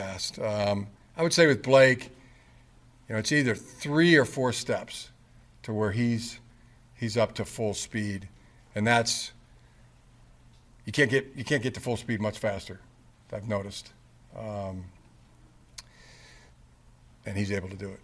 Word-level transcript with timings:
Fast. 0.00 0.38
Um, 0.38 0.86
I 1.16 1.24
would 1.24 1.32
say 1.32 1.48
with 1.48 1.64
Blake, 1.64 2.04
you 3.08 3.14
know, 3.14 3.18
it's 3.18 3.32
either 3.32 3.56
three 3.56 4.14
or 4.14 4.24
four 4.24 4.52
steps 4.52 5.10
to 5.64 5.72
where 5.72 5.90
he's 5.90 6.38
he's 6.94 7.16
up 7.16 7.34
to 7.34 7.44
full 7.44 7.74
speed, 7.74 8.28
and 8.76 8.86
that's 8.86 9.32
you 10.84 10.92
can't 10.92 11.10
get 11.10 11.32
you 11.34 11.42
can't 11.42 11.64
get 11.64 11.74
to 11.74 11.80
full 11.80 11.96
speed 11.96 12.20
much 12.20 12.38
faster. 12.38 12.78
I've 13.32 13.48
noticed, 13.48 13.90
um, 14.38 14.84
and 17.26 17.36
he's 17.36 17.50
able 17.50 17.68
to 17.68 17.76
do 17.76 17.88
it. 17.88 18.00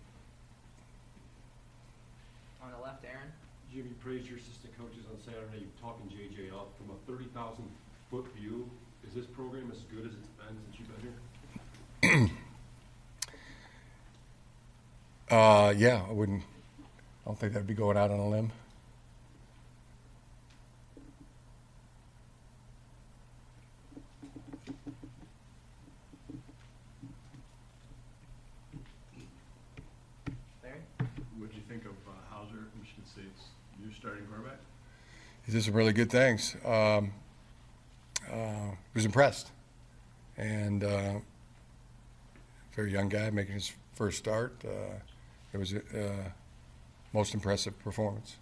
On 2.61 2.73
the 2.73 2.85
left, 2.85 3.05
Aaron. 3.05 3.31
Jimmy 3.73 3.91
praised 4.03 4.27
your 4.27 4.39
assistant 4.39 4.77
coaches 4.77 5.05
on 5.09 5.23
Saturday, 5.25 5.69
talking 5.81 6.11
JJ 6.11 6.53
up 6.55 6.73
from 6.77 6.91
a 6.91 6.99
thirty 7.07 7.31
thousand 7.31 7.71
foot 8.11 8.27
view. 8.37 8.69
Is 9.07 9.15
this 9.15 9.27
program 9.27 9.71
as 9.73 9.79
good 9.95 10.07
as 10.07 10.13
it's 10.13 10.29
been 10.31 10.59
since 10.65 10.81
you've 10.81 10.89
been 10.89 11.03
here? 11.03 11.15
Uh, 15.35 15.75
yeah, 15.77 16.01
I 16.09 16.13
wouldn't. 16.13 16.43
I 16.45 16.85
don't 17.27 17.37
think 17.37 17.55
that'd 17.55 17.67
be 17.67 17.75
going 17.75 17.97
out 17.97 18.13
on 18.13 18.21
a 18.21 18.29
limb. 18.29 18.53
Larry. 30.63 30.79
What 31.37 31.51
did 31.51 31.57
you 31.57 31.63
think 31.69 31.83
of 31.83 31.91
uh, 32.07 32.13
Houser, 32.31 32.69
Michigan 32.79 33.03
State's 33.05 33.27
new 33.85 33.93
starting 33.93 34.27
quarterback? 34.27 34.61
he 35.47 35.51
did 35.51 35.65
some 35.65 35.75
really 35.75 35.93
good 35.93 36.11
things. 36.11 36.55
Um, 36.65 37.13
uh, 38.33 38.71
was 38.95 39.05
impressed, 39.05 39.51
and 40.37 40.85
uh, 40.85 41.15
very 42.77 42.93
young 42.93 43.09
guy 43.09 43.31
making 43.31 43.55
his 43.55 43.73
first 43.97 44.19
start. 44.19 44.65
Uh, 44.65 45.01
it 45.55 45.59
was 45.59 45.73
a 45.73 45.79
uh, 45.79 46.29
most 47.15 47.33
impressive 47.33 47.79
performance. 47.79 48.37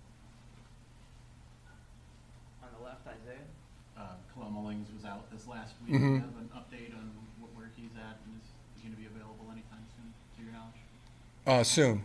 On 2.64 2.68
the 2.78 2.82
left, 2.82 3.04
Isaiah. 3.06 3.44
uh, 4.00 4.16
Kalel 4.32 4.48
Mullings 4.50 4.88
was 4.96 5.04
out 5.04 5.30
this 5.30 5.46
last 5.46 5.74
week. 5.84 5.92
Do 5.92 5.98
you 6.00 6.14
have 6.24 6.32
an 6.40 6.48
update 6.56 6.96
on 6.96 7.12
wh- 7.36 7.52
where 7.52 7.68
he's 7.76 7.92
at 8.00 8.16
and 8.24 8.40
is 8.40 8.48
he 8.80 8.88
going 8.88 8.96
to 8.96 9.00
be 9.00 9.06
available 9.12 9.44
anytime 9.52 9.84
soon, 9.92 10.08
to 10.08 10.38
your 10.42 10.56
knowledge? 10.56 10.80
Uh, 11.44 11.60
soon, 11.62 12.00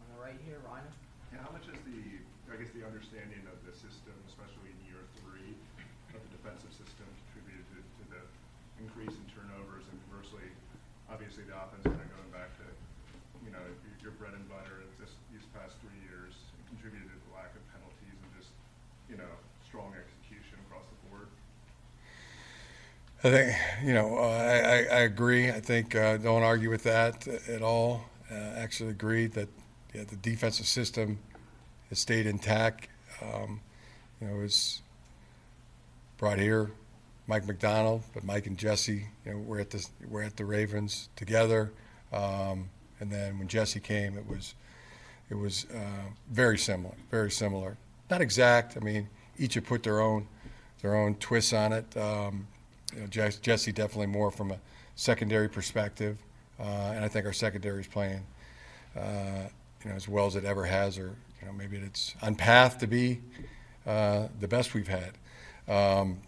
On 0.00 0.06
the 0.16 0.20
right 0.24 0.40
here, 0.48 0.64
Ryan. 0.64 0.88
Yeah, 1.28 1.44
how 1.44 1.52
much 1.52 1.68
is 1.68 1.76
the, 1.84 2.00
I 2.48 2.56
guess, 2.56 2.72
the 2.72 2.88
understanding 2.88 3.44
of 3.52 3.60
the 3.68 3.76
system, 3.76 4.16
especially 4.32 4.72
in 4.72 4.78
year 4.88 5.04
three, 5.20 5.52
of 6.16 6.24
the 6.24 6.30
defensive 6.40 6.72
system 6.72 7.04
contributed 7.28 7.68
to, 7.76 7.84
to 7.84 8.04
the 8.16 8.22
increase 8.80 9.12
in 9.12 9.24
conversely, 10.32 10.50
obviously 11.10 11.44
the 11.44 11.56
offense 11.56 11.84
kind 11.84 12.00
of 12.00 12.08
going 12.08 12.32
back 12.32 12.48
to, 12.56 12.66
you 13.44 13.52
know, 13.52 13.60
your, 14.00 14.12
bread 14.12 14.32
and 14.34 14.48
butter 14.48 14.82
this, 14.98 15.10
these 15.32 15.44
past 15.54 15.76
three 15.80 15.98
years, 16.08 16.34
contributed 16.68 17.08
to 17.08 17.16
the 17.28 17.32
lack 17.36 17.52
of 17.54 17.62
penalties 17.72 18.16
and 18.16 18.30
just, 18.38 18.50
you 19.10 19.16
know, 19.16 19.32
strong 19.66 19.92
execution 19.92 20.58
across 20.68 20.84
the 20.88 20.98
board. 21.08 21.28
I 23.24 23.30
think 23.30 23.86
you 23.86 23.94
know 23.94 24.18
uh, 24.18 24.22
I, 24.22 24.56
I, 24.56 24.76
I 24.98 25.00
agree. 25.06 25.48
I 25.48 25.60
think 25.60 25.94
uh, 25.94 26.16
don't 26.16 26.42
argue 26.42 26.70
with 26.70 26.82
that 26.82 27.28
at 27.28 27.62
all. 27.62 28.04
Uh, 28.30 28.34
actually, 28.34 28.90
agree 28.90 29.26
that 29.28 29.48
yeah, 29.94 30.04
the 30.04 30.16
defensive 30.16 30.66
system 30.66 31.20
has 31.88 32.00
stayed 32.00 32.26
intact. 32.26 32.88
Um, 33.22 33.60
you 34.20 34.26
know, 34.26 34.34
it 34.34 34.42
was 34.42 34.82
brought 36.18 36.38
here, 36.38 36.72
Mike 37.32 37.46
Macdonald, 37.46 38.02
but 38.12 38.24
Mike 38.24 38.46
and 38.46 38.58
Jesse, 38.58 39.06
you 39.24 39.32
know, 39.32 39.38
we're 39.38 39.58
at 39.58 39.70
the 39.70 39.88
we're 40.06 40.22
at 40.22 40.36
the 40.36 40.44
Ravens 40.44 41.08
together. 41.16 41.72
Um, 42.12 42.68
and 43.00 43.10
then 43.10 43.38
when 43.38 43.48
Jesse 43.48 43.80
came, 43.80 44.18
it 44.18 44.28
was 44.28 44.52
it 45.30 45.36
was 45.36 45.64
uh, 45.74 46.10
very 46.30 46.58
similar, 46.58 46.94
very 47.10 47.30
similar. 47.30 47.78
Not 48.10 48.20
exact. 48.20 48.76
I 48.76 48.80
mean, 48.80 49.08
each 49.38 49.54
have 49.54 49.64
put 49.64 49.82
their 49.82 50.02
own 50.02 50.28
their 50.82 50.94
own 50.94 51.14
twists 51.14 51.54
on 51.54 51.72
it. 51.72 51.96
Um, 51.96 52.46
you 52.94 53.00
know, 53.00 53.06
Jess- 53.06 53.38
Jesse 53.38 53.72
definitely 53.72 54.08
more 54.08 54.30
from 54.30 54.50
a 54.50 54.58
secondary 54.94 55.48
perspective, 55.48 56.18
uh, 56.60 56.92
and 56.94 57.02
I 57.02 57.08
think 57.08 57.24
our 57.24 57.32
secondary 57.32 57.80
is 57.80 57.86
playing, 57.86 58.26
uh, 58.94 59.48
you 59.82 59.88
know, 59.88 59.96
as 59.96 60.06
well 60.06 60.26
as 60.26 60.36
it 60.36 60.44
ever 60.44 60.66
has, 60.66 60.98
or 60.98 61.16
you 61.40 61.46
know, 61.46 61.54
maybe 61.54 61.78
it's 61.78 62.14
on 62.20 62.34
path 62.34 62.76
to 62.80 62.86
be 62.86 63.22
uh, 63.86 64.28
the 64.38 64.48
best 64.48 64.74
we've 64.74 64.86
had. 64.86 65.12
Um, 65.66 66.18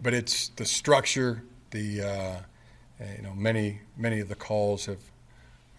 but 0.00 0.14
it's 0.14 0.48
the 0.48 0.64
structure, 0.64 1.42
the 1.70 2.02
uh, 2.02 2.36
you 3.16 3.22
know, 3.22 3.34
many 3.34 3.80
many 3.96 4.20
of 4.20 4.28
the 4.28 4.34
calls 4.34 4.86
have 4.86 5.02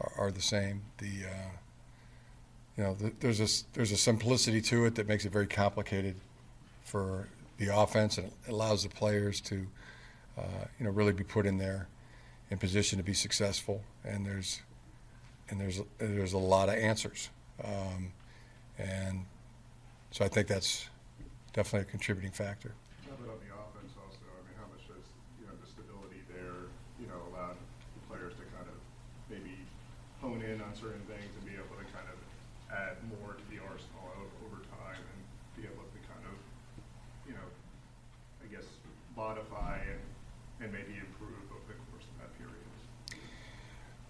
are, 0.01 0.11
are 0.17 0.31
the 0.31 0.41
same. 0.41 0.81
The 0.97 1.27
uh, 1.27 1.51
you 2.77 2.83
know, 2.83 2.93
the, 2.93 3.13
there's 3.19 3.39
a 3.39 3.47
there's 3.73 3.91
a 3.91 3.97
simplicity 3.97 4.61
to 4.61 4.85
it 4.85 4.95
that 4.95 5.07
makes 5.07 5.25
it 5.25 5.31
very 5.31 5.47
complicated 5.47 6.15
for 6.83 7.27
the 7.57 7.75
offense, 7.75 8.17
and 8.17 8.31
allows 8.47 8.83
the 8.83 8.89
players 8.89 9.41
to, 9.41 9.67
uh, 10.37 10.65
you 10.79 10.85
know, 10.85 10.91
really 10.91 11.11
be 11.11 11.25
put 11.25 11.45
in 11.45 11.57
there 11.57 11.87
in 12.49 12.57
position 12.57 12.97
to 12.97 13.03
be 13.03 13.13
successful. 13.13 13.83
And 14.05 14.25
there's 14.25 14.61
and 15.49 15.59
there's 15.59 15.81
there's 15.97 16.33
a 16.33 16.37
lot 16.37 16.69
of 16.69 16.75
answers, 16.75 17.29
um, 17.63 18.13
and 18.77 19.25
so 20.11 20.23
I 20.23 20.29
think 20.29 20.47
that's 20.47 20.87
definitely 21.53 21.87
a 21.87 21.91
contributing 21.91 22.31
factor. 22.31 22.73
How 23.05 23.13
about 23.13 23.33
on 23.33 23.39
the 23.43 23.53
offense 23.53 23.93
also? 23.99 24.23
I 24.23 24.41
mean, 24.47 24.55
how 24.57 24.67
much 24.71 24.87
does, 24.87 25.05
you 25.41 25.45
know, 25.45 25.53
the 25.59 25.67
stability 25.67 26.23
there, 26.31 26.71
you 27.01 27.07
know, 27.07 27.19
allow 27.29 27.51
the 27.51 28.03
players 28.07 28.33
to 28.35 28.43
kind 28.55 28.69
of 28.69 28.77
maybe 29.29 29.57
hone 30.21 30.38
in 30.49 30.61
on 30.61 30.73
certain 30.73 31.01
things 31.05 31.29
and 31.37 31.45
be 31.45 31.53
able 31.53 31.77
to 31.77 31.85
kind 31.93 32.09
of 32.09 32.17
add 32.73 32.97
more 33.05 33.37
to 33.37 33.45
the 33.53 33.61
arsenal 33.61 34.01
over 34.45 34.65
time 34.65 34.97
and 34.97 35.19
be 35.53 35.63
able 35.69 35.85
to 35.85 35.99
kind 36.09 36.25
of, 36.25 36.35
you 37.29 37.33
know, 37.33 37.47
I 38.41 38.49
guess, 38.49 38.65
modify 39.15 39.77
and, 39.85 40.01
and 40.65 40.73
maybe 40.73 40.97
improve 40.97 41.45
over 41.53 41.69
the 41.69 41.77
course 41.93 42.05
of 42.09 42.15
that 42.25 42.31
period? 42.41 42.65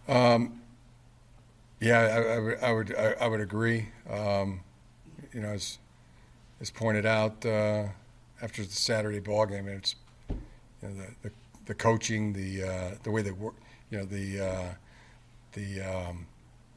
Um, 0.08 0.62
yeah, 1.82 2.00
I, 2.00 2.36
I 2.36 2.40
would, 2.40 2.58
I 2.64 2.72
would, 2.72 2.96
I, 2.96 3.26
I 3.26 3.28
would 3.28 3.42
agree. 3.42 3.90
Um, 4.10 4.62
you 5.34 5.42
know, 5.42 5.50
as, 5.50 5.78
as 6.62 6.72
pointed 6.72 7.06
out 7.06 7.46
uh, 7.46 7.88
after 8.42 8.64
the 8.64 8.72
Saturday 8.72 9.20
ball 9.20 9.46
game, 9.46 9.68
it's 9.68 9.96
you 10.30 10.38
know, 10.82 10.90
the, 10.96 11.30
the 11.30 11.36
the 11.66 11.76
coaching, 11.76 12.34
the 12.34 12.64
uh, 12.64 12.96
the 13.04 13.12
way 13.12 13.22
they 13.22 13.32
work, 13.32 13.54
you 13.92 14.00
know, 14.00 14.06
the 14.06 14.40
uh, 14.42 14.74
the 15.54 15.82
um, 15.82 16.28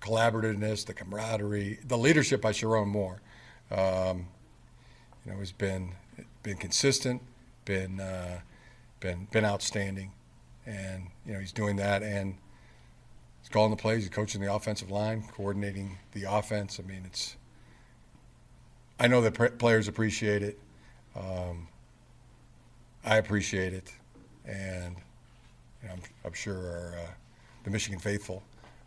collaborativeness, 0.00 0.84
the 0.84 0.94
camaraderie, 0.94 1.78
the 1.86 1.96
leadership 1.96 2.40
by 2.40 2.52
Sherrone 2.52 2.88
Moore. 2.88 3.22
Um, 3.70 4.26
you 5.24 5.32
know, 5.32 5.38
has 5.38 5.52
been 5.52 5.94
been 6.42 6.56
consistent, 6.56 7.22
been 7.64 8.00
uh, 8.00 8.40
been 9.00 9.28
been 9.30 9.44
outstanding, 9.44 10.12
and 10.66 11.08
you 11.24 11.32
know 11.32 11.38
he's 11.38 11.52
doing 11.52 11.76
that 11.76 12.02
and 12.02 12.34
he's 13.40 13.48
calling 13.48 13.70
the 13.70 13.76
plays, 13.76 14.02
he's 14.02 14.10
coaching 14.10 14.40
the 14.40 14.52
offensive 14.52 14.90
line, 14.90 15.24
coordinating 15.32 15.98
the 16.12 16.24
offense. 16.24 16.80
I 16.82 16.86
mean, 16.86 17.02
it's 17.06 17.36
I 18.98 19.06
know 19.06 19.20
that 19.22 19.58
players 19.58 19.88
appreciate 19.88 20.42
it. 20.42 20.58
Um, 21.14 21.68
I 23.04 23.16
appreciate 23.16 23.72
it, 23.72 23.92
and 24.44 24.96
you 25.82 25.88
know, 25.88 25.94
I'm, 25.94 26.02
I'm 26.24 26.32
sure 26.32 26.56
our, 26.56 26.94
uh, 26.98 27.10
the 27.64 27.70
Michigan 27.70 27.98
faithful 27.98 28.42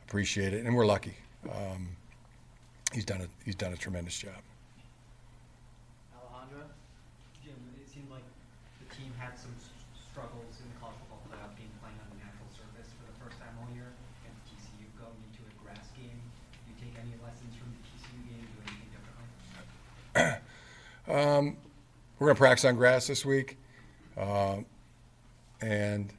appreciate 0.08 0.54
it, 0.54 0.66
and 0.66 0.76
we're 0.76 0.86
lucky. 0.86 1.16
Um, 1.50 1.90
he's 2.94 3.06
done 3.06 3.22
a 3.22 3.28
he's 3.44 3.56
done 3.56 3.74
a 3.74 3.78
tremendous 3.78 4.18
job. 4.18 4.38
Alejandro. 6.14 6.66
Jim, 7.44 7.58
it 7.82 7.90
seemed 7.90 8.10
like 8.10 8.24
the 8.82 8.96
team 8.96 9.12
had 9.18 9.38
some 9.38 9.54
struggles 10.12 10.62
in 10.62 10.70
the 10.70 10.78
college 10.80 10.96
football 11.02 11.22
playoff 11.28 11.58
game 11.58 11.70
playing 11.82 11.98
on 12.00 12.08
a 12.14 12.18
natural 12.22 12.50
surface 12.54 12.94
for 12.96 13.06
the 13.10 13.18
first 13.18 13.38
time 13.42 13.54
all 13.60 13.70
year 13.74 13.90
against 14.22 14.46
TCU 14.48 14.86
going 15.02 15.18
into 15.30 15.42
a 15.42 15.54
grass 15.66 15.90
game. 15.98 16.16
Do 16.16 16.68
you 16.70 16.78
take 16.78 16.96
any 17.02 17.18
lessons 17.26 17.54
from 17.58 17.74
the 17.74 17.82
TCU 17.84 18.20
game, 18.30 18.46
do 18.46 18.58
anything 18.70 18.90
differently? 18.94 20.42
Um, 21.08 21.56
we're 22.18 22.28
going 22.28 22.36
to 22.36 22.40
practice 22.40 22.66
on 22.66 22.76
grass 22.76 23.06
this 23.06 23.24
week, 23.24 23.60
um, 24.18 24.66
and 25.62 26.12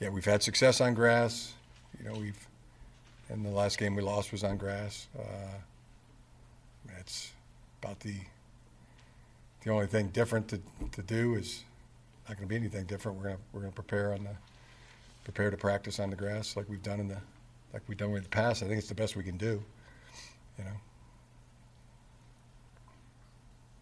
yeah, 0.00 0.08
we've 0.08 0.24
had 0.24 0.42
success 0.42 0.80
on 0.80 0.94
grass. 0.94 1.52
You 1.98 2.08
know, 2.08 2.18
we've 2.18 2.48
and 3.32 3.44
the 3.46 3.50
last 3.50 3.78
game 3.78 3.94
we 3.96 4.02
lost 4.02 4.30
was 4.30 4.44
on 4.44 4.58
grass. 4.58 5.08
That's 6.86 7.32
uh, 7.32 7.86
about 7.86 8.00
the 8.00 8.14
the 9.64 9.70
only 9.70 9.86
thing 9.86 10.08
different 10.08 10.48
to, 10.48 10.60
to 10.90 11.02
do 11.02 11.36
is 11.36 11.62
not 12.28 12.36
going 12.36 12.46
to 12.46 12.50
be 12.50 12.56
anything 12.56 12.84
different. 12.84 13.16
We're 13.16 13.24
going 13.24 13.36
to 13.36 13.42
we're 13.52 13.60
going 13.60 13.72
to 13.72 13.74
prepare 13.74 14.12
on 14.12 14.24
the 14.24 14.36
prepare 15.24 15.50
to 15.50 15.56
practice 15.56 15.98
on 15.98 16.10
the 16.10 16.16
grass 16.16 16.56
like 16.56 16.68
we've 16.68 16.82
done 16.82 17.00
in 17.00 17.08
the 17.08 17.16
like 17.72 17.82
we've 17.88 17.96
done 17.96 18.12
with 18.12 18.24
the 18.24 18.28
past. 18.28 18.62
I 18.62 18.66
think 18.66 18.78
it's 18.78 18.88
the 18.88 18.94
best 18.94 19.16
we 19.16 19.22
can 19.22 19.38
do. 19.38 19.62
You 20.58 20.64
know. 20.64 20.76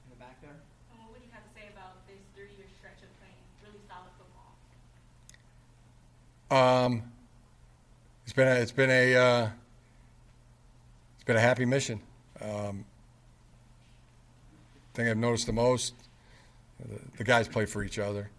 In 0.07 0.11
the 0.11 0.17
back 0.21 0.41
there. 0.43 0.55
Well, 0.91 1.07
what 1.07 1.15
would 1.15 1.23
you 1.27 1.33
have 1.33 1.43
to 1.43 1.51
say 1.59 1.67
about 1.75 2.07
this 2.07 2.23
three-year 2.37 2.67
stretch 2.79 3.03
of 3.03 3.11
playing 3.19 3.35
really 3.67 3.83
solid 3.89 4.15
football? 4.15 4.55
Um, 6.87 7.10
it's 8.31 8.37
been 8.37 8.47
a, 8.47 8.61
it's 8.61 8.71
been 8.71 8.91
a 8.91 9.17
uh, 9.17 9.49
it's 11.17 11.25
been 11.25 11.35
a 11.35 11.41
happy 11.41 11.65
mission. 11.65 12.01
Um, 12.41 12.85
thing 14.95 15.09
I've 15.09 15.17
noticed 15.17 15.47
the 15.47 15.53
most, 15.53 15.95
the, 16.79 17.01
the 17.19 17.25
guys 17.25 17.49
play 17.49 17.67
for 17.67 17.83
each 17.83 17.99
other, 17.99 18.31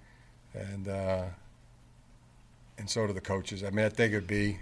and 0.53 0.87
uh, 0.87 1.25
and 2.77 2.89
so 2.89 3.05
do 3.05 3.11
the 3.11 3.19
coaches. 3.19 3.65
I 3.65 3.69
mean, 3.71 3.85
I 3.85 3.89
think 3.89 4.13
it'd 4.13 4.27
be 4.27 4.59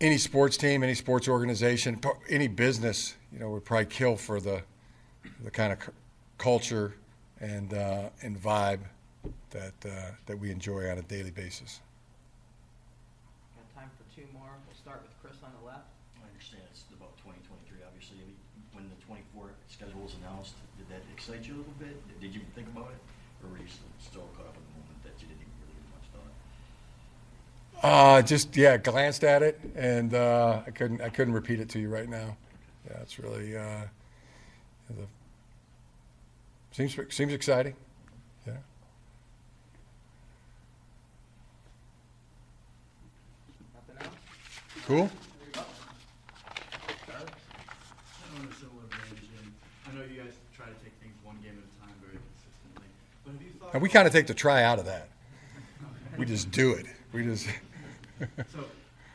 any 0.00 0.16
sports 0.16 0.56
team, 0.56 0.82
any 0.82 0.94
sports 0.94 1.28
organization, 1.28 2.00
any 2.30 2.48
business, 2.48 3.14
you 3.30 3.40
know, 3.40 3.50
would 3.50 3.66
probably 3.66 3.84
kill 3.84 4.16
for 4.16 4.40
the 4.40 4.62
the 5.44 5.50
kind 5.50 5.74
of 5.74 5.82
c- 5.82 5.92
culture 6.38 6.94
and 7.40 7.74
uh, 7.74 8.08
and 8.22 8.42
vibe 8.42 8.80
that 9.50 9.74
uh, 9.84 10.12
that 10.24 10.38
we 10.38 10.50
enjoy 10.50 10.90
on 10.90 10.96
a 10.96 11.02
daily 11.02 11.30
basis. 11.30 11.82
Got 13.56 13.82
time 13.82 13.90
for 13.94 14.04
two 14.10 14.26
more. 14.34 14.50
We'll 14.66 14.76
start 14.76 15.02
with 15.06 15.14
Chris 15.22 15.38
on 15.44 15.52
the 15.60 15.64
left. 15.66 15.86
I 16.18 16.26
understand 16.26 16.66
it's 16.70 16.84
about 16.90 17.14
2023, 17.22 17.84
obviously. 17.86 18.18
I 18.18 18.26
mean, 18.26 18.38
When 18.74 18.84
the 18.90 18.98
24 19.06 19.54
schedule 19.70 20.02
was 20.02 20.18
announced, 20.18 20.58
did 20.74 20.90
that 20.90 21.04
excite 21.22 21.46
you 21.46 21.54
a 21.54 21.58
little 21.58 21.72
bit? 21.78 22.20
Did 22.20 22.34
you 22.34 22.40
think 22.54 22.66
about 22.68 22.90
it? 22.90 22.98
Or 23.44 23.50
were 23.50 23.58
you 23.58 23.68
still, 23.68 23.86
still 24.00 24.28
caught 24.36 24.46
up 24.46 24.56
in 24.56 24.62
the 24.62 24.72
moment 24.80 25.02
that 25.04 25.12
you 25.20 25.28
didn't 25.28 25.42
even 25.42 25.52
really 25.62 25.74
give 25.78 25.86
much 25.94 26.06
thought? 27.80 28.18
Uh, 28.18 28.22
just 28.22 28.56
yeah, 28.56 28.76
glanced 28.76 29.22
at 29.22 29.42
it, 29.42 29.60
and 29.76 30.14
uh, 30.14 30.62
I 30.66 30.70
couldn't 30.70 31.00
I 31.00 31.08
couldn't 31.08 31.34
repeat 31.34 31.60
it 31.60 31.68
to 31.70 31.78
you 31.78 31.88
right 31.88 32.08
now. 32.08 32.36
Yeah, 32.88 32.98
it's 33.02 33.18
really 33.18 33.56
uh, 33.56 33.82
the, 34.90 35.06
seems 36.72 36.96
seems 37.10 37.32
exciting. 37.32 37.76
Yeah. 38.46 38.54
Nothing 43.74 44.06
else? 44.06 44.14
Cool. 44.86 45.10
Kind 45.52 45.66
of 47.16 48.42
in 48.42 48.48
a 48.48 48.54
similar 48.54 48.86
vein, 48.90 49.18
Jim. 49.20 49.54
I 49.86 49.94
know 49.94 50.02
you 50.02 50.22
guys 50.22 50.34
try 50.56 50.66
to 50.66 50.74
take 50.84 50.94
things 51.02 51.14
one 51.24 51.36
game 51.42 51.58
at 51.58 51.64
a 51.64 51.70
time 51.82 51.94
very 52.00 52.18
consistently, 52.18 52.86
but 53.24 53.32
have 53.32 53.42
you 53.42 53.50
thought? 53.58 53.61
And 53.72 53.80
we 53.80 53.88
kind 53.88 54.06
of 54.06 54.12
take 54.12 54.26
the 54.26 54.34
try 54.34 54.62
out 54.62 54.78
of 54.78 54.84
that. 54.86 55.08
We 56.18 56.26
just 56.26 56.50
do 56.50 56.72
it. 56.72 56.86
We 57.12 57.24
just. 57.24 57.46
So, 58.52 58.62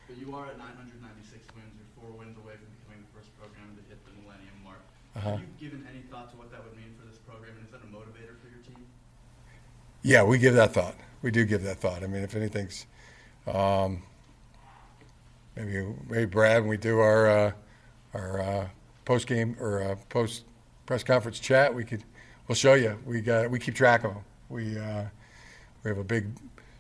but 0.05 0.17
you 0.17 0.35
are 0.35 0.47
at 0.47 0.57
996 0.57 1.47
wins. 1.55 1.71
You're 1.79 1.87
four 1.95 2.11
wins 2.19 2.35
away 2.35 2.59
from 2.59 2.67
becoming 2.75 3.07
the 3.07 3.11
first 3.15 3.31
program 3.39 3.71
to 3.77 3.81
hit 3.87 4.03
the 4.03 4.11
millennium 4.19 4.59
mark. 4.65 4.83
Uh-huh. 5.15 5.29
Have 5.29 5.39
you 5.39 5.69
given 5.69 5.87
any 5.89 6.01
thought 6.11 6.29
to 6.31 6.35
what 6.35 6.51
that 6.51 6.61
would 6.61 6.75
mean 6.75 6.91
for 6.99 7.07
this 7.07 7.15
program, 7.19 7.55
and 7.55 7.63
is 7.63 7.71
that 7.71 7.79
a 7.79 7.87
motivator 7.87 8.35
for 8.43 8.51
your 8.51 8.59
team? 8.67 8.83
Yeah, 10.03 10.23
we 10.23 10.37
give 10.37 10.55
that 10.55 10.73
thought. 10.73 10.95
We 11.21 11.31
do 11.31 11.45
give 11.45 11.63
that 11.63 11.77
thought. 11.77 12.03
I 12.03 12.07
mean, 12.07 12.21
if 12.21 12.35
anything's, 12.35 12.85
um, 13.47 14.03
maybe 15.55 15.87
maybe 16.09 16.25
Brad, 16.25 16.63
when 16.63 16.69
we 16.69 16.75
do 16.75 16.99
our 16.99 17.29
uh, 17.29 17.51
our 18.13 18.41
uh, 18.41 18.67
post 19.05 19.27
game 19.27 19.55
or 19.61 19.83
uh, 19.83 19.95
post 20.09 20.43
press 20.85 21.01
conference 21.01 21.39
chat, 21.39 21.73
we 21.73 21.85
could 21.85 22.03
we'll 22.49 22.55
show 22.55 22.73
you. 22.73 22.99
We 23.05 23.21
got 23.21 23.49
we 23.49 23.57
keep 23.57 23.75
track 23.75 24.03
of 24.03 24.15
them. 24.15 24.23
We 24.49 24.77
uh, 24.77 25.03
we 25.83 25.89
have 25.89 25.97
a 25.97 26.03
big 26.03 26.27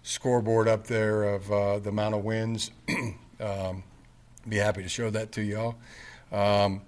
scoreboard 0.03 0.67
up 0.67 0.87
there 0.87 1.23
of 1.23 1.51
uh, 1.51 1.79
the 1.79 1.89
amount 1.89 2.15
of 2.15 2.23
wins. 2.23 2.71
um, 3.39 3.83
be 4.47 4.55
happy 4.55 4.83
to 4.83 4.89
show 4.89 5.09
that 5.09 5.33
to 5.33 5.41
y'all. 5.41 5.75
Um, 6.31 6.81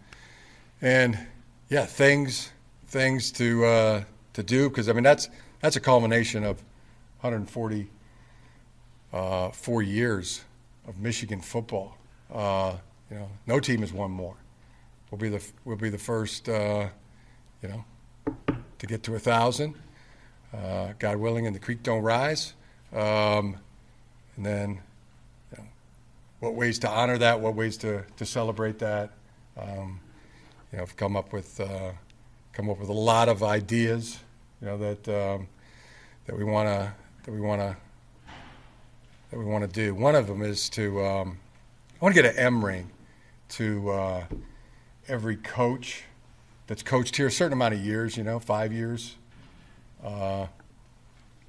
and 0.82 1.20
yeah, 1.70 1.86
things 1.86 2.52
things 2.88 3.32
to 3.34 3.66
uh, 3.66 4.04
to 4.34 4.44
do 4.44 4.70
because 4.70 4.88
I 4.88 4.94
mean 4.94 5.04
that's 5.04 5.30
that's 5.60 5.76
a 5.76 5.82
culmination 5.82 6.44
of 6.46 6.64
140 7.22 7.90
uh, 9.12 9.52
years 9.82 10.42
of 10.88 10.98
Michigan 11.00 11.42
football. 11.42 11.98
Uh, 12.34 12.76
you 13.12 13.18
know, 13.18 13.30
no 13.48 13.60
team 13.60 13.82
has 13.82 13.92
won 13.92 14.12
more. 14.12 14.36
We'll 15.12 15.20
be 15.20 15.30
the 15.30 15.44
we'll 15.66 15.78
be 15.78 15.90
the 15.90 15.98
first, 15.98 16.48
uh, 16.48 16.88
you 17.62 17.70
know, 17.70 17.86
to 18.78 18.88
get 18.88 19.04
to 19.04 19.16
a 19.16 19.20
thousand. 19.20 19.76
Uh, 20.54 20.94
God 20.98 21.18
willing, 21.18 21.46
and 21.46 21.56
the 21.56 21.60
creek 21.60 21.84
don't 21.84 22.02
rise. 22.02 22.54
Um, 22.94 23.58
and 24.36 24.46
then, 24.46 24.82
you 25.52 25.58
know, 25.58 25.64
what 26.40 26.56
ways 26.56 26.80
to 26.80 26.90
honor 26.90 27.18
that? 27.18 27.40
What 27.40 27.56
ways 27.56 27.78
to, 27.78 28.04
to 28.18 28.26
celebrate 28.26 28.80
that? 28.80 29.12
Um, 29.58 30.00
you 30.72 30.78
know, 30.78 30.84
I've 30.84 30.96
come 30.96 31.16
up 31.16 31.34
with 31.34 31.60
uh, 31.60 31.92
come 32.54 32.70
up 32.70 32.80
with 32.80 32.90
a 32.90 32.94
lot 32.94 33.30
of 33.30 33.44
ideas. 33.44 34.20
You 34.62 34.68
know 34.68 34.78
that 34.78 35.08
um, 35.10 35.48
that 36.26 36.38
we 36.38 36.44
want 36.44 36.68
to 36.68 36.94
that 37.24 37.32
we 37.32 37.42
want 37.42 37.62
to 37.62 37.76
that 39.32 39.40
we 39.40 39.46
want 39.46 39.64
to 39.64 39.68
do. 39.70 39.94
One 39.94 40.16
of 40.16 40.28
them 40.28 40.42
is 40.42 40.70
to 40.72 41.04
um, 41.04 41.40
I 42.00 42.06
want 42.06 42.16
to 42.16 42.22
get 42.22 42.34
an 42.34 42.38
M 42.40 42.64
ring 42.64 42.92
to 43.50 43.90
uh, 43.90 44.24
every 45.08 45.38
coach 45.38 46.04
that's 46.68 46.84
coached 46.84 47.16
here 47.16 47.28
a 47.28 47.32
certain 47.32 47.54
amount 47.54 47.74
of 47.74 47.80
years. 47.80 48.16
You 48.16 48.24
know, 48.24 48.40
five 48.40 48.72
years, 48.72 49.16
uh, 50.04 50.48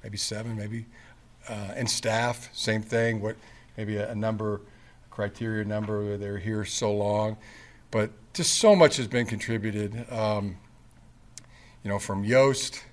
maybe 0.03 0.17
seven, 0.17 0.55
maybe, 0.55 0.85
uh, 1.49 1.73
and 1.75 1.89
staff 1.89 2.49
same 2.53 2.81
thing. 2.81 3.21
What 3.21 3.35
maybe 3.77 3.97
a, 3.97 4.11
a 4.11 4.15
number 4.15 4.61
criteria 5.09 5.65
number 5.65 6.17
they're 6.17 6.37
here 6.37 6.65
so 6.65 6.93
long, 6.93 7.37
but 7.91 8.11
just 8.33 8.55
so 8.55 8.75
much 8.75 8.97
has 8.97 9.07
been 9.07 9.25
contributed. 9.25 10.11
Um, 10.11 10.57
you 11.83 11.89
know, 11.89 11.99
from 11.99 12.23
Yost 12.23 12.83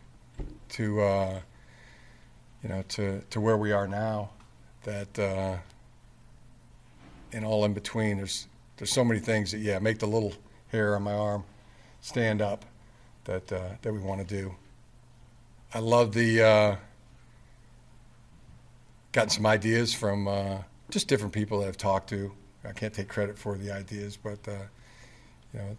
to 0.70 1.00
uh, 1.00 1.40
you 2.62 2.68
know 2.68 2.82
to 2.88 3.22
to 3.30 3.40
where 3.40 3.56
we 3.56 3.72
are 3.72 3.86
now 3.86 4.30
that 4.84 5.18
uh, 5.18 5.56
and 7.32 7.44
all 7.44 7.64
in 7.64 7.72
between 7.72 8.16
there's 8.16 8.48
there's 8.76 8.90
so 8.90 9.04
many 9.04 9.20
things 9.20 9.52
that 9.52 9.58
yeah 9.58 9.78
make 9.78 9.98
the 9.98 10.06
little 10.06 10.32
hair 10.68 10.96
on 10.96 11.02
my 11.02 11.14
arm 11.14 11.44
stand 12.00 12.40
up 12.40 12.64
that 13.24 13.50
uh, 13.52 13.70
that 13.82 13.92
we 13.92 13.98
want 13.98 14.26
to 14.26 14.26
do 14.26 14.54
I 15.74 15.80
love 15.80 16.14
the 16.14 16.42
uh, 16.42 16.76
gotten 19.12 19.30
some 19.30 19.46
ideas 19.46 19.92
from 19.92 20.26
uh, 20.26 20.58
just 20.90 21.08
different 21.08 21.34
people 21.34 21.60
that 21.60 21.68
I've 21.68 21.76
talked 21.76 22.08
to 22.10 22.32
I 22.64 22.72
can't 22.72 22.92
take 22.92 23.08
credit 23.08 23.38
for 23.38 23.56
the 23.56 23.70
ideas 23.70 24.16
but 24.16 24.38
uh, 24.48 24.52
you 25.52 25.60
know 25.60 25.76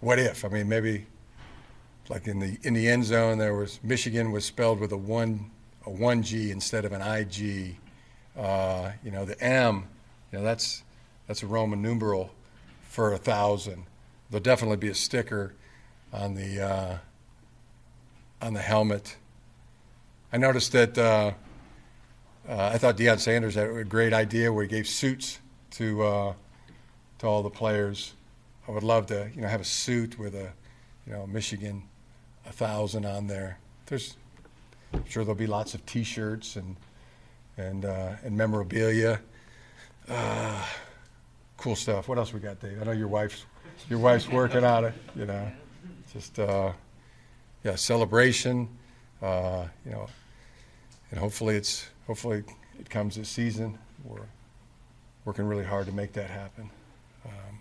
what 0.00 0.18
if 0.18 0.44
I 0.44 0.48
mean 0.48 0.68
maybe 0.68 1.06
like 2.08 2.26
in 2.26 2.38
the 2.38 2.58
in 2.62 2.74
the 2.74 2.88
end 2.88 3.04
zone 3.04 3.38
there 3.38 3.54
was 3.54 3.80
Michigan 3.82 4.32
was 4.32 4.44
spelled 4.44 4.80
with 4.80 4.92
a 4.92 4.96
one 4.96 5.50
a 5.84 5.90
one 5.90 6.22
G 6.22 6.50
instead 6.50 6.84
of 6.84 6.92
an 6.92 7.02
IG. 7.02 7.76
Uh, 8.36 8.92
you 9.02 9.10
know 9.10 9.24
the 9.24 9.40
M, 9.42 9.88
you 10.32 10.38
know 10.38 10.44
that's 10.44 10.84
that's 11.26 11.42
a 11.42 11.46
Roman 11.46 11.82
numeral 11.82 12.30
for 12.88 13.12
a 13.12 13.18
thousand. 13.18 13.84
There'll 14.30 14.42
definitely 14.42 14.76
be 14.76 14.88
a 14.88 14.94
sticker 14.94 15.54
on 16.12 16.34
the 16.34 16.60
uh, 16.60 16.98
on 18.40 18.54
the 18.54 18.60
helmet. 18.60 19.16
I 20.32 20.36
noticed 20.36 20.72
that 20.72 20.96
uh, 20.96 21.32
uh, 22.48 22.70
I 22.72 22.78
thought 22.78 22.96
Deion 22.96 23.18
Sanders 23.18 23.54
had 23.54 23.68
a 23.68 23.84
great 23.84 24.12
idea 24.12 24.52
where 24.52 24.64
he 24.64 24.68
gave 24.68 24.86
suits 24.86 25.38
to 25.72 26.02
uh, 26.02 26.32
to 27.18 27.26
all 27.26 27.42
the 27.42 27.50
players. 27.50 28.14
I 28.66 28.72
would 28.72 28.82
love 28.82 29.06
to 29.06 29.30
you 29.34 29.42
know 29.42 29.48
have 29.48 29.60
a 29.60 29.64
suit 29.64 30.18
with 30.18 30.34
a 30.34 30.52
you 31.06 31.12
know 31.12 31.26
Michigan 31.26 31.84
a 32.46 32.52
thousand 32.52 33.04
on 33.04 33.26
there. 33.26 33.58
There's 33.86 34.16
I'm 34.92 35.04
sure 35.08 35.24
there'll 35.24 35.34
be 35.36 35.46
lots 35.46 35.74
of 35.74 35.84
T-shirts 35.86 36.56
and 36.56 36.76
and 37.56 37.84
uh, 37.84 38.12
and 38.24 38.36
memorabilia. 38.36 39.20
Uh, 40.08 40.64
cool 41.56 41.76
stuff. 41.76 42.08
What 42.08 42.18
else 42.18 42.32
we 42.32 42.40
got, 42.40 42.60
Dave? 42.60 42.80
I 42.80 42.84
know 42.84 42.92
your 42.92 43.08
wife's 43.08 43.44
your 43.90 43.98
wife's 43.98 44.28
working 44.28 44.64
on 44.64 44.86
it. 44.86 44.94
You 45.14 45.26
know, 45.26 45.52
just 46.12 46.38
uh, 46.38 46.72
yeah, 47.64 47.74
celebration. 47.74 48.68
Uh, 49.20 49.66
you 49.84 49.90
know, 49.90 50.06
and 51.10 51.18
hopefully 51.18 51.56
it's 51.56 51.88
hopefully 52.06 52.44
it 52.78 52.88
comes 52.88 53.16
this 53.16 53.28
season. 53.28 53.78
We're 54.04 54.26
working 55.24 55.44
really 55.46 55.64
hard 55.64 55.86
to 55.86 55.92
make 55.92 56.12
that 56.12 56.30
happen. 56.30 56.70
Um, 57.24 57.58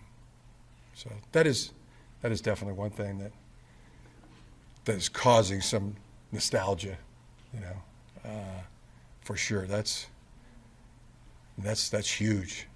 so 0.94 1.10
that 1.32 1.48
is 1.48 1.72
that 2.22 2.32
is 2.32 2.42
definitely 2.42 2.78
one 2.78 2.92
thing 2.92 3.18
that 3.20 3.32
that 4.86 4.96
is 4.96 5.10
causing 5.10 5.62
some 5.62 5.96
nostalgia, 6.32 6.98
you 7.54 7.60
know, 7.60 8.30
uh, 8.30 8.62
for 9.22 9.36
sure. 9.36 9.66
That's 9.66 10.08
that's 11.58 11.90
that's 11.90 12.10
huge. 12.10 12.68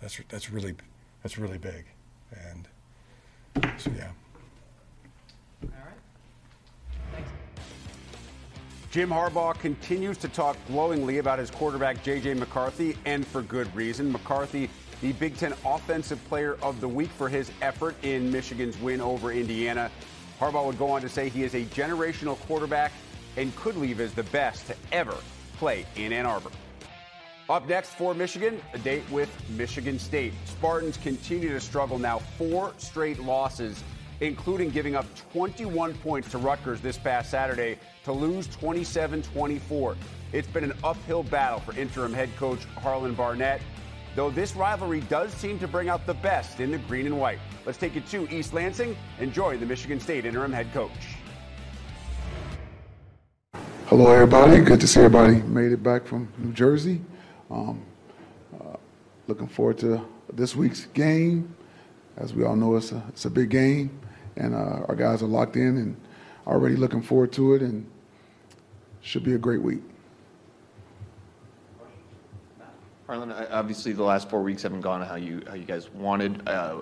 That's 0.00 0.20
that's 0.28 0.50
really 0.50 0.74
that's 1.22 1.38
really 1.38 1.58
big, 1.58 1.86
and 2.32 2.68
so 3.78 3.90
yeah. 3.96 4.10
Jim 8.96 9.10
Harbaugh 9.10 9.52
continues 9.58 10.16
to 10.16 10.26
talk 10.26 10.56
glowingly 10.68 11.18
about 11.18 11.38
his 11.38 11.50
quarterback, 11.50 12.02
J.J. 12.02 12.32
McCarthy, 12.32 12.96
and 13.04 13.26
for 13.26 13.42
good 13.42 13.76
reason. 13.76 14.10
McCarthy, 14.10 14.70
the 15.02 15.12
Big 15.12 15.36
Ten 15.36 15.52
Offensive 15.66 16.18
Player 16.30 16.56
of 16.62 16.80
the 16.80 16.88
Week 16.88 17.10
for 17.10 17.28
his 17.28 17.50
effort 17.60 17.94
in 18.02 18.32
Michigan's 18.32 18.78
win 18.78 19.02
over 19.02 19.32
Indiana. 19.32 19.90
Harbaugh 20.40 20.64
would 20.64 20.78
go 20.78 20.88
on 20.88 21.02
to 21.02 21.10
say 21.10 21.28
he 21.28 21.44
is 21.44 21.54
a 21.54 21.66
generational 21.66 22.38
quarterback 22.46 22.90
and 23.36 23.54
could 23.56 23.76
leave 23.76 24.00
as 24.00 24.14
the 24.14 24.22
best 24.22 24.66
to 24.68 24.74
ever 24.92 25.18
play 25.58 25.84
in 25.96 26.10
Ann 26.10 26.24
Arbor. 26.24 26.50
Up 27.50 27.68
next 27.68 27.90
for 27.90 28.14
Michigan, 28.14 28.62
a 28.72 28.78
date 28.78 29.04
with 29.10 29.28
Michigan 29.50 29.98
State. 29.98 30.32
Spartans 30.46 30.96
continue 30.96 31.50
to 31.50 31.60
struggle 31.60 31.98
now, 31.98 32.20
four 32.38 32.72
straight 32.78 33.18
losses, 33.18 33.84
including 34.20 34.70
giving 34.70 34.96
up 34.96 35.04
21 35.34 35.92
points 35.96 36.30
to 36.30 36.38
Rutgers 36.38 36.80
this 36.80 36.96
past 36.96 37.30
Saturday 37.30 37.76
to 38.06 38.12
lose 38.12 38.46
27 38.46 39.20
24. 39.20 39.96
It's 40.32 40.46
been 40.46 40.62
an 40.62 40.74
uphill 40.84 41.24
battle 41.24 41.58
for 41.58 41.76
interim 41.76 42.12
head 42.12 42.30
coach 42.36 42.64
Harlon 42.80 43.14
Barnett, 43.14 43.60
though 44.14 44.30
this 44.30 44.54
rivalry 44.54 45.00
does 45.00 45.32
seem 45.34 45.58
to 45.58 45.66
bring 45.66 45.88
out 45.88 46.06
the 46.06 46.14
best 46.14 46.60
in 46.60 46.70
the 46.70 46.78
green 46.78 47.06
and 47.06 47.18
white. 47.18 47.40
Let's 47.64 47.78
take 47.78 47.96
it 47.96 48.06
to 48.10 48.32
East 48.32 48.54
Lansing 48.54 48.96
and 49.18 49.32
join 49.32 49.58
the 49.58 49.66
Michigan 49.66 49.98
State 49.98 50.24
interim 50.24 50.52
head 50.52 50.72
coach. 50.72 50.92
Hello, 53.86 54.12
everybody. 54.12 54.60
Good 54.60 54.80
to 54.82 54.86
see 54.86 55.00
everybody 55.00 55.42
made 55.42 55.72
it 55.72 55.82
back 55.82 56.06
from 56.06 56.28
New 56.38 56.52
Jersey. 56.52 57.00
Um, 57.50 57.82
uh, 58.54 58.76
looking 59.26 59.48
forward 59.48 59.78
to 59.78 60.00
this 60.32 60.54
week's 60.54 60.86
game. 60.86 61.56
As 62.18 62.34
we 62.34 62.44
all 62.44 62.54
know, 62.54 62.76
it's 62.76 62.92
a, 62.92 63.02
it's 63.08 63.24
a 63.24 63.30
big 63.30 63.48
game, 63.48 63.98
and 64.36 64.54
uh, 64.54 64.86
our 64.86 64.94
guys 64.94 65.24
are 65.24 65.26
locked 65.26 65.56
in 65.56 65.76
and 65.76 65.96
already 66.46 66.76
looking 66.76 67.02
forward 67.02 67.32
to 67.32 67.54
it, 67.54 67.62
and 67.62 67.84
should 69.06 69.22
be 69.22 69.34
a 69.34 69.38
great 69.38 69.62
week. 69.62 69.82
Harlon, 73.06 73.30
obviously 73.30 73.92
the 73.92 74.02
last 74.02 74.28
four 74.28 74.42
weeks 74.42 74.64
haven't 74.64 74.80
gone 74.80 75.00
how 75.00 75.14
you 75.14 75.42
how 75.46 75.54
you 75.54 75.64
guys 75.64 75.88
wanted. 75.90 76.46
Uh, 76.48 76.80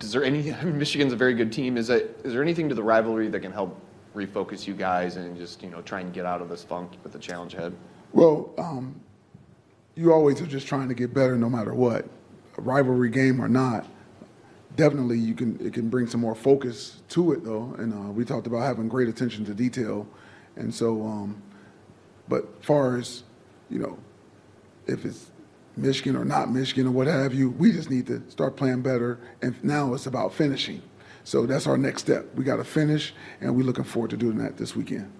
is 0.00 0.12
there 0.12 0.24
any? 0.24 0.50
I 0.54 0.64
mean, 0.64 0.78
Michigan's 0.78 1.12
a 1.12 1.16
very 1.16 1.34
good 1.34 1.52
team. 1.52 1.76
Is 1.76 1.88
that 1.88 2.04
is 2.24 2.32
there 2.32 2.42
anything 2.42 2.70
to 2.70 2.74
the 2.74 2.82
rivalry 2.82 3.28
that 3.28 3.40
can 3.40 3.52
help 3.52 3.78
refocus 4.16 4.66
you 4.66 4.72
guys 4.72 5.16
and 5.16 5.36
just 5.36 5.62
you 5.62 5.68
know 5.68 5.82
try 5.82 6.00
and 6.00 6.10
get 6.12 6.24
out 6.24 6.40
of 6.40 6.48
this 6.48 6.64
funk 6.64 6.92
with 7.02 7.12
the 7.12 7.18
challenge 7.18 7.52
ahead? 7.52 7.74
Well, 8.12 8.54
um, 8.56 8.98
you 9.94 10.14
always 10.14 10.40
are 10.40 10.46
just 10.46 10.66
trying 10.66 10.88
to 10.88 10.94
get 10.94 11.12
better 11.12 11.36
no 11.36 11.50
matter 11.50 11.74
what, 11.74 12.08
a 12.56 12.62
rivalry 12.62 13.10
game 13.10 13.42
or 13.42 13.48
not. 13.48 13.86
Definitely, 14.76 15.18
you 15.18 15.34
can 15.34 15.60
it 15.60 15.74
can 15.74 15.90
bring 15.90 16.06
some 16.06 16.22
more 16.22 16.34
focus 16.34 17.02
to 17.10 17.32
it 17.32 17.44
though, 17.44 17.74
and 17.78 17.92
uh, 17.92 18.10
we 18.10 18.24
talked 18.24 18.46
about 18.46 18.60
having 18.60 18.88
great 18.88 19.08
attention 19.08 19.44
to 19.44 19.52
detail, 19.52 20.06
and 20.60 20.74
so. 20.74 21.02
Um, 21.02 21.42
but 22.28 22.64
far 22.64 22.96
as 22.96 23.24
you 23.68 23.78
know, 23.78 23.98
if 24.86 25.04
it's 25.04 25.30
Michigan 25.76 26.16
or 26.16 26.24
not 26.24 26.50
Michigan 26.50 26.86
or 26.86 26.90
what 26.90 27.06
have 27.06 27.34
you, 27.34 27.50
we 27.50 27.72
just 27.72 27.90
need 27.90 28.06
to 28.06 28.22
start 28.30 28.56
playing 28.56 28.82
better. 28.82 29.18
And 29.42 29.62
now 29.64 29.94
it's 29.94 30.06
about 30.06 30.32
finishing. 30.34 30.82
So 31.24 31.46
that's 31.46 31.66
our 31.66 31.76
next 31.76 32.02
step. 32.02 32.26
We 32.34 32.44
got 32.44 32.56
to 32.56 32.64
finish, 32.64 33.14
and 33.40 33.54
we're 33.54 33.64
looking 33.64 33.84
forward 33.84 34.10
to 34.10 34.16
doing 34.16 34.38
that 34.38 34.56
this 34.56 34.74
weekend. 34.74 35.12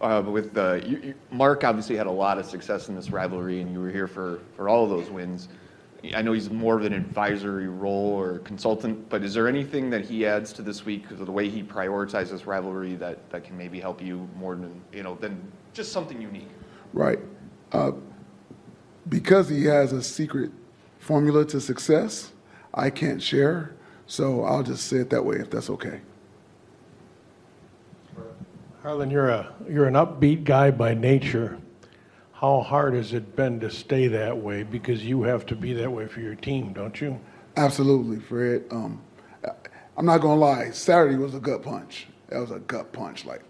Uh, 0.00 0.20
with 0.26 0.56
uh, 0.56 0.80
you, 0.84 1.00
you, 1.00 1.14
Mark, 1.30 1.62
obviously 1.62 1.94
had 1.96 2.08
a 2.08 2.10
lot 2.10 2.36
of 2.36 2.44
success 2.44 2.88
in 2.88 2.96
this 2.96 3.10
rivalry, 3.10 3.60
and 3.60 3.72
you 3.72 3.78
were 3.78 3.90
here 3.90 4.08
for 4.08 4.40
for 4.56 4.68
all 4.68 4.82
of 4.82 4.90
those 4.90 5.08
wins. 5.10 5.48
I 6.14 6.20
know 6.22 6.32
he's 6.32 6.50
more 6.50 6.76
of 6.76 6.84
an 6.84 6.92
advisory 6.92 7.68
role 7.68 8.10
or 8.10 8.40
consultant, 8.40 9.08
but 9.08 9.22
is 9.22 9.34
there 9.34 9.46
anything 9.46 9.88
that 9.90 10.04
he 10.04 10.26
adds 10.26 10.52
to 10.54 10.62
this 10.62 10.84
week, 10.84 11.04
the 11.08 11.30
way 11.30 11.48
he 11.48 11.62
prioritizes 11.62 12.44
rivalry, 12.44 12.96
that, 12.96 13.30
that 13.30 13.44
can 13.44 13.56
maybe 13.56 13.78
help 13.78 14.02
you 14.02 14.28
more 14.36 14.56
than 14.56 14.80
you 14.92 15.04
know 15.04 15.14
than 15.14 15.40
just 15.72 15.92
something 15.92 16.20
unique? 16.20 16.48
Right. 16.92 17.20
Uh, 17.70 17.92
because 19.08 19.48
he 19.48 19.64
has 19.64 19.92
a 19.92 20.02
secret 20.02 20.50
formula 20.98 21.44
to 21.46 21.60
success, 21.60 22.32
I 22.74 22.90
can't 22.90 23.22
share. 23.22 23.74
So 24.06 24.44
I'll 24.44 24.64
just 24.64 24.86
say 24.88 24.98
it 24.98 25.10
that 25.10 25.24
way, 25.24 25.36
if 25.36 25.50
that's 25.50 25.70
okay. 25.70 26.00
Harlon, 28.82 29.10
you're 29.10 29.28
a 29.28 29.54
you're 29.68 29.86
an 29.86 29.94
upbeat 29.94 30.42
guy 30.42 30.72
by 30.72 30.94
nature. 30.94 31.58
How 32.42 32.60
hard 32.60 32.94
has 32.94 33.12
it 33.12 33.36
been 33.36 33.60
to 33.60 33.70
stay 33.70 34.08
that 34.08 34.36
way? 34.36 34.64
Because 34.64 35.04
you 35.04 35.22
have 35.22 35.46
to 35.46 35.54
be 35.54 35.74
that 35.74 35.92
way 35.92 36.08
for 36.08 36.18
your 36.18 36.34
team, 36.34 36.72
don't 36.72 37.00
you? 37.00 37.20
Absolutely, 37.56 38.18
Fred. 38.18 38.64
Um, 38.72 39.00
I'm 39.96 40.04
not 40.04 40.22
gonna 40.22 40.40
lie. 40.40 40.70
Saturday 40.72 41.14
was 41.14 41.36
a 41.36 41.38
gut 41.38 41.62
punch. 41.62 42.08
That 42.30 42.40
was 42.40 42.50
a 42.50 42.58
gut 42.58 42.92
punch, 42.92 43.24
like. 43.24 43.42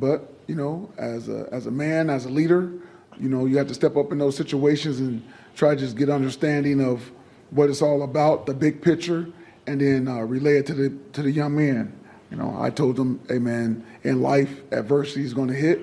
But 0.00 0.32
you 0.48 0.56
know, 0.56 0.90
as 0.98 1.28
a 1.28 1.48
as 1.52 1.66
a 1.66 1.70
man, 1.70 2.10
as 2.10 2.24
a 2.24 2.28
leader, 2.28 2.72
you 3.20 3.28
know, 3.28 3.46
you 3.46 3.56
have 3.58 3.68
to 3.68 3.74
step 3.74 3.96
up 3.96 4.10
in 4.10 4.18
those 4.18 4.36
situations 4.36 4.98
and 4.98 5.22
try 5.54 5.76
to 5.76 5.80
just 5.80 5.96
get 5.96 6.10
understanding 6.10 6.80
of 6.80 7.08
what 7.50 7.70
it's 7.70 7.82
all 7.82 8.02
about, 8.02 8.46
the 8.46 8.54
big 8.54 8.82
picture, 8.82 9.28
and 9.68 9.80
then 9.80 10.08
uh, 10.08 10.16
relay 10.22 10.56
it 10.56 10.66
to 10.66 10.74
the 10.74 10.92
to 11.12 11.22
the 11.22 11.30
young 11.30 11.54
man. 11.54 11.96
You 12.32 12.36
know, 12.36 12.56
I 12.58 12.70
told 12.70 12.96
them, 12.96 13.20
hey 13.28 13.38
man, 13.38 13.86
in 14.02 14.22
life, 14.22 14.60
adversity 14.72 15.22
is 15.22 15.34
going 15.34 15.48
to 15.48 15.54
hit, 15.54 15.80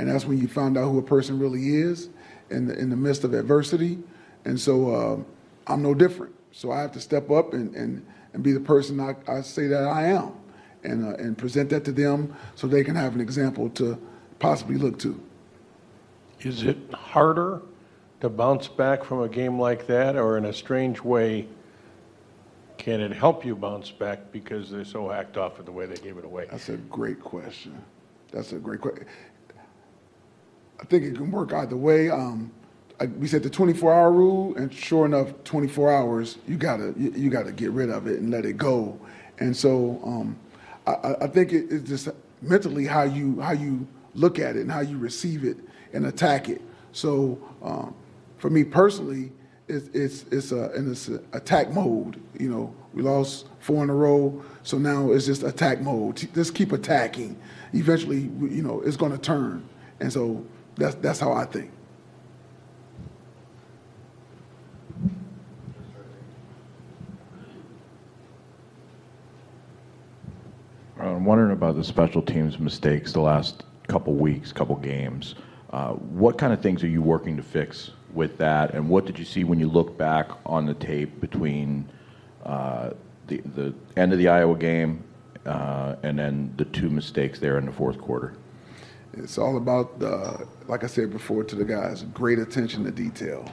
and 0.00 0.08
that's 0.08 0.24
when 0.24 0.38
you 0.38 0.48
find 0.48 0.78
out 0.78 0.90
who 0.90 0.98
a 0.98 1.02
person 1.02 1.38
really 1.38 1.76
is 1.76 2.08
in 2.48 2.66
the, 2.66 2.78
in 2.78 2.88
the 2.88 2.96
midst 2.96 3.22
of 3.22 3.34
adversity. 3.34 3.98
And 4.46 4.58
so 4.58 4.94
uh, 4.94 5.70
I'm 5.70 5.82
no 5.82 5.92
different. 5.92 6.34
So 6.52 6.72
I 6.72 6.80
have 6.80 6.92
to 6.92 7.00
step 7.00 7.30
up 7.30 7.52
and, 7.52 7.74
and, 7.74 8.06
and 8.32 8.42
be 8.42 8.52
the 8.52 8.60
person 8.60 8.98
I, 8.98 9.14
I 9.28 9.42
say 9.42 9.66
that 9.66 9.84
I 9.84 10.06
am 10.06 10.32
and, 10.84 11.06
uh, 11.06 11.22
and 11.22 11.36
present 11.36 11.68
that 11.68 11.84
to 11.84 11.92
them 11.92 12.34
so 12.54 12.66
they 12.66 12.82
can 12.82 12.94
have 12.96 13.14
an 13.14 13.20
example 13.20 13.68
to 13.70 14.00
possibly 14.38 14.76
look 14.76 14.98
to. 15.00 15.20
Is 16.40 16.62
it 16.62 16.78
harder 16.94 17.60
to 18.22 18.30
bounce 18.30 18.68
back 18.68 19.04
from 19.04 19.20
a 19.20 19.28
game 19.28 19.60
like 19.60 19.86
that, 19.86 20.16
or 20.16 20.38
in 20.38 20.46
a 20.46 20.52
strange 20.54 21.02
way, 21.02 21.46
can 22.78 23.02
it 23.02 23.12
help 23.12 23.44
you 23.44 23.54
bounce 23.54 23.90
back 23.90 24.32
because 24.32 24.70
they're 24.70 24.86
so 24.86 25.10
hacked 25.10 25.36
off 25.36 25.58
at 25.58 25.66
the 25.66 25.72
way 25.72 25.84
they 25.84 25.96
gave 25.96 26.16
it 26.16 26.24
away? 26.24 26.46
That's 26.50 26.70
a 26.70 26.78
great 26.78 27.20
question. 27.20 27.78
That's 28.32 28.52
a 28.52 28.56
great 28.56 28.80
question. 28.80 29.06
I 30.80 30.84
think 30.86 31.04
it 31.04 31.14
can 31.16 31.30
work 31.30 31.52
either 31.52 31.76
way. 31.76 32.10
Um, 32.10 32.50
I, 32.98 33.06
we 33.06 33.28
said 33.28 33.42
the 33.42 33.50
24-hour 33.50 34.12
rule, 34.12 34.54
and 34.56 34.72
sure 34.72 35.06
enough, 35.06 35.32
24 35.44 35.92
hours, 35.92 36.38
you 36.46 36.56
gotta 36.56 36.94
you, 36.96 37.12
you, 37.14 37.30
gotta 37.30 37.52
get 37.52 37.70
rid 37.70 37.90
of 37.90 38.06
it 38.06 38.20
and 38.20 38.30
let 38.30 38.44
it 38.44 38.56
go. 38.56 38.98
And 39.38 39.56
so 39.56 40.00
um, 40.04 40.36
I, 40.86 41.14
I, 41.22 41.26
think 41.26 41.52
it, 41.52 41.66
it's 41.70 41.88
just 41.88 42.08
mentally 42.42 42.86
how 42.86 43.02
you 43.02 43.40
how 43.40 43.52
you 43.52 43.86
look 44.14 44.38
at 44.38 44.56
it 44.56 44.60
and 44.60 44.70
how 44.70 44.80
you 44.80 44.98
receive 44.98 45.44
it 45.44 45.56
and 45.92 46.06
attack 46.06 46.48
it. 46.48 46.60
So 46.92 47.38
um, 47.62 47.94
for 48.38 48.50
me 48.50 48.64
personally, 48.64 49.32
it's 49.68 49.88
it's 49.94 50.24
it's 50.32 50.52
a 50.52 50.70
and 50.72 50.90
it's 50.90 51.08
a 51.08 51.22
attack 51.32 51.70
mode. 51.70 52.20
You 52.38 52.50
know, 52.50 52.74
we 52.92 53.02
lost 53.02 53.46
four 53.60 53.82
in 53.82 53.90
a 53.90 53.94
row, 53.94 54.42
so 54.62 54.78
now 54.78 55.12
it's 55.12 55.26
just 55.26 55.42
attack 55.42 55.80
mode. 55.80 56.16
Just 56.34 56.54
keep 56.54 56.72
attacking. 56.72 57.36
Eventually, 57.72 58.30
you 58.40 58.62
know, 58.62 58.82
it's 58.82 58.96
going 58.96 59.12
to 59.12 59.18
turn, 59.18 59.66
and 60.00 60.12
so 60.12 60.44
that's 60.80 60.94
that's 60.96 61.20
how 61.20 61.32
I 61.32 61.44
think. 61.44 61.70
I'm 70.98 71.24
wondering 71.24 71.52
about 71.52 71.76
the 71.76 71.84
special 71.84 72.20
teams 72.20 72.58
mistakes 72.58 73.12
the 73.12 73.20
last 73.20 73.64
couple 73.88 74.14
weeks, 74.14 74.52
couple 74.52 74.76
games. 74.76 75.34
Uh, 75.70 75.92
what 75.92 76.36
kind 76.36 76.52
of 76.52 76.60
things 76.60 76.82
are 76.82 76.88
you 76.88 77.00
working 77.00 77.36
to 77.36 77.42
fix 77.42 77.90
with 78.12 78.36
that, 78.38 78.74
and 78.74 78.88
what 78.88 79.06
did 79.06 79.18
you 79.18 79.24
see 79.24 79.44
when 79.44 79.60
you 79.60 79.68
look 79.68 79.96
back 79.96 80.30
on 80.44 80.66
the 80.66 80.74
tape 80.74 81.20
between 81.20 81.88
uh, 82.44 82.90
the 83.28 83.38
the 83.54 83.74
end 83.96 84.12
of 84.12 84.18
the 84.18 84.28
Iowa 84.28 84.56
game 84.56 85.04
uh, 85.46 85.94
and 86.02 86.18
then 86.18 86.52
the 86.56 86.64
two 86.66 86.90
mistakes 86.90 87.38
there 87.38 87.58
in 87.58 87.66
the 87.66 87.72
fourth 87.72 87.98
quarter? 87.98 88.34
It's 89.14 89.38
all 89.38 89.56
about, 89.56 90.00
like 90.68 90.84
I 90.84 90.86
said 90.86 91.10
before 91.10 91.44
to 91.44 91.56
the 91.56 91.64
guys, 91.64 92.02
great 92.14 92.38
attention 92.38 92.84
to 92.84 92.90
detail. 92.90 93.50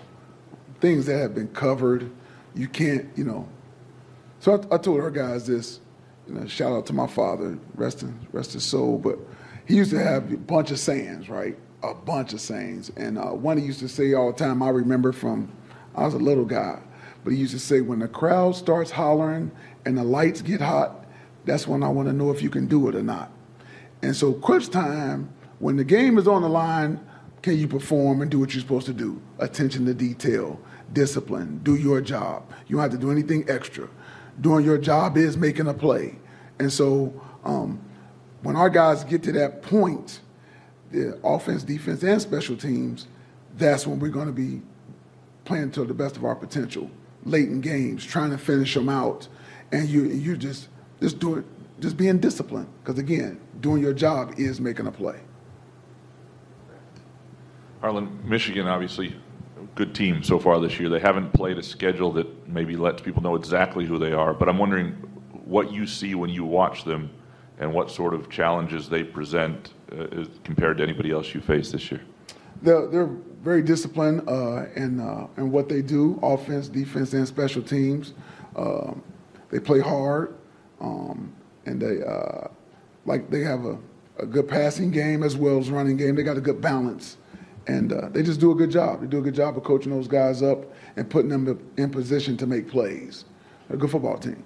Things 0.80 1.06
that 1.08 1.18
have 1.18 1.34
been 1.34 1.48
covered, 1.50 2.12
you 2.54 2.68
can't, 2.68 3.08
you 3.16 3.24
know. 3.24 3.48
So 4.40 4.54
I, 4.54 4.76
I 4.76 4.78
told 4.78 5.00
our 5.00 5.12
guys 5.12 5.48
this. 5.48 5.80
You 6.28 6.34
know, 6.34 6.46
shout 6.46 6.74
out 6.74 6.86
to 6.88 6.94
my 6.94 7.08
father, 7.08 7.58
rest 7.76 8.04
in, 8.04 8.20
rest 8.34 8.54
his 8.54 8.64
soul. 8.64 8.98
But 8.98 9.18
he 9.66 9.76
used 9.76 9.92
to 9.92 10.04
have 10.04 10.32
a 10.32 10.38
bunch 10.38 10.72
of 10.72 10.80
sayings, 10.80 11.30
right? 11.30 11.58
A 11.84 11.94
bunch 11.94 12.34
of 12.34 12.42
sayings. 12.42 12.92
And 12.98 13.18
uh, 13.18 13.28
one 13.28 13.58
he 13.58 13.66
used 13.66 13.80
to 13.80 13.88
say 13.88 14.14
all 14.14 14.32
the 14.32 14.38
time, 14.38 14.62
I 14.62 14.70
remember 14.70 15.12
from, 15.12 15.52
I 15.96 16.04
was 16.04 16.14
a 16.14 16.20
little 16.20 16.46
guy, 16.46 16.80
but 17.24 17.32
he 17.32 17.40
used 17.40 17.54
to 17.54 17.60
say, 17.60 17.82
when 17.82 18.00
the 18.00 18.08
crowd 18.08 18.56
starts 18.56 18.92
hollering 18.92 19.52
and 19.86 19.98
the 19.98 20.04
lights 20.04 20.42
get 20.42 20.62
hot, 20.62 21.06
that's 21.46 21.66
when 21.66 21.82
I 21.82 21.90
want 21.90 22.10
to 22.10 22.14
know 22.14 22.30
if 22.30 22.42
you 22.42 22.50
can 22.50 22.68
do 22.68 22.90
it 22.90 22.96
or 22.96 23.04
not. 23.04 23.32
And 24.02 24.16
so, 24.16 24.34
crunch 24.34 24.70
time, 24.70 25.34
when 25.60 25.78
the 25.78 25.84
game 25.84 26.18
is 26.18 26.28
on 26.28 26.42
the 26.42 26.50
line, 26.50 27.00
can 27.42 27.58
you 27.58 27.68
perform 27.68 28.22
and 28.22 28.30
do 28.30 28.40
what 28.40 28.54
you're 28.54 28.62
supposed 28.62 28.88
to 28.88 28.94
do? 28.94 29.22
Attention 29.40 29.86
to 29.86 29.94
detail, 29.94 30.60
discipline, 30.94 31.60
do 31.64 31.76
your 31.76 32.02
job. 32.02 32.44
You 32.68 32.76
don't 32.76 32.84
have 32.84 32.92
to 32.92 32.98
do 32.98 33.12
anything 33.12 33.46
extra 33.50 33.88
doing 34.42 34.64
your 34.64 34.78
job 34.78 35.18
is 35.18 35.38
making 35.38 35.68
a 35.68 35.74
play. 35.74 36.16
And 36.60 36.72
so 36.72 37.14
um, 37.44 37.80
when 38.44 38.56
our 38.56 38.70
guys 38.70 39.04
get 39.04 39.24
to 39.24 39.32
that 39.34 39.62
point, 39.62 40.22
the 40.92 41.20
offense, 41.24 41.64
defense, 41.64 42.04
and 42.04 42.22
special 42.22 42.56
teams, 42.56 43.08
that's 43.56 43.88
when 43.88 44.00
we're 44.00 44.10
going 44.10 44.28
to 44.28 44.34
be 44.34 44.62
playing 45.46 45.72
to 45.72 45.86
the 45.86 45.94
best 45.94 46.18
of 46.18 46.24
our 46.24 46.36
potential. 46.36 46.90
late 47.24 47.50
in 47.50 47.62
games, 47.62 48.06
trying 48.06 48.32
to 48.32 48.38
finish 48.38 48.74
them 48.74 48.88
out, 48.90 49.28
and 49.72 49.90
you 49.90 50.06
you 50.06 50.38
just 50.38 50.70
just 51.02 51.20
do 51.20 51.36
it, 51.36 51.46
just 51.80 51.98
being 51.98 52.20
disciplined. 52.20 52.70
Because 52.84 53.00
again, 53.00 53.40
doing 53.60 53.82
your 53.82 53.94
job 53.94 54.36
is 54.38 54.62
making 54.62 54.88
a 54.88 54.92
play. 54.92 55.20
Harlon, 57.82 58.20
Michigan, 58.24 58.68
obviously, 58.68 59.16
good 59.76 59.94
team 59.94 60.24
so 60.24 60.40
far 60.40 60.60
this 60.60 60.80
year. 60.80 60.90
They 60.90 61.00
haven't 61.00 61.32
played 61.34 61.58
a 61.58 61.64
schedule 61.64 62.12
that 62.14 62.48
maybe 62.48 62.76
lets 62.76 63.02
people 63.02 63.22
know 63.22 63.36
exactly 63.36 63.86
who 63.86 64.00
they 64.00 64.14
are, 64.14 64.34
but 64.34 64.50
I'm 64.50 64.58
wondering 64.58 64.92
what 65.46 65.72
you 65.72 65.86
see 65.86 66.16
when 66.16 66.30
you 66.30 66.44
watch 66.44 66.84
them 66.84 67.12
and 67.60 67.72
what 67.72 67.92
sort 67.92 68.14
of 68.14 68.30
challenges 68.30 68.90
they 68.90 69.04
present 69.04 69.74
uh, 69.92 70.26
compared 70.44 70.78
to 70.78 70.84
anybody 70.84 71.12
else 71.12 71.34
you 71.34 71.42
face 71.42 71.72
this 71.72 71.92
year. 71.92 72.02
They're, 72.64 72.88
they're 72.88 73.10
very 73.44 73.62
disciplined 73.62 74.28
uh, 74.28 74.66
in, 74.76 75.00
uh, 75.00 75.28
in 75.38 75.52
what 75.52 75.70
they 75.70 75.84
do, 75.84 76.20
offense, 76.24 76.68
defense, 76.68 77.14
and 77.14 77.28
special 77.28 77.62
teams. 77.62 78.14
Um, 78.56 79.04
they 79.52 79.60
play 79.60 79.80
hard, 79.80 80.36
um, 80.82 81.32
and 81.66 81.80
they 81.80 82.04
uh, 82.04 82.48
like 83.06 83.30
they 83.30 83.42
have 83.42 83.64
a, 83.66 83.78
a 84.18 84.26
good 84.26 84.48
passing 84.48 84.90
game 84.90 85.22
as 85.22 85.38
well 85.38 85.60
as 85.60 85.70
running 85.70 85.96
game. 85.96 86.16
They 86.16 86.24
got 86.24 86.38
a 86.38 86.42
good 86.42 86.60
balance 86.60 87.18
and 87.68 87.92
uh, 87.92 88.10
they 88.10 88.24
just 88.24 88.40
do 88.40 88.52
a 88.52 88.56
good 88.56 88.72
job. 88.72 89.02
They 89.02 89.08
do 89.08 89.20
a 89.20 89.22
good 89.22 89.36
job 89.36 89.58
of 89.58 89.64
coaching 89.64 89.92
those 89.92 90.08
guys 90.08 90.42
up 90.42 90.66
and 90.96 91.10
putting 91.10 91.30
them 91.30 91.72
in 91.78 91.90
position 91.90 92.38
to 92.38 92.48
make 92.48 92.70
plays. 92.70 93.26
They're 93.68 93.76
a 93.76 93.80
good 93.80 93.92
football 93.92 94.18
team. 94.18 94.44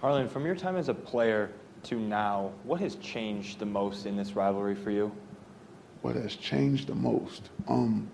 Harlon, 0.00 0.28
from 0.28 0.46
your 0.46 0.54
time 0.54 0.76
as 0.76 0.88
a 0.88 0.94
player 0.94 1.50
to 1.84 1.96
now, 1.96 2.52
what 2.64 2.80
has 2.80 2.94
changed 2.96 3.58
the 3.58 3.66
most 3.66 4.06
in 4.06 4.16
this 4.16 4.32
rivalry 4.32 4.74
for 4.74 4.90
you? 4.90 5.12
What 6.02 6.14
has 6.14 6.36
changed 6.36 6.86
the 6.86 6.94
most? 6.94 7.50
Um, 7.68 8.08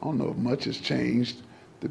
I 0.00 0.04
don't 0.04 0.18
know 0.18 0.30
if 0.30 0.36
much 0.36 0.64
has 0.64 0.78
changed. 0.78 1.42
The, 1.80 1.90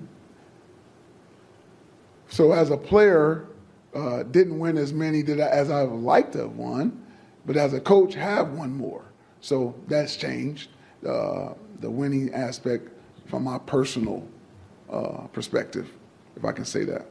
so 2.28 2.52
as 2.52 2.72
a 2.72 2.78
player, 2.78 3.48
uh, 3.94 4.24
didn't 4.24 4.58
win 4.60 4.78
as 4.78 4.92
many 4.92 5.22
I, 5.22 5.48
as 5.48 5.70
I 5.70 5.84
would 5.84 6.02
like 6.02 6.32
to 6.34 6.40
have 6.40 6.56
won 6.56 7.02
but 7.46 7.58
as 7.58 7.74
a 7.74 7.80
coach, 7.80 8.14
have 8.14 8.52
one 8.52 8.74
more. 8.74 9.04
So 9.40 9.76
that's 9.88 10.16
changed 10.16 10.70
uh, 11.08 11.54
the 11.80 11.90
winning 11.90 12.34
aspect 12.34 12.90
from 13.26 13.44
my 13.44 13.58
personal 13.60 14.28
uh, 14.92 15.28
perspective, 15.34 15.90
if 16.36 16.46
I 16.46 16.52
can 16.52 16.66
say 16.66 16.84
that. 16.86 17.08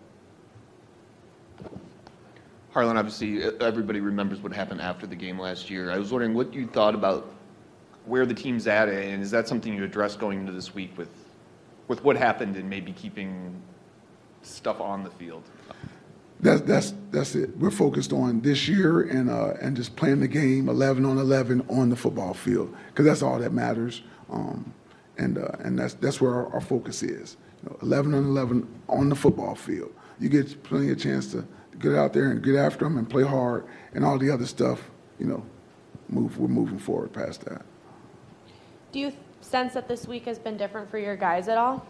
Harlon, 2.72 2.96
obviously, 2.96 3.42
everybody 3.60 4.00
remembers 4.00 4.40
what 4.40 4.52
happened 4.52 4.80
after 4.80 5.06
the 5.06 5.16
game 5.16 5.40
last 5.40 5.70
year. 5.70 5.90
I 5.90 5.98
was 5.98 6.12
wondering 6.12 6.34
what 6.34 6.54
you 6.54 6.68
thought 6.68 6.94
about 6.94 7.32
where 8.06 8.24
the 8.24 8.34
team's 8.34 8.68
at, 8.68 8.88
and 8.88 9.22
is 9.22 9.30
that 9.32 9.48
something 9.48 9.74
you 9.74 9.82
address 9.82 10.14
going 10.14 10.40
into 10.40 10.52
this 10.52 10.72
week 10.72 10.96
with, 10.96 11.10
with 11.88 12.04
what 12.04 12.16
happened 12.16 12.56
and 12.56 12.70
maybe 12.70 12.92
keeping 12.92 13.60
stuff 14.42 14.80
on 14.80 15.02
the 15.02 15.10
field? 15.10 15.42
That's 16.42 16.62
that's 16.62 16.94
that's 17.10 17.34
it. 17.34 17.56
We're 17.58 17.70
focused 17.70 18.12
on 18.12 18.40
this 18.40 18.68
year 18.68 19.02
and 19.02 19.30
uh, 19.30 19.54
and 19.60 19.76
just 19.76 19.96
playing 19.96 20.20
the 20.20 20.28
game 20.28 20.68
11 20.68 21.04
on 21.04 21.18
11 21.18 21.66
on 21.68 21.90
the 21.90 21.96
football 21.96 22.34
field 22.34 22.74
because 22.88 23.04
that's 23.04 23.22
all 23.22 23.38
that 23.38 23.52
matters. 23.52 24.02
Um, 24.30 24.72
and 25.18 25.38
uh, 25.38 25.50
and 25.60 25.78
that's 25.78 25.94
that's 25.94 26.20
where 26.20 26.32
our, 26.32 26.52
our 26.54 26.60
focus 26.60 27.02
is. 27.02 27.36
You 27.62 27.70
know, 27.70 27.78
11 27.82 28.14
on 28.14 28.24
11 28.24 28.66
on 28.88 29.08
the 29.08 29.14
football 29.14 29.54
field. 29.54 29.92
You 30.18 30.28
get 30.28 30.62
plenty 30.62 30.90
of 30.90 30.98
chance 30.98 31.30
to 31.32 31.46
get 31.78 31.94
out 31.94 32.12
there 32.12 32.30
and 32.30 32.42
get 32.42 32.56
after 32.56 32.84
them 32.84 32.96
and 32.96 33.08
play 33.08 33.24
hard 33.24 33.66
and 33.94 34.04
all 34.04 34.18
the 34.18 34.30
other 34.30 34.46
stuff. 34.46 34.90
You 35.18 35.26
know, 35.26 35.46
move. 36.08 36.38
We're 36.38 36.48
moving 36.48 36.78
forward 36.78 37.12
past 37.12 37.44
that. 37.44 37.62
Do 38.92 38.98
you 38.98 39.12
sense 39.42 39.74
that 39.74 39.88
this 39.88 40.08
week 40.08 40.24
has 40.24 40.38
been 40.38 40.56
different 40.56 40.90
for 40.90 40.98
your 40.98 41.16
guys 41.16 41.48
at 41.48 41.58
all? 41.58 41.86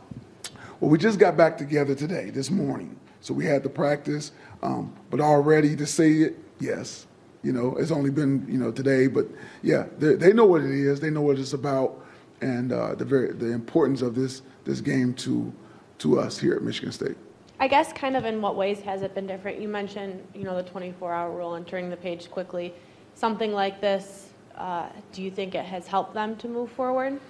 Well, 0.81 0.91
we 0.91 0.99
just 0.99 1.19
got 1.19 1.37
back 1.37 1.59
together 1.59 1.95
today, 1.95 2.31
this 2.31 2.51
morning. 2.51 2.97
So 3.21 3.35
we 3.35 3.45
had 3.45 3.63
to 3.63 3.69
practice. 3.69 4.33
Um, 4.63 4.95
but 5.11 5.21
already 5.21 5.77
to 5.77 5.87
say 5.87 6.13
it, 6.13 6.39
yes. 6.59 7.07
You 7.43 7.53
know, 7.53 7.77
it's 7.77 7.91
only 7.91 8.11
been, 8.11 8.47
you 8.49 8.59
know, 8.59 8.71
today, 8.71 9.07
but 9.07 9.27
yeah, 9.63 9.87
they 9.99 10.33
know 10.33 10.45
what 10.45 10.61
it 10.61 10.71
is. 10.71 11.01
They 11.01 11.09
know 11.11 11.23
what 11.23 11.39
it's 11.39 11.55
about 11.55 12.01
and 12.41 12.73
uh, 12.73 12.95
the 12.95 13.05
very 13.05 13.33
the 13.33 13.53
importance 13.53 14.03
of 14.03 14.15
this 14.15 14.43
this 14.65 14.81
game 14.81 15.15
to 15.15 15.53
to 15.99 16.19
us 16.19 16.39
here 16.39 16.55
at 16.55 16.63
Michigan 16.63 16.93
State. 16.93 17.17
I 17.59 17.69
guess 17.69 17.93
kind 17.93 18.17
of 18.17 18.25
in 18.25 18.41
what 18.41 18.57
ways 18.57 18.81
has 18.81 19.03
it 19.03 19.15
been 19.15 19.27
different? 19.27 19.61
You 19.61 19.69
mentioned, 19.69 20.27
you 20.35 20.45
know, 20.45 20.57
the 20.57 20.71
24-hour 20.71 21.31
rule 21.31 21.57
and 21.57 21.67
turning 21.67 21.91
the 21.91 21.97
page 21.97 22.31
quickly. 22.31 22.73
Something 23.15 23.53
like 23.53 23.83
this, 23.83 24.31
uh, 24.57 24.89
do 25.13 25.23
you 25.23 25.31
think 25.31 25.55
it 25.55 25.67
has 25.67 25.87
helped 25.87 26.15
them 26.15 26.37
to 26.37 26.49
move 26.49 26.73
forward? 26.73 27.21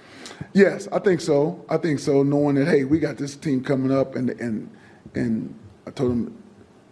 Yes, 0.53 0.87
I 0.93 1.01
think 1.01 1.21
so. 1.21 1.65
I 1.69 1.79
think 1.79 1.99
so. 1.99 2.23
Knowing 2.23 2.55
that, 2.57 2.69
hey, 2.69 2.85
we 2.85 3.01
got 3.01 3.17
this 3.17 3.35
team 3.35 3.65
coming 3.65 3.91
up, 3.91 4.15
and 4.15 4.31
and 4.31 4.71
and 5.17 5.53
I 5.91 5.93
told 5.93 6.13
them 6.13 6.43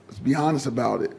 let's 0.09 0.19
be 0.19 0.35
honest 0.35 0.67
about 0.67 1.03
it. 1.03 1.13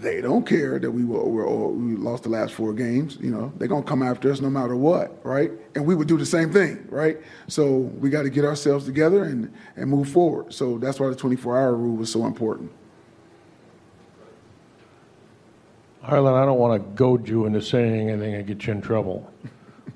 They 0.00 0.20
don't 0.20 0.46
care 0.46 0.78
that 0.78 0.90
we 0.90 1.04
were, 1.04 1.24
we 1.70 1.96
lost 1.96 2.22
the 2.22 2.28
last 2.28 2.54
four 2.54 2.72
games. 2.72 3.18
You 3.20 3.32
know, 3.32 3.52
they're 3.56 3.66
gonna 3.66 3.82
come 3.82 4.04
after 4.04 4.30
us 4.30 4.40
no 4.40 4.48
matter 4.48 4.76
what, 4.76 5.18
right? 5.26 5.50
And 5.74 5.84
we 5.84 5.96
would 5.96 6.06
do 6.06 6.16
the 6.16 6.24
same 6.24 6.52
thing, 6.52 6.86
right? 6.88 7.18
So 7.48 7.70
we 7.70 8.08
got 8.08 8.22
to 8.22 8.30
get 8.30 8.44
ourselves 8.44 8.84
together 8.84 9.24
and 9.24 9.52
and 9.74 9.90
move 9.90 10.08
forward. 10.08 10.54
So 10.54 10.78
that's 10.78 11.00
why 11.00 11.08
the 11.08 11.16
24-hour 11.16 11.74
rule 11.74 11.96
was 11.96 12.12
so 12.12 12.24
important. 12.24 12.70
Harlon, 16.02 16.34
I 16.34 16.44
don't 16.44 16.58
want 16.58 16.80
to 16.80 16.88
goad 16.90 17.28
you 17.28 17.46
into 17.46 17.60
saying 17.60 18.10
anything 18.10 18.34
and 18.34 18.46
get 18.46 18.64
you 18.64 18.74
in 18.74 18.80
trouble, 18.80 19.28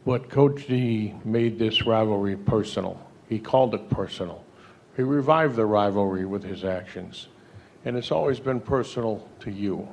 but 0.05 0.29
Coach 0.29 0.67
D 0.67 1.15
made 1.25 1.57
this 1.57 1.87
rivalry 1.87 2.37
personal. 2.37 3.01
He 3.29 3.39
called 3.39 3.75
it 3.77 3.89
personal. 3.89 4.44
He 4.97 5.03
revived 5.03 5.57
the 5.57 5.67
rivalry 5.67 6.25
with 6.25 6.45
his 6.45 6.65
actions 6.65 7.29
and 7.85 7.97
it's 7.97 8.11
always 8.11 8.41
been 8.41 8.61
personal 8.61 9.29
to 9.41 9.51
you. 9.51 9.87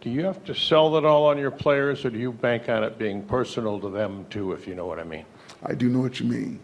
Do 0.00 0.10
you 0.10 0.24
have 0.24 0.44
to 0.44 0.54
sell 0.54 0.92
that 0.92 1.04
all 1.04 1.26
on 1.26 1.38
your 1.38 1.50
players, 1.50 2.04
or 2.04 2.10
do 2.10 2.18
you 2.18 2.32
bank 2.32 2.68
on 2.68 2.84
it 2.84 2.98
being 2.98 3.22
personal 3.22 3.80
to 3.80 3.90
them 3.90 4.26
too, 4.30 4.52
if 4.52 4.66
you 4.66 4.74
know 4.74 4.86
what 4.86 4.98
I 4.98 5.04
mean? 5.04 5.24
I 5.64 5.74
do 5.74 5.88
know 5.88 6.00
what 6.00 6.20
you 6.20 6.26
mean. 6.26 6.60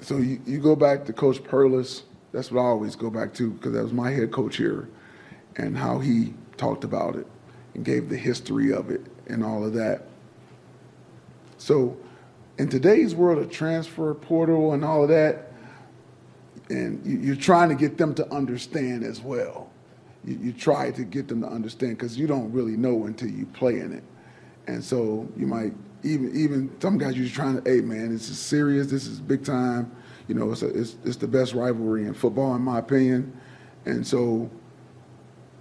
So 0.00 0.18
you, 0.18 0.40
you 0.46 0.58
go 0.58 0.76
back 0.76 1.04
to 1.06 1.12
Coach 1.12 1.42
Perles. 1.42 2.04
that's 2.32 2.52
what 2.52 2.60
I 2.60 2.66
always 2.66 2.94
go 2.94 3.10
back 3.10 3.34
to, 3.34 3.50
because 3.50 3.72
that 3.72 3.82
was 3.82 3.92
my 3.92 4.10
head 4.10 4.30
coach 4.30 4.56
here, 4.56 4.88
and 5.56 5.76
how 5.76 5.98
he 5.98 6.34
talked 6.56 6.84
about 6.84 7.16
it 7.16 7.26
and 7.74 7.84
gave 7.84 8.08
the 8.08 8.16
history 8.16 8.72
of 8.72 8.90
it 8.90 9.00
and 9.26 9.44
all 9.44 9.64
of 9.64 9.74
that. 9.74 10.04
So 11.56 11.96
in 12.58 12.68
today's 12.68 13.14
world 13.14 13.38
of 13.38 13.50
transfer 13.50 14.12
portal 14.14 14.72
and 14.72 14.84
all 14.84 15.02
of 15.02 15.08
that, 15.08 15.52
and 16.68 17.04
you, 17.06 17.32
are 17.32 17.36
trying 17.36 17.68
to 17.68 17.74
get 17.74 17.96
them 17.96 18.14
to 18.14 18.30
understand 18.32 19.04
as 19.04 19.20
well. 19.20 19.70
You, 20.24 20.52
try 20.52 20.90
to 20.90 21.04
get 21.04 21.28
them 21.28 21.40
to 21.40 21.46
understand 21.46 21.96
because 21.96 22.18
you 22.18 22.26
don't 22.26 22.52
really 22.52 22.76
know 22.76 23.06
until 23.06 23.30
you 23.30 23.46
play 23.46 23.78
in 23.78 23.92
it, 23.92 24.02
and 24.66 24.84
so 24.84 25.26
you 25.36 25.46
might 25.46 25.72
even 26.02 26.36
even 26.36 26.70
some 26.80 26.98
guys 26.98 27.16
you're 27.16 27.28
trying 27.28 27.62
to, 27.62 27.70
hey 27.70 27.80
man, 27.80 28.12
this 28.12 28.28
is 28.28 28.38
serious, 28.38 28.88
this 28.88 29.06
is 29.06 29.20
big 29.20 29.44
time. 29.44 29.90
You 30.26 30.34
know, 30.34 30.52
it's, 30.52 30.62
a, 30.62 30.68
it's 30.68 30.96
it's 31.04 31.16
the 31.16 31.28
best 31.28 31.54
rivalry 31.54 32.04
in 32.04 32.12
football, 32.12 32.54
in 32.56 32.62
my 32.62 32.80
opinion, 32.80 33.32
and 33.86 34.06
so 34.06 34.50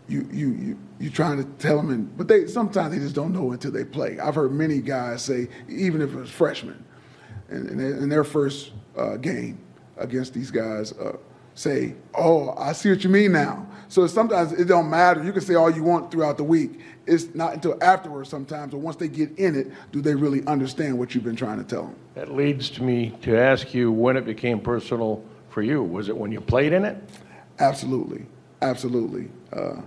you 0.09 0.27
you 0.31 0.49
you 0.53 0.79
you're 0.99 1.11
trying 1.11 1.37
to 1.37 1.45
tell 1.59 1.77
them, 1.77 1.91
and, 1.91 2.17
but 2.17 2.27
they 2.27 2.47
sometimes 2.47 2.93
they 2.93 2.99
just 2.99 3.15
don't 3.15 3.31
know 3.31 3.51
until 3.51 3.71
they 3.71 3.85
play. 3.85 4.19
I've 4.19 4.35
heard 4.35 4.51
many 4.51 4.81
guys 4.81 5.23
say, 5.23 5.47
even 5.69 6.01
if 6.01 6.13
it's 6.15 6.31
freshmen, 6.31 6.83
in, 7.49 7.67
in, 7.69 7.79
in 7.79 8.09
their 8.09 8.23
first 8.23 8.71
uh, 8.95 9.17
game, 9.17 9.59
against 9.97 10.33
these 10.33 10.51
guys 10.51 10.91
uh, 10.93 11.17
say, 11.55 11.95
"Oh, 12.15 12.53
I 12.57 12.73
see 12.73 12.89
what 12.89 13.03
you 13.03 13.09
mean 13.09 13.31
now." 13.31 13.67
So 13.89 14.05
sometimes 14.07 14.51
it 14.51 14.65
don't 14.65 14.89
matter. 14.89 15.23
You 15.23 15.31
can 15.31 15.41
say 15.41 15.55
all 15.55 15.69
you 15.69 15.83
want 15.83 16.11
throughout 16.11 16.37
the 16.37 16.43
week. 16.43 16.79
It's 17.05 17.33
not 17.33 17.53
until 17.53 17.81
afterwards 17.81 18.29
sometimes, 18.29 18.73
or 18.73 18.77
once 18.77 18.97
they 18.97 19.07
get 19.07 19.37
in 19.39 19.55
it, 19.55 19.71
do 19.91 20.01
they 20.01 20.13
really 20.13 20.45
understand 20.45 20.97
what 20.99 21.15
you've 21.15 21.23
been 21.23 21.37
trying 21.37 21.57
to 21.57 21.63
tell 21.63 21.83
them. 21.83 21.95
That 22.15 22.33
leads 22.33 22.69
to 22.71 22.83
me 22.83 23.13
to 23.21 23.37
ask 23.37 23.73
you 23.73 23.91
when 23.91 24.17
it 24.17 24.25
became 24.25 24.59
personal 24.59 25.23
for 25.49 25.61
you. 25.61 25.81
Was 25.81 26.09
it 26.09 26.17
when 26.17 26.31
you 26.31 26.41
played 26.41 26.73
in 26.73 26.83
it? 26.83 26.97
Absolutely, 27.59 28.25
absolutely. 28.61 29.29
Uh, 29.53 29.81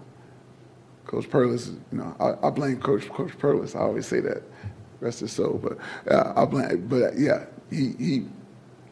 Coach 1.05 1.29
Perles, 1.29 1.71
you 1.71 1.99
know, 1.99 2.17
I, 2.21 2.47
I, 2.47 2.51
blame 2.51 2.81
Coach 2.81 3.09
Coach 3.09 3.37
Perles. 3.37 3.75
I 3.75 3.81
always 3.81 4.07
say 4.07 4.21
that, 4.21 4.43
rest 5.01 5.21
his 5.21 5.33
soul. 5.33 5.61
But 5.63 5.79
uh, 6.13 6.33
I 6.37 6.45
blame, 6.45 6.87
but 6.87 7.19
yeah, 7.19 7.47
he 7.71 7.95
he 7.99 8.25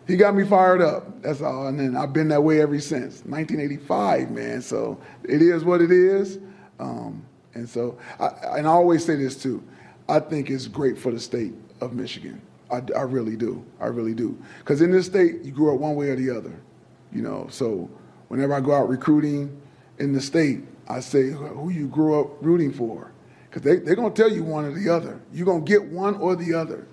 he 0.07 0.17
got 0.17 0.35
me 0.35 0.45
fired 0.45 0.81
up. 0.81 1.23
That's 1.23 1.43
all. 1.43 1.67
And 1.67 1.79
then 1.79 1.97
I've 1.97 2.13
been 2.13 2.29
that 2.29 2.43
way 2.43 2.63
ever 2.63 2.81
since 2.81 3.25
1985, 3.27 4.31
man. 4.31 4.63
So 4.63 4.99
it 5.23 5.43
is 5.43 5.65
what 5.65 5.83
it 5.83 5.93
is. 5.93 6.39
Um, 6.81 7.25
and 7.55 7.69
so, 7.69 7.99
I, 8.19 8.29
and 8.59 8.67
I 8.67 8.71
always 8.71 9.05
say 9.05 9.17
this 9.17 9.41
too. 9.41 9.63
I 10.09 10.21
think 10.21 10.49
it's 10.49 10.67
great 10.67 10.97
for 10.97 11.13
the 11.13 11.21
state 11.21 11.53
of 11.83 11.93
Michigan. 11.93 12.41
I, 12.71 12.83
I 12.97 13.03
really 13.03 13.37
do. 13.37 13.65
I 13.81 13.87
really 13.87 14.15
do. 14.15 14.37
Because 14.61 14.81
in 14.81 14.91
this 14.91 15.07
state, 15.07 15.43
you 15.43 15.53
grew 15.53 15.75
up 15.75 15.81
one 15.81 15.95
way 15.95 16.09
or 16.09 16.17
the 16.17 16.31
other. 16.31 16.59
You 17.13 17.23
know, 17.23 17.47
so 17.51 17.91
whenever 18.29 18.55
I 18.55 18.61
go 18.61 18.75
out 18.75 18.89
recruiting 18.89 19.61
in 19.99 20.13
the 20.13 20.21
state, 20.21 20.61
I 20.89 21.01
say 21.01 21.31
who 21.31 21.71
you 21.71 21.89
grew 21.89 22.21
up 22.21 22.31
rooting 22.41 22.73
for. 22.73 23.11
Because 23.59 23.79
they, 23.81 23.85
they're 23.85 23.97
going 23.97 24.13
to 24.13 24.23
tell 24.23 24.33
you 24.33 24.45
one 24.45 24.65
or 24.65 24.73
the 24.73 24.89
other. 24.91 25.21
You're 25.33 25.47
going 25.47 25.65
to 25.65 25.71
get 25.71 25.85
one 25.85 26.17
or 26.17 26.37
the 26.37 26.55
other. 26.55 26.87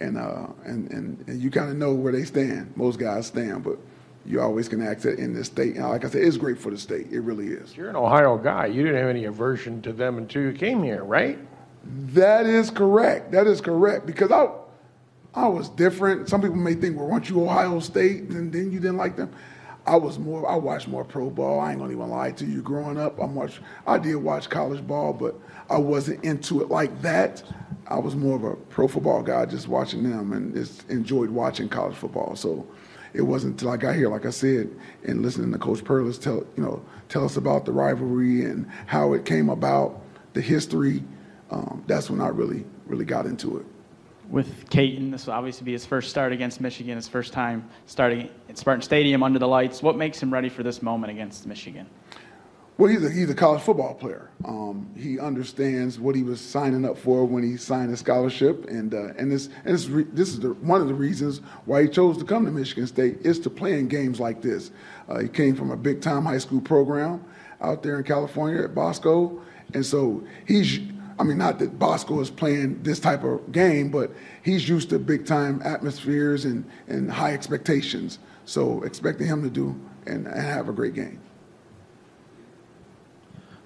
and 0.00 0.18
uh, 0.18 0.48
and, 0.64 0.90
and 0.90 1.24
and 1.28 1.40
you 1.42 1.50
kind 1.50 1.70
of 1.70 1.76
know 1.76 1.94
where 1.94 2.12
they 2.12 2.24
stand. 2.24 2.72
Most 2.76 2.98
guys 2.98 3.26
stand, 3.26 3.64
but 3.64 3.78
you 4.26 4.40
always 4.40 4.68
can 4.68 4.82
access 4.86 5.14
it 5.14 5.18
in 5.18 5.34
this 5.34 5.46
state. 5.46 5.76
And 5.76 5.88
like 5.88 6.04
I 6.04 6.08
said, 6.08 6.22
it's 6.22 6.36
great 6.36 6.58
for 6.58 6.70
the 6.70 6.78
state. 6.78 7.08
It 7.12 7.20
really 7.20 7.48
is. 7.48 7.76
You're 7.76 7.90
an 7.90 7.96
Ohio 7.96 8.38
guy. 8.38 8.66
You 8.66 8.82
didn't 8.84 9.00
have 9.00 9.10
any 9.10 9.26
aversion 9.26 9.82
to 9.82 9.92
them 9.92 10.18
until 10.18 10.42
you 10.42 10.52
came 10.52 10.82
here, 10.82 11.04
right? 11.04 11.38
That 12.14 12.46
is 12.46 12.70
correct. 12.70 13.32
That 13.32 13.46
is 13.46 13.60
correct 13.60 14.06
because 14.06 14.32
I 14.32 14.48
I 15.34 15.48
was 15.48 15.68
different. 15.70 16.28
Some 16.28 16.42
people 16.42 16.56
may 16.56 16.74
think, 16.74 16.96
well, 16.96 17.06
weren't 17.08 17.28
you 17.28 17.42
Ohio 17.42 17.80
State 17.80 18.22
and 18.30 18.52
then 18.52 18.72
you 18.72 18.80
didn't 18.80 18.96
like 18.98 19.16
them? 19.16 19.32
I 19.86 19.96
was 19.96 20.18
more. 20.18 20.48
I 20.48 20.56
watched 20.56 20.88
more 20.88 21.04
pro 21.04 21.28
ball. 21.28 21.60
I 21.60 21.70
ain't 21.70 21.80
gonna 21.80 21.92
even 21.92 22.08
lie 22.08 22.32
to 22.32 22.44
you. 22.46 22.62
Growing 22.62 22.98
up, 22.98 23.20
I 23.20 23.26
watched. 23.26 23.60
I 23.86 23.98
did 23.98 24.16
watch 24.16 24.48
college 24.48 24.86
ball, 24.86 25.12
but 25.12 25.38
I 25.68 25.78
wasn't 25.78 26.24
into 26.24 26.62
it 26.62 26.70
like 26.70 27.02
that. 27.02 27.42
I 27.88 27.98
was 27.98 28.16
more 28.16 28.36
of 28.36 28.44
a 28.44 28.56
pro 28.56 28.88
football 28.88 29.22
guy, 29.22 29.44
just 29.44 29.68
watching 29.68 30.02
them, 30.08 30.32
and 30.32 30.54
just 30.54 30.88
enjoyed 30.88 31.28
watching 31.28 31.68
college 31.68 31.96
football. 31.96 32.34
So 32.34 32.66
it 33.12 33.22
wasn't 33.22 33.52
until 33.52 33.70
I 33.70 33.76
got 33.76 33.94
here, 33.94 34.08
like 34.08 34.24
I 34.24 34.30
said, 34.30 34.70
and 35.04 35.20
listening 35.20 35.52
to 35.52 35.58
Coach 35.58 35.84
Perles 35.84 36.18
tell 36.18 36.46
you 36.56 36.62
know 36.62 36.82
tell 37.10 37.24
us 37.24 37.36
about 37.36 37.66
the 37.66 37.72
rivalry 37.72 38.44
and 38.44 38.66
how 38.86 39.12
it 39.12 39.26
came 39.26 39.50
about, 39.50 40.00
the 40.32 40.40
history. 40.40 41.04
Um, 41.50 41.84
that's 41.86 42.08
when 42.08 42.22
I 42.22 42.28
really 42.28 42.64
really 42.86 43.04
got 43.04 43.26
into 43.26 43.58
it 43.58 43.66
with 44.30 44.68
Katin. 44.70 45.10
This 45.10 45.26
will 45.26 45.34
obviously 45.34 45.64
be 45.64 45.72
his 45.72 45.86
first 45.86 46.10
start 46.10 46.32
against 46.32 46.60
Michigan, 46.60 46.96
his 46.96 47.08
first 47.08 47.32
time 47.32 47.68
starting 47.86 48.28
at 48.48 48.58
Spartan 48.58 48.82
Stadium 48.82 49.22
under 49.22 49.38
the 49.38 49.48
lights. 49.48 49.82
What 49.82 49.96
makes 49.96 50.22
him 50.22 50.32
ready 50.32 50.48
for 50.48 50.62
this 50.62 50.82
moment 50.82 51.10
against 51.10 51.46
Michigan? 51.46 51.86
Well, 52.76 52.90
he's 52.90 53.04
a, 53.04 53.10
he's 53.10 53.30
a 53.30 53.34
college 53.34 53.62
football 53.62 53.94
player. 53.94 54.30
Um, 54.44 54.90
he 54.96 55.20
understands 55.20 56.00
what 56.00 56.16
he 56.16 56.24
was 56.24 56.40
signing 56.40 56.84
up 56.84 56.98
for 56.98 57.24
when 57.24 57.44
he 57.44 57.56
signed 57.56 57.92
a 57.92 57.96
scholarship, 57.96 58.68
and 58.68 58.92
uh, 58.92 59.12
and 59.16 59.30
this 59.30 59.48
and 59.64 59.74
this, 59.74 59.86
re- 59.86 60.06
this 60.12 60.30
is 60.30 60.40
the, 60.40 60.54
one 60.54 60.80
of 60.80 60.88
the 60.88 60.94
reasons 60.94 61.38
why 61.66 61.82
he 61.82 61.88
chose 61.88 62.18
to 62.18 62.24
come 62.24 62.44
to 62.44 62.50
Michigan 62.50 62.88
State 62.88 63.18
is 63.20 63.38
to 63.40 63.50
play 63.50 63.78
in 63.78 63.86
games 63.86 64.18
like 64.18 64.42
this. 64.42 64.72
Uh, 65.08 65.20
he 65.20 65.28
came 65.28 65.54
from 65.54 65.70
a 65.70 65.76
big 65.76 66.00
time 66.00 66.24
high 66.24 66.38
school 66.38 66.60
program 66.60 67.24
out 67.60 67.84
there 67.84 67.98
in 67.98 68.02
California 68.02 68.64
at 68.64 68.74
Bosco, 68.74 69.40
and 69.72 69.86
so 69.86 70.24
he's 70.48 70.80
I 71.18 71.22
mean, 71.22 71.38
not 71.38 71.58
that 71.60 71.78
Bosco 71.78 72.20
is 72.20 72.30
playing 72.30 72.82
this 72.82 72.98
type 72.98 73.22
of 73.24 73.52
game, 73.52 73.90
but 73.90 74.10
he's 74.42 74.68
used 74.68 74.90
to 74.90 74.98
big 74.98 75.26
time 75.26 75.62
atmospheres 75.64 76.44
and, 76.44 76.64
and 76.88 77.10
high 77.10 77.32
expectations. 77.32 78.18
So 78.44 78.82
expecting 78.82 79.26
him 79.26 79.42
to 79.42 79.50
do 79.50 79.78
and, 80.06 80.26
and 80.26 80.42
have 80.42 80.68
a 80.68 80.72
great 80.72 80.94
game. 80.94 81.20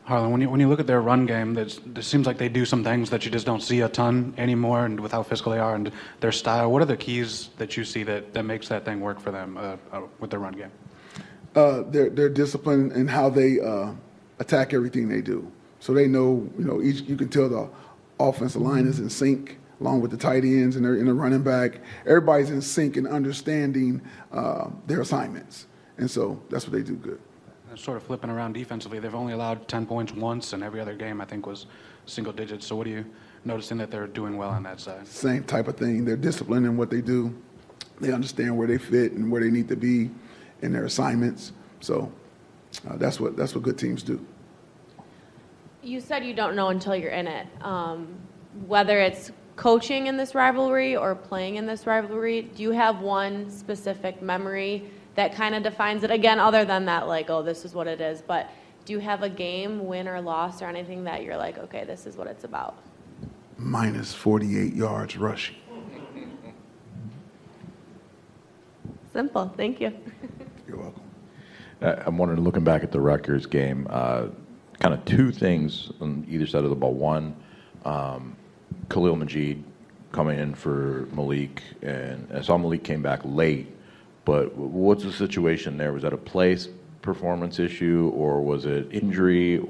Harlon, 0.04 0.30
when 0.30 0.40
you, 0.40 0.48
when 0.48 0.58
you 0.58 0.68
look 0.68 0.80
at 0.80 0.86
their 0.86 1.02
run 1.02 1.26
game, 1.26 1.56
it 1.58 1.78
seems 2.00 2.26
like 2.26 2.38
they 2.38 2.48
do 2.48 2.64
some 2.64 2.82
things 2.82 3.10
that 3.10 3.26
you 3.26 3.30
just 3.30 3.44
don't 3.44 3.60
see 3.60 3.82
a 3.82 3.88
ton 3.90 4.32
anymore, 4.38 4.86
and 4.86 4.98
with 4.98 5.12
how 5.12 5.22
physical 5.22 5.52
they 5.52 5.58
are 5.58 5.74
and 5.74 5.92
their 6.20 6.32
style. 6.32 6.72
What 6.72 6.80
are 6.80 6.86
the 6.86 6.96
keys 6.96 7.50
that 7.58 7.76
you 7.76 7.84
see 7.84 8.04
that, 8.04 8.32
that 8.32 8.44
makes 8.44 8.68
that 8.68 8.86
thing 8.86 9.00
work 9.00 9.20
for 9.20 9.30
them 9.30 9.58
uh, 9.58 9.76
uh, 9.92 10.02
with 10.18 10.30
their 10.30 10.40
run 10.40 10.54
game? 10.54 10.70
Uh, 11.54 11.82
their, 11.90 12.08
their 12.08 12.30
discipline 12.30 12.90
and 12.92 13.10
how 13.10 13.28
they 13.28 13.60
uh, 13.60 13.92
attack 14.38 14.72
everything 14.72 15.10
they 15.10 15.20
do. 15.20 15.50
So 15.80 15.92
they 15.94 16.06
know, 16.06 16.48
you 16.58 16.64
know, 16.64 16.82
each 16.82 17.02
you 17.02 17.16
can 17.16 17.28
tell 17.28 17.48
the 17.48 17.68
offensive 18.18 18.62
line 18.62 18.86
is 18.86 18.98
in 18.98 19.10
sync 19.10 19.58
along 19.80 20.00
with 20.00 20.10
the 20.10 20.16
tight 20.16 20.42
ends 20.42 20.76
and 20.76 20.84
they're 20.84 20.96
in 20.96 21.06
the 21.06 21.14
running 21.14 21.42
back. 21.42 21.80
Everybody's 22.04 22.50
in 22.50 22.60
sync 22.60 22.96
and 22.96 23.06
understanding 23.06 24.02
uh, 24.32 24.70
their 24.86 25.00
assignments, 25.00 25.66
and 25.98 26.10
so 26.10 26.40
that's 26.50 26.66
what 26.66 26.72
they 26.72 26.82
do 26.82 26.96
good. 26.96 27.20
Sort 27.76 27.96
of 27.96 28.02
flipping 28.02 28.30
around 28.30 28.54
defensively, 28.54 28.98
they've 28.98 29.14
only 29.14 29.34
allowed 29.34 29.68
10 29.68 29.86
points 29.86 30.12
once, 30.12 30.52
and 30.52 30.64
every 30.64 30.80
other 30.80 30.94
game 30.94 31.20
I 31.20 31.24
think 31.24 31.46
was 31.46 31.66
single 32.06 32.32
digits. 32.32 32.66
So 32.66 32.74
what 32.74 32.88
are 32.88 32.90
you 32.90 33.04
noticing 33.44 33.78
that 33.78 33.90
they're 33.90 34.08
doing 34.08 34.36
well 34.36 34.48
on 34.48 34.64
that 34.64 34.80
side? 34.80 35.06
Same 35.06 35.44
type 35.44 35.68
of 35.68 35.76
thing. 35.76 36.04
They're 36.04 36.16
disciplined 36.16 36.66
in 36.66 36.76
what 36.76 36.90
they 36.90 37.00
do. 37.00 37.36
They 38.00 38.12
understand 38.12 38.56
where 38.56 38.66
they 38.66 38.78
fit 38.78 39.12
and 39.12 39.30
where 39.30 39.40
they 39.40 39.50
need 39.50 39.68
to 39.68 39.76
be 39.76 40.10
in 40.62 40.72
their 40.72 40.86
assignments. 40.86 41.52
So 41.80 42.10
uh, 42.88 42.96
that's 42.96 43.20
what 43.20 43.36
that's 43.36 43.54
what 43.54 43.62
good 43.62 43.78
teams 43.78 44.02
do. 44.02 44.24
You 45.88 46.02
said 46.02 46.22
you 46.22 46.34
don't 46.34 46.54
know 46.54 46.68
until 46.68 46.94
you're 46.94 47.12
in 47.12 47.26
it. 47.26 47.46
Um, 47.62 48.14
whether 48.66 49.00
it's 49.00 49.32
coaching 49.56 50.06
in 50.06 50.18
this 50.18 50.34
rivalry 50.34 50.94
or 50.94 51.14
playing 51.14 51.56
in 51.56 51.64
this 51.64 51.86
rivalry, 51.86 52.42
do 52.42 52.62
you 52.62 52.72
have 52.72 53.00
one 53.00 53.50
specific 53.50 54.20
memory 54.20 54.90
that 55.14 55.34
kind 55.34 55.54
of 55.54 55.62
defines 55.62 56.04
it? 56.04 56.10
Again, 56.10 56.38
other 56.38 56.66
than 56.66 56.84
that, 56.84 57.08
like, 57.08 57.30
oh, 57.30 57.42
this 57.42 57.64
is 57.64 57.72
what 57.72 57.86
it 57.86 58.02
is. 58.02 58.20
But 58.20 58.50
do 58.84 58.92
you 58.92 58.98
have 58.98 59.22
a 59.22 59.30
game, 59.30 59.86
win 59.86 60.06
or 60.06 60.20
loss, 60.20 60.60
or 60.60 60.66
anything 60.66 61.04
that 61.04 61.22
you're 61.22 61.38
like, 61.38 61.56
okay, 61.56 61.84
this 61.84 62.04
is 62.04 62.18
what 62.18 62.26
it's 62.26 62.44
about? 62.44 62.76
Minus 63.56 64.12
48 64.12 64.74
yards 64.74 65.16
rushing. 65.16 65.56
Simple. 69.14 69.52
Thank 69.56 69.80
you. 69.80 69.92
You're 70.68 70.76
welcome. 70.76 71.02
Uh, 71.80 71.94
I'm 72.04 72.18
wondering, 72.18 72.42
looking 72.42 72.62
back 72.62 72.84
at 72.84 72.92
the 72.92 73.00
Rutgers 73.00 73.46
game, 73.46 73.86
uh, 73.88 74.26
kind 74.80 74.94
of 74.94 75.04
two 75.04 75.30
things 75.30 75.90
on 76.00 76.26
either 76.28 76.46
side 76.46 76.64
of 76.64 76.70
the 76.70 76.76
ball. 76.76 76.94
One, 76.94 77.34
um, 77.84 78.36
Khalil 78.88 79.16
Majid 79.16 79.64
coming 80.12 80.38
in 80.38 80.54
for 80.54 81.08
Malik, 81.12 81.62
and 81.82 82.28
I 82.32 82.40
saw 82.42 82.56
Malik 82.56 82.84
came 82.84 83.02
back 83.02 83.20
late. 83.24 83.74
But 84.24 84.54
what's 84.56 85.04
the 85.04 85.12
situation 85.12 85.78
there? 85.78 85.92
Was 85.92 86.02
that 86.02 86.12
a 86.12 86.18
place 86.18 86.68
performance 87.02 87.58
issue, 87.58 88.10
or 88.14 88.42
was 88.42 88.66
it 88.66 88.88
injury? 88.90 89.64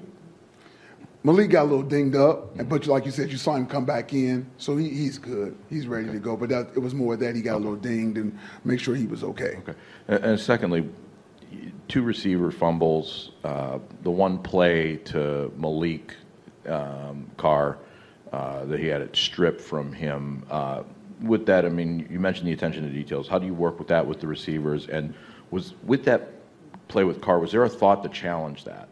Malik 1.24 1.50
got 1.50 1.62
a 1.62 1.64
little 1.64 1.82
dinged 1.82 2.16
up, 2.16 2.56
but 2.68 2.86
like 2.86 3.04
you 3.04 3.10
said, 3.10 3.30
you 3.30 3.36
saw 3.36 3.54
him 3.54 3.66
come 3.66 3.84
back 3.84 4.12
in, 4.12 4.46
so 4.56 4.76
he, 4.76 4.88
he's 4.88 5.18
good. 5.18 5.56
He's 5.68 5.86
ready 5.86 6.10
to 6.10 6.18
go. 6.18 6.36
But 6.36 6.48
that, 6.50 6.68
it 6.74 6.78
was 6.78 6.94
more 6.94 7.16
that 7.16 7.34
he 7.34 7.42
got 7.42 7.56
a 7.56 7.58
little 7.58 7.76
dinged 7.76 8.16
and 8.16 8.38
make 8.64 8.80
sure 8.80 8.94
he 8.94 9.06
was 9.06 9.24
okay. 9.24 9.56
Okay. 9.58 9.74
And, 10.06 10.24
and 10.24 10.40
secondly, 10.40 10.88
two 11.88 12.02
receiver 12.02 12.50
fumbles. 12.50 13.32
Uh, 13.44 13.78
the 14.02 14.10
one 14.10 14.38
play 14.38 14.96
to 14.96 15.52
Malik 15.56 16.14
um, 16.66 17.30
Carr 17.36 17.78
uh, 18.32 18.64
that 18.66 18.78
he 18.78 18.86
had 18.86 19.00
it 19.00 19.16
stripped 19.16 19.60
from 19.60 19.92
him. 19.92 20.44
Uh, 20.50 20.82
with 21.22 21.46
that, 21.46 21.64
I 21.64 21.68
mean, 21.68 22.06
you 22.10 22.20
mentioned 22.20 22.46
the 22.46 22.52
attention 22.52 22.84
to 22.84 22.90
details. 22.90 23.26
How 23.26 23.38
do 23.38 23.46
you 23.46 23.54
work 23.54 23.78
with 23.78 23.88
that 23.88 24.06
with 24.06 24.20
the 24.20 24.26
receivers? 24.26 24.86
And 24.88 25.14
was 25.50 25.74
with 25.84 26.04
that 26.04 26.32
play 26.88 27.04
with 27.04 27.20
Carr, 27.20 27.38
was 27.38 27.52
there 27.52 27.64
a 27.64 27.68
thought 27.68 28.02
to 28.02 28.08
challenge 28.08 28.64
that? 28.64 28.88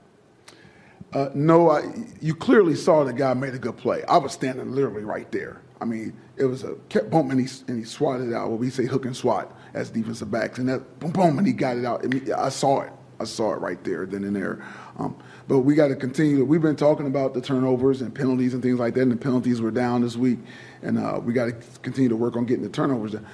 Uh, 1.13 1.29
no, 1.35 1.71
I, 1.71 1.85
you 2.21 2.35
clearly 2.35 2.75
saw 2.75 3.05
the 3.05 3.13
guy 3.13 3.33
made 3.35 3.55
a 3.55 3.59
good 3.59 3.77
play. 3.77 4.03
I 4.05 4.19
was 4.19 4.33
standing 4.33 4.73
literally 4.73 5.05
right 5.05 5.31
there. 5.31 5.61
I 5.81 5.85
mean, 5.85 6.17
it 6.37 6.45
was 6.45 6.65
a 6.65 6.75
kept 6.89 7.11
boom 7.11 7.31
and 7.31 7.41
he, 7.41 7.49
and 7.69 7.79
he 7.79 7.85
swatted 7.85 8.33
out 8.33 8.51
what 8.51 8.59
we 8.59 8.71
say 8.71 8.87
hook 8.87 9.05
and 9.05 9.17
swat 9.17 9.55
as 9.75 9.91
defensive 9.91 10.31
backs, 10.31 10.59
and 10.59 10.69
that 10.69 10.99
boom 10.99 11.13
boom 11.13 11.39
and 11.39 11.47
he 11.47 11.53
got 11.53 11.77
it 11.77 11.85
out. 11.85 12.05
I 12.37 12.49
saw 12.49 12.83
it. 12.83 12.93
I 13.19 13.25
saw 13.25 13.55
it 13.55 13.61
right 13.61 13.83
there, 13.83 14.05
then 14.05 14.25
and 14.25 14.37
there. 14.37 14.63
Um, 14.99 15.17
but 15.49 15.61
we 15.61 15.75
got 15.75 15.89
to 15.89 15.97
continue. 15.97 16.45
We've 16.45 16.61
been 16.61 16.77
talking 16.77 17.07
about 17.07 17.33
the 17.33 17.41
turnovers 17.41 18.03
and 18.03 18.15
penalties 18.15 18.53
and 18.53 18.63
things 18.63 18.79
like 18.79 18.95
that, 18.95 19.03
and 19.03 19.13
the 19.13 19.17
penalties 19.17 19.61
were 19.61 19.71
down 19.71 20.03
this 20.03 20.17
week, 20.17 20.39
and 20.83 20.99
uh, 20.99 21.21
we 21.23 21.33
got 21.33 21.47
to 21.47 21.53
continue 21.81 22.11
to 22.11 22.17
work 22.17 22.37
on 22.37 22.45
getting 22.45 22.63
the 22.63 22.69
turnovers. 22.69 23.13
Down 23.13 23.27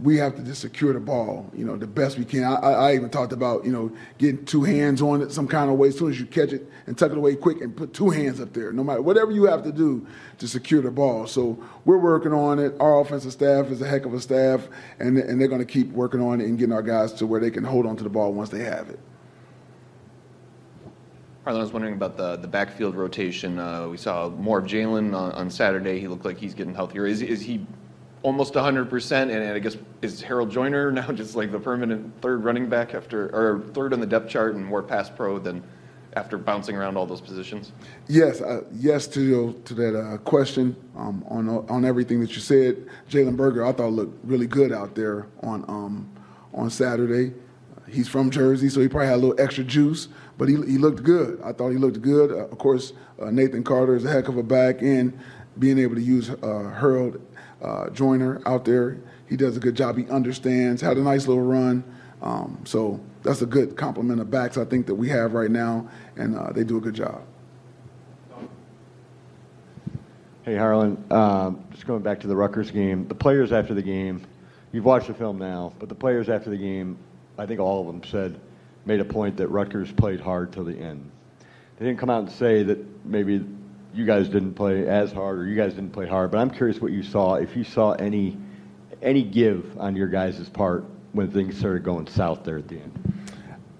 we 0.00 0.16
have 0.16 0.36
to 0.36 0.42
just 0.42 0.60
secure 0.60 0.92
the 0.92 1.00
ball, 1.00 1.50
you 1.52 1.64
know, 1.64 1.76
the 1.76 1.86
best 1.86 2.18
we 2.18 2.24
can. 2.24 2.44
I, 2.44 2.54
I, 2.54 2.94
even 2.94 3.10
talked 3.10 3.32
about, 3.32 3.64
you 3.64 3.72
know, 3.72 3.90
getting 4.18 4.44
two 4.44 4.62
hands 4.62 5.02
on 5.02 5.20
it 5.22 5.32
some 5.32 5.48
kind 5.48 5.70
of 5.70 5.76
way. 5.76 5.88
As 5.88 5.98
soon 5.98 6.10
as 6.10 6.20
you 6.20 6.26
catch 6.26 6.52
it 6.52 6.70
and 6.86 6.96
tuck 6.96 7.10
it 7.10 7.18
away 7.18 7.34
quick 7.34 7.60
and 7.60 7.76
put 7.76 7.92
two 7.92 8.10
hands 8.10 8.40
up 8.40 8.52
there, 8.52 8.72
no 8.72 8.84
matter 8.84 9.02
whatever 9.02 9.32
you 9.32 9.44
have 9.44 9.64
to 9.64 9.72
do 9.72 10.06
to 10.38 10.46
secure 10.46 10.82
the 10.82 10.90
ball. 10.90 11.26
So 11.26 11.58
we're 11.84 11.98
working 11.98 12.32
on 12.32 12.60
it. 12.60 12.74
Our 12.78 13.00
offensive 13.00 13.32
staff 13.32 13.66
is 13.66 13.82
a 13.82 13.88
heck 13.88 14.06
of 14.06 14.14
a 14.14 14.20
staff, 14.20 14.68
and, 15.00 15.18
and 15.18 15.40
they're 15.40 15.48
going 15.48 15.60
to 15.60 15.72
keep 15.72 15.90
working 15.90 16.20
on 16.20 16.40
it 16.40 16.46
and 16.46 16.56
getting 16.56 16.72
our 16.72 16.82
guys 16.82 17.12
to 17.14 17.26
where 17.26 17.40
they 17.40 17.50
can 17.50 17.64
hold 17.64 17.84
on 17.84 17.96
to 17.96 18.04
the 18.04 18.10
ball 18.10 18.32
once 18.32 18.50
they 18.50 18.62
have 18.62 18.88
it. 18.90 19.00
Harlon, 21.42 21.60
I 21.60 21.64
was 21.64 21.72
wondering 21.72 21.94
about 21.94 22.16
the, 22.16 22.36
the 22.36 22.46
backfield 22.46 22.94
rotation. 22.94 23.58
Uh, 23.58 23.88
we 23.88 23.96
saw 23.96 24.28
more 24.28 24.58
of 24.60 24.66
Jalen 24.66 25.16
on, 25.16 25.32
on 25.32 25.50
Saturday. 25.50 25.98
He 25.98 26.06
looked 26.06 26.24
like 26.24 26.38
he's 26.38 26.54
getting 26.54 26.74
healthier. 26.74 27.06
Is, 27.06 27.22
is 27.22 27.40
he 27.40 27.66
almost 28.22 28.54
100%. 28.54 29.22
And, 29.22 29.30
and 29.30 29.52
I 29.52 29.58
guess 29.58 29.76
is 30.02 30.20
Harold 30.20 30.50
Joiner 30.50 30.90
now 30.92 31.12
just 31.12 31.36
like 31.36 31.52
the 31.52 31.60
permanent 31.60 32.20
third 32.20 32.44
running 32.44 32.68
back 32.68 32.94
after, 32.94 33.28
or 33.34 33.60
third 33.72 33.92
on 33.92 34.00
the 34.00 34.06
depth 34.06 34.28
chart 34.28 34.54
and 34.54 34.64
more 34.64 34.82
pass 34.82 35.10
pro 35.10 35.38
than 35.38 35.62
after 36.14 36.38
bouncing 36.38 36.76
around 36.76 36.96
all 36.96 37.06
those 37.06 37.20
positions? 37.20 37.72
Yes, 38.08 38.40
uh, 38.40 38.62
yes 38.72 39.06
to 39.08 39.52
to 39.64 39.74
that 39.74 39.98
uh, 39.98 40.18
question 40.18 40.76
um, 40.96 41.24
on 41.28 41.48
on 41.48 41.84
everything 41.84 42.20
that 42.20 42.34
you 42.34 42.40
said. 42.40 42.86
Jalen 43.08 43.36
Berger, 43.36 43.64
I 43.64 43.72
thought 43.72 43.92
looked 43.92 44.24
really 44.24 44.46
good 44.46 44.72
out 44.72 44.94
there 44.94 45.26
on 45.42 45.64
um, 45.68 46.10
on 46.54 46.70
Saturday. 46.70 47.34
He's 47.88 48.08
from 48.08 48.30
Jersey, 48.30 48.68
so 48.68 48.80
he 48.80 48.88
probably 48.88 49.06
had 49.06 49.14
a 49.14 49.22
little 49.24 49.40
extra 49.40 49.64
juice, 49.64 50.08
but 50.36 50.46
he, 50.46 50.56
he 50.56 50.76
looked 50.76 51.02
good. 51.02 51.40
I 51.42 51.52
thought 51.52 51.70
he 51.70 51.78
looked 51.78 52.02
good. 52.02 52.30
Uh, 52.30 52.46
of 52.46 52.58
course, 52.58 52.92
uh, 53.20 53.30
Nathan 53.30 53.64
Carter 53.64 53.96
is 53.96 54.04
a 54.04 54.10
heck 54.10 54.28
of 54.28 54.36
a 54.36 54.42
back, 54.42 54.82
and 54.82 55.18
being 55.58 55.78
able 55.78 55.94
to 55.94 56.02
use 56.02 56.28
uh, 56.30 56.74
Harold 56.78 57.20
uh, 57.62 57.90
Joiner 57.90 58.40
out 58.46 58.64
there. 58.64 58.98
He 59.28 59.36
does 59.36 59.56
a 59.56 59.60
good 59.60 59.74
job. 59.74 59.96
He 59.96 60.08
understands. 60.08 60.80
Had 60.80 60.96
a 60.96 61.02
nice 61.02 61.26
little 61.26 61.44
run. 61.44 61.84
Um, 62.22 62.60
so 62.64 63.00
that's 63.22 63.42
a 63.42 63.46
good 63.46 63.76
complement 63.76 64.20
of 64.20 64.30
backs 64.30 64.56
I 64.56 64.64
think 64.64 64.86
that 64.86 64.94
we 64.94 65.08
have 65.08 65.34
right 65.34 65.50
now, 65.50 65.88
and 66.16 66.36
uh, 66.36 66.52
they 66.52 66.64
do 66.64 66.78
a 66.78 66.80
good 66.80 66.94
job. 66.94 67.22
Hey, 70.42 70.56
Harlon. 70.56 71.04
Um, 71.10 71.64
just 71.72 71.86
going 71.86 72.02
back 72.02 72.20
to 72.20 72.26
the 72.26 72.34
Rutgers 72.34 72.70
game. 72.70 73.06
The 73.06 73.14
players 73.14 73.52
after 73.52 73.74
the 73.74 73.82
game, 73.82 74.22
you've 74.72 74.84
watched 74.84 75.08
the 75.08 75.14
film 75.14 75.38
now, 75.38 75.74
but 75.78 75.88
the 75.88 75.94
players 75.94 76.28
after 76.28 76.48
the 76.48 76.56
game, 76.56 76.96
I 77.36 77.44
think 77.44 77.60
all 77.60 77.80
of 77.80 77.86
them 77.86 78.02
said, 78.02 78.40
made 78.86 79.00
a 79.00 79.04
point 79.04 79.36
that 79.36 79.48
Rutgers 79.48 79.92
played 79.92 80.20
hard 80.20 80.52
till 80.52 80.64
the 80.64 80.76
end. 80.76 81.10
They 81.76 81.84
didn't 81.84 82.00
come 82.00 82.08
out 82.08 82.20
and 82.20 82.32
say 82.32 82.62
that 82.62 82.78
maybe 83.04 83.44
you 83.98 84.06
guys 84.06 84.28
didn't 84.28 84.54
play 84.54 84.86
as 84.86 85.10
hard 85.10 85.40
or 85.40 85.46
you 85.46 85.56
guys 85.56 85.74
didn't 85.74 85.90
play 85.90 86.06
hard, 86.06 86.30
but 86.30 86.38
I'm 86.38 86.50
curious 86.50 86.80
what 86.80 86.92
you 86.92 87.02
saw. 87.02 87.34
If 87.34 87.56
you 87.56 87.64
saw 87.64 87.92
any 87.92 88.38
any 89.02 89.22
give 89.22 89.78
on 89.78 89.96
your 89.96 90.08
guys' 90.08 90.48
part 90.48 90.84
when 91.12 91.30
things 91.30 91.58
started 91.58 91.82
going 91.82 92.06
south 92.06 92.44
there 92.44 92.58
at 92.58 92.68
the 92.68 92.76
end. 92.76 93.26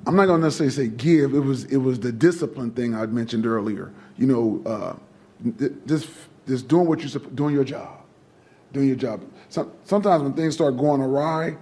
I'm 0.06 0.16
not 0.16 0.26
going 0.26 0.40
to 0.40 0.46
necessarily 0.46 0.72
say 0.72 0.88
give. 0.88 1.34
It 1.34 1.40
was 1.40 1.64
it 1.64 1.76
was 1.76 2.00
the 2.00 2.12
discipline 2.12 2.72
thing 2.72 2.94
I'd 2.94 3.12
mentioned 3.12 3.46
earlier. 3.46 3.92
You 4.16 4.26
know, 4.26 4.62
uh, 4.66 5.62
just 5.86 6.08
just 6.46 6.66
doing 6.66 6.86
what 6.86 7.00
you're 7.00 7.22
doing 7.34 7.54
your 7.54 7.64
job, 7.64 8.00
doing 8.72 8.88
your 8.88 8.96
job. 8.96 9.22
Some, 9.50 9.70
sometimes 9.84 10.22
when 10.22 10.32
things 10.32 10.54
start 10.54 10.76
going 10.76 11.00
awry, 11.00 11.56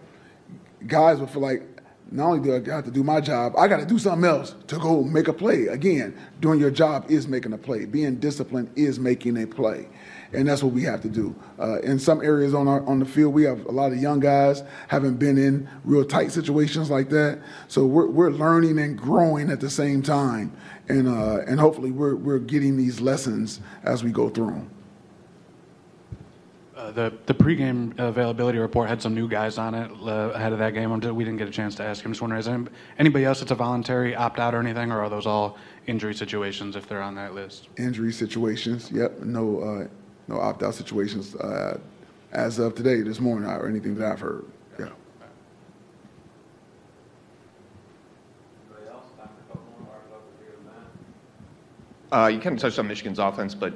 guys 0.87 1.19
will 1.19 1.27
feel 1.27 1.43
like 1.43 1.63
not 2.11 2.27
only 2.29 2.41
do 2.41 2.55
I 2.55 2.75
have 2.75 2.85
to 2.85 2.91
do 2.91 3.03
my 3.03 3.21
job, 3.21 3.55
I 3.59 3.67
got 3.67 3.79
to 3.79 3.87
do 3.87 3.99
something 3.99 4.29
else 4.29 4.55
to 4.69 4.79
go 4.79 5.03
make 5.03 5.27
a 5.27 5.33
play. 5.33 5.67
Again, 5.67 6.17
doing 6.41 6.61
your 6.61 6.71
job 6.71 7.07
is 7.11 7.27
making 7.27 7.53
a 7.53 7.59
play. 7.59 7.85
Being 7.85 8.17
disciplined 8.17 8.71
is 8.77 9.01
making 9.01 9.43
a 9.43 9.47
play, 9.47 9.89
and 10.33 10.49
that's 10.49 10.63
what 10.63 10.73
we 10.73 10.85
have 10.85 11.01
to 11.03 11.09
do. 11.09 11.35
Uh, 11.59 11.81
in 11.81 11.99
some 11.99 12.23
areas 12.23 12.55
on 12.55 12.69
our 12.69 12.85
on 12.87 13.01
the 13.01 13.05
field, 13.05 13.35
we 13.35 13.43
have 13.43 13.67
a 13.67 13.73
lot 13.73 13.91
of 13.91 13.99
young 13.99 14.21
guys 14.21 14.63
haven't 14.87 15.17
been 15.17 15.37
in 15.37 15.69
real 15.85 16.05
tight 16.05 16.31
situations 16.31 16.91
like 16.91 17.11
that, 17.11 17.41
so 17.67 17.85
we're 17.85 18.07
we're 18.07 18.31
learning 18.31 18.79
and 18.79 18.97
growing 18.97 19.51
at 19.51 19.61
the 19.61 19.71
same 19.71 20.01
time, 20.01 20.57
and 20.89 21.09
uh, 21.09 21.39
and 21.49 21.59
hopefully 21.59 21.91
we're 21.91 22.15
we're 22.15 22.39
getting 22.39 22.77
these 22.77 23.01
lessons 23.01 23.61
as 23.83 24.05
we 24.05 24.13
go 24.13 24.29
through 24.29 24.53
them. 24.53 24.76
Uh, 26.77 26.91
the 26.91 27.11
the 27.25 27.33
pregame 27.33 27.99
availability 27.99 28.59
report 28.59 28.87
had 28.87 29.01
some 29.01 29.15
new 29.15 29.27
guys 29.27 29.57
on 29.57 29.75
it 29.75 29.91
uh, 30.03 30.31
ahead 30.35 30.53
of 30.53 30.59
that 30.59 30.75
game. 30.75 30.93
I'm 30.93 31.01
just, 31.01 31.15
we 31.15 31.25
didn't 31.25 31.39
get 31.39 31.49
a 31.49 31.51
chance 31.51 31.75
to 31.77 31.83
ask. 31.83 32.05
I'm 32.05 32.13
just 32.13 32.21
wondering, 32.21 32.39
is 32.39 32.45
there 32.45 32.63
anybody 32.99 33.25
else 33.25 33.39
that's 33.39 33.51
a 33.51 33.55
voluntary 33.55 34.15
opt 34.15 34.39
out 34.39 34.55
or 34.55 34.61
anything, 34.61 34.93
or 34.93 35.01
are 35.01 35.09
those 35.09 35.27
all 35.27 35.57
injury 35.87 36.15
situations 36.15 36.77
if 36.77 36.87
they're 36.87 37.01
on 37.01 37.15
that 37.15 37.33
list? 37.35 37.69
Injury 37.79 38.13
situations, 38.13 38.93
yep. 38.93 39.19
No 39.21 39.61
uh, 39.61 39.89
no 40.29 40.39
opt 40.39 40.63
out 40.63 40.75
situations 40.75 41.35
uh, 41.37 41.79
as 42.33 42.59
of 42.59 42.75
today, 42.75 43.01
this 43.01 43.21
morning, 43.21 43.49
or 43.49 43.67
anything 43.67 43.95
that 43.95 44.13
I've 44.13 44.21
heard. 44.21 44.45
Yeah. 44.79 44.89
Uh, 52.13 52.27
you 52.27 52.39
kind 52.39 52.55
of 52.55 52.61
touched 52.61 52.79
on 52.79 52.87
Michigan's 52.87 53.19
offense, 53.19 53.55
but 53.55 53.73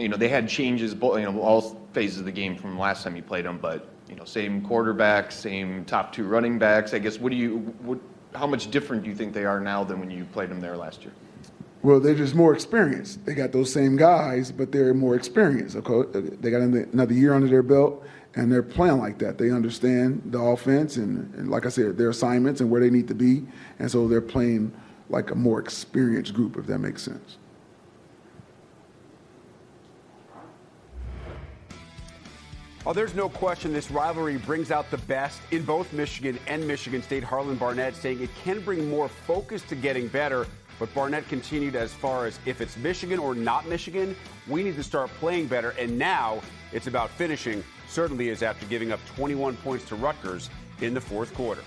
you 0.00 0.08
know 0.08 0.16
they 0.16 0.28
had 0.28 0.48
changes, 0.48 0.92
you 0.92 0.98
know, 1.00 1.40
all 1.40 1.80
phases 1.92 2.18
of 2.20 2.24
the 2.24 2.32
game 2.32 2.56
from 2.56 2.78
last 2.78 3.04
time 3.04 3.16
you 3.16 3.22
played 3.22 3.44
them. 3.44 3.58
But 3.58 3.88
you 4.10 4.16
know, 4.16 4.24
same 4.24 4.60
quarterback, 4.62 5.30
same 5.30 5.84
top 5.84 6.12
two 6.12 6.24
running 6.24 6.58
backs. 6.58 6.92
I 6.92 6.98
guess 6.98 7.18
what 7.18 7.30
do 7.30 7.36
you, 7.36 7.58
what, 7.82 7.98
how 8.34 8.46
much 8.46 8.70
different 8.70 9.04
do 9.04 9.08
you 9.08 9.14
think 9.14 9.32
they 9.32 9.44
are 9.44 9.60
now 9.60 9.84
than 9.84 10.00
when 10.00 10.10
you 10.10 10.24
played 10.24 10.50
them 10.50 10.60
there 10.60 10.76
last 10.76 11.02
year? 11.02 11.12
Well, 11.82 12.00
they're 12.00 12.14
just 12.14 12.34
more 12.34 12.52
experienced. 12.52 13.24
They 13.24 13.34
got 13.34 13.52
those 13.52 13.72
same 13.72 13.96
guys, 13.96 14.52
but 14.52 14.72
they're 14.72 14.92
more 14.92 15.14
experienced. 15.14 15.76
Okay? 15.76 16.20
They 16.40 16.50
got 16.50 16.60
another 16.60 17.14
year 17.14 17.32
under 17.32 17.48
their 17.48 17.62
belt, 17.62 18.04
and 18.34 18.52
they're 18.52 18.62
playing 18.62 18.98
like 18.98 19.18
that. 19.20 19.38
They 19.38 19.50
understand 19.50 20.22
the 20.26 20.40
offense 20.40 20.96
and, 20.96 21.32
and, 21.36 21.48
like 21.48 21.64
I 21.64 21.70
said, 21.70 21.96
their 21.96 22.10
assignments 22.10 22.60
and 22.60 22.70
where 22.70 22.80
they 22.80 22.90
need 22.90 23.08
to 23.08 23.14
be, 23.14 23.46
and 23.78 23.90
so 23.90 24.08
they're 24.08 24.20
playing 24.20 24.72
like 25.08 25.30
a 25.30 25.34
more 25.34 25.58
experienced 25.58 26.34
group, 26.34 26.58
if 26.58 26.66
that 26.66 26.78
makes 26.78 27.02
sense. 27.02 27.38
Oh, 32.86 32.94
there's 32.94 33.14
no 33.14 33.28
question 33.28 33.74
this 33.74 33.90
rivalry 33.90 34.38
brings 34.38 34.70
out 34.70 34.90
the 34.90 34.96
best 34.98 35.38
in 35.50 35.62
both 35.64 35.92
Michigan 35.92 36.38
and 36.46 36.66
Michigan 36.66 37.02
State. 37.02 37.22
Harlon 37.22 37.56
Barnett 37.56 37.94
saying 37.94 38.22
it 38.22 38.30
can 38.42 38.60
bring 38.60 38.88
more 38.88 39.06
focus 39.06 39.60
to 39.64 39.74
getting 39.74 40.08
better. 40.08 40.46
But 40.78 40.92
Barnett 40.94 41.28
continued 41.28 41.76
as 41.76 41.92
far 41.92 42.24
as 42.24 42.38
if 42.46 42.62
it's 42.62 42.78
Michigan 42.78 43.18
or 43.18 43.34
not 43.34 43.68
Michigan, 43.68 44.16
we 44.48 44.62
need 44.62 44.76
to 44.76 44.82
start 44.82 45.10
playing 45.20 45.48
better. 45.48 45.74
And 45.78 45.98
now 45.98 46.40
it's 46.72 46.86
about 46.86 47.10
finishing, 47.10 47.62
certainly 47.86 48.30
is 48.30 48.42
after 48.42 48.64
giving 48.64 48.92
up 48.92 49.00
21 49.14 49.56
points 49.56 49.84
to 49.90 49.94
Rutgers 49.96 50.48
in 50.80 50.94
the 50.94 51.00
fourth 51.02 51.34
quarter. 51.34 51.62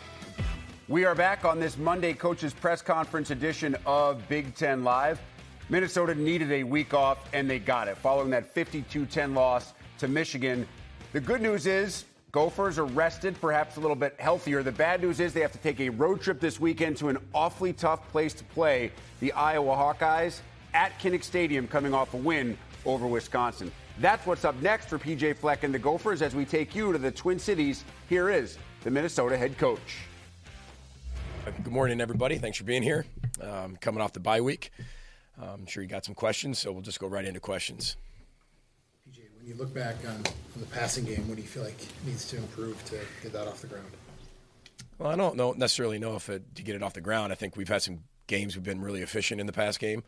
We 0.88 1.06
are 1.06 1.14
back 1.14 1.46
on 1.46 1.60
this 1.60 1.78
Monday 1.78 2.14
coaches 2.14 2.56
press 2.56 2.82
conference 2.82 3.30
edition 3.30 3.78
of 3.86 4.28
Big 4.30 4.56
Ten 4.56 4.84
Live. 4.84 5.22
Minnesota 5.70 6.16
needed 6.16 6.52
a 6.52 6.64
week 6.64 6.96
off, 6.96 7.30
and 7.34 7.48
they 7.48 7.60
got 7.60 7.88
it 7.88 8.00
following 8.00 8.32
that 8.32 8.52
52 8.52 9.06
10 9.06 9.36
loss 9.36 9.76
to 10.00 10.08
Michigan. 10.08 10.68
The 11.14 11.22
good 11.22 11.44
news 11.44 11.68
is 11.68 12.06
Gophers 12.32 12.80
are 12.80 12.86
rested, 12.86 13.40
perhaps 13.40 13.78
a 13.78 13.80
little 13.80 13.96
bit 13.96 14.16
healthier. 14.18 14.64
The 14.64 14.72
bad 14.72 15.04
news 15.04 15.20
is 15.20 15.32
they 15.32 15.42
have 15.42 15.52
to 15.52 15.60
take 15.60 15.80
a 15.80 15.90
road 15.90 16.22
trip 16.22 16.40
this 16.40 16.60
weekend 16.60 16.98
to 16.98 17.10
an 17.10 17.20
awfully 17.36 17.72
tough 17.72 18.10
place 18.10 18.34
to 18.34 18.44
play, 18.46 18.92
the 19.20 19.32
Iowa 19.34 19.76
Hawkeyes, 19.76 20.40
at 20.74 20.98
Kinnick 20.98 21.24
Stadium, 21.24 21.68
coming 21.68 21.94
off 21.94 22.16
a 22.16 22.18
win 22.18 22.58
over 22.84 23.06
Wisconsin. 23.06 23.72
That's 24.00 24.26
what's 24.26 24.44
up 24.44 24.60
next 24.64 24.88
for 24.88 24.98
PJ 24.98 25.38
Fleck 25.38 25.64
and 25.64 25.72
the 25.72 25.78
Gophers 25.78 26.24
as 26.24 26.34
we 26.34 26.46
take 26.46 26.74
you 26.74 26.92
to 26.92 26.98
the 26.98 27.12
Twin 27.12 27.38
Cities. 27.38 27.84
Here 28.10 28.32
is 28.32 28.58
the 28.84 28.90
Minnesota 28.90 29.38
head 29.38 29.60
coach. 29.60 30.00
Good 31.46 31.72
morning, 31.72 32.02
everybody. 32.02 32.40
Thanks 32.40 32.58
for 32.58 32.64
being 32.64 32.82
here. 32.82 33.06
Um, 33.40 33.78
coming 33.78 34.02
off 34.02 34.14
the 34.14 34.20
bye 34.20 34.42
week. 34.42 34.72
Um, 35.40 35.50
I'm 35.50 35.66
sure 35.68 35.84
you 35.84 35.90
got 35.90 36.06
some 36.06 36.16
questions, 36.16 36.58
so 36.58 36.72
we'll 36.72 36.82
just 36.82 37.00
go 37.00 37.06
right 37.06 37.24
into 37.24 37.40
questions. 37.40 37.98
When 39.44 39.52
you 39.52 39.62
look 39.62 39.74
back 39.74 39.98
on, 40.08 40.16
on 40.16 40.62
the 40.62 40.66
passing 40.68 41.04
game, 41.04 41.28
what 41.28 41.36
do 41.36 41.42
you 41.42 41.48
feel 41.50 41.64
like 41.64 41.76
needs 42.06 42.26
to 42.30 42.38
improve 42.38 42.82
to 42.86 42.98
get 43.22 43.34
that 43.34 43.46
off 43.46 43.60
the 43.60 43.68
ground? 43.68 43.92
Well, 44.98 45.12
I 45.12 45.18
don't 45.18 45.36
know 45.36 45.52
necessarily 45.52 46.00
know 46.00 46.16
if 46.16 46.30
it, 46.30 46.56
to 46.56 46.64
get 46.64 46.78
it 46.78 46.82
off 46.82 46.94
the 46.94 47.02
ground. 47.02 47.34
I 47.34 47.36
think 47.36 47.58
we've 47.58 47.68
had 47.68 47.82
some 47.82 48.04
games 48.28 48.56
we've 48.56 48.64
been 48.64 48.80
really 48.80 49.02
efficient 49.02 49.42
in 49.42 49.46
the 49.46 49.52
pass 49.52 49.78
game. 49.78 50.02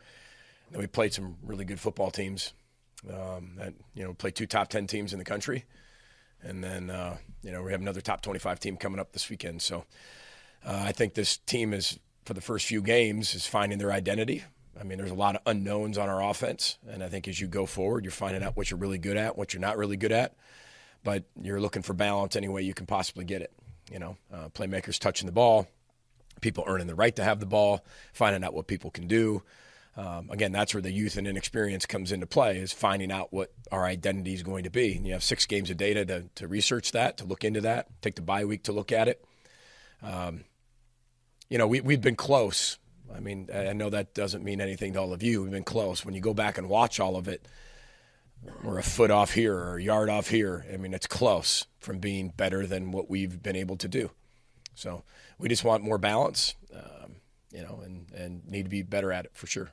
And 0.70 0.80
we 0.80 0.86
played 0.86 1.12
some 1.12 1.36
really 1.42 1.66
good 1.66 1.78
football 1.78 2.10
teams. 2.10 2.54
Um, 3.12 3.52
that 3.58 3.74
you 3.94 4.04
know 4.04 4.14
played 4.14 4.36
two 4.36 4.46
top 4.46 4.68
ten 4.68 4.86
teams 4.86 5.12
in 5.12 5.18
the 5.18 5.24
country, 5.24 5.66
and 6.40 6.64
then 6.64 6.88
uh, 6.88 7.18
you 7.42 7.52
know 7.52 7.62
we 7.62 7.72
have 7.72 7.82
another 7.82 8.00
top 8.00 8.22
twenty 8.22 8.38
five 8.38 8.58
team 8.58 8.78
coming 8.78 8.98
up 8.98 9.12
this 9.12 9.28
weekend. 9.28 9.60
So 9.60 9.84
uh, 10.64 10.82
I 10.86 10.92
think 10.92 11.12
this 11.12 11.36
team 11.36 11.74
is 11.74 11.98
for 12.24 12.32
the 12.32 12.40
first 12.40 12.64
few 12.64 12.80
games 12.80 13.34
is 13.34 13.46
finding 13.46 13.78
their 13.78 13.92
identity. 13.92 14.44
I 14.78 14.84
mean, 14.84 14.98
there's 14.98 15.10
a 15.10 15.14
lot 15.14 15.36
of 15.36 15.42
unknowns 15.46 15.98
on 15.98 16.08
our 16.08 16.22
offense, 16.22 16.78
and 16.88 17.02
I 17.02 17.08
think 17.08 17.28
as 17.28 17.40
you 17.40 17.46
go 17.46 17.66
forward, 17.66 18.04
you're 18.04 18.12
finding 18.12 18.42
out 18.42 18.56
what 18.56 18.70
you're 18.70 18.78
really 18.78 18.98
good 18.98 19.16
at, 19.16 19.36
what 19.36 19.54
you're 19.54 19.60
not 19.60 19.78
really 19.78 19.96
good 19.96 20.12
at. 20.12 20.34
But 21.02 21.24
you're 21.40 21.60
looking 21.60 21.82
for 21.82 21.94
balance 21.94 22.36
any 22.36 22.48
way 22.48 22.62
you 22.62 22.74
can 22.74 22.86
possibly 22.86 23.24
get 23.24 23.40
it. 23.40 23.52
You 23.92 24.00
know, 24.00 24.16
uh, 24.32 24.48
playmakers 24.48 24.98
touching 24.98 25.26
the 25.26 25.32
ball, 25.32 25.68
people 26.40 26.64
earning 26.66 26.88
the 26.88 26.94
right 26.94 27.14
to 27.16 27.22
have 27.22 27.38
the 27.38 27.46
ball, 27.46 27.84
finding 28.12 28.42
out 28.42 28.54
what 28.54 28.66
people 28.66 28.90
can 28.90 29.06
do. 29.06 29.42
Um, 29.96 30.28
again, 30.30 30.52
that's 30.52 30.74
where 30.74 30.82
the 30.82 30.92
youth 30.92 31.16
and 31.16 31.26
inexperience 31.26 31.86
comes 31.86 32.12
into 32.12 32.26
play 32.26 32.58
is 32.58 32.72
finding 32.72 33.10
out 33.10 33.32
what 33.32 33.52
our 33.72 33.84
identity 33.86 34.34
is 34.34 34.42
going 34.42 34.64
to 34.64 34.70
be. 34.70 34.94
And 34.94 35.06
you 35.06 35.14
have 35.14 35.22
six 35.22 35.46
games 35.46 35.70
of 35.70 35.78
data 35.78 36.04
to, 36.04 36.24
to 36.34 36.48
research 36.48 36.92
that, 36.92 37.16
to 37.18 37.24
look 37.24 37.44
into 37.44 37.62
that, 37.62 37.88
take 38.02 38.16
the 38.16 38.22
bye 38.22 38.44
week 38.44 38.64
to 38.64 38.72
look 38.72 38.92
at 38.92 39.08
it. 39.08 39.24
Um, 40.02 40.44
you 41.48 41.56
know, 41.56 41.66
we, 41.66 41.80
we've 41.80 42.00
been 42.00 42.16
close. 42.16 42.78
I 43.16 43.20
mean, 43.20 43.48
I 43.52 43.72
know 43.72 43.90
that 43.90 44.14
doesn't 44.14 44.44
mean 44.44 44.60
anything 44.60 44.92
to 44.92 45.00
all 45.00 45.12
of 45.12 45.22
you. 45.22 45.42
We've 45.42 45.50
been 45.50 45.64
close. 45.64 46.04
When 46.04 46.14
you 46.14 46.20
go 46.20 46.34
back 46.34 46.58
and 46.58 46.68
watch 46.68 47.00
all 47.00 47.16
of 47.16 47.28
it, 47.28 47.46
we're 48.62 48.78
a 48.78 48.82
foot 48.82 49.10
off 49.10 49.32
here 49.32 49.56
or 49.56 49.76
a 49.76 49.82
yard 49.82 50.10
off 50.10 50.28
here. 50.28 50.66
I 50.72 50.76
mean, 50.76 50.92
it's 50.92 51.06
close 51.06 51.66
from 51.78 51.98
being 51.98 52.28
better 52.36 52.66
than 52.66 52.92
what 52.92 53.08
we've 53.08 53.42
been 53.42 53.56
able 53.56 53.76
to 53.78 53.88
do. 53.88 54.10
So 54.74 55.02
we 55.38 55.48
just 55.48 55.64
want 55.64 55.82
more 55.82 55.98
balance, 55.98 56.54
um, 56.74 57.16
you 57.50 57.62
know, 57.62 57.80
and, 57.84 58.06
and 58.12 58.46
need 58.46 58.64
to 58.64 58.68
be 58.68 58.82
better 58.82 59.12
at 59.12 59.24
it 59.24 59.30
for 59.34 59.46
sure. 59.46 59.70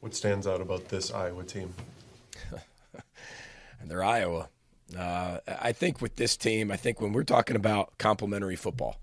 What 0.00 0.14
stands 0.14 0.46
out 0.46 0.60
about 0.60 0.88
this 0.88 1.12
Iowa 1.12 1.44
team? 1.44 1.74
and 3.80 3.90
they're 3.90 4.04
Iowa. 4.04 4.48
Uh, 4.96 5.38
I 5.46 5.72
think 5.72 6.00
with 6.00 6.16
this 6.16 6.36
team, 6.36 6.70
I 6.70 6.76
think 6.76 7.00
when 7.00 7.12
we're 7.12 7.24
talking 7.24 7.56
about 7.56 7.98
complementary 7.98 8.56
football, 8.56 9.00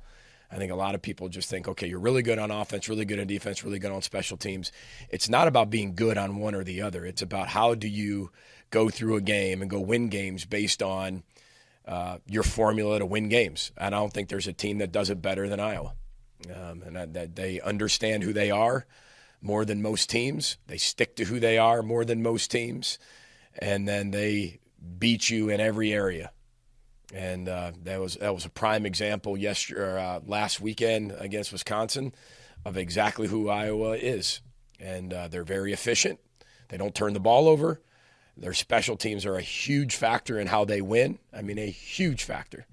I 0.52 0.58
think 0.58 0.72
a 0.72 0.76
lot 0.76 0.95
of 0.95 1.02
people 1.02 1.30
just 1.30 1.49
think, 1.49 1.68
okay, 1.70 1.88
you're 1.88 1.99
really 1.99 2.22
good 2.22 2.38
on 2.38 2.52
offense, 2.52 2.89
really 2.89 3.06
good 3.06 3.20
on 3.20 3.28
defense, 3.28 3.64
really 3.64 3.80
good 3.80 3.91
on 3.91 4.02
special 4.02 4.36
teams. 4.36 4.72
It's 5.10 5.30
not 5.30 5.47
about 5.47 5.70
being 5.70 5.95
good 5.95 6.18
on 6.18 6.38
one 6.38 6.56
or 6.56 6.64
the 6.64 6.82
other. 6.82 7.06
It's 7.06 7.22
about 7.22 7.47
how 7.47 7.74
do 7.74 7.88
you 7.88 8.32
go 8.70 8.89
through 8.89 9.16
a 9.16 9.22
game 9.22 9.62
and 9.62 9.72
go 9.72 9.80
win 9.80 10.10
games 10.10 10.45
based 10.45 10.84
on 10.84 11.24
uh, 11.88 12.18
your 12.28 12.43
formula 12.43 12.99
to 12.99 13.06
win 13.06 13.30
games. 13.30 13.72
And 13.78 13.95
I 13.95 13.99
don't 13.99 14.12
think 14.12 14.28
there's 14.28 14.47
a 14.47 14.54
team 14.54 14.80
that 14.80 14.91
does 14.91 15.10
it 15.10 15.22
better 15.22 15.47
than 15.47 15.60
Iowa. 15.60 15.93
Um, 16.54 16.82
and 16.82 17.14
that 17.14 17.36
they 17.36 17.62
understand 17.62 18.24
who 18.24 18.34
they 18.34 18.49
are 18.49 18.88
more 19.41 19.64
than 19.64 19.82
most 19.82 20.10
teams. 20.10 20.58
They 20.68 20.78
stick 20.78 21.16
to 21.18 21.26
who 21.26 21.39
they 21.39 21.58
are 21.60 21.84
more 21.84 22.04
than 22.04 22.24
most 22.24 22.49
teams. 22.49 22.97
And 23.60 23.88
then 23.88 24.12
they 24.12 24.60
beat 24.97 25.30
you 25.30 25.49
in 25.49 25.62
every 25.62 25.93
area 25.93 26.32
and 27.14 27.49
uh, 27.49 27.72
that 27.84 27.99
was 27.99 28.16
that 28.16 28.34
was 28.34 28.45
a 28.45 28.49
prime 28.49 28.86
example 28.86 29.38
yesterday, 29.38 30.01
uh, 30.01 30.20
last 30.26 30.62
weekend 30.62 31.14
against 31.18 31.51
Wisconsin, 31.51 32.14
of 32.66 32.78
exactly 32.78 33.28
who 33.28 33.49
Iowa 33.49 33.97
is, 33.97 34.41
and 34.80 35.14
uh, 35.14 35.28
they're 35.28 35.43
very 35.43 35.74
efficient. 35.74 36.20
They 36.70 36.78
don't 36.78 36.95
turn 36.95 37.14
the 37.14 37.20
ball 37.20 37.47
over, 37.49 37.82
Their 38.38 38.53
special 38.53 38.95
teams 38.95 39.26
are 39.26 39.36
a 39.36 39.41
huge 39.41 39.95
factor 39.95 40.39
in 40.39 40.47
how 40.47 40.66
they 40.66 40.82
win. 40.82 41.20
I 41.34 41.41
mean, 41.41 41.59
a 41.59 41.70
huge 41.70 42.24
factor. 42.24 42.66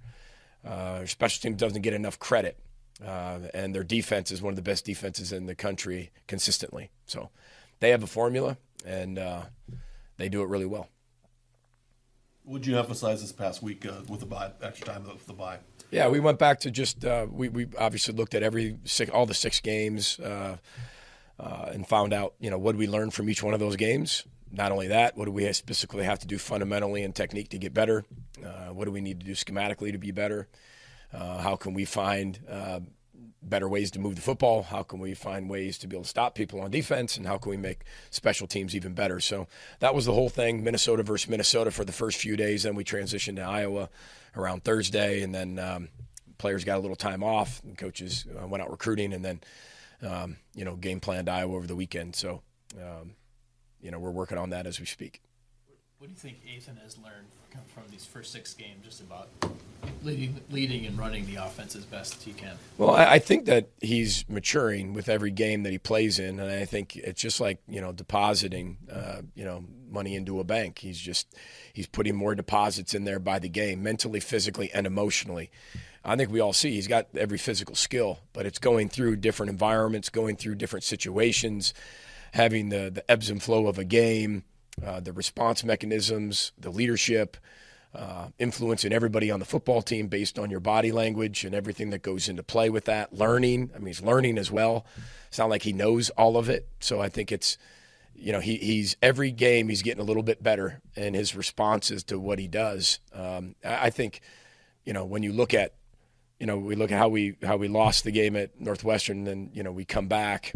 Uh, 0.64 1.04
special 1.06 1.40
team 1.42 1.56
doesn't 1.56 1.82
get 1.82 1.94
enough 1.94 2.18
credit, 2.18 2.58
uh, 3.04 3.40
and 3.54 3.74
their 3.74 3.84
defense 3.84 4.30
is 4.30 4.40
one 4.40 4.52
of 4.52 4.56
the 4.56 4.62
best 4.62 4.84
defenses 4.84 5.32
in 5.32 5.46
the 5.46 5.54
country 5.54 6.10
consistently. 6.26 6.90
So 7.06 7.30
they 7.80 7.90
have 7.90 8.02
a 8.02 8.06
formula, 8.06 8.56
and 8.84 9.18
uh, 9.18 9.42
they 10.16 10.28
do 10.28 10.42
it 10.42 10.48
really 10.48 10.66
well. 10.66 10.88
Would 12.48 12.66
you 12.66 12.78
emphasize 12.78 13.20
this 13.20 13.30
past 13.30 13.62
week 13.62 13.84
uh, 13.84 13.92
with 14.08 14.20
the 14.20 14.26
bye 14.26 14.50
extra 14.62 14.86
time 14.86 15.04
with 15.04 15.26
the 15.26 15.34
bye? 15.34 15.58
Yeah, 15.90 16.08
we 16.08 16.18
went 16.18 16.38
back 16.38 16.60
to 16.60 16.70
just 16.70 17.04
uh, 17.04 17.26
we 17.30 17.50
we 17.50 17.66
obviously 17.78 18.14
looked 18.14 18.34
at 18.34 18.42
every 18.42 18.78
six, 18.84 19.10
all 19.10 19.26
the 19.26 19.34
six 19.34 19.60
games 19.60 20.18
uh, 20.18 20.56
uh, 21.38 21.70
and 21.72 21.86
found 21.86 22.14
out 22.14 22.32
you 22.40 22.48
know 22.48 22.56
what 22.56 22.74
we 22.74 22.86
learn 22.86 23.10
from 23.10 23.28
each 23.28 23.42
one 23.42 23.52
of 23.52 23.60
those 23.60 23.76
games. 23.76 24.24
Not 24.50 24.72
only 24.72 24.88
that, 24.88 25.14
what 25.14 25.26
do 25.26 25.30
we 25.30 25.52
specifically 25.52 26.04
have 26.04 26.20
to 26.20 26.26
do 26.26 26.38
fundamentally 26.38 27.04
and 27.04 27.14
technique 27.14 27.50
to 27.50 27.58
get 27.58 27.74
better? 27.74 28.06
Uh, 28.42 28.72
what 28.72 28.86
do 28.86 28.92
we 28.92 29.02
need 29.02 29.20
to 29.20 29.26
do 29.26 29.32
schematically 29.32 29.92
to 29.92 29.98
be 29.98 30.10
better? 30.10 30.48
Uh, 31.12 31.38
how 31.38 31.54
can 31.54 31.74
we 31.74 31.84
find 31.84 32.38
better 33.42 33.68
ways 33.68 33.90
to 33.92 33.98
move 33.98 34.16
the 34.16 34.22
football? 34.22 34.62
How 34.62 34.82
can 34.82 34.98
we 34.98 35.14
find 35.14 35.48
ways 35.48 35.78
to 35.78 35.86
be 35.86 35.96
able 35.96 36.04
to 36.04 36.08
stop 36.08 36.34
people 36.34 36.60
on 36.60 36.70
defense? 36.70 37.16
And 37.16 37.26
how 37.26 37.38
can 37.38 37.50
we 37.50 37.56
make 37.56 37.80
special 38.10 38.46
teams 38.46 38.74
even 38.74 38.94
better? 38.94 39.20
So 39.20 39.46
that 39.80 39.94
was 39.94 40.06
the 40.06 40.12
whole 40.12 40.28
thing 40.28 40.64
Minnesota 40.64 41.02
versus 41.02 41.28
Minnesota 41.28 41.70
for 41.70 41.84
the 41.84 41.92
first 41.92 42.18
few 42.18 42.36
days. 42.36 42.62
Then 42.64 42.74
we 42.74 42.84
transitioned 42.84 43.36
to 43.36 43.42
Iowa 43.42 43.88
around 44.36 44.64
Thursday. 44.64 45.22
And 45.22 45.34
then 45.34 45.58
um, 45.58 45.88
players 46.38 46.64
got 46.64 46.78
a 46.78 46.80
little 46.80 46.96
time 46.96 47.22
off. 47.22 47.62
Coaches 47.76 48.26
uh, 48.40 48.46
went 48.46 48.62
out 48.62 48.70
recruiting 48.70 49.12
and 49.12 49.24
then, 49.24 49.40
um, 50.02 50.36
you 50.54 50.64
know, 50.64 50.76
game 50.76 51.00
planned 51.00 51.28
Iowa 51.28 51.54
over 51.54 51.66
the 51.66 51.76
weekend. 51.76 52.16
So, 52.16 52.42
um, 52.76 53.14
you 53.80 53.90
know, 53.90 53.98
we're 53.98 54.10
working 54.10 54.38
on 54.38 54.50
that 54.50 54.66
as 54.66 54.80
we 54.80 54.86
speak. 54.86 55.22
What 55.98 56.06
do 56.06 56.12
you 56.12 56.18
think 56.18 56.38
Ethan 56.46 56.76
has 56.84 56.96
learned 56.98 57.26
from 57.66 57.82
these 57.90 58.04
first 58.04 58.32
six 58.32 58.54
games 58.54 58.84
just 58.84 59.00
about 59.00 59.28
leading, 60.02 60.40
leading 60.50 60.86
and 60.86 60.98
running 60.98 61.26
the 61.26 61.36
offense 61.36 61.76
as 61.76 61.84
best 61.84 62.22
he 62.22 62.32
can? 62.32 62.56
Well, 62.76 62.90
I, 62.90 63.14
I 63.14 63.18
think 63.18 63.46
that 63.46 63.68
he's 63.80 64.24
maturing 64.28 64.94
with 64.94 65.08
every 65.08 65.30
game 65.30 65.62
that 65.62 65.72
he 65.72 65.78
plays 65.78 66.18
in, 66.18 66.40
and 66.40 66.50
I 66.50 66.64
think 66.64 66.96
it's 66.96 67.20
just 67.20 67.40
like 67.40 67.60
you 67.68 67.80
know 67.80 67.92
depositing, 67.92 68.78
uh, 68.92 69.22
you 69.34 69.44
know, 69.44 69.64
money 69.90 70.14
into 70.14 70.40
a 70.40 70.44
bank. 70.44 70.78
He's 70.78 70.98
just 70.98 71.34
he's 71.72 71.86
putting 71.86 72.14
more 72.14 72.34
deposits 72.34 72.94
in 72.94 73.04
there 73.04 73.18
by 73.18 73.38
the 73.38 73.48
game, 73.48 73.82
mentally, 73.82 74.20
physically, 74.20 74.70
and 74.72 74.86
emotionally. 74.86 75.50
I 76.04 76.16
think 76.16 76.30
we 76.30 76.40
all 76.40 76.52
see 76.52 76.72
he's 76.72 76.88
got 76.88 77.08
every 77.14 77.38
physical 77.38 77.74
skill, 77.74 78.20
but 78.32 78.46
it's 78.46 78.58
going 78.58 78.88
through 78.88 79.16
different 79.16 79.50
environments, 79.50 80.08
going 80.08 80.36
through 80.36 80.54
different 80.54 80.84
situations, 80.84 81.74
having 82.32 82.68
the 82.68 82.90
the 82.90 83.10
ebbs 83.10 83.30
and 83.30 83.42
flow 83.42 83.66
of 83.66 83.78
a 83.78 83.84
game 83.84 84.44
uh, 84.84 85.00
the 85.00 85.12
response 85.12 85.64
mechanisms, 85.64 86.52
the 86.58 86.70
leadership, 86.70 87.36
uh, 87.94 88.28
influencing 88.38 88.92
everybody 88.92 89.30
on 89.30 89.40
the 89.40 89.46
football 89.46 89.82
team 89.82 90.08
based 90.08 90.38
on 90.38 90.50
your 90.50 90.60
body 90.60 90.92
language 90.92 91.44
and 91.44 91.54
everything 91.54 91.90
that 91.90 92.02
goes 92.02 92.28
into 92.28 92.42
play 92.42 92.70
with 92.70 92.84
that. 92.84 93.12
Learning, 93.12 93.70
I 93.74 93.78
mean, 93.78 93.86
he's 93.86 94.02
learning 94.02 94.38
as 94.38 94.50
well. 94.50 94.84
It's 95.28 95.38
not 95.38 95.50
like 95.50 95.62
he 95.62 95.72
knows 95.72 96.10
all 96.10 96.36
of 96.36 96.48
it. 96.48 96.68
So 96.80 97.00
I 97.00 97.08
think 97.08 97.32
it's, 97.32 97.56
you 98.14 98.32
know, 98.32 98.40
he, 98.40 98.56
he's 98.56 98.96
every 99.00 99.30
game 99.30 99.68
he's 99.68 99.82
getting 99.82 100.02
a 100.02 100.06
little 100.06 100.22
bit 100.22 100.42
better 100.42 100.80
in 100.96 101.14
his 101.14 101.34
responses 101.34 102.04
to 102.04 102.18
what 102.18 102.38
he 102.38 102.48
does. 102.48 103.00
Um, 103.12 103.54
I, 103.64 103.86
I 103.86 103.90
think, 103.90 104.20
you 104.84 104.92
know, 104.92 105.04
when 105.04 105.22
you 105.22 105.32
look 105.32 105.54
at, 105.54 105.74
you 106.38 106.46
know, 106.46 106.58
we 106.58 106.76
look 106.76 106.92
at 106.92 106.98
how 106.98 107.08
we 107.08 107.36
how 107.42 107.56
we 107.56 107.66
lost 107.66 108.04
the 108.04 108.12
game 108.12 108.36
at 108.36 108.60
Northwestern, 108.60 109.26
and 109.26 109.50
you 109.52 109.64
know 109.64 109.72
we 109.72 109.84
come 109.84 110.06
back 110.06 110.52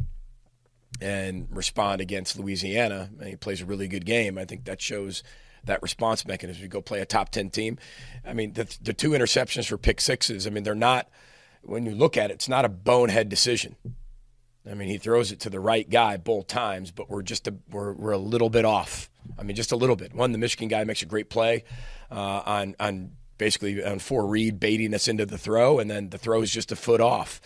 and 1.01 1.49
respond 1.51 2.01
against 2.01 2.39
Louisiana. 2.39 3.11
And 3.19 3.29
he 3.29 3.37
plays 3.37 3.61
a 3.61 3.67
really 3.67 3.89
good 3.89 4.07
game. 4.07 4.39
I 4.39 4.45
think 4.45 4.65
that 4.67 4.81
shows 4.81 5.25
that 5.65 5.83
response 5.83 6.27
mechanism. 6.27 6.63
You 6.63 6.69
go 6.69 6.83
play 6.83 7.01
a 7.01 7.07
top 7.07 7.31
10 7.31 7.51
team. 7.51 7.79
I 8.25 8.33
mean, 8.33 8.53
the, 8.53 8.77
the 8.83 8.93
two 8.93 9.11
interceptions 9.11 9.67
for 9.67 9.79
pick 9.79 10.01
sixes, 10.01 10.47
I 10.47 10.51
mean, 10.51 10.65
they're 10.65 10.75
not, 10.75 11.09
when 11.63 11.87
you 11.87 11.95
look 11.95 12.17
at 12.17 12.31
it, 12.31 12.35
it's 12.35 12.49
not 12.49 12.65
a 12.65 12.69
bonehead 12.69 13.29
decision. 13.29 13.77
I 14.71 14.75
mean, 14.75 14.89
he 14.89 14.99
throws 14.99 15.33
it 15.33 15.41
to 15.41 15.51
the 15.51 15.61
right 15.61 15.89
guy 15.89 16.17
both 16.17 16.47
times, 16.47 16.91
but 16.91 17.11
we're 17.11 17.23
just 17.23 17.49
a, 17.49 17.55
we're, 17.71 17.93
we're 17.93 18.13
a 18.13 18.19
little 18.19 18.51
bit 18.51 18.65
off. 18.65 19.11
I 19.39 19.43
mean, 19.43 19.57
just 19.57 19.73
a 19.73 19.77
little 19.77 19.97
bit. 19.97 20.15
One, 20.15 20.33
the 20.33 20.39
Michigan 20.39 20.69
guy 20.69 20.85
makes 20.85 21.03
a 21.03 21.07
great 21.07 21.31
play 21.31 21.65
uh, 22.11 22.43
on 22.45 22.77
on 22.79 23.13
basically 23.39 23.85
on 23.85 23.99
four 23.99 24.27
read 24.27 24.61
baiting 24.61 24.95
us 24.95 25.09
into 25.09 25.27
the 25.27 25.39
throw, 25.39 25.79
and 25.79 25.91
then 25.91 26.11
the 26.11 26.19
throw 26.19 26.43
is 26.43 26.51
just 26.51 26.73
a 26.73 26.77
foot 26.77 27.01
off. 27.01 27.41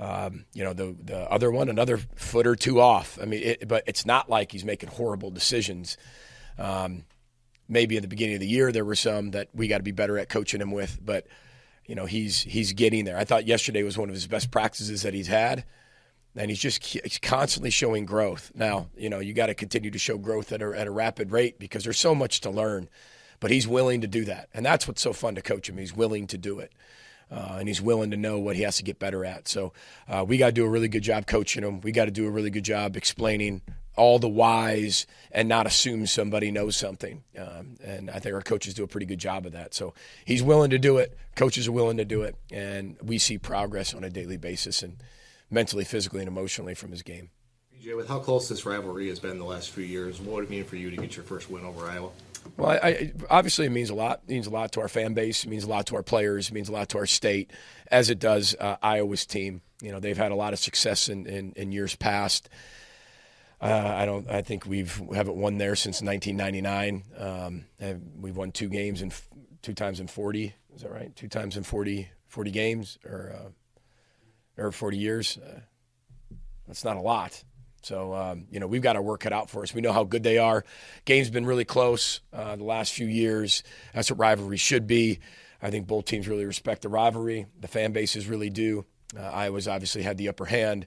Um, 0.00 0.44
you 0.52 0.64
know, 0.64 0.72
the 0.72 0.96
the 1.02 1.18
other 1.30 1.50
one, 1.50 1.68
another 1.68 1.98
foot 2.16 2.46
or 2.46 2.56
two 2.56 2.80
off. 2.80 3.18
I 3.20 3.24
mean, 3.24 3.42
it, 3.42 3.68
but 3.68 3.84
it's 3.86 4.06
not 4.06 4.28
like 4.28 4.52
he's 4.52 4.64
making 4.64 4.90
horrible 4.90 5.30
decisions. 5.30 5.96
Um, 6.58 7.04
maybe 7.68 7.96
in 7.96 8.02
the 8.02 8.08
beginning 8.08 8.34
of 8.34 8.40
the 8.40 8.46
year 8.46 8.72
there 8.72 8.84
were 8.84 8.96
some 8.96 9.32
that 9.32 9.48
we 9.54 9.68
got 9.68 9.78
to 9.78 9.84
be 9.84 9.92
better 9.92 10.18
at 10.18 10.28
coaching 10.28 10.60
him 10.60 10.70
with, 10.70 10.98
but 11.04 11.26
you 11.86 11.94
know, 11.94 12.06
he's 12.06 12.42
he's 12.42 12.72
getting 12.72 13.04
there. 13.04 13.16
I 13.16 13.24
thought 13.24 13.46
yesterday 13.46 13.82
was 13.82 13.96
one 13.96 14.08
of 14.08 14.14
his 14.14 14.26
best 14.26 14.50
practices 14.50 15.02
that 15.02 15.14
he's 15.14 15.26
had, 15.26 15.64
and 16.36 16.50
he's 16.50 16.60
just 16.60 16.84
he's 16.84 17.18
constantly 17.18 17.70
showing 17.70 18.04
growth. 18.04 18.52
Now, 18.54 18.88
you 18.96 19.08
know, 19.08 19.20
you 19.20 19.32
got 19.32 19.46
to 19.46 19.54
continue 19.54 19.90
to 19.90 19.98
show 19.98 20.18
growth 20.18 20.52
at 20.52 20.60
a, 20.60 20.78
at 20.78 20.86
a 20.86 20.90
rapid 20.90 21.32
rate 21.32 21.58
because 21.58 21.84
there's 21.84 21.98
so 21.98 22.14
much 22.14 22.40
to 22.42 22.50
learn, 22.50 22.88
but 23.40 23.50
he's 23.50 23.66
willing 23.66 24.02
to 24.02 24.06
do 24.06 24.24
that, 24.26 24.48
and 24.52 24.66
that's 24.66 24.86
what's 24.86 25.00
so 25.00 25.12
fun 25.12 25.34
to 25.36 25.42
coach 25.42 25.68
him. 25.68 25.78
He's 25.78 25.96
willing 25.96 26.26
to 26.28 26.38
do 26.38 26.58
it 26.58 26.72
uh, 27.30 27.56
and 27.58 27.68
he's 27.68 27.80
willing 27.80 28.10
to 28.10 28.16
know 28.16 28.38
what 28.38 28.56
he 28.56 28.62
has 28.62 28.76
to 28.76 28.82
get 28.82 28.98
better 28.98 29.24
at. 29.24 29.48
So 29.48 29.72
uh, 30.08 30.24
we 30.26 30.38
got 30.38 30.46
to 30.46 30.52
do 30.52 30.64
a 30.64 30.68
really 30.68 30.88
good 30.88 31.02
job 31.02 31.26
coaching 31.26 31.62
him. 31.62 31.80
We 31.80 31.92
got 31.92 32.06
to 32.06 32.10
do 32.10 32.26
a 32.26 32.30
really 32.30 32.50
good 32.50 32.64
job 32.64 32.96
explaining 32.96 33.62
all 33.98 34.18
the 34.18 34.28
whys 34.28 35.06
and 35.30 35.48
not 35.48 35.66
assume 35.66 36.06
somebody 36.06 36.50
knows 36.50 36.76
something. 36.76 37.22
Um, 37.36 37.76
and 37.84 38.10
I 38.10 38.18
think 38.18 38.34
our 38.34 38.40
coaches 38.40 38.74
do 38.74 38.84
a 38.84 38.88
pretty 38.88 39.06
good 39.06 39.18
job 39.18 39.44
of 39.44 39.52
that. 39.52 39.74
So 39.74 39.92
he's 40.24 40.42
willing 40.42 40.70
to 40.70 40.78
do 40.78 40.98
it. 40.98 41.16
Coaches 41.36 41.68
are 41.68 41.72
willing 41.72 41.98
to 41.98 42.04
do 42.04 42.22
it, 42.22 42.36
and 42.50 42.96
we 43.02 43.18
see 43.18 43.38
progress 43.38 43.94
on 43.94 44.04
a 44.04 44.10
daily 44.10 44.36
basis 44.36 44.82
and 44.82 44.96
mentally, 45.50 45.84
physically, 45.84 46.20
and 46.20 46.28
emotionally 46.28 46.74
from 46.74 46.90
his 46.90 47.02
game. 47.02 47.30
PJ, 47.78 47.96
with 47.96 48.08
how 48.08 48.18
close 48.18 48.48
this 48.48 48.66
rivalry 48.66 49.08
has 49.08 49.20
been 49.20 49.38
the 49.38 49.44
last 49.44 49.70
few 49.70 49.84
years, 49.84 50.20
what 50.20 50.36
would 50.36 50.44
it 50.44 50.50
mean 50.50 50.64
for 50.64 50.76
you 50.76 50.90
to 50.90 50.96
get 50.96 51.16
your 51.16 51.24
first 51.24 51.50
win 51.50 51.64
over 51.64 51.86
Iowa? 51.86 52.10
Well, 52.56 52.70
I, 52.70 52.88
I, 52.88 53.12
obviously 53.30 53.66
it 53.66 53.70
means 53.70 53.90
a 53.90 53.94
lot. 53.94 54.22
It 54.26 54.32
means 54.32 54.46
a 54.46 54.50
lot 54.50 54.72
to 54.72 54.80
our 54.80 54.88
fan 54.88 55.14
base. 55.14 55.44
It 55.44 55.48
means 55.48 55.64
a 55.64 55.68
lot 55.68 55.86
to 55.86 55.96
our 55.96 56.02
players. 56.02 56.48
It 56.48 56.54
means 56.54 56.68
a 56.68 56.72
lot 56.72 56.88
to 56.90 56.98
our 56.98 57.06
state, 57.06 57.50
as 57.90 58.10
it 58.10 58.18
does 58.18 58.56
uh, 58.58 58.76
Iowa's 58.82 59.26
team. 59.26 59.60
You 59.82 59.92
know, 59.92 60.00
they've 60.00 60.16
had 60.16 60.32
a 60.32 60.36
lot 60.36 60.52
of 60.52 60.58
success 60.58 61.08
in, 61.08 61.26
in, 61.26 61.52
in 61.56 61.72
years 61.72 61.94
past. 61.94 62.48
Uh, 63.60 63.94
I 63.96 64.06
don't. 64.06 64.28
I 64.30 64.42
think 64.42 64.66
we've 64.66 65.02
haven't 65.12 65.36
won 65.36 65.58
there 65.58 65.74
since 65.74 66.00
1999. 66.00 67.02
Um, 67.18 67.64
we've 68.20 68.36
won 68.36 68.52
two 68.52 68.68
games 68.68 69.02
and 69.02 69.12
two 69.62 69.74
times 69.74 69.98
in 69.98 70.06
40. 70.06 70.54
Is 70.76 70.82
that 70.82 70.92
right? 70.92 71.14
Two 71.16 71.26
times 71.26 71.56
in 71.56 71.64
40, 71.64 72.08
40 72.28 72.50
games 72.52 72.98
or 73.04 73.34
uh, 74.58 74.62
or 74.62 74.70
40 74.70 74.96
years. 74.96 75.38
Uh, 75.38 75.60
that's 76.68 76.84
not 76.84 76.96
a 76.96 77.00
lot. 77.00 77.42
So, 77.82 78.12
um, 78.12 78.46
you 78.50 78.60
know, 78.60 78.66
we've 78.66 78.82
got 78.82 78.96
our 78.96 79.02
work 79.02 79.20
cut 79.20 79.32
out 79.32 79.48
for 79.48 79.62
us. 79.62 79.72
We 79.72 79.80
know 79.80 79.92
how 79.92 80.04
good 80.04 80.22
they 80.22 80.38
are. 80.38 80.64
Game's 81.04 81.30
been 81.30 81.46
really 81.46 81.64
close 81.64 82.20
uh, 82.32 82.56
the 82.56 82.64
last 82.64 82.92
few 82.92 83.06
years. 83.06 83.62
That's 83.94 84.10
what 84.10 84.18
rivalry 84.18 84.56
should 84.56 84.86
be. 84.86 85.20
I 85.62 85.70
think 85.70 85.86
both 85.86 86.04
teams 86.04 86.28
really 86.28 86.44
respect 86.44 86.82
the 86.82 86.88
rivalry. 86.88 87.46
The 87.58 87.68
fan 87.68 87.92
bases 87.92 88.26
really 88.28 88.50
do. 88.50 88.84
Uh, 89.18 89.22
Iowa's 89.22 89.66
obviously 89.66 90.02
had 90.02 90.18
the 90.18 90.28
upper 90.28 90.44
hand 90.44 90.86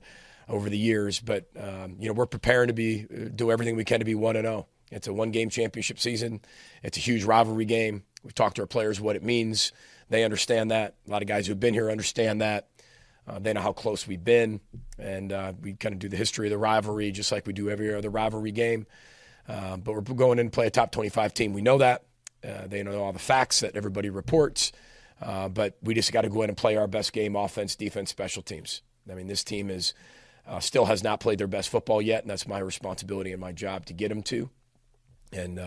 over 0.51 0.69
the 0.69 0.77
years, 0.77 1.19
but 1.19 1.49
um, 1.57 1.95
you 1.99 2.07
know 2.07 2.13
we're 2.13 2.25
preparing 2.25 2.67
to 2.67 2.73
be 2.73 3.05
do 3.33 3.51
everything 3.51 3.75
we 3.75 3.85
can 3.85 3.99
to 3.99 4.05
be 4.05 4.15
one 4.15 4.35
and 4.35 4.45
zero. 4.45 4.67
It's 4.91 5.07
a 5.07 5.13
one 5.13 5.31
game 5.31 5.49
championship 5.49 5.99
season. 5.99 6.41
It's 6.83 6.97
a 6.97 7.01
huge 7.01 7.23
rivalry 7.23 7.65
game. 7.65 8.03
We've 8.23 8.35
talked 8.35 8.57
to 8.57 8.63
our 8.63 8.67
players 8.67 8.99
what 8.99 9.15
it 9.15 9.23
means. 9.23 9.71
They 10.09 10.23
understand 10.23 10.71
that. 10.71 10.95
A 11.07 11.11
lot 11.11 11.21
of 11.21 11.27
guys 11.27 11.47
who've 11.47 11.59
been 11.59 11.73
here 11.73 11.89
understand 11.89 12.41
that. 12.41 12.67
Uh, 13.27 13.39
they 13.39 13.53
know 13.53 13.61
how 13.61 13.71
close 13.71 14.05
we've 14.07 14.23
been, 14.23 14.59
and 14.99 15.31
uh, 15.31 15.53
we 15.61 15.73
kind 15.73 15.93
of 15.93 15.99
do 15.99 16.09
the 16.09 16.17
history 16.17 16.47
of 16.47 16.51
the 16.51 16.57
rivalry 16.57 17.11
just 17.11 17.31
like 17.31 17.47
we 17.47 17.53
do 17.53 17.69
every 17.69 17.93
other 17.93 18.09
rivalry 18.09 18.51
game. 18.51 18.85
Uh, 19.47 19.77
but 19.77 19.93
we're 19.93 20.01
going 20.01 20.39
in 20.39 20.47
to 20.47 20.51
play 20.51 20.67
a 20.67 20.71
top 20.71 20.91
25 20.91 21.33
team. 21.33 21.53
We 21.53 21.61
know 21.61 21.77
that. 21.77 22.03
Uh, 22.43 22.67
they 22.67 22.83
know 22.83 23.01
all 23.01 23.13
the 23.13 23.19
facts 23.19 23.59
that 23.61 23.75
everybody 23.75 24.09
reports. 24.09 24.71
Uh, 25.21 25.47
but 25.49 25.77
we 25.83 25.93
just 25.93 26.11
got 26.11 26.21
to 26.21 26.29
go 26.29 26.41
in 26.41 26.49
and 26.49 26.57
play 26.57 26.75
our 26.75 26.87
best 26.87 27.13
game 27.13 27.35
offense, 27.35 27.75
defense, 27.75 28.09
special 28.09 28.41
teams. 28.41 28.81
I 29.09 29.13
mean, 29.13 29.27
this 29.27 29.43
team 29.43 29.69
is 29.69 29.93
uh, 30.47 30.59
still 30.59 30.85
has 30.85 31.03
not 31.03 31.19
played 31.19 31.37
their 31.39 31.47
best 31.47 31.69
football 31.69 32.01
yet, 32.01 32.23
and 32.23 32.29
that's 32.29 32.47
my 32.47 32.59
responsibility 32.59 33.31
and 33.31 33.41
my 33.41 33.51
job 33.51 33.85
to 33.85 33.93
get 33.93 34.09
them 34.09 34.23
to. 34.23 34.49
And 35.33 35.59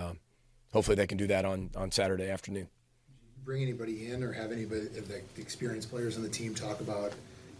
hopefully 0.72 0.97
they 0.97 1.07
can 1.07 1.16
do 1.16 1.27
that 1.29 1.45
on, 1.45 1.70
on 1.75 1.91
Saturday 1.91 2.29
afternoon. 2.29 2.68
Bring 3.45 3.62
anybody 3.62 4.11
in 4.11 4.22
or 4.22 4.33
have 4.33 4.53
anybody 4.53 4.83
of 4.83 5.09
the 5.09 5.22
experienced 5.37 5.91
players 5.91 6.16
on 6.16 6.22
the 6.22 6.29
team 6.29 6.55
talk 6.55 6.81
about 6.81 7.12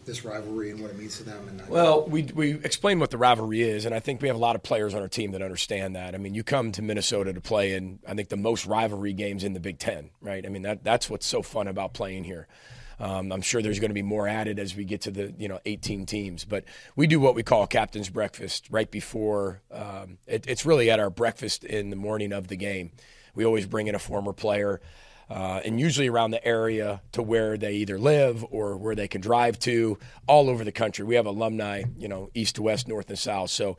this 0.04 0.24
rivalry 0.24 0.70
and 0.70 0.80
what 0.80 0.90
it 0.90 0.98
means 0.98 1.16
to 1.18 1.24
them. 1.24 1.46
And 1.48 1.68
well, 1.68 2.04
we 2.06 2.24
we 2.34 2.52
explain 2.52 2.98
what 2.98 3.10
the 3.10 3.18
rivalry 3.18 3.62
is, 3.62 3.84
and 3.84 3.94
I 3.94 4.00
think 4.00 4.20
we 4.20 4.28
have 4.28 4.36
a 4.36 4.40
lot 4.40 4.56
of 4.56 4.62
players 4.62 4.94
on 4.94 5.02
our 5.02 5.08
team 5.08 5.32
that 5.32 5.42
understand 5.42 5.96
that. 5.96 6.14
I 6.14 6.18
mean, 6.18 6.34
you 6.34 6.42
come 6.42 6.72
to 6.72 6.82
Minnesota 6.82 7.32
to 7.32 7.40
play 7.40 7.74
in 7.74 7.98
I 8.06 8.14
think 8.14 8.28
the 8.28 8.36
most 8.36 8.66
rivalry 8.66 9.12
games 9.12 9.44
in 9.44 9.52
the 9.52 9.60
Big 9.60 9.78
Ten, 9.78 10.10
right? 10.20 10.44
I 10.44 10.48
mean 10.48 10.62
that 10.62 10.84
that's 10.84 11.08
what's 11.08 11.26
so 11.26 11.42
fun 11.42 11.68
about 11.68 11.94
playing 11.94 12.24
here. 12.24 12.46
Um, 12.99 13.32
I'm 13.32 13.42
sure 13.42 13.62
there's 13.62 13.80
going 13.80 13.90
to 13.90 13.95
be 13.95 14.03
more 14.03 14.28
added 14.28 14.59
as 14.59 14.76
we 14.76 14.84
get 14.84 15.03
to 15.03 15.11
the 15.11 15.34
you 15.38 15.49
know 15.49 15.61
18 15.64 16.07
teams, 16.07 16.45
but 16.45 16.64
we 16.97 17.07
do 17.07 17.20
what 17.20 17.34
we 17.34 17.42
call 17.42 17.66
captain's 17.66 18.09
breakfast 18.09 18.68
right 18.70 18.90
before. 18.90 19.62
Um, 19.70 20.18
it, 20.26 20.47
it's 20.47 20.64
really 20.64 20.90
at 20.90 21.01
our 21.01 21.11
breakfast 21.11 21.64
in 21.64 21.90
the 21.90 21.97
morning 21.97 22.32
of 22.32 22.49
the 22.49 22.57
game. 22.57 22.92
We 23.34 23.45
always 23.45 23.66
bring 23.66 23.88
in 23.88 23.95
a 23.95 23.99
former 23.99 24.32
player, 24.32 24.80
uh, 25.28 25.61
and 25.64 25.80
usually 25.80 26.09
around 26.09 26.30
the 26.30 26.45
area 26.47 27.03
to 27.12 27.22
where 27.22 27.57
they 27.57 27.74
either 27.74 27.99
live 27.99 28.45
or 28.51 28.76
where 28.76 28.95
they 28.95 29.09
can 29.09 29.20
drive 29.20 29.59
to, 29.61 29.99
all 30.26 30.49
over 30.49 30.64
the 30.64 30.72
country. 30.72 31.05
We 31.05 31.16
have 31.16 31.26
alumni, 31.26 31.84
you 31.99 32.09
know, 32.09 32.30
east 32.34 32.57
to 32.57 32.62
west, 32.62 32.86
north 32.86 33.09
and 33.09 33.18
south. 33.18 33.51
So, 33.51 33.76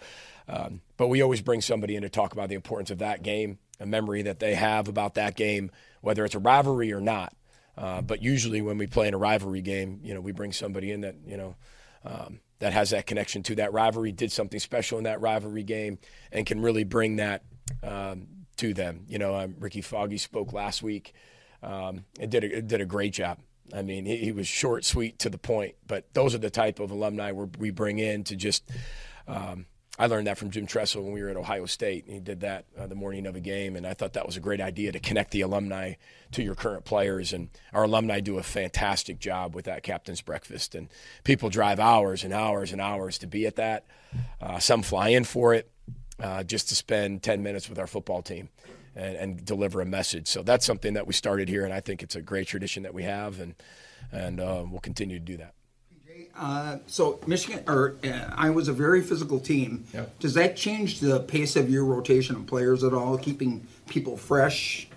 um, 0.47 0.81
but 0.97 1.07
we 1.07 1.21
always 1.21 1.41
bring 1.41 1.61
somebody 1.61 1.95
in 1.95 2.01
to 2.01 2.09
talk 2.09 2.33
about 2.33 2.49
the 2.49 2.55
importance 2.55 2.91
of 2.91 2.99
that 2.99 3.23
game, 3.23 3.59
a 3.79 3.85
memory 3.85 4.23
that 4.23 4.39
they 4.39 4.55
have 4.55 4.87
about 4.87 5.15
that 5.15 5.35
game, 5.35 5.71
whether 6.01 6.25
it's 6.25 6.35
a 6.35 6.39
rivalry 6.39 6.91
or 6.91 7.01
not. 7.01 7.33
Uh, 7.77 8.01
but 8.01 8.21
usually 8.21 8.61
when 8.61 8.77
we 8.77 8.87
play 8.87 9.07
in 9.07 9.13
a 9.13 9.17
rivalry 9.17 9.61
game, 9.61 9.99
you 10.03 10.13
know, 10.13 10.21
we 10.21 10.31
bring 10.31 10.51
somebody 10.51 10.91
in 10.91 11.01
that, 11.01 11.15
you 11.25 11.37
know, 11.37 11.55
um, 12.05 12.39
that 12.59 12.71
has 12.73 12.91
that 12.91 13.05
connection 13.05 13.43
to 13.43 13.55
that 13.55 13.73
rivalry, 13.73 14.11
did 14.11 14.31
something 14.31 14.59
special 14.59 14.97
in 14.97 15.03
that 15.03 15.19
rivalry 15.19 15.63
game, 15.63 15.97
and 16.31 16.45
can 16.45 16.61
really 16.61 16.83
bring 16.83 17.17
that 17.17 17.43
um, 17.83 18.27
to 18.57 18.73
them. 18.73 19.05
You 19.07 19.19
know, 19.19 19.35
um, 19.35 19.55
Rickey 19.59 19.81
Foggie 19.81 20.17
spoke 20.17 20.53
last 20.53 20.81
week 20.81 21.13
um, 21.61 22.05
and 22.19 22.31
did 22.31 22.43
a, 22.43 22.61
did 22.61 22.81
a 22.81 22.85
great 22.85 23.13
job. 23.13 23.39
I 23.73 23.81
mean, 23.81 24.05
he, 24.05 24.17
he, 24.17 24.31
was 24.31 24.47
short, 24.47 24.85
sweet, 24.85 25.19
to 25.19 25.29
the 25.29 25.39
point. 25.39 25.75
But 25.87 26.13
those 26.13 26.35
are 26.35 26.39
the 26.39 26.51
type 26.51 26.79
of 26.79 26.91
alumni 26.91 27.31
we 27.31 27.71
bring 27.71 27.99
in 27.99 28.23
to 28.25 28.35
just. 28.35 28.69
Um, 29.27 29.65
I 29.97 30.07
learned 30.07 30.27
that 30.27 30.37
from 30.37 30.51
Jim 30.51 30.67
Tressel 30.67 31.03
when 31.03 31.13
we 31.13 31.21
were 31.21 31.29
at 31.29 31.37
Ohio 31.37 31.65
State. 31.65 32.05
He 32.07 32.19
did 32.19 32.41
that 32.41 32.65
uh, 32.77 32.85
the 32.87 32.95
morning 32.95 33.25
of 33.25 33.35
a 33.35 33.39
game, 33.39 33.77
and 33.77 33.87
I 33.87 33.93
thought 33.93 34.13
that 34.13 34.25
was 34.25 34.35
a 34.35 34.41
great 34.41 34.59
idea 34.59 34.91
to 34.91 34.99
connect 34.99 35.31
the 35.31 35.41
alumni 35.41 35.93
to 36.33 36.43
your 36.43 36.55
current 36.55 36.83
players. 36.83 37.31
And 37.31 37.49
our 37.73 37.83
alumni 37.83 38.19
do 38.19 38.37
a 38.37 38.43
fantastic 38.43 39.19
job 39.19 39.55
with 39.55 39.65
that 39.65 39.83
captain's 39.83 40.21
breakfast. 40.21 40.75
And 40.75 40.89
people 41.23 41.49
drive 41.49 41.79
hours 41.79 42.25
and 42.25 42.33
hours 42.33 42.73
and 42.73 42.81
hours 42.81 43.17
to 43.19 43.27
be 43.27 43.45
at 43.45 43.55
that. 43.55 43.85
Uh, 44.41 44.59
some 44.59 44.81
fly 44.81 45.09
in 45.09 45.23
for 45.23 45.53
it 45.53 45.71
uh, 46.19 46.43
just 46.43 46.69
to 46.69 46.75
spend 46.75 47.23
10 47.23 47.41
minutes 47.41 47.69
with 47.69 47.79
our 47.79 47.87
football 47.87 48.21
team 48.21 48.49
and, 48.95 49.15
and, 49.15 49.45
deliver 49.45 49.81
a 49.81 49.85
message. 49.85 50.27
So 50.27 50.43
that's 50.43 50.65
something 50.65 50.93
that 50.93 51.07
we 51.07 51.13
started 51.13 51.49
here, 51.49 51.65
and 51.65 51.73
I 51.73 51.81
think 51.81 52.01
it's 52.01 52.15
a 52.15 52.21
great 52.21 52.47
tradition 52.47 52.83
that 52.83 52.93
we 52.93 53.03
have, 53.03 53.39
and 53.39 53.55
and 54.11 54.39
uh, 54.39 54.63
we'll 54.69 54.79
continue 54.79 55.19
to 55.19 55.25
do 55.25 55.37
that. 55.37 55.54
Uh, 56.37 56.77
so 56.87 57.19
Michigan 57.27 57.63
or 57.67 57.95
uh, 58.03 58.29
Iowa's 58.35 58.67
a 58.67 58.73
very 58.73 59.01
physical 59.01 59.39
team. 59.39 59.85
Yep. 59.93 60.19
Does 60.19 60.33
that 60.33 60.57
change 60.57 60.99
the 60.99 61.21
pace 61.21 61.55
of 61.55 61.69
your 61.69 61.85
rotation 61.85 62.35
of 62.35 62.45
players 62.45 62.83
at 62.83 62.93
all, 62.93 63.17
keeping 63.17 63.65
people 63.87 64.17
fresh? 64.17 64.87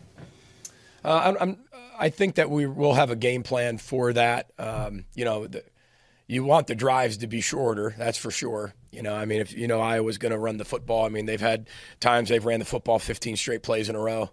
Uh, 1.05 1.22
I'm, 1.24 1.36
I'm, 1.41 1.57
i 1.99 2.09
think 2.11 2.36
that 2.36 2.51
we 2.51 2.66
will 2.66 2.95
have 2.95 3.11
a 3.11 3.16
game 3.16 3.43
plan 3.43 3.78
for 3.78 4.12
that. 4.12 4.51
Um, 4.59 5.05
you 5.14 5.24
know, 5.24 5.47
the, 5.47 5.64
you 6.26 6.45
want 6.45 6.66
the 6.66 6.74
drives 6.74 7.18
to 7.18 7.26
be 7.26 7.41
shorter, 7.41 7.95
that's 7.97 8.18
for 8.18 8.30
sure. 8.30 8.74
You 8.91 9.03
know, 9.03 9.14
I 9.14 9.24
mean, 9.24 9.41
if 9.41 9.57
you 9.57 9.66
know 9.66 9.80
Iowa's 9.80 10.18
going 10.18 10.32
to 10.32 10.39
run 10.39 10.57
the 10.57 10.64
football, 10.64 11.05
I 11.05 11.09
mean, 11.09 11.26
they've 11.26 11.41
had 11.41 11.68
times 12.01 12.28
they've 12.28 12.45
ran 12.45 12.59
the 12.59 12.64
football 12.64 12.99
15 12.99 13.36
straight 13.36 13.62
plays 13.62 13.89
in 13.89 13.97
a 13.97 14.01
row. 14.01 14.30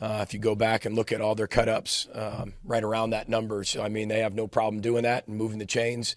Uh, 0.00 0.20
if 0.22 0.32
you 0.32 0.38
go 0.38 0.54
back 0.54 0.84
and 0.84 0.94
look 0.94 1.10
at 1.10 1.20
all 1.20 1.34
their 1.34 1.48
cut 1.48 1.68
ups, 1.68 2.06
um, 2.14 2.54
right 2.64 2.84
around 2.84 3.10
that 3.10 3.28
number. 3.28 3.64
So, 3.64 3.82
I 3.82 3.88
mean, 3.88 4.08
they 4.08 4.20
have 4.20 4.34
no 4.34 4.46
problem 4.46 4.80
doing 4.80 5.02
that 5.02 5.26
and 5.26 5.36
moving 5.36 5.58
the 5.58 5.66
chains. 5.66 6.14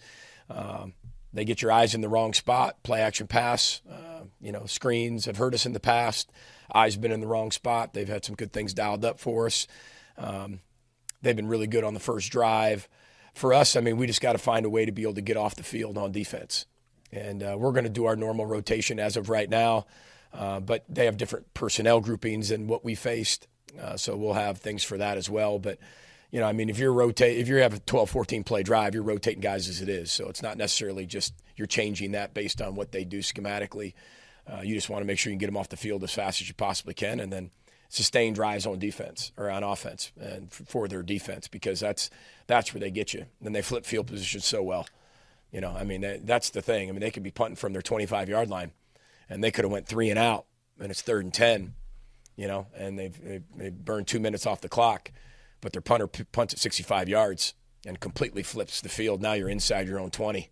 Um, 0.48 0.94
they 1.32 1.44
get 1.44 1.62
your 1.62 1.72
eyes 1.72 1.94
in 1.94 2.00
the 2.00 2.08
wrong 2.08 2.34
spot, 2.34 2.82
play 2.82 3.00
action 3.00 3.26
pass. 3.26 3.80
Uh, 3.90 4.24
you 4.40 4.52
know, 4.52 4.66
screens 4.66 5.24
have 5.24 5.36
hurt 5.36 5.54
us 5.54 5.66
in 5.66 5.72
the 5.72 5.80
past. 5.80 6.30
Eyes 6.74 6.96
been 6.96 7.12
in 7.12 7.20
the 7.20 7.26
wrong 7.26 7.50
spot. 7.50 7.94
They've 7.94 8.08
had 8.08 8.24
some 8.24 8.34
good 8.34 8.52
things 8.52 8.74
dialed 8.74 9.04
up 9.04 9.18
for 9.18 9.46
us. 9.46 9.66
Um, 10.16 10.60
they've 11.22 11.36
been 11.36 11.48
really 11.48 11.66
good 11.66 11.84
on 11.84 11.94
the 11.94 12.00
first 12.00 12.30
drive. 12.30 12.88
For 13.34 13.54
us, 13.54 13.76
I 13.76 13.80
mean, 13.80 13.96
we 13.96 14.06
just 14.06 14.20
got 14.20 14.32
to 14.32 14.38
find 14.38 14.66
a 14.66 14.70
way 14.70 14.84
to 14.84 14.92
be 14.92 15.02
able 15.02 15.14
to 15.14 15.22
get 15.22 15.38
off 15.38 15.56
the 15.56 15.62
field 15.62 15.96
on 15.96 16.12
defense. 16.12 16.66
And 17.10 17.42
uh, 17.42 17.56
we're 17.58 17.72
going 17.72 17.84
to 17.84 17.90
do 17.90 18.04
our 18.04 18.16
normal 18.16 18.46
rotation 18.46 19.00
as 19.00 19.16
of 19.16 19.28
right 19.28 19.48
now. 19.48 19.86
Uh, 20.34 20.60
but 20.60 20.84
they 20.88 21.06
have 21.06 21.16
different 21.16 21.52
personnel 21.52 22.00
groupings 22.00 22.50
than 22.50 22.66
what 22.66 22.84
we 22.84 22.94
faced. 22.94 23.48
Uh, 23.80 23.96
so 23.96 24.16
we'll 24.16 24.34
have 24.34 24.58
things 24.58 24.84
for 24.84 24.98
that 24.98 25.16
as 25.16 25.30
well. 25.30 25.58
But 25.58 25.78
you 26.30 26.40
know, 26.40 26.46
I 26.46 26.52
mean, 26.52 26.70
if 26.70 26.78
you're 26.78 26.92
rotate, 26.92 27.38
if 27.38 27.48
you 27.48 27.56
have 27.56 27.74
a 27.74 27.78
12, 27.78 28.08
14 28.10 28.44
play 28.44 28.62
drive, 28.62 28.94
you're 28.94 29.02
rotating 29.02 29.40
guys 29.40 29.68
as 29.68 29.82
it 29.82 29.88
is. 29.88 30.10
So 30.10 30.28
it's 30.28 30.42
not 30.42 30.56
necessarily 30.56 31.06
just 31.06 31.34
you're 31.56 31.66
changing 31.66 32.12
that 32.12 32.32
based 32.32 32.62
on 32.62 32.74
what 32.74 32.92
they 32.92 33.04
do 33.04 33.18
schematically. 33.18 33.92
Uh, 34.50 34.62
you 34.62 34.74
just 34.74 34.90
want 34.90 35.02
to 35.02 35.06
make 35.06 35.18
sure 35.18 35.30
you 35.30 35.34
can 35.34 35.40
get 35.40 35.46
them 35.46 35.56
off 35.56 35.68
the 35.68 35.76
field 35.76 36.02
as 36.02 36.12
fast 36.12 36.40
as 36.40 36.48
you 36.48 36.54
possibly 36.54 36.94
can, 36.94 37.20
and 37.20 37.32
then 37.32 37.50
sustain 37.88 38.32
drives 38.32 38.64
on 38.64 38.78
defense 38.78 39.32
or 39.36 39.50
on 39.50 39.62
offense 39.62 40.12
and 40.18 40.50
for 40.50 40.88
their 40.88 41.02
defense 41.02 41.46
because 41.46 41.78
that's 41.78 42.08
that's 42.46 42.72
where 42.72 42.80
they 42.80 42.90
get 42.90 43.12
you. 43.12 43.26
Then 43.40 43.52
they 43.52 43.60
flip 43.60 43.84
field 43.84 44.06
position 44.06 44.40
so 44.40 44.62
well. 44.62 44.86
You 45.52 45.60
know, 45.60 45.76
I 45.78 45.84
mean, 45.84 46.00
that, 46.00 46.26
that's 46.26 46.48
the 46.48 46.62
thing. 46.62 46.88
I 46.88 46.92
mean, 46.92 47.00
they 47.00 47.10
could 47.10 47.22
be 47.22 47.30
punting 47.30 47.56
from 47.56 47.74
their 47.74 47.82
25 47.82 48.30
yard 48.30 48.48
line, 48.48 48.72
and 49.28 49.44
they 49.44 49.50
could 49.50 49.66
have 49.66 49.72
went 49.72 49.86
three 49.86 50.08
and 50.08 50.18
out, 50.18 50.46
and 50.80 50.90
it's 50.90 51.02
third 51.02 51.24
and 51.24 51.34
ten. 51.34 51.74
You 52.36 52.48
know, 52.48 52.66
and 52.74 52.98
they've, 52.98 53.24
they've, 53.24 53.44
they've 53.56 53.74
burned 53.74 54.06
two 54.06 54.18
minutes 54.18 54.46
off 54.46 54.62
the 54.62 54.68
clock 54.68 55.12
but 55.62 55.72
their 55.72 55.80
punter 55.80 56.08
punts 56.08 56.52
at 56.52 56.60
65 56.60 57.08
yards 57.08 57.54
and 57.86 57.98
completely 57.98 58.42
flips 58.42 58.82
the 58.82 58.90
field. 58.90 59.22
Now 59.22 59.32
you're 59.32 59.48
inside 59.48 59.88
your 59.88 59.98
own 59.98 60.10
20 60.10 60.50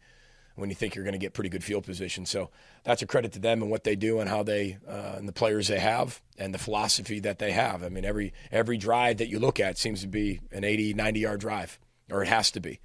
when 0.55 0.71
you 0.71 0.75
think 0.75 0.95
you're 0.95 1.05
going 1.05 1.13
to 1.13 1.19
get 1.19 1.35
pretty 1.35 1.51
good 1.51 1.65
field 1.65 1.85
position. 1.85 2.25
So 2.25 2.51
that's 2.85 3.03
a 3.03 3.07
credit 3.07 3.33
to 3.33 3.39
them 3.39 3.61
and 3.61 3.71
what 3.71 3.85
they 3.85 3.97
do 3.97 4.21
and 4.21 4.29
how 4.29 4.43
they 4.43 4.79
uh, 4.89 5.15
and 5.17 5.29
the 5.29 5.33
players 5.33 5.69
they 5.69 5.81
have 5.81 6.23
and 6.39 6.55
the 6.55 6.59
philosophy 6.59 7.21
that 7.21 7.39
they 7.39 7.53
have. 7.53 7.83
I 7.83 7.89
mean, 7.89 8.05
every 8.05 8.33
every 8.51 8.79
drive 8.79 9.19
that 9.19 9.29
you 9.29 9.39
look 9.39 9.61
at 9.61 9.79
seems 9.79 10.01
to 10.01 10.09
be 10.09 10.41
an 10.51 10.65
80, 10.65 10.95
90 10.95 11.21
yard 11.21 11.41
drive, 11.41 11.79
or 12.11 12.23
it 12.23 12.29
has 12.29 12.51
to 12.53 12.61
be. 12.61 12.81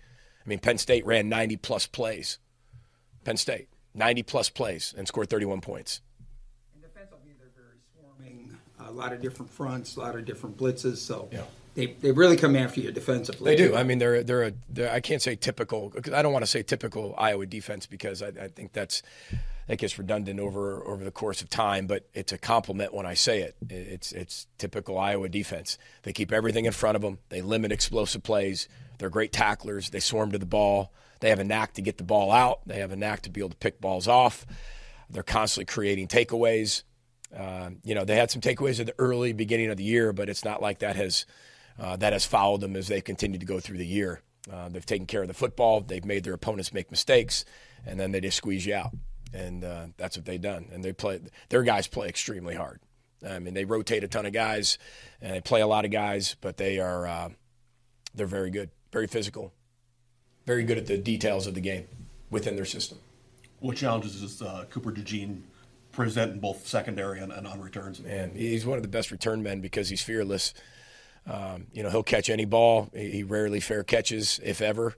I 0.45 0.49
mean, 0.49 0.59
Penn 0.59 0.77
State 0.77 1.05
ran 1.05 1.29
90 1.29 1.57
plus 1.57 1.87
plays. 1.87 2.39
Penn 3.23 3.37
State 3.37 3.69
90 3.93 4.23
plus 4.23 4.49
plays 4.49 4.93
and 4.97 5.07
scored 5.07 5.29
31 5.29 5.61
points. 5.61 6.01
And 6.73 6.83
defensively, 6.83 7.33
they're 7.39 7.49
very 7.55 7.79
swarming. 7.93 8.57
A 8.79 8.84
lot 8.95 9.13
of 9.13 9.21
different 9.21 9.51
fronts, 9.51 9.95
a 9.95 9.99
lot 9.99 10.15
of 10.15 10.25
different 10.25 10.57
blitzes. 10.57 10.97
So. 10.97 11.29
Yeah 11.31 11.43
they, 11.75 11.87
they 11.87 12.11
really 12.11 12.37
come 12.37 12.55
after 12.55 12.79
you 12.79 12.91
defensively. 12.91 13.55
They 13.55 13.67
do. 13.67 13.75
I 13.75 13.83
mean, 13.83 13.99
they're 13.99 14.23
they're 14.23 14.43
a 14.43 14.53
they're, 14.69 14.91
I 14.91 15.01
can't 15.01 15.21
say 15.21 15.35
typical 15.35 15.89
because 15.89 16.13
I 16.13 16.21
don't 16.21 16.31
want 16.31 16.43
to 16.43 16.49
say 16.49 16.63
typical 16.63 17.13
Iowa 17.17 17.45
defense 17.45 17.85
because 17.85 18.23
I, 18.23 18.27
I, 18.27 18.47
think 18.47 18.71
that's 18.71 19.03
that 19.67 19.77
gets 19.77 19.99
redundant 19.99 20.39
over 20.39 20.81
over 20.87 21.03
the 21.03 21.11
course 21.11 21.41
of 21.41 21.49
time. 21.49 21.85
But 21.85 22.07
it's 22.13 22.31
a 22.31 22.37
compliment 22.37 22.93
when 22.93 23.05
I 23.05 23.13
say 23.13 23.41
it. 23.41 23.55
It's 23.69 24.13
it's 24.13 24.47
typical 24.57 24.97
Iowa 24.97 25.27
defense. 25.27 25.77
They 26.03 26.13
keep 26.13 26.31
everything 26.31 26.63
in 26.63 26.71
front 26.71 26.95
of 26.95 27.01
them. 27.01 27.19
They 27.27 27.41
limit 27.41 27.73
explosive 27.73 28.23
plays. 28.23 28.69
They're 28.97 29.09
great 29.09 29.33
tacklers. 29.33 29.89
They 29.89 29.99
swarm 29.99 30.31
to 30.31 30.37
the 30.37 30.45
ball. 30.45 30.93
They 31.19 31.29
have 31.29 31.39
a 31.39 31.43
knack 31.43 31.73
to 31.73 31.81
get 31.81 31.97
the 31.97 32.03
ball 32.05 32.31
out. 32.31 32.61
They 32.65 32.79
have 32.79 32.93
a 32.93 32.95
knack 32.95 33.21
to 33.23 33.29
be 33.29 33.41
able 33.41 33.49
to 33.49 33.57
pick 33.57 33.81
balls 33.81 34.07
off. 34.07 34.45
They're 35.09 35.23
constantly 35.23 35.65
creating 35.65 36.07
takeaways. 36.07 36.83
Uh, 37.35 37.71
you 37.83 37.95
know, 37.95 38.05
they 38.05 38.15
had 38.15 38.31
some 38.31 38.41
takeaways 38.41 38.79
at 38.79 38.85
the 38.85 38.95
early 38.97 39.33
beginning 39.33 39.69
of 39.69 39.77
the 39.77 39.83
year, 39.83 40.13
but 40.13 40.29
it's 40.29 40.45
not 40.45 40.61
like 40.61 40.79
that 40.79 40.95
has 40.95 41.25
uh, 41.79 41.95
that 41.97 42.13
has 42.13 42.25
followed 42.25 42.61
them 42.61 42.75
as 42.75 42.87
they've 42.87 43.03
continued 43.03 43.41
to 43.41 43.45
go 43.45 43.59
through 43.59 43.77
the 43.77 43.85
year. 43.85 44.21
Uh, 44.51 44.69
they've 44.69 44.85
taken 44.85 45.05
care 45.05 45.21
of 45.23 45.27
the 45.27 45.33
football. 45.33 45.81
They've 45.81 46.05
made 46.05 46.23
their 46.23 46.33
opponents 46.33 46.73
make 46.73 46.91
mistakes, 46.91 47.43
and 47.85 47.99
then 47.99 48.11
they 48.11 48.21
just 48.21 48.37
squeeze 48.37 48.65
you 48.65 48.75
out. 48.75 48.91
And 49.33 49.65
uh, 49.65 49.87
that's 49.97 50.15
what 50.15 50.25
they've 50.25 50.41
done. 50.41 50.67
And 50.71 50.83
they 50.83 50.93
play. 50.93 51.19
Their 51.49 51.63
guys 51.63 51.87
play 51.87 52.07
extremely 52.07 52.55
hard. 52.55 52.79
I 53.27 53.39
mean, 53.39 53.53
they 53.53 53.65
rotate 53.65 54.03
a 54.03 54.07
ton 54.07 54.25
of 54.25 54.33
guys, 54.33 54.77
and 55.21 55.33
they 55.33 55.41
play 55.41 55.61
a 55.61 55.67
lot 55.67 55.83
of 55.83 55.91
guys, 55.91 56.35
but 56.39 56.57
they 56.57 56.79
are 56.79 57.07
uh, 57.07 57.29
they're 58.13 58.27
very 58.27 58.51
good, 58.51 58.69
very 58.93 59.07
physical, 59.07 59.51
very 60.45 60.63
good 60.63 60.77
at 60.77 60.85
the 60.85 60.97
details 60.97 61.47
of 61.47 61.53
the 61.53 61.61
game 61.61 61.87
within 62.29 62.55
their 62.55 62.65
system. 62.65 62.99
What 63.59 63.77
challenges 63.77 64.21
does 64.21 64.41
uh, 64.41 64.65
Cooper 64.69 64.91
DeJean 64.91 65.41
present 65.95 66.33
in 66.33 66.39
both 66.39 66.67
secondary 66.67 67.19
and, 67.19 67.31
and 67.31 67.47
on 67.47 67.61
returns? 67.61 67.99
Man, 68.01 68.31
he's 68.35 68.65
one 68.65 68.77
of 68.77 68.83
the 68.83 68.89
best 68.89 69.11
return 69.11 69.41
men 69.41 69.61
because 69.61 69.89
he's 69.89 70.01
fearless 70.01 70.53
um, 71.27 71.67
you 71.73 71.83
know, 71.83 71.89
he'll 71.89 72.03
catch 72.03 72.29
any 72.29 72.45
ball. 72.45 72.89
He 72.93 73.23
rarely 73.23 73.59
fair 73.59 73.83
catches, 73.83 74.39
if 74.43 74.61
ever. 74.61 74.95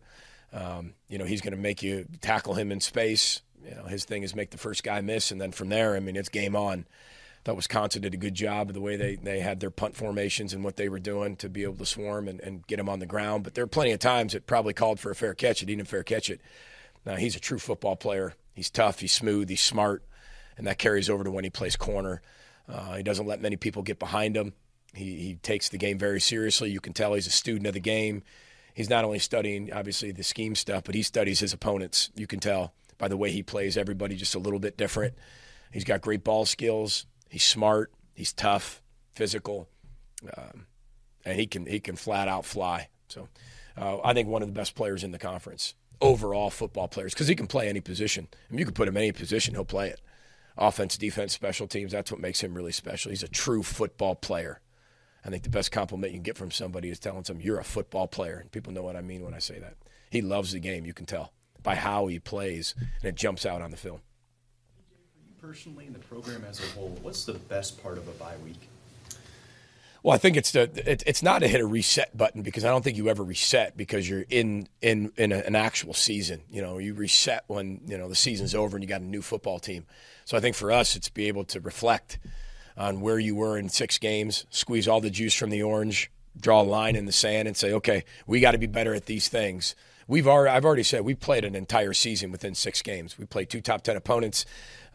Um, 0.51 0.93
you 1.07 1.17
know, 1.17 1.25
he's 1.25 1.41
going 1.41 1.55
to 1.55 1.59
make 1.59 1.81
you 1.81 2.05
tackle 2.21 2.53
him 2.53 2.71
in 2.71 2.81
space. 2.81 3.41
You 3.63 3.75
know, 3.75 3.83
his 3.83 4.05
thing 4.05 4.23
is 4.23 4.35
make 4.35 4.51
the 4.51 4.57
first 4.57 4.83
guy 4.83 5.01
miss, 5.01 5.31
and 5.31 5.39
then 5.39 5.51
from 5.51 5.69
there, 5.69 5.95
I 5.95 5.99
mean, 5.99 6.15
it's 6.15 6.29
game 6.29 6.55
on. 6.55 6.85
Thought 7.43 7.55
Wisconsin 7.55 8.01
did 8.01 8.13
a 8.13 8.17
good 8.17 8.33
job 8.33 8.69
of 8.69 8.73
the 8.73 8.81
way 8.81 8.97
they, 8.97 9.15
they 9.15 9.39
had 9.39 9.61
their 9.61 9.71
punt 9.71 9.95
formations 9.95 10.53
and 10.53 10.63
what 10.63 10.75
they 10.75 10.89
were 10.89 10.99
doing 10.99 11.37
to 11.37 11.47
be 11.47 11.63
able 11.63 11.75
to 11.75 11.85
swarm 11.85 12.27
and, 12.27 12.41
and 12.41 12.67
get 12.67 12.79
him 12.79 12.89
on 12.89 12.99
the 12.99 13.05
ground. 13.05 13.43
But 13.45 13.55
there 13.55 13.63
are 13.63 13.67
plenty 13.67 13.91
of 13.91 13.99
times 13.99 14.35
it 14.35 14.47
probably 14.47 14.73
called 14.73 14.99
for 14.99 15.11
a 15.11 15.15
fair 15.15 15.33
catch. 15.33 15.61
It 15.61 15.67
didn't 15.67 15.85
fair 15.85 16.03
catch 16.03 16.29
it. 16.29 16.41
Now, 17.05 17.15
he's 17.15 17.37
a 17.37 17.39
true 17.39 17.59
football 17.59 17.95
player. 17.95 18.33
He's 18.53 18.69
tough, 18.69 18.99
he's 18.99 19.13
smooth, 19.13 19.49
he's 19.49 19.61
smart, 19.61 20.03
and 20.57 20.67
that 20.67 20.77
carries 20.77 21.09
over 21.09 21.23
to 21.23 21.31
when 21.31 21.43
he 21.43 21.49
plays 21.49 21.75
corner. 21.75 22.21
Uh, 22.67 22.95
he 22.95 23.03
doesn't 23.03 23.27
let 23.27 23.41
many 23.41 23.55
people 23.55 23.83
get 23.83 23.99
behind 23.99 24.35
him. 24.35 24.53
He, 24.93 25.15
he 25.15 25.35
takes 25.35 25.69
the 25.69 25.77
game 25.77 25.97
very 25.97 26.19
seriously. 26.19 26.71
You 26.71 26.79
can 26.79 26.93
tell 26.93 27.13
he's 27.13 27.27
a 27.27 27.31
student 27.31 27.67
of 27.67 27.73
the 27.73 27.79
game. 27.79 28.23
He's 28.73 28.89
not 28.89 29.05
only 29.05 29.19
studying, 29.19 29.71
obviously, 29.71 30.11
the 30.11 30.23
scheme 30.23 30.55
stuff, 30.55 30.83
but 30.83 30.95
he 30.95 31.01
studies 31.01 31.39
his 31.39 31.53
opponents. 31.53 32.11
You 32.15 32.27
can 32.27 32.39
tell 32.39 32.73
by 32.97 33.07
the 33.07 33.17
way 33.17 33.31
he 33.31 33.43
plays 33.43 33.77
everybody 33.77 34.15
just 34.15 34.35
a 34.35 34.39
little 34.39 34.59
bit 34.59 34.77
different. 34.77 35.15
He's 35.71 35.83
got 35.83 36.01
great 36.01 36.23
ball 36.23 36.45
skills. 36.45 37.05
He's 37.29 37.43
smart. 37.43 37.91
He's 38.13 38.33
tough, 38.33 38.81
physical, 39.13 39.67
um, 40.35 40.65
and 41.23 41.39
he 41.39 41.45
can 41.45 41.67
he 41.67 41.79
can 41.79 41.95
flat 41.95 42.27
out 42.27 42.45
fly. 42.45 42.89
So 43.09 43.27
uh, 43.77 43.99
I 44.03 44.13
think 44.13 44.27
one 44.27 44.41
of 44.41 44.47
the 44.47 44.53
best 44.53 44.75
players 44.75 45.03
in 45.03 45.11
the 45.11 45.19
conference, 45.19 45.75
overall 46.01 46.49
football 46.49 46.87
players, 46.87 47.13
because 47.13 47.27
he 47.27 47.35
can 47.35 47.47
play 47.47 47.69
any 47.69 47.81
position. 47.81 48.27
I 48.31 48.51
mean, 48.51 48.59
you 48.59 48.65
can 48.65 48.73
put 48.73 48.87
him 48.87 48.97
in 48.97 49.03
any 49.03 49.11
position, 49.11 49.53
he'll 49.53 49.65
play 49.65 49.89
it. 49.89 50.01
Offense, 50.57 50.97
defense, 50.97 51.33
special 51.33 51.67
teams, 51.67 51.91
that's 51.91 52.11
what 52.11 52.19
makes 52.19 52.41
him 52.41 52.53
really 52.53 52.71
special. 52.71 53.11
He's 53.11 53.23
a 53.23 53.27
true 53.27 53.63
football 53.63 54.15
player. 54.15 54.59
I 55.23 55.29
think 55.29 55.43
the 55.43 55.49
best 55.49 55.71
compliment 55.71 56.13
you 56.13 56.17
can 56.17 56.23
get 56.23 56.37
from 56.37 56.51
somebody 56.51 56.89
is 56.89 56.99
telling 56.99 57.23
them 57.23 57.41
you're 57.41 57.59
a 57.59 57.63
football 57.63 58.07
player. 58.07 58.37
And 58.39 58.51
people 58.51 58.73
know 58.73 58.83
what 58.83 58.95
I 58.95 59.01
mean 59.01 59.23
when 59.23 59.33
I 59.33 59.39
say 59.39 59.59
that. 59.59 59.75
He 60.09 60.21
loves 60.21 60.53
the 60.53 60.59
game, 60.59 60.85
you 60.85 60.93
can 60.93 61.05
tell 61.05 61.33
by 61.63 61.75
how 61.75 62.07
he 62.07 62.17
plays, 62.17 62.75
and 62.79 63.09
it 63.09 63.15
jumps 63.15 63.45
out 63.45 63.61
on 63.61 63.71
the 63.71 63.77
film. 63.77 63.99
Personally, 65.41 65.85
in 65.85 65.93
the 65.93 65.99
program 65.99 66.43
as 66.49 66.61
a 66.61 66.67
whole, 66.73 66.97
what's 67.01 67.25
the 67.25 67.33
best 67.33 67.81
part 67.83 67.97
of 67.97 68.07
a 68.07 68.11
bye 68.11 68.35
week? 68.43 68.69
Well, 70.03 70.13
I 70.13 70.17
think 70.17 70.37
it's 70.37 70.51
the 70.51 70.69
it, 70.89 71.03
it's 71.05 71.23
not 71.23 71.39
to 71.39 71.47
hit 71.47 71.59
a 71.59 71.65
reset 71.65 72.15
button 72.15 72.41
because 72.41 72.63
I 72.63 72.69
don't 72.69 72.83
think 72.83 72.97
you 72.97 73.09
ever 73.09 73.23
reset 73.23 73.75
because 73.75 74.07
you're 74.07 74.25
in 74.29 74.67
in 74.81 75.11
in 75.17 75.31
a, 75.31 75.39
an 75.39 75.55
actual 75.55 75.93
season. 75.93 76.41
You 76.49 76.61
know, 76.61 76.77
you 76.77 76.93
reset 76.93 77.43
when 77.47 77.81
you 77.87 77.97
know 77.97 78.07
the 78.07 78.15
season's 78.15 78.55
over 78.55 78.77
and 78.77 78.83
you 78.83 78.87
got 78.87 79.01
a 79.01 79.05
new 79.05 79.21
football 79.21 79.59
team. 79.59 79.85
So 80.25 80.37
I 80.37 80.39
think 80.39 80.55
for 80.55 80.71
us, 80.71 80.95
it's 80.95 81.09
be 81.09 81.27
able 81.27 81.45
to 81.45 81.59
reflect 81.59 82.19
on 82.77 83.01
where 83.01 83.17
you 83.17 83.35
were 83.35 83.57
in 83.57 83.69
six 83.69 83.97
games, 83.97 84.45
squeeze 84.49 84.87
all 84.87 85.01
the 85.01 85.09
juice 85.09 85.33
from 85.33 85.49
the 85.49 85.63
orange, 85.63 86.11
draw 86.39 86.61
a 86.61 86.63
line 86.63 86.95
in 86.95 87.05
the 87.05 87.11
sand, 87.11 87.47
and 87.47 87.57
say, 87.57 87.73
okay, 87.73 88.03
we 88.27 88.39
got 88.39 88.51
to 88.51 88.57
be 88.57 88.67
better 88.67 88.93
at 88.93 89.07
these 89.07 89.27
things. 89.29 89.75
We've 90.07 90.27
already, 90.27 90.55
I've 90.55 90.63
already 90.63 90.83
said 90.83 91.01
we 91.01 91.15
played 91.15 91.43
an 91.43 91.55
entire 91.55 91.93
season 91.93 92.31
within 92.31 92.55
six 92.55 92.81
games. 92.81 93.17
We 93.17 93.25
played 93.25 93.49
two 93.49 93.61
top 93.61 93.81
ten 93.81 93.97
opponents. 93.97 94.45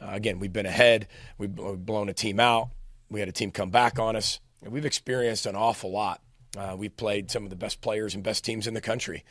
Uh, 0.00 0.10
again, 0.12 0.38
we've 0.38 0.52
been 0.52 0.64
ahead. 0.64 1.08
We've 1.36 1.54
blown 1.54 2.08
a 2.08 2.14
team 2.14 2.40
out. 2.40 2.68
We 3.10 3.20
had 3.20 3.28
a 3.28 3.32
team 3.32 3.50
come 3.50 3.70
back 3.70 3.98
on 3.98 4.16
us. 4.16 4.40
We've 4.64 4.84
experienced 4.84 5.46
an 5.46 5.56
awful 5.56 5.90
lot. 5.90 6.20
Uh, 6.56 6.76
we've 6.78 6.96
played 6.96 7.30
some 7.30 7.44
of 7.44 7.50
the 7.50 7.56
best 7.56 7.80
players 7.80 8.14
and 8.14 8.22
best 8.22 8.44
teams 8.44 8.66
in 8.66 8.74
the 8.74 8.80
country. 8.80 9.24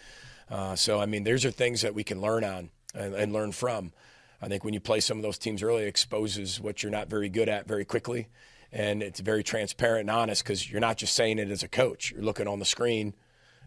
Uh, 0.50 0.76
so, 0.76 1.00
I 1.00 1.06
mean, 1.06 1.24
these 1.24 1.46
are 1.46 1.52
things 1.52 1.82
that 1.82 1.94
we 1.94 2.04
can 2.04 2.20
learn 2.20 2.44
on 2.44 2.70
and, 2.94 3.14
and, 3.14 3.32
learn 3.32 3.54
from. 3.54 3.94
I 4.42 4.48
think 4.48 4.66
when 4.66 4.74
you 4.74 4.82
play 4.82 5.00
some 5.00 5.18
of 5.18 5.24
those 5.24 5.38
teams 5.38 5.64
early, 5.64 5.84
it 5.84 5.88
exposes 5.88 6.60
what 6.60 6.84
you're 6.84 6.92
not 6.92 7.10
very 7.10 7.30
good 7.30 7.48
at 7.48 7.68
very 7.68 7.86
quickly. 7.86 8.28
And 8.74 9.02
it's 9.02 9.20
very 9.20 9.44
transparent 9.44 10.02
and 10.02 10.10
honest 10.10 10.44
because 10.44 10.70
you're 10.70 10.82
not 10.82 10.98
just 10.98 11.16
saying 11.16 11.40
it 11.40 11.50
as 11.50 11.64
a 11.64 11.68
coach. 11.70 12.12
You're 12.12 12.24
looking 12.24 12.48
on 12.48 12.60
the 12.60 12.66
screen 12.66 13.14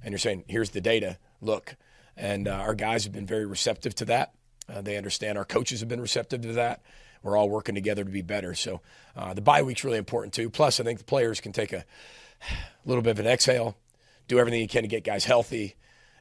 and 0.03 0.13
you're 0.13 0.19
saying, 0.19 0.45
here's 0.49 0.71
the 0.71 0.81
data, 0.81 1.19
look. 1.41 1.77
And 2.17 2.47
uh, 2.49 2.53
our 2.53 2.75
guys 2.75 3.05
have 3.05 3.13
been 3.13 3.27
very 3.27 3.47
receptive 3.47 3.95
to 3.97 4.05
that. 4.07 4.35
Uh, 4.69 4.83
they 4.83 4.97
understand 4.97 5.39
our 5.39 5.45
coaches 5.45 5.81
have 5.81 5.89
been 5.89 6.01
receptive 6.01 6.43
to 6.43 6.53
that 6.55 6.83
we're 7.25 7.37
all 7.37 7.49
working 7.49 7.75
together 7.75 8.05
to 8.05 8.11
be 8.11 8.23
better. 8.23 8.55
So 8.55 8.81
uh, 9.17 9.35
the 9.35 9.41
bye 9.41 9.63
week's 9.63 9.83
really 9.83 9.99
important 9.99 10.35
too. 10.35 10.51
Plus, 10.51 10.79
I 10.79 10.85
think 10.85 10.99
the 10.99 11.05
players 11.05 11.41
can 11.41 11.51
take 11.51 11.73
a 11.73 11.85
little 12.85 13.03
bit 13.03 13.11
of 13.11 13.19
an 13.19 13.27
exhale, 13.27 13.77
do 14.29 14.39
everything 14.39 14.61
you 14.61 14.69
can 14.69 14.83
to 14.83 14.89
get 14.89 15.03
guys 15.03 15.25
healthy. 15.25 15.75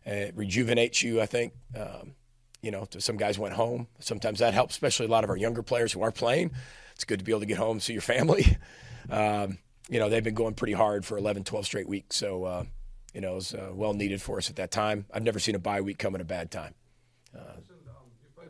It 0.06 0.36
rejuvenates 0.36 1.04
you, 1.04 1.22
I 1.22 1.28
think. 1.28 1.54
Um, 1.80 2.16
you 2.62 2.72
know, 2.72 2.88
some 2.98 3.18
guys 3.18 3.38
went 3.38 3.54
home. 3.54 3.88
Sometimes 4.00 4.40
that 4.40 4.54
helps, 4.54 4.74
especially 4.74 5.06
a 5.06 5.10
lot 5.10 5.24
of 5.24 5.30
our 5.30 5.38
younger 5.38 5.62
players 5.62 5.92
who 5.92 6.02
are 6.02 6.12
playing. 6.12 6.52
It's 6.96 7.04
good 7.04 7.20
to 7.20 7.26
be 7.26 7.32
able 7.32 7.42
to 7.42 7.46
get 7.46 7.58
home, 7.58 7.80
see 7.80 7.94
your 7.94 8.02
family. 8.02 8.58
Um, 9.10 9.58
you 9.90 10.00
know, 10.00 10.08
they've 10.08 10.24
been 10.24 10.34
going 10.34 10.54
pretty 10.54 10.72
hard 10.72 11.06
for 11.06 11.18
11, 11.18 11.44
12 11.44 11.66
straight 11.66 11.90
weeks. 11.90 12.16
So, 12.16 12.46
uh, 12.46 12.64
you 13.14 13.20
know, 13.20 13.34
it 13.34 13.36
was 13.36 13.54
uh, 13.54 13.70
well 13.74 13.94
needed 13.94 14.22
for 14.22 14.38
us 14.38 14.50
at 14.50 14.56
that 14.56 14.72
time. 14.72 15.06
I've 15.14 15.24
never 15.24 15.40
seen 15.40 15.56
a 15.56 15.60
bye 15.60 15.82
week 15.82 15.98
come 15.98 16.16
at 16.16 16.22
a 16.22 16.24
bad 16.26 16.52
time. 16.52 16.74
Uh, 17.38 17.60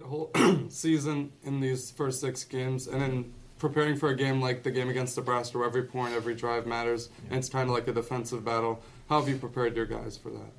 whole 0.03 0.31
season 0.69 1.31
in 1.43 1.59
these 1.59 1.91
first 1.91 2.21
six 2.21 2.43
games, 2.43 2.87
and 2.87 3.01
then 3.01 3.33
preparing 3.57 3.95
for 3.95 4.09
a 4.09 4.15
game 4.15 4.41
like 4.41 4.63
the 4.63 4.71
game 4.71 4.89
against 4.89 5.15
Nebraska, 5.17 5.57
where 5.57 5.67
every 5.67 5.83
point, 5.83 6.13
every 6.13 6.35
drive 6.35 6.65
matters, 6.65 7.09
and 7.29 7.39
it's 7.39 7.49
kind 7.49 7.69
of 7.69 7.75
like 7.75 7.87
a 7.87 7.93
defensive 7.93 8.43
battle. 8.43 8.81
How 9.09 9.19
have 9.19 9.29
you 9.29 9.37
prepared 9.37 9.75
your 9.75 9.85
guys 9.85 10.17
for 10.17 10.29
that? 10.31 10.51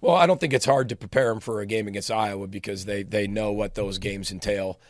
Well, 0.00 0.14
I 0.14 0.26
don't 0.26 0.40
think 0.40 0.52
it's 0.52 0.64
hard 0.64 0.88
to 0.88 0.96
prepare 0.96 1.28
them 1.28 1.40
for 1.40 1.60
a 1.60 1.66
game 1.66 1.86
against 1.86 2.10
Iowa 2.10 2.46
because 2.46 2.86
they, 2.86 3.02
they 3.02 3.26
know 3.26 3.52
what 3.52 3.74
those 3.74 3.98
games 3.98 4.32
entail. 4.32 4.80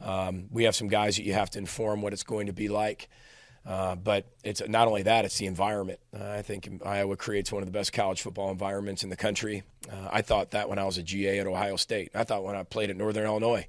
Um, 0.00 0.48
we 0.50 0.64
have 0.64 0.76
some 0.76 0.88
guys 0.88 1.16
that 1.16 1.24
you 1.24 1.32
have 1.32 1.50
to 1.50 1.58
inform 1.58 2.02
what 2.02 2.12
it's 2.12 2.22
going 2.22 2.46
to 2.46 2.52
be 2.52 2.68
like. 2.68 3.08
Uh, 3.68 3.94
but 3.94 4.24
it's 4.42 4.66
not 4.66 4.88
only 4.88 5.02
that; 5.02 5.26
it's 5.26 5.36
the 5.36 5.44
environment. 5.44 6.00
Uh, 6.18 6.26
I 6.26 6.40
think 6.40 6.80
Iowa 6.86 7.18
creates 7.18 7.52
one 7.52 7.62
of 7.62 7.66
the 7.66 7.72
best 7.72 7.92
college 7.92 8.22
football 8.22 8.50
environments 8.50 9.02
in 9.02 9.10
the 9.10 9.16
country. 9.16 9.62
Uh, 9.92 10.08
I 10.10 10.22
thought 10.22 10.52
that 10.52 10.70
when 10.70 10.78
I 10.78 10.84
was 10.84 10.96
a 10.96 11.02
GA 11.02 11.38
at 11.38 11.46
Ohio 11.46 11.76
State. 11.76 12.10
I 12.14 12.24
thought 12.24 12.44
when 12.44 12.56
I 12.56 12.62
played 12.62 12.88
at 12.88 12.96
Northern 12.96 13.26
Illinois, 13.26 13.66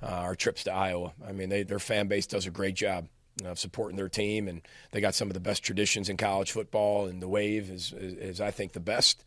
uh, 0.00 0.06
our 0.06 0.36
trips 0.36 0.62
to 0.64 0.72
Iowa. 0.72 1.14
I 1.26 1.32
mean, 1.32 1.48
they, 1.48 1.64
their 1.64 1.80
fan 1.80 2.06
base 2.06 2.28
does 2.28 2.46
a 2.46 2.50
great 2.52 2.76
job 2.76 3.08
of 3.44 3.58
supporting 3.58 3.96
their 3.96 4.08
team, 4.08 4.46
and 4.46 4.62
they 4.92 5.00
got 5.00 5.16
some 5.16 5.26
of 5.26 5.34
the 5.34 5.40
best 5.40 5.64
traditions 5.64 6.08
in 6.08 6.16
college 6.16 6.52
football. 6.52 7.06
And 7.06 7.20
the 7.20 7.28
Wave 7.28 7.70
is, 7.70 7.92
is, 7.92 8.14
is 8.14 8.40
I 8.40 8.52
think, 8.52 8.72
the 8.72 8.78
best. 8.78 9.24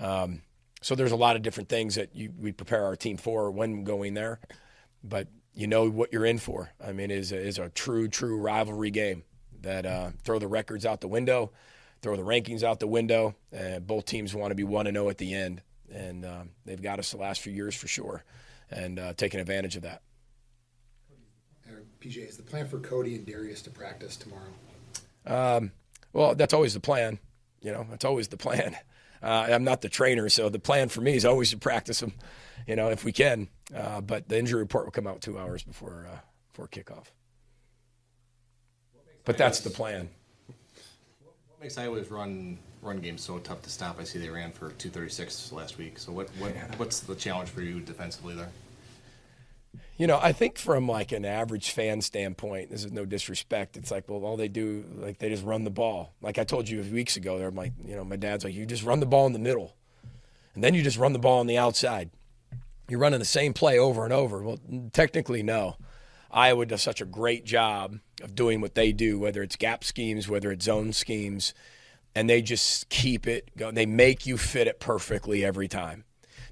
Um, 0.00 0.42
so 0.82 0.96
there's 0.96 1.12
a 1.12 1.16
lot 1.16 1.36
of 1.36 1.42
different 1.42 1.68
things 1.68 1.94
that 1.94 2.16
you, 2.16 2.32
we 2.36 2.50
prepare 2.50 2.84
our 2.84 2.96
team 2.96 3.16
for 3.16 3.52
when 3.52 3.84
going 3.84 4.14
there, 4.14 4.40
but 5.04 5.28
you 5.54 5.68
know 5.68 5.88
what 5.88 6.12
you're 6.12 6.26
in 6.26 6.38
for. 6.38 6.72
I 6.84 6.90
mean, 6.90 7.12
is 7.12 7.30
is 7.30 7.58
a 7.60 7.68
true, 7.68 8.08
true 8.08 8.40
rivalry 8.40 8.90
game 8.90 9.22
that 9.66 9.84
uh, 9.84 10.10
throw 10.24 10.38
the 10.38 10.48
records 10.48 10.86
out 10.86 11.00
the 11.00 11.08
window, 11.08 11.50
throw 12.00 12.16
the 12.16 12.22
rankings 12.22 12.62
out 12.62 12.80
the 12.80 12.86
window. 12.86 13.34
And 13.52 13.86
both 13.86 14.06
teams 14.06 14.34
want 14.34 14.50
to 14.52 14.54
be 14.54 14.64
1 14.64 14.86
0 14.86 15.08
at 15.08 15.18
the 15.18 15.34
end. 15.34 15.62
And 15.92 16.24
uh, 16.24 16.44
they've 16.64 16.80
got 16.80 16.98
us 16.98 17.10
the 17.10 17.18
last 17.18 17.40
few 17.40 17.52
years 17.52 17.74
for 17.74 17.88
sure 17.88 18.24
and 18.70 18.98
uh, 18.98 19.12
taking 19.14 19.40
advantage 19.40 19.76
of 19.76 19.82
that. 19.82 20.02
PJ, 22.00 22.28
is 22.28 22.36
the 22.36 22.42
plan 22.42 22.68
for 22.68 22.78
Cody 22.78 23.16
and 23.16 23.26
Darius 23.26 23.62
to 23.62 23.70
practice 23.70 24.16
tomorrow? 24.16 24.52
Um, 25.26 25.72
well, 26.12 26.34
that's 26.34 26.54
always 26.54 26.74
the 26.74 26.80
plan. 26.80 27.18
You 27.60 27.72
know, 27.72 27.86
that's 27.90 28.04
always 28.04 28.28
the 28.28 28.36
plan. 28.36 28.76
Uh, 29.22 29.48
I'm 29.50 29.64
not 29.64 29.80
the 29.80 29.88
trainer, 29.88 30.28
so 30.28 30.50
the 30.50 30.58
plan 30.58 30.90
for 30.90 31.00
me 31.00 31.16
is 31.16 31.24
always 31.24 31.50
to 31.50 31.56
practice 31.56 32.00
them, 32.00 32.12
you 32.66 32.76
know, 32.76 32.90
if 32.90 33.02
we 33.02 33.12
can. 33.12 33.48
Uh, 33.74 34.02
but 34.02 34.28
the 34.28 34.38
injury 34.38 34.60
report 34.60 34.84
will 34.84 34.92
come 34.92 35.06
out 35.06 35.22
two 35.22 35.38
hours 35.38 35.64
before 35.64 36.06
uh, 36.08 36.18
before 36.52 36.68
kickoff. 36.68 37.06
But 39.26 39.36
that's 39.36 39.60
the 39.60 39.70
plan. 39.70 40.08
What 41.48 41.60
makes 41.60 41.76
Iowa's 41.76 42.10
run 42.10 42.58
run 42.80 42.98
game 42.98 43.18
so 43.18 43.38
tough 43.38 43.60
to 43.62 43.70
stop? 43.70 43.98
I 44.00 44.04
see 44.04 44.18
they 44.20 44.30
ran 44.30 44.52
for 44.52 44.70
236 44.70 45.52
last 45.52 45.76
week. 45.76 45.98
So 45.98 46.12
what, 46.12 46.30
what 46.38 46.52
what's 46.78 47.00
the 47.00 47.14
challenge 47.14 47.50
for 47.50 47.60
you 47.60 47.80
defensively 47.80 48.34
there? 48.34 48.48
You 49.98 50.06
know, 50.06 50.18
I 50.22 50.32
think 50.32 50.58
from 50.58 50.86
like 50.86 51.10
an 51.10 51.24
average 51.24 51.70
fan 51.70 52.02
standpoint, 52.02 52.70
this 52.70 52.84
is 52.84 52.92
no 52.92 53.04
disrespect. 53.04 53.76
It's 53.76 53.90
like, 53.90 54.08
well, 54.08 54.24
all 54.24 54.36
they 54.36 54.48
do, 54.48 54.84
like 54.96 55.18
they 55.18 55.28
just 55.28 55.44
run 55.44 55.64
the 55.64 55.70
ball. 55.70 56.12
Like 56.22 56.38
I 56.38 56.44
told 56.44 56.68
you 56.68 56.80
a 56.80 56.84
few 56.84 56.94
weeks 56.94 57.16
ago, 57.16 57.38
they're 57.38 57.50
like, 57.50 57.72
you 57.84 57.96
know, 57.96 58.04
my 58.04 58.16
dad's 58.16 58.44
like, 58.44 58.54
you 58.54 58.64
just 58.64 58.84
run 58.84 59.00
the 59.00 59.06
ball 59.06 59.26
in 59.26 59.32
the 59.32 59.38
middle, 59.40 59.74
and 60.54 60.62
then 60.62 60.72
you 60.74 60.82
just 60.82 60.98
run 60.98 61.12
the 61.14 61.18
ball 61.18 61.40
on 61.40 61.48
the 61.48 61.58
outside. 61.58 62.10
You're 62.88 63.00
running 63.00 63.18
the 63.18 63.24
same 63.24 63.52
play 63.54 63.78
over 63.78 64.04
and 64.04 64.12
over. 64.12 64.42
Well, 64.42 64.60
technically, 64.92 65.42
no. 65.42 65.76
Iowa 66.36 66.66
does 66.66 66.82
such 66.82 67.00
a 67.00 67.06
great 67.06 67.46
job 67.46 67.98
of 68.22 68.34
doing 68.34 68.60
what 68.60 68.74
they 68.74 68.92
do, 68.92 69.18
whether 69.18 69.42
it's 69.42 69.56
gap 69.56 69.82
schemes, 69.82 70.28
whether 70.28 70.52
it's 70.52 70.66
zone 70.66 70.92
schemes, 70.92 71.54
and 72.14 72.28
they 72.28 72.42
just 72.42 72.90
keep 72.90 73.26
it 73.26 73.56
going. 73.56 73.74
They 73.74 73.86
make 73.86 74.26
you 74.26 74.36
fit 74.36 74.66
it 74.66 74.78
perfectly 74.78 75.42
every 75.42 75.66
time 75.66 76.04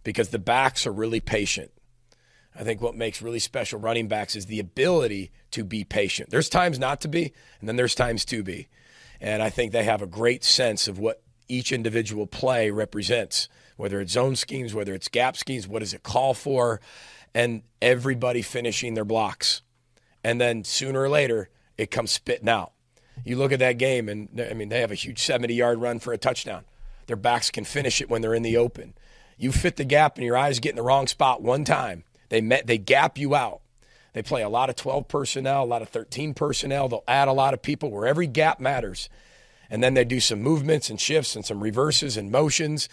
because 0.03 0.31
the 0.31 0.39
backs 0.39 0.87
are 0.87 0.93
really 0.93 1.21
patient. 1.21 1.71
I 2.57 2.65
think 2.65 2.81
what 2.81 2.97
makes 2.97 3.21
really 3.21 3.39
special 3.39 3.79
running 3.79 4.09
backs 4.09 4.35
is 4.35 4.47
the 4.47 4.59
ability 4.59 5.31
to 5.51 5.65
be 5.65 5.85
patient. 5.85 6.31
There's 6.31 6.49
times 6.49 6.79
not 6.79 7.03
to 7.03 7.09
be, 7.09 7.35
and 7.61 7.69
then 7.69 7.77
there's 7.77 7.95
times 7.95 8.25
to 8.27 8.43
be. 8.43 8.69
And 9.21 9.43
I 9.43 9.51
think 9.51 9.73
they 9.73 9.85
have 9.85 10.01
a 10.01 10.07
great 10.07 10.45
sense 10.45 10.89
of 10.89 10.99
what 10.99 11.23
each 11.47 11.73
individual 11.73 12.27
play 12.27 12.71
represents, 12.71 13.51
whether 13.77 14.01
it's 14.01 14.13
zone 14.13 14.37
schemes, 14.37 14.73
whether 14.73 14.95
it's 14.95 15.09
gap 15.09 15.37
schemes, 15.37 15.69
what 15.69 15.81
does 15.81 15.93
it 15.93 16.03
call 16.03 16.33
for, 16.33 16.81
and 17.35 17.63
everybody 17.83 18.41
finishing 18.41 18.95
their 18.95 19.05
blocks 19.05 19.61
and 20.25 20.41
then 20.41 20.65
sooner 20.65 21.03
or 21.03 21.09
later 21.09 21.51
it 21.77 21.91
comes 21.91 22.11
spitting 22.11 22.49
out. 22.49 22.73
You 23.25 23.37
look 23.37 23.53
at 23.53 23.59
that 23.61 23.79
game, 23.79 24.09
and 24.09 24.29
I 24.41 24.55
mean, 24.55 24.71
they 24.71 24.81
have 24.81 24.91
a 24.91 24.97
huge 24.97 25.21
70 25.21 25.55
yard 25.55 25.81
run 25.81 26.01
for 26.01 26.13
a 26.13 26.19
touchdown. 26.19 26.65
Their 27.07 27.17
backs 27.17 27.51
can 27.51 27.65
finish 27.65 28.01
it 28.01 28.09
when 28.09 28.23
they're 28.23 28.35
in 28.35 28.43
the 28.43 28.57
open. 28.57 28.95
You 29.37 29.53
fit 29.53 29.77
the 29.77 29.85
gap, 29.85 30.17
and 30.17 30.25
your 30.25 30.37
eyes 30.37 30.59
get 30.59 30.71
in 30.71 30.77
the 30.77 30.83
wrong 30.83 31.07
spot 31.07 31.43
one 31.43 31.65
time. 31.65 32.05
They 32.31 32.41
met, 32.41 32.67
they 32.67 32.79
gap 32.79 33.19
you 33.19 33.35
out. 33.35 33.61
They 34.15 34.23
play 34.23 34.43
a 34.43 34.49
lot 34.49 34.71
of 34.71 34.77
12 34.77 35.09
personnel, 35.09 35.65
a 35.65 35.67
lot 35.67 35.83
of 35.83 35.89
13 35.89 36.35
personnel. 36.35 36.89
They'll 36.89 37.05
add 37.07 37.29
a 37.29 37.33
lot 37.33 37.53
of 37.53 37.63
people 37.63 37.91
where 37.91 38.07
every 38.07 38.27
gap 38.27 38.61
matters. 38.61 39.09
And 39.69 39.83
then 39.83 39.95
they 39.95 40.05
do 40.05 40.21
some 40.21 40.41
movements 40.41 40.89
and 40.89 41.01
shifts 41.01 41.35
and 41.35 41.45
some 41.45 41.63
reverses 41.63 42.17
and 42.17 42.31
motions. 42.31 42.89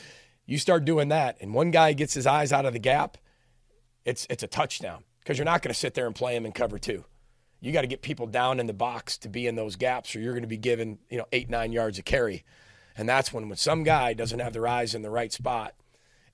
You 0.46 0.58
start 0.58 0.84
doing 0.84 1.10
that, 1.10 1.38
and 1.40 1.54
one 1.54 1.72
guy 1.72 1.94
gets 1.94 2.14
his 2.14 2.26
eyes 2.28 2.52
out 2.52 2.66
of 2.66 2.74
the 2.74 2.80
gap, 2.80 3.18
it's, 4.04 4.26
it's 4.30 4.44
a 4.44 4.48
touchdown 4.48 5.04
because 5.20 5.38
you're 5.38 5.46
not 5.46 5.62
going 5.62 5.74
to 5.74 5.80
sit 5.80 5.94
there 5.94 6.08
and 6.08 6.16
play 6.16 6.36
him 6.36 6.46
in 6.46 6.52
cover 6.52 6.80
two 6.80 7.06
you 7.62 7.72
got 7.72 7.82
to 7.82 7.88
get 7.88 8.01
people 8.01 8.26
down 8.26 8.59
in 8.59 8.66
the 8.66 8.74
box 8.74 9.18
to 9.20 9.30
be 9.30 9.47
in 9.47 9.55
those 9.55 9.76
gaps, 9.76 10.16
or 10.16 10.20
you're 10.20 10.34
going 10.34 10.41
to 10.41 10.47
be 10.47 10.57
given 10.57 10.97
you 11.09 11.18
know 11.18 11.26
eight 11.32 11.49
nine 11.49 11.72
yards 11.72 11.99
of 11.99 12.05
carry, 12.05 12.43
and 12.97 13.07
that's 13.07 13.32
when 13.32 13.47
when 13.47 13.57
some 13.57 13.84
guy 13.84 14.14
doesn't 14.14 14.39
have 14.39 14.53
their 14.53 14.68
eyes 14.68 14.95
in 14.95 15.03
the 15.03 15.09
right 15.09 15.32
spot, 15.32 15.76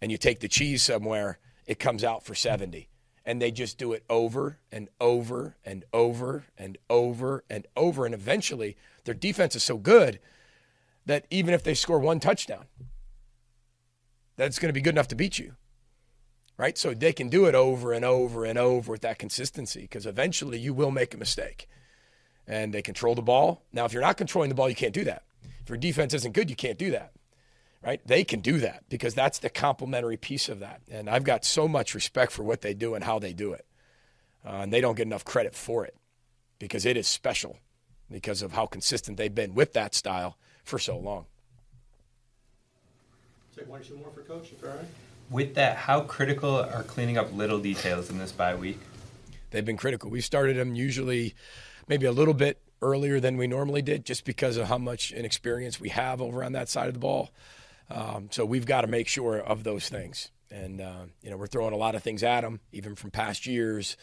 and 0.01 0.11
you 0.11 0.17
take 0.17 0.39
the 0.39 0.47
cheese 0.47 0.81
somewhere, 0.81 1.37
it 1.65 1.79
comes 1.79 2.03
out 2.03 2.23
for 2.23 2.33
seventy, 2.33 2.87
and 3.25 3.41
they 3.41 3.51
just 3.51 3.77
do 3.77 3.91
it 3.91 4.03
over 4.09 4.59
and 4.71 4.87
over 5.01 5.57
and 5.65 5.83
over 5.93 6.45
and 6.57 6.77
over 6.89 7.43
and 7.49 7.67
over, 7.75 8.05
and 8.05 8.15
eventually 8.15 8.77
their 9.03 9.13
defense 9.13 9.55
is 9.55 9.63
so 9.63 9.77
good 9.77 10.19
that 11.05 11.25
even 11.29 11.53
if 11.53 11.63
they 11.63 11.73
score 11.73 11.99
one 11.99 12.19
touchdown, 12.19 12.65
that's 14.37 14.59
going 14.59 14.69
to 14.69 14.73
be 14.73 14.81
good 14.81 14.93
enough 14.93 15.07
to 15.09 15.15
beat 15.15 15.39
you. 15.39 15.55
Right? 16.57 16.77
So 16.77 16.93
they 16.93 17.13
can 17.13 17.29
do 17.29 17.45
it 17.45 17.53
over 17.53 17.93
and 17.93 18.03
over 18.03 18.43
and 18.43 18.57
over 18.57 18.91
with 18.91 19.01
that 19.01 19.19
consistency 19.19 19.81
because 19.81 20.05
eventually 20.05 20.57
you 20.57 20.73
will 20.73 20.91
make 20.91 21.13
a 21.13 21.17
mistake. 21.17 21.69
And 22.47 22.73
they 22.73 22.81
control 22.81 23.13
the 23.13 23.21
ball. 23.21 23.63
Now, 23.71 23.85
if 23.85 23.93
you're 23.93 24.01
not 24.01 24.17
controlling 24.17 24.49
the 24.49 24.55
ball, 24.55 24.69
you 24.69 24.75
can't 24.75 24.93
do 24.93 25.03
that. 25.03 25.23
If 25.61 25.69
your 25.69 25.77
defense 25.77 26.13
isn't 26.13 26.33
good, 26.33 26.49
you 26.49 26.55
can't 26.55 26.77
do 26.77 26.91
that. 26.91 27.11
Right? 27.83 28.01
They 28.05 28.23
can 28.23 28.39
do 28.39 28.57
that 28.59 28.85
because 28.89 29.13
that's 29.13 29.39
the 29.39 29.49
complementary 29.49 30.17
piece 30.17 30.49
of 30.49 30.59
that. 30.61 30.81
And 30.89 31.09
I've 31.09 31.23
got 31.23 31.45
so 31.45 31.67
much 31.67 31.93
respect 31.93 32.31
for 32.31 32.43
what 32.43 32.61
they 32.61 32.73
do 32.73 32.95
and 32.95 33.03
how 33.03 33.19
they 33.19 33.33
do 33.33 33.53
it. 33.53 33.65
Uh, 34.45 34.61
and 34.61 34.73
they 34.73 34.81
don't 34.81 34.95
get 34.95 35.05
enough 35.05 35.25
credit 35.25 35.53
for 35.53 35.85
it 35.85 35.95
because 36.57 36.85
it 36.85 36.97
is 36.97 37.07
special 37.07 37.59
because 38.09 38.41
of 38.41 38.53
how 38.53 38.65
consistent 38.65 39.17
they've 39.17 39.33
been 39.33 39.53
with 39.53 39.73
that 39.73 39.93
style 39.93 40.37
for 40.63 40.79
so 40.79 40.97
long. 40.97 41.25
Take 43.55 43.67
one 43.67 43.81
or 43.81 43.83
two 43.83 43.97
more 43.97 44.11
for 44.11 44.21
Coach, 44.21 44.51
if 44.51 44.63
all 44.63 44.69
right. 44.69 44.85
With 45.29 45.55
that, 45.55 45.77
how 45.77 46.01
critical 46.01 46.55
are 46.55 46.83
cleaning 46.83 47.17
up 47.17 47.33
little 47.33 47.59
details 47.59 48.09
in 48.09 48.17
this 48.17 48.31
bye 48.31 48.55
week? 48.55 48.79
They've 49.51 49.65
been 49.65 49.77
critical. 49.77 50.09
We 50.09 50.21
started 50.21 50.57
them 50.57 50.75
usually 50.75 51.35
maybe 51.87 52.05
a 52.05 52.11
little 52.11 52.33
bit 52.33 52.61
earlier 52.81 53.19
than 53.19 53.37
we 53.37 53.47
normally 53.47 53.81
did 53.81 54.05
just 54.05 54.23
because 54.23 54.57
of 54.57 54.67
how 54.67 54.77
much 54.77 55.11
inexperience 55.11 55.79
we 55.79 55.89
have 55.89 56.21
over 56.21 56.43
on 56.43 56.53
that 56.53 56.69
side 56.69 56.87
of 56.87 56.93
the 56.93 56.99
ball. 56.99 57.31
Um, 57.89 58.27
so 58.31 58.45
we've 58.45 58.65
got 58.65 58.81
to 58.81 58.87
make 58.87 59.07
sure 59.07 59.37
of 59.37 59.63
those 59.63 59.89
things. 59.89 60.31
And, 60.51 60.79
uh, 60.79 61.05
you 61.21 61.29
know, 61.29 61.37
we're 61.37 61.47
throwing 61.47 61.73
a 61.73 61.77
lot 61.77 61.95
of 61.95 62.03
things 62.03 62.23
at 62.23 62.41
them, 62.41 62.59
even 62.71 62.95
from 62.95 63.11
past 63.11 63.45
years. 63.45 63.97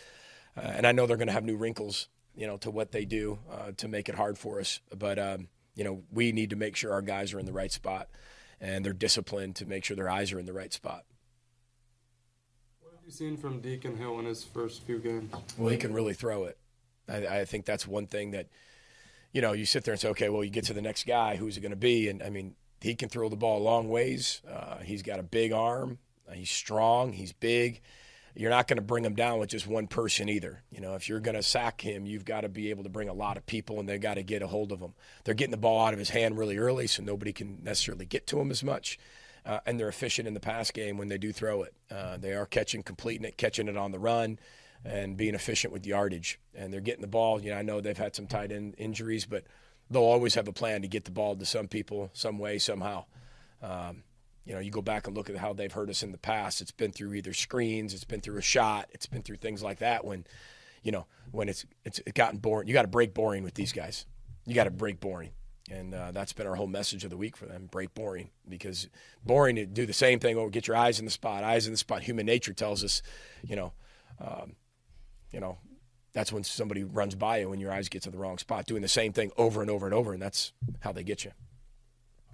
Uh, 0.56 0.60
and 0.60 0.86
I 0.86 0.92
know 0.92 1.06
they're 1.06 1.16
going 1.16 1.28
to 1.28 1.32
have 1.32 1.44
new 1.44 1.56
wrinkles, 1.56 2.08
you 2.34 2.46
know, 2.46 2.56
to 2.58 2.70
what 2.70 2.92
they 2.92 3.04
do 3.04 3.38
uh, 3.50 3.72
to 3.78 3.88
make 3.88 4.08
it 4.08 4.14
hard 4.14 4.38
for 4.38 4.60
us. 4.60 4.80
But, 4.94 5.18
um, 5.18 5.48
you 5.74 5.84
know, 5.84 6.02
we 6.12 6.32
need 6.32 6.50
to 6.50 6.56
make 6.56 6.76
sure 6.76 6.92
our 6.92 7.02
guys 7.02 7.32
are 7.32 7.38
in 7.38 7.46
the 7.46 7.52
right 7.52 7.72
spot 7.72 8.08
and 8.60 8.84
they're 8.84 8.92
disciplined 8.92 9.56
to 9.56 9.66
make 9.66 9.84
sure 9.84 9.96
their 9.96 10.08
eyes 10.08 10.32
are 10.32 10.38
in 10.38 10.46
the 10.46 10.52
right 10.52 10.72
spot. 10.72 11.04
You 13.04 13.12
seen 13.12 13.36
from 13.36 13.60
Deacon 13.60 13.98
Hill 13.98 14.18
in 14.18 14.24
his 14.24 14.42
first 14.42 14.82
few 14.84 14.98
games? 14.98 15.30
Well, 15.58 15.68
he 15.68 15.76
can 15.76 15.92
really 15.92 16.14
throw 16.14 16.44
it. 16.44 16.56
I, 17.06 17.40
I 17.40 17.44
think 17.44 17.66
that's 17.66 17.86
one 17.86 18.06
thing 18.06 18.30
that, 18.30 18.46
you 19.30 19.42
know, 19.42 19.52
you 19.52 19.66
sit 19.66 19.84
there 19.84 19.92
and 19.92 20.00
say, 20.00 20.08
okay, 20.08 20.30
well, 20.30 20.42
you 20.42 20.48
get 20.48 20.64
to 20.64 20.72
the 20.72 20.80
next 20.80 21.06
guy, 21.06 21.36
who's 21.36 21.58
it 21.58 21.60
going 21.60 21.70
to 21.70 21.76
be? 21.76 22.08
And 22.08 22.22
I 22.22 22.30
mean, 22.30 22.54
he 22.80 22.94
can 22.94 23.10
throw 23.10 23.28
the 23.28 23.36
ball 23.36 23.58
a 23.58 23.62
long 23.62 23.90
ways. 23.90 24.40
Uh, 24.50 24.78
he's 24.78 25.02
got 25.02 25.18
a 25.18 25.22
big 25.22 25.52
arm. 25.52 25.98
He's 26.32 26.50
strong. 26.50 27.12
He's 27.12 27.34
big. 27.34 27.82
You're 28.34 28.50
not 28.50 28.68
going 28.68 28.78
to 28.78 28.82
bring 28.82 29.04
him 29.04 29.14
down 29.14 29.38
with 29.38 29.50
just 29.50 29.66
one 29.66 29.86
person 29.86 30.30
either. 30.30 30.62
You 30.70 30.80
know, 30.80 30.94
if 30.94 31.06
you're 31.06 31.20
going 31.20 31.36
to 31.36 31.42
sack 31.42 31.82
him, 31.82 32.06
you've 32.06 32.24
got 32.24 32.40
to 32.40 32.48
be 32.48 32.70
able 32.70 32.84
to 32.84 32.88
bring 32.88 33.10
a 33.10 33.14
lot 33.14 33.36
of 33.36 33.44
people, 33.44 33.80
and 33.80 33.88
they've 33.88 34.00
got 34.00 34.14
to 34.14 34.22
get 34.22 34.40
a 34.40 34.46
hold 34.46 34.72
of 34.72 34.80
him. 34.80 34.94
They're 35.24 35.34
getting 35.34 35.50
the 35.50 35.58
ball 35.58 35.84
out 35.84 35.92
of 35.92 35.98
his 35.98 36.10
hand 36.10 36.38
really 36.38 36.56
early, 36.56 36.86
so 36.86 37.02
nobody 37.02 37.34
can 37.34 37.58
necessarily 37.62 38.06
get 38.06 38.26
to 38.28 38.40
him 38.40 38.50
as 38.50 38.64
much. 38.64 38.98
Uh, 39.46 39.60
and 39.66 39.78
they're 39.78 39.88
efficient 39.88 40.26
in 40.26 40.32
the 40.32 40.40
pass 40.40 40.70
game 40.70 40.96
when 40.96 41.08
they 41.08 41.18
do 41.18 41.32
throw 41.32 41.62
it. 41.62 41.74
Uh, 41.90 42.16
they 42.16 42.32
are 42.32 42.46
catching, 42.46 42.82
completing 42.82 43.26
it, 43.26 43.36
catching 43.36 43.68
it 43.68 43.76
on 43.76 43.92
the 43.92 43.98
run, 43.98 44.38
and 44.84 45.16
being 45.16 45.34
efficient 45.34 45.72
with 45.72 45.86
yardage. 45.86 46.40
And 46.54 46.72
they're 46.72 46.80
getting 46.80 47.02
the 47.02 47.06
ball. 47.06 47.42
You 47.42 47.50
know, 47.50 47.58
I 47.58 47.62
know 47.62 47.80
they've 47.80 47.96
had 47.96 48.16
some 48.16 48.26
tight 48.26 48.52
end 48.52 48.74
injuries, 48.78 49.26
but 49.26 49.44
they'll 49.90 50.02
always 50.02 50.34
have 50.34 50.48
a 50.48 50.52
plan 50.52 50.82
to 50.82 50.88
get 50.88 51.04
the 51.04 51.10
ball 51.10 51.36
to 51.36 51.44
some 51.44 51.68
people, 51.68 52.10
some 52.14 52.38
way, 52.38 52.58
somehow. 52.58 53.04
Um, 53.62 54.02
you 54.44 54.52
know, 54.54 54.60
you 54.60 54.70
go 54.70 54.82
back 54.82 55.06
and 55.06 55.16
look 55.16 55.30
at 55.30 55.36
how 55.36 55.52
they've 55.52 55.72
hurt 55.72 55.88
us 55.88 56.02
in 56.02 56.12
the 56.12 56.18
past. 56.18 56.60
It's 56.60 56.70
been 56.70 56.92
through 56.92 57.14
either 57.14 57.32
screens, 57.32 57.94
it's 57.94 58.04
been 58.04 58.20
through 58.20 58.38
a 58.38 58.42
shot, 58.42 58.88
it's 58.92 59.06
been 59.06 59.22
through 59.22 59.36
things 59.36 59.62
like 59.62 59.78
that. 59.78 60.04
When, 60.04 60.26
you 60.82 60.92
know, 60.92 61.06
when 61.32 61.48
it's 61.48 61.64
it's 61.84 62.00
gotten 62.14 62.38
boring, 62.38 62.68
you 62.68 62.74
got 62.74 62.82
to 62.82 62.88
break 62.88 63.14
boring 63.14 63.42
with 63.42 63.54
these 63.54 63.72
guys. 63.72 64.04
You 64.46 64.54
got 64.54 64.64
to 64.64 64.70
break 64.70 65.00
boring, 65.00 65.30
and 65.70 65.94
uh, 65.94 66.12
that's 66.12 66.32
been 66.32 66.46
our 66.46 66.54
whole 66.54 66.66
message 66.66 67.04
of 67.04 67.10
the 67.10 67.16
week 67.16 67.36
for 67.36 67.46
them: 67.46 67.68
break 67.70 67.94
boring. 67.94 68.30
Because 68.48 68.88
boring 69.24 69.56
to 69.56 69.66
do 69.66 69.86
the 69.86 69.92
same 69.92 70.18
thing. 70.18 70.36
Oh, 70.36 70.48
get 70.48 70.66
your 70.66 70.76
eyes 70.76 70.98
in 70.98 71.04
the 71.04 71.10
spot, 71.10 71.44
eyes 71.44 71.66
in 71.66 71.72
the 71.72 71.78
spot. 71.78 72.02
Human 72.02 72.26
nature 72.26 72.52
tells 72.52 72.84
us, 72.84 73.02
you 73.42 73.56
know, 73.56 73.72
um, 74.20 74.56
you 75.30 75.40
know, 75.40 75.58
that's 76.12 76.32
when 76.32 76.44
somebody 76.44 76.84
runs 76.84 77.14
by 77.14 77.38
you 77.38 77.50
when 77.50 77.60
your 77.60 77.72
eyes 77.72 77.88
get 77.88 78.02
to 78.02 78.10
the 78.10 78.18
wrong 78.18 78.38
spot, 78.38 78.66
doing 78.66 78.82
the 78.82 78.88
same 78.88 79.12
thing 79.12 79.32
over 79.36 79.62
and 79.62 79.70
over 79.70 79.86
and 79.86 79.94
over, 79.94 80.12
and 80.12 80.22
that's 80.22 80.52
how 80.80 80.92
they 80.92 81.02
get 81.02 81.24
you. 81.24 81.32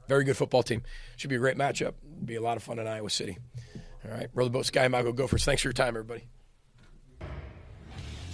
Very 0.08 0.24
good 0.24 0.36
football 0.36 0.62
team. 0.62 0.82
Should 1.16 1.30
be 1.30 1.36
a 1.36 1.38
great 1.40 1.56
matchup. 1.56 1.94
Be 2.24 2.34
a 2.34 2.42
lot 2.42 2.56
of 2.56 2.62
fun 2.62 2.78
in 2.78 2.86
Iowa 2.86 3.10
City. 3.10 3.38
All 4.04 4.10
right, 4.10 4.28
Row 4.34 4.44
the 4.44 4.50
Boat 4.50 4.66
Ski-U-Mah 4.66 5.02
Go 5.02 5.12
Gophers. 5.12 5.44
Thanks 5.44 5.62
for 5.62 5.68
your 5.68 5.72
time, 5.72 5.88
everybody. 5.88 6.24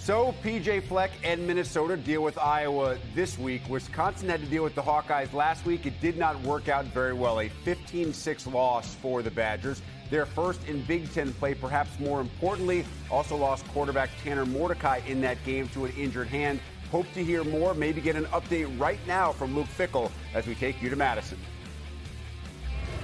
So 0.07 0.33
PJ 0.41 0.83
Fleck 0.83 1.11
and 1.25 1.45
Minnesota 1.45 1.97
deal 1.97 2.23
with 2.23 2.37
Iowa 2.37 2.97
this 3.13 3.37
week. 3.37 3.61
Wisconsin 3.67 4.29
had 4.29 4.39
to 4.39 4.45
deal 4.45 4.63
with 4.63 4.73
the 4.73 4.81
Hawkeyes 4.81 5.33
last 5.33 5.65
week. 5.65 5.85
It 5.85 5.99
did 5.99 6.17
not 6.17 6.41
work 6.43 6.69
out 6.69 6.85
very 6.85 7.11
well. 7.11 7.41
A 7.41 7.49
15-6 7.65 8.53
loss 8.53 8.95
for 8.95 9.21
the 9.21 9.29
Badgers. 9.29 9.81
Their 10.09 10.25
first 10.25 10.65
in 10.65 10.81
Big 10.83 11.11
Ten 11.11 11.33
play, 11.33 11.55
perhaps 11.55 11.99
more 11.99 12.21
importantly, 12.21 12.85
also 13.11 13.35
lost 13.35 13.67
quarterback 13.67 14.09
Tanner 14.23 14.45
Mordecai 14.45 15.01
in 15.07 15.19
that 15.19 15.43
game 15.43 15.67
to 15.73 15.83
an 15.83 15.91
injured 15.97 16.29
hand. 16.29 16.61
Hope 16.89 17.11
to 17.13 17.21
hear 17.21 17.43
more, 17.43 17.73
maybe 17.73 17.99
get 17.99 18.15
an 18.15 18.27
update 18.27 18.79
right 18.79 18.99
now 19.07 19.33
from 19.33 19.57
Luke 19.57 19.67
Fickell 19.77 20.09
as 20.33 20.47
we 20.47 20.55
take 20.55 20.81
you 20.81 20.89
to 20.89 20.95
Madison. 20.95 21.37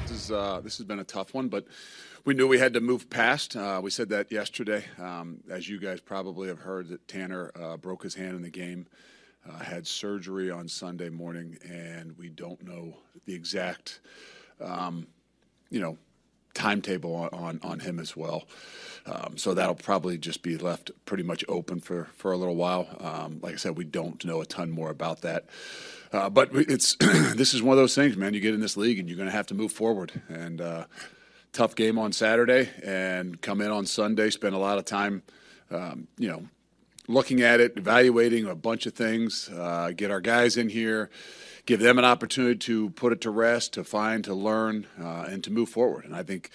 This 0.04 0.12
is 0.12 0.32
uh, 0.32 0.62
this 0.64 0.78
has 0.78 0.86
been 0.86 1.00
a 1.00 1.04
tough 1.04 1.34
one, 1.34 1.50
but 1.50 1.66
we 2.26 2.34
knew 2.34 2.48
we 2.48 2.60
had 2.60 2.74
to 2.74 2.80
move 2.80 3.10
past. 3.10 3.56
Uh, 3.56 3.82
we 3.84 3.90
said 3.90 4.10
that 4.10 4.32
yesterday. 4.32 4.86
Um, 4.98 5.40
as 5.50 5.68
you 5.68 5.80
guys 5.80 6.00
probably 6.00 6.48
have 6.48 6.60
heard, 6.60 6.88
that 6.90 7.08
Tanner 7.08 7.52
uh, 7.60 7.78
broke 7.78 8.04
his 8.04 8.16
hand 8.16 8.36
in 8.36 8.42
the 8.42 8.50
game, 8.50 8.88
uh, 9.50 9.60
had 9.60 9.86
surgery 9.86 10.50
on 10.50 10.70
Sunday 10.70 11.10
morning, 11.10 11.58
and 11.70 12.18
we 12.18 12.30
don't 12.30 12.64
know 12.64 12.96
the 13.26 13.34
exact, 13.34 14.00
um, 14.62 15.08
you 15.70 15.82
know, 15.82 15.98
timetable 16.54 17.14
on, 17.16 17.30
on, 17.34 17.60
on 17.62 17.80
him 17.80 18.00
as 18.00 18.16
well. 18.16 18.44
Um, 19.06 19.38
so 19.38 19.54
that'll 19.54 19.76
probably 19.76 20.18
just 20.18 20.44
be 20.44 20.56
left 20.56 20.92
pretty 21.04 21.24
much 21.24 21.44
open 21.50 21.82
for, 21.82 22.08
for 22.16 22.32
a 22.32 22.38
little 22.38 22.56
while. 22.56 22.88
Um, 23.02 23.40
like 23.42 23.54
I 23.54 23.58
said, 23.58 23.76
we 23.76 23.84
don't 23.84 24.24
know 24.24 24.40
a 24.40 24.46
ton 24.46 24.72
more 24.72 24.92
about 24.92 25.22
that. 25.22 25.46
Uh, 26.14 26.30
but 26.30 26.52
it's 26.54 26.96
this 27.00 27.54
is 27.54 27.62
one 27.62 27.74
of 27.74 27.80
those 27.80 27.96
things, 27.96 28.16
man. 28.16 28.34
You 28.34 28.40
get 28.40 28.54
in 28.54 28.62
this 28.62 28.78
league 28.78 29.00
and 29.00 29.10
you're 29.10 29.18
going 29.18 29.30
to 29.30 29.36
have 29.36 29.48
to 29.48 29.56
move 29.56 29.74
forward. 29.74 30.22
And 30.30 30.62
uh, 30.62 30.86
tough 31.54 31.76
game 31.76 31.98
on 31.98 32.12
Saturday, 32.12 32.70
and 32.84 33.40
come 33.42 33.62
in 33.62 33.72
on 33.72 33.86
Sunday, 33.86 34.30
spend 34.30 34.56
a 34.56 34.58
lot 34.58 34.78
of 34.78 34.86
time, 34.86 35.24
um, 35.72 36.08
you 36.18 36.28
know, 36.28 36.44
looking 37.08 37.42
at 37.42 37.60
it, 37.60 37.78
evaluating 37.78 38.46
a 38.46 38.56
bunch 38.56 38.86
of 38.86 38.94
things. 38.94 39.50
Uh, 39.50 39.92
get 39.96 40.12
our 40.12 40.20
guys 40.20 40.58
in 40.58 40.70
here, 40.70 41.10
give 41.66 41.80
them 41.80 42.00
an 42.00 42.06
opportunity 42.06 42.58
to 42.58 42.90
put 42.92 43.14
it 43.14 43.22
to 43.22 43.30
rest, 43.30 43.74
to 43.74 43.84
find, 43.84 44.24
to 44.24 44.34
learn, 44.34 44.88
uh, 45.00 45.26
and 45.30 45.44
to 45.44 45.52
move 45.52 45.70
forward. 45.70 46.06
And 46.06 46.16
I 46.16 46.24
think 46.24 46.50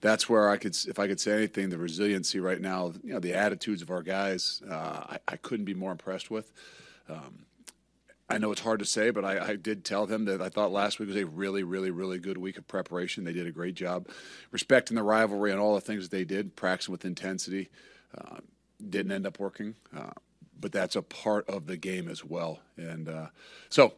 that's 0.00 0.28
where 0.28 0.48
I 0.48 0.56
could, 0.56 0.76
if 0.86 0.98
I 0.98 1.06
could 1.06 1.20
say 1.20 1.32
anything, 1.36 1.68
the 1.68 1.78
resiliency 1.78 2.40
right 2.40 2.60
now, 2.60 2.92
you 3.02 3.12
know, 3.12 3.20
the 3.20 3.34
attitudes 3.34 3.82
of 3.82 3.90
our 3.90 4.02
guys, 4.02 4.62
uh, 4.68 4.74
I, 4.74 5.18
I, 5.28 5.36
couldn't 5.36 5.64
be 5.64 5.74
more 5.74 5.92
impressed 5.92 6.30
with. 6.30 6.52
Um, 7.08 7.46
I 8.28 8.38
know 8.38 8.52
it's 8.52 8.62
hard 8.62 8.78
to 8.78 8.86
say, 8.86 9.10
but 9.10 9.24
I, 9.24 9.50
I, 9.50 9.56
did 9.56 9.84
tell 9.84 10.06
them 10.06 10.24
that 10.24 10.40
I 10.40 10.48
thought 10.48 10.72
last 10.72 10.98
week 10.98 11.08
was 11.08 11.16
a 11.16 11.26
really, 11.26 11.62
really, 11.62 11.90
really 11.90 12.18
good 12.18 12.38
week 12.38 12.56
of 12.56 12.66
preparation. 12.66 13.24
They 13.24 13.34
did 13.34 13.46
a 13.46 13.52
great 13.52 13.74
job 13.74 14.08
respecting 14.50 14.94
the 14.94 15.02
rivalry 15.02 15.50
and 15.50 15.60
all 15.60 15.74
the 15.74 15.80
things 15.82 16.04
that 16.04 16.10
they 16.10 16.24
did, 16.24 16.56
practicing 16.56 16.92
with 16.92 17.04
intensity. 17.04 17.68
Uh, 18.16 18.38
didn't 18.88 19.12
end 19.12 19.26
up 19.26 19.38
working, 19.38 19.74
uh, 19.94 20.10
but 20.58 20.72
that's 20.72 20.96
a 20.96 21.02
part 21.02 21.48
of 21.48 21.66
the 21.66 21.76
game 21.76 22.08
as 22.08 22.24
well. 22.24 22.60
And 22.76 23.08
uh, 23.08 23.26
so 23.68 23.92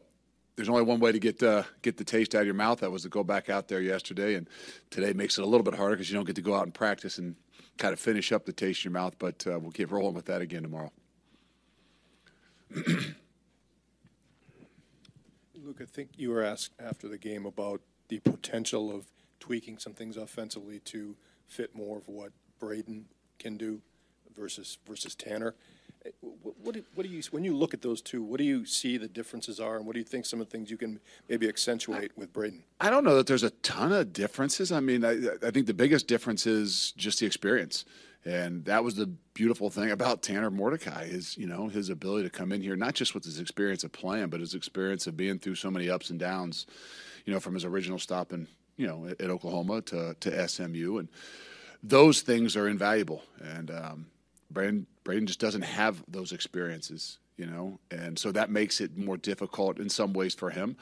there's 0.57 0.69
only 0.69 0.83
one 0.83 1.01
way 1.01 1.13
to 1.13 1.19
get 1.19 1.43
uh, 1.43 1.63
get 1.83 1.97
the 1.97 2.05
taste 2.05 2.35
out 2.35 2.41
of 2.41 2.47
your 2.47 2.55
mouth. 2.55 2.81
That 2.81 2.91
was 2.91 3.03
to 3.03 3.09
go 3.09 3.23
back 3.23 3.49
out 3.49 3.69
there 3.69 3.81
yesterday, 3.81 4.35
and 4.35 4.49
today 4.91 5.13
makes 5.13 5.39
it 5.39 5.43
a 5.43 5.47
little 5.47 5.65
bit 5.65 5.75
harder 5.75 5.95
because 5.95 6.11
you 6.11 6.17
don't 6.17 6.27
get 6.27 6.37
to 6.37 6.43
go 6.43 6.55
out 6.55 6.65
and 6.65 6.75
practice 6.75 7.19
and 7.19 7.37
kind 7.79 7.93
of 7.93 8.01
finish 8.01 8.33
up 8.33 8.45
the 8.45 8.53
taste 8.53 8.85
in 8.85 8.91
your 8.91 9.01
mouth. 9.01 9.17
But 9.19 9.47
uh, 9.47 9.59
we'll 9.59 9.71
keep 9.71 9.93
rolling 9.93 10.15
with 10.15 10.27
that 10.27 10.41
again 10.41 10.63
tomorrow. 10.63 10.93
Luke, 15.67 15.81
I 15.83 15.85
think 15.85 16.11
you 16.17 16.31
were 16.31 16.45
asked 16.45 16.75
after 16.79 17.09
the 17.09 17.19
game 17.19 17.45
about 17.45 17.81
the 18.07 18.21
potential 18.21 18.95
of 18.95 19.07
tweaking 19.41 19.79
some 19.79 19.95
things 19.95 20.17
offensively 20.17 20.79
to 20.85 21.17
fit 21.49 21.75
more 21.75 21.99
of 21.99 22.07
what 22.07 22.31
Braden 22.61 23.07
can 23.41 23.57
do 23.57 23.81
versus 24.37 24.79
versus 24.87 25.17
Tanner. 25.17 25.57
What, 26.21 26.55
what, 26.63 26.75
do, 26.77 26.85
what 26.95 27.05
do 27.05 27.13
you 27.13 27.21
when 27.33 27.43
you 27.43 27.57
look 27.57 27.75
at 27.75 27.83
those 27.83 28.01
two? 28.01 28.23
What 28.23 28.39
do 28.39 28.45
you 28.45 28.65
see 28.65 28.97
the 28.97 29.09
differences 29.09 29.59
are, 29.59 29.77
and 29.77 29.85
what 29.85 29.95
do 29.95 29.99
you 29.99 30.05
think 30.05 30.25
some 30.25 30.41
of 30.41 30.47
the 30.47 30.53
things 30.53 30.71
you 30.71 30.77
can 30.77 31.01
maybe 31.29 31.49
accentuate 31.49 32.17
with 32.17 32.33
Braden? 32.33 32.63
I 32.81 32.89
don't 32.89 33.03
know 33.03 33.17
that 33.17 33.27
there's 33.27 33.43
a 33.43 33.51
ton 33.51 33.91
of 33.91 34.13
differences. 34.13 34.71
I 34.71 34.79
mean, 34.79 35.05
I, 35.05 35.19
I 35.45 35.51
think 35.51 35.67
the 35.67 35.75
biggest 35.75 36.07
difference 36.07 36.47
is 36.47 36.93
just 36.93 37.19
the 37.19 37.27
experience. 37.27 37.85
And 38.27 38.65
that 38.65 38.83
was 38.83 38.97
the 38.97 39.07
beautiful 39.35 39.71
thing 39.71 39.93
about 39.93 40.21
Tanner 40.21 40.51
Mordecai 40.51 41.05
is, 41.05 41.39
you 41.39 41.47
know, 41.47 41.69
his 41.69 41.91
ability 41.91 42.25
to 42.25 42.31
come 42.31 42.51
in 42.51 42.61
here, 42.61 42.75
not 42.75 42.95
just 42.95 43.15
with 43.15 43.25
his 43.25 43.39
experience 43.39 43.85
of 43.85 43.93
playing, 43.93 44.31
but 44.31 44.41
his 44.41 44.53
experience 44.53 45.07
of 45.07 45.17
being 45.17 45.39
through 45.39 45.55
so 45.55 45.71
many 45.71 45.89
ups 45.89 46.11
and 46.11 46.19
downs, 46.19 46.67
you 47.25 47.33
know, 47.33 47.39
from 47.39 47.55
his 47.55 47.65
original 47.65 48.01
stop 48.01 48.33
in, 48.33 48.49
you 48.77 48.85
know, 48.85 49.07
at, 49.07 49.21
at 49.21 49.31
Oklahoma 49.31 49.81
to, 49.83 50.17
to 50.19 50.49
SMU. 50.49 50.99
And 50.99 51.09
those 51.85 52.21
things 52.23 52.57
are 52.57 52.67
invaluable. 52.67 53.23
And 53.41 53.71
um, 53.71 54.07
Braden, 54.51 54.89
Braden 55.05 55.29
just 55.29 55.39
doesn't 55.39 55.63
have 55.63 56.03
those 56.09 56.33
experiences. 56.33 57.19
you 57.37 57.47
know, 57.47 57.79
and 57.91 58.19
so 58.19 58.33
that 58.33 58.51
makes 58.51 58.81
it 58.81 58.97
more 58.97 59.17
difficult 59.17 59.79
in 59.79 59.89
some 59.89 60.13
ways 60.15 60.35
for 60.35 60.51
him. 60.51 60.77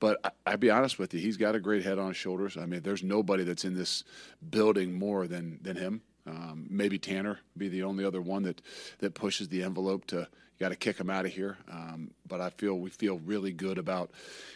But 0.00 0.34
I'd 0.46 0.58
be 0.58 0.70
honest 0.70 0.98
with 0.98 1.12
you, 1.12 1.20
he's 1.20 1.36
got 1.36 1.54
a 1.54 1.60
great 1.60 1.84
head 1.84 1.98
on 1.98 2.08
his 2.08 2.16
shoulders. 2.16 2.56
I 2.56 2.66
mean, 2.66 2.80
there's 2.82 3.02
nobody 3.02 3.44
that's 3.44 3.64
in 3.64 3.74
this 3.74 4.04
building 4.50 4.98
more 4.98 5.26
than 5.26 5.60
than 5.62 5.76
him. 5.76 6.02
Um, 6.26 6.66
maybe 6.68 6.98
Tanner 6.98 7.38
be 7.56 7.68
the 7.68 7.84
only 7.84 8.04
other 8.04 8.20
one 8.20 8.42
that 8.42 8.60
that 8.98 9.14
pushes 9.14 9.48
the 9.48 9.62
envelope 9.62 10.06
to 10.08 10.28
you 10.58 10.64
got 10.64 10.70
to 10.70 10.76
kick 10.76 10.98
him 10.98 11.08
out 11.08 11.24
of 11.24 11.32
here. 11.32 11.56
Um, 11.70 12.10
but 12.26 12.40
I 12.40 12.50
feel 12.50 12.78
we 12.78 12.90
feel 12.90 13.18
really 13.18 13.52
good 13.52 13.78
about 13.78 14.10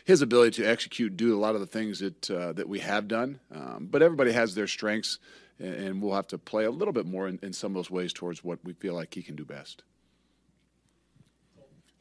his 0.05 0.21
ability 0.21 0.63
to 0.63 0.69
execute, 0.69 1.17
do 1.17 1.37
a 1.37 1.39
lot 1.39 1.55
of 1.55 1.61
the 1.61 1.67
things 1.67 2.01
that 2.01 2.31
uh, 2.31 2.53
that 2.55 2.69
we 2.69 2.81
have 2.81 3.09
done. 3.09 3.39
Um, 3.55 3.89
but 3.91 4.03
everybody 4.03 4.33
has 4.33 4.55
their 4.55 4.67
strengths, 4.67 5.19
and, 5.59 5.75
and 5.75 6.03
we'll 6.03 6.15
have 6.15 6.29
to 6.29 6.39
play 6.39 6.65
a 6.65 6.71
little 6.71 6.93
bit 6.93 7.07
more 7.07 7.29
in, 7.29 7.39
in 7.43 7.53
some 7.53 7.73
of 7.73 7.75
those 7.75 7.91
ways 7.91 8.13
towards 8.13 8.43
what 8.43 8.59
we 8.65 8.73
feel 8.73 8.95
like 8.95 9.15
he 9.15 9.23
can 9.23 9.37
do 9.37 9.45
best. 9.45 9.85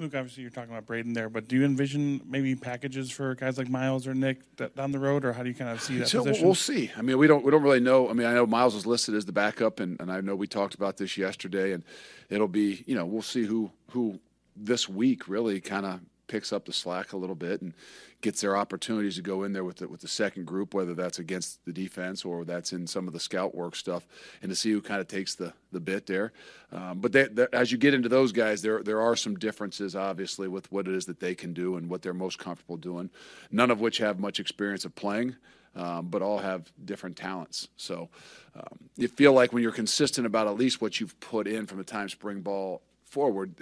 Luke, 0.01 0.15
obviously 0.15 0.41
you're 0.41 0.51
talking 0.51 0.71
about 0.71 0.85
Braden 0.87 1.13
there, 1.13 1.29
but 1.29 1.47
do 1.47 1.55
you 1.57 1.63
envision 1.63 2.21
maybe 2.25 2.55
packages 2.55 3.11
for 3.11 3.35
guys 3.35 3.57
like 3.57 3.69
Myles 3.69 4.07
or 4.07 4.13
Nick 4.15 4.39
down 4.75 4.91
the 4.91 4.99
road, 4.99 5.23
or 5.23 5.31
how 5.31 5.43
do 5.43 5.49
you 5.49 5.55
kind 5.55 5.69
of 5.69 5.81
see 5.81 5.97
that 5.99 6.07
So 6.07 6.23
position? 6.23 6.45
we'll 6.45 6.55
see. 6.55 6.91
I 6.97 7.01
mean, 7.01 7.17
we 7.17 7.27
don't 7.27 7.43
we 7.45 7.51
don't 7.51 7.61
really 7.61 7.79
know. 7.79 8.09
I 8.09 8.13
mean, 8.13 8.25
I 8.27 8.33
know 8.33 8.45
Myles 8.47 8.73
is 8.75 8.85
listed 8.87 9.15
as 9.15 9.25
the 9.25 9.31
backup, 9.31 9.79
and, 9.79 9.99
and 10.01 10.11
I 10.11 10.19
know 10.21 10.35
we 10.35 10.47
talked 10.47 10.73
about 10.73 10.97
this 10.97 11.17
yesterday, 11.17 11.73
and 11.73 11.83
it'll 12.29 12.47
be 12.47 12.83
you 12.87 12.95
know 12.95 13.05
we'll 13.05 13.21
see 13.21 13.45
who 13.45 13.71
who 13.91 14.19
this 14.55 14.89
week 14.89 15.27
really 15.27 15.61
kind 15.61 15.85
of 15.85 15.99
picks 16.31 16.53
up 16.53 16.63
the 16.63 16.71
slack 16.71 17.11
a 17.11 17.17
little 17.17 17.35
bit 17.35 17.61
and 17.61 17.73
gets 18.21 18.39
their 18.39 18.55
opportunities 18.55 19.17
to 19.17 19.21
go 19.21 19.43
in 19.43 19.51
there 19.51 19.65
with 19.65 19.77
the, 19.77 19.87
with 19.87 19.99
the 19.99 20.07
second 20.07 20.45
group, 20.45 20.73
whether 20.73 20.93
that's 20.93 21.19
against 21.19 21.63
the 21.65 21.73
defense 21.73 22.23
or 22.23 22.45
that's 22.45 22.71
in 22.71 22.87
some 22.87 23.05
of 23.05 23.11
the 23.13 23.19
scout 23.19 23.53
work 23.53 23.75
stuff, 23.75 24.07
and 24.41 24.49
to 24.49 24.55
see 24.55 24.71
who 24.71 24.79
kind 24.79 25.01
of 25.01 25.07
takes 25.09 25.35
the, 25.35 25.51
the 25.73 25.79
bit 25.79 26.05
there. 26.07 26.31
Um, 26.71 26.99
but 26.99 27.11
they, 27.11 27.25
they, 27.25 27.47
as 27.51 27.69
you 27.69 27.77
get 27.77 27.93
into 27.93 28.07
those 28.07 28.31
guys, 28.31 28.61
there 28.61 28.81
there 28.81 29.01
are 29.01 29.17
some 29.17 29.35
differences, 29.35 29.93
obviously, 29.93 30.47
with 30.47 30.71
what 30.71 30.87
it 30.87 30.95
is 30.95 31.05
that 31.05 31.19
they 31.19 31.35
can 31.35 31.53
do 31.53 31.75
and 31.75 31.89
what 31.89 32.01
they're 32.01 32.13
most 32.13 32.39
comfortable 32.39 32.77
doing. 32.77 33.09
None 33.51 33.69
of 33.69 33.81
which 33.81 33.97
have 33.97 34.17
much 34.19 34.39
experience 34.39 34.85
of 34.85 34.95
playing. 34.95 35.35
Um, 35.73 36.07
but 36.07 36.21
all 36.21 36.39
have 36.39 36.69
different 36.83 37.15
talents. 37.15 37.69
So 37.77 38.09
um, 38.55 38.77
you 38.97 39.07
feel 39.07 39.31
like 39.31 39.53
when 39.53 39.63
you're 39.63 39.71
consistent 39.71 40.27
about 40.27 40.47
at 40.47 40.57
least 40.57 40.81
what 40.81 40.99
you've 40.99 41.17
put 41.21 41.47
in 41.47 41.65
from 41.65 41.77
the 41.77 41.85
time 41.85 42.09
spring 42.09 42.41
ball 42.41 42.81
forward, 43.05 43.55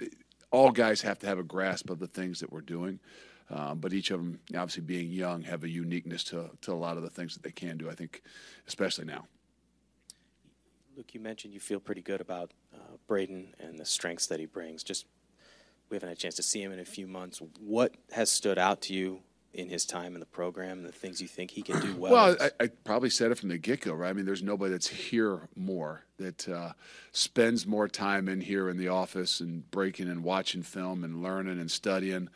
all 0.50 0.70
guys 0.70 1.00
have 1.02 1.18
to 1.20 1.26
have 1.26 1.38
a 1.38 1.44
grasp 1.44 1.90
of 1.90 1.98
the 1.98 2.06
things 2.06 2.40
that 2.40 2.52
we're 2.52 2.60
doing. 2.60 2.98
Um, 3.50 3.78
but 3.78 3.92
each 3.92 4.10
of 4.10 4.20
them, 4.20 4.38
obviously 4.54 4.82
being 4.82 5.10
young, 5.10 5.42
have 5.42 5.64
a 5.64 5.68
uniqueness 5.68 6.22
to, 6.24 6.50
to 6.62 6.72
a 6.72 6.74
lot 6.74 6.96
of 6.96 7.02
the 7.02 7.10
things 7.10 7.34
that 7.34 7.42
they 7.42 7.50
can 7.50 7.76
do, 7.78 7.90
I 7.90 7.94
think, 7.94 8.22
especially 8.68 9.06
now. 9.06 9.26
Luke, 10.96 11.14
you 11.14 11.20
mentioned 11.20 11.52
you 11.52 11.60
feel 11.60 11.80
pretty 11.80 12.02
good 12.02 12.20
about 12.20 12.52
uh, 12.74 12.96
Braden 13.08 13.54
and 13.58 13.78
the 13.78 13.84
strengths 13.84 14.26
that 14.28 14.38
he 14.38 14.46
brings. 14.46 14.84
Just 14.84 15.06
we 15.88 15.96
haven't 15.96 16.10
had 16.10 16.18
a 16.18 16.20
chance 16.20 16.36
to 16.36 16.42
see 16.42 16.62
him 16.62 16.70
in 16.72 16.78
a 16.78 16.84
few 16.84 17.08
months. 17.08 17.40
What 17.58 17.94
has 18.12 18.30
stood 18.30 18.58
out 18.58 18.82
to 18.82 18.94
you 18.94 19.20
in 19.52 19.68
his 19.68 19.84
time 19.84 20.14
in 20.14 20.20
the 20.20 20.26
program 20.26 20.82
the 20.82 20.92
things 20.92 21.20
you 21.20 21.28
think 21.28 21.50
he 21.50 21.62
can 21.62 21.80
do 21.80 21.94
well? 21.98 22.12
Well, 22.12 22.36
I, 22.40 22.64
I 22.64 22.66
probably 22.84 23.10
said 23.10 23.32
it 23.32 23.38
from 23.38 23.48
the 23.48 23.58
get 23.58 23.80
go, 23.80 23.94
right? 23.94 24.10
I 24.10 24.12
mean, 24.12 24.26
there's 24.26 24.42
nobody 24.42 24.72
that's 24.72 24.88
here 24.88 25.48
more, 25.56 26.04
that 26.18 26.48
uh, 26.48 26.72
spends 27.12 27.66
more 27.66 27.88
time 27.88 28.28
in 28.28 28.40
here 28.40 28.68
in 28.68 28.76
the 28.76 28.88
office 28.88 29.40
and 29.40 29.68
breaking 29.70 30.08
and 30.08 30.22
watching 30.22 30.62
film 30.62 31.04
and 31.04 31.22
learning 31.22 31.58
and 31.58 31.70
studying. 31.70 32.28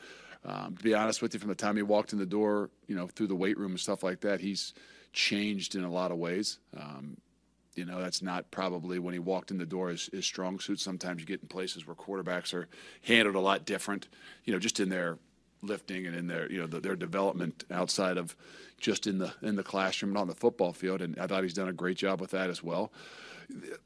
Um, 0.44 0.76
to 0.76 0.84
be 0.84 0.94
honest 0.94 1.22
with 1.22 1.32
you, 1.32 1.40
from 1.40 1.48
the 1.48 1.54
time 1.54 1.76
he 1.76 1.82
walked 1.82 2.12
in 2.12 2.18
the 2.18 2.26
door, 2.26 2.70
you 2.86 2.94
know, 2.94 3.06
through 3.06 3.28
the 3.28 3.36
weight 3.36 3.58
room 3.58 3.72
and 3.72 3.80
stuff 3.80 4.02
like 4.02 4.20
that, 4.20 4.40
he's 4.40 4.74
changed 5.12 5.74
in 5.74 5.84
a 5.84 5.90
lot 5.90 6.10
of 6.10 6.18
ways. 6.18 6.58
Um, 6.76 7.16
you 7.74 7.84
know, 7.84 8.00
that's 8.00 8.22
not 8.22 8.50
probably 8.50 8.98
when 8.98 9.14
he 9.14 9.18
walked 9.18 9.50
in 9.50 9.58
the 9.58 9.66
door 9.66 9.88
his, 9.88 10.08
his 10.12 10.24
strong 10.24 10.60
suit. 10.60 10.80
Sometimes 10.80 11.20
you 11.20 11.26
get 11.26 11.40
in 11.42 11.48
places 11.48 11.86
where 11.86 11.96
quarterbacks 11.96 12.54
are 12.54 12.68
handled 13.02 13.36
a 13.36 13.40
lot 13.40 13.64
different, 13.64 14.08
you 14.44 14.52
know, 14.52 14.58
just 14.58 14.80
in 14.80 14.90
their 14.90 15.18
lifting 15.66 16.06
and 16.06 16.14
in 16.14 16.26
their, 16.26 16.50
you 16.50 16.60
know, 16.60 16.66
the, 16.66 16.80
their 16.80 16.96
development 16.96 17.64
outside 17.70 18.16
of 18.16 18.36
just 18.78 19.06
in 19.06 19.18
the 19.18 19.32
in 19.42 19.56
the 19.56 19.62
classroom 19.62 20.10
and 20.12 20.18
on 20.18 20.28
the 20.28 20.34
football 20.34 20.72
field. 20.72 21.00
And 21.02 21.18
I 21.18 21.26
thought 21.26 21.42
he's 21.42 21.54
done 21.54 21.68
a 21.68 21.72
great 21.72 21.96
job 21.96 22.20
with 22.20 22.30
that 22.32 22.50
as 22.50 22.62
well. 22.62 22.92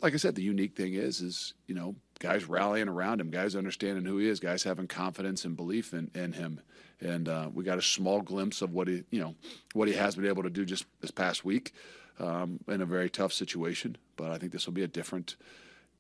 Like 0.01 0.15
I 0.15 0.19
said, 0.19 0.35
the 0.35 0.43
unique 0.43 0.77
thing 0.77 0.95
is, 0.95 1.21
is 1.21 1.55
you 1.67 1.75
know, 1.75 1.97
guys 2.21 2.45
rallying 2.49 2.89
around 2.89 3.21
him, 3.21 3.31
guys 3.31 3.57
understanding 3.57 4.05
who 4.05 4.19
he 4.19 4.29
is, 4.29 4.41
guys 4.41 4.63
having 4.63 4.87
confidence 4.87 5.45
and 5.45 5.57
belief 5.57 5.93
in, 5.93 6.11
in 6.15 6.33
him. 6.33 6.61
And 7.01 7.29
uh, 7.29 7.51
we 7.53 7.65
got 7.65 7.79
a 7.79 7.83
small 7.83 8.21
glimpse 8.21 8.63
of 8.63 8.73
what 8.73 8.89
he, 8.89 9.05
you 9.11 9.21
know, 9.21 9.35
what 9.73 9.89
he 9.89 9.95
has 9.95 10.17
been 10.17 10.27
able 10.27 10.43
to 10.45 10.51
do 10.51 10.65
just 10.65 10.85
this 11.01 11.11
past 11.11 11.45
week 11.45 11.75
um, 12.19 12.61
in 12.69 12.81
a 12.81 12.87
very 12.87 13.11
tough 13.11 13.33
situation. 13.33 13.97
But 14.17 14.31
I 14.31 14.39
think 14.39 14.53
this 14.53 14.67
will 14.67 14.75
be 14.75 14.83
a 14.83 14.89
different, 14.89 15.37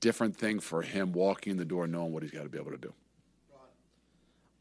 different 0.00 0.36
thing 0.36 0.60
for 0.60 0.82
him 0.82 1.12
walking 1.12 1.52
in 1.52 1.56
the 1.56 1.64
door, 1.64 1.86
knowing 1.86 2.12
what 2.12 2.22
he's 2.22 2.32
got 2.32 2.42
to 2.44 2.48
be 2.48 2.58
able 2.58 2.72
to 2.72 2.78
do. 2.78 2.92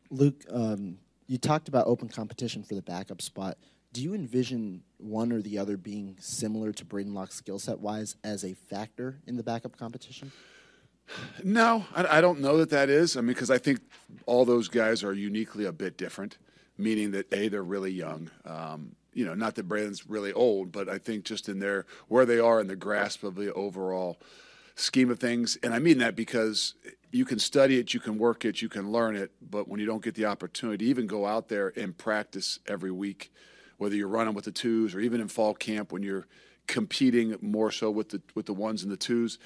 Luke, 0.09 0.45
um, 0.49 0.99
you 1.27 1.37
talked 1.37 1.67
about 1.67 1.87
open 1.87 2.07
competition 2.07 2.63
for 2.63 2.75
the 2.75 2.81
backup 2.81 3.21
spot. 3.21 3.57
Do 3.93 4.01
you 4.01 4.13
envision 4.13 4.83
one 4.97 5.31
or 5.31 5.41
the 5.41 5.57
other 5.57 5.77
being 5.77 6.17
similar 6.19 6.71
to 6.73 6.85
Braden 6.85 7.13
Locke 7.13 7.31
skill 7.31 7.59
set 7.59 7.79
wise 7.79 8.15
as 8.23 8.43
a 8.43 8.53
factor 8.53 9.19
in 9.27 9.37
the 9.37 9.43
backup 9.43 9.77
competition? 9.77 10.31
No, 11.43 11.85
I, 11.95 12.17
I 12.17 12.21
don't 12.21 12.41
know 12.41 12.57
that 12.57 12.69
that 12.71 12.89
is. 12.89 13.15
I 13.15 13.21
mean, 13.21 13.27
because 13.27 13.49
I 13.49 13.57
think 13.57 13.79
all 14.25 14.45
those 14.45 14.67
guys 14.67 15.03
are 15.03 15.13
uniquely 15.13 15.65
a 15.65 15.71
bit 15.71 15.97
different, 15.97 16.37
meaning 16.77 17.11
that 17.11 17.31
a 17.33 17.47
they're 17.47 17.63
really 17.63 17.91
young. 17.91 18.29
Um, 18.45 18.95
you 19.13 19.25
know, 19.25 19.33
not 19.33 19.55
that 19.55 19.67
Braden's 19.67 20.07
really 20.07 20.33
old, 20.33 20.71
but 20.71 20.89
I 20.89 20.97
think 20.97 21.23
just 21.23 21.49
in 21.49 21.59
their 21.59 21.85
where 22.07 22.25
they 22.25 22.39
are 22.39 22.59
in 22.59 22.67
the 22.67 22.75
grasp 22.75 23.23
of 23.23 23.35
the 23.35 23.53
overall 23.53 24.19
scheme 24.77 25.09
of 25.09 25.19
things, 25.19 25.57
and 25.63 25.73
I 25.73 25.79
mean 25.79 25.97
that 25.97 26.15
because 26.15 26.75
you 27.11 27.25
can 27.25 27.39
study 27.39 27.79
it, 27.79 27.93
you 27.93 27.99
can 27.99 28.17
work 28.17 28.45
it, 28.45 28.61
you 28.61 28.69
can 28.69 28.91
learn 28.91 29.15
it, 29.15 29.31
but 29.41 29.67
when 29.67 29.79
you 29.79 29.85
don't 29.85 30.03
get 30.03 30.15
the 30.15 30.25
opportunity 30.25 30.85
to 30.85 30.89
even 30.89 31.07
go 31.07 31.25
out 31.25 31.49
there 31.49 31.73
and 31.75 31.97
practice 31.97 32.59
every 32.67 32.91
week, 32.91 33.31
whether 33.77 33.95
you're 33.95 34.07
running 34.07 34.33
with 34.33 34.45
the 34.45 34.51
twos 34.51 34.93
or 34.93 34.99
even 34.99 35.19
in 35.19 35.27
fall 35.27 35.53
camp 35.53 35.91
when 35.91 36.03
you're 36.03 36.27
competing 36.67 37.35
more 37.41 37.71
so 37.71 37.89
with 37.89 38.09
the 38.09 38.21
with 38.35 38.45
the 38.45 38.53
ones 38.53 38.83
and 38.83 38.91
the 38.91 38.97
twos, 38.97 39.39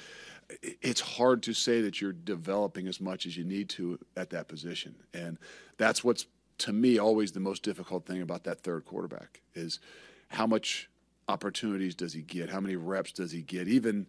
it's 0.81 1.01
hard 1.01 1.43
to 1.43 1.53
say 1.53 1.81
that 1.81 2.01
you're 2.01 2.13
developing 2.13 2.87
as 2.87 2.99
much 2.99 3.25
as 3.25 3.37
you 3.37 3.43
need 3.43 3.69
to 3.69 3.99
at 4.17 4.29
that 4.31 4.47
position. 4.47 4.95
And 5.13 5.37
that's 5.77 6.03
what's 6.03 6.25
to 6.59 6.73
me 6.73 6.99
always 6.99 7.31
the 7.31 7.39
most 7.39 7.63
difficult 7.63 8.05
thing 8.05 8.21
about 8.21 8.43
that 8.43 8.61
third 8.61 8.85
quarterback 8.85 9.41
is 9.53 9.79
how 10.29 10.45
much 10.45 10.89
opportunities 11.27 11.95
does 11.95 12.13
he 12.13 12.21
get? 12.21 12.49
How 12.49 12.59
many 12.59 12.75
reps 12.75 13.11
does 13.11 13.31
he 13.31 13.41
get? 13.41 13.67
Even, 13.67 14.07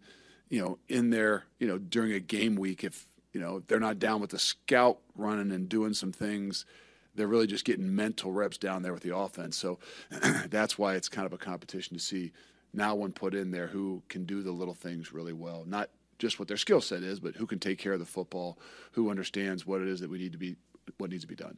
you 0.53 0.61
know, 0.61 0.79
in 0.87 1.09
there, 1.09 1.45
you 1.59 1.67
know, 1.67 1.79
during 1.79 2.13
a 2.13 2.21
game 2.21 2.57
week 2.57 2.85
if, 2.85 3.07
you 3.33 3.41
know, 3.41 3.63
they're 3.69 3.81
not 3.81 3.99
down 3.99 4.21
with 4.21 4.31
the 4.31 4.39
scout 4.39 4.99
running 5.17 5.51
and 5.51 5.67
doing 5.67 5.95
some 5.95 6.13
things, 6.13 6.67
they're 7.15 7.27
really 7.27 7.47
just 7.47 7.65
getting 7.65 7.97
mental 7.97 8.33
reps 8.33 8.59
down 8.59 8.83
there 8.83 8.93
with 8.93 9.03
the 9.03 9.17
offense. 9.17 9.57
So 9.57 9.79
that's 10.51 10.77
why 10.77 10.95
it's 10.95 11.09
kind 11.09 11.25
of 11.25 11.33
a 11.33 11.39
competition 11.39 11.97
to 11.97 12.03
see 12.03 12.33
now 12.75 12.95
one 12.95 13.13
put 13.13 13.35
in 13.35 13.51
there 13.51 13.67
who 13.67 14.03
can 14.11 14.27
do 14.27 14.43
the 14.43 14.53
little 14.53 14.75
things 14.75 15.11
really 15.11 15.33
well. 15.33 15.65
Not 15.67 15.89
just 16.19 16.39
what 16.39 16.49
their 16.49 16.59
skill 16.59 16.83
set 16.83 17.03
is, 17.03 17.19
but 17.19 17.35
who 17.37 17.47
can 17.47 17.59
take 17.59 17.79
care 17.79 17.95
of 17.95 17.99
the 17.99 18.05
football, 18.05 18.59
who 18.93 19.09
understands 19.09 19.67
what 19.67 19.81
it 19.81 19.89
is 19.89 20.01
that 20.01 20.11
we 20.11 20.19
need 20.19 20.33
to 20.33 20.39
be, 20.39 20.57
what 20.99 21.09
needs 21.09 21.25
to 21.25 21.29
be 21.29 21.35
done. 21.35 21.57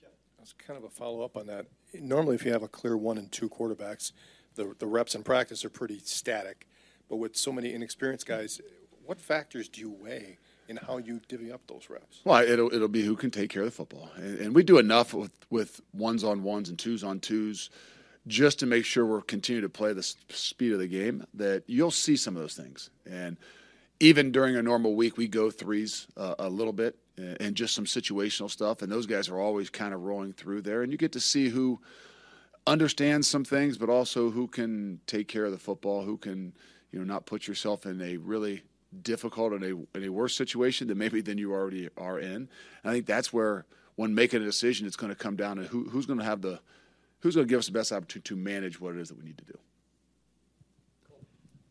Yeah, 0.00 0.10
That's 0.38 0.52
kind 0.52 0.78
of 0.78 0.84
a 0.84 0.88
follow 0.88 1.22
up 1.22 1.36
on 1.36 1.48
that. 1.48 1.66
Normally, 1.92 2.36
if 2.36 2.44
you 2.44 2.52
have 2.52 2.62
a 2.62 2.68
clear 2.68 2.96
one 2.96 3.18
and 3.18 3.32
two 3.32 3.48
quarterbacks, 3.48 4.12
the, 4.54 4.72
the 4.78 4.86
reps 4.86 5.16
in 5.16 5.24
practice 5.24 5.64
are 5.64 5.70
pretty 5.70 5.98
static. 5.98 6.68
But 7.08 7.16
with 7.16 7.36
so 7.36 7.52
many 7.52 7.72
inexperienced 7.72 8.26
guys, 8.26 8.60
what 9.04 9.20
factors 9.20 9.68
do 9.68 9.80
you 9.80 9.90
weigh 9.90 10.38
in 10.68 10.76
how 10.76 10.98
you 10.98 11.20
divvy 11.28 11.52
up 11.52 11.60
those 11.66 11.88
reps? 11.90 12.20
Well, 12.24 12.42
it'll 12.42 12.72
it'll 12.72 12.88
be 12.88 13.02
who 13.02 13.16
can 13.16 13.30
take 13.30 13.50
care 13.50 13.62
of 13.62 13.66
the 13.66 13.72
football, 13.72 14.10
and, 14.16 14.38
and 14.38 14.54
we 14.54 14.62
do 14.62 14.78
enough 14.78 15.14
with 15.14 15.32
with 15.50 15.80
ones 15.92 16.24
on 16.24 16.42
ones 16.42 16.68
and 16.68 16.78
twos 16.78 17.04
on 17.04 17.20
twos, 17.20 17.70
just 18.26 18.58
to 18.60 18.66
make 18.66 18.84
sure 18.84 19.04
we're 19.04 19.20
continuing 19.20 19.62
to 19.62 19.68
play 19.68 19.92
the 19.92 20.02
speed 20.02 20.72
of 20.72 20.78
the 20.78 20.88
game. 20.88 21.26
That 21.34 21.64
you'll 21.66 21.90
see 21.90 22.16
some 22.16 22.36
of 22.36 22.42
those 22.42 22.54
things, 22.54 22.90
and 23.04 23.36
even 24.00 24.32
during 24.32 24.56
a 24.56 24.62
normal 24.62 24.94
week, 24.94 25.16
we 25.16 25.28
go 25.28 25.50
threes 25.50 26.06
uh, 26.16 26.34
a 26.38 26.48
little 26.48 26.72
bit 26.72 26.96
and, 27.16 27.40
and 27.40 27.54
just 27.54 27.74
some 27.74 27.84
situational 27.84 28.50
stuff, 28.50 28.82
and 28.82 28.90
those 28.90 29.06
guys 29.06 29.28
are 29.28 29.38
always 29.38 29.70
kind 29.70 29.94
of 29.94 30.02
rolling 30.02 30.32
through 30.32 30.62
there, 30.62 30.82
and 30.82 30.90
you 30.90 30.98
get 30.98 31.12
to 31.12 31.20
see 31.20 31.48
who 31.48 31.80
understands 32.66 33.28
some 33.28 33.44
things, 33.44 33.76
but 33.76 33.90
also 33.90 34.30
who 34.30 34.48
can 34.48 35.00
take 35.06 35.28
care 35.28 35.44
of 35.44 35.52
the 35.52 35.58
football, 35.58 36.02
who 36.02 36.16
can 36.16 36.54
you 36.94 37.00
know 37.00 37.04
not 37.04 37.26
put 37.26 37.48
yourself 37.48 37.86
in 37.86 38.00
a 38.00 38.16
really 38.18 38.62
difficult 39.02 39.52
and 39.52 39.64
a 39.64 39.98
in 39.98 40.04
a 40.04 40.08
worse 40.08 40.36
situation 40.36 40.86
than 40.86 40.96
maybe 40.96 41.20
than 41.20 41.38
you 41.38 41.52
already 41.52 41.88
are 41.96 42.20
in. 42.20 42.36
And 42.36 42.48
I 42.84 42.92
think 42.92 43.06
that's 43.06 43.32
where 43.32 43.66
when 43.96 44.14
making 44.14 44.42
a 44.42 44.44
decision, 44.44 44.86
it's 44.86 44.94
going 44.94 45.10
to 45.10 45.18
come 45.18 45.34
down 45.34 45.56
to 45.56 45.64
who, 45.64 45.88
who's 45.88 46.06
going 46.06 46.20
to 46.20 46.24
have 46.24 46.40
the 46.40 46.60
who's 47.18 47.34
going 47.34 47.48
to 47.48 47.50
give 47.50 47.58
us 47.58 47.66
the 47.66 47.72
best 47.72 47.90
opportunity 47.90 48.28
to 48.28 48.36
manage 48.36 48.80
what 48.80 48.94
it 48.94 49.00
is 49.00 49.08
that 49.08 49.18
we 49.18 49.24
need 49.24 49.38
to 49.38 49.44
do. 49.44 49.58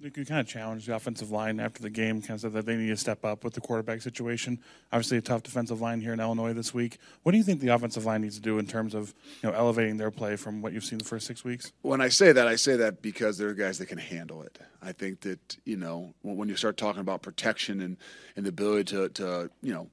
You 0.03 0.25
kind 0.25 0.41
of 0.41 0.47
challenged 0.47 0.87
the 0.87 0.95
offensive 0.95 1.31
line 1.31 1.61
after 1.61 1.81
the 1.81 1.89
game, 1.89 2.21
kind 2.21 2.31
of 2.31 2.41
said 2.41 2.51
that 2.53 2.65
they 2.65 2.75
need 2.75 2.89
to 2.89 2.97
step 2.97 3.23
up 3.23 3.45
with 3.45 3.53
the 3.53 3.61
quarterback 3.61 4.01
situation. 4.01 4.59
Obviously, 4.91 5.17
a 5.17 5.21
tough 5.21 5.43
defensive 5.43 5.79
line 5.79 6.01
here 6.01 6.11
in 6.11 6.19
Illinois 6.19 6.51
this 6.51 6.73
week. 6.73 6.97
What 7.21 7.31
do 7.31 7.37
you 7.37 7.43
think 7.43 7.61
the 7.61 7.69
offensive 7.69 8.03
line 8.03 8.21
needs 8.21 8.35
to 8.35 8.41
do 8.41 8.59
in 8.59 8.67
terms 8.67 8.95
of 8.95 9.13
you 9.41 9.49
know 9.49 9.55
elevating 9.55 9.95
their 9.95 10.11
play 10.11 10.35
from 10.35 10.61
what 10.61 10.73
you've 10.73 10.83
seen 10.83 10.99
the 10.99 11.05
first 11.05 11.25
six 11.25 11.45
weeks? 11.45 11.71
When 11.83 12.01
I 12.01 12.09
say 12.09 12.33
that, 12.33 12.49
I 12.49 12.57
say 12.57 12.75
that 12.75 13.01
because 13.01 13.37
there 13.37 13.47
are 13.47 13.53
guys 13.53 13.77
that 13.77 13.85
can 13.85 13.97
handle 13.97 14.41
it. 14.43 14.59
I 14.81 14.91
think 14.91 15.21
that 15.21 15.57
you 15.63 15.77
know 15.77 16.13
when 16.21 16.35
when 16.35 16.49
you 16.49 16.57
start 16.57 16.75
talking 16.75 17.01
about 17.01 17.21
protection 17.21 17.79
and 17.79 17.95
and 18.35 18.45
the 18.45 18.49
ability 18.49 18.95
to 18.95 19.09
to 19.09 19.49
you 19.61 19.73
know 19.73 19.87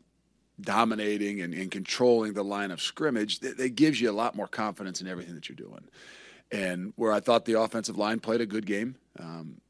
dominating 0.61 1.41
and, 1.41 1.55
and 1.55 1.71
controlling 1.71 2.33
the 2.35 2.43
line 2.43 2.71
of 2.71 2.83
scrimmage, 2.83 3.41
that, 3.41 3.57
that 3.59 3.75
gives 3.77 4.01
you 4.01 4.11
a 4.11 4.13
lot 4.13 4.35
more 4.35 4.49
confidence 4.49 5.01
in 5.01 5.07
everything 5.07 5.35
that 5.35 5.49
you're 5.49 5.57
doing. 5.57 5.89
And 6.53 6.93
where 6.97 7.13
I 7.13 7.21
thought 7.21 7.45
the 7.45 7.61
offensive 7.61 7.97
line 7.97 8.19
played 8.19 8.41
a 8.41 8.47
good 8.47 8.67
game, 8.67 8.97
um, 9.19 9.61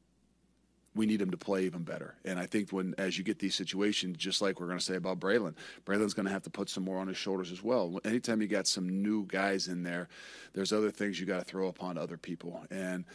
we 0.93 1.05
need 1.05 1.21
him 1.21 1.31
to 1.31 1.37
play 1.37 1.63
even 1.63 1.83
better. 1.83 2.15
And 2.25 2.37
I 2.37 2.45
think 2.45 2.71
when 2.71 2.93
as 2.97 3.17
you 3.17 3.23
get 3.23 3.39
these 3.39 3.55
situations, 3.55 4.17
just 4.17 4.41
like 4.41 4.59
we're 4.59 4.67
going 4.67 4.79
to 4.79 4.83
say 4.83 4.95
about 4.95 5.19
Braylon, 5.19 5.55
Braylon's 5.85 6.13
going 6.13 6.25
to 6.25 6.31
have 6.31 6.43
to 6.43 6.49
put 6.49 6.69
some 6.69 6.83
more 6.83 6.97
on 6.97 7.07
his 7.07 7.17
shoulders 7.17 7.51
as 7.51 7.63
well. 7.63 7.99
Anytime 8.03 8.41
you 8.41 8.47
got 8.47 8.67
some 8.67 9.01
new 9.01 9.25
guys 9.25 9.67
in 9.67 9.83
there, 9.83 10.09
there's 10.53 10.73
other 10.73 10.91
things 10.91 11.19
you 11.19 11.25
got 11.25 11.39
to 11.39 11.45
throw 11.45 11.67
upon 11.67 11.97
other 11.97 12.17
people. 12.17 12.65
And 12.69 13.05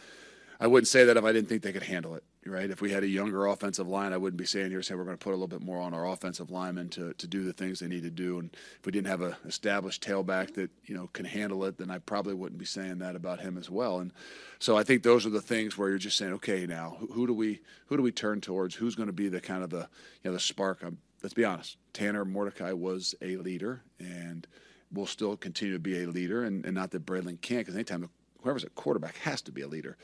I 0.59 0.67
wouldn't 0.67 0.87
say 0.87 1.05
that 1.05 1.17
if 1.17 1.23
I 1.23 1.31
didn't 1.31 1.49
think 1.49 1.61
they 1.61 1.71
could 1.71 1.83
handle 1.83 2.15
it, 2.15 2.23
right? 2.45 2.69
If 2.69 2.81
we 2.81 2.91
had 2.91 3.03
a 3.03 3.07
younger 3.07 3.45
offensive 3.45 3.87
line, 3.87 4.11
I 4.11 4.17
wouldn't 4.17 4.39
be 4.39 4.45
saying 4.45 4.71
here 4.71 4.81
saying 4.81 4.97
we're 4.97 5.05
going 5.05 5.17
to 5.17 5.23
put 5.23 5.31
a 5.31 5.37
little 5.37 5.47
bit 5.47 5.61
more 5.61 5.79
on 5.79 5.93
our 5.93 6.07
offensive 6.07 6.49
linemen 6.49 6.89
to, 6.89 7.13
to 7.13 7.27
do 7.27 7.43
the 7.43 7.53
things 7.53 7.79
they 7.79 7.87
need 7.87 8.03
to 8.03 8.09
do. 8.09 8.39
And 8.39 8.49
if 8.79 8.85
we 8.85 8.91
didn't 8.91 9.07
have 9.07 9.21
an 9.21 9.35
established 9.45 10.03
tailback 10.03 10.55
that 10.55 10.71
you 10.85 10.95
know 10.95 11.07
can 11.13 11.25
handle 11.25 11.63
it, 11.65 11.77
then 11.77 11.91
I 11.91 11.99
probably 11.99 12.33
wouldn't 12.33 12.59
be 12.59 12.65
saying 12.65 12.97
that 12.99 13.15
about 13.15 13.39
him 13.39 13.57
as 13.57 13.69
well. 13.69 13.99
And 13.99 14.11
so 14.57 14.75
I 14.75 14.83
think 14.83 15.03
those 15.03 15.27
are 15.27 15.31
the 15.31 15.41
things 15.41 15.77
where 15.77 15.89
you're 15.89 15.99
just 15.99 16.17
saying, 16.17 16.33
okay, 16.33 16.65
now 16.65 16.97
who, 16.99 17.07
who 17.07 17.27
do 17.27 17.33
we 17.33 17.61
who 17.85 17.97
do 17.97 18.03
we 18.03 18.11
turn 18.11 18.41
towards? 18.41 18.73
Who's 18.73 18.95
going 18.95 19.07
to 19.07 19.13
be 19.13 19.29
the 19.29 19.41
kind 19.41 19.63
of 19.63 19.69
the 19.69 19.87
you 20.23 20.29
know 20.29 20.33
the 20.33 20.39
spark? 20.39 20.83
Um, 20.83 20.97
let's 21.21 21.35
be 21.35 21.45
honest, 21.45 21.77
Tanner 21.93 22.25
Mordecai 22.25 22.71
was 22.71 23.13
a 23.21 23.37
leader 23.37 23.83
and 23.99 24.47
will 24.91 25.05
still 25.05 25.37
continue 25.37 25.73
to 25.73 25.79
be 25.79 26.01
a 26.01 26.07
leader. 26.07 26.43
And, 26.43 26.65
and 26.65 26.73
not 26.73 26.91
that 26.91 27.05
Braylon 27.05 27.41
can't, 27.41 27.59
because 27.59 27.75
anytime 27.75 28.09
whoever's 28.41 28.63
a 28.63 28.69
quarterback 28.69 29.17
has 29.17 29.41
to 29.43 29.51
be 29.51 29.61
a 29.61 29.67
leader 29.67 29.97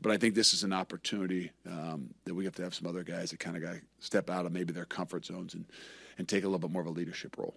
but 0.00 0.12
I 0.12 0.16
think 0.16 0.34
this 0.34 0.52
is 0.52 0.62
an 0.62 0.72
opportunity 0.72 1.50
um, 1.66 2.10
that 2.24 2.34
we 2.34 2.44
have 2.44 2.54
to 2.56 2.62
have 2.62 2.74
some 2.74 2.86
other 2.86 3.02
guys 3.02 3.30
that 3.30 3.40
kind 3.40 3.56
of 3.56 3.62
got 3.62 3.74
to 3.74 3.80
step 3.98 4.30
out 4.30 4.46
of 4.46 4.52
maybe 4.52 4.72
their 4.72 4.84
comfort 4.84 5.24
zones 5.24 5.54
and, 5.54 5.64
and 6.18 6.28
take 6.28 6.44
a 6.44 6.46
little 6.46 6.58
bit 6.58 6.70
more 6.70 6.82
of 6.82 6.88
a 6.88 6.90
leadership 6.90 7.36
role. 7.38 7.54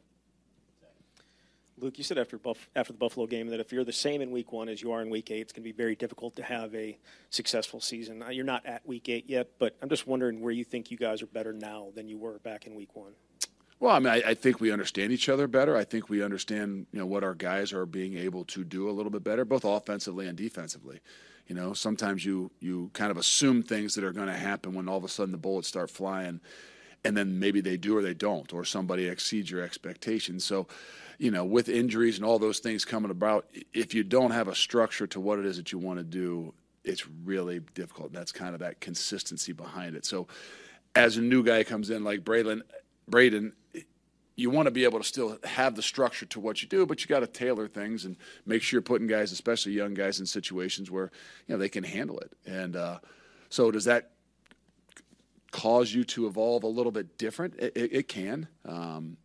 Luke, 1.82 1.98
you 1.98 2.04
said 2.04 2.18
after 2.18 2.38
Buff, 2.38 2.70
after 2.76 2.92
the 2.92 3.00
Buffalo 3.00 3.26
game 3.26 3.48
that 3.48 3.60
if 3.60 3.72
you're 3.72 3.86
the 3.86 3.94
same 3.94 4.22
in 4.22 4.32
Week 4.32 4.52
One 4.52 4.68
as 4.68 4.82
you 4.82 4.92
are 4.92 5.02
in 5.02 5.10
Week 5.10 5.32
Eight, 5.32 5.42
it's 5.42 5.54
going 5.54 5.64
to 5.64 5.70
be 5.70 5.76
very 5.76 5.96
difficult 5.96 6.36
to 6.36 6.44
have 6.44 6.76
a 6.76 6.98
successful 7.30 7.80
season. 7.80 8.24
You're 8.32 8.46
not 8.46 8.66
at 8.66 8.86
Week 8.86 9.08
Eight 9.08 9.30
yet, 9.30 9.52
but 9.60 9.78
I'm 9.82 9.88
just 9.90 10.06
wondering 10.06 10.42
where 10.42 10.52
you 10.52 10.66
think 10.66 10.92
you 10.92 10.98
guys 10.98 11.22
are 11.22 11.28
better 11.28 11.54
now 11.54 11.88
than 11.96 12.10
you 12.10 12.18
were 12.18 12.40
back 12.40 12.68
in 12.68 12.76
Week 12.76 12.96
One. 12.96 13.14
Well, 13.80 13.96
I 13.96 14.00
mean, 14.00 14.12
I, 14.12 14.22
I, 14.32 14.34
think 14.34 14.60
we 14.60 14.74
understand 14.74 15.14
each 15.14 15.30
other 15.30 15.48
better. 15.48 15.78
I 15.78 15.86
think 15.86 16.10
we 16.10 16.22
understand, 16.22 16.86
you 16.92 17.00
know, 17.00 17.06
what 17.06 17.24
our 17.24 17.34
guys 17.34 17.72
are 17.72 17.86
being 17.86 18.18
able 18.18 18.44
to 18.46 18.66
do 18.66 18.90
a 18.90 18.92
little 18.92 19.10
bit 19.10 19.24
better, 19.24 19.46
both 19.46 19.64
offensively 19.64 20.28
and 20.28 20.38
defensively. 20.38 21.00
You 21.50 21.56
know, 21.56 21.74
sometimes 21.74 22.24
you 22.24 22.52
you 22.60 22.92
kind 22.94 23.10
of 23.10 23.18
assume 23.18 23.64
things 23.64 23.96
that 23.96 24.04
are 24.04 24.14
going 24.14 24.28
to 24.28 24.34
happen 24.34 24.76
when 24.76 24.88
all 24.88 24.98
of 24.98 25.04
a 25.04 25.10
sudden 25.10 25.32
the 25.32 25.38
bullets 25.38 25.68
start 25.68 25.90
flying, 25.90 26.40
and 27.04 27.18
then 27.18 27.40
maybe 27.40 27.60
they 27.60 27.76
do 27.76 27.98
or 27.98 28.04
they 28.04 28.14
don't, 28.14 28.54
or 28.54 28.64
somebody 28.64 29.08
exceeds 29.08 29.50
your 29.50 29.64
expectations. 29.64 30.46
So, 30.46 30.68
you 31.18 31.32
know, 31.32 31.44
with 31.44 31.68
injuries 31.68 32.18
and 32.18 32.26
all 32.26 32.38
those 32.38 32.60
things 32.60 32.86
coming 32.86 33.10
about, 33.10 33.48
if 33.74 33.96
you 33.96 34.04
don't 34.04 34.30
have 34.30 34.48
a 34.48 34.54
structure 34.54 35.08
to 35.08 35.20
what 35.20 35.40
it 35.40 35.46
is 35.46 35.58
that 35.58 35.72
you 35.72 35.80
want 35.80 35.98
to 35.98 36.04
do, 36.04 36.54
it's 36.84 37.08
really 37.08 37.62
difficult. 37.74 38.14
That's 38.14 38.32
kind 38.32 38.54
of 38.54 38.60
that 38.60 38.80
consistency 38.80 39.52
behind 39.52 39.96
it. 39.96 40.06
So, 40.06 40.28
as 40.96 41.18
a 41.18 41.22
new 41.22 41.44
guy 41.44 41.64
comes 41.64 41.90
in 41.90 42.04
like 42.04 42.24
Braylon, 42.24 42.62
Braden, 43.08 43.54
you 44.40 44.50
want 44.50 44.68
to 44.68 44.72
be 44.72 44.86
able 44.86 45.00
to 45.00 45.06
still 45.06 45.38
have 45.44 45.76
the 45.76 45.82
structure 45.82 46.26
to 46.28 46.40
what 46.40 46.62
you 46.62 46.68
do, 46.68 46.86
but 46.86 47.02
you 47.02 47.08
got 47.08 47.20
to 47.20 47.28
tailor 47.28 47.68
things 47.68 48.06
and 48.06 48.16
make 48.46 48.62
sure 48.62 48.78
you're 48.78 48.82
putting 48.82 49.08
guys, 49.08 49.32
especially 49.32 49.74
young 49.74 49.94
guys, 49.94 50.20
in 50.20 50.26
situations 50.26 50.90
where 50.90 51.12
you 51.48 51.54
know 51.54 51.60
they 51.60 51.70
can 51.70 51.84
handle 51.84 52.18
it. 52.20 52.32
And 52.46 52.76
uh, 52.76 53.00
so, 53.50 53.70
does 53.70 53.86
that 53.86 54.12
cause 55.52 55.94
you 55.94 56.04
to 56.06 56.28
evolve 56.28 56.64
a 56.64 56.68
little 56.68 56.92
bit 56.92 57.18
different? 57.18 57.56
It, 57.60 57.76
it, 57.76 57.94
it 57.94 58.08
can, 58.08 58.48
um, 58.66 59.18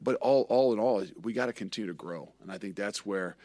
but 0.00 0.14
all 0.16 0.42
all 0.48 0.72
in 0.72 0.78
all, 0.78 1.04
we 1.20 1.32
got 1.32 1.46
to 1.46 1.52
continue 1.52 1.88
to 1.88 1.94
grow, 1.94 2.32
and 2.40 2.50
I 2.50 2.58
think 2.58 2.76
that's 2.76 3.04
where. 3.04 3.36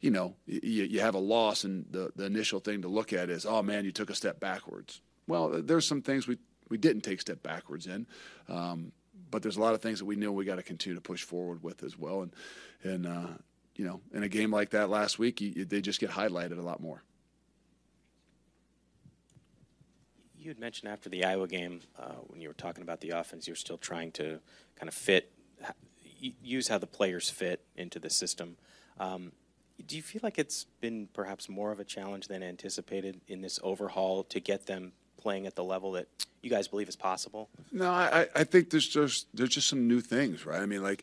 You 0.00 0.10
know, 0.10 0.34
you, 0.44 0.84
you 0.84 1.00
have 1.00 1.14
a 1.14 1.18
loss, 1.18 1.64
and 1.64 1.86
the, 1.90 2.12
the 2.14 2.26
initial 2.26 2.60
thing 2.60 2.82
to 2.82 2.88
look 2.88 3.14
at 3.14 3.30
is, 3.30 3.46
oh 3.46 3.62
man, 3.62 3.86
you 3.86 3.90
took 3.90 4.10
a 4.10 4.14
step 4.14 4.38
backwards. 4.38 5.00
Well, 5.26 5.62
there's 5.62 5.86
some 5.86 6.02
things 6.02 6.28
we, 6.28 6.36
we 6.68 6.76
didn't 6.76 7.00
take 7.00 7.22
step 7.22 7.42
backwards 7.42 7.86
in. 7.86 8.06
Um, 8.46 8.92
but 9.34 9.42
there's 9.42 9.56
a 9.56 9.60
lot 9.60 9.74
of 9.74 9.82
things 9.82 9.98
that 9.98 10.04
we 10.04 10.14
know 10.14 10.30
we 10.30 10.44
got 10.44 10.56
to 10.56 10.62
continue 10.62 10.94
to 10.94 11.00
push 11.00 11.24
forward 11.24 11.60
with 11.60 11.82
as 11.82 11.98
well. 11.98 12.22
And 12.22 12.32
and 12.84 13.04
uh, 13.04 13.26
you 13.74 13.84
know, 13.84 14.00
in 14.12 14.22
a 14.22 14.28
game 14.28 14.52
like 14.52 14.70
that 14.70 14.88
last 14.88 15.18
week, 15.18 15.40
you, 15.40 15.64
they 15.64 15.80
just 15.80 15.98
get 15.98 16.10
highlighted 16.10 16.56
a 16.56 16.62
lot 16.62 16.80
more. 16.80 17.02
You 20.38 20.50
had 20.50 20.60
mentioned 20.60 20.92
after 20.92 21.08
the 21.08 21.24
Iowa 21.24 21.48
game 21.48 21.80
uh, 21.98 22.12
when 22.28 22.40
you 22.40 22.46
were 22.46 22.54
talking 22.54 22.82
about 22.82 23.00
the 23.00 23.10
offense, 23.10 23.48
you're 23.48 23.56
still 23.56 23.76
trying 23.76 24.12
to 24.12 24.38
kind 24.76 24.86
of 24.86 24.94
fit, 24.94 25.32
use 26.20 26.68
how 26.68 26.78
the 26.78 26.86
players 26.86 27.28
fit 27.28 27.60
into 27.76 27.98
the 27.98 28.10
system. 28.10 28.56
Um, 29.00 29.32
do 29.84 29.96
you 29.96 30.02
feel 30.02 30.20
like 30.22 30.38
it's 30.38 30.66
been 30.80 31.08
perhaps 31.12 31.48
more 31.48 31.72
of 31.72 31.80
a 31.80 31.84
challenge 31.84 32.28
than 32.28 32.44
anticipated 32.44 33.20
in 33.26 33.40
this 33.40 33.58
overhaul 33.64 34.22
to 34.22 34.38
get 34.38 34.66
them 34.66 34.92
playing 35.24 35.46
at 35.46 35.56
the 35.56 35.64
level 35.64 35.92
that 35.92 36.06
you 36.42 36.50
guys 36.50 36.68
believe 36.68 36.88
is 36.88 36.94
possible? 36.94 37.48
No, 37.72 37.90
I, 37.90 38.28
I 38.36 38.44
think 38.44 38.70
there's 38.70 38.86
just 38.86 39.26
there's 39.34 39.48
just 39.48 39.66
some 39.66 39.88
new 39.88 40.00
things, 40.00 40.46
right? 40.46 40.60
I 40.60 40.66
mean, 40.66 40.82
like 40.82 41.02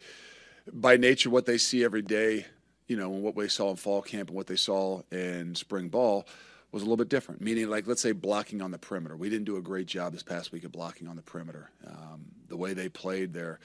by 0.72 0.96
nature, 0.96 1.30
what 1.30 1.46
they 1.46 1.58
see 1.58 1.84
every 1.84 2.04
day, 2.04 2.46
you 2.88 2.96
know, 2.96 3.12
and 3.12 3.24
what 3.24 3.36
we 3.36 3.50
saw 3.50 3.72
in 3.72 3.76
fall 3.76 4.02
camp 4.02 4.30
and 4.30 4.38
what 4.38 4.48
they 4.48 4.56
saw 4.56 5.02
in 5.12 5.56
spring 5.56 5.90
ball 5.90 6.28
was 6.72 6.84
a 6.84 6.86
little 6.86 6.98
bit 6.98 7.10
different. 7.10 7.42
Meaning, 7.42 7.70
like 7.70 7.88
let's 7.88 8.02
say 8.02 8.12
blocking 8.14 8.62
on 8.62 8.72
the 8.72 8.78
perimeter. 8.78 9.18
We 9.18 9.30
didn't 9.30 9.46
do 9.46 9.58
a 9.58 9.62
great 9.62 9.88
job 9.88 10.14
this 10.14 10.24
past 10.24 10.52
week 10.52 10.64
of 10.64 10.72
blocking 10.72 11.08
on 11.08 11.16
the 11.16 11.24
perimeter. 11.24 11.72
Um, 11.86 12.26
the 12.48 12.56
way 12.56 12.74
they 12.74 12.88
played 12.88 13.34
their 13.34 13.60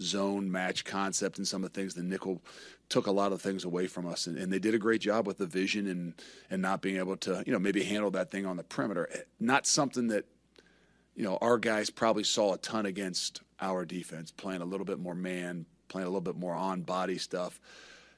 zone 0.00 0.50
match 0.50 0.84
concept 0.84 1.38
and 1.38 1.46
some 1.46 1.62
of 1.62 1.72
the 1.72 1.80
things 1.80 1.94
the 1.94 2.02
nickel 2.02 2.42
took 2.88 3.06
a 3.06 3.10
lot 3.10 3.32
of 3.32 3.40
things 3.40 3.64
away 3.64 3.86
from 3.86 4.06
us 4.06 4.26
and, 4.26 4.36
and, 4.36 4.52
they 4.52 4.58
did 4.58 4.74
a 4.74 4.78
great 4.78 5.00
job 5.00 5.26
with 5.26 5.38
the 5.38 5.46
vision 5.46 5.86
and 5.86 6.14
and 6.50 6.60
not 6.60 6.80
being 6.80 6.96
able 6.96 7.16
to 7.16 7.42
you 7.46 7.52
know 7.52 7.58
maybe 7.58 7.82
handle 7.82 8.10
that 8.10 8.30
thing 8.30 8.46
on 8.46 8.56
the 8.56 8.62
perimeter 8.64 9.08
eh, 9.12 9.18
not 9.38 9.66
something 9.66 10.08
that 10.08 10.24
you 11.14 11.24
know, 11.24 11.38
our 11.40 11.58
guys 11.58 11.90
probably 11.90 12.24
saw 12.24 12.54
a 12.54 12.58
ton 12.58 12.86
against 12.86 13.42
our 13.60 13.84
defense, 13.84 14.30
playing 14.30 14.62
a 14.62 14.64
little 14.64 14.86
bit 14.86 14.98
more 14.98 15.14
man, 15.14 15.66
playing 15.88 16.06
a 16.06 16.10
little 16.10 16.20
bit 16.20 16.36
more 16.36 16.54
on 16.54 16.82
body 16.82 17.18
stuff. 17.18 17.60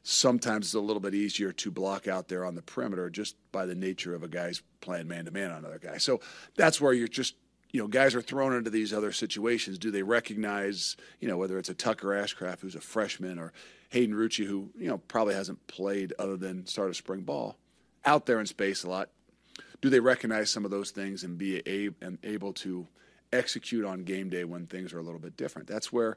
Sometimes 0.02 0.66
it's 0.66 0.74
a 0.74 0.80
little 0.80 1.00
bit 1.00 1.14
easier 1.14 1.50
to 1.52 1.70
block 1.70 2.06
out 2.06 2.28
there 2.28 2.44
on 2.44 2.54
the 2.54 2.62
perimeter 2.62 3.10
just 3.10 3.36
by 3.52 3.66
the 3.66 3.74
nature 3.74 4.14
of 4.14 4.22
a 4.22 4.28
guy's 4.28 4.62
playing 4.80 5.08
man 5.08 5.24
to 5.24 5.30
man 5.30 5.50
on 5.50 5.58
another 5.58 5.78
guy. 5.78 5.96
So 5.96 6.20
that's 6.56 6.80
where 6.80 6.92
you're 6.92 7.08
just, 7.08 7.34
you 7.74 7.80
know, 7.80 7.88
guys 7.88 8.14
are 8.14 8.22
thrown 8.22 8.54
into 8.54 8.70
these 8.70 8.92
other 8.92 9.10
situations. 9.10 9.78
Do 9.78 9.90
they 9.90 10.04
recognize, 10.04 10.96
you 11.18 11.26
know, 11.26 11.36
whether 11.36 11.58
it's 11.58 11.68
a 11.68 11.74
Tucker 11.74 12.10
Ashcraft 12.10 12.60
who's 12.60 12.76
a 12.76 12.80
freshman 12.80 13.36
or 13.36 13.52
Hayden 13.88 14.14
Rucci 14.14 14.46
who, 14.46 14.70
you 14.78 14.86
know, 14.86 14.98
probably 14.98 15.34
hasn't 15.34 15.66
played 15.66 16.12
other 16.16 16.36
than 16.36 16.68
start 16.68 16.92
a 16.92 16.94
spring 16.94 17.22
ball 17.22 17.56
out 18.04 18.26
there 18.26 18.38
in 18.38 18.46
space 18.46 18.84
a 18.84 18.88
lot, 18.88 19.08
do 19.80 19.90
they 19.90 19.98
recognize 19.98 20.52
some 20.52 20.64
of 20.64 20.70
those 20.70 20.92
things 20.92 21.24
and 21.24 21.36
be 21.36 21.62
a, 21.66 21.90
and 22.00 22.18
able 22.22 22.52
to 22.52 22.86
execute 23.32 23.84
on 23.84 24.04
game 24.04 24.30
day 24.30 24.44
when 24.44 24.68
things 24.68 24.92
are 24.92 25.00
a 25.00 25.02
little 25.02 25.18
bit 25.18 25.36
different? 25.36 25.66
That's 25.66 25.92
where, 25.92 26.16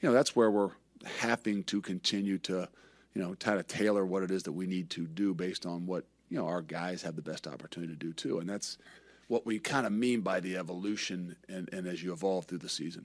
you 0.00 0.08
know, 0.08 0.12
that's 0.12 0.34
where 0.34 0.50
we're 0.50 0.72
having 1.18 1.62
to 1.64 1.80
continue 1.80 2.38
to, 2.38 2.68
you 3.14 3.22
know, 3.22 3.36
try 3.36 3.54
to 3.54 3.62
tailor 3.62 4.04
what 4.04 4.24
it 4.24 4.32
is 4.32 4.42
that 4.42 4.52
we 4.52 4.66
need 4.66 4.90
to 4.90 5.06
do 5.06 5.34
based 5.34 5.66
on 5.66 5.86
what 5.86 6.04
you 6.28 6.36
know 6.36 6.48
our 6.48 6.62
guys 6.62 7.02
have 7.02 7.14
the 7.14 7.22
best 7.22 7.46
opportunity 7.46 7.92
to 7.92 7.98
do 7.98 8.12
too, 8.12 8.40
and 8.40 8.48
that's 8.48 8.78
what 9.28 9.44
we 9.44 9.58
kind 9.58 9.86
of 9.86 9.92
mean 9.92 10.20
by 10.20 10.40
the 10.40 10.56
evolution 10.56 11.36
and, 11.48 11.68
and 11.72 11.86
as 11.86 12.02
you 12.02 12.12
evolve 12.12 12.44
through 12.46 12.58
the 12.58 12.68
season. 12.68 13.04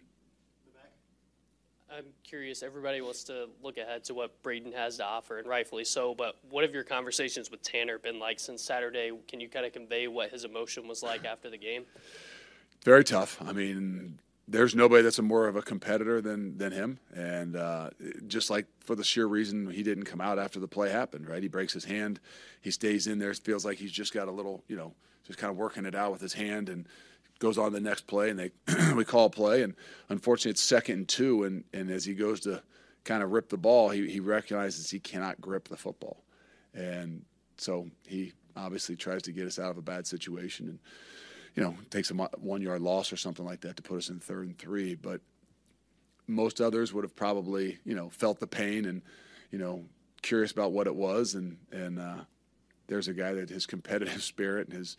I'm 1.93 2.06
curious. 2.23 2.64
Everybody 2.64 3.02
wants 3.02 3.26
to 3.26 3.49
look 3.61 3.77
ahead 3.77 4.06
to 4.06 4.14
what 4.14 4.41
Braden 4.43 4.72
has 4.72 4.98
to 4.98 5.06
offer, 5.06 5.39
and 5.39 5.48
rightfully 5.48 5.84
so. 5.84 6.15
But 6.15 6.38
what 6.49 6.64
have 6.64 6.73
your 6.73 6.85
conversations 6.85 7.52
with 7.52 7.61
Tanner 7.64 7.99
been 7.99 8.18
like 8.18 8.39
since 8.39 8.64
Saturday? 8.64 9.11
Can 9.27 9.41
you 9.41 9.49
kind 9.49 9.65
of 9.65 9.73
convey 9.73 10.07
what 10.07 10.30
his 10.30 10.45
emotion 10.45 10.88
was 10.88 11.03
like 11.03 11.26
after 11.26 11.49
the 11.49 11.57
game? 11.57 11.84
Very 12.85 13.03
tough. 13.03 13.38
I 13.45 13.52
mean, 13.52 14.19
there's 14.48 14.73
nobody 14.73 15.03
that's 15.03 15.19
a 15.19 15.22
more 15.22 15.48
of 15.48 15.57
a 15.57 15.61
competitor 15.61 16.22
than 16.22 16.57
than 16.57 16.72
him, 16.72 16.99
and 17.14 17.57
uh, 17.57 17.89
just 18.26 18.49
like 18.49 18.68
for 18.80 18.95
the 18.95 19.03
sheer 19.03 19.26
reason 19.26 19.69
he 19.69 19.84
didn't 19.84 20.06
come 20.06 20.22
out 20.22 20.39
after 20.39 20.61
the 20.61 20.69
play 20.69 20.89
happened, 20.89 21.27
right? 21.27 21.43
He 21.43 21.49
breaks 21.49 21.73
his 21.73 21.84
hand, 21.84 22.22
he 22.61 22.72
stays 22.72 23.06
in 23.06 23.19
there. 23.19 23.31
It 23.31 23.39
feels 23.39 23.65
like 23.65 23.77
he's 23.77 23.91
just 23.91 24.14
got 24.14 24.30
a 24.30 24.31
little, 24.31 24.64
you 24.69 24.77
know, 24.77 24.93
just 25.26 25.39
kind 25.39 25.52
of 25.52 25.57
working 25.57 25.85
it 25.85 25.95
out 25.95 26.11
with 26.11 26.22
his 26.22 26.34
hand 26.34 26.69
and 26.69 26.88
goes 27.39 27.57
on 27.57 27.73
the 27.73 27.80
next 27.80 28.07
play, 28.07 28.30
and 28.30 28.39
they 28.39 28.52
we 28.95 29.03
call 29.03 29.30
play, 29.30 29.64
and 29.64 29.76
unfortunately 30.10 30.52
it's 30.52 30.64
second 30.64 30.95
and 30.95 31.07
two, 31.07 31.43
and 31.43 31.64
and 31.73 31.89
as 31.89 32.06
he 32.06 32.14
goes 32.14 32.39
to 32.41 32.61
kind 33.03 33.23
of 33.23 33.31
rip 33.31 33.49
the 33.49 33.57
ball, 33.57 33.89
he 33.89 34.10
he 34.10 34.19
recognizes 34.19 34.89
he 34.89 34.99
cannot 34.99 35.41
grip 35.41 35.68
the 35.68 35.76
football, 35.76 36.23
and 36.73 37.26
so 37.57 37.89
he 38.07 38.31
obviously 38.56 38.95
tries 38.95 39.23
to 39.23 39.31
get 39.31 39.48
us 39.48 39.60
out 39.60 39.72
of 39.72 39.77
a 39.77 39.81
bad 39.81 40.07
situation, 40.07 40.68
and 40.68 40.80
you 41.56 41.64
know 41.64 41.76
takes 41.89 42.11
a 42.11 42.14
one 42.14 42.61
yard 42.61 42.81
loss 42.81 43.11
or 43.11 43.18
something 43.18 43.45
like 43.45 43.61
that 43.61 43.76
to 43.76 43.84
put 43.84 43.98
us 43.98 44.10
in 44.10 44.19
third 44.19 44.48
and 44.48 44.57
three, 44.57 44.95
but 44.95 45.19
most 46.27 46.61
others 46.61 46.93
would 46.93 47.03
have 47.03 47.15
probably 47.15 47.80
you 47.84 47.95
know 47.95 48.10
felt 48.10 48.39
the 48.39 48.48
pain 48.48 48.85
and 48.85 49.02
you 49.52 49.57
know 49.57 49.84
curious 50.22 50.52
about 50.52 50.72
what 50.72 50.88
it 50.88 50.95
was, 50.95 51.34
and 51.34 51.57
and 51.72 51.99
uh, 51.99 52.18
there's 52.91 53.07
a 53.07 53.13
guy 53.13 53.34
that 53.34 53.49
his 53.49 53.65
competitive 53.65 54.22
spirit 54.34 54.68
and 54.68 54.77
his 54.77 54.97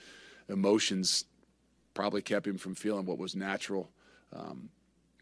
emotions 0.49 1.27
probably 1.93 2.23
kept 2.23 2.47
him 2.47 2.57
from 2.57 2.75
feeling 2.75 3.05
what 3.05 3.19
was 3.19 3.37
natural. 3.37 3.91
Um, 4.33 4.71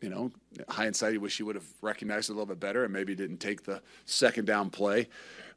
you 0.00 0.08
know, 0.08 0.30
hindsight, 0.68 1.14
you 1.14 1.20
wish 1.20 1.36
he 1.36 1.42
would 1.42 1.56
have 1.56 1.66
recognized 1.82 2.30
it 2.30 2.32
a 2.32 2.36
little 2.36 2.46
bit 2.46 2.60
better 2.60 2.84
and 2.84 2.92
maybe 2.92 3.14
didn't 3.16 3.38
take 3.38 3.64
the 3.64 3.82
second 4.06 4.46
down 4.46 4.70
play. 4.70 5.08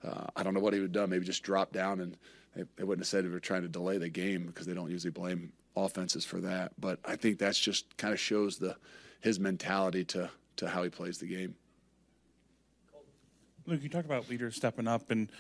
Uh, 0.03 0.25
I 0.35 0.41
don't 0.41 0.55
know 0.55 0.59
what 0.59 0.73
he 0.73 0.79
would 0.79 0.87
have 0.87 0.91
done. 0.91 1.11
Maybe 1.11 1.23
just 1.23 1.43
drop 1.43 1.71
down 1.71 2.01
and 2.01 2.17
they, 2.55 2.63
they 2.77 2.83
wouldn't 2.83 3.05
have 3.05 3.07
said 3.07 3.23
they 3.23 3.29
were 3.29 3.39
trying 3.39 3.61
to 3.61 3.69
delay 3.69 3.99
the 3.99 4.09
game 4.09 4.47
because 4.47 4.65
they 4.65 4.73
don't 4.73 4.89
usually 4.89 5.11
blame 5.11 5.53
offenses 5.75 6.25
for 6.25 6.41
that. 6.41 6.73
But 6.79 6.99
I 7.05 7.15
think 7.15 7.37
that's 7.37 7.59
just 7.59 7.95
kind 7.95 8.13
of 8.13 8.19
shows 8.19 8.57
the 8.57 8.75
his 9.21 9.39
mentality 9.39 10.03
to 10.05 10.31
to 10.57 10.67
how 10.67 10.81
he 10.83 10.89
plays 10.89 11.19
the 11.19 11.27
game. 11.27 11.55
Luke, 13.65 13.81
you 13.81 13.89
talk 13.89 14.03
about 14.03 14.29
leaders 14.29 14.55
stepping 14.55 14.87
up, 14.87 15.09
and 15.09 15.31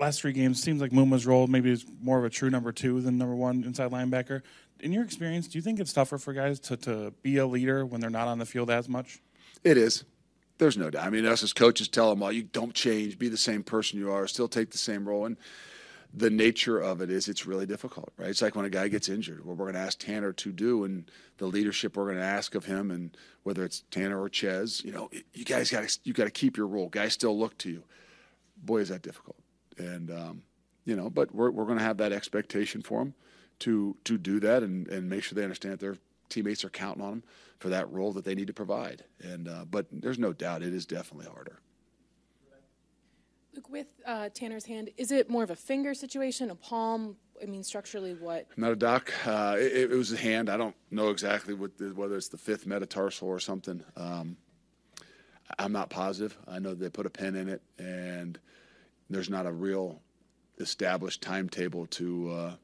last 0.00 0.20
three 0.20 0.32
games 0.32 0.62
seems 0.62 0.80
like 0.80 0.92
Maema's 0.92 1.26
role 1.26 1.46
maybe 1.46 1.70
is 1.70 1.84
more 2.00 2.18
of 2.18 2.24
a 2.24 2.30
true 2.30 2.48
number 2.48 2.72
two 2.72 3.02
than 3.02 3.18
number 3.18 3.34
one 3.34 3.64
inside 3.64 3.90
linebacker. 3.90 4.40
In 4.80 4.92
your 4.92 5.04
experience, 5.04 5.46
do 5.46 5.58
you 5.58 5.62
think 5.62 5.78
it's 5.78 5.92
tougher 5.92 6.16
for 6.16 6.32
guys 6.32 6.58
to, 6.60 6.76
to 6.78 7.12
be 7.22 7.36
a 7.36 7.46
leader 7.46 7.84
when 7.84 8.00
they're 8.00 8.08
not 8.08 8.28
on 8.28 8.38
the 8.38 8.46
field 8.46 8.70
as 8.70 8.88
much? 8.88 9.20
It 9.62 9.76
is. 9.76 10.04
There's 10.58 10.78
no 10.78 10.88
doubt. 10.88 11.06
I 11.06 11.10
mean, 11.10 11.26
us 11.26 11.42
as 11.42 11.52
coaches 11.52 11.88
tell 11.88 12.08
them, 12.08 12.22
all, 12.22 12.32
you 12.32 12.44
don't 12.44 12.72
change, 12.72 13.18
be 13.18 13.28
the 13.28 13.36
same 13.36 13.62
person 13.62 13.98
you 13.98 14.10
are, 14.10 14.26
still 14.26 14.48
take 14.48 14.70
the 14.70 14.78
same 14.78 15.06
role. 15.06 15.26
And 15.26 15.36
the 16.14 16.30
nature 16.30 16.78
of 16.78 17.00
it 17.00 17.10
is 17.10 17.28
it's 17.28 17.46
really 17.46 17.66
difficult, 17.66 18.10
right? 18.16 18.30
It's 18.30 18.42
like 18.42 18.54
when 18.54 18.64
a 18.64 18.70
guy 18.70 18.88
gets 18.88 19.08
injured, 19.08 19.44
what 19.44 19.56
we're 19.56 19.66
going 19.66 19.74
to 19.74 19.80
ask 19.80 19.98
Tanner 19.98 20.32
to 20.32 20.52
do 20.52 20.84
and 20.84 21.10
the 21.38 21.46
leadership 21.46 21.96
we're 21.96 22.04
going 22.04 22.16
to 22.16 22.22
ask 22.22 22.54
of 22.54 22.64
him, 22.64 22.90
and 22.90 23.16
whether 23.42 23.64
it's 23.64 23.84
Tanner 23.90 24.20
or 24.20 24.28
Chez, 24.28 24.82
you 24.84 24.92
know, 24.92 25.10
you 25.32 25.44
guys 25.44 25.70
got 25.70 25.88
to 25.88 25.98
you 26.04 26.12
got 26.12 26.24
to 26.24 26.30
keep 26.30 26.56
your 26.56 26.66
role. 26.66 26.88
Guys 26.88 27.12
still 27.12 27.38
look 27.38 27.56
to 27.58 27.70
you. 27.70 27.84
Boy, 28.56 28.78
is 28.78 28.88
that 28.88 29.02
difficult. 29.02 29.36
And 29.78 30.10
um, 30.10 30.42
you 30.84 30.96
know, 30.96 31.10
but 31.10 31.34
we're 31.34 31.50
we're 31.50 31.66
going 31.66 31.78
to 31.78 31.84
have 31.84 31.98
that 31.98 32.12
expectation 32.12 32.82
for 32.82 33.00
them 33.00 33.14
to 33.60 33.96
to 34.04 34.18
do 34.18 34.40
that 34.40 34.62
and 34.62 34.88
and 34.88 35.08
make 35.08 35.22
sure 35.22 35.36
they 35.36 35.42
understand 35.42 35.74
that 35.74 35.80
their 35.80 35.96
teammates 36.28 36.64
are 36.64 36.70
counting 36.70 37.02
on 37.02 37.10
them 37.10 37.22
for 37.58 37.68
that 37.68 37.90
role 37.90 38.12
that 38.12 38.24
they 38.24 38.34
need 38.34 38.46
to 38.46 38.52
provide. 38.52 39.04
And 39.20 39.48
uh, 39.48 39.64
but 39.70 39.86
there's 39.92 40.18
no 40.18 40.32
doubt 40.32 40.62
it 40.62 40.74
is 40.74 40.86
definitely 40.86 41.26
harder. 41.26 41.60
Luke, 43.56 43.70
with 43.70 43.86
uh, 44.04 44.28
Tanner's 44.34 44.66
hand, 44.66 44.90
is 44.98 45.10
it 45.10 45.30
more 45.30 45.42
of 45.42 45.50
a 45.50 45.56
finger 45.56 45.94
situation, 45.94 46.50
a 46.50 46.54
palm? 46.54 47.16
I 47.42 47.46
mean, 47.46 47.62
structurally, 47.62 48.12
what? 48.12 48.46
I'm 48.54 48.62
not 48.62 48.72
a 48.72 48.76
doc. 48.76 49.12
Uh, 49.26 49.56
it, 49.58 49.90
it, 49.90 49.96
was 49.96 50.12
a 50.12 50.16
hand. 50.16 50.50
I 50.50 50.58
don't 50.58 50.76
know 50.90 51.08
exactly 51.08 51.54
what 51.54 51.78
the, 51.78 51.86
whether 51.94 52.16
it's 52.16 52.28
the 52.28 52.36
fifth 52.36 52.66
metatarsal 52.66 53.28
or 53.28 53.38
something. 53.38 53.82
Um, 53.96 54.36
I'm 55.58 55.72
not 55.72 55.88
positive. 55.88 56.36
I 56.46 56.58
know 56.58 56.74
they 56.74 56.90
put 56.90 57.06
a 57.06 57.10
pin 57.10 57.34
in 57.34 57.48
it, 57.48 57.62
and 57.78 58.38
there's 59.08 59.30
not 59.30 59.46
a 59.46 59.52
real 59.52 60.00
established 60.58 61.22
timetable 61.22 61.86
to 61.86 62.30
uh, 62.30 62.54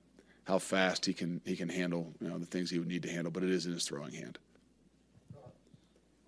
how 0.45 0.59
fast 0.59 1.07
he 1.07 1.15
can 1.15 1.41
he 1.45 1.57
can 1.57 1.69
handle 1.69 2.13
you 2.21 2.29
know 2.29 2.39
the 2.39 2.47
things 2.47 2.71
he 2.71 2.79
would 2.79 2.89
need 2.89 3.03
to 3.03 3.11
handle. 3.11 3.31
But 3.31 3.45
it 3.45 3.51
is 3.51 3.65
in 3.65 3.73
his 3.73 3.85
throwing 3.85 4.13
hand. 4.13 4.39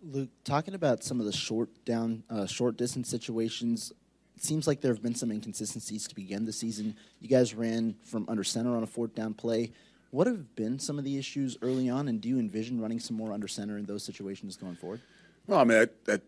Luke, 0.03 0.29
talking 0.45 0.75
about 0.75 1.03
some 1.03 1.19
of 1.19 1.27
the 1.27 1.33
short 1.33 1.71
down, 1.87 2.25
uh, 2.29 2.45
short 2.45 2.77
distance 2.77 3.09
situations, 3.09 3.91
it 3.91 4.04
seems 4.43 4.67
like 4.67 4.81
there 4.81 4.93
have 4.93 5.03
been 5.03 5.15
some 5.15 5.31
inconsistencies 5.31 6.07
to 6.09 6.15
begin 6.15 6.45
the 6.45 6.53
season. 6.53 6.97
You 7.21 7.29
guys 7.29 7.55
ran 7.55 7.95
from 8.05 8.27
under 8.29 8.45
center 8.45 8.77
on 8.77 8.83
a 8.83 8.87
fourth 8.87 9.15
down 9.15 9.35
play. 9.35 9.73
What 10.11 10.27
have 10.27 10.55
been 10.55 10.79
some 10.79 10.99
of 10.99 11.05
the 11.05 11.19
issues 11.19 11.57
early 11.63 11.89
on, 11.89 12.09
and 12.09 12.21
do 12.21 12.29
you 12.29 12.39
envision 12.39 12.81
running 12.81 13.01
some 13.01 13.17
more 13.17 13.33
under 13.33 13.49
center 13.49 13.79
in 13.79 13.85
those 13.85 14.05
situations 14.05 14.57
going 14.57 14.77
forward? 14.77 15.01
Well, 15.47 15.59
I 15.59 15.65
mean, 15.65 15.79
that, 15.79 16.05
that 16.05 16.23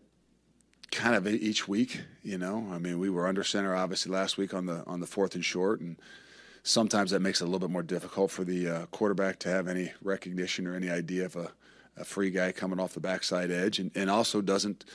kind 0.91 1.15
of 1.15 1.27
each 1.27 1.67
week, 1.67 2.01
you 2.23 2.37
know. 2.37 2.67
I 2.71 2.79
mean, 2.79 2.99
we 2.99 3.09
were 3.09 3.27
under 3.27 3.43
center 3.43 3.75
obviously 3.75 4.11
last 4.11 4.37
week 4.37 4.53
on 4.53 4.65
the 4.65 4.83
on 4.85 4.99
the 4.99 5.07
fourth 5.07 5.35
and 5.35 5.45
short, 5.45 5.79
and 5.79 5.97
sometimes 6.63 7.11
that 7.11 7.21
makes 7.21 7.41
it 7.41 7.45
a 7.45 7.47
little 7.47 7.59
bit 7.59 7.71
more 7.71 7.83
difficult 7.83 8.31
for 8.31 8.43
the 8.43 8.67
uh, 8.67 8.85
quarterback 8.87 9.39
to 9.39 9.49
have 9.49 9.67
any 9.67 9.91
recognition 10.01 10.67
or 10.67 10.75
any 10.75 10.89
idea 10.89 11.25
of 11.25 11.35
a, 11.35 11.51
a 11.97 12.05
free 12.05 12.29
guy 12.29 12.51
coming 12.51 12.79
off 12.79 12.93
the 12.93 12.99
backside 12.99 13.51
edge, 13.51 13.79
and, 13.79 13.91
and 13.95 14.09
also 14.09 14.41
doesn't 14.41 14.85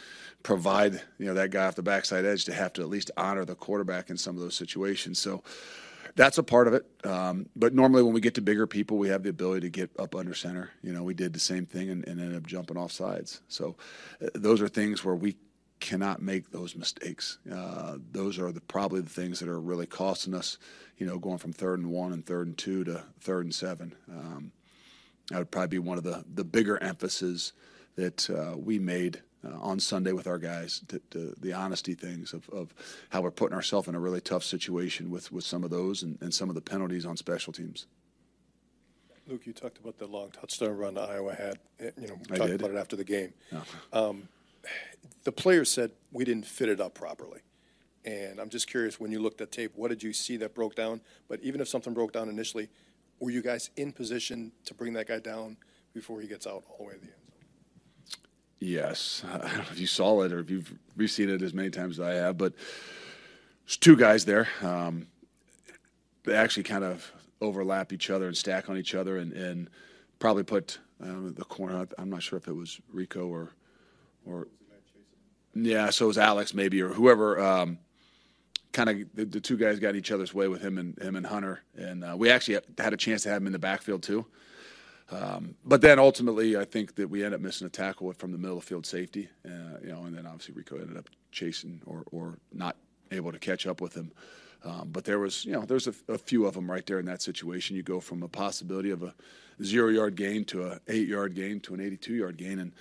provide 0.43 1.01
you 1.19 1.27
know 1.27 1.35
that 1.35 1.51
guy 1.51 1.67
off 1.67 1.77
the 1.77 1.83
backside 1.83 2.25
edge 2.25 2.45
to 2.45 2.53
have 2.53 2.73
to 2.73 2.83
at 2.83 2.89
least 2.89 3.11
honor 3.17 3.45
the 3.45 3.55
quarterback 3.55 4.11
in 4.11 4.17
some 4.17 4.37
of 4.37 4.43
those 4.43 4.57
situations. 4.57 5.19
So 5.19 5.43
that's 6.15 6.39
a 6.39 6.43
part 6.43 6.69
of 6.69 6.75
it. 6.75 6.87
Um, 7.05 7.49
but 7.57 7.75
normally 7.75 8.03
when 8.03 8.13
we 8.13 8.21
get 8.21 8.35
to 8.35 8.43
bigger 8.43 8.67
people, 8.67 8.99
we 8.99 9.09
have 9.09 9.23
the 9.23 9.31
ability 9.31 9.63
to 9.63 9.71
get 9.71 9.91
up 9.99 10.15
under 10.15 10.35
center. 10.35 10.71
You 10.83 10.93
know, 10.93 11.03
we 11.03 11.15
did 11.15 11.33
the 11.33 11.41
same 11.41 11.67
thing 11.67 11.91
and, 11.91 12.07
and 12.07 12.21
ended 12.21 12.37
up 12.37 12.47
jumping 12.47 12.77
off 12.77 12.93
sides. 12.93 13.41
So 13.49 13.77
uh, 14.23 14.29
those 14.35 14.61
are 14.61 14.69
things 14.69 15.05
where 15.05 15.15
we 15.15 15.37
cannot 15.81 16.23
make 16.23 16.51
those 16.51 16.77
mistakes. 16.77 17.39
Uh, 17.51 17.97
those 18.13 18.39
are 18.39 18.53
the, 18.53 18.61
probably 18.61 19.01
the 19.01 19.09
things 19.09 19.41
that 19.41 19.49
are 19.49 19.61
really 19.61 19.87
costing 19.87 20.35
us. 20.35 20.59
You 20.99 21.07
know, 21.07 21.19
going 21.19 21.39
from 21.39 21.53
third 21.53 21.81
and 21.81 21.91
one 21.91 22.13
and 22.13 22.25
third 22.25 22.47
and 22.47 22.57
two 22.57 22.85
to 22.85 23.03
third 23.21 23.45
and 23.45 23.55
seven. 23.55 23.95
Um, 24.09 24.53
that 25.29 25.39
would 25.39 25.51
probably 25.51 25.69
be 25.69 25.79
one 25.79 25.99
of 25.99 26.05
the 26.05 26.25
the 26.35 26.45
bigger 26.45 26.83
emphases 26.83 27.53
that 27.97 28.29
uh, 28.31 28.57
we 28.57 28.79
made 28.79 29.23
uh, 29.45 29.59
on 29.61 29.81
Sunday 29.81 30.13
with 30.13 30.27
our 30.27 30.39
guys, 30.39 30.83
to, 30.89 31.01
to 31.11 31.35
the 31.41 31.53
honesty 31.53 31.95
things 31.95 32.33
of, 32.33 32.49
of 32.51 32.73
how 33.11 33.21
we're 33.21 33.31
putting 33.31 33.55
ourselves 33.55 33.89
in 33.89 33.95
a 33.95 34.01
really 34.01 34.21
tough 34.21 34.45
situation 34.45 35.11
with, 35.11 35.33
with 35.33 35.45
some 35.45 35.65
of 35.65 35.71
those 35.71 36.03
and, 36.03 36.17
and 36.21 36.33
some 36.33 36.49
of 36.49 36.55
the 36.55 36.61
penalties 36.61 37.05
on 37.05 37.17
special 37.17 37.53
teams. 37.53 37.87
Luke, 39.27 39.47
you 39.47 39.53
talked 39.53 39.79
about 39.79 39.99
the 39.99 40.07
long 40.07 40.31
touchdown 40.31 40.77
run 40.77 40.99
Iowa 40.99 41.35
had. 41.35 41.59
Eh, 41.81 41.91
you 42.01 42.09
know, 42.09 42.15
we 42.29 42.35
I 42.35 42.39
talked 42.39 42.51
did. 42.51 42.61
about 42.61 42.71
it 42.73 42.77
after 42.77 42.97
the 42.97 43.05
game. 43.05 43.33
Um, 43.93 44.29
the 45.25 45.33
players 45.33 45.71
said 45.71 45.91
we 46.13 46.25
didn't 46.25 46.47
fit 46.47 46.69
it 46.69 46.81
up 46.81 46.95
properly. 46.95 47.41
And 48.05 48.41
I'm 48.41 48.49
just 48.49 48.69
curious, 48.69 48.99
when 48.99 49.13
you 49.13 49.21
looked 49.21 49.41
at 49.41 49.53
tape, 49.53 49.73
what 49.77 49.89
did 49.89 50.03
you 50.03 50.13
see 50.13 50.37
that 50.39 50.55
broke 50.55 50.75
down? 50.75 51.01
But 51.29 51.41
even 51.43 51.61
if 51.61 51.69
something 51.69 51.95
broke 51.95 52.13
down 52.13 52.29
initially, 52.29 52.69
were 53.23 53.31
you 53.31 53.41
guys 53.41 53.71
in 53.77 53.93
position 53.93 54.51
to 54.65 54.75
bring 54.75 54.93
that 54.95 55.07
guy 55.07 55.21
down 55.21 55.57
before 55.95 56.21
he 56.21 56.27
gets 56.27 56.45
out 56.45 56.65
all 56.69 56.79
the 56.79 56.85
way 56.85 56.95
to 56.95 56.99
the 56.99 57.07
end? 57.07 57.15
Yes, 58.59 59.25
I 59.33 59.39
don't 59.39 59.59
know 59.59 59.65
if 59.71 59.79
you 59.79 59.87
saw 59.87 60.23
it 60.23 60.33
or 60.33 60.41
if 60.41 60.51
you've 60.51 60.77
seen 61.07 61.31
it 61.31 61.41
as 61.41 61.55
many 61.55 61.71
times 61.71 62.01
as 62.01 62.07
I 62.07 62.15
have, 62.15 62.37
but 62.37 62.53
there's 63.65 63.77
two 63.77 63.97
guys 63.97 64.25
there. 64.25 64.49
Um, 64.61 65.07
they 66.25 66.35
actually 66.35 66.65
kind 66.65 66.83
of 66.83 67.13
overlap 67.41 67.93
each 67.93 68.11
other 68.11 68.27
and 68.27 68.37
stack 68.37 68.69
on 68.69 68.77
each 68.77 68.95
other, 68.95 69.19
and, 69.19 69.33
and 69.33 69.71
probably 70.19 70.43
put 70.43 70.79
um, 71.01 71.33
the 71.35 71.45
corner. 71.45 71.87
I'm 71.99 72.11
not 72.11 72.25
sure 72.25 72.37
if 72.37 72.49
it 72.49 72.55
was 72.55 72.81
Rico 72.93 73.29
or 73.29 73.51
or 74.27 74.49
yeah, 75.55 75.91
so 75.91 76.07
it 76.07 76.09
was 76.09 76.19
Alex 76.19 76.55
maybe 76.55 76.83
or 76.83 76.89
whoever. 76.89 77.41
Um, 77.41 77.79
kind 78.73 78.89
of 78.89 78.97
the, 79.15 79.25
the 79.25 79.41
two 79.41 79.57
guys 79.57 79.79
got 79.79 79.95
each 79.95 80.11
other's 80.11 80.35
way 80.35 80.49
with 80.49 80.63
him 80.63 80.79
and 80.79 80.99
him 80.99 81.17
and 81.17 81.27
Hunter, 81.27 81.61
and 81.77 82.05
uh, 82.05 82.15
we 82.17 82.31
actually 82.31 82.59
had 82.79 82.93
a 82.93 82.97
chance 82.97 83.23
to 83.23 83.29
have 83.29 83.43
him 83.43 83.47
in 83.47 83.53
the 83.53 83.59
backfield 83.59 84.03
too. 84.03 84.27
Um, 85.11 85.57
but 85.65 85.83
then 85.83 85.99
ultimately, 85.99 86.57
I 86.57 86.65
think 86.65 86.95
that 86.95 87.09
we 87.09 87.23
ended 87.23 87.41
up 87.41 87.41
missing 87.43 87.67
a 87.67 87.71
tackle 87.71 88.13
from 88.15 88.33
the 88.33 88.39
middle 88.39 88.57
of 88.57 88.65
field 88.65 88.87
safety, 88.87 89.29
uh, 89.45 89.79
you 89.83 89.93
know, 89.93 90.05
and 90.05 90.17
then 90.17 90.27
obviously 90.27 90.55
Rico 90.55 90.77
ended 90.77 90.97
up 90.97 91.11
chasing 91.33 91.83
or, 91.87 92.03
or 92.13 92.39
not 92.53 92.77
able 93.11 93.31
to 93.31 93.39
catch 93.39 93.67
up 93.67 93.81
with 93.81 93.95
him. 93.95 94.11
Um, 94.65 94.89
but 94.91 95.05
there 95.05 95.19
was, 95.19 95.45
you 95.45 95.53
know, 95.53 95.63
there's 95.63 95.89
a, 95.89 95.95
a, 96.09 96.17
few 96.17 96.47
of 96.47 96.55
them 96.55 96.71
right 96.71 96.87
there 96.87 97.01
in 97.01 97.07
that 97.07 97.21
situation. 97.21 97.77
You 97.77 97.83
go 97.83 98.01
from 98.01 98.23
a 98.23 98.29
possibility 98.29 98.91
of 98.91 99.03
a 99.03 99.13
zero 99.63 99.89
yard 99.89 100.15
gain 100.15 100.45
to 100.47 100.67
a 100.67 100.81
eight 100.89 101.09
yard 101.09 101.35
gain 101.35 101.61
to 101.61 101.75
an 101.75 101.81
82 101.81 102.15
yard 102.15 102.37
gain, 102.37 102.61
and 102.61 102.73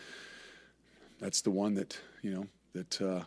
that's 1.19 1.41
the 1.41 1.49
one 1.49 1.73
that 1.75 1.99
you 2.21 2.31
know 2.31 2.45
that 2.73 3.01
uh, 3.01 3.23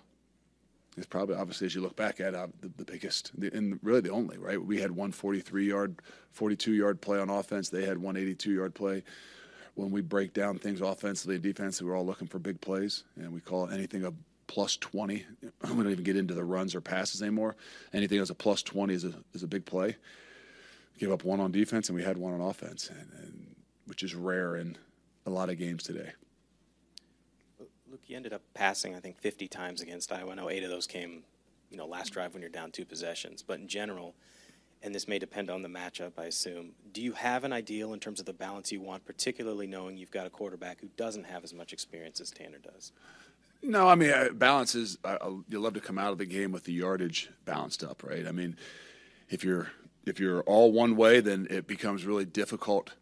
is 0.97 1.07
probably 1.07 1.37
obviously 1.37 1.66
as 1.66 1.75
you 1.75 1.81
look 1.81 1.97
back 1.97 2.21
at 2.21 2.35
uh, 2.35 2.47
the, 2.61 2.69
the 2.77 2.85
biggest 2.85 3.33
the, 3.39 3.53
and 3.53 3.79
really 3.83 4.01
the 4.01 4.11
only 4.11 4.39
right. 4.39 4.62
We 4.62 4.81
had 4.81 4.93
one 4.93 5.12
43 5.12 5.66
yard, 5.66 6.01
42 6.33 6.73
yard 6.73 7.01
play 7.01 7.19
on 7.19 7.31
offense. 7.31 7.69
They 7.69 7.85
had 7.85 7.99
one 7.99 8.16
82 8.16 8.53
yard 8.53 8.75
play. 8.75 9.03
When 9.75 9.91
we 9.91 10.03
break 10.03 10.33
down 10.33 10.59
things 10.59 10.81
offensively 10.81 11.35
and 11.35 11.43
defensively, 11.43 11.91
we're 11.91 11.99
all 11.99 12.07
looking 12.07 12.29
for 12.29 12.39
big 12.39 12.61
plays, 12.61 13.03
and 13.16 13.33
we 13.33 13.41
call 13.41 13.69
anything 13.69 14.05
a 14.05 14.12
plus 14.47 14.77
20. 14.77 15.25
We 15.62 15.83
don't 15.83 15.91
even 15.91 16.05
get 16.05 16.16
into 16.16 16.35
the 16.35 16.45
runs 16.45 16.75
or 16.75 16.81
passes 16.81 17.23
anymore. 17.23 17.57
Anything 17.93 18.21
as 18.21 18.31
a 18.31 18.35
plus 18.35 18.62
20 18.62 18.95
is 18.95 19.05
a 19.05 19.15
is 19.33 19.43
a 19.43 19.49
big 19.49 19.65
play. 19.65 19.97
Give 20.99 21.11
up 21.11 21.25
one 21.25 21.41
on 21.41 21.51
defense, 21.51 21.89
and 21.89 21.97
we 21.97 22.05
had 22.05 22.16
one 22.16 22.35
on 22.35 22.41
offense, 22.41 22.89
and, 22.89 23.11
and 23.19 23.57
which 23.87 24.05
is 24.05 24.15
rare 24.15 24.55
in 24.57 24.77
a 25.27 25.31
lot 25.31 25.49
of 25.51 25.59
games 25.59 25.83
today. 25.83 26.12
You 28.06 28.16
ended 28.16 28.32
up 28.32 28.43
passing, 28.52 28.94
I 28.94 29.01
think, 29.01 29.18
50 29.18 29.48
times 29.48 29.81
against 29.81 30.12
Iowa. 30.12 30.32
I 30.32 30.35
know 30.35 30.51
eight 30.51 30.62
of 30.62 30.70
those 30.70 30.86
came, 30.86 31.22
you 31.70 31.76
know, 31.76 31.86
last 31.86 32.10
drive 32.10 32.35
when 32.35 32.43
you're 32.43 32.51
down 32.51 32.70
two 32.70 32.85
possessions. 32.85 33.43
But 33.43 33.60
in 33.60 33.68
general, 33.68 34.14
and 34.82 34.94
this 34.94 35.09
may 35.09 35.18
depend 35.18 35.51
on 35.51 35.62
the 35.62 35.68
matchup, 35.68 36.12
I 36.18 36.24
assume, 36.24 36.72
do 36.93 37.01
you 37.01 37.12
have 37.12 37.44
an 37.44 37.52
ideal 37.52 37.94
in 37.94 38.01
terms 38.01 38.20
of 38.20 38.26
the 38.26 38.35
balance 38.35 38.70
you 38.70 38.81
want, 38.81 39.06
particularly 39.06 39.66
knowing 39.66 39.97
you've 39.97 40.10
got 40.10 40.26
a 40.26 40.31
quarterback 40.31 40.81
who 40.81 40.89
doesn't 40.97 41.24
have 41.24 41.43
as 41.43 41.55
much 41.55 41.72
experience 41.72 42.20
as 42.20 42.31
Tanner 42.31 42.59
does? 42.59 42.93
No, 43.62 43.89
I 43.89 43.94
mean 43.94 44.10
uh, 44.10 44.28
balance 44.35 44.74
is. 44.74 44.98
You 45.48 45.59
love 45.59 45.72
to 45.72 45.81
come 45.81 45.98
out 45.98 46.12
of 46.12 46.18
the 46.18 46.26
game 46.26 46.52
with 46.52 46.64
the 46.64 46.72
yardage 46.74 47.31
balanced 47.47 47.82
up, 47.82 48.02
right? 48.02 48.26
I 48.26 48.32
mean, 48.32 48.56
if 49.31 49.43
you're 49.43 49.70
if 50.05 50.20
you're 50.20 50.43
all 50.43 50.70
one 50.70 50.97
way, 50.97 51.20
then 51.20 51.47
it 51.48 51.66
becomes 51.66 52.05
really 52.05 52.26
difficult 52.26 52.93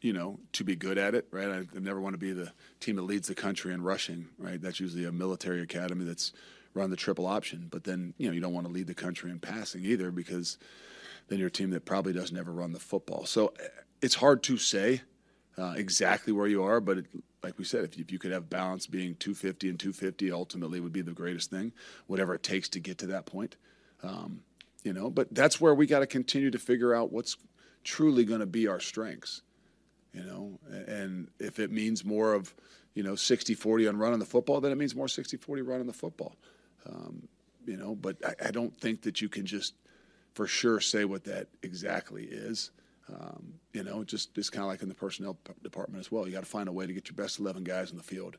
you 0.00 0.12
know, 0.12 0.38
to 0.52 0.64
be 0.64 0.76
good 0.76 0.98
at 0.98 1.14
it, 1.14 1.26
right? 1.30 1.48
I, 1.48 1.78
never 1.78 2.00
want 2.00 2.14
to 2.14 2.18
be 2.18 2.32
the 2.32 2.52
team 2.80 2.96
that 2.96 3.02
leads 3.02 3.28
the 3.28 3.34
country 3.34 3.72
in 3.74 3.82
rushing, 3.82 4.28
right? 4.38 4.60
That's 4.60 4.80
usually 4.80 5.04
a 5.04 5.12
military 5.12 5.60
academy 5.62 6.04
that's 6.04 6.32
run 6.74 6.90
the 6.90 6.96
triple 6.96 7.26
option. 7.26 7.68
But 7.70 7.84
then, 7.84 8.14
you 8.16 8.28
know, 8.28 8.32
you 8.32 8.40
don't 8.40 8.54
want 8.54 8.66
to 8.66 8.72
lead 8.72 8.86
the 8.86 8.94
country 8.94 9.30
in 9.30 9.38
passing 9.40 9.84
either 9.84 10.10
because 10.10 10.58
then 11.28 11.38
you're 11.38 11.48
a 11.48 11.50
team 11.50 11.70
that 11.70 11.84
probably 11.84 12.12
doesn't 12.12 12.36
ever 12.36 12.52
run 12.52 12.72
the 12.72 12.80
football. 12.80 13.26
So 13.26 13.52
it's 14.02 14.14
hard 14.16 14.42
to 14.44 14.56
say. 14.56 15.02
uh, 15.58 15.74
exactly 15.76 16.32
where 16.32 16.46
you 16.46 16.62
are, 16.62 16.80
but 16.80 16.98
it, 16.98 17.06
like 17.42 17.58
we 17.58 17.64
said, 17.64 17.84
if 17.84 17.96
you, 17.96 18.04
if 18.04 18.12
you 18.12 18.18
could 18.18 18.32
have 18.32 18.48
balance 18.48 18.86
being 18.86 19.14
250 19.16 19.68
and 19.68 19.78
250, 19.78 20.32
ultimately 20.32 20.80
would 20.80 20.92
be 20.92 21.02
the 21.02 21.12
greatest 21.12 21.50
thing, 21.50 21.72
whatever 22.06 22.34
it 22.34 22.42
takes 22.42 22.68
to 22.70 22.80
get 22.80 22.98
to 22.98 23.06
that 23.06 23.26
point. 23.26 23.56
Um, 24.02 24.42
you 24.82 24.92
know, 24.92 25.10
but 25.10 25.34
that's 25.34 25.60
where 25.60 25.74
we 25.74 25.86
got 25.86 25.98
to 26.00 26.06
continue 26.06 26.50
to 26.50 26.58
figure 26.58 26.94
out 26.94 27.12
what's 27.12 27.36
truly 27.84 28.24
going 28.24 28.40
to 28.40 28.46
be 28.46 28.66
our 28.66 28.80
strengths. 28.80 29.42
You 30.12 30.24
know, 30.24 30.58
and 30.68 31.28
if 31.38 31.60
it 31.60 31.70
means 31.70 32.04
more 32.04 32.34
of, 32.34 32.52
you 32.94 33.02
know, 33.02 33.12
60-40 33.12 33.88
on 33.88 33.96
running 33.96 34.18
the 34.18 34.26
football, 34.26 34.60
then 34.60 34.72
it 34.72 34.78
means 34.78 34.96
more 34.96 35.06
60-40 35.06 35.66
running 35.66 35.86
the 35.86 35.92
football. 35.92 36.34
Um, 36.84 37.28
you 37.64 37.76
know, 37.76 37.94
but 37.94 38.16
I, 38.24 38.48
I 38.48 38.50
don't 38.50 38.76
think 38.76 39.02
that 39.02 39.20
you 39.20 39.28
can 39.28 39.46
just 39.46 39.74
for 40.34 40.46
sure 40.46 40.80
say 40.80 41.04
what 41.04 41.24
that 41.24 41.48
exactly 41.62 42.24
is. 42.24 42.70
Um, 43.08 43.54
you 43.72 43.82
know, 43.82 44.04
just 44.04 44.36
it's 44.36 44.50
kind 44.50 44.62
of 44.62 44.68
like 44.68 44.82
in 44.82 44.88
the 44.88 44.94
personnel 44.94 45.36
department 45.62 46.00
as 46.00 46.10
well. 46.10 46.26
You 46.26 46.32
got 46.32 46.40
to 46.40 46.50
find 46.50 46.68
a 46.68 46.72
way 46.72 46.86
to 46.86 46.92
get 46.92 47.08
your 47.08 47.16
best 47.16 47.38
11 47.38 47.64
guys 47.64 47.90
in 47.90 47.96
the 47.96 48.02
field. 48.02 48.36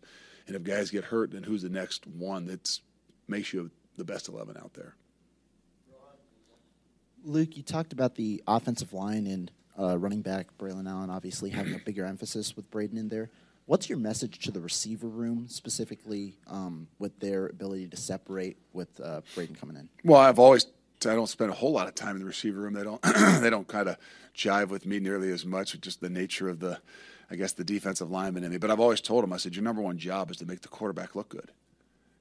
And 0.48 0.56
if 0.56 0.64
guys 0.64 0.92
get 0.92 1.06
hurt, 1.06 1.32
then 1.32 1.44
who's 1.44 1.62
the 1.62 1.70
next 1.70 2.08
one 2.08 2.46
that 2.48 2.80
makes 3.28 3.54
you 3.54 3.70
the 3.98 4.04
best 4.04 4.28
11 4.28 4.58
out 4.58 4.74
there? 4.74 4.96
Luke, 7.24 7.56
you 7.56 7.64
talked 7.64 7.94
about 7.94 8.16
the 8.16 8.42
offensive 8.48 8.94
line 8.94 9.28
and 9.28 9.52
uh, 9.82 9.98
running 9.98 10.22
back 10.22 10.48
Braylon 10.60 10.90
Allen 10.90 11.10
obviously 11.10 11.50
having 11.50 11.74
a 11.74 11.80
bigger 11.80 12.06
emphasis 12.06 12.56
with 12.56 12.70
Braden 12.70 12.98
in 12.98 13.10
there. 13.10 13.30
What's 13.66 13.90
your 13.90 13.98
message 13.98 14.40
to 14.40 14.52
the 14.52 14.60
receiver 14.60 15.08
room 15.08 15.48
specifically 15.48 16.38
um, 16.48 16.88
with 17.00 17.20
their 17.20 17.48
ability 17.48 17.88
to 17.88 17.98
separate 17.98 18.58
with 18.74 19.00
uh, 19.00 19.22
Braden 19.34 19.56
coming 19.56 19.78
in? 19.78 19.90
Well, 20.04 20.20
I've 20.20 20.40
always 20.40 20.68
I 21.06 21.16
don't 21.16 21.28
spend 21.28 21.50
a 21.50 21.54
whole 21.54 21.72
lot 21.72 21.88
of 21.88 21.96
time 21.96 22.16
in 22.16 22.20
the 22.20 22.28
receiver 22.28 22.60
room. 22.60 22.74
They 22.74 22.84
don't 22.84 23.02
they 23.42 23.50
don't 23.50 23.68
kind 23.68 23.88
of 23.88 23.98
jive 24.36 24.70
with 24.70 24.86
me 24.86 25.00
nearly 25.00 25.32
as 25.32 25.46
much 25.46 25.74
with 25.74 25.82
just 25.82 26.02
the 26.02 26.10
nature 26.10 26.50
of 26.50 26.60
the 26.60 26.80
I 27.30 27.36
guess 27.36 27.54
the 27.54 27.64
defensive 27.64 28.12
lineman 28.12 28.44
in 28.44 28.52
me. 28.52 28.58
But 28.58 28.72
I've 28.72 28.80
always 28.80 29.02
told 29.02 29.24
them 29.24 29.32
I 29.32 29.38
said 29.38 29.56
your 29.56 29.64
number 29.64 29.82
one 29.82 29.98
job 29.98 30.32
is 30.32 30.38
to 30.38 30.46
make 30.46 30.62
the 30.62 30.68
quarterback 30.68 31.16
look 31.16 31.30
good. 31.30 31.52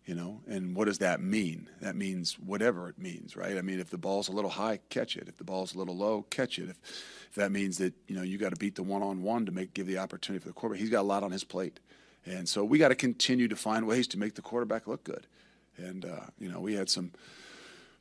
You 0.07 0.15
know, 0.15 0.41
and 0.49 0.75
what 0.75 0.87
does 0.87 0.99
that 0.99 1.21
mean? 1.21 1.69
That 1.81 1.95
means 1.95 2.35
whatever 2.39 2.89
it 2.89 2.99
means, 2.99 3.37
right? 3.37 3.57
I 3.57 3.63
mean, 3.63 3.79
if 3.79 3.91
the 3.91 3.99
ball's 3.99 4.29
a 4.29 4.33
little 4.33 4.51
high, 4.51 4.81
catch 4.89 5.17
it. 5.17 5.29
If 5.29 5.37
the 5.37 5.45
ball's 5.45 5.75
a 5.75 5.79
little 5.79 5.97
low, 5.97 6.23
catch 6.31 6.59
it. 6.59 6.71
If, 6.71 6.81
if 7.29 7.35
that 7.37 7.53
means 7.53 7.79
that 7.79 7.95
you 8.09 8.17
know 8.17 8.23
you 8.23 8.39
got 8.39 8.51
to 8.51 8.57
beat 8.57 8.75
the 8.75 8.83
one-on-one 8.83 9.47
to 9.47 9.53
make 9.53 9.75
give 9.75 9.87
the 9.87 9.99
opportunity 9.99 10.43
for 10.43 10.49
the 10.49 10.55
quarterback, 10.55 10.81
he's 10.81 10.91
got 10.91 11.03
a 11.03 11.03
lot 11.03 11.23
on 11.23 11.31
his 11.31 11.45
plate, 11.45 11.79
and 12.27 12.49
so 12.49 12.65
we 12.65 12.79
got 12.79 12.89
to 12.89 12.95
continue 12.95 13.47
to 13.47 13.57
find 13.57 13.87
ways 13.87 14.09
to 14.09 14.19
make 14.19 14.35
the 14.35 14.43
quarterback 14.43 14.89
look 14.89 15.05
good. 15.05 15.27
And 15.77 16.05
uh, 16.05 16.27
you 16.39 16.51
know, 16.51 16.61
we 16.61 16.75
had 16.75 16.89
some 16.89 17.13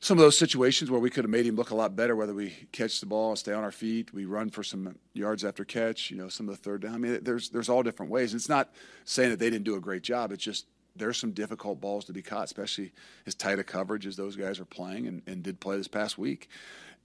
some 0.00 0.16
of 0.16 0.22
those 0.22 0.38
situations 0.38 0.90
where 0.90 1.00
we 1.00 1.10
could 1.10 1.24
have 1.24 1.30
made 1.30 1.46
him 1.46 1.56
look 1.56 1.70
a 1.70 1.74
lot 1.74 1.94
better, 1.94 2.16
whether 2.16 2.32
we 2.32 2.54
catch 2.72 3.00
the 3.00 3.06
ball 3.06 3.30
and 3.30 3.38
stay 3.38 3.52
on 3.52 3.62
our 3.62 3.70
feet, 3.70 4.14
we 4.14 4.24
run 4.24 4.48
for 4.48 4.62
some 4.62 4.96
yards 5.12 5.44
after 5.44 5.62
catch, 5.62 6.10
you 6.10 6.16
know, 6.16 6.28
some 6.28 6.48
of 6.48 6.56
the 6.56 6.62
third 6.62 6.80
down. 6.80 6.94
I 6.94 6.98
mean, 6.98 7.18
there's 7.22 7.50
there's 7.50 7.68
all 7.68 7.82
different 7.82 8.10
ways. 8.10 8.34
It's 8.34 8.48
not 8.48 8.70
saying 9.04 9.30
that 9.30 9.38
they 9.38 9.50
didn't 9.50 9.64
do 9.64 9.76
a 9.76 9.80
great 9.80 10.02
job. 10.02 10.32
It's 10.32 10.42
just 10.42 10.66
there's 10.96 11.18
some 11.18 11.32
difficult 11.32 11.80
balls 11.80 12.04
to 12.06 12.12
be 12.12 12.22
caught, 12.22 12.44
especially 12.44 12.92
as 13.26 13.34
tight 13.34 13.58
a 13.58 13.64
coverage 13.64 14.06
as 14.06 14.16
those 14.16 14.36
guys 14.36 14.60
are 14.60 14.64
playing 14.64 15.06
and, 15.06 15.22
and 15.26 15.42
did 15.42 15.60
play 15.60 15.76
this 15.76 15.88
past 15.88 16.18
week. 16.18 16.48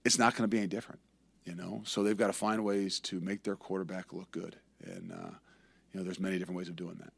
It's 0.04 0.20
not 0.20 0.34
going 0.34 0.44
to 0.44 0.48
be 0.48 0.58
any 0.58 0.68
different, 0.68 1.00
you 1.46 1.56
know. 1.56 1.82
So 1.86 2.04
they've 2.04 2.18
got 2.18 2.28
to 2.28 2.34
find 2.34 2.64
ways 2.64 3.00
to 3.02 3.20
make 3.20 3.44
their 3.44 3.56
quarterback 3.56 4.14
look 4.14 4.32
good, 4.32 4.58
and 4.84 5.12
uh, 5.12 5.32
you 5.92 6.00
know, 6.00 6.04
there's 6.04 6.20
many 6.20 6.38
different 6.38 6.58
ways 6.58 6.70
of 6.70 6.76
doing 6.76 6.96
that. 7.00 7.14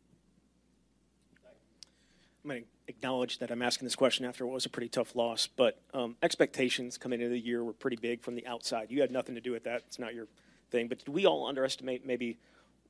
I'm 2.44 2.50
going 2.52 2.62
to 2.62 2.68
acknowledge 2.88 3.40
that 3.40 3.52
I'm 3.52 3.62
asking 3.62 3.86
this 3.86 3.96
question 3.96 4.26
after 4.26 4.46
what 4.46 4.54
was 4.54 4.66
a 4.66 4.70
pretty 4.70 4.88
tough 4.88 5.16
loss, 5.16 5.48
but 5.48 5.82
um, 5.94 6.16
expectations 6.24 6.98
coming 6.98 7.20
into 7.20 7.30
the 7.30 7.40
year 7.40 7.62
were 7.64 7.74
pretty 7.74 7.98
big 7.98 8.22
from 8.22 8.36
the 8.36 8.48
outside. 8.48 8.88
You 8.90 9.02
had 9.02 9.12
nothing 9.12 9.36
to 9.36 9.42
do 9.42 9.52
with 9.52 9.66
that; 9.66 9.84
it's 9.88 10.00
not 10.00 10.16
your 10.16 10.28
thing. 10.72 10.88
But 10.88 11.00
did 11.00 11.10
we 11.10 11.26
all 11.26 11.46
underestimate 11.46 12.06
maybe 12.06 12.38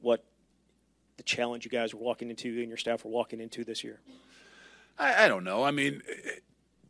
what 0.01 0.23
the 1.18 1.23
challenge 1.23 1.65
you 1.65 1.72
guys 1.72 1.94
were 1.94 1.99
walking 1.99 2.30
into 2.30 2.48
and 2.60 2.68
your 2.69 2.77
staff 2.77 3.03
were 3.03 3.11
walking 3.11 3.41
into 3.41 3.64
this 3.64 3.84
year? 3.84 3.99
I, 4.98 5.26
I 5.26 5.27
don't 5.27 5.44
know. 5.44 5.64
I 5.64 5.72
mean, 5.72 6.02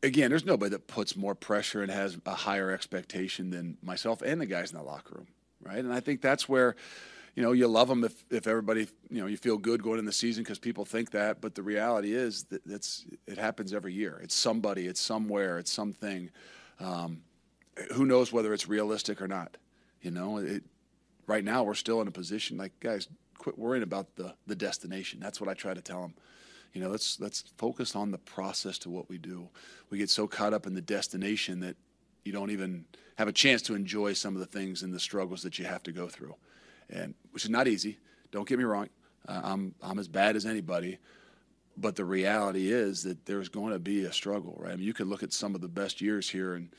again, 0.04 0.30
there's 0.30 0.46
nobody 0.46 0.72
that 0.72 0.88
puts 0.88 1.16
more 1.16 1.36
pressure 1.36 1.82
and 1.82 1.92
has 1.92 2.18
a 2.26 2.34
higher 2.34 2.72
expectation 2.72 3.50
than 3.50 3.78
myself 3.82 4.22
and 4.22 4.40
the 4.40 4.46
guys 4.46 4.72
in 4.72 4.78
the 4.78 4.84
locker 4.84 5.16
room, 5.16 5.28
right? 5.62 5.80
And 5.80 5.94
I 5.94 6.00
think 6.00 6.22
that's 6.22 6.48
where, 6.48 6.76
you 7.36 7.44
know, 7.44 7.52
you 7.52 7.68
love 7.68 7.88
them 7.88 8.04
if, 8.04 8.26
if 8.32 8.48
everybody, 8.48 8.88
you 9.10 9.22
know, 9.22 9.28
you 9.28 9.38
feel 9.38 9.58
good 9.58 9.84
going 9.84 10.00
in 10.00 10.06
the 10.06 10.12
season 10.12 10.44
because 10.44 10.60
people 10.60 10.86
think 10.86 11.12
that. 11.12 11.42
But 11.42 11.56
the 11.56 11.64
reality 11.64 12.14
is 12.14 12.46
that 12.46 12.62
it's 12.66 13.06
it 13.28 13.38
happens 13.38 13.74
every 13.74 13.94
year. 13.94 14.20
It's 14.24 14.36
somebody, 14.36 14.88
it's 14.88 15.02
somewhere, 15.02 15.60
it's 15.60 15.72
something. 15.72 16.32
Um, 16.80 17.22
who 17.94 18.06
knows 18.06 18.32
whether 18.32 18.54
it's 18.54 18.68
realistic 18.68 19.22
or 19.22 19.28
not? 19.28 19.58
You 20.02 20.12
know, 20.12 20.38
it, 20.38 20.64
right 21.28 21.44
now 21.44 21.64
we're 21.64 21.76
still 21.76 22.02
in 22.02 22.08
a 22.08 22.12
position 22.12 22.58
like 22.58 22.80
guys 22.80 23.08
quit 23.38 23.58
worrying 23.58 23.84
about 23.84 24.16
the 24.16 24.34
the 24.46 24.56
destination. 24.56 25.20
That's 25.20 25.40
what 25.40 25.50
I 25.50 25.54
try 25.54 25.74
to 25.74 25.82
tell 25.82 26.02
them. 26.02 26.14
You 26.74 26.82
know, 26.82 26.90
let's 26.90 27.20
let's 27.20 27.44
focus 27.58 27.96
on 27.96 28.12
the 28.12 28.18
process 28.18 28.78
to 28.80 28.90
what 28.90 29.10
we 29.10 29.18
do. 29.18 29.50
We 29.90 29.98
get 29.98 30.10
so 30.10 30.28
caught 30.28 30.54
up 30.54 30.68
in 30.68 30.74
the 30.74 30.82
destination 30.82 31.60
that 31.62 31.76
you 32.24 32.32
don't 32.32 32.52
even 32.52 32.86
have 33.18 33.28
a 33.28 33.32
chance 33.34 33.62
to 33.64 33.74
enjoy 33.74 34.14
some 34.14 34.36
of 34.36 34.40
the 34.40 34.46
things 34.46 34.84
and 34.84 34.94
the 34.94 35.00
struggles 35.00 35.42
that 35.44 35.58
you 35.58 35.66
have 35.66 35.82
to 35.84 35.92
go 35.92 36.08
through, 36.08 36.36
and 36.90 37.14
which 37.32 37.46
is 37.46 37.50
not 37.50 37.68
easy. 37.68 37.98
Don't 38.32 38.48
get 38.48 38.60
me 38.60 38.66
wrong. 38.66 38.90
Uh, 39.28 39.42
I'm 39.44 39.76
I'm 39.82 40.00
as 40.00 40.08
bad 40.08 40.36
as 40.36 40.46
anybody, 40.46 41.00
but 41.78 41.96
the 41.96 42.06
reality 42.06 42.72
is 42.72 43.04
that 43.04 43.26
there's 43.26 43.50
going 43.50 43.74
to 43.74 43.80
be 43.80 44.04
a 44.04 44.14
struggle, 44.14 44.56
right? 44.60 44.74
I 44.74 44.76
mean, 44.76 44.86
you 44.86 44.94
could 44.94 45.08
look 45.08 45.24
at 45.24 45.34
some 45.34 45.56
of 45.56 45.62
the 45.62 45.68
best 45.68 46.02
years 46.02 46.30
here, 46.30 46.54
and 46.54 46.70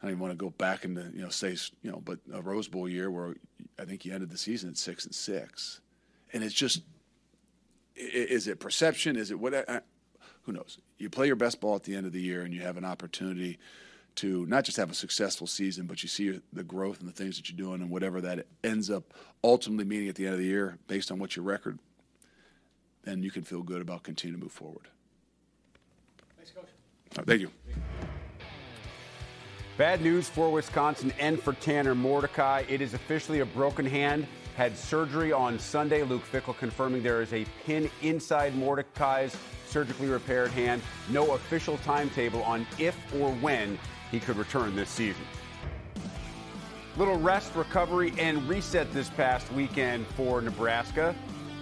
I 0.00 0.06
don't 0.06 0.12
even 0.12 0.20
want 0.20 0.32
to 0.32 0.36
go 0.36 0.50
back 0.50 0.84
into 0.84 1.10
you 1.14 1.22
know 1.22 1.30
say 1.30 1.56
you 1.82 1.90
know, 1.90 2.02
but 2.04 2.18
a 2.32 2.42
Rose 2.42 2.68
Bowl 2.68 2.88
year 2.88 3.10
where 3.10 3.34
I 3.78 3.84
think 3.84 4.04
you 4.04 4.12
ended 4.12 4.30
the 4.30 4.38
season 4.38 4.70
at 4.70 4.76
six 4.76 5.06
and 5.06 5.14
six 5.14 5.80
and 6.34 6.42
it's 6.44 6.54
just 6.54 6.82
is 7.96 8.48
it 8.48 8.58
perception? 8.58 9.16
Is 9.16 9.30
it 9.30 9.38
what 9.38 9.54
uh, 9.54 9.80
who 10.42 10.52
knows? 10.52 10.78
You 10.98 11.08
play 11.08 11.28
your 11.28 11.36
best 11.36 11.60
ball 11.60 11.76
at 11.76 11.84
the 11.84 11.94
end 11.94 12.06
of 12.06 12.12
the 12.12 12.20
year 12.20 12.42
and 12.42 12.52
you 12.52 12.60
have 12.60 12.76
an 12.76 12.84
opportunity 12.84 13.58
to 14.16 14.44
not 14.46 14.64
just 14.64 14.76
have 14.76 14.90
a 14.90 14.94
successful 14.94 15.46
season 15.46 15.86
but 15.86 16.02
you 16.02 16.08
see 16.08 16.40
the 16.52 16.62
growth 16.62 17.00
and 17.00 17.08
the 17.08 17.12
things 17.12 17.36
that 17.36 17.48
you're 17.48 17.56
doing 17.56 17.80
and 17.80 17.90
whatever 17.90 18.20
that 18.20 18.46
ends 18.62 18.90
up 18.90 19.14
ultimately 19.42 19.84
meaning 19.84 20.08
at 20.08 20.14
the 20.14 20.24
end 20.24 20.34
of 20.34 20.38
the 20.38 20.46
year 20.46 20.78
based 20.86 21.10
on 21.10 21.18
what 21.18 21.34
your 21.34 21.44
record 21.44 21.80
then 23.02 23.22
you 23.22 23.30
can 23.30 23.42
feel 23.42 23.62
good 23.62 23.82
about 23.82 24.02
continuing 24.02 24.40
to 24.40 24.44
move 24.44 24.52
forward. 24.52 24.88
Thanks, 26.36 26.52
Coach. 26.52 26.64
right, 27.16 27.26
thank 27.26 27.40
you. 27.40 27.50
Bad 29.76 30.00
news 30.00 30.28
for 30.28 30.50
Wisconsin 30.50 31.12
and 31.18 31.40
for 31.40 31.52
Tanner 31.54 31.94
Mordecai. 31.94 32.62
It 32.68 32.80
is 32.80 32.94
officially 32.94 33.40
a 33.40 33.46
broken 33.46 33.84
hand 33.84 34.26
had 34.56 34.76
surgery 34.76 35.32
on 35.32 35.58
Sunday. 35.58 36.02
Luke 36.02 36.22
Fickell 36.30 36.56
confirming 36.56 37.02
there 37.02 37.22
is 37.22 37.32
a 37.32 37.44
pin 37.64 37.90
inside 38.02 38.56
Mordecai's 38.56 39.36
surgically 39.66 40.08
repaired 40.08 40.50
hand. 40.52 40.80
No 41.10 41.32
official 41.34 41.78
timetable 41.78 42.42
on 42.44 42.66
if 42.78 42.96
or 43.20 43.32
when 43.34 43.78
he 44.10 44.20
could 44.20 44.36
return 44.36 44.76
this 44.76 44.88
season. 44.88 45.24
Little 46.96 47.18
rest, 47.18 47.56
recovery, 47.56 48.12
and 48.18 48.48
reset 48.48 48.92
this 48.92 49.10
past 49.10 49.52
weekend 49.52 50.06
for 50.08 50.40
Nebraska. 50.40 51.14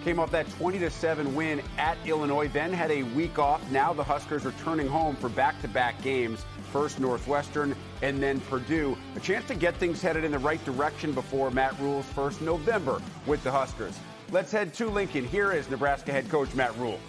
Came 0.03 0.19
off 0.19 0.29
that 0.31 0.47
20 0.51 0.87
7 0.87 1.33
win 1.33 1.61
at 1.77 1.97
Illinois, 2.05 2.49
then 2.49 2.71
had 2.71 2.91
a 2.91 3.03
week 3.03 3.39
off. 3.39 3.61
Now 3.71 3.93
the 3.93 4.03
Huskers 4.03 4.45
returning 4.45 4.87
home 4.87 5.15
for 5.15 5.29
back 5.29 5.59
to 5.61 5.67
back 5.67 5.99
games 6.03 6.45
First 6.73 6.99
Northwestern 6.99 7.75
and 8.01 8.21
then 8.21 8.39
Purdue. 8.41 8.97
A 9.15 9.19
chance 9.19 9.47
to 9.47 9.53
get 9.53 9.75
things 9.75 10.01
headed 10.01 10.23
in 10.23 10.31
the 10.31 10.39
right 10.39 10.63
direction 10.65 11.11
before 11.11 11.51
Matt 11.51 11.79
Rhule's 11.79 12.07
first 12.07 12.41
November 12.41 12.99
with 13.27 13.43
the 13.43 13.51
Huskers. 13.51 13.93
Let's 14.31 14.51
head 14.51 14.73
to 14.73 14.89
Lincoln. 14.89 15.23
Here 15.23 15.51
is 15.51 15.69
Nebraska 15.69 16.11
head 16.11 16.27
coach 16.29 16.55
Matt 16.55 16.75
Rule. 16.77 16.99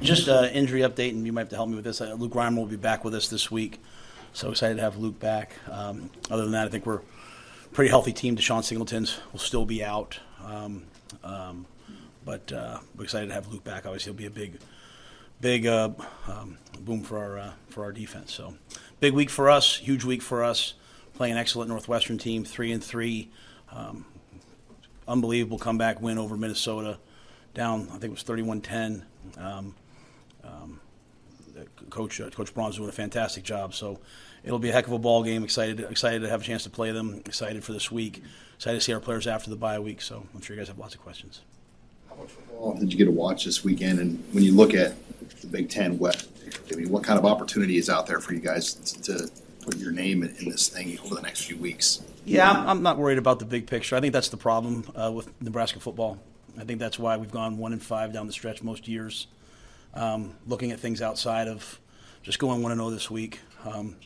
Just 0.00 0.28
an 0.28 0.50
injury 0.50 0.82
update, 0.82 1.10
and 1.10 1.26
you 1.26 1.32
might 1.32 1.40
have 1.40 1.48
to 1.48 1.56
help 1.56 1.68
me 1.68 1.74
with 1.74 1.84
this. 1.84 2.00
Uh, 2.00 2.14
Luke 2.16 2.34
Reimer 2.34 2.58
will 2.58 2.66
be 2.66 2.76
back 2.76 3.04
with 3.04 3.12
us 3.12 3.26
this 3.26 3.50
week. 3.50 3.80
So 4.32 4.50
excited 4.50 4.76
to 4.76 4.82
have 4.82 4.98
Luke 4.98 5.18
back. 5.18 5.54
Um, 5.68 6.08
other 6.30 6.42
than 6.44 6.52
that, 6.52 6.68
I 6.68 6.70
think 6.70 6.86
we're 6.86 6.98
a 6.98 7.68
pretty 7.72 7.88
healthy 7.88 8.12
team. 8.12 8.36
Deshon 8.36 8.62
Singletons 8.62 9.18
will 9.32 9.40
still 9.40 9.64
be 9.64 9.82
out. 9.82 10.20
Um, 10.44 10.84
um, 11.24 11.66
but 12.24 12.52
uh, 12.52 12.78
we're 12.96 13.04
excited 13.04 13.26
to 13.28 13.34
have 13.34 13.48
Luke 13.48 13.64
back. 13.64 13.84
Obviously, 13.84 14.12
he'll 14.12 14.18
be 14.18 14.26
a 14.26 14.30
big 14.30 14.60
big 15.40 15.66
uh, 15.66 15.90
um, 16.26 16.58
boom 16.80 17.02
for 17.02 17.18
our 17.18 17.38
uh, 17.38 17.52
for 17.68 17.84
our 17.84 17.92
defense. 17.92 18.32
So 18.32 18.54
big 19.00 19.12
week 19.12 19.30
for 19.30 19.50
us, 19.50 19.76
huge 19.76 20.04
week 20.04 20.22
for 20.22 20.44
us. 20.44 20.74
Playing 21.14 21.32
an 21.32 21.38
excellent 21.38 21.70
Northwestern 21.70 22.18
team, 22.18 22.44
three 22.44 22.72
and 22.72 22.84
three. 22.84 23.30
Um, 23.72 24.04
unbelievable 25.08 25.58
comeback 25.58 26.00
win 26.00 26.18
over 26.18 26.36
Minnesota, 26.36 26.98
down 27.54 27.88
I 27.88 27.98
think 27.98 28.04
it 28.04 28.10
was 28.10 28.24
31-10. 28.24 29.02
Um, 29.38 29.74
um, 30.44 30.80
Coach 31.88 32.20
uh, 32.20 32.28
Coach 32.30 32.52
Braun's 32.52 32.76
doing 32.76 32.88
a 32.88 32.92
fantastic 32.92 33.44
job. 33.44 33.74
So 33.74 33.98
it'll 34.44 34.58
be 34.58 34.68
a 34.68 34.72
heck 34.72 34.86
of 34.86 34.92
a 34.92 34.98
ball 34.98 35.22
game. 35.22 35.42
Excited 35.42 35.80
excited 35.80 36.22
to 36.22 36.28
have 36.28 36.42
a 36.42 36.44
chance 36.44 36.64
to 36.64 36.70
play 36.70 36.92
them. 36.92 37.22
Excited 37.24 37.64
for 37.64 37.72
this 37.72 37.90
week. 37.90 38.22
Excited 38.56 38.78
to 38.78 38.84
see 38.84 38.92
our 38.92 39.00
players 39.00 39.26
after 39.26 39.50
the 39.50 39.56
bye 39.56 39.78
week. 39.78 40.02
So 40.02 40.26
I'm 40.34 40.40
sure 40.42 40.54
you 40.54 40.60
guys 40.60 40.68
have 40.68 40.78
lots 40.78 40.94
of 40.94 41.02
questions. 41.02 41.40
How 42.08 42.16
much 42.16 42.28
football 42.28 42.74
did 42.74 42.92
you 42.92 42.98
get 42.98 43.06
to 43.06 43.10
watch 43.10 43.44
this 43.44 43.64
weekend? 43.64 44.00
And 44.00 44.22
when 44.32 44.44
you 44.44 44.54
look 44.54 44.74
at 44.74 44.94
the 45.40 45.46
Big 45.46 45.68
Ten 45.68 45.98
West, 45.98 46.28
I 46.72 46.76
mean, 46.76 46.90
what 46.90 47.04
kind 47.04 47.18
of 47.18 47.24
opportunity 47.24 47.78
is 47.78 47.88
out 47.90 48.06
there 48.06 48.20
for 48.20 48.34
you 48.34 48.40
guys 48.40 48.74
to 48.74 49.30
put 49.60 49.76
your 49.76 49.92
name 49.92 50.22
in, 50.22 50.34
in 50.36 50.48
this 50.48 50.68
thing 50.68 50.98
over 51.04 51.14
the 51.14 51.22
next 51.22 51.44
few 51.44 51.56
weeks. 51.56 52.02
Yeah, 52.24 52.50
I'm, 52.50 52.82
not 52.82 52.98
worried 52.98 53.18
about 53.18 53.38
the 53.38 53.44
big 53.44 53.66
picture. 53.66 53.94
I 53.94 54.00
think 54.00 54.12
that's 54.12 54.30
the 54.30 54.36
problem 54.36 54.84
uh, 54.96 55.12
with 55.12 55.30
Nebraska 55.40 55.78
football. 55.78 56.18
I 56.58 56.64
think 56.64 56.80
that's 56.80 56.98
why 56.98 57.16
we've 57.16 57.30
gone 57.30 57.58
one 57.58 57.72
and 57.72 57.82
five 57.82 58.12
down 58.12 58.26
the 58.26 58.32
stretch 58.32 58.62
most 58.62 58.88
years. 58.88 59.26
Um, 59.94 60.34
looking 60.46 60.72
at 60.72 60.80
things 60.80 61.00
outside 61.00 61.48
of 61.48 61.80
just 62.22 62.38
going 62.38 62.62
one 62.62 62.72
and 62.72 62.80
zero 62.80 62.90
this 62.90 63.10
week, 63.10 63.40
um, 63.64 63.96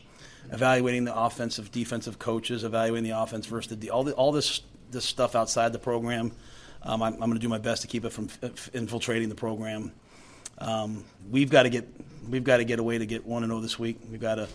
evaluating 0.51 1.05
the 1.05 1.15
offensive, 1.15 1.71
defensive 1.71 2.19
coaches, 2.19 2.63
evaluating 2.63 3.09
the 3.09 3.19
offense 3.19 3.45
versus 3.45 3.77
the 3.77 3.89
all 3.89 4.03
the, 4.03 4.13
all 4.13 4.31
this 4.31 4.61
this 4.91 5.05
stuff 5.05 5.35
outside 5.35 5.73
the 5.73 5.79
program. 5.79 6.31
Um, 6.83 7.01
I'm, 7.01 7.13
I'm 7.13 7.19
going 7.19 7.33
to 7.33 7.39
do 7.39 7.49
my 7.49 7.57
best 7.57 7.81
to 7.83 7.87
keep 7.87 8.05
it 8.05 8.11
from 8.11 8.29
f- 8.41 8.69
infiltrating 8.73 9.29
the 9.29 9.35
program. 9.35 9.91
Um, 10.61 11.03
we've 11.29 11.49
got 11.49 11.63
to 11.63 11.69
get 11.69 11.87
we've 12.29 12.43
got 12.43 12.57
to 12.57 12.63
get 12.63 12.79
a 12.79 12.83
way 12.83 12.97
to 12.97 13.05
get 13.05 13.25
one 13.25 13.43
and 13.43 13.51
zero 13.51 13.61
this 13.61 13.79
week. 13.79 13.99
We've 14.09 14.21
got 14.21 14.35
to 14.35 14.47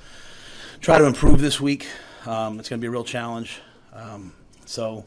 try 0.80 0.98
to 0.98 1.04
improve 1.04 1.40
this 1.40 1.60
week. 1.60 1.88
Um, 2.24 2.58
it's 2.60 2.68
going 2.68 2.80
to 2.80 2.84
be 2.84 2.86
a 2.86 2.90
real 2.90 3.04
challenge. 3.04 3.60
Um, 3.92 4.32
so, 4.66 5.04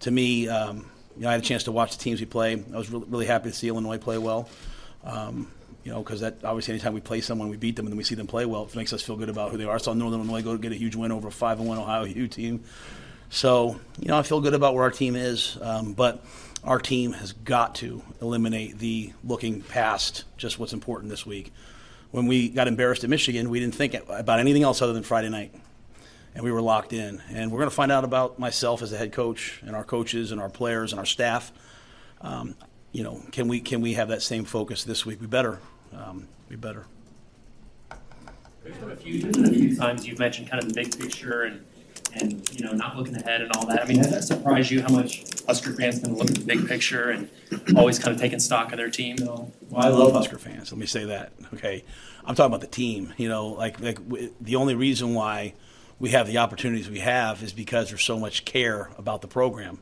to 0.00 0.10
me, 0.10 0.48
um, 0.48 0.90
you 1.16 1.22
know, 1.22 1.28
I 1.28 1.32
had 1.32 1.40
a 1.40 1.44
chance 1.44 1.64
to 1.64 1.72
watch 1.72 1.96
the 1.96 2.02
teams 2.02 2.20
we 2.20 2.26
play. 2.26 2.52
I 2.72 2.76
was 2.76 2.90
really, 2.90 3.06
really 3.08 3.26
happy 3.26 3.50
to 3.50 3.54
see 3.54 3.68
Illinois 3.68 3.98
play 3.98 4.18
well. 4.18 4.48
Um, 5.04 5.50
you 5.84 5.92
know, 5.92 6.02
because 6.02 6.20
that 6.20 6.44
obviously 6.44 6.74
anytime 6.74 6.94
we 6.94 7.00
play 7.00 7.20
someone, 7.20 7.48
we 7.48 7.56
beat 7.56 7.76
them, 7.76 7.86
and 7.86 7.92
then 7.92 7.98
we 7.98 8.04
see 8.04 8.14
them 8.14 8.26
play 8.26 8.46
well, 8.46 8.64
it 8.64 8.74
makes 8.76 8.92
us 8.92 9.02
feel 9.02 9.16
good 9.16 9.28
about 9.28 9.50
who 9.50 9.58
they 9.58 9.64
are. 9.64 9.74
I 9.74 9.78
saw 9.78 9.92
Northern 9.92 10.20
Illinois 10.20 10.42
go 10.42 10.56
get 10.56 10.72
a 10.72 10.76
huge 10.76 10.96
win 10.96 11.12
over 11.12 11.28
a 11.28 11.32
five 11.32 11.58
and 11.60 11.68
one 11.68 11.78
Ohio 11.78 12.04
U 12.04 12.28
team. 12.28 12.64
So, 13.30 13.78
you 13.98 14.08
know, 14.08 14.18
I 14.18 14.22
feel 14.22 14.40
good 14.40 14.54
about 14.54 14.74
where 14.74 14.84
our 14.84 14.90
team 14.90 15.14
is, 15.14 15.58
um, 15.60 15.92
but 15.92 16.24
our 16.68 16.78
team 16.78 17.12
has 17.14 17.32
got 17.32 17.74
to 17.76 18.02
eliminate 18.20 18.78
the 18.78 19.10
looking 19.24 19.62
past 19.62 20.24
just 20.36 20.58
what's 20.58 20.74
important 20.74 21.08
this 21.08 21.24
week. 21.24 21.50
When 22.10 22.26
we 22.26 22.50
got 22.50 22.68
embarrassed 22.68 23.04
at 23.04 23.10
Michigan, 23.10 23.48
we 23.48 23.58
didn't 23.58 23.74
think 23.74 23.96
about 24.06 24.38
anything 24.38 24.62
else 24.62 24.82
other 24.82 24.92
than 24.92 25.02
Friday 25.02 25.30
night. 25.30 25.54
And 26.34 26.44
we 26.44 26.52
were 26.52 26.60
locked 26.60 26.92
in. 26.92 27.22
And 27.30 27.50
we're 27.50 27.58
going 27.58 27.70
to 27.70 27.74
find 27.74 27.90
out 27.90 28.04
about 28.04 28.38
myself 28.38 28.82
as 28.82 28.92
a 28.92 28.98
head 28.98 29.12
coach 29.12 29.62
and 29.64 29.74
our 29.74 29.82
coaches 29.82 30.30
and 30.30 30.40
our 30.42 30.50
players 30.50 30.92
and 30.92 31.00
our 31.00 31.06
staff. 31.06 31.52
Um, 32.20 32.54
you 32.92 33.02
know, 33.02 33.22
can 33.32 33.48
we 33.48 33.60
can 33.60 33.80
we 33.80 33.94
have 33.94 34.08
that 34.08 34.20
same 34.20 34.44
focus 34.44 34.84
this 34.84 35.06
week? 35.06 35.22
We 35.22 35.26
better. 35.26 35.60
Um, 35.94 36.28
we 36.50 36.56
better. 36.56 36.84
There's 38.62 38.76
been 38.76 38.90
a 38.90 38.96
few, 38.96 39.30
a 39.30 39.48
few 39.48 39.74
times 39.74 40.06
you've 40.06 40.18
mentioned 40.18 40.50
kind 40.50 40.62
of 40.62 40.68
the 40.68 40.74
big 40.74 40.98
picture 40.98 41.44
and, 41.44 41.64
and, 42.14 42.48
you 42.58 42.64
know, 42.64 42.72
not 42.72 42.96
looking 42.96 43.16
ahead 43.16 43.40
and 43.40 43.50
all 43.52 43.66
that. 43.66 43.82
I 43.82 43.86
mean, 43.86 43.98
does 43.98 44.10
that 44.10 44.24
surprise 44.24 44.70
you 44.70 44.82
how 44.82 44.88
much 44.88 45.24
Husker 45.46 45.72
fans 45.74 46.00
can 46.00 46.14
look 46.14 46.30
at 46.30 46.36
the 46.36 46.44
big 46.44 46.66
picture 46.66 47.10
and 47.10 47.30
always 47.76 47.98
kind 47.98 48.14
of 48.14 48.20
taking 48.20 48.38
stock 48.38 48.72
of 48.72 48.78
their 48.78 48.90
team? 48.90 49.16
Well, 49.20 49.52
I 49.74 49.88
love 49.88 50.12
Husker 50.12 50.38
fans. 50.38 50.70
Let 50.72 50.78
me 50.78 50.86
say 50.86 51.04
that. 51.06 51.32
Okay, 51.54 51.84
I'm 52.24 52.34
talking 52.34 52.52
about 52.52 52.60
the 52.60 52.66
team. 52.66 53.14
You 53.16 53.28
know, 53.28 53.48
like 53.48 53.80
like 53.80 53.96
w- 53.96 54.32
the 54.40 54.56
only 54.56 54.74
reason 54.74 55.14
why 55.14 55.54
we 55.98 56.10
have 56.10 56.26
the 56.26 56.38
opportunities 56.38 56.88
we 56.88 57.00
have 57.00 57.42
is 57.42 57.52
because 57.52 57.88
there's 57.88 58.04
so 58.04 58.18
much 58.18 58.44
care 58.44 58.90
about 58.98 59.22
the 59.22 59.28
program. 59.28 59.78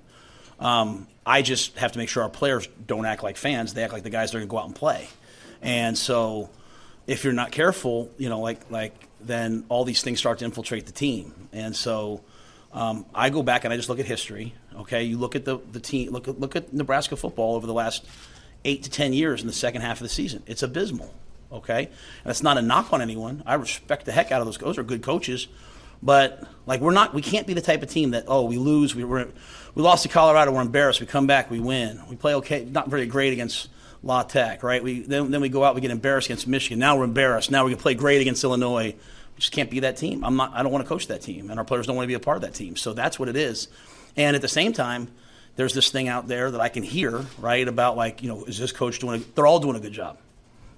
Um, 0.58 1.06
I 1.24 1.42
just 1.42 1.76
have 1.78 1.92
to 1.92 1.98
make 1.98 2.08
sure 2.08 2.22
our 2.22 2.28
players 2.30 2.68
don't 2.86 3.04
act 3.06 3.22
like 3.22 3.36
fans; 3.36 3.74
they 3.74 3.82
act 3.82 3.92
like 3.92 4.02
the 4.02 4.10
guys 4.10 4.30
that 4.30 4.38
are 4.38 4.40
going 4.40 4.48
to 4.48 4.50
go 4.50 4.58
out 4.58 4.66
and 4.66 4.74
play. 4.74 5.08
And 5.62 5.96
so, 5.98 6.50
if 7.06 7.24
you're 7.24 7.32
not 7.32 7.50
careful, 7.52 8.10
you 8.18 8.28
know, 8.28 8.40
like 8.40 8.70
like 8.70 9.05
then 9.20 9.64
all 9.68 9.84
these 9.84 10.02
things 10.02 10.18
start 10.18 10.38
to 10.38 10.44
infiltrate 10.44 10.86
the 10.86 10.92
team. 10.92 11.48
And 11.52 11.74
so, 11.74 12.22
um, 12.72 13.06
I 13.14 13.30
go 13.30 13.42
back 13.42 13.64
and 13.64 13.72
I 13.72 13.76
just 13.76 13.88
look 13.88 13.98
at 13.98 14.06
history. 14.06 14.54
Okay, 14.76 15.04
you 15.04 15.16
look 15.16 15.34
at 15.34 15.44
the 15.44 15.58
the 15.72 15.80
team. 15.80 16.12
Look 16.12 16.28
at 16.28 16.38
look 16.38 16.56
at 16.56 16.72
Nebraska 16.72 17.16
football 17.16 17.54
over 17.56 17.66
the 17.66 17.72
last 17.72 18.04
eight 18.64 18.82
to 18.82 18.90
ten 18.90 19.12
years 19.12 19.40
in 19.40 19.46
the 19.46 19.52
second 19.52 19.80
half 19.80 19.98
of 19.98 20.02
the 20.02 20.08
season. 20.10 20.42
It's 20.46 20.62
abysmal. 20.62 21.12
Okay, 21.50 21.84
and 21.84 21.94
that's 22.24 22.42
not 22.42 22.58
a 22.58 22.62
knock 22.62 22.92
on 22.92 23.00
anyone. 23.00 23.42
I 23.46 23.54
respect 23.54 24.04
the 24.04 24.12
heck 24.12 24.32
out 24.32 24.40
of 24.40 24.46
those. 24.46 24.58
Those 24.58 24.76
are 24.78 24.82
good 24.82 25.02
coaches, 25.02 25.48
but 26.02 26.46
like 26.66 26.80
we're 26.80 26.92
not. 26.92 27.14
We 27.14 27.22
can't 27.22 27.46
be 27.46 27.54
the 27.54 27.62
type 27.62 27.82
of 27.82 27.88
team 27.88 28.10
that 28.10 28.24
oh 28.28 28.44
we 28.44 28.58
lose. 28.58 28.94
We 28.94 29.04
were 29.04 29.28
we 29.74 29.82
lost 29.82 30.02
to 30.02 30.10
Colorado. 30.10 30.52
We're 30.52 30.60
embarrassed. 30.60 31.00
We 31.00 31.06
come 31.06 31.26
back. 31.26 31.50
We 31.50 31.60
win. 31.60 32.02
We 32.10 32.16
play 32.16 32.34
okay. 32.34 32.64
Not 32.66 32.88
very 32.88 33.06
great 33.06 33.32
against 33.32 33.70
La 34.02 34.22
Tech, 34.22 34.62
right? 34.62 34.82
We 34.82 35.00
then, 35.00 35.30
then 35.30 35.40
we 35.40 35.48
go 35.48 35.64
out. 35.64 35.74
We 35.74 35.80
get 35.80 35.90
embarrassed 35.90 36.28
against 36.28 36.46
Michigan. 36.46 36.78
Now 36.78 36.96
we're 36.96 37.04
embarrassed. 37.04 37.50
Now 37.50 37.64
we 37.64 37.72
can 37.72 37.80
play 37.80 37.94
great 37.94 38.20
against 38.20 38.44
Illinois. 38.44 38.94
We 38.94 39.40
just 39.40 39.52
can't 39.52 39.70
be 39.70 39.80
that 39.80 39.96
team. 39.96 40.24
I'm 40.24 40.36
not. 40.36 40.52
I 40.54 40.62
don't 40.62 40.72
want 40.72 40.84
to 40.84 40.88
coach 40.88 41.08
that 41.08 41.22
team, 41.22 41.50
and 41.50 41.58
our 41.58 41.64
players 41.64 41.86
don't 41.86 41.96
want 41.96 42.04
to 42.04 42.08
be 42.08 42.14
a 42.14 42.20
part 42.20 42.36
of 42.36 42.42
that 42.42 42.54
team. 42.54 42.76
So 42.76 42.92
that's 42.92 43.18
what 43.18 43.28
it 43.28 43.36
is. 43.36 43.68
And 44.16 44.34
at 44.34 44.42
the 44.42 44.48
same 44.48 44.72
time, 44.72 45.08
there's 45.56 45.74
this 45.74 45.90
thing 45.90 46.08
out 46.08 46.28
there 46.28 46.50
that 46.50 46.60
I 46.60 46.68
can 46.68 46.82
hear, 46.82 47.24
right, 47.38 47.66
about 47.66 47.96
like, 47.96 48.22
you 48.22 48.28
know, 48.28 48.44
is 48.44 48.58
this 48.58 48.72
coach 48.72 48.98
doing? 48.98 49.20
A, 49.20 49.24
they're 49.34 49.46
all 49.46 49.60
doing 49.60 49.76
a 49.76 49.80
good 49.80 49.92
job. 49.92 50.18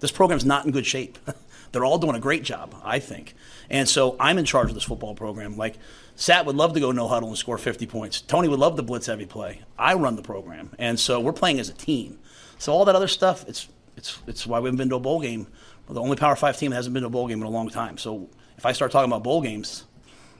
This 0.00 0.12
program's 0.12 0.44
not 0.44 0.64
in 0.64 0.70
good 0.70 0.86
shape. 0.86 1.18
they're 1.72 1.84
all 1.84 1.98
doing 1.98 2.14
a 2.14 2.20
great 2.20 2.44
job, 2.44 2.74
I 2.84 2.98
think. 3.00 3.34
And 3.68 3.88
so 3.88 4.16
I'm 4.18 4.38
in 4.38 4.44
charge 4.44 4.68
of 4.68 4.74
this 4.74 4.84
football 4.84 5.14
program. 5.14 5.56
Like, 5.56 5.76
Sat 6.16 6.46
would 6.46 6.56
love 6.56 6.72
to 6.74 6.80
go 6.80 6.90
no 6.90 7.06
huddle 7.06 7.28
and 7.28 7.38
score 7.38 7.58
50 7.58 7.86
points. 7.86 8.20
Tony 8.20 8.48
would 8.48 8.58
love 8.58 8.76
to 8.76 8.82
blitz 8.82 9.08
every 9.08 9.26
play. 9.26 9.60
I 9.78 9.94
run 9.94 10.16
the 10.16 10.22
program, 10.22 10.70
and 10.78 10.98
so 10.98 11.20
we're 11.20 11.32
playing 11.32 11.60
as 11.60 11.68
a 11.68 11.74
team. 11.74 12.18
So 12.58 12.72
all 12.72 12.84
that 12.84 12.94
other 12.94 13.08
stuff, 13.08 13.44
it's 13.48 13.68
it's 13.96 14.18
it's 14.26 14.46
why 14.46 14.60
we 14.60 14.66
haven't 14.66 14.78
been 14.78 14.90
to 14.90 14.96
a 14.96 15.00
bowl 15.00 15.20
game. 15.20 15.46
We're 15.86 15.94
the 15.94 16.02
only 16.02 16.16
Power 16.16 16.36
Five 16.36 16.56
team 16.58 16.70
that 16.70 16.76
hasn't 16.76 16.94
been 16.94 17.02
to 17.02 17.08
a 17.08 17.10
bowl 17.10 17.28
game 17.28 17.40
in 17.40 17.46
a 17.46 17.50
long 17.50 17.68
time. 17.68 17.98
So 17.98 18.28
if 18.56 18.66
I 18.66 18.72
start 18.72 18.92
talking 18.92 19.10
about 19.10 19.22
bowl 19.22 19.40
games, 19.40 19.84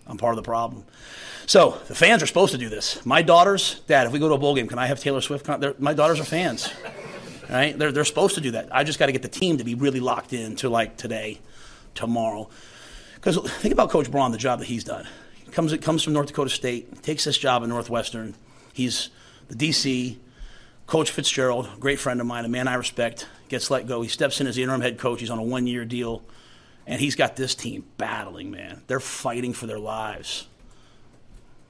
I'm 0.06 0.16
part 0.16 0.32
of 0.32 0.36
the 0.36 0.42
problem. 0.48 0.84
So 1.46 1.80
the 1.88 1.94
fans 1.94 2.22
are 2.22 2.26
supposed 2.26 2.52
to 2.52 2.58
do 2.58 2.68
this. 2.68 3.04
My 3.06 3.22
daughters, 3.22 3.80
Dad, 3.86 4.06
if 4.06 4.12
we 4.12 4.18
go 4.18 4.28
to 4.28 4.34
a 4.34 4.38
bowl 4.38 4.54
game, 4.54 4.66
can 4.68 4.78
I 4.78 4.86
have 4.86 5.00
Taylor 5.00 5.20
Swift? 5.20 5.46
Con- 5.46 5.74
my 5.78 5.94
daughters 5.94 6.20
are 6.20 6.24
fans, 6.24 6.70
right? 7.48 7.78
They're 7.78 7.92
they're 7.92 8.04
supposed 8.04 8.34
to 8.34 8.40
do 8.40 8.50
that. 8.52 8.68
I 8.70 8.84
just 8.84 8.98
got 8.98 9.06
to 9.06 9.12
get 9.12 9.22
the 9.22 9.28
team 9.28 9.58
to 9.58 9.64
be 9.64 9.74
really 9.74 10.00
locked 10.00 10.32
in 10.32 10.56
to 10.56 10.68
like 10.68 10.96
today, 10.96 11.40
tomorrow. 11.94 12.48
Because 13.14 13.38
think 13.60 13.72
about 13.72 13.90
Coach 13.90 14.10
Braun, 14.10 14.30
the 14.32 14.38
job 14.38 14.58
that 14.60 14.66
he's 14.66 14.84
done. 14.84 15.06
He 15.44 15.50
comes 15.50 15.76
comes 15.78 16.02
from 16.02 16.12
North 16.12 16.28
Dakota 16.28 16.50
State, 16.50 17.02
takes 17.02 17.24
this 17.24 17.38
job 17.38 17.62
at 17.62 17.68
Northwestern. 17.68 18.34
He's 18.72 19.10
the 19.48 19.54
DC. 19.54 20.18
Coach 20.88 21.10
Fitzgerald, 21.10 21.68
great 21.78 22.00
friend 22.00 22.18
of 22.18 22.26
mine, 22.26 22.46
a 22.46 22.48
man 22.48 22.66
I 22.66 22.72
respect, 22.72 23.26
gets 23.50 23.70
let 23.70 23.86
go. 23.86 24.00
He 24.00 24.08
steps 24.08 24.40
in 24.40 24.46
as 24.46 24.56
the 24.56 24.62
interim 24.62 24.80
head 24.80 24.96
coach. 24.96 25.20
He's 25.20 25.28
on 25.28 25.38
a 25.38 25.42
one 25.42 25.66
year 25.66 25.84
deal. 25.84 26.22
And 26.86 26.98
he's 26.98 27.14
got 27.14 27.36
this 27.36 27.54
team 27.54 27.84
battling, 27.98 28.50
man. 28.50 28.80
They're 28.86 28.98
fighting 28.98 29.52
for 29.52 29.66
their 29.66 29.78
lives. 29.78 30.46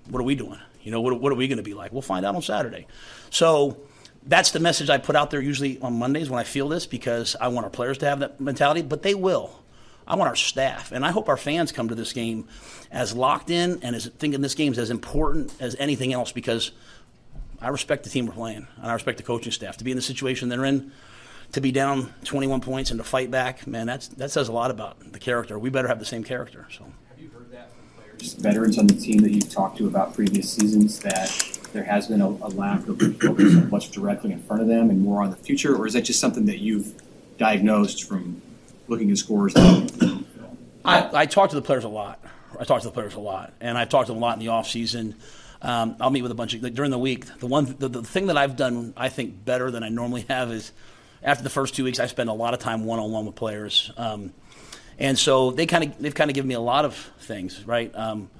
What 0.08 0.20
are 0.20 0.24
we 0.24 0.36
doing? 0.36 0.60
You 0.84 0.92
know, 0.92 1.00
what, 1.00 1.20
what 1.20 1.32
are 1.32 1.34
we 1.34 1.48
going 1.48 1.56
to 1.56 1.64
be 1.64 1.74
like? 1.74 1.92
We'll 1.92 2.00
find 2.00 2.24
out 2.24 2.36
on 2.36 2.42
Saturday. 2.42 2.86
So 3.30 3.78
that's 4.24 4.52
the 4.52 4.60
message 4.60 4.88
I 4.88 4.98
put 4.98 5.16
out 5.16 5.32
there 5.32 5.40
usually 5.40 5.80
on 5.80 5.98
Mondays 5.98 6.30
when 6.30 6.38
I 6.38 6.44
feel 6.44 6.68
this 6.68 6.86
because 6.86 7.34
I 7.40 7.48
want 7.48 7.64
our 7.64 7.70
players 7.70 7.98
to 7.98 8.06
have 8.06 8.20
that 8.20 8.40
mentality, 8.40 8.82
but 8.82 9.02
they 9.02 9.16
will. 9.16 9.50
I 10.06 10.14
want 10.14 10.28
our 10.28 10.36
staff, 10.36 10.92
and 10.92 11.04
I 11.04 11.10
hope 11.10 11.28
our 11.28 11.36
fans 11.36 11.70
come 11.70 11.88
to 11.88 11.94
this 11.94 12.14
game 12.14 12.48
as 12.90 13.14
locked 13.14 13.50
in 13.50 13.80
and 13.82 13.94
as 13.94 14.06
thinking 14.06 14.40
this 14.40 14.54
game 14.54 14.72
is 14.72 14.78
as 14.78 14.90
important 14.90 15.52
as 15.60 15.76
anything 15.78 16.14
else 16.14 16.32
because 16.32 16.70
I 17.60 17.68
respect 17.68 18.04
the 18.04 18.10
team 18.10 18.26
we're 18.26 18.34
playing, 18.34 18.66
and 18.76 18.86
I 18.86 18.92
respect 18.92 19.18
the 19.18 19.24
coaching 19.24 19.52
staff. 19.52 19.76
To 19.78 19.84
be 19.84 19.90
in 19.90 19.96
the 19.96 20.02
situation 20.02 20.48
they're 20.48 20.64
in, 20.64 20.92
to 21.52 21.60
be 21.60 21.72
down 21.72 22.12
21 22.24 22.60
points 22.60 22.90
and 22.90 22.98
to 22.98 23.04
fight 23.04 23.30
back, 23.30 23.66
man, 23.66 23.86
that's 23.86 24.08
that 24.08 24.30
says 24.30 24.48
a 24.48 24.52
lot 24.52 24.70
about 24.70 25.12
the 25.12 25.18
character. 25.18 25.58
We 25.58 25.70
better 25.70 25.88
have 25.88 25.98
the 25.98 26.04
same 26.04 26.24
character. 26.24 26.66
So. 26.70 26.84
Have 27.08 27.20
you 27.20 27.30
heard 27.30 27.50
that 27.52 27.70
from 27.72 28.02
players, 28.02 28.34
veterans 28.34 28.78
on 28.78 28.86
the 28.86 28.94
team 28.94 29.18
that 29.22 29.32
you've 29.32 29.50
talked 29.50 29.78
to 29.78 29.86
about 29.86 30.14
previous 30.14 30.52
seasons 30.52 31.00
that 31.00 31.58
there 31.72 31.84
has 31.84 32.06
been 32.08 32.20
a, 32.20 32.28
a 32.28 32.50
lack 32.50 32.86
of 32.86 32.98
focus 32.98 33.56
on 33.56 33.70
what's 33.70 33.88
directly 33.88 34.32
in 34.32 34.40
front 34.42 34.62
of 34.62 34.68
them 34.68 34.90
and 34.90 35.00
more 35.00 35.22
on 35.22 35.30
the 35.30 35.36
future, 35.36 35.76
or 35.76 35.86
is 35.86 35.94
that 35.94 36.02
just 36.02 36.20
something 36.20 36.46
that 36.46 36.58
you've 36.58 37.02
diagnosed 37.38 38.04
from 38.04 38.40
looking 38.86 39.10
at 39.10 39.18
scores? 39.18 39.54
I, 39.56 41.10
I 41.12 41.26
talk 41.26 41.50
to 41.50 41.56
the 41.56 41.62
players 41.62 41.84
a 41.84 41.88
lot. 41.88 42.20
I 42.58 42.64
talk 42.64 42.80
to 42.82 42.88
the 42.88 42.94
players 42.94 43.14
a 43.14 43.20
lot, 43.20 43.52
and 43.60 43.76
I've 43.76 43.88
talked 43.88 44.06
to 44.06 44.12
them 44.12 44.22
a 44.22 44.24
lot 44.24 44.34
in 44.34 44.40
the 44.40 44.48
off 44.48 44.68
season. 44.68 45.14
Um, 45.60 45.96
I'll 46.00 46.10
meet 46.10 46.22
with 46.22 46.30
a 46.30 46.36
bunch 46.36 46.54
of 46.54 46.62
like, 46.62 46.74
during 46.74 46.90
the 46.90 46.98
week. 46.98 47.26
The 47.38 47.46
one, 47.46 47.76
the, 47.78 47.88
the 47.88 48.02
thing 48.02 48.26
that 48.28 48.36
I've 48.36 48.56
done, 48.56 48.94
I 48.96 49.08
think, 49.08 49.44
better 49.44 49.70
than 49.70 49.82
I 49.82 49.88
normally 49.88 50.24
have 50.28 50.50
is 50.52 50.72
after 51.22 51.42
the 51.42 51.50
first 51.50 51.74
two 51.74 51.84
weeks, 51.84 51.98
I 51.98 52.06
spend 52.06 52.28
a 52.28 52.32
lot 52.32 52.54
of 52.54 52.60
time 52.60 52.84
one 52.84 52.98
on 52.98 53.10
one 53.10 53.26
with 53.26 53.34
players, 53.34 53.90
um, 53.96 54.32
and 54.98 55.18
so 55.18 55.50
they 55.50 55.66
kind 55.66 55.84
of 55.84 55.98
they've 55.98 56.14
kind 56.14 56.30
of 56.30 56.34
given 56.34 56.48
me 56.48 56.54
a 56.54 56.60
lot 56.60 56.84
of 56.84 56.94
things, 57.20 57.64
right? 57.66 57.92
Um, 57.94 58.30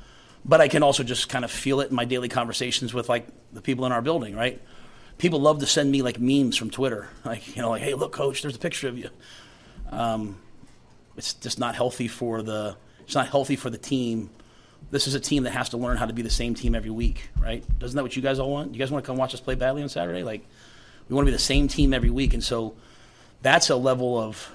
but 0.45 0.61
I 0.61 0.69
can 0.69 0.82
also 0.82 1.03
just 1.03 1.28
kind 1.28 1.45
of 1.45 1.51
feel 1.51 1.81
it 1.81 1.90
in 1.90 1.97
my 1.97 2.05
daily 2.05 2.28
conversations 2.28 2.95
with 2.95 3.09
like 3.09 3.27
the 3.53 3.61
people 3.61 3.85
in 3.85 3.93
our 3.93 4.03
building, 4.03 4.36
right? 4.36 4.61
People 5.19 5.40
love 5.40 5.59
to 5.59 5.66
send 5.66 5.90
me 5.90 6.03
like 6.03 6.20
memes 6.20 6.57
from 6.57 6.70
Twitter, 6.70 7.09
like 7.24 7.57
you 7.57 7.62
know, 7.62 7.70
like, 7.70 7.82
"Hey, 7.82 7.95
look, 7.95 8.12
coach, 8.12 8.43
there's 8.43 8.57
a 8.57 8.61
picture 8.61 8.89
of 8.89 8.97
you." 8.97 9.11
Um, 9.90 10.39
it's 11.16 11.35
just 11.35 11.59
not 11.59 11.74
healthy 11.74 12.07
for 12.07 12.43
the 12.43 12.77
it's 13.01 13.15
not 13.15 13.28
healthy 13.28 13.57
for 13.57 13.70
the 13.70 13.78
team. 13.78 14.31
This 14.90 15.06
is 15.06 15.15
a 15.15 15.20
team 15.20 15.43
that 15.43 15.51
has 15.51 15.70
to 15.70 15.77
learn 15.77 15.97
how 15.98 16.06
to 16.06 16.12
be 16.12 16.23
the 16.23 16.31
same 16.31 16.55
team 16.55 16.74
every 16.74 16.90
week, 16.90 17.28
right? 17.40 17.62
Doesn't 17.78 17.97
that 17.97 18.02
what 18.02 18.16
you 18.16 18.23
guys 18.23 18.39
all 18.39 18.51
want? 18.51 18.73
You 18.73 18.78
guys 18.78 18.90
want 18.90 19.05
to 19.05 19.06
come 19.06 19.16
watch 19.16 19.35
us 19.35 19.40
play 19.40 19.55
badly 19.55 19.82
on 19.82 19.89
Saturday? 19.89 20.23
Like 20.23 20.47
we 21.09 21.15
want 21.15 21.27
to 21.27 21.31
be 21.31 21.36
the 21.36 21.43
same 21.43 21.69
team 21.69 21.93
every 21.93 22.10
week, 22.10 22.32
and 22.35 22.43
so 22.43 22.74
that's 23.43 23.70
a 23.70 23.77
level 23.77 24.19
of 24.19 24.51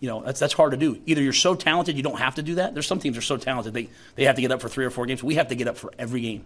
you 0.00 0.08
know 0.08 0.22
that's 0.22 0.38
that's 0.38 0.54
hard 0.54 0.70
to 0.70 0.76
do. 0.76 1.00
Either 1.06 1.20
you're 1.20 1.32
so 1.32 1.54
talented 1.54 1.96
you 1.96 2.02
don't 2.02 2.18
have 2.18 2.36
to 2.36 2.42
do 2.42 2.56
that. 2.56 2.74
There's 2.74 2.86
some 2.86 3.00
teams 3.00 3.16
are 3.16 3.22
so 3.22 3.36
talented 3.36 3.74
they 3.74 3.88
they 4.14 4.24
have 4.24 4.36
to 4.36 4.42
get 4.42 4.52
up 4.52 4.60
for 4.60 4.68
three 4.68 4.84
or 4.84 4.90
four 4.90 5.06
games. 5.06 5.22
We 5.22 5.34
have 5.34 5.48
to 5.48 5.54
get 5.54 5.66
up 5.66 5.76
for 5.76 5.92
every 5.98 6.20
game. 6.20 6.44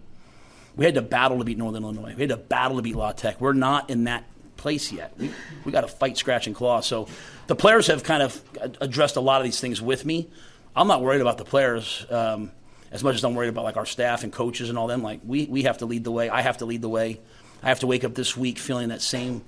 We 0.74 0.84
had 0.84 0.94
to 0.94 1.02
battle 1.02 1.38
to 1.38 1.44
beat 1.44 1.58
Northern 1.58 1.82
Illinois. 1.82 2.14
We 2.14 2.22
had 2.22 2.30
to 2.30 2.36
battle 2.36 2.76
to 2.76 2.82
beat 2.82 2.96
La 2.96 3.12
Tech. 3.12 3.40
We're 3.40 3.54
not 3.54 3.88
in 3.88 4.04
that 4.04 4.24
place 4.56 4.92
yet. 4.92 5.12
We, 5.18 5.30
we 5.64 5.72
got 5.72 5.82
to 5.82 5.88
fight, 5.88 6.18
scratch, 6.18 6.46
and 6.46 6.54
claw. 6.54 6.80
So 6.80 7.08
the 7.46 7.56
players 7.56 7.86
have 7.86 8.02
kind 8.02 8.22
of 8.22 8.40
addressed 8.80 9.16
a 9.16 9.20
lot 9.20 9.40
of 9.40 9.44
these 9.44 9.60
things 9.60 9.80
with 9.80 10.04
me. 10.04 10.28
I'm 10.74 10.88
not 10.88 11.02
worried 11.02 11.22
about 11.22 11.38
the 11.38 11.44
players. 11.44 12.04
Um, 12.10 12.50
as 12.96 13.04
much 13.04 13.14
as 13.14 13.24
I'm 13.24 13.34
worried 13.34 13.50
about 13.50 13.64
like 13.64 13.76
our 13.76 13.86
staff 13.86 14.24
and 14.24 14.32
coaches 14.32 14.70
and 14.70 14.78
all 14.78 14.86
them, 14.86 15.02
like 15.02 15.20
we 15.24 15.44
we 15.46 15.64
have 15.64 15.78
to 15.78 15.86
lead 15.86 16.02
the 16.02 16.10
way. 16.10 16.30
I 16.30 16.40
have 16.40 16.58
to 16.58 16.64
lead 16.64 16.80
the 16.80 16.88
way. 16.88 17.20
I 17.62 17.68
have 17.68 17.80
to 17.80 17.86
wake 17.86 18.04
up 18.04 18.14
this 18.14 18.36
week 18.36 18.58
feeling 18.58 18.88
that 18.88 19.02
same. 19.02 19.44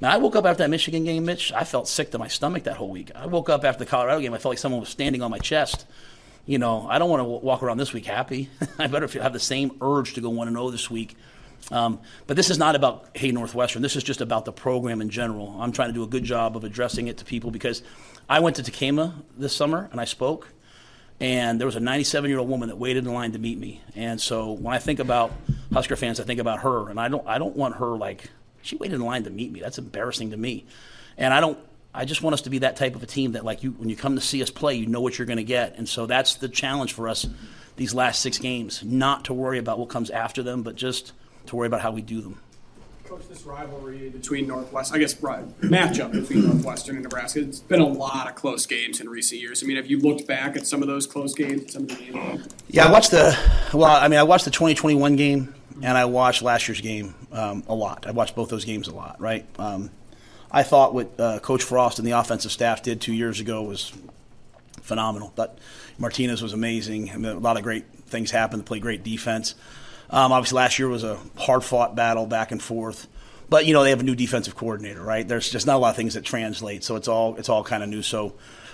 Now 0.00 0.10
I 0.10 0.16
woke 0.16 0.34
up 0.34 0.44
after 0.44 0.64
that 0.64 0.70
Michigan 0.70 1.04
game, 1.04 1.24
Mitch. 1.24 1.52
I 1.52 1.62
felt 1.62 1.86
sick 1.86 2.10
to 2.10 2.18
my 2.18 2.26
stomach 2.26 2.64
that 2.64 2.76
whole 2.76 2.90
week. 2.90 3.12
I 3.14 3.26
woke 3.26 3.48
up 3.48 3.64
after 3.64 3.84
the 3.84 3.88
Colorado 3.88 4.20
game. 4.20 4.34
I 4.34 4.38
felt 4.38 4.50
like 4.50 4.58
someone 4.58 4.80
was 4.80 4.88
standing 4.88 5.22
on 5.22 5.30
my 5.30 5.38
chest. 5.38 5.86
You 6.44 6.58
know, 6.58 6.88
I 6.90 6.98
don't 6.98 7.08
want 7.08 7.20
to 7.20 7.24
walk 7.24 7.62
around 7.62 7.78
this 7.78 7.92
week 7.92 8.06
happy. 8.06 8.50
I 8.80 8.88
better 8.88 9.06
have 9.22 9.32
the 9.32 9.38
same 9.40 9.78
urge 9.80 10.14
to 10.14 10.20
go 10.20 10.30
one 10.30 10.48
and 10.48 10.56
zero 10.56 10.70
this 10.70 10.90
week. 10.90 11.16
Um, 11.70 12.00
but 12.26 12.36
this 12.36 12.50
is 12.50 12.58
not 12.58 12.74
about 12.74 13.10
hey 13.14 13.30
Northwestern. 13.30 13.80
This 13.80 13.94
is 13.94 14.02
just 14.02 14.20
about 14.20 14.44
the 14.44 14.52
program 14.52 15.00
in 15.00 15.08
general. 15.08 15.56
I'm 15.60 15.70
trying 15.70 15.90
to 15.90 15.94
do 15.94 16.02
a 16.02 16.08
good 16.08 16.24
job 16.24 16.56
of 16.56 16.64
addressing 16.64 17.06
it 17.06 17.18
to 17.18 17.24
people 17.24 17.52
because 17.52 17.82
I 18.28 18.40
went 18.40 18.56
to 18.56 18.62
Tacoma 18.62 19.22
this 19.36 19.54
summer 19.54 19.88
and 19.92 20.00
I 20.00 20.04
spoke, 20.04 20.48
and 21.22 21.60
there 21.60 21.66
was 21.66 21.76
a 21.76 21.80
97 21.80 22.28
year 22.28 22.40
old 22.40 22.48
woman 22.48 22.68
that 22.68 22.76
waited 22.76 23.06
in 23.06 23.14
line 23.14 23.30
to 23.32 23.38
meet 23.38 23.56
me. 23.56 23.80
And 23.94 24.20
so 24.20 24.52
when 24.52 24.74
I 24.74 24.78
think 24.78 24.98
about 24.98 25.32
Husker 25.72 25.94
fans, 25.94 26.18
I 26.18 26.24
think 26.24 26.40
about 26.40 26.60
her, 26.60 26.90
and 26.90 26.98
I 26.98 27.08
don't 27.08 27.26
I 27.26 27.38
don't 27.38 27.56
want 27.56 27.76
her 27.76 27.96
like 27.96 28.28
she 28.60 28.76
waited 28.76 28.96
in 28.96 29.00
line 29.02 29.22
to 29.24 29.30
meet 29.30 29.52
me. 29.52 29.60
That's 29.60 29.78
embarrassing 29.78 30.32
to 30.32 30.36
me, 30.36 30.66
and 31.16 31.32
I 31.32 31.40
don't. 31.40 31.58
I 31.94 32.06
just 32.06 32.22
want 32.22 32.34
us 32.34 32.42
to 32.42 32.50
be 32.50 32.58
that 32.58 32.76
type 32.76 32.96
of 32.96 33.02
a 33.02 33.06
team 33.06 33.32
that, 33.32 33.44
like 33.44 33.62
you, 33.62 33.72
when 33.72 33.88
you 33.88 33.96
come 33.96 34.14
to 34.14 34.20
see 34.20 34.42
us 34.42 34.50
play, 34.50 34.74
you 34.74 34.86
know 34.86 35.00
what 35.00 35.18
you're 35.18 35.26
going 35.26 35.36
to 35.36 35.44
get, 35.44 35.76
and 35.78 35.88
so 35.88 36.06
that's 36.06 36.34
the 36.36 36.48
challenge 36.48 36.92
for 36.92 37.08
us 37.08 37.26
these 37.76 37.94
last 37.94 38.20
six 38.20 38.38
games. 38.38 38.82
Not 38.82 39.26
to 39.26 39.34
worry 39.34 39.58
about 39.58 39.78
what 39.78 39.88
comes 39.88 40.10
after 40.10 40.42
them, 40.42 40.62
but 40.62 40.74
just 40.74 41.12
to 41.46 41.56
worry 41.56 41.68
about 41.68 41.82
how 41.82 41.92
we 41.92 42.02
do 42.02 42.20
them. 42.20 42.40
Coach, 43.12 43.28
this 43.28 43.44
rivalry 43.44 44.08
between 44.08 44.46
Northwest, 44.46 44.94
I 44.94 44.98
guess, 44.98 45.20
right, 45.20 45.46
matchup 45.60 46.12
between 46.12 46.46
Northwestern 46.46 46.94
and 46.94 47.02
Nebraska, 47.02 47.40
it's 47.40 47.60
been 47.60 47.82
a 47.82 47.86
lot 47.86 48.26
of 48.26 48.36
close 48.36 48.64
games 48.64 49.02
in 49.02 49.08
recent 49.10 49.38
years. 49.38 49.62
I 49.62 49.66
mean, 49.66 49.76
have 49.76 49.86
you 49.86 50.00
looked 50.00 50.26
back 50.26 50.56
at 50.56 50.66
some 50.66 50.80
of 50.80 50.88
those 50.88 51.06
close 51.06 51.34
games, 51.34 51.74
some 51.74 51.82
of 51.82 51.88
the 51.90 51.96
games? 51.96 52.48
Yeah, 52.68 52.86
I 52.86 52.90
watched 52.90 53.10
the. 53.10 53.38
Well, 53.74 53.84
I 53.84 54.08
mean, 54.08 54.18
I 54.18 54.22
watched 54.22 54.46
the 54.46 54.50
2021 54.50 55.16
game 55.16 55.54
and 55.82 55.98
I 55.98 56.06
watched 56.06 56.40
last 56.40 56.66
year's 56.68 56.80
game 56.80 57.14
um, 57.32 57.62
a 57.68 57.74
lot. 57.74 58.06
I 58.06 58.12
watched 58.12 58.34
both 58.34 58.48
those 58.48 58.64
games 58.64 58.88
a 58.88 58.94
lot. 58.94 59.20
Right. 59.20 59.44
Um, 59.58 59.90
I 60.50 60.62
thought 60.62 60.94
what 60.94 61.20
uh, 61.20 61.38
Coach 61.40 61.64
Frost 61.64 61.98
and 61.98 62.08
the 62.08 62.12
offensive 62.12 62.50
staff 62.50 62.82
did 62.82 63.02
two 63.02 63.12
years 63.12 63.40
ago 63.40 63.62
was 63.62 63.92
phenomenal. 64.80 65.34
But 65.36 65.58
Martinez 65.98 66.40
was 66.40 66.54
amazing. 66.54 67.10
I 67.10 67.18
mean, 67.18 67.32
a 67.32 67.38
lot 67.38 67.58
of 67.58 67.62
great 67.62 67.84
things 68.06 68.30
happened. 68.30 68.64
Play 68.64 68.80
great 68.80 69.04
defense. 69.04 69.54
Um, 70.12 70.30
obviously, 70.30 70.56
last 70.56 70.78
year 70.78 70.88
was 70.88 71.02
a 71.02 71.18
hard 71.36 71.64
fought 71.64 71.96
battle 71.96 72.26
back 72.26 72.52
and 72.52 72.62
forth. 72.62 73.08
But 73.48 73.66
you 73.66 73.74
know 73.74 73.82
they 73.82 73.90
have 73.90 74.00
a 74.00 74.04
new 74.04 74.14
defensive 74.14 74.54
coordinator, 74.54 75.02
right? 75.02 75.28
There's 75.28 75.50
just 75.50 75.66
not 75.66 75.76
a 75.76 75.78
lot 75.78 75.90
of 75.90 75.96
things 75.96 76.14
that 76.14 76.24
translate, 76.24 76.84
so 76.84 76.96
it's 76.96 77.06
all 77.06 77.36
it's 77.36 77.50
all 77.50 77.62
kind 77.62 77.82
of 77.82 77.90
new. 77.90 78.00
So 78.00 78.32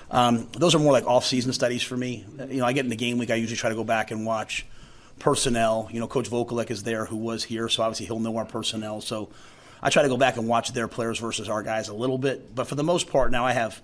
um, 0.08 0.48
those 0.52 0.72
are 0.74 0.78
more 0.78 0.92
like 0.92 1.04
off 1.04 1.24
season 1.24 1.52
studies 1.52 1.82
for 1.82 1.96
me. 1.96 2.24
You 2.48 2.58
know, 2.58 2.64
I 2.64 2.72
get 2.72 2.84
in 2.84 2.90
the 2.90 2.96
game 2.96 3.18
week. 3.18 3.32
I 3.32 3.34
usually 3.34 3.56
try 3.56 3.70
to 3.70 3.76
go 3.76 3.82
back 3.82 4.12
and 4.12 4.24
watch 4.24 4.66
personnel. 5.18 5.88
You 5.90 5.98
know, 5.98 6.06
Coach 6.06 6.30
Vokalek 6.30 6.70
is 6.70 6.84
there, 6.84 7.06
who 7.06 7.16
was 7.16 7.42
here, 7.42 7.68
so 7.68 7.82
obviously 7.82 8.06
he'll 8.06 8.20
know 8.20 8.36
our 8.36 8.44
personnel. 8.44 9.00
So 9.00 9.30
I 9.82 9.90
try 9.90 10.04
to 10.04 10.08
go 10.08 10.16
back 10.16 10.36
and 10.36 10.46
watch 10.46 10.72
their 10.72 10.86
players 10.86 11.18
versus 11.18 11.48
our 11.48 11.64
guys 11.64 11.88
a 11.88 11.94
little 11.94 12.18
bit. 12.18 12.54
But 12.54 12.68
for 12.68 12.76
the 12.76 12.84
most 12.84 13.08
part, 13.10 13.32
now 13.32 13.44
I 13.44 13.52
have, 13.52 13.82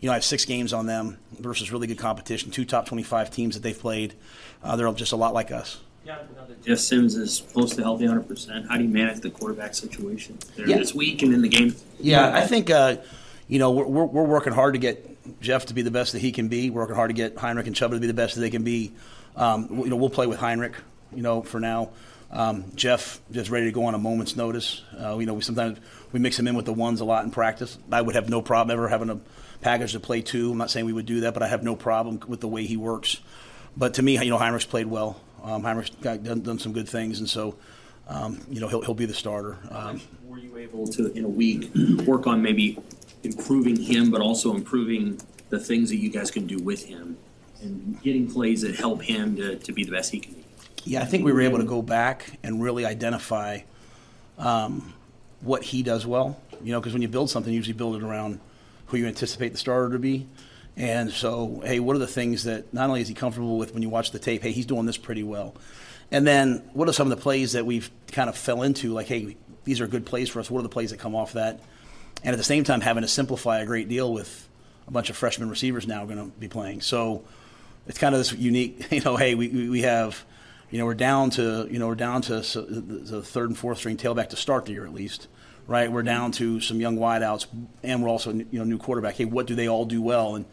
you 0.00 0.06
know, 0.06 0.12
I 0.12 0.16
have 0.16 0.24
six 0.24 0.44
games 0.44 0.72
on 0.72 0.86
them 0.86 1.18
versus 1.40 1.72
really 1.72 1.88
good 1.88 1.98
competition. 1.98 2.52
Two 2.52 2.64
top 2.64 2.86
twenty-five 2.86 3.32
teams 3.32 3.56
that 3.56 3.64
they've 3.64 3.76
played. 3.76 4.14
Uh, 4.62 4.76
they're 4.76 4.92
just 4.92 5.10
a 5.10 5.16
lot 5.16 5.34
like 5.34 5.50
us. 5.50 5.80
Yeah, 6.06 6.18
Jeff 6.64 6.78
Sims 6.78 7.16
is 7.16 7.42
close 7.52 7.74
to 7.74 7.82
healthy 7.82 8.06
100%. 8.06 8.68
How 8.68 8.76
do 8.76 8.84
you 8.84 8.88
manage 8.88 9.20
the 9.22 9.30
quarterback 9.30 9.74
situation 9.74 10.38
there 10.56 10.68
Yeah. 10.68 10.78
this 10.78 10.94
week 10.94 11.20
and 11.22 11.34
in 11.34 11.42
the 11.42 11.48
game? 11.48 11.74
Yeah, 11.98 12.32
I 12.32 12.46
think 12.46 12.70
uh, 12.70 12.98
you 13.48 13.58
know 13.58 13.72
we're, 13.72 13.86
we're, 13.86 14.04
we're 14.04 14.24
working 14.24 14.52
hard 14.52 14.74
to 14.74 14.78
get 14.78 15.40
Jeff 15.40 15.66
to 15.66 15.74
be 15.74 15.82
the 15.82 15.90
best 15.90 16.12
that 16.12 16.20
he 16.20 16.30
can 16.30 16.46
be. 16.46 16.70
We're 16.70 16.82
working 16.82 16.94
hard 16.94 17.10
to 17.10 17.14
get 17.14 17.36
Heinrich 17.36 17.66
and 17.66 17.74
Chubba 17.74 17.90
to 17.92 17.98
be 18.00 18.06
the 18.06 18.14
best 18.14 18.36
that 18.36 18.40
they 18.40 18.50
can 18.50 18.62
be. 18.62 18.92
Um, 19.34 19.66
you 19.80 19.86
know, 19.90 19.96
we'll 19.96 20.08
play 20.10 20.28
with 20.28 20.38
Heinrich. 20.38 20.74
You 21.12 21.22
know, 21.22 21.42
for 21.42 21.58
now, 21.58 21.90
um, 22.30 22.66
Jeff 22.76 23.20
just 23.32 23.50
ready 23.50 23.66
to 23.66 23.72
go 23.72 23.86
on 23.86 23.94
a 23.94 23.98
moment's 23.98 24.36
notice. 24.36 24.82
Uh, 24.96 25.18
you 25.18 25.26
know, 25.26 25.34
we 25.34 25.40
sometimes 25.40 25.78
we 26.12 26.20
mix 26.20 26.38
him 26.38 26.46
in 26.46 26.54
with 26.54 26.66
the 26.66 26.72
ones 26.72 27.00
a 27.00 27.04
lot 27.04 27.24
in 27.24 27.32
practice. 27.32 27.78
I 27.90 28.00
would 28.00 28.14
have 28.14 28.28
no 28.28 28.42
problem 28.42 28.72
ever 28.72 28.86
having 28.88 29.10
a 29.10 29.18
package 29.60 29.92
to 29.92 30.00
play 30.00 30.20
two. 30.22 30.52
I'm 30.52 30.58
not 30.58 30.70
saying 30.70 30.86
we 30.86 30.92
would 30.92 31.06
do 31.06 31.22
that, 31.22 31.34
but 31.34 31.42
I 31.42 31.48
have 31.48 31.64
no 31.64 31.74
problem 31.74 32.20
with 32.28 32.40
the 32.40 32.48
way 32.48 32.64
he 32.64 32.76
works. 32.76 33.18
But 33.76 33.94
to 33.94 34.02
me, 34.02 34.22
you 34.22 34.30
know, 34.30 34.38
Heinrich's 34.38 34.66
played 34.66 34.86
well. 34.86 35.20
Um, 35.46 35.62
Heinrich's 35.62 35.94
got, 36.00 36.24
done, 36.24 36.40
done 36.40 36.58
some 36.58 36.72
good 36.72 36.88
things, 36.88 37.20
and 37.20 37.30
so 37.30 37.54
um, 38.08 38.40
you 38.50 38.60
know 38.60 38.66
he'll 38.66 38.82
he'll 38.82 38.94
be 38.94 39.06
the 39.06 39.14
starter. 39.14 39.58
Um, 39.70 40.00
Were 40.26 40.38
you 40.38 40.56
able 40.58 40.86
to, 40.88 41.12
in 41.12 41.24
a 41.24 41.28
week, 41.28 41.70
work 42.04 42.26
on 42.26 42.42
maybe 42.42 42.78
improving 43.22 43.76
him, 43.76 44.10
but 44.10 44.20
also 44.20 44.54
improving 44.54 45.20
the 45.50 45.60
things 45.60 45.88
that 45.90 45.96
you 45.96 46.10
guys 46.10 46.30
can 46.32 46.46
do 46.46 46.58
with 46.58 46.84
him 46.84 47.16
and 47.62 48.00
getting 48.02 48.30
plays 48.30 48.62
that 48.62 48.74
help 48.74 49.02
him 49.02 49.36
to, 49.36 49.56
to 49.56 49.72
be 49.72 49.84
the 49.84 49.92
best 49.92 50.10
he 50.10 50.20
can 50.20 50.34
be? 50.34 50.44
Yeah, 50.84 51.02
I 51.02 51.04
think 51.04 51.24
we 51.24 51.32
were 51.32 51.40
able 51.40 51.58
to 51.58 51.64
go 51.64 51.80
back 51.80 52.38
and 52.42 52.62
really 52.62 52.84
identify 52.84 53.60
um, 54.38 54.94
what 55.40 55.62
he 55.62 55.82
does 55.82 56.06
well. 56.06 56.40
You 56.62 56.72
know, 56.72 56.80
because 56.80 56.92
when 56.92 57.02
you 57.02 57.08
build 57.08 57.30
something, 57.30 57.52
you 57.52 57.58
usually 57.58 57.74
build 57.76 57.96
it 57.96 58.02
around 58.02 58.40
who 58.86 58.96
you 58.96 59.06
anticipate 59.06 59.52
the 59.52 59.58
starter 59.58 59.90
to 59.90 59.98
be. 59.98 60.26
And 60.76 61.10
so, 61.10 61.62
hey, 61.64 61.80
what 61.80 61.96
are 61.96 62.00
the 62.00 62.06
things 62.06 62.44
that 62.44 62.72
not 62.74 62.88
only 62.88 63.00
is 63.00 63.08
he 63.08 63.14
comfortable 63.14 63.56
with 63.56 63.72
when 63.72 63.82
you 63.82 63.88
watch 63.88 64.10
the 64.10 64.18
tape? 64.18 64.42
Hey, 64.42 64.52
he's 64.52 64.66
doing 64.66 64.84
this 64.84 64.98
pretty 64.98 65.22
well. 65.22 65.54
And 66.10 66.26
then, 66.26 66.68
what 66.74 66.88
are 66.88 66.92
some 66.92 67.10
of 67.10 67.16
the 67.16 67.22
plays 67.22 67.52
that 67.52 67.64
we've 67.64 67.90
kind 68.12 68.28
of 68.28 68.36
fell 68.36 68.62
into? 68.62 68.92
Like, 68.92 69.06
hey, 69.06 69.36
these 69.64 69.80
are 69.80 69.86
good 69.86 70.04
plays 70.04 70.28
for 70.28 70.40
us. 70.40 70.50
What 70.50 70.60
are 70.60 70.62
the 70.62 70.68
plays 70.68 70.90
that 70.90 70.98
come 70.98 71.14
off 71.14 71.32
that? 71.32 71.60
And 72.22 72.32
at 72.32 72.36
the 72.36 72.44
same 72.44 72.64
time, 72.64 72.80
having 72.80 73.02
to 73.02 73.08
simplify 73.08 73.60
a 73.60 73.66
great 73.66 73.88
deal 73.88 74.12
with 74.12 74.48
a 74.86 74.90
bunch 74.90 75.10
of 75.10 75.16
freshman 75.16 75.50
receivers 75.50 75.86
now 75.86 76.04
going 76.04 76.18
to 76.18 76.38
be 76.38 76.48
playing. 76.48 76.80
So 76.80 77.24
it's 77.86 77.98
kind 77.98 78.14
of 78.14 78.20
this 78.20 78.32
unique, 78.32 78.86
you 78.92 79.00
know, 79.00 79.16
hey, 79.16 79.34
we, 79.34 79.68
we 79.68 79.82
have, 79.82 80.24
you 80.70 80.78
know, 80.78 80.84
we're 80.84 80.94
down 80.94 81.30
to, 81.30 81.66
you 81.70 81.78
know, 81.78 81.88
we're 81.88 81.94
down 81.94 82.22
to 82.22 82.40
the 82.40 83.22
third 83.22 83.48
and 83.50 83.58
fourth 83.58 83.78
string 83.78 83.96
tailback 83.96 84.30
to 84.30 84.36
start 84.36 84.66
the 84.66 84.72
year 84.72 84.86
at 84.86 84.94
least, 84.94 85.28
right? 85.66 85.90
We're 85.90 86.02
down 86.02 86.32
to 86.32 86.60
some 86.60 86.80
young 86.80 86.96
wideouts, 86.98 87.46
and 87.82 88.02
we're 88.02 88.08
also, 88.08 88.32
you 88.32 88.46
know, 88.52 88.64
new 88.64 88.78
quarterback. 88.78 89.16
Hey, 89.16 89.24
what 89.24 89.46
do 89.46 89.54
they 89.54 89.68
all 89.68 89.84
do 89.84 90.02
well? 90.02 90.36
And 90.36 90.44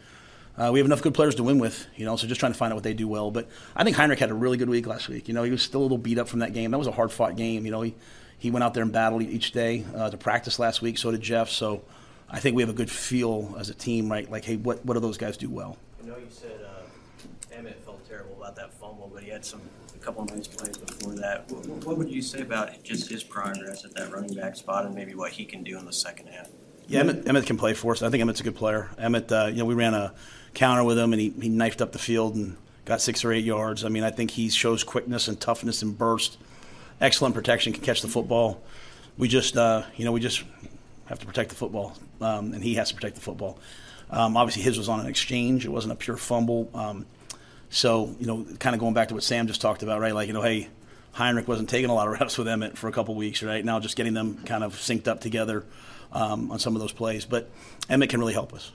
uh, 0.56 0.70
we 0.72 0.78
have 0.78 0.86
enough 0.86 1.02
good 1.02 1.14
players 1.14 1.34
to 1.36 1.42
win 1.42 1.58
with, 1.58 1.86
you 1.96 2.04
know, 2.04 2.16
so 2.16 2.26
just 2.26 2.38
trying 2.38 2.52
to 2.52 2.58
find 2.58 2.72
out 2.72 2.76
what 2.76 2.84
they 2.84 2.94
do 2.94 3.08
well. 3.08 3.30
But 3.30 3.48
I 3.74 3.82
think 3.82 3.96
Heinrich 3.96 4.20
had 4.20 4.30
a 4.30 4.34
really 4.34 4.56
good 4.56 4.70
week 4.70 4.86
last 4.86 5.08
week. 5.08 5.26
You 5.26 5.34
know, 5.34 5.42
he 5.42 5.50
was 5.50 5.62
still 5.62 5.80
a 5.80 5.82
little 5.82 5.98
beat 5.98 6.18
up 6.18 6.28
from 6.28 6.40
that 6.40 6.52
game. 6.52 6.70
That 6.70 6.78
was 6.78 6.86
a 6.86 6.92
hard 6.92 7.10
fought 7.10 7.36
game. 7.36 7.64
You 7.64 7.72
know, 7.72 7.82
he, 7.82 7.94
he 8.38 8.50
went 8.50 8.62
out 8.62 8.72
there 8.74 8.82
and 8.82 8.92
battled 8.92 9.22
each 9.22 9.52
day 9.52 9.84
uh, 9.96 10.10
to 10.10 10.16
practice 10.16 10.58
last 10.58 10.80
week. 10.80 10.98
So 10.98 11.10
did 11.10 11.22
Jeff. 11.22 11.50
So 11.50 11.82
I 12.30 12.38
think 12.38 12.54
we 12.54 12.62
have 12.62 12.70
a 12.70 12.74
good 12.74 12.90
feel 12.90 13.54
as 13.58 13.68
a 13.68 13.74
team, 13.74 14.10
right? 14.10 14.30
Like, 14.30 14.44
hey, 14.44 14.56
what, 14.56 14.84
what 14.84 14.94
do 14.94 15.00
those 15.00 15.18
guys 15.18 15.36
do 15.36 15.50
well? 15.50 15.76
I 16.02 16.06
know 16.06 16.16
you 16.16 16.26
said 16.30 16.60
uh, 16.64 17.56
Emmett 17.56 17.82
felt 17.84 18.08
terrible 18.08 18.36
about 18.36 18.54
that 18.56 18.72
fumble, 18.74 19.10
but 19.12 19.22
he 19.22 19.30
had 19.30 19.44
some 19.44 19.60
a 19.94 19.98
couple 19.98 20.22
of 20.22 20.34
nice 20.34 20.46
plays 20.46 20.76
before 20.76 21.14
that. 21.14 21.50
What, 21.50 21.86
what 21.86 21.98
would 21.98 22.10
you 22.10 22.22
say 22.22 22.42
about 22.42 22.82
just 22.82 23.10
his 23.10 23.24
progress 23.24 23.84
at 23.84 23.94
that 23.94 24.12
running 24.12 24.34
back 24.34 24.54
spot 24.54 24.86
and 24.86 24.94
maybe 24.94 25.14
what 25.14 25.32
he 25.32 25.44
can 25.44 25.64
do 25.64 25.78
in 25.78 25.84
the 25.84 25.92
second 25.92 26.28
half? 26.28 26.48
Yeah, 26.86 27.00
Emmett, 27.00 27.28
Emmett 27.28 27.46
can 27.46 27.56
play 27.56 27.74
for 27.74 27.92
us. 27.92 28.02
I 28.02 28.10
think 28.10 28.20
Emmett's 28.20 28.40
a 28.40 28.44
good 28.44 28.56
player. 28.56 28.90
Emmett, 28.98 29.30
uh, 29.32 29.46
you 29.46 29.56
know, 29.56 29.64
we 29.64 29.74
ran 29.74 29.94
a 29.94 30.12
counter 30.52 30.84
with 30.84 30.98
him, 30.98 31.12
and 31.12 31.20
he, 31.20 31.30
he 31.30 31.48
knifed 31.48 31.80
up 31.80 31.92
the 31.92 31.98
field 31.98 32.34
and 32.34 32.56
got 32.84 33.00
six 33.00 33.24
or 33.24 33.32
eight 33.32 33.44
yards. 33.44 33.84
I 33.84 33.88
mean, 33.88 34.04
I 34.04 34.10
think 34.10 34.30
he 34.30 34.48
shows 34.50 34.84
quickness 34.84 35.28
and 35.28 35.40
toughness 35.40 35.82
and 35.82 35.96
burst. 35.96 36.36
Excellent 37.00 37.34
protection, 37.34 37.72
can 37.72 37.82
catch 37.82 38.02
the 38.02 38.08
football. 38.08 38.62
We 39.16 39.28
just, 39.28 39.56
uh, 39.56 39.84
you 39.96 40.04
know, 40.04 40.12
we 40.12 40.20
just 40.20 40.44
have 41.06 41.18
to 41.20 41.26
protect 41.26 41.50
the 41.50 41.56
football, 41.56 41.96
um, 42.20 42.52
and 42.52 42.62
he 42.62 42.74
has 42.74 42.88
to 42.90 42.94
protect 42.94 43.16
the 43.16 43.20
football. 43.20 43.58
Um, 44.10 44.36
obviously, 44.36 44.62
his 44.62 44.78
was 44.78 44.88
on 44.88 45.00
an 45.00 45.06
exchange; 45.06 45.64
it 45.64 45.70
wasn't 45.70 45.92
a 45.92 45.96
pure 45.96 46.16
fumble. 46.16 46.70
Um, 46.74 47.06
so, 47.70 48.14
you 48.20 48.26
know, 48.26 48.46
kind 48.58 48.74
of 48.74 48.80
going 48.80 48.94
back 48.94 49.08
to 49.08 49.14
what 49.14 49.22
Sam 49.22 49.46
just 49.46 49.60
talked 49.60 49.82
about, 49.82 50.00
right? 50.00 50.14
Like, 50.14 50.28
you 50.28 50.34
know, 50.34 50.42
hey, 50.42 50.68
Heinrich 51.12 51.48
wasn't 51.48 51.68
taking 51.68 51.90
a 51.90 51.94
lot 51.94 52.06
of 52.06 52.12
reps 52.20 52.38
with 52.38 52.46
Emmett 52.46 52.78
for 52.78 52.88
a 52.88 52.92
couple 52.92 53.14
weeks, 53.14 53.42
right? 53.42 53.64
Now, 53.64 53.80
just 53.80 53.96
getting 53.96 54.14
them 54.14 54.38
kind 54.44 54.62
of 54.62 54.74
synced 54.76 55.08
up 55.08 55.20
together 55.20 55.64
um, 56.14 56.50
on 56.50 56.58
some 56.58 56.74
of 56.74 56.80
those 56.80 56.92
plays. 56.92 57.24
But 57.24 57.50
Emmett 57.90 58.10
can 58.10 58.20
really 58.20 58.32
help 58.32 58.54
us. 58.54 58.72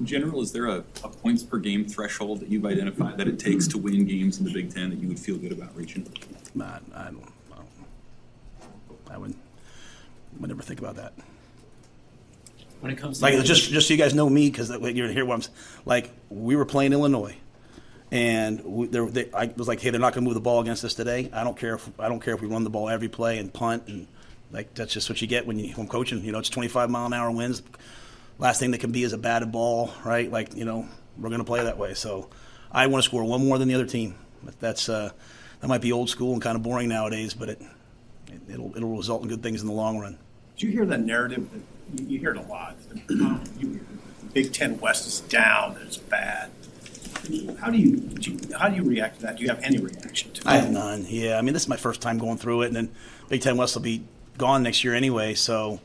In 0.00 0.06
general, 0.06 0.40
is 0.40 0.50
there 0.52 0.66
a, 0.66 0.78
a 1.04 1.08
points 1.08 1.42
per 1.42 1.58
game 1.58 1.84
threshold 1.84 2.40
that 2.40 2.48
you've 2.48 2.64
identified 2.64 3.18
that 3.18 3.28
it 3.28 3.38
takes 3.38 3.68
to 3.68 3.78
win 3.78 4.06
games 4.06 4.38
in 4.38 4.44
the 4.44 4.52
Big 4.52 4.74
Ten 4.74 4.90
that 4.90 4.98
you 4.98 5.08
would 5.08 5.18
feel 5.18 5.36
good 5.36 5.52
about 5.52 5.76
reaching? 5.76 6.06
I, 6.60 6.64
I 6.94 7.04
don't. 7.04 7.32
I, 7.52 7.56
don't, 7.56 8.98
I 9.10 9.18
would. 9.18 9.34
Would 10.40 10.48
never 10.48 10.62
think 10.62 10.80
about 10.80 10.96
that. 10.96 11.12
When 12.80 12.90
it 12.90 12.96
comes 12.96 13.18
to 13.18 13.24
Like 13.24 13.44
just 13.44 13.70
just 13.70 13.88
so 13.88 13.94
you 13.94 13.98
guys 13.98 14.14
know 14.14 14.28
me 14.30 14.48
because 14.48 14.70
you're 14.70 15.08
here. 15.08 15.26
What 15.26 15.46
I'm 15.46 15.54
like. 15.84 16.10
We 16.30 16.56
were 16.56 16.64
playing 16.64 16.92
Illinois, 16.94 17.36
and 18.10 18.64
we, 18.64 18.86
they, 18.86 19.30
I 19.34 19.52
was 19.56 19.68
like, 19.68 19.80
hey, 19.80 19.90
they're 19.90 20.00
not 20.00 20.14
going 20.14 20.24
to 20.24 20.28
move 20.28 20.34
the 20.34 20.40
ball 20.40 20.60
against 20.60 20.84
us 20.84 20.94
today. 20.94 21.28
I 21.32 21.44
don't 21.44 21.58
care 21.58 21.74
if 21.74 21.90
I 22.00 22.08
don't 22.08 22.20
care 22.20 22.34
if 22.34 22.40
we 22.40 22.48
run 22.48 22.64
the 22.64 22.70
ball 22.70 22.88
every 22.88 23.08
play 23.08 23.38
and 23.38 23.52
punt 23.52 23.84
and 23.88 24.06
like 24.52 24.74
that's 24.74 24.92
just 24.92 25.08
what 25.08 25.20
you 25.20 25.28
get 25.28 25.46
when 25.46 25.58
you 25.58 25.72
when 25.74 25.86
coaching. 25.86 26.24
You 26.24 26.32
know, 26.32 26.38
it's 26.38 26.48
25 26.48 26.90
mile 26.90 27.06
an 27.06 27.12
hour 27.12 27.30
winds. 27.30 27.62
Last 28.38 28.58
thing 28.58 28.70
that 28.70 28.78
can 28.78 28.92
be 28.92 29.02
is 29.04 29.12
a 29.12 29.18
batted 29.18 29.52
ball, 29.52 29.92
right? 30.04 30.30
Like 30.30 30.54
you 30.54 30.64
know, 30.64 30.86
we're 31.18 31.28
going 31.28 31.40
to 31.40 31.44
play 31.44 31.62
that 31.62 31.78
way. 31.78 31.94
So 31.94 32.28
I 32.72 32.86
want 32.86 33.04
to 33.04 33.08
score 33.08 33.24
one 33.24 33.46
more 33.46 33.58
than 33.58 33.68
the 33.68 33.74
other 33.74 33.86
team. 33.86 34.14
But 34.42 34.58
That's 34.60 34.88
uh, 34.88 35.10
that 35.60 35.68
might 35.68 35.82
be 35.82 35.92
old 35.92 36.08
school 36.08 36.32
and 36.32 36.42
kind 36.42 36.56
of 36.56 36.62
boring 36.62 36.88
nowadays, 36.88 37.34
but 37.34 37.50
it, 37.50 37.62
it 38.28 38.40
it'll 38.54 38.74
it'll 38.76 38.96
result 38.96 39.22
in 39.22 39.28
good 39.28 39.42
things 39.42 39.60
in 39.60 39.66
the 39.66 39.74
long 39.74 39.98
run. 39.98 40.18
Do 40.56 40.66
you 40.66 40.72
hear 40.72 40.86
that 40.86 41.00
narrative? 41.00 41.48
That, 41.52 42.08
you, 42.08 42.18
hear 42.18 42.30
it 42.30 42.36
a 42.36 42.42
lot. 42.42 42.76
you, 43.58 43.80
Big 44.32 44.52
Ten 44.52 44.78
West 44.78 45.06
is 45.06 45.20
down. 45.20 45.76
It's 45.84 45.96
bad. 45.96 46.50
How 47.60 47.70
do 47.70 47.76
you, 47.76 47.96
do 47.96 48.32
you 48.32 48.40
how 48.56 48.68
do 48.68 48.76
you 48.76 48.82
react 48.82 49.16
to 49.16 49.22
that? 49.22 49.36
Do 49.36 49.42
you 49.42 49.48
have 49.48 49.60
any 49.62 49.78
reaction 49.78 50.32
to 50.32 50.40
it? 50.40 50.46
I 50.46 50.56
have 50.56 50.70
none. 50.70 51.04
Yeah, 51.08 51.36
I 51.36 51.42
mean, 51.42 51.52
this 51.52 51.62
is 51.62 51.68
my 51.68 51.76
first 51.76 52.00
time 52.00 52.18
going 52.18 52.38
through 52.38 52.62
it, 52.62 52.68
and 52.68 52.76
then 52.76 52.90
Big 53.28 53.42
Ten 53.42 53.56
West 53.56 53.74
will 53.74 53.82
be 53.82 54.02
gone 54.38 54.62
next 54.62 54.84
year 54.84 54.94
anyway. 54.94 55.34
So, 55.34 55.80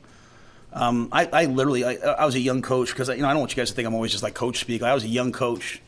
um, 0.73 1.09
I, 1.11 1.26
I 1.31 1.45
literally, 1.45 1.84
I, 1.84 1.93
I 1.93 2.26
was 2.26 2.35
a 2.35 2.39
young 2.39 2.61
coach 2.61 2.89
because 2.89 3.09
you 3.09 3.17
know 3.17 3.27
I 3.27 3.31
don't 3.31 3.39
want 3.39 3.51
you 3.51 3.57
guys 3.57 3.69
to 3.69 3.76
think 3.76 3.88
I'm 3.88 3.93
always 3.93 4.11
just 4.11 4.23
like 4.23 4.34
coach 4.34 4.59
speak. 4.59 4.84
I 4.84 4.93
was 4.93 5.03
a 5.03 5.09
young 5.09 5.31
coach, 5.31 5.81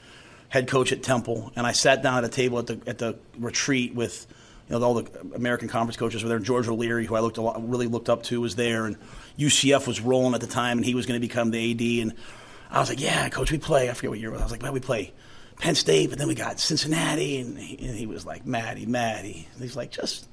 head 0.49 0.67
coach 0.67 0.91
at 0.91 1.03
Temple, 1.03 1.51
and 1.55 1.67
I 1.67 1.71
sat 1.71 2.01
down 2.01 2.17
at 2.19 2.23
a 2.23 2.29
table 2.29 2.59
at 2.59 2.67
the 2.67 2.79
at 2.88 2.97
the 2.97 3.17
retreat 3.38 3.95
with. 3.95 4.27
You 4.69 4.77
know, 4.77 4.84
all 4.84 4.95
the 4.95 5.09
American 5.34 5.69
Conference 5.69 5.95
coaches 5.95 6.23
were 6.23 6.27
there. 6.27 6.39
George 6.39 6.67
O'Leary, 6.67 7.05
who 7.05 7.15
I 7.15 7.21
looked 7.21 7.38
a 7.38 7.41
lot, 7.41 7.69
really 7.69 7.88
looked 7.88 8.09
up 8.09 8.23
to, 8.23 8.41
was 8.41 8.57
there, 8.57 8.85
and 8.85 8.97
UCF 9.39 9.88
was 9.88 10.01
rolling 10.01 10.34
at 10.34 10.41
the 10.41 10.47
time, 10.47 10.77
and 10.77 10.84
he 10.84 10.93
was 10.93 11.05
going 11.05 11.17
to 11.17 11.25
become 11.25 11.51
the 11.51 11.71
AD. 11.71 12.03
And 12.03 12.13
I 12.69 12.81
was 12.81 12.89
like, 12.89 12.99
"Yeah, 12.99 13.29
coach, 13.29 13.49
we 13.49 13.59
play." 13.59 13.89
I 13.89 13.93
forget 13.93 14.09
what 14.09 14.19
year 14.19 14.27
it 14.27 14.34
was. 14.34 14.41
I 14.41 14.43
was 14.43 14.51
like, 14.51 14.61
"Man, 14.61 14.73
we 14.73 14.81
play 14.81 15.13
Penn 15.59 15.75
State, 15.75 16.09
but 16.09 16.19
then 16.19 16.27
we 16.27 16.35
got 16.35 16.59
Cincinnati, 16.59 17.39
and 17.39 17.57
he, 17.57 17.88
and 17.88 17.97
he 17.97 18.05
was 18.05 18.25
like, 18.25 18.45
Maddie, 18.45 18.85
Maddie. 18.85 19.47
And 19.53 19.61
he's 19.61 19.75
like, 19.75 19.91
just 19.91 20.27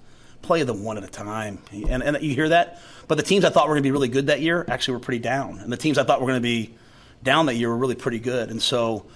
play 0.45 0.63
them 0.63 0.85
one 0.85 0.97
at 0.99 1.05
a 1.05 1.09
time. 1.09 1.59
And, 1.73 2.03
and 2.03 2.23
you 2.23 2.35
hear 2.35 2.51
that? 2.51 2.81
But 3.09 3.17
the 3.17 3.23
teams 3.23 3.45
I 3.45 3.51
thought 3.51 3.69
were 3.69 3.75
going 3.75 3.83
to 3.83 3.87
be 3.87 3.93
really 3.93 4.09
good 4.09 4.29
that 4.29 4.41
year 4.41 4.65
actually 4.69 4.95
were 4.95 5.01
pretty 5.01 5.19
down. 5.21 5.59
And 5.59 5.73
the 5.73 5.77
teams 5.77 5.99
I 5.99 6.05
thought 6.05 6.21
were 6.21 6.27
going 6.27 6.39
to 6.39 6.43
be 6.43 6.75
down 7.23 7.47
that 7.47 7.55
year 7.55 7.69
were 7.69 7.77
really 7.77 7.95
pretty 7.95 8.21
good. 8.21 8.51
And 8.51 8.63
so 8.63 9.07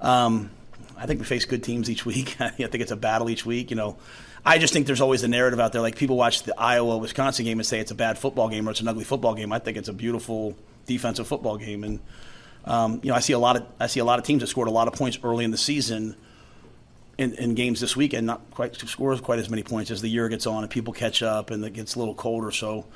um, 0.00 0.50
I 0.96 1.06
think 1.06 1.20
we 1.20 1.26
face 1.26 1.44
good 1.44 1.62
teams 1.62 1.88
each 1.88 2.04
week. 2.04 2.36
I 2.40 2.50
think 2.50 2.74
it's 2.74 2.90
a 2.90 2.96
battle 2.96 3.30
each 3.30 3.46
week. 3.46 3.70
You 3.70 3.76
know, 3.76 3.96
I 4.44 4.58
just 4.58 4.72
think 4.72 4.86
there's 4.86 5.00
always 5.00 5.22
a 5.22 5.28
narrative 5.28 5.60
out 5.60 5.72
there. 5.72 5.82
Like 5.82 5.96
people 5.96 6.16
watch 6.16 6.42
the 6.42 6.58
Iowa 6.58 6.98
Wisconsin 6.98 7.44
game 7.44 7.58
and 7.58 7.66
say 7.66 7.80
it's 7.80 7.90
a 7.90 7.96
bad 7.96 8.18
football 8.18 8.48
game 8.48 8.66
or 8.66 8.72
it's 8.72 8.80
an 8.80 8.88
ugly 8.88 9.04
football 9.04 9.34
game. 9.34 9.52
I 9.52 9.58
think 9.58 9.76
it's 9.76 9.88
a 9.88 9.92
beautiful 9.92 10.56
defensive 10.86 11.26
football 11.26 11.56
game. 11.56 11.84
And 11.84 12.00
um, 12.64 13.00
you 13.02 13.10
know, 13.10 13.14
I 13.14 13.20
see 13.20 13.32
a 13.32 13.38
lot 13.38 13.56
of 13.56 13.66
I 13.78 13.86
see 13.86 14.00
a 14.00 14.04
lot 14.04 14.18
of 14.18 14.24
teams 14.24 14.40
that 14.40 14.48
scored 14.48 14.68
a 14.68 14.72
lot 14.72 14.88
of 14.88 14.94
points 14.94 15.18
early 15.22 15.44
in 15.44 15.50
the 15.50 15.58
season. 15.58 16.16
In, 17.18 17.34
in 17.34 17.54
games 17.54 17.80
this 17.80 17.96
weekend, 17.96 18.26
not 18.26 18.48
quite 18.52 18.76
scores 18.76 19.20
quite 19.20 19.40
as 19.40 19.50
many 19.50 19.64
points 19.64 19.90
as 19.90 20.00
the 20.00 20.08
year 20.08 20.28
gets 20.28 20.46
on, 20.46 20.62
and 20.62 20.70
people 20.70 20.92
catch 20.92 21.20
up, 21.22 21.50
and 21.50 21.64
it 21.64 21.72
gets 21.72 21.96
a 21.96 21.98
little 21.98 22.14
colder. 22.14 22.52
So, 22.52 22.86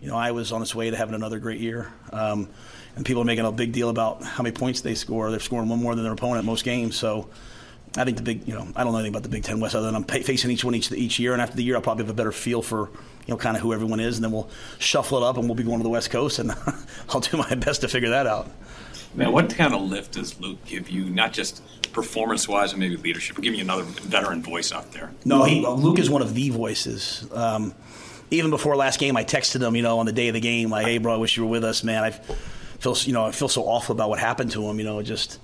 you 0.00 0.08
know, 0.08 0.16
I 0.16 0.30
was 0.30 0.50
on 0.50 0.62
its 0.62 0.74
way 0.74 0.90
to 0.90 0.96
having 0.96 1.14
another 1.14 1.38
great 1.38 1.60
year. 1.60 1.92
Um, 2.10 2.48
and 2.96 3.04
people 3.04 3.20
are 3.20 3.26
making 3.26 3.44
a 3.44 3.52
big 3.52 3.72
deal 3.72 3.90
about 3.90 4.22
how 4.22 4.42
many 4.42 4.54
points 4.54 4.80
they 4.80 4.94
score. 4.94 5.30
They're 5.30 5.40
scoring 5.40 5.68
one 5.68 5.82
more 5.82 5.94
than 5.94 6.04
their 6.04 6.14
opponent 6.14 6.46
most 6.46 6.64
games. 6.64 6.96
So, 6.96 7.28
I 7.96 8.04
think 8.04 8.18
the 8.18 8.22
big, 8.22 8.46
you 8.46 8.54
know, 8.54 8.68
I 8.76 8.84
don't 8.84 8.92
know 8.92 8.98
anything 8.98 9.14
about 9.14 9.22
the 9.22 9.30
Big 9.30 9.44
Ten 9.44 9.58
West 9.58 9.74
other 9.74 9.86
than 9.86 9.94
I'm 9.94 10.04
facing 10.04 10.50
each 10.50 10.64
one 10.64 10.74
each 10.74 10.92
each 10.92 11.18
year, 11.18 11.32
and 11.32 11.40
after 11.40 11.56
the 11.56 11.62
year, 11.62 11.76
I'll 11.76 11.82
probably 11.82 12.04
have 12.04 12.10
a 12.10 12.14
better 12.14 12.32
feel 12.32 12.60
for, 12.60 12.90
you 12.90 13.28
know, 13.28 13.36
kind 13.36 13.56
of 13.56 13.62
who 13.62 13.72
everyone 13.72 14.00
is, 14.00 14.16
and 14.16 14.24
then 14.24 14.32
we'll 14.32 14.50
shuffle 14.78 15.18
it 15.18 15.24
up, 15.24 15.38
and 15.38 15.46
we'll 15.46 15.54
be 15.54 15.62
going 15.62 15.78
to 15.78 15.82
the 15.82 15.88
West 15.88 16.10
Coast, 16.10 16.38
and 16.38 16.50
I'll 17.10 17.20
do 17.20 17.38
my 17.38 17.54
best 17.54 17.80
to 17.82 17.88
figure 17.88 18.10
that 18.10 18.26
out. 18.26 18.50
Man, 19.16 19.32
what 19.32 19.48
kind 19.54 19.74
of 19.74 19.80
lift 19.80 20.12
does 20.12 20.38
Luke 20.40 20.62
give 20.66 20.90
you, 20.90 21.06
not 21.06 21.32
just 21.32 21.62
performance 21.92 22.46
wise 22.46 22.72
and 22.72 22.80
maybe 22.80 22.96
leadership, 22.96 23.36
but 23.36 23.42
giving 23.42 23.58
you 23.58 23.64
another 23.64 23.82
veteran 23.82 24.42
voice 24.42 24.72
out 24.72 24.92
there? 24.92 25.10
No, 25.24 25.44
he, 25.44 25.66
Luke 25.66 25.98
is 25.98 26.10
one 26.10 26.20
of 26.20 26.34
the 26.34 26.50
voices. 26.50 27.26
Um, 27.32 27.74
even 28.30 28.50
before 28.50 28.76
last 28.76 29.00
game, 29.00 29.16
I 29.16 29.24
texted 29.24 29.66
him, 29.66 29.74
you 29.74 29.82
know, 29.82 29.98
on 30.00 30.06
the 30.06 30.12
day 30.12 30.28
of 30.28 30.34
the 30.34 30.40
game, 30.40 30.68
like, 30.68 30.84
"Hey, 30.84 30.98
bro, 30.98 31.14
I 31.14 31.16
wish 31.16 31.36
you 31.36 31.44
were 31.44 31.50
with 31.50 31.64
us, 31.64 31.82
man. 31.82 32.04
I 32.04 32.10
feel, 32.10 32.94
you 32.98 33.14
know, 33.14 33.24
I 33.24 33.30
feel 33.30 33.48
so 33.48 33.62
awful 33.62 33.94
about 33.94 34.10
what 34.10 34.18
happened 34.18 34.50
to 34.52 34.68
him. 34.68 34.78
You 34.78 34.84
know, 34.84 35.00
just, 35.00 35.38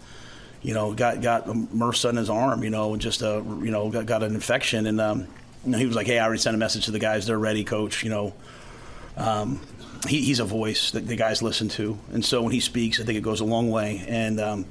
you 0.60 0.74
know, 0.74 0.92
got 0.92 1.22
got 1.22 1.46
MRSA 1.46 2.10
in 2.10 2.16
his 2.16 2.28
arm, 2.28 2.62
you 2.62 2.70
know, 2.70 2.96
just 2.96 3.22
a, 3.22 3.42
you 3.62 3.70
know, 3.70 3.88
got, 3.88 4.04
got 4.04 4.22
an 4.22 4.34
infection, 4.34 4.86
and 4.86 5.00
um, 5.00 5.20
you 5.64 5.70
know, 5.70 5.78
he 5.78 5.86
was 5.86 5.96
like, 5.96 6.06
"Hey, 6.06 6.18
I 6.18 6.24
already 6.26 6.40
sent 6.40 6.54
a 6.54 6.58
message 6.58 6.84
to 6.86 6.90
the 6.90 6.98
guys. 6.98 7.26
They're 7.26 7.38
ready, 7.38 7.64
coach. 7.64 8.02
You 8.04 8.10
know." 8.10 8.34
Um, 9.16 9.60
he, 10.08 10.22
he's 10.22 10.40
a 10.40 10.44
voice 10.44 10.90
that 10.92 11.06
the 11.06 11.16
guys 11.16 11.42
listen 11.42 11.68
to, 11.70 11.98
and 12.12 12.24
so 12.24 12.42
when 12.42 12.52
he 12.52 12.60
speaks, 12.60 13.00
I 13.00 13.04
think 13.04 13.18
it 13.18 13.22
goes 13.22 13.40
a 13.40 13.44
long 13.44 13.70
way. 13.70 14.04
And 14.08 14.40
um, 14.40 14.66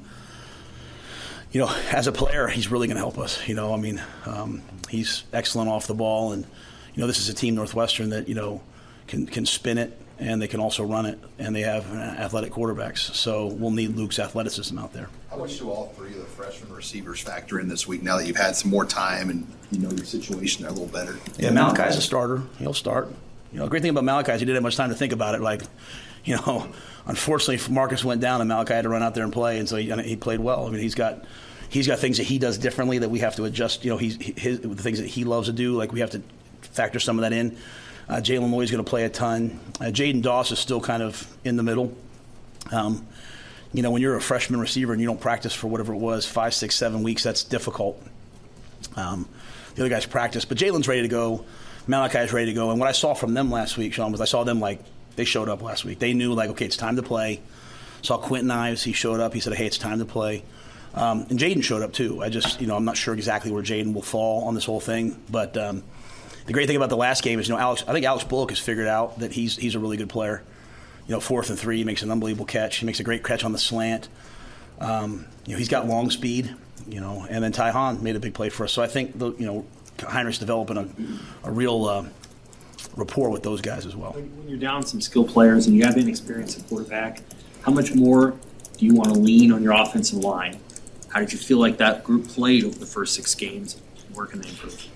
you 1.52 1.62
know, 1.62 1.74
as 1.92 2.08
a 2.08 2.12
player, 2.12 2.48
he's 2.48 2.70
really 2.70 2.88
going 2.88 2.96
to 2.96 3.02
help 3.02 3.18
us. 3.18 3.48
You 3.48 3.56
know, 3.56 3.74
I 3.74 3.78
mean, 3.78 4.02
um, 4.26 4.62
he's 4.90 5.24
excellent 5.34 5.70
off 5.70 5.88
the 5.88 5.94
ball, 5.94 6.32
and 6.32 6.46
you 6.94 7.02
know, 7.02 7.08
this 7.08 7.20
is 7.20 7.30
a 7.30 7.34
team 7.34 7.56
Northwestern 7.56 8.10
that 8.10 8.28
you 8.28 8.36
know 8.36 8.62
can 9.08 9.26
can 9.26 9.46
spin 9.46 9.78
it 9.78 9.98
and 10.22 10.40
they 10.40 10.48
can 10.48 10.60
also 10.60 10.84
run 10.84 11.08
it, 11.08 11.20
and 11.40 11.56
they 11.56 11.62
have 11.62 11.92
athletic 11.92 12.54
quarterbacks. 12.54 13.00
So 13.16 13.48
we'll 13.48 13.72
need 13.72 13.96
Luke's 13.98 14.20
athleticism 14.20 14.78
out 14.78 14.94
there. 14.94 15.10
How 15.32 15.38
much 15.38 15.58
do 15.58 15.70
all 15.70 15.88
three 15.98 16.12
of 16.12 16.20
the 16.20 16.26
freshman 16.26 16.72
receivers 16.72 17.20
factor 17.20 17.60
in 17.60 17.68
this 17.68 17.88
week 17.88 18.04
now 18.04 18.18
that 18.18 18.28
you've 18.28 18.38
had 18.38 18.56
some 18.56 18.70
more 18.70 18.86
time 18.86 19.32
and 19.32 19.48
you 19.72 19.80
know 19.80 19.90
your 19.90 20.06
situation 20.06 20.66
a 20.66 20.70
little 20.70 20.88
better? 20.88 21.18
Yeah, 21.38 21.50
Malachi's 21.50 21.98
a 21.98 22.02
starter. 22.02 22.44
He'll 22.60 22.76
start. 22.76 23.12
You 23.52 23.60
know, 23.60 23.66
the 23.66 23.70
great 23.70 23.82
thing 23.82 23.92
about 23.92 24.04
Malachi 24.04 24.32
is 24.32 24.40
he 24.40 24.46
didn't 24.46 24.56
have 24.56 24.64
much 24.64 24.78
time 24.78 24.90
to 24.90 24.96
think 24.96 25.14
about 25.14 25.36
it. 25.36 25.42
Like, 25.42 25.62
you 26.24 26.36
know, 26.36 26.68
unfortunately, 27.06 27.74
Marcus 27.74 28.04
went 28.04 28.22
down 28.22 28.42
and 28.42 28.48
Malachi 28.48 28.74
had 28.74 28.84
to 28.84 28.90
run 28.90 29.04
out 29.04 29.16
there 29.16 29.24
and 29.24 29.34
play, 29.34 29.60
and 29.60 29.68
so 29.68 29.76
he, 29.76 29.92
he 30.04 30.16
played 30.16 30.40
well. 30.40 30.66
I 30.66 30.70
mean, 30.70 30.82
he's 30.82 30.96
got 30.96 31.26
he's 31.70 31.88
got 31.88 32.00
things 32.00 32.18
that 32.18 32.24
he 32.24 32.38
does 32.38 32.58
differently 32.58 33.00
that 33.00 33.10
we 33.10 33.20
have 33.20 33.36
to 33.38 33.46
adjust. 33.46 33.84
You 33.84 33.92
know, 33.92 33.98
he's 33.98 34.16
his, 34.16 34.60
the 34.62 34.76
things 34.76 35.00
that 35.00 35.08
he 35.08 35.24
loves 35.24 35.48
to 35.48 35.54
do. 35.54 35.74
Like 35.74 35.92
we 35.92 36.02
have 36.02 36.12
to 36.12 36.22
factor 36.62 37.00
some 37.00 37.18
of 37.18 37.24
that 37.24 37.34
in. 37.34 37.58
Uh, 38.10 38.16
Jaylen 38.16 38.52
Lloyd's 38.52 38.72
going 38.72 38.84
to 38.84 38.90
play 38.90 39.06
a 39.06 39.10
ton. 39.10 39.60
Uh, 39.80 39.86
Jaden 39.86 40.22
Doss 40.22 40.52
is 40.52 40.60
still 40.60 40.82
kind 40.82 41.02
of 41.02 41.26
in 41.46 41.56
the 41.56 41.64
middle. 41.64 41.96
Um, 42.72 43.08
you 43.74 43.82
know, 43.82 43.92
when 43.92 44.02
you're 44.02 44.18
a 44.18 44.22
freshman 44.22 44.60
receiver 44.60 44.92
and 44.92 45.02
you 45.02 45.08
don't 45.08 45.22
practice 45.22 45.54
for 45.54 45.68
whatever 45.68 45.94
it 45.94 45.98
was, 45.98 46.26
five, 46.26 46.54
six, 46.54 46.76
seven 46.76 47.04
weeks, 47.04 47.24
that's 47.24 47.44
difficult. 47.44 48.02
Um, 48.98 49.30
the 49.76 49.84
other 49.84 49.90
guys 49.90 50.06
practice, 50.06 50.44
but 50.44 50.58
Jaylen's 50.58 50.88
ready 50.88 51.04
to 51.04 51.08
go. 51.08 51.46
Malachi's 51.88 52.34
ready 52.34 52.48
to 52.48 52.54
go. 52.54 52.72
And 52.72 52.80
what 52.80 52.90
I 52.90 52.94
saw 52.94 53.14
from 53.14 53.34
them 53.34 53.52
last 53.52 53.78
week, 53.78 53.94
Sean, 53.94 54.12
was 54.12 54.22
I 54.22 54.26
saw 54.26 54.44
them 54.44 54.60
like 54.60 54.80
they 55.16 55.26
showed 55.26 55.50
up 55.50 55.62
last 55.62 55.86
week. 55.86 56.00
They 56.00 56.14
knew 56.14 56.34
like, 56.34 56.50
okay, 56.52 56.66
it's 56.66 56.78
time 56.78 56.96
to 56.96 57.04
play. 57.04 57.42
Saw 58.02 58.18
Quentin 58.18 58.52
Ives, 58.52 58.84
he 58.84 58.94
showed 58.94 59.20
up. 59.20 59.34
He 59.34 59.40
said, 59.40 59.54
hey, 59.54 59.66
it's 59.66 59.78
time 59.78 60.00
to 60.00 60.06
play. 60.06 60.44
Um, 60.94 61.26
and 61.30 61.40
Jaden 61.40 61.64
showed 61.64 61.82
up 61.82 61.94
too. 61.94 62.22
I 62.22 62.30
just, 62.30 62.60
you 62.60 62.68
know, 62.68 62.76
I'm 62.76 62.86
not 62.86 62.98
sure 62.98 63.14
exactly 63.14 63.52
where 63.52 63.64
Jaden 63.64 63.94
will 63.94 64.02
fall 64.02 64.46
on 64.46 64.56
this 64.56 64.66
whole 64.66 64.80
thing, 64.80 65.22
but 65.30 65.56
um, 65.56 65.84
the 66.46 66.54
great 66.54 66.68
thing 66.68 66.76
about 66.76 66.90
the 66.90 66.98
last 66.98 67.24
game 67.24 67.40
is, 67.40 67.48
you 67.48 67.54
know, 67.54 67.60
Alex. 67.60 67.84
I 67.88 67.94
think 67.94 68.06
Alex 68.06 68.24
Bullock 68.26 68.50
has 68.50 68.60
figured 68.60 68.88
out 68.88 69.20
that 69.20 69.32
he's 69.32 69.56
he's 69.56 69.76
a 69.76 69.80
really 69.80 69.98
good 69.98 70.10
player. 70.10 70.44
You 71.08 71.16
know, 71.16 71.20
fourth 71.20 71.50
and 71.50 71.58
three, 71.58 71.78
he 71.78 71.84
makes 71.84 72.04
an 72.04 72.12
unbelievable 72.12 72.46
catch. 72.46 72.78
He 72.78 72.86
makes 72.86 73.00
a 73.00 73.04
great 73.04 73.24
catch 73.24 73.44
on 73.44 73.52
the 73.52 73.58
slant. 73.58 74.10
Um, 74.80 75.28
you 75.46 75.54
know, 75.54 75.58
he's 75.58 75.70
got 75.70 75.88
long 75.88 76.10
speed. 76.10 76.56
You 76.90 77.00
know, 77.00 77.26
and 77.30 77.44
then 77.44 77.52
Ty 77.52 77.72
Hahn 77.72 78.04
made 78.04 78.16
a 78.16 78.20
big 78.20 78.34
play 78.34 78.50
for 78.50 78.64
us. 78.64 78.74
So 78.74 78.82
I 78.82 78.88
think 78.88 79.18
the 79.18 79.32
you 79.34 79.46
know 79.46 79.66
Heinrich's 80.02 80.40
developing 80.40 80.78
a, 80.78 80.88
a 81.48 81.52
real 81.52 81.86
uh, 81.86 82.06
rapport 82.96 83.30
with 83.30 83.44
those 83.44 83.62
guys 83.62 83.86
as 83.86 83.96
well. 83.96 84.12
When 84.12 84.48
you're 84.48 84.60
down 84.60 84.86
some 84.86 85.02
skill 85.02 85.24
players 85.24 85.68
and 85.68 85.76
you 85.76 85.84
have 85.84 85.98
inexperience 85.98 86.58
at 86.58 86.68
quarterback, 86.68 87.22
how 87.62 87.72
much 87.72 87.94
more 87.94 88.34
do 88.78 88.86
you 88.86 88.96
want 88.96 89.14
to 89.14 89.20
lean 89.20 89.52
on 89.52 89.64
your 89.64 89.74
offensive 89.74 90.20
line? 90.20 90.60
How 91.10 91.20
did 91.20 91.32
you 91.32 91.38
feel 91.38 91.60
like 91.60 91.78
that 91.78 92.04
group 92.04 92.28
played 92.28 92.64
over 92.64 92.78
the 92.78 92.86
first 92.86 93.14
six 93.14 93.36
games? 93.36 93.80
Where 94.14 94.26
can 94.26 94.42
they 94.42 94.50
improve? 94.50 94.88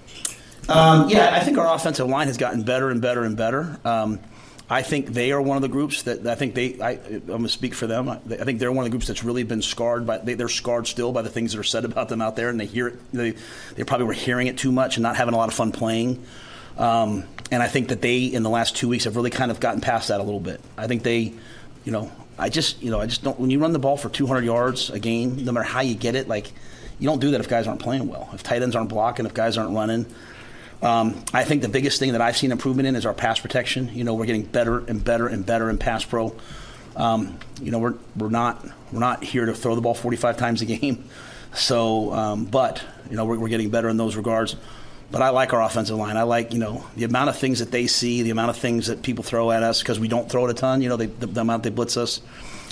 Um, 0.68 1.10
yeah, 1.10 1.30
I 1.34 1.41
think 1.41 1.57
our 1.57 1.73
offensive 1.76 2.07
line 2.07 2.27
has 2.27 2.38
gotten 2.38 2.64
better 2.64 2.90
and 2.90 3.02
better 3.02 3.23
and 3.23 3.38
better. 3.38 3.80
Um, 3.86 4.19
I 4.67 4.81
think 4.81 5.07
they 5.07 5.31
are 5.31 5.41
one 5.41 5.57
of 5.57 5.61
the 5.61 5.67
groups 5.67 6.03
that 6.03 6.25
I 6.25 6.33
think 6.33 6.55
they. 6.55 6.81
I, 6.81 6.93
am 6.93 7.25
going 7.27 7.43
to 7.43 7.49
speak 7.49 7.75
for 7.75 7.85
them. 7.85 8.09
I, 8.09 8.15
I, 8.15 8.43
think 8.45 8.59
they're 8.59 8.71
one 8.71 8.83
of 8.83 8.85
the 8.85 8.89
groups 8.89 9.05
that's 9.05 9.23
really 9.23 9.43
been 9.43 9.61
scarred 9.61 10.07
by. 10.07 10.17
They, 10.17 10.41
are 10.43 10.49
scarred 10.49 10.87
still 10.87 11.11
by 11.11 11.21
the 11.21 11.29
things 11.29 11.53
that 11.53 11.59
are 11.59 11.63
said 11.63 11.85
about 11.85 12.09
them 12.09 12.19
out 12.19 12.35
there, 12.35 12.49
and 12.49 12.59
they 12.59 12.65
hear 12.65 12.87
it. 12.87 13.11
They, 13.13 13.35
they 13.75 13.83
probably 13.83 14.07
were 14.07 14.13
hearing 14.13 14.47
it 14.47 14.57
too 14.57 14.71
much 14.71 14.97
and 14.97 15.03
not 15.03 15.17
having 15.17 15.35
a 15.35 15.37
lot 15.37 15.49
of 15.49 15.55
fun 15.55 15.71
playing. 15.71 16.25
Um, 16.79 17.25
and 17.51 17.61
I 17.61 17.67
think 17.67 17.89
that 17.89 18.01
they, 18.01 18.23
in 18.23 18.41
the 18.41 18.49
last 18.49 18.75
two 18.75 18.87
weeks, 18.87 19.03
have 19.03 19.15
really 19.15 19.29
kind 19.29 19.51
of 19.51 19.59
gotten 19.59 19.81
past 19.81 20.07
that 20.07 20.19
a 20.19 20.23
little 20.23 20.39
bit. 20.39 20.59
I 20.77 20.87
think 20.87 21.03
they, 21.03 21.33
you 21.83 21.91
know, 21.91 22.11
I 22.39 22.49
just, 22.49 22.81
you 22.81 22.89
know, 22.89 22.99
I 22.99 23.05
just 23.05 23.23
don't. 23.23 23.39
When 23.39 23.51
you 23.51 23.59
run 23.59 23.71
the 23.71 23.79
ball 23.79 23.97
for 23.97 24.09
200 24.09 24.43
yards 24.43 24.89
a 24.89 24.99
game, 24.99 25.45
no 25.45 25.51
matter 25.51 25.63
how 25.63 25.81
you 25.81 25.93
get 25.93 26.15
it, 26.15 26.27
like 26.27 26.51
you 26.97 27.07
don't 27.07 27.19
do 27.19 27.31
that 27.31 27.39
if 27.39 27.47
guys 27.47 27.67
aren't 27.67 27.81
playing 27.81 28.07
well. 28.07 28.29
If 28.33 28.41
tight 28.41 28.63
ends 28.63 28.75
aren't 28.75 28.89
blocking, 28.89 29.27
if 29.27 29.33
guys 29.35 29.59
aren't 29.59 29.75
running. 29.75 30.07
Um, 30.85 31.25
I 31.33 31.43
think 31.43 31.63
the 31.63 31.69
biggest 31.69 31.97
thing 31.97 32.11
that 32.11 32.21
I've 32.21 32.37
seen 32.37 32.51
improvement 32.51 32.87
in 32.87 32.95
is 32.95 33.07
our 33.07 33.13
pass 33.13 33.39
protection. 33.39 33.89
You 33.91 34.03
know, 34.03 34.13
we're 34.13 34.27
getting 34.27 34.43
better 34.43 34.77
and 34.77 35.03
better 35.03 35.27
and 35.27 35.43
better 35.43 35.67
in 35.71 35.79
pass 35.79 36.05
pro. 36.05 36.35
Um, 36.95 37.39
you 37.59 37.71
know, 37.71 37.79
we're 37.79 37.95
we're 38.15 38.29
not 38.29 38.63
we're 38.91 38.99
not 38.99 39.23
here 39.23 39.47
to 39.47 39.55
throw 39.55 39.73
the 39.73 39.81
ball 39.81 39.95
45 39.95 40.37
times 40.37 40.61
a 40.61 40.65
game. 40.65 41.05
So, 41.53 42.11
um, 42.11 42.43
but 42.43 42.83
you 43.09 43.15
know, 43.15 43.23
we're, 43.23 43.39
we're 43.39 43.47
getting 43.47 43.69
better 43.69 43.87
in 43.87 43.95
those 43.95 44.17
regards. 44.17 44.57
But 45.09 45.21
I 45.21 45.29
like 45.29 45.53
our 45.53 45.61
offensive 45.61 45.95
line. 45.95 46.17
I 46.17 46.23
like 46.23 46.51
you 46.51 46.59
know 46.59 46.85
the 46.97 47.05
amount 47.05 47.29
of 47.29 47.37
things 47.37 47.59
that 47.59 47.71
they 47.71 47.87
see, 47.87 48.23
the 48.23 48.31
amount 48.31 48.49
of 48.49 48.57
things 48.57 48.87
that 48.87 49.01
people 49.01 49.23
throw 49.23 49.51
at 49.51 49.63
us 49.63 49.81
because 49.81 49.97
we 49.97 50.09
don't 50.09 50.29
throw 50.29 50.47
it 50.47 50.51
a 50.51 50.53
ton. 50.53 50.81
You 50.81 50.89
know, 50.89 50.97
they, 50.97 51.05
the, 51.05 51.27
the 51.27 51.39
amount 51.39 51.63
they 51.63 51.69
blitz 51.69 51.95
us. 51.95 52.19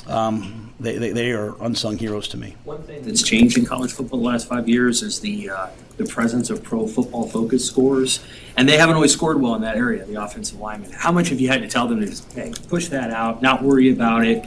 Um, 0.06 0.74
they, 0.82 0.98
they, 0.98 1.12
they, 1.12 1.32
are 1.32 1.56
unsung 1.64 1.98
heroes 1.98 2.28
to 2.30 2.38
me. 2.38 2.58
One 2.66 2.84
thing 2.84 3.04
that's 3.04 3.24
changed 3.24 3.58
in 3.58 3.66
college 3.66 3.94
football 3.94 4.20
the 4.20 4.26
last 4.26 4.50
five 4.50 4.68
years 4.68 5.02
is 5.02 5.22
the 5.22 5.52
uh, 5.52 5.68
the 5.98 6.06
presence 6.06 6.50
of 6.50 6.64
pro 6.64 6.88
football 6.88 7.28
focus 7.28 7.66
scores, 7.66 8.24
and 8.58 8.68
they 8.68 8.78
haven't 8.78 8.96
always 8.96 9.14
scored 9.14 9.42
well 9.42 9.56
in 9.56 9.62
that 9.62 9.76
area, 9.76 10.06
the 10.06 10.22
offensive 10.22 10.60
linemen. 10.60 10.92
How 10.92 11.12
much 11.12 11.30
have 11.30 11.40
you 11.40 11.48
had 11.48 11.62
to 11.62 11.68
tell 11.68 11.88
them 11.88 12.00
to 12.00 12.08
just 12.08 12.32
hey, 12.34 12.54
push 12.70 12.88
that 12.88 13.12
out, 13.12 13.42
not 13.42 13.64
worry 13.64 13.92
about 13.92 14.26
it, 14.26 14.46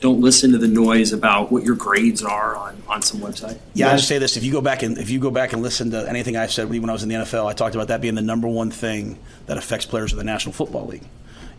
don't 0.00 0.20
listen 0.20 0.52
to 0.52 0.58
the 0.58 0.68
noise 0.68 1.12
about 1.12 1.50
what 1.50 1.64
your 1.64 1.74
grades 1.74 2.22
are 2.22 2.56
on, 2.56 2.80
on 2.88 3.02
some 3.02 3.20
website? 3.20 3.58
Yeah, 3.74 3.90
I 3.90 3.96
just 3.96 4.08
say 4.08 4.18
this: 4.18 4.36
if 4.36 4.44
you 4.44 4.52
go 4.52 4.60
back 4.60 4.82
and 4.82 4.98
if 4.98 5.10
you 5.10 5.18
go 5.18 5.30
back 5.30 5.52
and 5.52 5.62
listen 5.62 5.90
to 5.90 6.08
anything 6.08 6.36
I 6.36 6.46
said 6.46 6.68
when 6.68 6.88
I 6.88 6.92
was 6.92 7.02
in 7.02 7.08
the 7.08 7.16
NFL, 7.16 7.46
I 7.46 7.52
talked 7.52 7.74
about 7.74 7.88
that 7.88 8.00
being 8.00 8.14
the 8.14 8.22
number 8.22 8.48
one 8.48 8.70
thing 8.70 9.18
that 9.46 9.58
affects 9.58 9.86
players 9.86 10.12
of 10.12 10.18
the 10.18 10.24
National 10.24 10.52
Football 10.52 10.86
League 10.86 11.06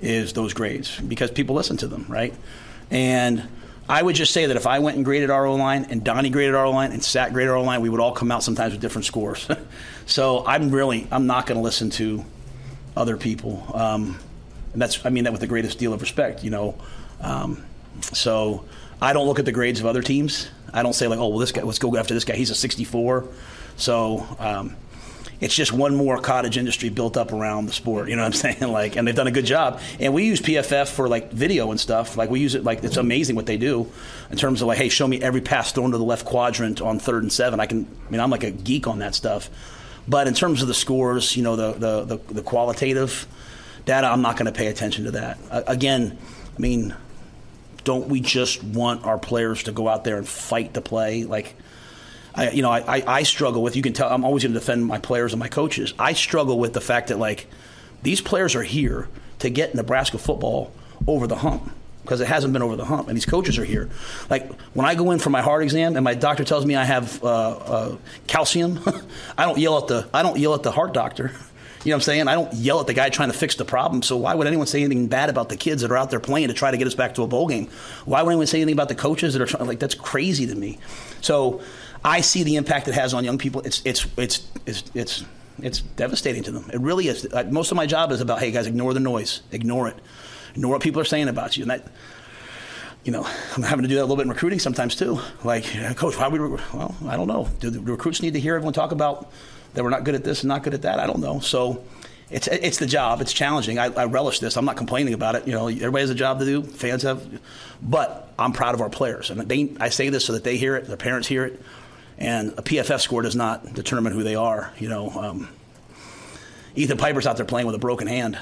is 0.01 0.33
those 0.33 0.53
grades 0.53 0.99
because 1.01 1.31
people 1.31 1.55
listen 1.55 1.75
to 1.77 1.87
them, 1.87 2.05
right? 2.07 2.33
And 2.89 3.47
I 3.89 4.03
would 4.03 4.15
just 4.15 4.31
say 4.31 4.45
that 4.45 4.55
if 4.55 4.67
I 4.67 4.77
went 4.79 4.97
and 4.97 5.03
graded 5.03 5.31
our 5.31 5.47
O 5.47 5.55
line, 5.55 5.87
and 5.89 6.03
Donnie 6.03 6.29
graded 6.29 6.53
our 6.53 6.65
O 6.65 6.71
line, 6.71 6.91
and 6.91 7.03
Sat 7.03 7.33
graded 7.33 7.49
our 7.49 7.57
O 7.57 7.63
line, 7.63 7.81
we 7.81 7.89
would 7.89 7.99
all 7.99 8.11
come 8.11 8.31
out 8.31 8.43
sometimes 8.43 8.71
with 8.71 8.81
different 8.81 9.05
scores. 9.05 9.49
so 10.05 10.45
I'm 10.45 10.69
really, 10.69 11.07
I'm 11.11 11.25
not 11.25 11.47
going 11.47 11.57
to 11.57 11.63
listen 11.63 11.89
to 11.91 12.23
other 12.95 13.17
people. 13.17 13.65
Um, 13.73 14.19
and 14.73 14.81
that's, 14.81 15.03
I 15.03 15.09
mean 15.09 15.23
that 15.23 15.31
with 15.31 15.41
the 15.41 15.47
greatest 15.47 15.79
deal 15.79 15.91
of 15.91 16.01
respect, 16.01 16.43
you 16.43 16.51
know. 16.51 16.77
Um, 17.19 17.65
so 18.01 18.63
I 19.01 19.11
don't 19.11 19.25
look 19.25 19.39
at 19.39 19.45
the 19.45 19.51
grades 19.51 19.79
of 19.79 19.87
other 19.87 20.03
teams. 20.03 20.49
I 20.71 20.83
don't 20.83 20.93
say 20.93 21.07
like, 21.07 21.17
oh 21.17 21.29
well, 21.29 21.39
this 21.39 21.51
guy, 21.51 21.63
let's 21.63 21.79
go 21.79 21.97
after 21.97 22.13
this 22.13 22.25
guy. 22.25 22.35
He's 22.35 22.51
a 22.51 22.55
64. 22.55 23.27
So 23.75 24.27
um, 24.37 24.75
it's 25.41 25.55
just 25.55 25.71
one 25.71 25.95
more 25.95 26.19
cottage 26.19 26.57
industry 26.57 26.89
built 26.89 27.15
up 27.15 27.31
around 27.31 27.67
the 27.67 27.73
sport. 27.73 28.09
You 28.09 28.15
know 28.15 28.23
what 28.23 28.27
I'm 28.27 28.33
saying? 28.57 28.71
Like, 28.71 28.95
and 28.95 29.07
they've 29.07 29.15
done 29.15 29.27
a 29.27 29.31
good 29.31 29.45
job. 29.45 29.79
And 29.99 30.13
we 30.13 30.25
use 30.25 30.41
PFF 30.41 30.89
for 30.89 31.07
like 31.07 31.31
video 31.31 31.71
and 31.71 31.79
stuff. 31.79 32.17
Like 32.17 32.29
we 32.29 32.39
use 32.39 32.55
it 32.55 32.63
like 32.63 32.83
it's 32.83 32.97
amazing 32.97 33.35
what 33.35 33.45
they 33.45 33.57
do 33.57 33.89
in 34.29 34.37
terms 34.37 34.61
of 34.61 34.67
like, 34.67 34.77
hey, 34.77 34.89
show 34.89 35.07
me 35.07 35.21
every 35.21 35.41
pass 35.41 35.71
thrown 35.71 35.91
to 35.91 35.97
the 35.97 36.03
left 36.03 36.25
quadrant 36.25 36.81
on 36.81 36.99
third 36.99 37.23
and 37.23 37.31
seven. 37.31 37.59
I 37.59 37.65
can. 37.65 37.87
I 38.07 38.11
mean, 38.11 38.21
I'm 38.21 38.29
like 38.29 38.43
a 38.43 38.51
geek 38.51 38.87
on 38.87 38.99
that 38.99 39.15
stuff. 39.15 39.49
But 40.07 40.27
in 40.27 40.33
terms 40.33 40.61
of 40.61 40.67
the 40.67 40.73
scores, 40.73 41.37
you 41.37 41.43
know, 41.43 41.55
the 41.55 41.73
the 41.73 42.17
the, 42.17 42.33
the 42.33 42.41
qualitative 42.41 43.27
data, 43.85 44.07
I'm 44.07 44.21
not 44.21 44.37
going 44.37 44.47
to 44.47 44.57
pay 44.57 44.67
attention 44.67 45.05
to 45.05 45.11
that. 45.11 45.37
Uh, 45.49 45.61
again, 45.67 46.17
I 46.57 46.59
mean, 46.59 46.95
don't 47.83 48.07
we 48.07 48.19
just 48.19 48.63
want 48.63 49.05
our 49.05 49.17
players 49.17 49.63
to 49.63 49.71
go 49.71 49.87
out 49.87 50.03
there 50.03 50.17
and 50.17 50.27
fight 50.27 50.73
to 50.73 50.81
play? 50.81 51.23
Like, 51.23 51.55
I, 52.39 52.51
you 52.51 52.61
know, 52.61 52.71
I, 52.71 53.03
I, 53.05 53.23
struggle 53.23 53.61
with. 53.61 53.75
You 53.75 53.81
can 53.81 53.91
tell 53.91 54.09
I'm 54.09 54.23
always 54.23 54.43
going 54.43 54.53
to 54.53 54.59
defend 54.59 54.85
my 54.85 54.97
players 54.97 55.33
and 55.33 55.39
my 55.41 55.49
coaches. 55.49 55.93
I 55.99 56.13
struggle 56.13 56.57
with 56.57 56.71
the 56.71 56.79
fact 56.79 57.09
that 57.09 57.19
like 57.19 57.47
these 58.01 58.21
players 58.21 58.55
are 58.55 58.63
here 58.63 59.09
to 59.39 59.49
get 59.49 59.75
Nebraska 59.75 60.17
football 60.17 60.71
over 61.05 61.27
the 61.27 61.35
hump 61.35 61.69
because 62.03 62.21
it 62.21 62.27
hasn't 62.27 62.53
been 62.53 62.61
over 62.61 62.77
the 62.77 62.85
hump, 62.85 63.09
and 63.09 63.15
these 63.17 63.25
coaches 63.25 63.57
are 63.59 63.65
here. 63.65 63.89
Like 64.29 64.51
when 64.71 64.85
I 64.85 64.95
go 64.95 65.11
in 65.11 65.19
for 65.19 65.29
my 65.29 65.41
heart 65.41 65.63
exam 65.63 65.97
and 65.97 66.03
my 66.03 66.13
doctor 66.13 66.45
tells 66.45 66.65
me 66.65 66.77
I 66.77 66.85
have 66.85 67.21
uh, 67.23 67.27
uh, 67.27 67.97
calcium, 68.25 68.79
I 69.37 69.45
don't 69.45 69.57
yell 69.57 69.77
at 69.77 69.87
the 69.87 70.07
I 70.13 70.23
don't 70.23 70.39
yell 70.39 70.53
at 70.53 70.63
the 70.63 70.71
heart 70.71 70.93
doctor. 70.93 71.31
You 71.85 71.91
know 71.91 71.95
what 71.95 71.99
I'm 71.99 72.03
saying? 72.03 72.27
I 72.27 72.35
don't 72.35 72.53
yell 72.55 72.81
at 72.81 72.87
the 72.87 72.93
guy 72.93 73.07
trying 73.07 73.31
to 73.31 73.37
fix 73.37 73.55
the 73.55 73.63
problem. 73.63 74.01
So 74.01 74.17
why 74.17 74.35
would 74.35 74.47
anyone 74.47 74.67
say 74.67 74.83
anything 74.83 75.07
bad 75.07 75.29
about 75.29 75.47
the 75.47 75.55
kids 75.55 75.81
that 75.81 75.89
are 75.89 75.95
out 75.95 76.09
there 76.09 76.19
playing 76.19 76.49
to 76.49 76.53
try 76.53 76.71
to 76.71 76.77
get 76.77 76.85
us 76.87 76.93
back 76.93 77.15
to 77.15 77.23
a 77.23 77.27
bowl 77.27 77.47
game? 77.47 77.69
Why 78.03 78.21
would 78.21 78.31
anyone 78.31 78.47
say 78.47 78.57
anything 78.57 78.73
about 78.73 78.89
the 78.89 78.95
coaches 78.95 79.33
that 79.33 79.41
are 79.41 79.45
trying? 79.45 79.65
Like 79.65 79.79
that's 79.79 79.95
crazy 79.95 80.45
to 80.47 80.55
me. 80.55 80.77
So 81.21 81.61
I 82.03 82.21
see 82.21 82.43
the 82.43 82.55
impact 82.55 82.87
it 82.87 82.93
has 82.93 83.13
on 83.13 83.23
young 83.23 83.37
people. 83.37 83.61
It's 83.61 83.81
it's 83.85 84.07
it's 84.17 84.47
it's 84.65 84.83
it's 84.93 85.25
it's 85.61 85.81
devastating 85.81 86.43
to 86.43 86.51
them. 86.51 86.69
It 86.71 86.79
really 86.79 87.07
is. 87.07 87.27
Most 87.49 87.71
of 87.71 87.77
my 87.77 87.85
job 87.85 88.11
is 88.11 88.21
about 88.21 88.39
hey 88.39 88.51
guys, 88.51 88.67
ignore 88.67 88.93
the 88.93 88.99
noise, 88.99 89.41
ignore 89.51 89.87
it, 89.87 89.97
ignore 90.55 90.73
what 90.73 90.81
people 90.81 91.01
are 91.01 91.05
saying 91.05 91.27
about 91.27 91.57
you, 91.57 91.63
and 91.63 91.71
that. 91.71 91.87
You 93.05 93.13
know, 93.13 93.25
I'm 93.55 93.63
having 93.63 93.83
to 93.83 93.87
do 93.87 93.95
that 93.95 94.01
a 94.01 94.03
little 94.03 94.17
bit 94.17 94.23
in 94.23 94.29
recruiting 94.29 94.59
sometimes 94.59 94.93
too. 94.93 95.19
Like, 95.45 95.63
coach, 95.95 96.17
why 96.17 96.27
would 96.27 96.41
we? 96.41 96.49
Well, 96.73 96.93
I 97.07 97.15
don't 97.15 97.27
know. 97.27 97.47
Do 97.61 97.69
the 97.69 97.79
recruits 97.79 98.21
need 98.21 98.33
to 98.33 98.41
hear 98.41 98.55
everyone 98.55 98.73
talk 98.73 98.91
about 98.91 99.31
that 99.73 99.83
we're 99.83 99.89
not 99.89 100.03
good 100.03 100.15
at 100.15 100.25
this 100.25 100.41
and 100.41 100.49
not 100.49 100.63
good 100.63 100.73
at 100.73 100.81
that. 100.81 100.99
I 100.99 101.07
don't 101.07 101.21
know. 101.21 101.39
So 101.39 101.83
it's 102.29 102.47
it's 102.47 102.77
the 102.77 102.85
job. 102.85 103.21
It's 103.21 103.33
challenging. 103.33 103.79
I, 103.79 103.85
I, 103.85 104.05
relish 104.05 104.39
this. 104.39 104.57
I'm 104.57 104.65
not 104.65 104.77
complaining 104.77 105.13
about 105.13 105.35
it. 105.35 105.47
You 105.47 105.53
know, 105.53 105.67
everybody 105.67 106.01
has 106.01 106.09
a 106.09 106.15
job 106.15 106.39
to 106.39 106.45
do. 106.45 106.63
Fans 106.63 107.03
have, 107.03 107.25
but 107.81 108.33
I'm 108.37 108.53
proud 108.53 108.75
of 108.75 108.81
our 108.81 108.89
players, 108.89 109.29
and 109.29 109.41
they, 109.41 109.71
I 109.79 109.89
say 109.89 110.09
this 110.09 110.25
so 110.25 110.33
that 110.33 110.43
they 110.43 110.57
hear 110.57 110.75
it, 110.75 110.85
their 110.85 110.97
parents 110.97 111.27
hear 111.27 111.45
it, 111.45 111.61
and 112.19 112.51
a 112.57 112.61
PFF 112.61 112.99
score 112.99 113.21
does 113.21 113.35
not 113.35 113.73
determine 113.73 114.13
who 114.13 114.23
they 114.23 114.35
are. 114.35 114.71
You 114.77 114.89
know, 114.89 115.09
um, 115.11 115.49
Ethan 116.75 116.97
Piper's 116.97 117.25
out 117.25 117.37
there 117.37 117.45
playing 117.45 117.65
with 117.65 117.75
a 117.75 117.79
broken 117.79 118.07
hand. 118.07 118.37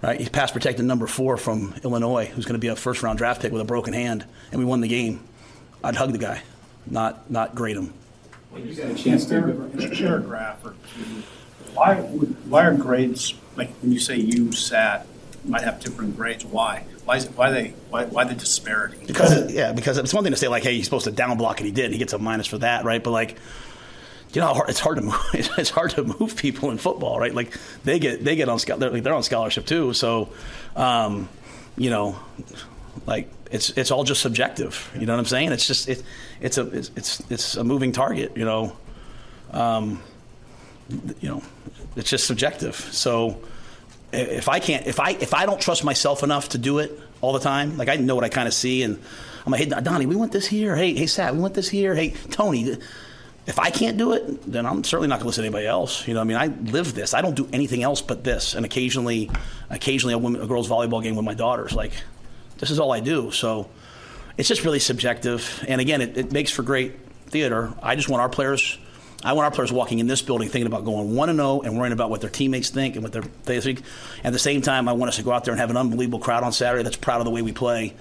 Right, 0.00 0.18
he's 0.18 0.28
pass 0.28 0.50
protected 0.50 0.84
number 0.84 1.06
four 1.06 1.36
from 1.36 1.74
Illinois, 1.84 2.26
who's 2.26 2.44
going 2.44 2.54
to 2.54 2.60
be 2.60 2.68
a 2.68 2.74
first 2.74 3.04
round 3.04 3.18
draft 3.18 3.40
pick 3.40 3.52
with 3.52 3.62
a 3.62 3.64
broken 3.64 3.94
hand, 3.94 4.24
and 4.50 4.58
we 4.58 4.64
won 4.64 4.80
the 4.80 4.88
game. 4.88 5.20
I'd 5.84 5.94
hug 5.94 6.10
the 6.10 6.18
guy, 6.18 6.42
not 6.86 7.30
not 7.30 7.54
grade 7.54 7.76
him. 7.76 7.94
When 8.50 8.66
you 8.66 8.74
got 8.74 8.90
a 8.90 8.94
chance 8.94 9.26
to 9.26 9.38
a 9.38 9.88
paragraph 9.94 10.64
or 10.64 10.74
why 11.74 11.96
why 11.96 12.64
are 12.66 12.74
grades 12.74 13.34
like 13.56 13.70
when 13.80 13.92
you 13.92 14.00
say 14.00 14.16
you 14.16 14.50
sat 14.52 15.06
might 15.44 15.62
have 15.62 15.78
different 15.78 16.16
grades? 16.16 16.44
Why? 16.44 16.84
Why 17.04 17.16
is 17.16 17.24
it, 17.24 17.36
why 17.36 17.50
they 17.50 17.74
why, 17.90 18.04
why 18.04 18.24
the 18.24 18.34
disparity? 18.34 18.98
Because 19.06 19.52
yeah, 19.52 19.72
because 19.72 19.98
it's 19.98 20.14
one 20.14 20.22
thing 20.22 20.32
to 20.32 20.36
say 20.36 20.48
like, 20.48 20.62
hey, 20.62 20.76
he's 20.76 20.84
supposed 20.84 21.04
to 21.04 21.10
down 21.10 21.36
block 21.36 21.58
and 21.58 21.66
he 21.66 21.72
did, 21.72 21.86
and 21.86 21.94
he 21.94 21.98
gets 21.98 22.12
a 22.12 22.18
minus 22.18 22.46
for 22.46 22.58
that, 22.58 22.84
right? 22.84 23.02
But 23.02 23.10
like, 23.10 23.38
you 24.32 24.40
know, 24.40 24.64
it's 24.68 24.80
hard 24.80 24.98
to 24.98 25.02
move. 25.02 25.16
It's 25.34 25.70
hard 25.70 25.90
to 25.92 26.04
move 26.04 26.36
people 26.36 26.70
in 26.70 26.78
football, 26.78 27.18
right? 27.18 27.34
Like 27.34 27.56
they 27.84 27.98
get 27.98 28.24
they 28.24 28.36
get 28.36 28.48
on 28.48 28.58
they're, 28.78 29.00
they're 29.00 29.14
on 29.14 29.22
scholarship 29.22 29.66
too, 29.66 29.92
so 29.94 30.30
um, 30.76 31.28
you 31.76 31.90
know, 31.90 32.18
like 33.06 33.28
it's 33.50 33.70
it's 33.70 33.90
all 33.90 34.04
just 34.04 34.22
subjective. 34.22 34.90
You 34.98 35.06
know 35.06 35.12
what 35.12 35.20
I'm 35.20 35.26
saying? 35.26 35.52
It's 35.52 35.66
just 35.66 35.88
it, 35.88 36.02
it's 36.40 36.58
a 36.58 36.66
it's, 36.68 36.90
it's 36.96 37.22
it's 37.30 37.56
a 37.56 37.64
moving 37.64 37.92
target. 37.92 38.36
You 38.36 38.44
know, 38.44 38.76
um, 39.50 40.02
you 41.20 41.28
know, 41.28 41.42
it's 41.96 42.10
just 42.10 42.26
subjective. 42.26 42.76
So 42.76 43.42
if 44.12 44.48
I 44.48 44.58
can't 44.58 44.86
if 44.86 45.00
I 45.00 45.10
if 45.12 45.34
I 45.34 45.46
don't 45.46 45.60
trust 45.60 45.84
myself 45.84 46.22
enough 46.22 46.50
to 46.50 46.58
do 46.58 46.78
it 46.78 46.98
all 47.20 47.32
the 47.32 47.40
time, 47.40 47.76
like 47.76 47.88
I 47.88 47.96
know 47.96 48.14
what 48.14 48.24
I 48.24 48.28
kind 48.28 48.46
of 48.46 48.54
see, 48.54 48.82
and 48.82 49.00
I'm 49.44 49.52
like, 49.52 49.62
hey 49.62 49.68
Donnie, 49.68 50.06
we 50.06 50.16
want 50.16 50.32
this 50.32 50.46
here. 50.46 50.76
Hey 50.76 50.94
hey 50.94 51.06
Sat, 51.06 51.34
we 51.34 51.40
want 51.40 51.54
this 51.54 51.68
here. 51.68 51.94
Hey 51.94 52.10
Tony. 52.30 52.76
If 53.44 53.58
I 53.58 53.70
can't 53.70 53.98
do 53.98 54.12
it, 54.12 54.50
then 54.50 54.66
I'm 54.66 54.84
certainly 54.84 55.08
not 55.08 55.16
going 55.16 55.24
to 55.24 55.26
listen 55.26 55.42
to 55.42 55.48
anybody 55.48 55.66
else. 55.66 56.06
You 56.06 56.14
know, 56.14 56.20
I 56.20 56.24
mean, 56.24 56.36
I 56.36 56.46
live 56.46 56.94
this. 56.94 57.12
I 57.12 57.22
don't 57.22 57.34
do 57.34 57.48
anything 57.52 57.82
else 57.82 58.00
but 58.00 58.22
this. 58.22 58.54
And 58.54 58.64
occasionally, 58.64 59.32
occasionally 59.68 60.14
a, 60.14 60.18
women, 60.18 60.40
a 60.40 60.46
girls' 60.46 60.68
volleyball 60.68 61.02
game 61.02 61.16
with 61.16 61.24
my 61.24 61.34
daughters. 61.34 61.72
Like, 61.72 61.90
this 62.58 62.70
is 62.70 62.78
all 62.78 62.92
I 62.92 63.00
do. 63.00 63.32
So 63.32 63.68
it's 64.38 64.48
just 64.48 64.64
really 64.64 64.78
subjective. 64.78 65.64
And 65.66 65.80
again, 65.80 66.00
it, 66.00 66.16
it 66.16 66.30
makes 66.30 66.52
for 66.52 66.62
great 66.62 66.94
theater. 67.26 67.74
I 67.82 67.96
just 67.96 68.08
want 68.08 68.20
our 68.20 68.28
players. 68.28 68.78
I 69.24 69.34
want 69.34 69.44
our 69.44 69.50
players 69.50 69.72
walking 69.72 69.98
in 69.98 70.06
this 70.06 70.20
building 70.20 70.48
thinking 70.48 70.66
about 70.66 70.84
going 70.84 71.14
one 71.14 71.28
and 71.28 71.38
zero 71.38 71.60
and 71.60 71.76
worrying 71.76 71.92
about 71.92 72.10
what 72.10 72.20
their 72.20 72.30
teammates 72.30 72.70
think 72.70 72.96
and 72.96 73.02
what 73.02 73.12
their 73.12 73.22
they 73.44 73.60
think. 73.60 73.82
At 74.24 74.32
the 74.32 74.38
same 74.38 74.62
time, 74.62 74.88
I 74.88 74.92
want 74.92 75.10
us 75.10 75.16
to 75.16 75.22
go 75.22 75.32
out 75.32 75.44
there 75.44 75.52
and 75.52 75.60
have 75.60 75.70
an 75.70 75.76
unbelievable 75.76 76.18
crowd 76.18 76.42
on 76.42 76.52
Saturday 76.52 76.82
that's 76.82 76.96
proud 76.96 77.20
of 77.20 77.24
the 77.24 77.30
way 77.30 77.42
we 77.42 77.52
play. 77.52 77.94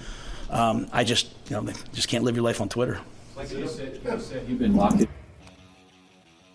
Um, 0.49 0.87
I 0.91 1.03
just, 1.03 1.29
you 1.49 1.55
know, 1.61 1.71
just 1.93 2.07
can't 2.07 2.23
live 2.23 2.35
your 2.35 2.43
life 2.43 2.59
on 2.59 2.69
Twitter. 2.69 2.99
Like 3.35 3.51
you 3.51 3.67
said, 3.67 3.99
you 4.03 4.19
said 4.19 4.47
you've 4.47 4.59
been 4.59 4.75
locked 4.75 5.01
in. 5.01 5.07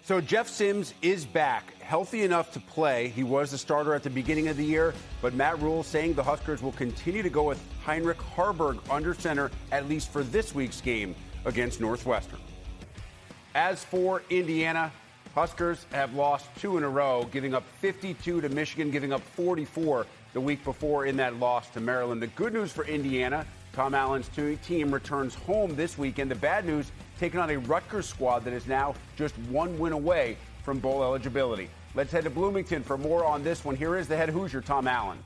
So 0.03 0.21
Jeff 0.21 0.49
Sims 0.49 0.95
is 1.03 1.25
back, 1.27 1.75
healthy 1.81 2.23
enough 2.23 2.53
to 2.53 2.61
play. 2.61 3.09
He 3.09 3.25
was 3.25 3.51
the 3.51 3.59
starter 3.59 3.93
at 3.93 4.05
the 4.05 4.11
beginning 4.11 4.47
of 4.47 4.57
the 4.57 4.65
year, 4.65 4.95
but 5.21 5.35
Matt 5.35 5.61
Rhule 5.61 5.83
saying 5.83 6.15
the 6.15 6.23
Huskers 6.23 6.63
will 6.63 6.73
continue 6.73 7.25
to 7.25 7.31
go 7.31 7.43
with 7.43 7.61
Heinrich 7.83 8.19
Haarberg 8.19 8.79
under 8.89 9.15
center 9.15 9.51
at 9.73 9.89
least 9.89 10.13
for 10.13 10.23
this 10.23 10.55
week's 10.55 10.81
game 10.81 11.17
against 11.45 11.81
Northwestern. 11.81 12.39
As 13.57 13.83
for 13.83 14.23
Indiana, 14.29 14.93
Huskers 15.35 15.87
have 15.91 16.13
lost 16.13 16.45
two 16.59 16.77
in 16.77 16.85
a 16.85 16.89
row, 16.91 17.27
giving 17.33 17.55
up 17.55 17.65
52 17.81 18.43
to 18.43 18.49
Michigan, 18.51 18.91
giving 18.91 19.15
up 19.15 19.23
44 19.23 20.07
the 20.35 20.41
week 20.43 20.63
before 20.63 21.07
in 21.07 21.17
that 21.17 21.41
loss 21.41 21.71
to 21.71 21.81
Maryland. 21.81 22.21
The 22.21 22.27
good 22.27 22.53
news 22.53 22.71
for 22.71 22.85
Indiana, 22.85 23.47
Tom 23.73 23.95
Allen's 23.95 24.29
team 24.63 24.93
returns 24.93 25.35
home 25.35 25.75
this 25.75 25.97
weekend. 25.97 26.31
The 26.31 26.35
bad 26.35 26.67
news, 26.67 26.93
taking 27.19 27.41
on 27.41 27.49
a 27.49 27.57
Rutgers 27.61 28.07
squad 28.07 28.45
that 28.45 28.53
is 28.53 28.67
now 28.67 28.95
just 29.17 29.35
one 29.49 29.79
win 29.79 29.95
away 29.95 30.37
from 30.63 30.79
bowl 30.79 31.03
eligibility. 31.03 31.71
Let's 31.95 32.13
head 32.13 32.25
to 32.25 32.31
Bloomington 32.31 32.83
for 32.83 32.99
more 32.99 33.25
on 33.25 33.43
this 33.43 33.65
one. 33.65 33.75
Here 33.75 33.97
is 33.97 34.07
the 34.07 34.19
head 34.19 34.29
Hoosier, 34.29 34.61
Tom 34.61 34.87
Allen. 34.87 35.17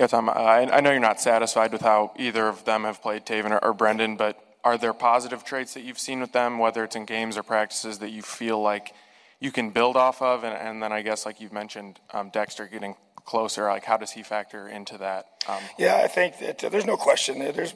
Yeah, 0.00 0.08
Tom, 0.08 0.28
I, 0.28 0.68
I 0.72 0.80
know 0.80 0.90
you're 0.90 0.98
not 0.98 1.20
satisfied 1.20 1.70
with 1.70 1.82
how 1.82 2.14
either 2.18 2.48
of 2.48 2.64
them 2.64 2.82
have 2.82 3.00
played, 3.00 3.24
Tayven 3.24 3.52
or, 3.52 3.64
or 3.64 3.72
Brendan, 3.72 4.16
but 4.16 4.42
are 4.66 4.76
there 4.76 4.92
positive 4.92 5.44
traits 5.44 5.74
that 5.74 5.82
you've 5.82 5.98
seen 5.98 6.18
with 6.18 6.32
them, 6.32 6.58
whether 6.58 6.82
it's 6.82 6.96
in 6.96 7.04
games 7.04 7.36
or 7.36 7.44
practices, 7.44 8.00
that 8.00 8.10
you 8.10 8.20
feel 8.20 8.60
like 8.60 8.92
you 9.38 9.52
can 9.52 9.70
build 9.70 9.96
off 9.96 10.20
of? 10.20 10.42
And, 10.42 10.56
and 10.56 10.82
then 10.82 10.92
I 10.92 11.02
guess, 11.02 11.24
like 11.24 11.40
you've 11.40 11.52
mentioned, 11.52 12.00
um, 12.12 12.30
Dexter 12.30 12.66
getting 12.66 12.96
closer, 13.24 13.68
like 13.68 13.84
how 13.84 13.96
does 13.96 14.10
he 14.10 14.24
factor 14.24 14.66
into 14.66 14.98
that? 14.98 15.26
Um, 15.48 15.62
Yeah, 15.78 16.00
I 16.02 16.08
think 16.08 16.40
that 16.40 16.64
uh, 16.64 16.68
there's 16.68 16.84
no 16.84 16.96
question 16.96 17.38
that 17.38 17.54
there's 17.54 17.74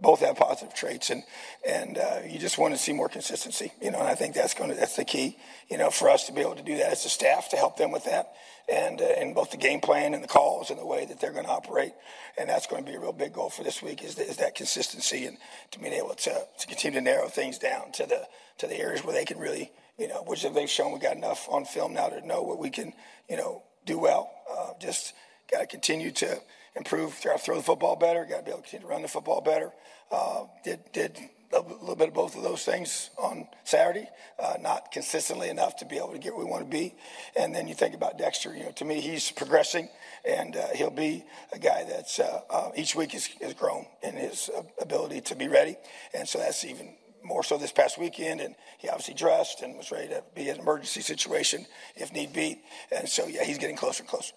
both 0.00 0.20
have 0.20 0.36
positive 0.36 0.74
traits, 0.74 1.10
and 1.10 1.24
and 1.62 1.98
uh, 1.98 2.20
you 2.26 2.38
just 2.38 2.56
want 2.56 2.72
to 2.72 2.78
see 2.80 2.94
more 2.94 3.10
consistency. 3.10 3.72
You 3.82 3.90
know, 3.90 3.98
and 3.98 4.08
I 4.08 4.14
think 4.14 4.34
that's 4.34 4.54
going 4.54 4.70
to 4.70 4.76
that's 4.76 4.96
the 4.96 5.04
key. 5.04 5.36
You 5.68 5.76
know, 5.76 5.90
for 5.90 6.08
us 6.08 6.24
to 6.28 6.32
be 6.32 6.40
able 6.40 6.56
to 6.56 6.62
do 6.62 6.78
that 6.78 6.90
as 6.90 7.04
a 7.04 7.10
staff 7.10 7.50
to 7.50 7.56
help 7.56 7.76
them 7.76 7.92
with 7.92 8.04
that, 8.04 8.32
and 8.68 9.00
uh, 9.00 9.04
and 9.04 9.34
both 9.34 9.50
the 9.50 9.56
game 9.56 9.80
plan 9.80 10.14
and 10.14 10.22
the 10.22 10.28
calls 10.28 10.70
and 10.70 10.78
the 10.78 10.86
way 10.86 11.04
that 11.04 11.20
they're 11.20 11.32
going 11.32 11.44
to 11.44 11.50
operate, 11.50 11.92
and 12.38 12.48
that's 12.48 12.66
going 12.66 12.84
to 12.84 12.90
be 12.90 12.96
a 12.96 13.00
real 13.00 13.12
big 13.12 13.32
goal 13.32 13.50
for 13.50 13.62
this 13.62 13.82
week 13.82 14.02
is, 14.02 14.18
is 14.18 14.38
that 14.38 14.54
consistency 14.54 15.26
and 15.26 15.36
to 15.70 15.78
being 15.78 15.92
able 15.92 16.14
to 16.14 16.46
to 16.58 16.66
continue 16.66 16.98
to 16.98 17.04
narrow 17.04 17.28
things 17.28 17.58
down 17.58 17.92
to 17.92 18.06
the 18.06 18.26
to 18.58 18.66
the 18.66 18.78
areas 18.78 19.04
where 19.04 19.14
they 19.14 19.24
can 19.24 19.38
really 19.38 19.70
you 19.98 20.08
know 20.08 20.22
which 20.26 20.42
they've 20.42 20.70
shown 20.70 20.92
we've 20.92 21.02
got 21.02 21.16
enough 21.16 21.48
on 21.50 21.64
film 21.64 21.94
now 21.94 22.08
to 22.08 22.26
know 22.26 22.42
what 22.42 22.58
we 22.58 22.70
can 22.70 22.92
you 23.28 23.36
know 23.36 23.62
do 23.86 23.98
well. 23.98 24.30
Uh, 24.50 24.72
just 24.80 25.14
got 25.50 25.60
to 25.60 25.66
continue 25.66 26.10
to 26.10 26.40
improve, 26.76 27.18
to 27.20 27.36
throw 27.38 27.56
the 27.56 27.62
football 27.62 27.96
better. 27.96 28.24
Got 28.24 28.38
to 28.38 28.44
be 28.44 28.50
able 28.50 28.62
to 28.62 28.62
continue 28.62 28.86
to 28.86 28.92
run 28.92 29.02
the 29.02 29.08
football 29.08 29.40
better. 29.40 29.70
Uh, 30.10 30.44
did 30.64 30.80
did 30.92 31.18
a 31.54 31.60
little 31.80 31.96
bit 31.96 32.08
of 32.08 32.14
both 32.14 32.36
of 32.36 32.42
those 32.42 32.64
things 32.64 33.10
on 33.16 33.46
Saturday, 33.64 34.08
uh, 34.38 34.54
not 34.60 34.90
consistently 34.92 35.48
enough 35.48 35.76
to 35.76 35.84
be 35.84 35.96
able 35.96 36.12
to 36.12 36.18
get 36.18 36.34
where 36.34 36.44
we 36.44 36.50
want 36.50 36.64
to 36.64 36.70
be. 36.70 36.94
And 37.36 37.54
then 37.54 37.68
you 37.68 37.74
think 37.74 37.94
about 37.94 38.18
Dexter, 38.18 38.54
you 38.54 38.64
know, 38.64 38.72
to 38.72 38.84
me, 38.84 39.00
he's 39.00 39.30
progressing 39.30 39.88
and 40.24 40.56
uh, 40.56 40.68
he'll 40.74 40.90
be 40.90 41.24
a 41.52 41.58
guy 41.58 41.84
that's 41.84 42.18
uh, 42.18 42.40
uh, 42.50 42.70
each 42.76 42.94
week 42.94 43.12
has, 43.12 43.26
has 43.40 43.54
grown 43.54 43.86
in 44.02 44.14
his 44.14 44.50
uh, 44.56 44.62
ability 44.80 45.20
to 45.22 45.36
be 45.36 45.48
ready. 45.48 45.76
And 46.12 46.28
so 46.28 46.38
that's 46.38 46.64
even 46.64 46.94
more 47.22 47.42
so 47.42 47.56
this 47.56 47.72
past 47.72 47.98
weekend. 47.98 48.40
And 48.40 48.54
he 48.78 48.88
obviously 48.88 49.14
dressed 49.14 49.62
and 49.62 49.76
was 49.76 49.90
ready 49.90 50.08
to 50.08 50.22
be 50.34 50.48
in 50.48 50.56
an 50.56 50.60
emergency 50.60 51.00
situation 51.00 51.66
if 51.96 52.12
need 52.12 52.32
be. 52.32 52.60
And 52.90 53.08
so, 53.08 53.26
yeah, 53.26 53.44
he's 53.44 53.58
getting 53.58 53.76
closer 53.76 54.02
and 54.02 54.08
closer. 54.08 54.34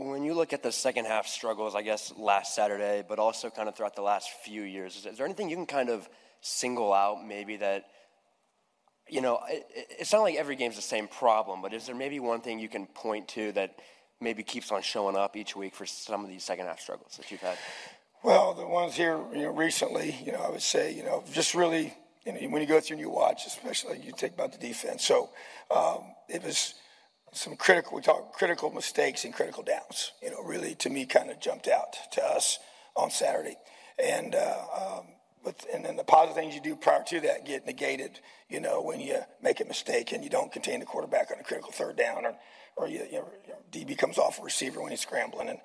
When 0.00 0.22
you 0.22 0.34
look 0.34 0.52
at 0.52 0.62
the 0.62 0.70
second 0.70 1.06
half 1.06 1.26
struggles, 1.26 1.74
I 1.74 1.82
guess 1.82 2.12
last 2.16 2.54
Saturday, 2.54 3.02
but 3.06 3.18
also 3.18 3.50
kind 3.50 3.68
of 3.68 3.74
throughout 3.74 3.96
the 3.96 4.02
last 4.02 4.30
few 4.44 4.62
years, 4.62 4.94
is, 4.94 5.06
is 5.06 5.16
there 5.16 5.26
anything 5.26 5.50
you 5.50 5.56
can 5.56 5.66
kind 5.66 5.88
of 5.88 6.08
single 6.40 6.92
out 6.92 7.26
maybe 7.26 7.56
that, 7.56 7.86
you 9.08 9.20
know, 9.20 9.40
it, 9.48 9.66
it's 9.98 10.12
not 10.12 10.20
like 10.20 10.36
every 10.36 10.54
game's 10.54 10.76
the 10.76 10.82
same 10.82 11.08
problem, 11.08 11.62
but 11.62 11.74
is 11.74 11.86
there 11.86 11.96
maybe 11.96 12.20
one 12.20 12.42
thing 12.42 12.60
you 12.60 12.68
can 12.68 12.86
point 12.86 13.26
to 13.30 13.50
that 13.52 13.74
maybe 14.20 14.44
keeps 14.44 14.70
on 14.70 14.82
showing 14.82 15.16
up 15.16 15.36
each 15.36 15.56
week 15.56 15.74
for 15.74 15.84
some 15.84 16.22
of 16.22 16.30
these 16.30 16.44
second 16.44 16.66
half 16.66 16.78
struggles 16.78 17.16
that 17.16 17.28
you've 17.32 17.40
had? 17.40 17.58
Well, 18.22 18.54
the 18.54 18.68
ones 18.68 18.94
here, 18.94 19.18
you 19.32 19.42
know, 19.42 19.50
recently, 19.50 20.14
you 20.24 20.30
know, 20.30 20.38
I 20.38 20.50
would 20.50 20.62
say, 20.62 20.92
you 20.92 21.02
know, 21.02 21.24
just 21.32 21.56
really, 21.56 21.92
you 22.24 22.32
know, 22.32 22.38
when 22.50 22.62
you 22.62 22.68
go 22.68 22.78
through 22.78 22.98
and 22.98 23.00
you 23.00 23.10
watch, 23.10 23.46
especially 23.48 23.98
you 23.98 24.12
think 24.12 24.34
about 24.34 24.52
the 24.52 24.58
defense. 24.58 25.04
So 25.04 25.30
um, 25.74 26.02
it 26.28 26.44
was 26.44 26.74
some 27.32 27.56
critical, 27.56 27.96
we 27.96 28.02
talk 28.02 28.32
critical 28.32 28.70
mistakes 28.70 29.24
and 29.24 29.34
critical 29.34 29.62
downs. 29.62 30.12
You 30.22 30.30
know, 30.30 30.42
really 30.42 30.74
to 30.76 30.90
me 30.90 31.06
kind 31.06 31.30
of 31.30 31.40
jumped 31.40 31.68
out 31.68 31.96
to 32.12 32.24
us 32.24 32.58
on 32.96 33.10
Saturday, 33.10 33.56
and 34.02 34.34
uh, 34.34 34.98
um, 34.98 35.06
with, 35.44 35.66
and 35.72 35.84
then 35.84 35.96
the 35.96 36.04
positive 36.04 36.36
things 36.36 36.54
you 36.54 36.60
do 36.60 36.76
prior 36.76 37.02
to 37.04 37.20
that 37.20 37.46
get 37.46 37.66
negated. 37.66 38.20
You 38.48 38.60
know, 38.60 38.82
when 38.82 39.00
you 39.00 39.18
make 39.42 39.60
a 39.60 39.64
mistake 39.64 40.12
and 40.12 40.24
you 40.24 40.30
don't 40.30 40.50
contain 40.52 40.80
the 40.80 40.86
quarterback 40.86 41.30
on 41.30 41.38
a 41.38 41.44
critical 41.44 41.72
third 41.72 41.96
down, 41.96 42.24
or 42.24 42.34
or 42.76 42.88
you, 42.88 43.04
you 43.10 43.18
know, 43.18 43.28
DB 43.72 43.96
comes 43.98 44.18
off 44.18 44.38
a 44.38 44.42
receiver 44.42 44.80
when 44.80 44.90
he's 44.90 45.00
scrambling 45.00 45.48
and 45.48 45.58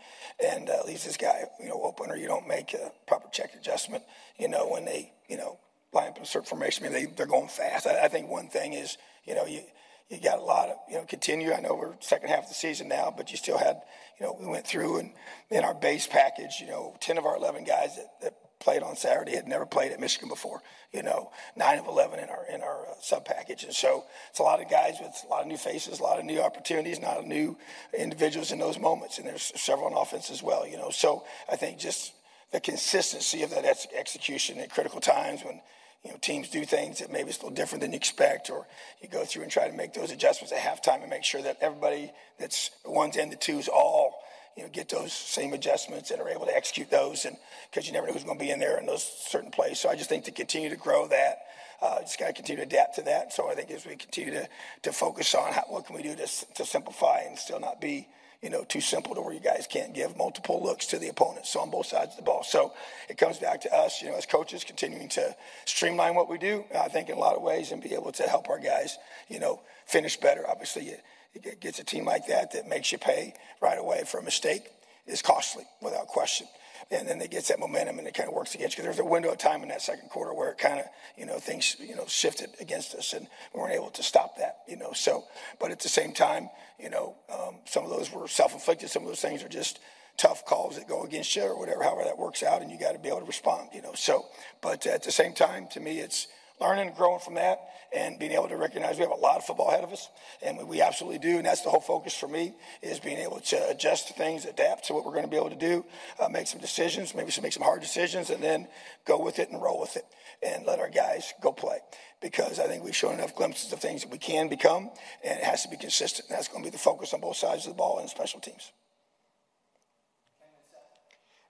and 0.44 0.70
uh, 0.70 0.84
leaves 0.86 1.06
this 1.06 1.18
guy 1.18 1.44
you 1.60 1.70
know 1.70 1.82
open, 1.84 2.10
or 2.10 2.16
you 2.16 2.28
don't 2.28 2.48
make 2.48 2.74
a 2.74 2.92
proper 3.08 3.30
check 3.32 3.52
adjustment. 3.56 4.04
You 4.38 4.48
know, 4.48 4.68
when 4.68 4.86
they 4.86 5.14
you 5.30 5.38
know 5.38 5.60
line 5.94 6.10
up 6.10 6.18
in 6.18 6.24
a 6.24 6.26
certain 6.26 6.48
formation, 6.48 6.86
I 6.86 6.90
mean, 6.90 6.94
they 6.94 7.06
they're 7.06 7.26
going 7.26 7.48
fast. 7.48 7.88
I, 7.88 8.06
I 8.06 8.08
think 8.08 8.30
one 8.30 8.50
thing 8.50 8.74
is 8.74 8.98
you 9.26 9.36
know 9.36 9.46
you 9.46 9.62
you 10.10 10.20
got 10.20 10.40
a 10.40 10.44
lot 10.44 10.70
of, 10.70 10.78
you 10.90 10.96
know, 10.96 11.06
continue. 11.06 11.54
I 11.54 11.60
know 11.60 11.76
we're 11.76 11.94
second 12.00 12.30
half 12.30 12.44
of 12.44 12.50
the 12.50 12.56
season 12.56 12.88
now, 12.88 13.14
but 13.16 13.32
you 13.32 13.38
still 13.38 13.58
had, 13.58 13.82
you 14.20 14.26
know, 14.26 14.38
we 14.40 14.46
went 14.48 14.68
through 14.68 15.00
and 15.00 15.12
in 15.50 15.64
our 15.64 15.74
base 15.74 16.08
package, 16.08 16.60
you 16.60 16.68
know, 16.68 16.96
10 17.02 17.18
of 17.18 17.26
our 17.26 17.36
11 17.36 17.64
guys 17.64 17.96
that, 17.96 18.22
that 18.22 18.34
played 18.60 18.82
on 18.82 18.96
Saturday 18.96 19.36
had 19.36 19.48
never 19.48 19.66
played 19.66 19.92
at 19.92 20.00
Michigan 20.00 20.30
before, 20.30 20.62
you 20.94 21.04
know, 21.04 21.32
nine 21.56 21.80
of 21.80 21.88
11 21.88 22.20
in 22.20 22.30
our, 22.30 22.46
in 22.54 22.62
our 22.62 22.88
uh, 22.88 22.94
sub 23.02 23.26
package. 23.26 23.64
And 23.64 23.74
so 23.74 24.06
it's 24.30 24.40
a 24.40 24.44
lot 24.44 24.62
of 24.62 24.70
guys 24.70 24.96
with 25.02 25.12
a 25.26 25.30
lot 25.30 25.42
of 25.42 25.48
new 25.48 25.58
faces, 25.58 26.00
a 26.00 26.04
lot 26.04 26.20
of 26.20 26.26
new 26.26 26.42
opportunities, 26.42 26.98
a 26.98 27.02
lot 27.02 27.18
of 27.18 27.26
new 27.26 27.58
individuals 27.98 28.52
in 28.52 28.60
those 28.60 28.80
moments. 28.80 29.18
And 29.18 29.28
there's 29.28 29.52
several 29.56 29.88
on 29.88 29.94
offense 29.94 30.32
as 30.32 30.42
well, 30.42 30.66
you 30.66 30.78
know. 30.78 30.92
So 30.92 31.26
I 31.52 31.58
think 31.58 31.78
just 31.78 32.14
the 32.52 32.62
consistency 32.62 33.44
of 33.44 33.50
that 33.50 33.66
ex- 33.66 33.88
execution 33.96 34.60
at 34.60 34.70
critical 34.70 35.02
times 35.02 35.44
when, 35.44 35.60
you 36.04 36.12
know, 36.12 36.18
teams 36.22 36.50
do 36.50 36.66
things 36.66 37.00
that 37.00 37.12
maybe 37.12 37.30
it's 37.30 37.40
a 37.40 37.42
little 37.42 37.56
different 37.56 37.82
than 37.82 37.92
you 37.92 37.98
expect, 37.98 38.50
or 38.50 38.68
you 39.02 39.08
go 39.08 39.24
through 39.24 39.44
and 39.44 39.52
try 39.52 39.68
to 39.70 39.74
make 39.76 39.94
those 39.94 40.12
adjustments 40.12 40.52
at 40.52 40.60
halftime 40.60 41.02
and 41.02 41.10
make 41.10 41.24
sure 41.24 41.42
that 41.42 41.58
everybody 41.62 42.12
that's 42.40 42.72
the 42.84 42.92
ones 42.92 43.16
and 43.16 43.32
the 43.32 43.38
twos 43.38 43.70
all, 43.70 44.22
you 44.58 44.64
know, 44.64 44.70
get 44.70 44.90
those 44.90 45.14
same 45.14 45.54
adjustments 45.54 46.12
and 46.12 46.22
are 46.22 46.30
able 46.30 46.46
to 46.46 46.56
execute 46.56 46.92
those, 46.92 47.26
and 47.26 47.38
because 47.70 47.88
you 47.88 47.94
never 47.94 48.08
know 48.08 48.14
who's 48.14 48.24
going 48.24 48.38
to 48.38 48.44
be 48.44 48.52
in 48.52 48.60
there 48.60 48.78
in 48.78 48.86
those 48.86 49.04
certain 49.04 49.50
plays. 49.50 49.80
So 49.80 49.90
I 49.90 49.96
just 49.96 50.10
think 50.10 50.26
to 50.26 50.32
continue 50.32 50.70
to 50.70 50.76
grow 50.76 51.08
that, 51.08 51.38
uh, 51.82 52.02
just 52.02 52.20
got 52.20 52.28
to 52.28 52.34
continue 52.34 52.62
to 52.64 52.68
adapt 52.68 52.96
to 52.96 53.02
that. 53.04 53.34
So 53.34 53.50
I 53.50 53.56
think 53.56 53.72
as 53.72 53.86
we 53.86 53.96
continue 53.96 54.32
to 54.32 54.48
to 54.84 54.92
focus 54.92 55.34
on 55.36 55.54
how, 55.54 55.64
what 55.70 55.86
can 55.86 55.96
we 55.96 56.04
do 56.04 56.16
to 56.16 56.28
to 56.56 56.66
simplify 56.66 57.22
and 57.22 57.38
still 57.38 57.60
not 57.60 57.80
be 57.80 58.08
you 58.44 58.50
know, 58.50 58.66
too 58.66 58.82
simple 58.82 59.16
to 59.16 59.22
where 59.22 59.34
you 59.34 59.40
guys 59.40 59.68
can't 59.68 59.94
give 59.94 60.18
multiple 60.18 60.62
looks 60.62 60.86
to 60.88 61.00
the 61.00 61.08
opponent. 61.08 61.46
So 61.46 61.62
on 61.62 61.72
both 61.72 61.86
sides 61.86 62.12
of 62.12 62.18
the 62.18 62.24
ball. 62.24 62.44
So 62.44 62.74
it 63.10 63.18
comes 63.18 63.40
back 63.40 63.62
to 63.62 63.74
us, 63.74 64.02
you 64.02 64.10
know, 64.10 64.18
as 64.18 64.26
coaches, 64.26 64.66
continuing 64.66 65.08
to 65.10 65.34
streamline 65.66 66.14
what 66.14 66.30
we 66.30 66.38
do. 66.38 66.66
I 66.78 66.90
think 66.90 67.10
in 67.10 67.16
a 67.16 67.20
lot 67.20 67.36
of 67.36 67.42
ways, 67.42 67.72
and 67.72 67.82
be 67.82 67.94
able 67.94 68.12
to 68.12 68.24
help 68.24 68.50
our 68.50 68.60
guys, 68.60 68.98
you 69.30 69.40
know, 69.40 69.62
finish 69.86 70.18
better. 70.18 70.48
Obviously, 70.48 70.90
it, 70.90 71.04
it 71.34 71.62
gets 71.62 71.80
a 71.80 71.86
team 71.86 72.06
like 72.06 72.28
that 72.28 72.52
that 72.52 72.68
makes 72.68 72.92
you 72.92 72.98
pay 72.98 73.34
right 73.62 73.80
away 73.80 74.04
for 74.06 74.20
a 74.20 74.24
mistake 74.24 74.64
is 75.08 75.22
costly 75.22 75.64
without 75.82 76.08
question 76.08 76.48
and 76.92 77.08
then 77.08 77.22
it 77.22 77.32
gets 77.32 77.48
that 77.48 77.60
momentum 77.60 78.00
and 78.00 78.08
it 78.08 78.14
kind 78.14 78.30
of 78.30 78.36
works 78.36 78.56
against 78.56 78.78
you. 78.78 78.84
There's 78.84 79.00
a 79.00 79.06
window 79.06 79.32
of 79.32 79.38
time 79.38 79.64
in 79.64 79.70
that 79.70 79.82
second 79.82 80.10
quarter 80.10 80.34
where 80.34 80.52
it 80.52 80.58
kind 80.58 80.80
of, 80.80 80.86
you 81.18 81.26
know, 81.26 81.40
things, 81.40 81.76
you 81.80 81.96
know, 81.96 82.06
shifted 82.08 82.50
against 82.60 82.96
us 82.96 83.14
and 83.14 83.28
we 83.54 83.60
weren't 83.60 83.74
able 83.74 83.90
to 83.92 84.04
stop 84.04 84.38
that, 84.38 84.60
you 84.68 84.78
know. 84.78 84.94
So, 84.94 85.26
but 85.60 85.72
at 85.72 85.80
the 85.80 85.90
same 85.90 86.14
time, 86.14 86.50
you 86.80 86.90
know, 86.90 87.16
um, 87.32 87.56
some 87.66 87.84
of 87.84 87.90
those 87.90 88.12
were 88.12 88.28
self-inflicted. 88.28 88.90
Some 88.90 89.04
of 89.04 89.10
those 89.10 89.22
things 89.22 89.44
are 89.44 89.50
just 89.50 89.80
tough 90.18 90.46
calls 90.46 90.78
that 90.78 90.88
go 90.88 91.04
against 91.04 91.36
you 91.36 91.44
or 91.44 91.58
whatever, 91.58 91.84
however 91.84 92.04
that 92.04 92.18
works 92.18 92.44
out, 92.44 92.62
and 92.62 92.70
you 92.72 92.80
got 92.80 92.94
to 92.94 93.00
be 93.00 93.10
able 93.10 93.20
to 93.20 93.26
respond, 93.26 93.70
you 93.74 93.82
know. 93.82 93.94
So, 93.94 94.26
but 94.62 94.86
at 94.86 95.04
the 95.04 95.12
same 95.12 95.34
time, 95.34 95.68
to 95.72 95.80
me, 95.80 96.00
it's 96.00 96.28
learning 96.60 96.88
and 96.88 96.96
growing 96.96 97.20
from 97.20 97.36
that 97.36 97.60
and 97.94 98.18
being 98.20 98.32
able 98.32 98.48
to 98.48 98.58
recognize 98.58 98.98
we 98.98 99.04
have 99.04 99.12
a 99.12 99.16
lot 99.16 99.38
of 99.38 99.46
football 99.46 99.70
ahead 99.70 99.84
of 99.84 99.92
us 99.92 100.10
and 100.42 100.68
we 100.68 100.82
absolutely 100.82 101.20
do 101.20 101.38
and 101.38 101.46
that's 101.46 101.62
the 101.62 101.70
whole 101.70 101.82
focus 101.82 102.14
for 102.14 102.28
me 102.28 102.54
is 102.82 103.00
being 103.00 103.18
able 103.18 103.40
to 103.40 103.70
adjust 103.70 104.08
to 104.08 104.14
things 104.14 104.46
adapt 104.46 104.86
to 104.86 104.94
what 104.94 105.06
we're 105.06 105.12
going 105.12 105.24
to 105.24 105.30
be 105.30 105.38
able 105.38 105.50
to 105.50 105.56
do 105.56 105.86
uh, 106.20 106.28
make 106.30 106.48
some 106.48 106.60
decisions 106.60 107.14
maybe 107.16 107.32
some 107.32 107.44
make 107.44 107.54
some 107.54 107.64
hard 107.64 107.82
decisions 107.82 108.30
and 108.30 108.44
then 108.44 108.68
go 109.06 109.20
with 109.20 109.40
it 109.40 109.50
and 109.50 109.62
roll 109.62 109.80
with 109.80 109.96
it 109.96 110.06
and 110.44 110.66
let 110.66 110.80
our 110.80 110.90
guys 110.90 111.34
go 111.42 111.52
play. 111.52 111.80
Because 112.22 112.60
I 112.60 112.68
think 112.68 112.84
we've 112.84 112.96
shown 112.96 113.16
enough 113.16 113.36
glimpses 113.36 113.72
of 113.74 113.80
things 113.80 114.02
that 114.04 114.12
we 114.12 114.18
can 114.18 114.48
become 114.48 114.90
and 115.24 115.40
it 115.40 115.44
has 115.44 115.64
to 115.64 115.70
be 115.70 115.78
consistent. 115.78 116.30
And 116.30 116.38
that's 116.38 116.48
going 116.48 116.64
to 116.64 116.70
be 116.70 116.72
the 116.72 116.82
focus 116.82 117.14
on 117.14 117.22
both 117.22 117.38
sides 117.38 117.66
of 117.66 117.74
the 117.74 117.78
ball 117.78 118.00
and 118.00 118.10
special 118.10 118.40
teams. 118.40 118.72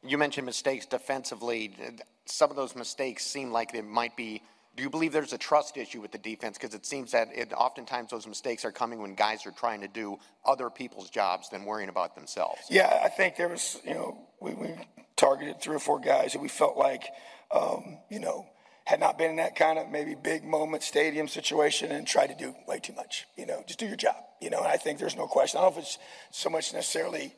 You 0.05 0.17
mentioned 0.17 0.45
mistakes 0.45 0.85
defensively. 0.85 1.73
Some 2.25 2.49
of 2.49 2.55
those 2.55 2.75
mistakes 2.75 3.25
seem 3.25 3.51
like 3.51 3.71
they 3.71 3.81
might 3.81 4.17
be 4.17 4.41
do 4.75 4.81
you 4.81 4.89
believe 4.89 5.13
there's 5.13 5.33
a 5.33 5.37
trust 5.37 5.77
issue 5.77 6.01
with 6.01 6.11
the 6.11 6.17
defense? 6.17 6.57
Because 6.57 6.73
it 6.73 6.85
seems 6.85 7.11
that 7.11 7.29
it, 7.33 7.53
oftentimes 7.53 8.09
those 8.09 8.25
mistakes 8.25 8.65
are 8.65 8.71
coming 8.71 9.01
when 9.01 9.13
guys 9.13 9.45
are 9.45 9.51
trying 9.51 9.81
to 9.81 9.87
do 9.87 10.17
other 10.45 10.69
people's 10.69 11.09
jobs 11.09 11.49
than 11.49 11.65
worrying 11.65 11.89
about 11.89 12.15
themselves. 12.15 12.61
Yeah, 12.69 13.01
I 13.03 13.09
think 13.09 13.35
there 13.35 13.49
was, 13.49 13.79
you 13.85 13.93
know, 13.93 14.17
we, 14.39 14.53
we 14.53 14.69
targeted 15.15 15.61
three 15.61 15.75
or 15.75 15.79
four 15.79 15.99
guys 15.99 16.33
that 16.33 16.41
we 16.41 16.47
felt 16.47 16.75
like, 16.75 17.03
um, 17.51 17.99
you 18.09 18.19
know, 18.19 18.47
had 18.85 18.99
not 18.99 19.17
been 19.17 19.29
in 19.29 19.35
that 19.37 19.55
kind 19.55 19.79
of 19.79 19.89
maybe 19.89 20.15
big 20.15 20.43
moment 20.43 20.83
stadium 20.83 21.27
situation 21.27 21.91
and 21.91 22.05
tried 22.05 22.27
to 22.27 22.35
do 22.35 22.55
way 22.67 22.79
too 22.79 22.93
much. 22.93 23.25
You 23.37 23.45
know, 23.45 23.63
just 23.65 23.79
do 23.79 23.85
your 23.85 23.95
job. 23.95 24.15
You 24.41 24.49
know, 24.49 24.59
and 24.59 24.67
I 24.67 24.77
think 24.77 24.99
there's 24.99 25.15
no 25.15 25.27
question. 25.27 25.59
I 25.59 25.63
don't 25.63 25.75
know 25.75 25.79
if 25.79 25.85
it's 25.85 25.97
so 26.31 26.49
much 26.49 26.73
necessarily 26.73 27.35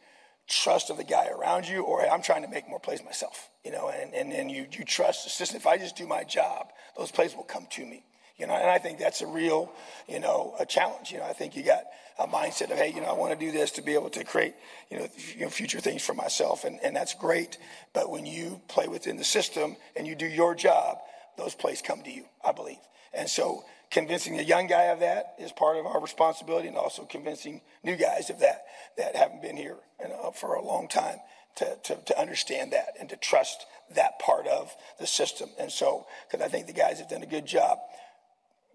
trust 0.48 0.90
of 0.90 0.98
the 0.98 1.04
guy 1.04 1.28
around 1.28 1.68
you, 1.68 1.82
or 1.82 2.08
I'm 2.08 2.22
trying 2.22 2.44
to 2.44 2.48
make 2.48 2.70
more 2.70 2.80
plays 2.80 3.04
myself, 3.04 3.50
you 3.64 3.72
know, 3.72 3.90
and, 3.90 4.14
and, 4.14 4.32
and 4.32 4.52
you, 4.52 4.68
you 4.72 4.86
trust 4.86 5.24
the 5.24 5.30
system. 5.30 5.58
If 5.58 5.68
I 5.68 5.78
just 5.78 5.96
do 5.96 6.06
my 6.06 6.24
job, 6.24 6.68
those 6.98 7.12
plays 7.12 7.36
will 7.36 7.44
come 7.44 7.68
to 7.72 7.86
me, 7.86 8.04
you 8.38 8.46
know, 8.46 8.54
and 8.54 8.70
I 8.70 8.78
think 8.78 9.00
that's 9.00 9.22
a 9.22 9.28
real, 9.28 9.72
you 10.08 10.20
know, 10.20 10.56
a 10.60 10.66
challenge. 10.66 11.12
You 11.12 11.18
know, 11.18 11.26
I 11.26 11.34
think 11.34 11.56
you 11.56 11.64
got 11.64 11.84
a 12.20 12.28
mindset 12.28 12.72
of, 12.72 12.78
hey, 12.78 12.94
you 12.94 13.02
know, 13.02 13.08
I 13.08 13.14
want 13.14 13.38
to 13.38 13.46
do 13.46 13.52
this 13.52 13.72
to 13.72 13.82
be 13.82 13.94
able 13.94 14.10
to 14.12 14.24
create, 14.24 14.54
you 14.92 15.00
know, 15.00 15.08
you 15.36 15.42
know 15.42 15.50
future 15.50 15.80
things 15.80 16.04
for 16.04 16.14
myself, 16.14 16.64
and, 16.64 16.80
and 16.84 16.96
that's 16.96 17.14
great. 17.16 17.58
But 17.94 18.10
when 18.12 18.26
you 18.26 18.62
play 18.68 18.88
within 18.88 19.18
the 19.18 19.24
system 19.24 19.76
and 19.96 20.06
you 20.06 20.16
do 20.16 20.28
your 20.28 20.54
job, 20.56 21.00
those 21.38 21.56
plays 21.56 21.82
come 21.82 22.04
to 22.04 22.12
you, 22.12 22.26
I 22.44 22.52
believe. 22.52 22.78
And 23.14 23.30
so 23.30 23.64
convincing 23.96 24.38
a 24.38 24.44
young 24.44 24.68
guy 24.68 24.84
of 24.84 25.00
that 25.00 25.36
is 25.40 25.54
part 25.54 25.78
of 25.78 25.86
our 25.86 26.02
responsibility 26.02 26.68
and 26.68 26.76
also 26.76 27.06
convincing 27.06 27.62
new 27.82 27.96
guys 27.96 28.30
of 28.30 28.42
that 28.42 28.66
that 28.98 29.16
haven't 29.16 29.42
been 29.42 29.56
here 29.56 29.78
uh, 30.04 30.32
for 30.32 30.56
a 30.56 30.62
long 30.62 30.90
time 30.90 31.18
to, 31.56 31.78
to, 31.82 31.96
to, 32.06 32.20
understand 32.20 32.74
that 32.74 32.90
and 33.00 33.08
to 33.08 33.16
trust 33.16 33.66
that 33.96 34.20
part 34.20 34.48
of 34.48 34.76
the 35.00 35.08
system. 35.08 35.50
And 35.58 35.72
so, 35.72 36.06
because 36.30 36.46
I 36.46 36.50
think 36.50 36.68
the 36.68 36.74
guys 36.74 37.00
have 37.00 37.08
done 37.08 37.24
a 37.24 37.26
good 37.26 37.46
job. 37.46 37.78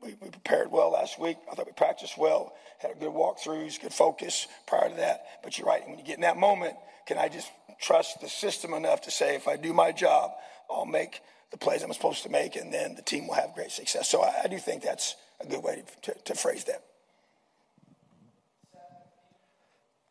We, 0.02 0.16
we, 0.22 0.30
prepared 0.30 0.72
well 0.72 0.92
last 0.92 1.20
week. 1.20 1.36
I 1.52 1.54
thought 1.54 1.66
we 1.66 1.72
practiced 1.72 2.16
well, 2.16 2.54
had 2.78 2.92
a 2.92 2.94
good 2.94 3.12
walkthroughs, 3.12 3.78
good 3.78 3.92
focus 3.92 4.46
prior 4.66 4.88
to 4.88 4.96
that. 4.96 5.26
But 5.44 5.58
you're 5.58 5.66
right, 5.66 5.86
when 5.86 5.98
you 5.98 6.04
get 6.04 6.14
in 6.14 6.22
that 6.22 6.38
moment, 6.38 6.76
can 7.06 7.18
I 7.18 7.28
just 7.28 7.50
trust 7.78 8.22
the 8.22 8.28
system 8.30 8.72
enough 8.72 9.02
to 9.02 9.10
say, 9.10 9.34
if 9.36 9.46
I 9.46 9.56
do 9.56 9.74
my 9.74 9.92
job, 9.92 10.30
I'll 10.70 10.86
make 10.86 11.20
the 11.50 11.58
plays 11.58 11.82
I'm 11.82 11.92
supposed 11.92 12.22
to 12.22 12.28
make, 12.28 12.56
and 12.56 12.72
then 12.72 12.94
the 12.94 13.02
team 13.02 13.26
will 13.26 13.34
have 13.34 13.54
great 13.54 13.70
success. 13.70 14.08
So 14.08 14.22
I, 14.22 14.42
I 14.44 14.48
do 14.48 14.58
think 14.58 14.82
that's 14.82 15.16
a 15.40 15.46
good 15.46 15.62
way 15.62 15.82
to, 16.02 16.12
to, 16.12 16.20
to 16.20 16.34
phrase 16.34 16.64
that. 16.64 16.84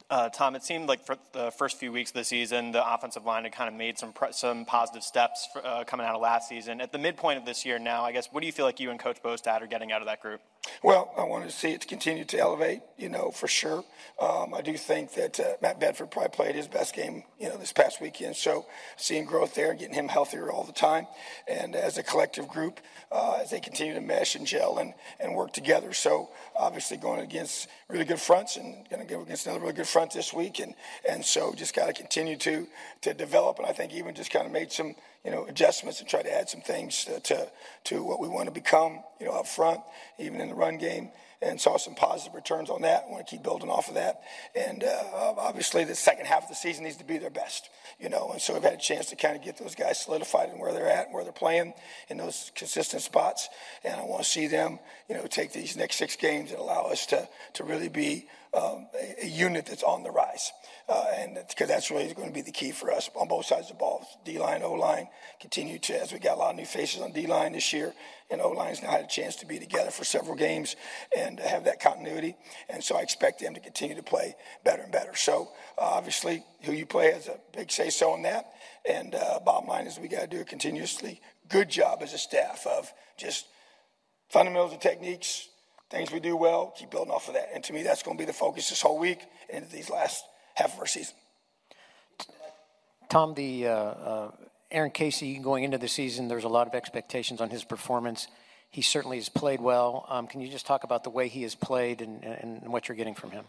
Uh, 0.10 0.27
Tom, 0.30 0.56
it 0.56 0.64
seemed 0.64 0.90
like 0.90 1.06
for 1.06 1.18
the 1.34 1.52
first 1.52 1.77
few 1.77 1.91
weeks 1.91 2.10
of 2.10 2.15
the 2.15 2.23
season, 2.23 2.72
the 2.72 2.94
offensive 2.94 3.26
line 3.26 3.44
had 3.44 3.53
kind 3.53 3.68
of 3.68 3.76
made 3.76 3.99
some 3.99 4.11
pre- 4.11 4.31
some 4.31 4.65
positive 4.65 5.03
steps 5.03 5.48
for, 5.53 5.64
uh, 5.64 5.84
coming 5.84 6.03
out 6.03 6.15
of 6.15 6.22
last 6.22 6.49
season. 6.49 6.81
At 6.81 6.91
the 6.91 6.98
midpoint 6.98 7.38
of 7.38 7.45
this 7.45 7.64
year 7.64 7.77
now, 7.77 8.03
I 8.03 8.11
guess, 8.11 8.27
what 8.31 8.41
do 8.41 8.48
you 8.48 8.52
feel 8.52 8.65
like 8.65 8.80
you 8.80 8.90
and 8.90 8.99
Coach 8.99 9.22
Bostad 9.22 9.61
are 9.61 9.68
getting 9.68 9.91
out 9.91 10.02
of 10.02 10.07
that 10.07 10.19
group? 10.19 10.41
Well, 10.81 11.14
I 11.15 11.23
want 11.23 11.45
to 11.45 11.52
see 11.52 11.72
it 11.72 11.88
continue 11.88 12.26
to 12.26 12.40
elevate, 12.40 12.81
you 12.98 13.07
know, 13.07 13.30
for 13.30 13.48
sure. 13.48 13.84
Um, 14.19 14.53
I 14.53 14.61
do 14.61 14.76
think 14.77 15.14
that 15.14 15.40
uh, 15.40 15.44
Matt 15.61 15.80
Bedford 15.80 16.10
probably 16.10 16.30
played 16.30 16.56
his 16.56 16.68
best 16.68 16.95
game, 16.95 17.23
you 17.40 17.48
know, 17.48 17.57
this 17.57 17.72
past 17.72 18.02
weekend. 18.02 18.36
So 18.36 18.65
seeing 18.98 19.26
growth 19.26 19.53
there, 19.53 19.73
getting 19.76 19.94
him 19.94 20.07
healthier 20.07 20.52
all 20.52 20.64
the 20.64 20.73
time, 20.73 21.06
and 21.48 21.76
as 21.76 21.98
a 21.99 22.03
collective 22.03 22.48
group, 22.48 22.80
uh, 23.11 23.40
as 23.41 23.52
they 23.52 23.60
continue 23.60 23.94
to 23.94 24.02
mesh 24.02 24.36
and 24.36 24.45
gel 24.45 24.80
and, 24.80 24.94
and 25.19 25.36
work 25.36 25.53
together. 25.53 25.94
So 25.94 26.30
obviously 26.56 26.98
going 26.98 27.22
against 27.22 27.68
really 27.88 28.06
good 28.06 28.19
fronts 28.19 28.57
and 28.57 28.88
going 28.90 29.06
to 29.06 29.11
go 29.11 29.22
against 29.22 29.45
another 29.45 29.61
really 29.61 29.73
good 29.73 29.88
front 29.88 29.98
this 30.07 30.34
week, 30.34 30.59
and 30.59 30.73
and 31.07 31.23
so 31.23 31.53
just 31.53 31.76
got 31.76 31.88
to 31.88 31.93
continue 31.93 32.38
to 32.38 32.67
to 33.01 33.13
develop. 33.13 33.59
And 33.59 33.67
I 33.67 33.73
think 33.73 33.93
even 33.93 34.15
just 34.15 34.31
kind 34.31 34.45
of 34.45 34.51
made 34.51 34.71
some 34.71 34.95
you 35.26 35.31
know 35.31 35.45
adjustments 35.45 35.99
and 35.99 36.09
try 36.09 36.21
to 36.21 36.34
add 36.34 36.49
some 36.49 36.61
things 36.61 37.05
to 37.05 37.19
to, 37.19 37.51
to 37.85 38.03
what 38.03 38.19
we 38.19 38.27
want 38.27 38.45
to 38.45 38.53
become, 38.53 39.03
you 39.19 39.26
know, 39.26 39.34
up 39.34 39.47
front, 39.47 39.81
even 40.17 40.39
in 40.41 40.49
the 40.49 40.55
run 40.55 40.77
game 40.77 41.11
and 41.41 41.59
saw 41.59 41.77
some 41.77 41.95
positive 41.95 42.34
returns 42.35 42.69
on 42.69 42.81
that. 42.81 43.09
Want 43.09 43.26
to 43.26 43.31
keep 43.31 43.43
building 43.43 43.69
off 43.69 43.88
of 43.88 43.95
that. 43.95 44.21
And 44.55 44.84
uh, 44.84 45.03
obviously, 45.38 45.84
the 45.85 45.95
second 45.95 46.26
half 46.26 46.43
of 46.43 46.49
the 46.49 46.55
season 46.55 46.84
needs 46.84 46.97
to 46.97 47.05
be 47.05 47.17
their 47.17 47.30
best, 47.30 47.69
you 47.99 48.09
know. 48.09 48.30
And 48.31 48.41
so 48.41 48.53
we've 48.53 48.63
had 48.63 48.73
a 48.73 48.77
chance 48.77 49.07
to 49.07 49.15
kind 49.15 49.38
of 49.38 49.43
get 49.43 49.57
those 49.57 49.76
guys 49.76 50.01
solidified 50.01 50.49
in 50.49 50.59
where 50.59 50.73
they're 50.73 50.89
at, 50.89 51.05
and 51.05 51.13
where 51.13 51.23
they're 51.23 51.31
playing 51.31 51.73
in 52.09 52.17
those 52.17 52.51
consistent 52.55 53.01
spots. 53.01 53.47
And 53.84 53.95
I 53.95 54.03
want 54.03 54.23
to 54.23 54.30
see 54.30 54.47
them, 54.47 54.80
you 55.07 55.15
know, 55.15 55.27
take 55.27 55.53
these 55.53 55.77
next 55.77 55.95
six 55.95 56.15
games 56.15 56.51
and 56.51 56.59
allow 56.59 56.84
us 56.85 57.05
to 57.07 57.27
to 57.53 57.63
really 57.63 57.89
be 57.89 58.27
um, 58.53 58.88
a, 59.21 59.27
unit 59.27 59.65
that's 59.65 59.84
on 59.84 60.03
the 60.03 60.11
rise. 60.11 60.51
Uh, 60.88 61.05
and 61.17 61.38
because 61.47 61.67
that's 61.67 61.91
really 61.91 62.13
going 62.13 62.27
to 62.27 62.34
be 62.34 62.41
the 62.41 62.51
key 62.51 62.71
for 62.71 62.91
us 62.91 63.09
on 63.15 63.27
both 63.27 63.45
sides 63.45 63.69
of 63.69 63.77
the 63.77 63.80
ball. 63.80 64.05
D 64.26 64.39
line, 64.39 64.63
O 64.63 64.73
line, 64.73 65.07
continue 65.39 65.77
to, 65.80 66.01
as 66.01 66.11
we 66.11 66.19
got 66.19 66.38
a 66.38 66.39
lot 66.39 66.51
of 66.51 66.55
new 66.55 66.65
faces 66.65 67.01
on 67.01 67.11
D 67.11 67.27
line 67.27 67.53
this 67.53 67.71
year, 67.71 67.93
and 68.31 68.41
O 68.41 68.49
line's 68.49 68.81
now 68.81 68.89
had 68.89 69.05
a 69.05 69.07
chance 69.07 69.35
to 69.38 69.45
be 69.45 69.59
together 69.59 69.91
for 69.91 70.03
several 70.03 70.35
games 70.35 70.76
and 71.15 71.39
have 71.39 71.65
that 71.65 71.80
continuity. 71.80 72.35
And 72.69 72.84
so 72.84 72.97
I 72.97 73.01
expect 73.01 73.39
them 73.39 73.53
to 73.53 73.59
continue 73.59 73.95
to 73.95 74.03
play 74.03 74.35
better 74.63 74.81
and 74.81 74.91
better. 74.91 75.15
So 75.15 75.49
uh, 75.77 75.81
obviously, 75.81 76.43
who 76.63 76.73
you 76.73 76.85
play 76.85 77.11
has 77.11 77.27
a 77.27 77.39
big 77.55 77.71
say 77.71 77.89
so 77.89 78.15
in 78.15 78.23
that. 78.23 78.45
And 78.89 79.13
uh, 79.13 79.39
bottom 79.45 79.67
line 79.67 79.85
is 79.85 79.99
we 79.99 80.07
got 80.07 80.21
to 80.21 80.27
do 80.27 80.41
a 80.41 80.45
continuously 80.45 81.21
good 81.49 81.69
job 81.69 81.99
as 82.01 82.13
a 82.13 82.17
staff 82.17 82.65
of 82.65 82.91
just 83.17 83.45
fundamentals 84.30 84.71
and 84.71 84.81
techniques, 84.81 85.49
things 85.89 86.11
we 86.11 86.19
do 86.19 86.35
well, 86.35 86.73
keep 86.77 86.91
building 86.91 87.11
off 87.11 87.27
of 87.27 87.33
that. 87.33 87.49
And 87.53 87.63
to 87.63 87.73
me, 87.73 87.83
that's 87.83 88.03
going 88.03 88.17
to 88.17 88.21
be 88.21 88.25
the 88.25 88.33
focus 88.33 88.69
this 88.69 88.81
whole 88.81 88.99
week 88.99 89.19
and 89.51 89.69
these 89.69 89.89
last 89.89 90.23
half 90.55 90.73
of 90.73 90.79
our 90.79 90.85
season. 90.85 91.15
Tom, 93.09 93.33
the 93.33 93.67
uh, 93.67 93.73
uh, 93.73 94.31
Aaron 94.69 94.91
Casey 94.91 95.39
going 95.39 95.63
into 95.63 95.79
the 95.79 95.87
season, 95.87 96.27
there's 96.27 96.43
a 96.43 96.49
lot 96.49 96.67
of 96.67 96.75
expectations 96.75 97.41
on 97.41 97.49
his 97.49 97.63
performance. 97.63 98.27
He 98.69 98.83
certainly 98.83 99.17
has 99.17 99.29
played 99.29 99.59
well. 99.59 100.05
Um, 100.09 100.27
can 100.27 100.41
you 100.41 100.47
just 100.47 100.67
talk 100.67 100.83
about 100.83 101.03
the 101.03 101.09
way 101.09 101.27
he 101.27 101.41
has 101.41 101.55
played 101.55 102.01
and, 102.01 102.23
and 102.23 102.71
what 102.71 102.87
you're 102.87 102.95
getting 102.95 103.15
from 103.15 103.31
him? 103.31 103.45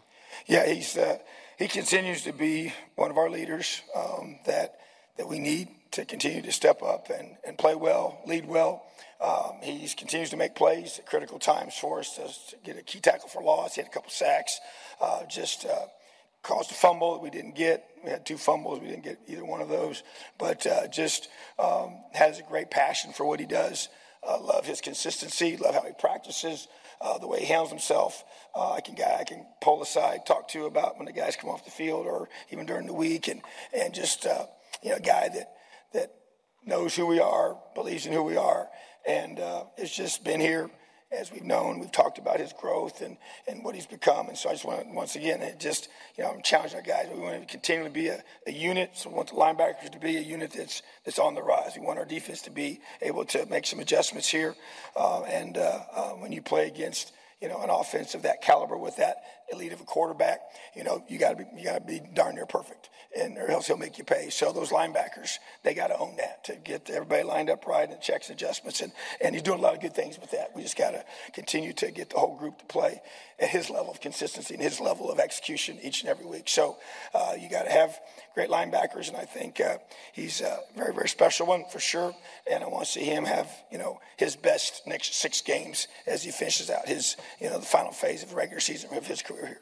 Yeah, 0.47 0.65
he's 0.65 0.97
uh, 0.97 1.17
he 1.59 1.67
continues 1.67 2.23
to 2.23 2.33
be 2.33 2.73
one 2.95 3.11
of 3.11 3.17
our 3.17 3.29
leaders 3.29 3.81
um, 3.95 4.39
that 4.45 4.79
that 5.17 5.27
we 5.27 5.37
need 5.37 5.67
to 5.91 6.05
continue 6.05 6.41
to 6.41 6.51
step 6.51 6.81
up 6.81 7.09
and, 7.09 7.37
and 7.45 7.57
play 7.57 7.75
well, 7.75 8.21
lead 8.25 8.47
well. 8.47 8.83
Um, 9.19 9.57
he 9.61 9.87
continues 9.89 10.31
to 10.31 10.37
make 10.37 10.55
plays 10.55 10.97
at 10.97 11.05
critical 11.05 11.37
times 11.37 11.75
for 11.75 11.99
us 11.99 12.15
to, 12.15 12.55
get 12.63 12.77
a 12.77 12.81
key 12.81 12.99
tackle 12.99 13.29
for 13.29 13.43
loss, 13.43 13.75
He 13.75 13.81
had 13.81 13.89
a 13.89 13.93
couple 13.93 14.09
sacks, 14.09 14.59
uh, 14.99 15.25
just 15.25 15.65
uh, 15.65 15.85
caused 16.41 16.71
a 16.71 16.73
fumble 16.73 17.13
that 17.13 17.21
we 17.21 17.29
didn't 17.29 17.55
get. 17.55 17.85
We 18.03 18.09
had 18.09 18.25
two 18.25 18.37
fumbles, 18.37 18.79
we 18.79 18.87
didn't 18.87 19.03
get 19.03 19.19
either 19.27 19.45
one 19.45 19.61
of 19.61 19.69
those, 19.69 20.01
but 20.39 20.65
uh, 20.65 20.87
just 20.87 21.27
um, 21.59 21.97
has 22.13 22.39
a 22.39 22.43
great 22.43 22.71
passion 22.71 23.13
for 23.13 23.25
what 23.25 23.39
he 23.39 23.45
does. 23.45 23.89
Uh, 24.27 24.39
love 24.39 24.65
his 24.65 24.81
consistency, 24.81 25.57
love 25.57 25.75
how 25.75 25.83
he 25.83 25.93
practices, 25.99 26.67
uh, 26.99 27.17
the 27.17 27.27
way 27.27 27.39
he 27.39 27.45
handles 27.45 27.69
himself. 27.69 28.23
Uh, 28.55 28.73
I 28.73 28.81
can 28.81 28.95
guy 28.95 29.17
I 29.19 29.23
can 29.23 29.45
pull 29.61 29.81
aside, 29.81 30.25
talk 30.25 30.47
to 30.49 30.65
about 30.65 30.97
when 30.97 31.05
the 31.05 31.11
guys 31.11 31.35
come 31.35 31.49
off 31.49 31.65
the 31.65 31.71
field 31.71 32.05
or 32.05 32.29
even 32.51 32.65
during 32.65 32.85
the 32.87 32.93
week, 32.93 33.27
and 33.27 33.41
and 33.73 33.93
just 33.93 34.25
you 34.83 34.89
know, 34.89 34.95
a 34.97 34.99
guy 34.99 35.29
that 35.29 35.51
that 35.93 36.13
knows 36.65 36.95
who 36.95 37.05
we 37.05 37.19
are, 37.19 37.57
believes 37.75 38.05
in 38.05 38.13
who 38.13 38.23
we 38.23 38.37
are, 38.37 38.67
and 39.07 39.39
uh, 39.39 39.65
has 39.77 39.91
just 39.91 40.23
been 40.23 40.39
here 40.39 40.69
as 41.11 41.31
we've 41.31 41.43
known. 41.43 41.79
We've 41.79 41.91
talked 41.91 42.17
about 42.17 42.39
his 42.39 42.53
growth 42.53 43.01
and, 43.01 43.17
and 43.47 43.63
what 43.63 43.75
he's 43.75 43.85
become. 43.85 44.29
And 44.29 44.37
so 44.37 44.49
I 44.49 44.53
just 44.53 44.63
want 44.63 44.83
to, 44.83 44.93
once 44.93 45.15
again, 45.15 45.43
just, 45.59 45.89
you 46.17 46.23
know, 46.23 46.31
I'm 46.31 46.41
challenging 46.41 46.77
our 46.77 46.83
guys. 46.83 47.07
We 47.13 47.19
want 47.19 47.41
to 47.41 47.45
continue 47.45 47.83
to 47.83 47.89
be 47.89 48.07
a, 48.07 48.23
a, 48.47 48.51
unit. 48.51 48.91
So 48.93 49.09
we 49.09 49.15
want 49.15 49.29
the 49.29 49.35
linebackers 49.35 49.91
to 49.91 49.99
be 49.99 50.17
a 50.17 50.21
unit 50.21 50.53
that's, 50.55 50.81
that's 51.03 51.19
on 51.19 51.35
the 51.35 51.41
rise. 51.41 51.73
We 51.77 51.85
want 51.85 51.99
our 51.99 52.05
defense 52.05 52.41
to 52.43 52.51
be 52.51 52.79
able 53.01 53.25
to 53.25 53.45
make 53.47 53.65
some 53.65 53.79
adjustments 53.79 54.29
here. 54.29 54.55
Uh, 54.95 55.23
and 55.23 55.57
uh, 55.57 55.79
uh, 55.93 56.09
when 56.11 56.31
you 56.31 56.41
play 56.41 56.67
against, 56.67 57.11
you 57.41 57.49
know, 57.49 57.61
an 57.61 57.69
offense 57.69 58.13
of 58.13 58.23
that 58.23 58.41
caliber 58.41 58.77
with 58.77 58.97
that 58.97 59.17
elite 59.51 59.73
of 59.73 59.81
a 59.81 59.83
quarterback, 59.83 60.39
you 60.75 60.83
know, 60.83 61.03
you 61.07 61.17
got 61.17 61.37
to 61.37 61.43
be, 61.43 61.45
you 61.57 61.63
got 61.65 61.79
to 61.79 61.85
be 61.85 62.01
darn 62.13 62.35
near 62.35 62.45
perfect 62.45 62.89
and 63.17 63.37
or 63.37 63.49
else 63.49 63.67
he'll 63.67 63.77
make 63.77 63.97
you 63.97 64.03
pay. 64.03 64.29
So 64.29 64.51
those 64.51 64.69
linebackers, 64.69 65.37
they 65.63 65.73
got 65.73 65.87
to 65.87 65.97
own 65.97 66.15
that 66.17 66.43
to 66.45 66.55
get 66.55 66.89
everybody 66.89 67.23
lined 67.23 67.49
up 67.49 67.65
right 67.67 67.89
and 67.89 68.01
checks 68.01 68.29
adjustments, 68.29 68.81
and 68.81 68.91
and 69.19 69.35
he's 69.35 69.43
doing 69.43 69.59
a 69.59 69.61
lot 69.61 69.73
of 69.73 69.81
good 69.81 69.93
things 69.93 70.19
with 70.19 70.31
that. 70.31 70.55
We 70.55 70.63
just 70.63 70.77
got 70.77 70.91
to 70.91 71.03
continue 71.33 71.73
to 71.73 71.91
get 71.91 72.09
the 72.09 72.19
whole 72.19 72.37
group 72.37 72.59
to 72.59 72.65
play 72.65 73.01
at 73.41 73.49
his 73.49 73.69
level 73.69 73.91
of 73.91 73.99
consistency 73.99 74.53
and 74.53 74.63
his 74.63 74.79
level 74.79 75.11
of 75.11 75.19
execution 75.19 75.77
each 75.81 76.01
and 76.01 76.09
every 76.09 76.25
week. 76.25 76.47
So 76.47 76.77
uh, 77.13 77.33
you 77.39 77.49
got 77.49 77.63
to 77.63 77.71
have 77.71 77.99
great 78.35 78.49
linebackers, 78.49 79.07
and 79.07 79.17
I 79.17 79.25
think 79.25 79.59
uh, 79.59 79.77
he's 80.13 80.41
a 80.41 80.59
very 80.75 80.93
very 80.93 81.09
special 81.09 81.47
one 81.47 81.65
for 81.71 81.79
sure. 81.79 82.13
And 82.49 82.63
I 82.63 82.67
want 82.67 82.85
to 82.85 82.91
see 82.91 83.03
him 83.03 83.25
have 83.25 83.49
you 83.71 83.77
know 83.77 83.99
his 84.17 84.35
best 84.35 84.83
next 84.85 85.15
six 85.15 85.41
games 85.41 85.87
as 86.05 86.23
he 86.23 86.31
finishes 86.31 86.69
out 86.69 86.87
his 86.87 87.17
you 87.39 87.49
know 87.49 87.59
the 87.59 87.65
final 87.65 87.91
phase 87.91 88.23
of 88.23 88.29
the 88.29 88.35
regular 88.35 88.59
season 88.59 88.95
of 88.95 89.05
his 89.07 89.21
career 89.21 89.47
here. 89.47 89.61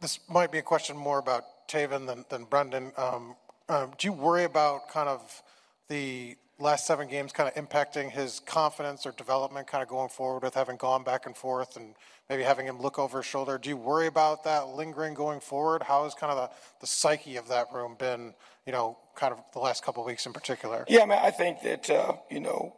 This 0.00 0.18
might 0.28 0.52
be 0.52 0.58
a 0.58 0.62
question 0.62 0.96
more 0.96 1.18
about 1.18 1.44
Tayven 1.68 2.06
than, 2.06 2.24
than 2.28 2.44
Brendan. 2.44 2.92
Um, 2.96 3.36
um, 3.68 3.92
do 3.96 4.06
you 4.06 4.12
worry 4.12 4.44
about 4.44 4.88
kind 4.90 5.08
of 5.08 5.42
the 5.88 6.36
last 6.58 6.86
seven 6.86 7.08
games 7.08 7.32
kind 7.32 7.48
of 7.48 7.54
impacting 7.54 8.10
his 8.10 8.40
confidence 8.40 9.06
or 9.06 9.12
development 9.12 9.66
kind 9.66 9.82
of 9.82 9.88
going 9.88 10.08
forward 10.08 10.42
with 10.42 10.54
having 10.54 10.76
gone 10.76 11.02
back 11.02 11.26
and 11.26 11.36
forth 11.36 11.76
and 11.76 11.94
maybe 12.28 12.42
having 12.42 12.66
him 12.66 12.80
look 12.80 12.98
over 12.98 13.18
his 13.18 13.26
shoulder? 13.26 13.58
Do 13.58 13.68
you 13.68 13.76
worry 13.76 14.06
about 14.06 14.44
that 14.44 14.68
lingering 14.68 15.14
going 15.14 15.40
forward? 15.40 15.82
How 15.82 16.04
has 16.04 16.14
kind 16.14 16.32
of 16.32 16.36
the, 16.38 16.56
the 16.80 16.86
psyche 16.86 17.36
of 17.36 17.48
that 17.48 17.66
room 17.72 17.96
been, 17.98 18.34
you 18.66 18.72
know, 18.72 18.98
kind 19.16 19.32
of 19.32 19.40
the 19.52 19.58
last 19.58 19.84
couple 19.84 20.04
weeks 20.04 20.26
in 20.26 20.32
particular? 20.32 20.84
Yeah, 20.88 21.02
I 21.02 21.06
mean, 21.06 21.18
I 21.20 21.30
think 21.30 21.62
that, 21.62 21.90
uh, 21.90 22.14
you 22.30 22.40
know, 22.40 22.76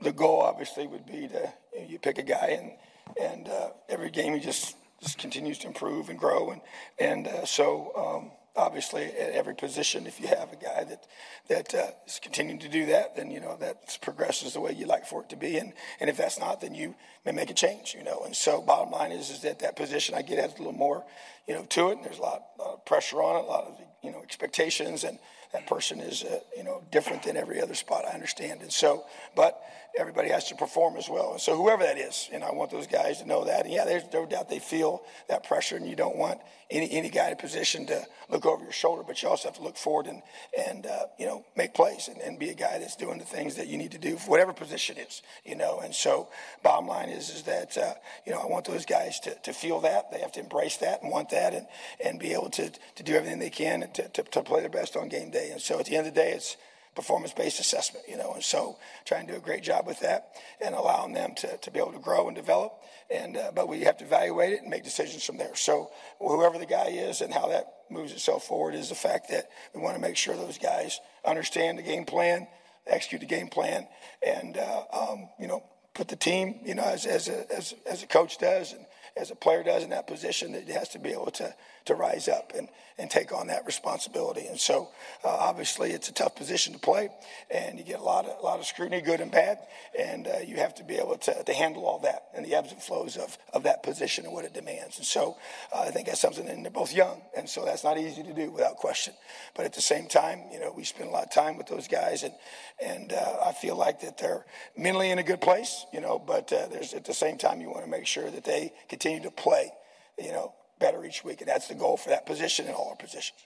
the 0.00 0.12
goal 0.12 0.40
obviously 0.40 0.86
would 0.86 1.04
be 1.04 1.28
to 1.28 1.52
you, 1.74 1.80
know, 1.80 1.86
you 1.88 1.98
pick 1.98 2.18
a 2.18 2.22
guy 2.22 2.58
and, 2.58 2.72
and 3.20 3.48
uh, 3.48 3.70
every 3.88 4.10
game 4.10 4.34
he 4.34 4.40
just 4.40 4.76
just 5.02 5.18
continues 5.18 5.58
to 5.58 5.66
improve 5.66 6.10
and 6.10 6.18
grow. 6.18 6.50
And, 6.50 6.60
and 6.98 7.26
uh, 7.26 7.44
so, 7.46 7.92
um, 7.96 8.30
obviously, 8.56 9.04
at 9.04 9.32
every 9.32 9.54
position, 9.54 10.06
if 10.06 10.20
you 10.20 10.28
have 10.28 10.52
a 10.52 10.56
guy 10.56 10.84
that, 10.84 11.06
that 11.48 11.74
uh, 11.74 11.90
is 12.06 12.20
continuing 12.22 12.60
to 12.60 12.68
do 12.68 12.86
that, 12.86 13.16
then, 13.16 13.30
you 13.30 13.40
know, 13.40 13.56
that 13.58 13.98
progresses 14.02 14.54
the 14.54 14.60
way 14.60 14.72
you 14.72 14.86
like 14.86 15.06
for 15.06 15.22
it 15.22 15.28
to 15.30 15.36
be. 15.36 15.56
And, 15.56 15.72
and 16.00 16.10
if 16.10 16.16
that's 16.16 16.38
not, 16.38 16.60
then 16.60 16.74
you 16.74 16.94
may 17.24 17.32
make 17.32 17.50
a 17.50 17.54
change, 17.54 17.94
you 17.96 18.04
know. 18.04 18.22
And 18.24 18.34
so, 18.34 18.60
bottom 18.60 18.90
line 18.90 19.12
is, 19.12 19.30
is 19.30 19.40
that 19.42 19.60
that 19.60 19.76
position 19.76 20.14
I 20.14 20.22
get 20.22 20.38
has 20.38 20.54
a 20.54 20.58
little 20.58 20.72
more, 20.72 21.04
you 21.46 21.54
know, 21.54 21.64
to 21.64 21.90
it. 21.90 21.96
And 21.96 22.04
there's 22.04 22.18
a 22.18 22.22
lot, 22.22 22.42
a 22.58 22.62
lot 22.62 22.74
of 22.74 22.84
pressure 22.84 23.22
on 23.22 23.36
it, 23.36 23.44
a 23.44 23.48
lot 23.48 23.64
of, 23.64 23.74
you 24.02 24.10
know, 24.10 24.22
expectations. 24.22 25.04
And 25.04 25.18
that 25.52 25.66
person 25.66 26.00
is, 26.00 26.24
uh, 26.24 26.40
you 26.56 26.64
know, 26.64 26.82
different 26.90 27.22
than 27.24 27.36
every 27.36 27.60
other 27.60 27.74
spot, 27.74 28.04
I 28.04 28.12
understand. 28.12 28.62
And 28.62 28.72
so, 28.72 29.04
but 29.34 29.60
everybody 29.98 30.28
has 30.28 30.48
to 30.48 30.54
perform 30.54 30.96
as 30.96 31.08
well. 31.08 31.32
And 31.32 31.40
so 31.40 31.56
whoever 31.56 31.82
that 31.82 31.98
is, 31.98 32.28
and 32.32 32.44
I 32.44 32.52
want 32.52 32.70
those 32.70 32.86
guys 32.86 33.18
to 33.18 33.26
know 33.26 33.44
that. 33.44 33.64
And 33.64 33.74
yeah, 33.74 33.84
there's 33.84 34.04
no 34.12 34.26
doubt 34.26 34.48
they 34.48 34.58
feel 34.58 35.02
that 35.28 35.44
pressure, 35.44 35.76
and 35.76 35.86
you 35.86 35.96
don't 35.96 36.16
want 36.16 36.40
any, 36.70 36.90
any 36.92 37.10
guy 37.10 37.26
in 37.26 37.32
a 37.32 37.36
position 37.36 37.86
to 37.86 38.06
look 38.28 38.46
over 38.46 38.62
your 38.62 38.72
shoulder, 38.72 39.02
but 39.04 39.22
you 39.22 39.28
also 39.28 39.48
have 39.48 39.56
to 39.56 39.62
look 39.62 39.76
forward 39.76 40.06
and, 40.06 40.22
and 40.68 40.86
uh, 40.86 41.06
you 41.18 41.26
know, 41.26 41.44
make 41.56 41.74
plays 41.74 42.08
and, 42.08 42.20
and 42.20 42.38
be 42.38 42.50
a 42.50 42.54
guy 42.54 42.78
that's 42.78 42.96
doing 42.96 43.18
the 43.18 43.24
things 43.24 43.56
that 43.56 43.66
you 43.66 43.76
need 43.76 43.90
to 43.90 43.98
do 43.98 44.16
for 44.16 44.30
whatever 44.30 44.52
position 44.52 44.96
is, 44.96 45.22
you 45.44 45.56
know. 45.56 45.80
And 45.80 45.94
so 45.94 46.28
bottom 46.62 46.86
line 46.86 47.08
is, 47.08 47.30
is 47.30 47.42
that, 47.42 47.76
uh, 47.76 47.94
you 48.24 48.32
know, 48.32 48.38
I 48.38 48.46
want 48.46 48.66
those 48.66 48.86
guys 48.86 49.18
to, 49.20 49.34
to 49.34 49.52
feel 49.52 49.80
that. 49.80 50.12
They 50.12 50.20
have 50.20 50.32
to 50.32 50.40
embrace 50.40 50.76
that 50.78 51.02
and 51.02 51.10
want 51.10 51.30
that 51.30 51.54
and, 51.54 51.66
and 52.04 52.18
be 52.18 52.32
able 52.32 52.50
to, 52.50 52.70
to 52.70 53.02
do 53.02 53.14
everything 53.14 53.40
they 53.40 53.50
can 53.50 53.80
to, 53.94 54.08
to, 54.08 54.22
to 54.22 54.42
play 54.42 54.60
their 54.60 54.70
best 54.70 54.96
on 54.96 55.08
game 55.08 55.30
day. 55.30 55.50
And 55.50 55.60
so 55.60 55.80
at 55.80 55.86
the 55.86 55.96
end 55.96 56.06
of 56.06 56.14
the 56.14 56.20
day, 56.20 56.32
it's, 56.32 56.56
performance-based 56.94 57.60
assessment, 57.60 58.04
you 58.08 58.16
know, 58.16 58.32
and 58.34 58.42
so 58.42 58.76
trying 59.04 59.26
to 59.26 59.32
do 59.32 59.38
a 59.38 59.42
great 59.42 59.62
job 59.62 59.86
with 59.86 60.00
that 60.00 60.36
and 60.60 60.74
allowing 60.74 61.12
them 61.12 61.34
to, 61.36 61.56
to 61.58 61.70
be 61.70 61.78
able 61.78 61.92
to 61.92 61.98
grow 61.98 62.26
and 62.26 62.36
develop. 62.36 62.72
And 63.10 63.36
uh, 63.36 63.52
but 63.54 63.68
we 63.68 63.80
have 63.80 63.98
to 63.98 64.04
evaluate 64.04 64.52
it 64.52 64.60
and 64.60 64.70
make 64.70 64.84
decisions 64.84 65.24
from 65.24 65.38
there. 65.38 65.54
So 65.56 65.90
whoever 66.18 66.58
the 66.58 66.66
guy 66.66 66.88
is 66.88 67.20
and 67.20 67.32
how 67.32 67.48
that 67.48 67.66
moves 67.90 68.12
itself 68.12 68.44
forward 68.44 68.74
is 68.74 68.88
the 68.88 68.94
fact 68.94 69.30
that 69.30 69.50
we 69.74 69.80
want 69.80 69.96
to 69.96 70.00
make 70.00 70.16
sure 70.16 70.36
those 70.36 70.58
guys 70.58 71.00
understand 71.24 71.78
the 71.78 71.82
game 71.82 72.04
plan, 72.04 72.46
execute 72.86 73.20
the 73.20 73.26
game 73.26 73.48
plan, 73.48 73.86
and 74.24 74.56
uh, 74.56 74.82
um, 74.92 75.28
you 75.38 75.48
know 75.48 75.62
put 75.94 76.08
the 76.08 76.16
team, 76.16 76.60
you 76.64 76.74
know, 76.74 76.84
as 76.84 77.06
as 77.06 77.28
a, 77.28 77.52
as, 77.54 77.74
as 77.86 78.02
a 78.02 78.06
coach 78.06 78.38
does, 78.38 78.72
and 78.72 78.86
as 79.16 79.30
a 79.30 79.34
player 79.34 79.62
does 79.62 79.82
in 79.82 79.90
that 79.90 80.06
position, 80.06 80.52
that 80.52 80.68
has 80.68 80.88
to 80.90 80.98
be 80.98 81.10
able 81.10 81.30
to 81.32 81.54
to 81.90 81.96
rise 81.96 82.28
up 82.28 82.52
and, 82.56 82.68
and 82.98 83.10
take 83.10 83.32
on 83.32 83.48
that 83.48 83.66
responsibility. 83.66 84.46
And 84.46 84.58
so, 84.58 84.88
uh, 85.24 85.28
obviously, 85.28 85.90
it's 85.90 86.08
a 86.08 86.12
tough 86.12 86.36
position 86.36 86.72
to 86.72 86.78
play, 86.78 87.08
and 87.50 87.78
you 87.78 87.84
get 87.84 87.98
a 87.98 88.02
lot 88.02 88.26
of 88.26 88.38
a 88.38 88.42
lot 88.42 88.58
of 88.60 88.66
scrutiny, 88.66 89.00
good 89.00 89.20
and 89.20 89.30
bad, 89.30 89.58
and 89.98 90.26
uh, 90.26 90.38
you 90.46 90.56
have 90.56 90.74
to 90.76 90.84
be 90.84 90.96
able 90.96 91.16
to, 91.18 91.42
to 91.42 91.52
handle 91.52 91.84
all 91.84 91.98
that 92.00 92.24
and 92.34 92.46
the 92.46 92.54
ebbs 92.54 92.72
and 92.72 92.80
flows 92.80 93.16
of, 93.16 93.36
of 93.52 93.64
that 93.64 93.82
position 93.82 94.24
and 94.24 94.32
what 94.32 94.44
it 94.44 94.54
demands. 94.54 94.98
And 94.98 95.06
so, 95.06 95.36
uh, 95.74 95.80
I 95.80 95.90
think 95.90 96.06
that's 96.06 96.20
something, 96.20 96.48
and 96.48 96.64
they're 96.64 96.70
both 96.70 96.94
young, 96.94 97.22
and 97.36 97.48
so 97.48 97.64
that's 97.64 97.84
not 97.84 97.98
easy 97.98 98.22
to 98.22 98.32
do 98.32 98.50
without 98.50 98.76
question. 98.76 99.14
But 99.56 99.64
at 99.64 99.72
the 99.72 99.80
same 99.80 100.06
time, 100.06 100.44
you 100.52 100.60
know, 100.60 100.72
we 100.76 100.84
spend 100.84 101.08
a 101.08 101.12
lot 101.12 101.24
of 101.24 101.32
time 101.32 101.56
with 101.56 101.66
those 101.66 101.88
guys, 101.88 102.22
and 102.22 102.34
and 102.80 103.12
uh, 103.12 103.36
I 103.46 103.52
feel 103.52 103.76
like 103.76 104.00
that 104.00 104.18
they're 104.18 104.44
mentally 104.76 105.10
in 105.10 105.18
a 105.18 105.24
good 105.24 105.40
place, 105.40 105.84
you 105.92 106.00
know. 106.00 106.18
But 106.18 106.52
uh, 106.52 106.68
there's 106.70 106.94
at 106.94 107.04
the 107.04 107.14
same 107.14 107.36
time, 107.36 107.60
you 107.60 107.70
want 107.70 107.84
to 107.84 107.90
make 107.90 108.06
sure 108.06 108.30
that 108.30 108.44
they 108.44 108.72
continue 108.88 109.22
to 109.22 109.30
play, 109.30 109.72
you 110.18 110.32
know, 110.32 110.54
better 110.80 111.04
each 111.04 111.22
week, 111.24 111.40
and 111.40 111.48
that's 111.48 111.68
the 111.68 111.74
goal 111.74 111.96
for 111.96 112.08
that 112.08 112.26
position 112.26 112.66
and 112.66 112.74
all 112.74 112.88
our 112.90 112.96
positions. 112.96 113.38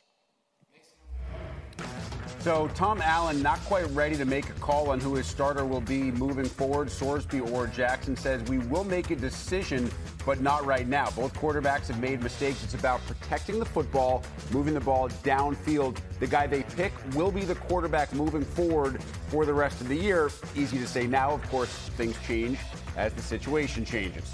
So 2.44 2.69
Tom 2.74 3.01
Allen 3.01 3.43
not 3.43 3.59
quite 3.61 3.89
ready 3.93 4.16
to 4.16 4.27
make 4.27 4.51
a 4.51 4.52
call 4.52 4.90
on 4.90 5.01
who 5.01 5.15
his 5.15 5.27
starter 5.27 5.65
will 5.65 5.81
be 5.81 6.11
moving 6.11 6.44
forward. 6.44 6.89
Sorsby 6.89 7.40
or 7.52 7.66
Jackson 7.66 8.15
says 8.19 8.43
we 8.51 8.59
will 8.59 8.85
make 8.85 9.11
a 9.11 9.16
decision, 9.16 9.90
but 10.27 10.43
not 10.43 10.62
right 10.66 10.86
now. 10.86 11.09
Both 11.12 11.32
quarterbacks 11.32 11.86
have 11.86 11.98
made 12.01 12.23
mistakes. 12.23 12.62
It's 12.62 12.74
about 12.74 13.01
protecting 13.06 13.59
the 13.59 13.65
football, 13.65 14.23
moving 14.51 14.74
the 14.74 14.81
ball 14.81 15.09
downfield. 15.09 15.97
The 16.20 16.27
guy 16.27 16.47
they 16.47 16.65
pick 16.65 16.93
will 17.15 17.32
be 17.32 17.47
the 17.47 17.55
quarterback 17.55 18.12
moving 18.12 18.44
forward 18.44 19.02
for 19.28 19.47
the 19.47 19.55
rest 19.55 19.81
of 19.81 19.89
the 19.89 19.97
year. 19.97 20.31
Easy 20.55 20.77
to 20.77 20.86
say 20.86 21.06
now. 21.06 21.31
Of 21.31 21.48
course, 21.48 21.70
things 21.97 22.15
change 22.27 22.59
as 22.94 23.15
the 23.15 23.23
situation 23.23 23.86
changes. 23.86 24.31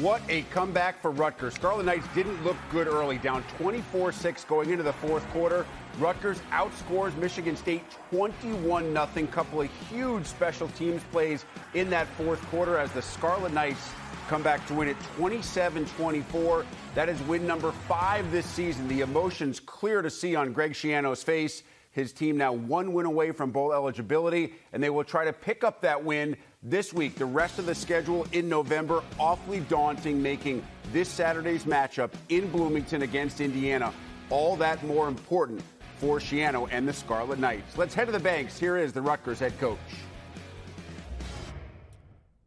What 0.00 0.22
a 0.30 0.40
comeback 0.44 1.02
for 1.02 1.10
Rutgers. 1.10 1.52
Scarlet 1.52 1.84
Knights 1.84 2.06
didn't 2.14 2.42
look 2.42 2.56
good 2.70 2.86
early, 2.86 3.18
down 3.18 3.44
24 3.58 4.10
6 4.12 4.44
going 4.44 4.70
into 4.70 4.82
the 4.82 4.92
fourth 4.94 5.22
quarter. 5.28 5.66
Rutgers 5.98 6.40
outscores 6.50 7.14
Michigan 7.18 7.54
State 7.54 7.84
21 8.10 8.84
0. 8.94 9.26
Couple 9.26 9.60
of 9.60 9.70
huge 9.90 10.24
special 10.24 10.68
teams 10.68 11.02
plays 11.12 11.44
in 11.74 11.90
that 11.90 12.06
fourth 12.16 12.40
quarter 12.46 12.78
as 12.78 12.90
the 12.92 13.02
Scarlet 13.02 13.52
Knights 13.52 13.90
come 14.28 14.42
back 14.42 14.66
to 14.68 14.72
win 14.72 14.88
it 14.88 14.96
27 15.18 15.84
24. 15.84 16.64
That 16.94 17.10
is 17.10 17.20
win 17.24 17.46
number 17.46 17.70
five 17.86 18.30
this 18.32 18.46
season. 18.46 18.88
The 18.88 19.02
emotions 19.02 19.60
clear 19.60 20.00
to 20.00 20.08
see 20.08 20.34
on 20.34 20.54
Greg 20.54 20.72
Schiano's 20.72 21.22
face. 21.22 21.64
His 21.90 22.14
team 22.14 22.38
now 22.38 22.54
one 22.54 22.94
win 22.94 23.04
away 23.04 23.32
from 23.32 23.50
bowl 23.50 23.74
eligibility, 23.74 24.54
and 24.72 24.82
they 24.82 24.88
will 24.88 25.04
try 25.04 25.26
to 25.26 25.32
pick 25.34 25.62
up 25.62 25.82
that 25.82 26.02
win 26.02 26.38
this 26.62 26.92
week. 26.92 27.16
The 27.16 27.24
rest 27.24 27.58
of 27.58 27.66
the 27.66 27.74
schedule 27.74 28.26
in 28.32 28.48
November, 28.48 29.02
awfully 29.18 29.60
daunting, 29.60 30.22
making 30.22 30.64
this 30.92 31.08
Saturday's 31.08 31.64
matchup 31.64 32.12
in 32.28 32.50
Bloomington 32.50 33.02
against 33.02 33.40
Indiana 33.40 33.92
all 34.30 34.56
that 34.56 34.82
more 34.84 35.08
important 35.08 35.62
for 35.98 36.18
Schiano 36.18 36.66
and 36.72 36.88
the 36.88 36.92
Scarlet 36.92 37.38
Knights. 37.38 37.76
Let's 37.76 37.94
head 37.94 38.06
to 38.06 38.12
the 38.12 38.18
banks. 38.18 38.58
Here 38.58 38.78
is 38.78 38.92
the 38.92 39.02
Rutgers 39.02 39.38
head 39.38 39.58
coach. 39.60 39.78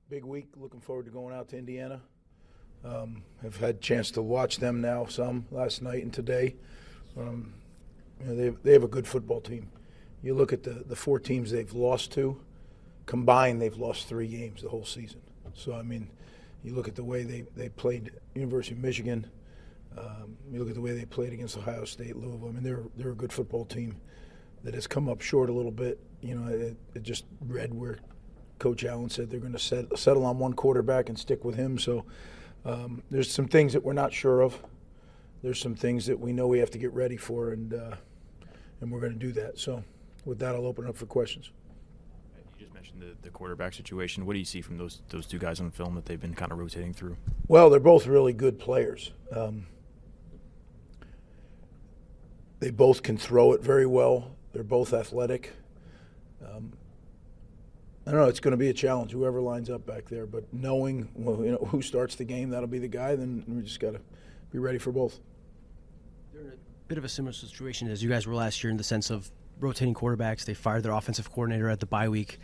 Big 0.10 0.26
week. 0.26 0.48
Looking 0.58 0.82
forward 0.82 1.06
to 1.06 1.12
going 1.12 1.34
out 1.34 1.50
to 1.50 1.58
Indiana. 1.58 2.02
Um, 2.84 3.24
I've 3.44 3.58
had 3.58 3.76
a 3.76 3.80
chance 3.80 4.12
to 4.12 4.22
watch 4.22 4.58
them 4.58 4.82
now 4.82 5.06
some 5.06 5.46
last 5.52 5.82
night 5.82 6.04
and 6.04 6.14
today. 6.14 6.56
Um, 7.18 7.54
you 8.20 8.28
know, 8.28 8.36
they, 8.36 8.50
they 8.50 8.74
have 8.74 8.84
a 8.84 8.88
good 8.88 9.08
football 9.08 9.42
team. 9.42 9.70
You 10.22 10.34
look 10.34 10.54
at 10.54 10.64
the, 10.64 10.84
the 10.88 10.96
four 10.96 11.20
teams 11.20 11.52
they've 11.52 11.74
lost 11.74 12.12
to, 12.14 12.40
combined, 13.06 13.61
they've 13.61 13.77
lost 13.77 14.07
three 14.07 14.27
games 14.27 14.61
the 14.61 14.69
whole 14.69 14.86
season. 14.86 15.22
So, 15.53 15.73
I 15.73 15.84
mean, 15.84 16.10
you 16.64 16.73
look 16.73 16.88
at 16.88 16.95
the 16.95 17.03
way 17.03 17.23
they, 17.23 17.45
they 17.56 17.69
played 17.69 18.11
University 18.34 18.76
of 18.76 18.82
Michigan, 18.82 19.27
um, 19.98 20.36
you 20.52 20.60
look 20.60 20.68
at 20.68 20.76
the 20.76 20.82
way 20.82 20.91
they 20.91 21.06
played 21.06 21.32
against 21.32 21.57
Ohio 21.57 21.86
State, 21.86 22.18
Louisville. 22.18 22.49
I 22.49 22.52
mean, 22.52 22.64
they're, 22.64 22.84
they're 22.98 23.11
a 23.11 23.15
good 23.15 23.32
football 23.32 23.65
team 23.65 23.95
that 24.64 24.73
has 24.73 24.88
come 24.88 25.07
up 25.07 25.22
short 25.22 25.49
a 25.49 25.53
little 25.53 25.72
bit. 25.72 25.99
You 26.22 26.36
know, 26.36 26.52
it, 26.52 26.76
it 26.94 27.03
just 27.03 27.26
read 27.48 27.73
where 27.73 27.99
Coach 28.60 28.84
Allen 28.84 29.10
said 29.10 29.30
they're 29.30 29.40
going 29.40 29.53
to 29.53 29.60
set, 29.60 29.98
settle 29.98 30.26
on 30.26 30.38
one 30.38 30.53
quarterback 30.53 31.07
and 31.07 31.18
stick 31.18 31.45
with 31.45 31.56
him. 31.56 31.77
So 31.77 32.06
um, 32.65 33.03
there's 33.11 33.32
some 33.32 33.48
things 33.48 33.73
that 33.73 33.84
we're 33.84 33.94
not 33.94 34.11
sure 34.11 34.41
of. 34.41 34.61
There's 35.44 35.60
some 35.60 35.76
things 35.76 36.07
that 36.07 36.19
we 36.19 36.34
know 36.34 36.48
we 36.48 36.60
have 36.60 36.72
to 36.72 36.80
get 36.80 36.91
ready 36.91 37.18
for, 37.18 37.52
and 37.52 37.73
uh, 37.73 37.95
and 38.82 38.91
we're 38.91 38.99
going 38.99 39.14
to 39.14 39.19
do 39.19 39.32
that. 39.34 39.60
So 39.60 39.84
with 40.26 40.40
that, 40.40 40.56
I'll 40.56 40.65
open 40.65 40.88
up 40.88 40.98
for 40.98 41.06
questions. 41.06 41.52
You 42.86 42.91
just 42.91 42.99
mentioned 42.99 43.18
the, 43.24 43.28
the 43.28 43.32
quarterback 43.32 43.74
situation. 43.74 44.26
What 44.26 44.34
do 44.34 44.40
you 44.40 44.45
see 44.45 44.62
from 44.62 44.78
those 44.78 45.02
those 45.10 45.26
two 45.26 45.40
guys 45.40 45.60
on 45.60 45.72
film 45.72 45.95
that 45.95 46.06
they've 46.06 46.20
been 46.20 46.34
kind 46.34 46.52
of 46.52 46.60
rotating 46.60 46.94
through? 46.94 47.18
Well, 47.48 47.70
they're 47.70 47.80
both 47.80 48.06
really 48.07 48.34
good 48.34 48.60
players. 48.60 49.12
Um, 49.32 49.68
they 52.60 52.72
both 52.72 53.03
can 53.03 53.18
throw 53.18 53.53
it 53.53 53.62
very 53.62 53.86
well. 53.86 54.32
They're 54.53 54.64
both 54.64 54.94
athletic. 54.94 55.53
Um, 56.44 56.74
I 58.07 58.12
don't 58.12 58.20
know. 58.20 58.28
It's 58.28 58.40
going 58.40 58.52
to 58.52 58.57
be 58.57 58.70
a 58.70 58.74
challenge, 58.74 59.12
whoever 59.12 59.41
lines 59.41 59.70
up 59.70 59.86
back 59.86 60.06
there. 60.06 60.26
But 60.26 60.52
knowing 60.53 61.10
well, 61.16 61.44
you 61.44 61.52
know, 61.52 61.68
who 61.70 61.82
starts 61.82 62.16
the 62.16 62.26
game, 62.26 62.49
that'll 62.49 62.68
be 62.68 62.80
the 62.80 62.88
guy. 62.88 63.16
Then 63.16 63.44
we 63.48 63.62
just 63.64 63.80
got 63.80 63.94
to 63.94 64.02
be 64.52 64.60
ready 64.60 64.78
for 64.78 64.91
both. 64.91 65.20
They're 66.34 66.41
in 66.41 66.48
a 66.49 66.88
bit 66.88 66.98
of 66.98 67.03
a 67.03 67.10
similar 67.10 67.34
situation 67.34 67.90
as 67.90 68.03
you 68.03 68.10
guys 68.10 68.28
were 68.28 68.36
last 68.36 68.64
year 68.64 68.72
in 68.72 68.78
the 68.78 68.84
sense 68.84 69.10
of 69.10 69.32
rotating 69.60 69.94
quarterbacks. 69.94 70.45
They 70.45 70.53
fired 70.53 70.84
their 70.84 70.91
offensive 70.91 71.32
coordinator 71.32 71.70
at 71.70 71.80
the 71.80 71.86
bye 71.86 72.10
week. 72.10 72.40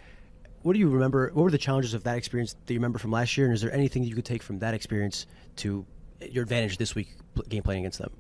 What 0.63 0.73
do 0.73 0.79
you 0.79 0.89
remember? 0.89 1.31
What 1.33 1.43
were 1.43 1.51
the 1.51 1.57
challenges 1.57 1.93
of 1.93 2.03
that 2.03 2.17
experience 2.17 2.55
that 2.65 2.73
you 2.73 2.79
remember 2.79 2.99
from 2.99 3.11
last 3.11 3.35
year? 3.35 3.47
And 3.47 3.55
is 3.55 3.61
there 3.61 3.73
anything 3.73 4.03
that 4.03 4.09
you 4.09 4.15
could 4.15 4.25
take 4.25 4.43
from 4.43 4.59
that 4.59 4.73
experience 4.73 5.25
to 5.57 5.85
your 6.29 6.43
advantage 6.43 6.77
this 6.77 6.93
week, 6.93 7.15
game 7.49 7.63
playing 7.63 7.83
against 7.83 7.99
them? 7.99 8.11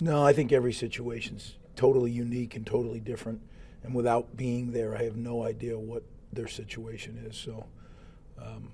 No, 0.00 0.24
I 0.24 0.32
think 0.32 0.52
every 0.52 0.72
situation's 0.72 1.54
totally 1.76 2.10
unique 2.10 2.56
and 2.56 2.66
totally 2.66 3.00
different. 3.00 3.40
And 3.84 3.94
without 3.94 4.36
being 4.36 4.72
there, 4.72 4.96
I 4.96 5.04
have 5.04 5.16
no 5.16 5.44
idea 5.44 5.78
what 5.78 6.02
their 6.32 6.48
situation 6.48 7.22
is. 7.24 7.36
So, 7.36 7.64
um, 8.42 8.72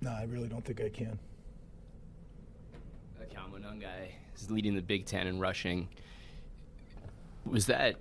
no, 0.00 0.10
I 0.10 0.24
really 0.24 0.48
don't 0.48 0.64
think 0.64 0.80
I 0.80 0.88
can. 0.88 1.18
Cal 3.30 3.48
Monangai 3.48 4.12
is 4.34 4.50
leading 4.50 4.74
the 4.74 4.82
Big 4.82 5.04
Ten 5.04 5.26
in 5.26 5.38
rushing. 5.38 5.88
Was 7.44 7.66
that? 7.66 7.96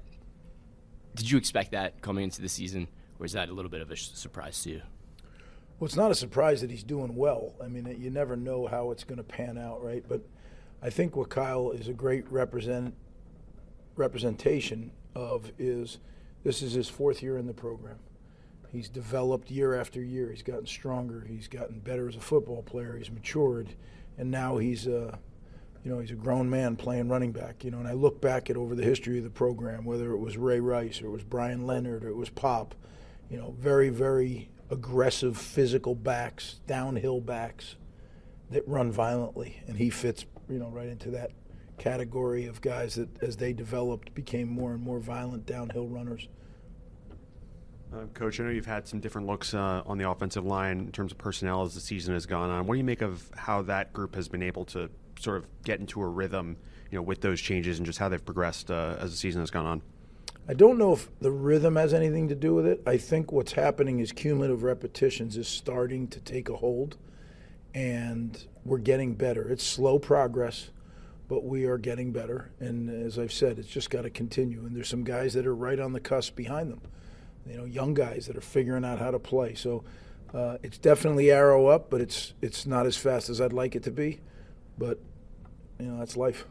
Did 1.15 1.31
you 1.31 1.37
expect 1.37 1.71
that 1.71 2.01
coming 2.01 2.23
into 2.23 2.41
the 2.41 2.49
season, 2.49 2.87
or 3.19 3.25
is 3.25 3.31
that 3.31 3.49
a 3.49 3.53
little 3.53 3.71
bit 3.71 3.81
of 3.81 3.89
a 3.89 3.97
surprise 3.97 4.61
to 4.63 4.69
you? 4.69 4.81
Well, 5.79 5.87
it's 5.87 5.95
not 5.95 6.11
a 6.11 6.15
surprise 6.15 6.61
that 6.61 6.69
he's 6.69 6.83
doing 6.83 7.15
well. 7.15 7.53
I 7.63 7.67
mean, 7.67 7.97
you 7.99 8.09
never 8.09 8.35
know 8.35 8.67
how 8.67 8.91
it's 8.91 9.03
going 9.03 9.17
to 9.17 9.23
pan 9.23 9.57
out, 9.57 9.83
right? 9.83 10.03
But 10.07 10.21
I 10.81 10.89
think 10.89 11.15
what 11.15 11.29
Kyle 11.29 11.71
is 11.71 11.87
a 11.87 11.93
great 11.93 12.29
represent 12.31 12.93
representation 13.95 14.91
of 15.15 15.51
is 15.57 15.99
this 16.43 16.61
is 16.61 16.73
his 16.73 16.89
fourth 16.89 17.23
year 17.23 17.37
in 17.37 17.47
the 17.47 17.53
program. 17.53 17.97
He's 18.71 18.89
developed 18.89 19.49
year 19.49 19.73
after 19.73 20.01
year. 20.01 20.29
He's 20.31 20.43
gotten 20.43 20.65
stronger. 20.65 21.25
He's 21.27 21.47
gotten 21.47 21.79
better 21.79 22.09
as 22.09 22.15
a 22.15 22.21
football 22.21 22.61
player. 22.61 22.97
He's 22.97 23.09
matured, 23.09 23.69
and 24.17 24.29
now 24.29 24.57
he's 24.57 24.85
a, 24.85 25.17
you 25.85 25.91
know, 25.91 25.99
he's 25.99 26.09
a 26.09 26.15
grown 26.15 26.49
man 26.49 26.75
playing 26.75 27.09
running 27.09 27.31
back. 27.31 27.63
You 27.63 27.69
know, 27.69 27.77
and 27.77 27.87
I 27.87 27.93
look 27.93 28.19
back 28.19 28.49
at 28.49 28.57
over 28.57 28.73
the 28.73 28.83
history 28.83 29.19
of 29.19 29.23
the 29.23 29.29
program, 29.29 29.85
whether 29.85 30.11
it 30.11 30.17
was 30.17 30.35
Ray 30.35 30.59
Rice 30.59 31.01
or 31.01 31.05
it 31.05 31.11
was 31.11 31.23
Brian 31.23 31.67
Leonard 31.67 32.03
or 32.03 32.09
it 32.09 32.15
was 32.15 32.29
Pop, 32.29 32.73
you 33.29 33.37
know, 33.37 33.53
very 33.59 33.89
very 33.89 34.49
aggressive 34.71 35.37
physical 35.37 35.93
backs, 35.93 36.59
downhill 36.65 37.21
backs 37.21 37.75
that 38.49 38.67
run 38.67 38.91
violently, 38.91 39.61
and 39.67 39.77
he 39.77 39.91
fits, 39.91 40.25
you 40.49 40.57
know, 40.57 40.69
right 40.69 40.87
into 40.87 41.11
that 41.11 41.31
category 41.77 42.45
of 42.47 42.61
guys 42.61 42.95
that, 42.95 43.09
as 43.21 43.37
they 43.37 43.53
developed, 43.53 44.13
became 44.15 44.49
more 44.49 44.71
and 44.71 44.81
more 44.81 44.99
violent 44.99 45.45
downhill 45.45 45.87
runners. 45.87 46.27
Uh, 47.93 48.05
Coach, 48.15 48.39
I 48.39 48.43
know 48.43 48.49
you've 48.49 48.65
had 48.65 48.87
some 48.87 48.99
different 48.99 49.27
looks 49.27 49.53
uh, 49.53 49.83
on 49.85 49.99
the 49.99 50.09
offensive 50.09 50.45
line 50.45 50.79
in 50.79 50.91
terms 50.91 51.11
of 51.11 51.19
personnel 51.19 51.61
as 51.61 51.75
the 51.75 51.79
season 51.79 52.15
has 52.15 52.25
gone 52.25 52.49
on. 52.49 52.65
What 52.65 52.73
do 52.73 52.79
you 52.79 52.83
make 52.83 53.03
of 53.03 53.29
how 53.35 53.61
that 53.63 53.93
group 53.93 54.15
has 54.15 54.27
been 54.27 54.41
able 54.41 54.65
to 54.65 54.89
sort 55.19 55.37
of 55.37 55.47
get 55.63 55.79
into 55.79 56.01
a 56.01 56.07
rhythm, 56.07 56.57
you 56.91 56.97
know, 56.97 57.01
with 57.01 57.21
those 57.21 57.41
changes 57.41 57.77
and 57.77 57.85
just 57.85 57.99
how 57.99 58.09
they've 58.09 58.23
progressed 58.23 58.71
uh, 58.71 58.97
as 58.99 59.11
the 59.11 59.17
season 59.17 59.41
has 59.41 59.51
gone 59.51 59.65
on? 59.65 59.81
I 60.47 60.53
don't 60.53 60.77
know 60.77 60.93
if 60.93 61.09
the 61.19 61.31
rhythm 61.31 61.75
has 61.75 61.93
anything 61.93 62.27
to 62.27 62.35
do 62.35 62.53
with 62.53 62.67
it. 62.67 62.81
I 62.85 62.97
think 62.97 63.31
what's 63.31 63.53
happening 63.53 63.99
is 63.99 64.11
cumulative 64.11 64.61
repetitions 64.61 65.37
is 65.37 65.47
starting 65.47 66.07
to 66.09 66.19
take 66.19 66.49
a 66.49 66.55
hold, 66.57 66.97
and 67.73 68.45
we're 68.63 68.77
getting 68.77 69.15
better. 69.15 69.49
It's 69.49 69.63
slow 69.63 69.97
progress, 69.97 70.69
but 71.27 71.43
we 71.43 71.65
are 71.65 71.79
getting 71.79 72.11
better. 72.11 72.51
And 72.59 72.89
as 72.89 73.17
I've 73.17 73.33
said, 73.33 73.57
it's 73.57 73.67
just 73.67 73.89
got 73.89 74.03
to 74.03 74.11
continue. 74.11 74.59
And 74.59 74.75
there's 74.75 74.87
some 74.87 75.03
guys 75.03 75.33
that 75.33 75.47
are 75.47 75.55
right 75.55 75.79
on 75.79 75.93
the 75.93 75.99
cusp 75.99 76.35
behind 76.35 76.71
them, 76.71 76.81
you 77.49 77.57
know, 77.57 77.65
young 77.65 77.95
guys 77.95 78.27
that 78.27 78.37
are 78.37 78.41
figuring 78.41 78.85
out 78.85 78.99
how 78.99 79.09
to 79.09 79.19
play. 79.19 79.55
So 79.55 79.83
uh, 80.31 80.57
it's 80.61 80.77
definitely 80.77 81.31
arrow 81.31 81.67
up, 81.67 81.89
but 81.89 82.01
it's 82.01 82.33
it's 82.41 82.67
not 82.67 82.85
as 82.85 82.97
fast 82.97 83.29
as 83.29 83.41
I'd 83.41 83.53
like 83.53 83.75
it 83.75 83.81
to 83.83 83.91
be. 83.91 84.19
But 84.77 84.99
you 85.79 85.87
know, 85.87 85.97
that's 85.97 86.17
life. 86.17 86.45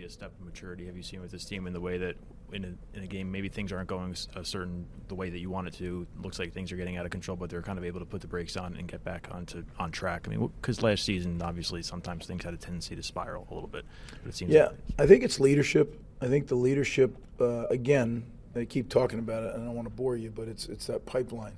maybe 0.00 0.06
a 0.06 0.10
step 0.10 0.32
of 0.38 0.46
maturity 0.46 0.86
have 0.86 0.96
you 0.96 1.02
seen 1.02 1.20
with 1.20 1.30
this 1.30 1.44
team 1.44 1.66
in 1.66 1.72
the 1.72 1.80
way 1.80 1.98
that 1.98 2.16
in 2.52 2.64
a, 2.64 2.96
in 2.96 3.04
a 3.04 3.06
game 3.06 3.30
maybe 3.30 3.48
things 3.48 3.70
aren't 3.72 3.88
going 3.88 4.14
a 4.34 4.44
certain 4.44 4.84
the 5.08 5.14
way 5.14 5.30
that 5.30 5.38
you 5.38 5.50
want 5.50 5.68
it 5.68 5.74
to. 5.74 6.06
Looks 6.22 6.38
like 6.38 6.52
things 6.52 6.72
are 6.72 6.76
getting 6.76 6.96
out 6.96 7.04
of 7.04 7.10
control, 7.10 7.36
but 7.36 7.50
they're 7.50 7.62
kind 7.62 7.78
of 7.78 7.84
able 7.84 8.00
to 8.00 8.06
put 8.06 8.20
the 8.20 8.26
brakes 8.26 8.56
on 8.56 8.76
and 8.76 8.88
get 8.88 9.04
back 9.04 9.28
onto 9.30 9.64
on 9.78 9.90
track. 9.92 10.26
I 10.26 10.30
mean, 10.30 10.50
because 10.60 10.82
last 10.82 11.04
season 11.04 11.40
obviously 11.42 11.82
sometimes 11.82 12.26
things 12.26 12.44
had 12.44 12.54
a 12.54 12.56
tendency 12.56 12.96
to 12.96 13.02
spiral 13.02 13.46
a 13.50 13.54
little 13.54 13.68
bit. 13.68 13.84
But 14.22 14.30
it 14.30 14.34
seems 14.34 14.52
Yeah, 14.52 14.66
like 14.66 14.76
I 14.98 15.06
think 15.06 15.22
it's 15.22 15.38
leadership. 15.38 16.00
I 16.20 16.26
think 16.26 16.48
the 16.48 16.56
leadership, 16.56 17.16
uh, 17.40 17.66
again, 17.68 18.24
I 18.54 18.64
keep 18.64 18.88
talking 18.88 19.18
about 19.18 19.44
it, 19.44 19.54
and 19.54 19.62
I 19.62 19.66
don't 19.66 19.74
want 19.74 19.86
to 19.86 19.94
bore 19.94 20.16
you, 20.16 20.30
but 20.30 20.48
it's 20.48 20.66
it's 20.66 20.86
that 20.86 21.06
pipeline. 21.06 21.54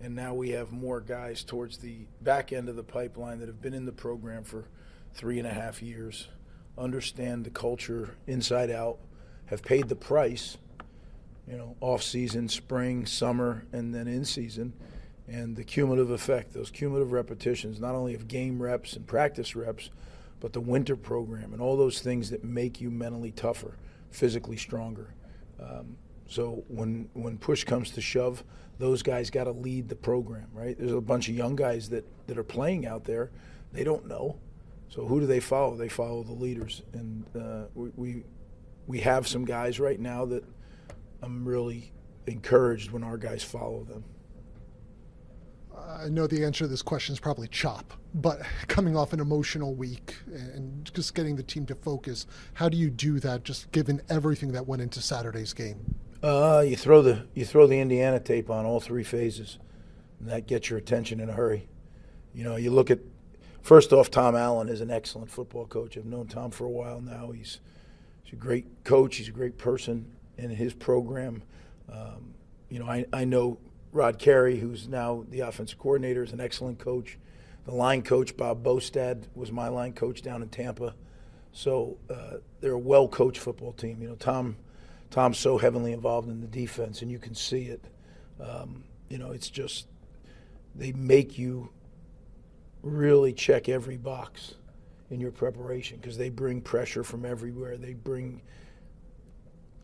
And 0.00 0.14
now 0.14 0.34
we 0.34 0.50
have 0.50 0.72
more 0.72 1.00
guys 1.00 1.44
towards 1.44 1.78
the 1.78 2.06
back 2.20 2.52
end 2.52 2.68
of 2.68 2.76
the 2.76 2.82
pipeline 2.82 3.38
that 3.38 3.48
have 3.48 3.62
been 3.62 3.74
in 3.74 3.86
the 3.86 3.92
program 3.92 4.44
for 4.44 4.66
three 5.14 5.38
and 5.38 5.46
a 5.46 5.52
half 5.52 5.82
years, 5.82 6.28
understand 6.76 7.44
the 7.44 7.50
culture 7.50 8.16
inside 8.26 8.70
out, 8.70 8.98
have 9.46 9.62
paid 9.62 9.88
the 9.88 9.96
price, 9.96 10.58
you 11.48 11.56
know, 11.56 11.76
off 11.80 12.02
season, 12.02 12.48
spring, 12.48 13.06
summer, 13.06 13.64
and 13.72 13.94
then 13.94 14.08
in 14.08 14.24
season. 14.24 14.72
And 15.26 15.56
the 15.56 15.64
cumulative 15.64 16.10
effect, 16.10 16.52
those 16.52 16.70
cumulative 16.70 17.12
repetitions, 17.12 17.80
not 17.80 17.94
only 17.94 18.14
of 18.14 18.28
game 18.28 18.60
reps 18.62 18.94
and 18.94 19.06
practice 19.06 19.56
reps, 19.56 19.90
but 20.40 20.52
the 20.52 20.60
winter 20.60 20.96
program 20.96 21.52
and 21.54 21.62
all 21.62 21.76
those 21.76 22.00
things 22.00 22.28
that 22.30 22.44
make 22.44 22.80
you 22.80 22.90
mentally 22.90 23.30
tougher, 23.30 23.76
physically 24.10 24.58
stronger. 24.58 25.14
Um, 25.58 25.96
so 26.28 26.64
when 26.68 27.08
when 27.14 27.38
push 27.38 27.64
comes 27.64 27.90
to 27.92 28.00
shove, 28.00 28.44
those 28.78 29.02
guys 29.02 29.30
got 29.30 29.44
to 29.44 29.52
lead 29.52 29.88
the 29.88 29.96
program, 29.96 30.48
right? 30.52 30.76
There's 30.78 30.92
a 30.92 31.00
bunch 31.00 31.28
of 31.28 31.34
young 31.34 31.56
guys 31.56 31.88
that 31.90 32.04
that 32.26 32.38
are 32.38 32.44
playing 32.44 32.86
out 32.86 33.04
there, 33.04 33.30
they 33.72 33.84
don't 33.84 34.06
know. 34.06 34.38
So 34.88 35.06
who 35.06 35.20
do 35.20 35.26
they 35.26 35.40
follow? 35.40 35.76
They 35.76 35.88
follow 35.88 36.22
the 36.22 36.32
leaders, 36.32 36.82
and 36.92 37.24
uh, 37.36 37.64
we, 37.74 37.90
we 37.96 38.24
we 38.86 39.00
have 39.00 39.26
some 39.26 39.44
guys 39.44 39.80
right 39.80 39.98
now 39.98 40.24
that 40.26 40.44
I'm 41.22 41.44
really 41.44 41.92
encouraged 42.26 42.90
when 42.90 43.02
our 43.02 43.16
guys 43.16 43.42
follow 43.42 43.84
them. 43.84 44.04
I 45.76 46.08
know 46.08 46.26
the 46.26 46.44
answer 46.44 46.64
to 46.64 46.68
this 46.68 46.82
question 46.82 47.12
is 47.12 47.20
probably 47.20 47.48
chop, 47.48 47.94
but 48.14 48.40
coming 48.68 48.96
off 48.96 49.12
an 49.12 49.20
emotional 49.20 49.74
week 49.74 50.16
and 50.32 50.90
just 50.94 51.14
getting 51.14 51.36
the 51.36 51.42
team 51.42 51.66
to 51.66 51.74
focus, 51.74 52.26
how 52.54 52.68
do 52.68 52.76
you 52.76 52.90
do 52.90 53.18
that? 53.20 53.44
Just 53.44 53.72
given 53.72 54.00
everything 54.08 54.52
that 54.52 54.66
went 54.66 54.82
into 54.82 55.00
Saturday's 55.00 55.52
game. 55.52 55.96
Uh, 56.24 56.62
you 56.66 56.74
throw 56.74 57.02
the 57.02 57.26
you 57.34 57.44
throw 57.44 57.66
the 57.66 57.78
Indiana 57.78 58.18
tape 58.18 58.48
on 58.48 58.64
all 58.64 58.80
three 58.80 59.04
phases, 59.04 59.58
and 60.18 60.30
that 60.30 60.46
gets 60.46 60.70
your 60.70 60.78
attention 60.78 61.20
in 61.20 61.28
a 61.28 61.34
hurry. 61.34 61.68
You 62.32 62.44
know, 62.44 62.56
you 62.56 62.70
look 62.70 62.90
at 62.90 63.00
first 63.60 63.92
off, 63.92 64.10
Tom 64.10 64.34
Allen 64.34 64.70
is 64.70 64.80
an 64.80 64.90
excellent 64.90 65.30
football 65.30 65.66
coach. 65.66 65.98
I've 65.98 66.06
known 66.06 66.26
Tom 66.26 66.50
for 66.50 66.64
a 66.64 66.70
while 66.70 67.02
now. 67.02 67.30
He's 67.32 67.60
he's 68.22 68.32
a 68.32 68.36
great 68.36 68.84
coach. 68.84 69.16
He's 69.16 69.28
a 69.28 69.32
great 69.32 69.58
person 69.58 70.12
in 70.38 70.48
his 70.48 70.72
program. 70.72 71.42
Um, 71.92 72.32
you 72.70 72.78
know, 72.78 72.86
I 72.86 73.04
I 73.12 73.26
know 73.26 73.58
Rod 73.92 74.18
Carey, 74.18 74.58
who's 74.58 74.88
now 74.88 75.26
the 75.28 75.40
offensive 75.40 75.78
coordinator, 75.78 76.22
is 76.22 76.32
an 76.32 76.40
excellent 76.40 76.78
coach. 76.78 77.18
The 77.66 77.74
line 77.74 78.00
coach 78.00 78.34
Bob 78.34 78.64
Bostad 78.64 79.24
was 79.34 79.52
my 79.52 79.68
line 79.68 79.92
coach 79.92 80.22
down 80.22 80.40
in 80.40 80.48
Tampa. 80.48 80.94
So 81.52 81.98
uh, 82.08 82.38
they're 82.62 82.72
a 82.72 82.78
well 82.78 83.08
coached 83.08 83.40
football 83.40 83.74
team. 83.74 84.00
You 84.00 84.08
know, 84.08 84.14
Tom 84.14 84.56
Tom's 85.14 85.38
so 85.38 85.58
heavily 85.58 85.92
involved 85.92 86.28
in 86.28 86.40
the 86.40 86.48
defense, 86.48 87.00
and 87.00 87.08
you 87.08 87.20
can 87.20 87.36
see 87.36 87.66
it. 87.66 87.84
Um, 88.40 88.82
you 89.08 89.16
know, 89.16 89.30
it's 89.30 89.48
just 89.48 89.86
they 90.74 90.90
make 90.90 91.38
you 91.38 91.70
really 92.82 93.32
check 93.32 93.68
every 93.68 93.96
box 93.96 94.56
in 95.10 95.20
your 95.20 95.30
preparation 95.30 95.98
because 95.98 96.18
they 96.18 96.30
bring 96.30 96.60
pressure 96.60 97.04
from 97.04 97.24
everywhere. 97.24 97.76
They 97.76 97.92
bring 97.92 98.42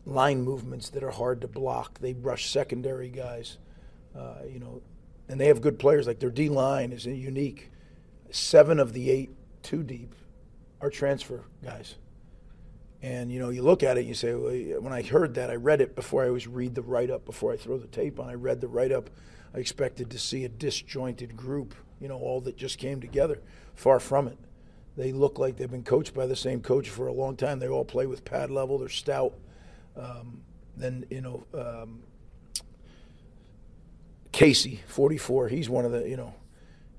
line 0.05 0.41
movements 0.41 0.89
that 0.89 1.01
are 1.01 1.11
hard 1.11 1.39
to 1.41 1.47
block. 1.47 1.99
They 1.99 2.11
rush 2.11 2.49
secondary 2.49 3.07
guys, 3.07 3.57
uh, 4.13 4.39
you 4.51 4.59
know, 4.59 4.81
and 5.29 5.39
they 5.39 5.47
have 5.47 5.61
good 5.61 5.79
players. 5.79 6.07
Like 6.07 6.19
their 6.19 6.29
D 6.29 6.49
line 6.49 6.91
is 6.91 7.05
unique. 7.05 7.71
Seven 8.31 8.81
of 8.81 8.91
the 8.91 9.09
eight 9.09 9.29
two 9.63 9.81
deep 9.81 10.13
are 10.81 10.89
transfer 10.89 11.45
guys. 11.63 11.95
And 13.01 13.31
you 13.31 13.39
know, 13.39 13.49
you 13.49 13.63
look 13.63 13.81
at 13.81 13.97
it, 13.97 14.01
and 14.01 14.09
you 14.09 14.13
say, 14.13 14.33
well, 14.33 14.81
when 14.81 14.93
I 14.93 15.01
heard 15.01 15.33
that, 15.35 15.49
I 15.49 15.55
read 15.55 15.81
it 15.81 15.95
before 15.95 16.23
I 16.23 16.27
always 16.27 16.47
read 16.47 16.75
the 16.75 16.83
write 16.83 17.09
up 17.09 17.25
before 17.25 17.51
I 17.51 17.57
throw 17.57 17.77
the 17.77 17.87
tape 17.87 18.19
on. 18.19 18.29
I 18.29 18.35
read 18.35 18.61
the 18.61 18.67
write 18.67 18.91
up. 18.91 19.09
I 19.55 19.59
expected 19.59 20.11
to 20.11 20.19
see 20.19 20.45
a 20.45 20.49
disjointed 20.49 21.35
group, 21.35 21.73
you 21.99 22.07
know, 22.07 22.17
all 22.17 22.41
that 22.41 22.55
just 22.57 22.77
came 22.77 23.01
together. 23.01 23.41
Far 23.75 23.99
from 23.99 24.27
it. 24.27 24.37
They 24.97 25.11
look 25.11 25.39
like 25.39 25.57
they've 25.57 25.71
been 25.71 25.83
coached 25.83 26.13
by 26.13 26.25
the 26.27 26.35
same 26.35 26.61
coach 26.61 26.89
for 26.89 27.07
a 27.07 27.13
long 27.13 27.35
time. 27.35 27.59
They 27.59 27.67
all 27.67 27.85
play 27.85 28.05
with 28.05 28.23
pad 28.25 28.51
level. 28.51 28.77
They're 28.77 28.89
stout. 28.89 29.33
Um, 29.95 30.41
then 30.77 31.05
you 31.09 31.21
know, 31.21 31.43
um, 31.53 32.03
Casey, 34.31 34.81
44. 34.87 35.47
He's 35.47 35.69
one 35.69 35.85
of 35.85 35.91
the 35.91 36.07
you 36.07 36.17
know, 36.17 36.33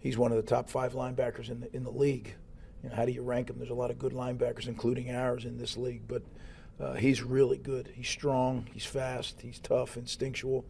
he's 0.01 0.19
one 0.19 0.33
of 0.33 0.37
the 0.37 0.43
top 0.43 0.69
five 0.69 0.95
linebackers 0.95 1.51
in 1.51 1.61
the 1.61 1.77
in 1.77 1.85
the 1.85 1.91
league. 1.91 2.35
You 2.83 2.91
know, 2.91 2.97
how 2.97 3.05
do 3.05 3.13
you 3.13 3.23
rank 3.23 3.51
him? 3.51 3.59
There's 3.59 3.71
a 3.71 3.75
lot 3.75 3.91
of 3.91 3.99
good 3.99 4.13
linebackers, 4.13 4.67
including 4.67 5.15
ours, 5.15 5.45
in 5.45 5.59
this 5.59 5.77
league, 5.77 6.03
but 6.09 6.23
uh, 6.81 6.95
he's 6.95 7.23
really 7.23 7.59
good. 7.59 7.91
He's 7.95 8.09
strong. 8.09 8.67
He's 8.73 8.87
fast. 8.87 9.41
He's 9.41 9.59
tough, 9.59 9.97
instinctual. 9.97 10.65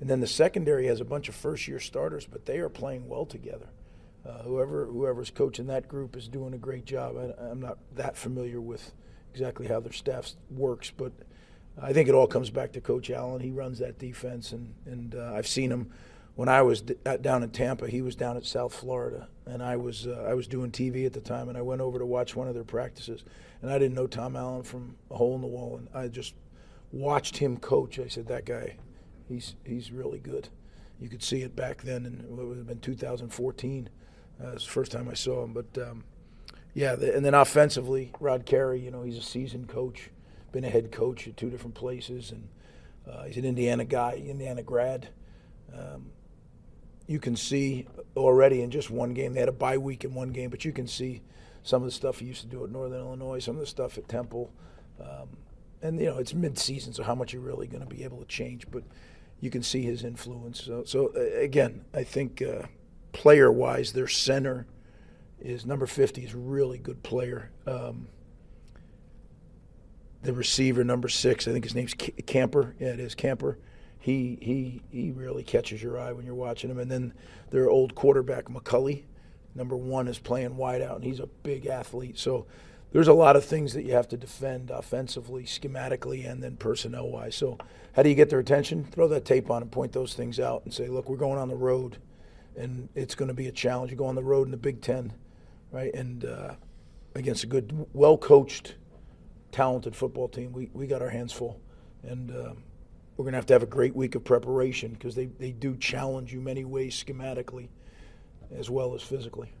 And 0.00 0.08
then 0.08 0.20
the 0.20 0.26
secondary 0.26 0.86
has 0.86 1.00
a 1.00 1.04
bunch 1.04 1.28
of 1.28 1.34
first-year 1.34 1.80
starters, 1.80 2.26
but 2.26 2.46
they 2.46 2.58
are 2.58 2.68
playing 2.68 3.08
well 3.08 3.26
together. 3.26 3.68
Uh, 4.24 4.42
whoever 4.42 4.84
whoever's 4.86 5.30
coaching 5.30 5.66
that 5.66 5.88
group 5.88 6.14
is 6.14 6.28
doing 6.28 6.52
a 6.52 6.58
great 6.58 6.84
job. 6.84 7.16
I, 7.16 7.42
I'm 7.42 7.60
not 7.60 7.78
that 7.94 8.16
familiar 8.16 8.60
with 8.60 8.92
exactly 9.32 9.66
how 9.66 9.80
their 9.80 9.92
staff 9.92 10.32
works, 10.50 10.92
but 10.94 11.12
I 11.80 11.92
think 11.94 12.08
it 12.08 12.14
all 12.14 12.26
comes 12.26 12.50
back 12.50 12.72
to 12.72 12.80
Coach 12.80 13.10
Allen. 13.10 13.40
He 13.40 13.50
runs 13.50 13.78
that 13.78 13.98
defense, 13.98 14.52
and 14.52 14.74
and 14.84 15.14
uh, 15.14 15.32
I've 15.34 15.48
seen 15.48 15.70
him 15.70 15.90
when 16.34 16.50
I 16.50 16.60
was 16.62 16.82
d- 16.82 16.96
down 17.22 17.42
in 17.42 17.50
Tampa. 17.50 17.88
He 17.88 18.02
was 18.02 18.14
down 18.14 18.36
at 18.36 18.44
South 18.44 18.74
Florida, 18.74 19.28
and 19.50 19.62
I 19.62 19.76
was 19.76 20.06
uh, 20.06 20.26
I 20.28 20.34
was 20.34 20.46
doing 20.46 20.70
TV 20.70 21.06
at 21.06 21.12
the 21.12 21.20
time, 21.20 21.48
and 21.48 21.58
I 21.58 21.62
went 21.62 21.80
over 21.80 21.98
to 21.98 22.06
watch 22.06 22.36
one 22.36 22.48
of 22.48 22.54
their 22.54 22.64
practices, 22.64 23.24
and 23.62 23.70
I 23.70 23.78
didn't 23.78 23.94
know 23.94 24.06
Tom 24.06 24.36
Allen 24.36 24.62
from 24.62 24.96
a 25.10 25.16
hole 25.16 25.34
in 25.34 25.40
the 25.40 25.46
wall, 25.46 25.76
and 25.76 25.88
I 25.94 26.08
just 26.08 26.34
watched 26.92 27.38
him 27.38 27.56
coach. 27.56 27.98
I 27.98 28.08
said 28.08 28.26
that 28.28 28.44
guy, 28.44 28.76
he's 29.28 29.56
he's 29.64 29.92
really 29.92 30.18
good. 30.18 30.48
You 31.00 31.08
could 31.08 31.22
see 31.22 31.42
it 31.42 31.56
back 31.56 31.82
then, 31.82 32.04
and 32.06 32.20
it 32.20 32.30
would 32.30 32.58
have 32.58 32.66
been 32.66 32.80
2014. 32.80 33.88
Uh, 34.42 34.48
it 34.48 34.54
was 34.54 34.64
the 34.64 34.70
first 34.70 34.92
time 34.92 35.08
I 35.08 35.14
saw 35.14 35.44
him, 35.44 35.52
but. 35.52 35.78
Um, 35.78 36.04
yeah, 36.74 36.94
the, 36.94 37.14
and 37.14 37.24
then 37.24 37.34
offensively, 37.34 38.12
Rod 38.20 38.46
Carey, 38.46 38.80
you 38.80 38.90
know, 38.90 39.02
he's 39.02 39.18
a 39.18 39.22
seasoned 39.22 39.68
coach, 39.68 40.10
been 40.52 40.64
a 40.64 40.70
head 40.70 40.92
coach 40.92 41.26
at 41.26 41.36
two 41.36 41.50
different 41.50 41.74
places, 41.74 42.30
and 42.30 42.48
uh, 43.10 43.24
he's 43.24 43.36
an 43.36 43.44
Indiana 43.44 43.84
guy, 43.84 44.12
Indiana 44.12 44.62
grad. 44.62 45.08
Um, 45.76 46.12
you 47.10 47.18
can 47.18 47.34
see 47.34 47.88
already 48.16 48.62
in 48.62 48.70
just 48.70 48.88
one 48.88 49.14
game, 49.14 49.32
they 49.32 49.40
had 49.40 49.48
a 49.48 49.52
bye 49.52 49.76
week 49.76 50.04
in 50.04 50.14
one 50.14 50.30
game, 50.30 50.48
but 50.48 50.64
you 50.64 50.70
can 50.70 50.86
see 50.86 51.22
some 51.64 51.82
of 51.82 51.86
the 51.86 51.92
stuff 51.92 52.20
he 52.20 52.26
used 52.26 52.40
to 52.42 52.46
do 52.46 52.62
at 52.62 52.70
Northern 52.70 53.00
Illinois, 53.00 53.40
some 53.40 53.56
of 53.56 53.60
the 53.60 53.66
stuff 53.66 53.98
at 53.98 54.06
Temple. 54.06 54.52
Um, 55.00 55.36
and, 55.82 55.98
you 55.98 56.06
know, 56.06 56.18
it's 56.18 56.34
mid 56.34 56.56
season, 56.56 56.92
so 56.92 57.02
how 57.02 57.16
much 57.16 57.32
you're 57.32 57.42
really 57.42 57.66
going 57.66 57.82
to 57.82 57.92
be 57.92 58.04
able 58.04 58.18
to 58.18 58.26
change, 58.26 58.70
but 58.70 58.84
you 59.40 59.50
can 59.50 59.60
see 59.60 59.82
his 59.82 60.04
influence. 60.04 60.62
So, 60.62 60.84
so 60.84 61.12
uh, 61.16 61.40
again, 61.40 61.84
I 61.92 62.04
think 62.04 62.42
uh, 62.42 62.66
player 63.10 63.50
wise, 63.50 63.92
their 63.92 64.06
center 64.06 64.68
is 65.40 65.66
number 65.66 65.88
50 65.88 66.22
is 66.22 66.34
a 66.34 66.38
really 66.38 66.78
good 66.78 67.02
player. 67.02 67.50
Um, 67.66 68.06
the 70.22 70.32
receiver, 70.32 70.84
number 70.84 71.08
six, 71.08 71.48
I 71.48 71.52
think 71.52 71.64
his 71.64 71.74
name's 71.74 71.94
Ca- 71.94 72.22
Camper. 72.24 72.76
Yeah, 72.78 72.90
it 72.90 73.00
is 73.00 73.16
Camper. 73.16 73.58
He 74.00 74.38
he 74.40 74.82
he 74.90 75.12
really 75.12 75.44
catches 75.44 75.82
your 75.82 75.98
eye 75.98 76.12
when 76.12 76.24
you're 76.24 76.34
watching 76.34 76.70
him. 76.70 76.78
And 76.78 76.90
then 76.90 77.12
their 77.50 77.70
old 77.70 77.94
quarterback 77.94 78.46
McCulley, 78.46 79.04
number 79.54 79.76
one, 79.76 80.08
is 80.08 80.18
playing 80.18 80.56
wide 80.56 80.82
out, 80.82 80.96
and 80.96 81.04
he's 81.04 81.20
a 81.20 81.26
big 81.26 81.66
athlete. 81.66 82.18
So 82.18 82.46
there's 82.92 83.08
a 83.08 83.12
lot 83.12 83.36
of 83.36 83.44
things 83.44 83.74
that 83.74 83.84
you 83.84 83.92
have 83.92 84.08
to 84.08 84.16
defend 84.16 84.70
offensively, 84.70 85.44
schematically, 85.44 86.28
and 86.28 86.42
then 86.42 86.56
personnel 86.56 87.08
wise. 87.08 87.36
So 87.36 87.58
how 87.94 88.02
do 88.02 88.08
you 88.08 88.14
get 88.14 88.30
their 88.30 88.40
attention? 88.40 88.84
Throw 88.84 89.06
that 89.08 89.24
tape 89.24 89.50
on 89.50 89.62
and 89.62 89.70
point 89.70 89.92
those 89.92 90.14
things 90.14 90.40
out, 90.40 90.64
and 90.64 90.74
say, 90.74 90.88
look, 90.88 91.08
we're 91.08 91.16
going 91.16 91.38
on 91.38 91.48
the 91.48 91.54
road, 91.54 91.98
and 92.56 92.88
it's 92.94 93.14
going 93.14 93.28
to 93.28 93.34
be 93.34 93.46
a 93.46 93.52
challenge. 93.52 93.90
You 93.90 93.96
go 93.96 94.06
on 94.06 94.16
the 94.16 94.24
road 94.24 94.46
in 94.46 94.50
the 94.50 94.56
Big 94.56 94.80
Ten, 94.80 95.12
right, 95.70 95.92
and 95.94 96.24
uh, 96.24 96.54
against 97.14 97.44
a 97.44 97.46
good, 97.46 97.86
well 97.92 98.16
coached 98.16 98.74
talented 99.52 99.94
football 99.94 100.28
team. 100.28 100.52
We, 100.52 100.70
we 100.72 100.86
got 100.86 101.02
our 101.02 101.10
hands 101.10 101.32
full. 101.32 101.60
And 102.02 102.30
um, 102.30 102.62
we're 103.20 103.24
going 103.24 103.32
to 103.32 103.36
have 103.36 103.44
to 103.44 103.52
have 103.52 103.62
a 103.62 103.66
great 103.66 103.94
week 103.94 104.14
of 104.14 104.24
preparation 104.24 104.94
because 104.94 105.14
they, 105.14 105.26
they 105.26 105.52
do 105.52 105.76
challenge 105.76 106.32
you 106.32 106.40
many 106.40 106.64
ways 106.64 107.04
schematically 107.04 107.68
as 108.56 108.70
well 108.70 108.94
as 108.94 109.02
physically. 109.02 109.52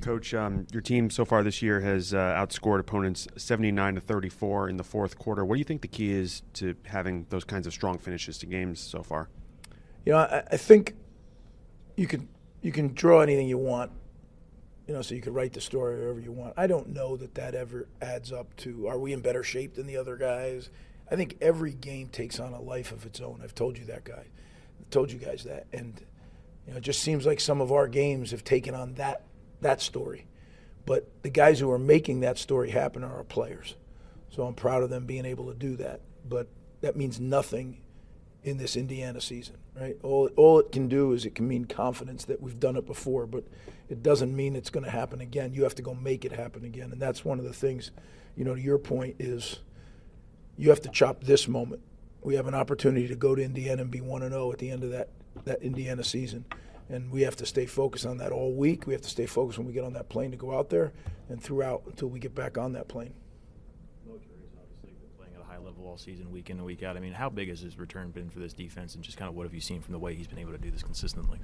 Coach, 0.00 0.34
um, 0.34 0.66
your 0.72 0.82
team 0.82 1.08
so 1.08 1.24
far 1.24 1.44
this 1.44 1.62
year 1.62 1.80
has 1.82 2.12
uh, 2.12 2.16
outscored 2.16 2.80
opponents 2.80 3.28
79 3.36 3.94
to 3.94 4.00
34 4.00 4.70
in 4.70 4.76
the 4.76 4.82
fourth 4.82 5.16
quarter. 5.16 5.44
What 5.44 5.54
do 5.54 5.58
you 5.60 5.64
think 5.64 5.82
the 5.82 5.88
key 5.88 6.10
is 6.10 6.42
to 6.54 6.74
having 6.86 7.26
those 7.28 7.44
kinds 7.44 7.64
of 7.64 7.72
strong 7.72 7.98
finishes 7.98 8.38
to 8.38 8.46
games 8.46 8.80
so 8.80 9.04
far? 9.04 9.28
You 10.04 10.14
know, 10.14 10.18
I, 10.18 10.42
I 10.50 10.56
think 10.56 10.96
you 11.96 12.08
can 12.08 12.28
you 12.60 12.72
can 12.72 12.92
draw 12.92 13.20
anything 13.20 13.46
you 13.46 13.58
want 13.58 13.92
You 14.88 14.94
know, 14.94 15.02
so 15.02 15.14
you 15.14 15.20
could 15.20 15.32
write 15.36 15.52
the 15.52 15.60
story 15.60 16.02
however 16.02 16.18
you 16.18 16.32
want. 16.32 16.54
I 16.56 16.66
don't 16.66 16.88
know 16.88 17.16
that 17.18 17.36
that 17.36 17.54
ever 17.54 17.86
adds 18.02 18.32
up 18.32 18.56
to 18.56 18.88
are 18.88 18.98
we 18.98 19.12
in 19.12 19.20
better 19.20 19.44
shape 19.44 19.74
than 19.76 19.86
the 19.86 19.96
other 19.96 20.16
guys? 20.16 20.70
I 21.10 21.16
think 21.16 21.36
every 21.40 21.72
game 21.72 22.08
takes 22.08 22.40
on 22.40 22.52
a 22.52 22.60
life 22.60 22.92
of 22.92 23.04
its 23.06 23.20
own. 23.20 23.40
I've 23.42 23.54
told 23.54 23.78
you 23.78 23.84
that, 23.86 24.04
guy. 24.04 24.24
I've 24.80 24.90
told 24.90 25.12
you 25.12 25.18
guys 25.18 25.44
that, 25.44 25.66
and 25.72 26.00
you 26.66 26.72
know, 26.72 26.78
it 26.78 26.82
just 26.82 27.02
seems 27.02 27.26
like 27.26 27.40
some 27.40 27.60
of 27.60 27.72
our 27.72 27.88
games 27.88 28.30
have 28.30 28.44
taken 28.44 28.74
on 28.74 28.94
that 28.94 29.22
that 29.60 29.80
story. 29.80 30.26
But 30.86 31.08
the 31.22 31.30
guys 31.30 31.58
who 31.60 31.70
are 31.70 31.78
making 31.78 32.20
that 32.20 32.38
story 32.38 32.70
happen 32.70 33.02
are 33.02 33.16
our 33.16 33.24
players. 33.24 33.76
So 34.30 34.44
I'm 34.44 34.54
proud 34.54 34.82
of 34.82 34.90
them 34.90 35.06
being 35.06 35.24
able 35.24 35.46
to 35.46 35.54
do 35.54 35.76
that. 35.76 36.00
But 36.28 36.48
that 36.80 36.96
means 36.96 37.20
nothing 37.20 37.80
in 38.42 38.58
this 38.58 38.76
Indiana 38.76 39.20
season, 39.20 39.56
right? 39.74 39.96
All, 40.02 40.28
all 40.36 40.58
it 40.58 40.70
can 40.70 40.88
do 40.88 41.12
is 41.12 41.24
it 41.24 41.34
can 41.34 41.48
mean 41.48 41.64
confidence 41.64 42.26
that 42.26 42.42
we've 42.42 42.60
done 42.60 42.76
it 42.76 42.84
before, 42.84 43.26
but 43.26 43.44
it 43.88 44.02
doesn't 44.02 44.36
mean 44.36 44.54
it's 44.54 44.68
going 44.68 44.84
to 44.84 44.90
happen 44.90 45.20
again. 45.22 45.54
You 45.54 45.62
have 45.62 45.74
to 45.76 45.82
go 45.82 45.94
make 45.94 46.26
it 46.26 46.32
happen 46.32 46.64
again. 46.64 46.92
And 46.92 47.00
that's 47.00 47.24
one 47.24 47.38
of 47.38 47.44
the 47.46 47.54
things, 47.54 47.90
you 48.36 48.44
know, 48.44 48.54
to 48.54 48.60
your 48.60 48.78
point 48.78 49.16
is 49.18 49.60
you 50.56 50.70
have 50.70 50.80
to 50.82 50.88
chop 50.88 51.24
this 51.24 51.48
moment. 51.48 51.82
We 52.22 52.36
have 52.36 52.46
an 52.46 52.54
opportunity 52.54 53.08
to 53.08 53.16
go 53.16 53.34
to 53.34 53.42
Indiana 53.42 53.82
and 53.82 53.90
be 53.90 54.00
1 54.00 54.28
0 54.28 54.52
at 54.52 54.58
the 54.58 54.70
end 54.70 54.82
of 54.84 54.90
that, 54.90 55.10
that 55.44 55.62
Indiana 55.62 56.04
season. 56.04 56.44
And 56.88 57.10
we 57.10 57.22
have 57.22 57.36
to 57.36 57.46
stay 57.46 57.66
focused 57.66 58.06
on 58.06 58.18
that 58.18 58.30
all 58.30 58.52
week. 58.52 58.86
We 58.86 58.92
have 58.92 59.02
to 59.02 59.08
stay 59.08 59.26
focused 59.26 59.58
when 59.58 59.66
we 59.66 59.72
get 59.72 59.84
on 59.84 59.94
that 59.94 60.08
plane 60.08 60.30
to 60.30 60.36
go 60.36 60.56
out 60.56 60.70
there 60.70 60.92
and 61.28 61.42
throughout 61.42 61.82
until 61.86 62.08
we 62.08 62.18
get 62.18 62.34
back 62.34 62.58
on 62.58 62.72
that 62.74 62.88
plane. 62.88 63.14
Playing 65.16 65.34
at 65.34 65.40
a 65.40 65.44
high 65.44 65.58
level 65.58 65.73
all 65.86 65.98
season, 65.98 66.30
week 66.30 66.50
in 66.50 66.56
and 66.56 66.66
week 66.66 66.82
out. 66.82 66.96
I 66.96 67.00
mean, 67.00 67.12
how 67.12 67.28
big 67.28 67.48
has 67.48 67.60
his 67.60 67.78
return 67.78 68.10
been 68.10 68.30
for 68.30 68.38
this 68.38 68.52
defense, 68.52 68.94
and 68.94 69.04
just 69.04 69.16
kind 69.16 69.28
of 69.28 69.34
what 69.34 69.44
have 69.44 69.54
you 69.54 69.60
seen 69.60 69.80
from 69.80 69.92
the 69.92 69.98
way 69.98 70.14
he's 70.14 70.26
been 70.26 70.38
able 70.38 70.52
to 70.52 70.58
do 70.58 70.70
this 70.70 70.82
consistently? 70.82 71.38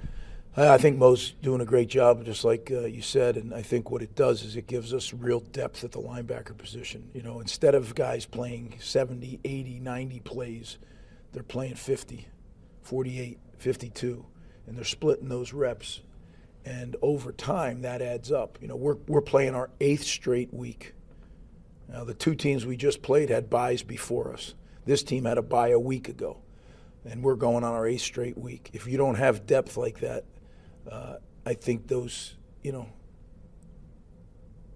I 0.57 0.77
think 0.77 0.97
Mo's 0.97 1.31
doing 1.41 1.61
a 1.61 1.65
great 1.65 1.87
job, 1.87 2.25
just 2.25 2.43
like 2.43 2.69
uh, 2.71 2.81
you 2.81 3.01
said. 3.01 3.37
And 3.37 3.53
I 3.53 3.61
think 3.61 3.89
what 3.89 4.01
it 4.01 4.15
does 4.15 4.43
is 4.43 4.57
it 4.57 4.67
gives 4.67 4.93
us 4.93 5.13
real 5.13 5.39
depth 5.39 5.85
at 5.85 5.93
the 5.93 6.01
linebacker 6.01 6.57
position. 6.57 7.09
You 7.13 7.21
know, 7.21 7.39
instead 7.39 7.73
of 7.73 7.95
guys 7.95 8.25
playing 8.25 8.75
70, 8.79 9.39
80, 9.45 9.79
90 9.79 10.19
plays, 10.19 10.77
they're 11.31 11.41
playing 11.41 11.75
50, 11.75 12.27
48, 12.81 13.39
52, 13.59 14.25
and 14.67 14.75
they're 14.75 14.83
splitting 14.83 15.29
those 15.29 15.53
reps. 15.53 16.01
And 16.65 16.97
over 17.01 17.31
time, 17.31 17.83
that 17.83 18.01
adds 18.01 18.29
up. 18.29 18.57
You 18.61 18.67
know, 18.67 18.75
we're, 18.75 18.97
we're 19.07 19.21
playing 19.21 19.55
our 19.55 19.69
eighth 19.79 20.03
straight 20.03 20.53
week. 20.53 20.93
Now, 21.89 22.03
the 22.03 22.13
two 22.13 22.35
teams 22.35 22.65
we 22.65 22.77
just 22.77 23.01
played 23.01 23.29
had 23.29 23.49
byes 23.49 23.83
before 23.83 24.33
us. 24.33 24.53
This 24.85 25.03
team 25.03 25.25
had 25.25 25.37
a 25.37 25.41
bye 25.41 25.69
a 25.69 25.79
week 25.79 26.07
ago, 26.09 26.37
and 27.05 27.23
we're 27.23 27.35
going 27.35 27.63
on 27.63 27.73
our 27.73 27.85
eighth 27.85 28.01
straight 28.01 28.37
week. 28.37 28.69
If 28.73 28.87
you 28.87 28.97
don't 28.97 29.15
have 29.15 29.45
depth 29.45 29.77
like 29.77 29.99
that, 29.99 30.25
uh, 30.89 31.15
I 31.45 31.53
think 31.53 31.87
those, 31.87 32.35
you 32.63 32.71
know, 32.71 32.87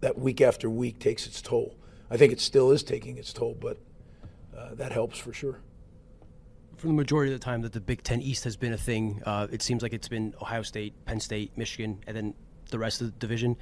that 0.01 0.17
week 0.17 0.41
after 0.41 0.69
week 0.69 0.99
takes 0.99 1.25
its 1.25 1.41
toll. 1.41 1.75
I 2.09 2.17
think 2.17 2.31
it 2.31 2.39
still 2.39 2.71
is 2.71 2.83
taking 2.83 3.17
its 3.17 3.33
toll, 3.33 3.57
but 3.59 3.77
uh, 4.55 4.75
that 4.75 4.91
helps 4.91 5.17
for 5.17 5.33
sure. 5.33 5.59
For 6.77 6.87
the 6.87 6.93
majority 6.93 7.33
of 7.33 7.39
the 7.39 7.43
time 7.43 7.61
that 7.61 7.73
the 7.73 7.79
Big 7.79 8.03
Ten 8.03 8.21
East 8.21 8.43
has 8.43 8.55
been 8.55 8.73
a 8.73 8.77
thing, 8.77 9.21
uh, 9.25 9.47
it 9.49 9.61
seems 9.61 9.81
like 9.81 9.93
it's 9.93 10.09
been 10.09 10.35
Ohio 10.41 10.61
State, 10.61 10.93
Penn 11.05 11.19
State, 11.19 11.57
Michigan, 11.57 11.99
and 12.05 12.15
then 12.15 12.33
the 12.69 12.77
rest 12.77 13.01
of 13.01 13.07
the 13.07 13.13
division. 13.13 13.55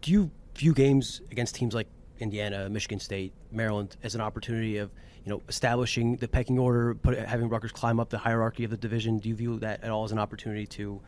Do 0.00 0.12
you 0.12 0.30
view 0.54 0.72
games 0.72 1.20
against 1.30 1.54
teams 1.54 1.74
like 1.74 1.88
Indiana, 2.20 2.68
Michigan 2.68 3.00
State, 3.00 3.32
Maryland 3.50 3.96
as 4.02 4.14
an 4.14 4.20
opportunity 4.20 4.78
of 4.78 4.90
you 5.24 5.30
know 5.30 5.42
establishing 5.48 6.16
the 6.16 6.28
pecking 6.28 6.58
order, 6.58 6.94
put, 6.94 7.18
having 7.18 7.48
Rutgers 7.48 7.72
climb 7.72 8.00
up 8.00 8.10
the 8.10 8.18
hierarchy 8.18 8.64
of 8.64 8.70
the 8.70 8.76
division? 8.76 9.18
Do 9.18 9.28
you 9.28 9.34
view 9.34 9.58
that 9.60 9.82
at 9.82 9.90
all 9.90 10.04
as 10.04 10.12
an 10.12 10.18
opportunity 10.18 10.66
to 10.66 11.00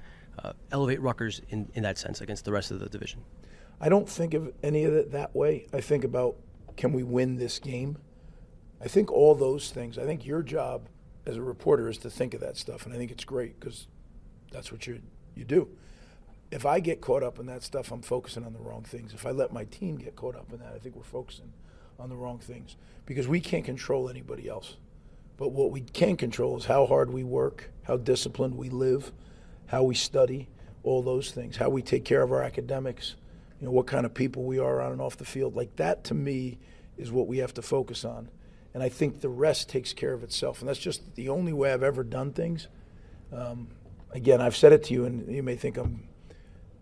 uh, 0.42 0.52
elevate 0.70 1.00
Rutgers 1.00 1.40
in, 1.50 1.70
in 1.74 1.82
that 1.82 1.98
sense 1.98 2.20
against 2.20 2.44
the 2.44 2.52
rest 2.52 2.70
of 2.70 2.80
the 2.80 2.88
division? 2.88 3.22
I 3.80 3.88
don't 3.88 4.08
think 4.08 4.34
of 4.34 4.52
any 4.62 4.84
of 4.84 4.94
it 4.94 5.12
that 5.12 5.34
way. 5.34 5.66
I 5.72 5.80
think 5.80 6.04
about 6.04 6.36
can 6.76 6.92
we 6.92 7.02
win 7.02 7.36
this 7.36 7.58
game? 7.58 7.98
I 8.80 8.88
think 8.88 9.10
all 9.12 9.34
those 9.34 9.70
things. 9.70 9.98
I 9.98 10.04
think 10.04 10.24
your 10.24 10.42
job 10.42 10.88
as 11.26 11.36
a 11.36 11.42
reporter 11.42 11.88
is 11.88 11.98
to 11.98 12.10
think 12.10 12.34
of 12.34 12.40
that 12.40 12.56
stuff, 12.56 12.84
and 12.84 12.94
I 12.94 12.98
think 12.98 13.10
it's 13.10 13.24
great 13.24 13.58
because 13.60 13.86
that's 14.50 14.72
what 14.72 14.86
you 14.86 15.00
you 15.34 15.44
do. 15.44 15.68
If 16.52 16.66
I 16.66 16.80
get 16.80 17.00
caught 17.00 17.22
up 17.22 17.38
in 17.38 17.46
that 17.46 17.62
stuff, 17.62 17.90
I'm 17.90 18.02
focusing 18.02 18.44
on 18.44 18.52
the 18.52 18.58
wrong 18.58 18.82
things. 18.82 19.14
If 19.14 19.24
I 19.24 19.30
let 19.30 19.54
my 19.54 19.64
team 19.64 19.96
get 19.96 20.16
caught 20.16 20.36
up 20.36 20.52
in 20.52 20.58
that, 20.58 20.74
I 20.74 20.78
think 20.78 20.94
we're 20.94 21.02
focusing 21.02 21.50
on 21.98 22.10
the 22.10 22.14
wrong 22.16 22.38
things 22.38 22.76
because 23.06 23.26
we 23.26 23.40
can't 23.40 23.64
control 23.64 24.10
anybody 24.10 24.48
else. 24.48 24.76
But 25.38 25.52
what 25.52 25.70
we 25.70 25.80
can 25.80 26.18
control 26.18 26.58
is 26.58 26.66
how 26.66 26.84
hard 26.84 27.10
we 27.10 27.24
work, 27.24 27.70
how 27.84 27.96
disciplined 27.96 28.58
we 28.58 28.68
live, 28.68 29.12
how 29.66 29.82
we 29.82 29.94
study, 29.94 30.48
all 30.82 31.02
those 31.02 31.30
things, 31.30 31.56
how 31.56 31.70
we 31.70 31.80
take 31.80 32.04
care 32.04 32.20
of 32.20 32.30
our 32.30 32.42
academics, 32.42 33.16
you 33.58 33.66
know, 33.66 33.72
what 33.72 33.86
kind 33.86 34.04
of 34.04 34.12
people 34.12 34.42
we 34.42 34.58
are 34.58 34.82
on 34.82 34.92
and 34.92 35.00
off 35.00 35.16
the 35.16 35.24
field. 35.24 35.56
Like 35.56 35.74
that 35.76 36.04
to 36.04 36.14
me 36.14 36.58
is 36.98 37.10
what 37.10 37.28
we 37.28 37.38
have 37.38 37.54
to 37.54 37.62
focus 37.62 38.04
on. 38.04 38.28
And 38.74 38.82
I 38.82 38.90
think 38.90 39.22
the 39.22 39.30
rest 39.30 39.70
takes 39.70 39.94
care 39.94 40.12
of 40.12 40.22
itself. 40.22 40.60
And 40.60 40.68
that's 40.68 40.78
just 40.78 41.14
the 41.14 41.30
only 41.30 41.54
way 41.54 41.72
I've 41.72 41.82
ever 41.82 42.04
done 42.04 42.32
things. 42.32 42.68
Um, 43.32 43.68
again, 44.10 44.42
I've 44.42 44.56
said 44.56 44.72
it 44.72 44.84
to 44.84 44.94
you, 44.94 45.06
and 45.06 45.34
you 45.34 45.42
may 45.42 45.56
think 45.56 45.78
I'm, 45.78 46.08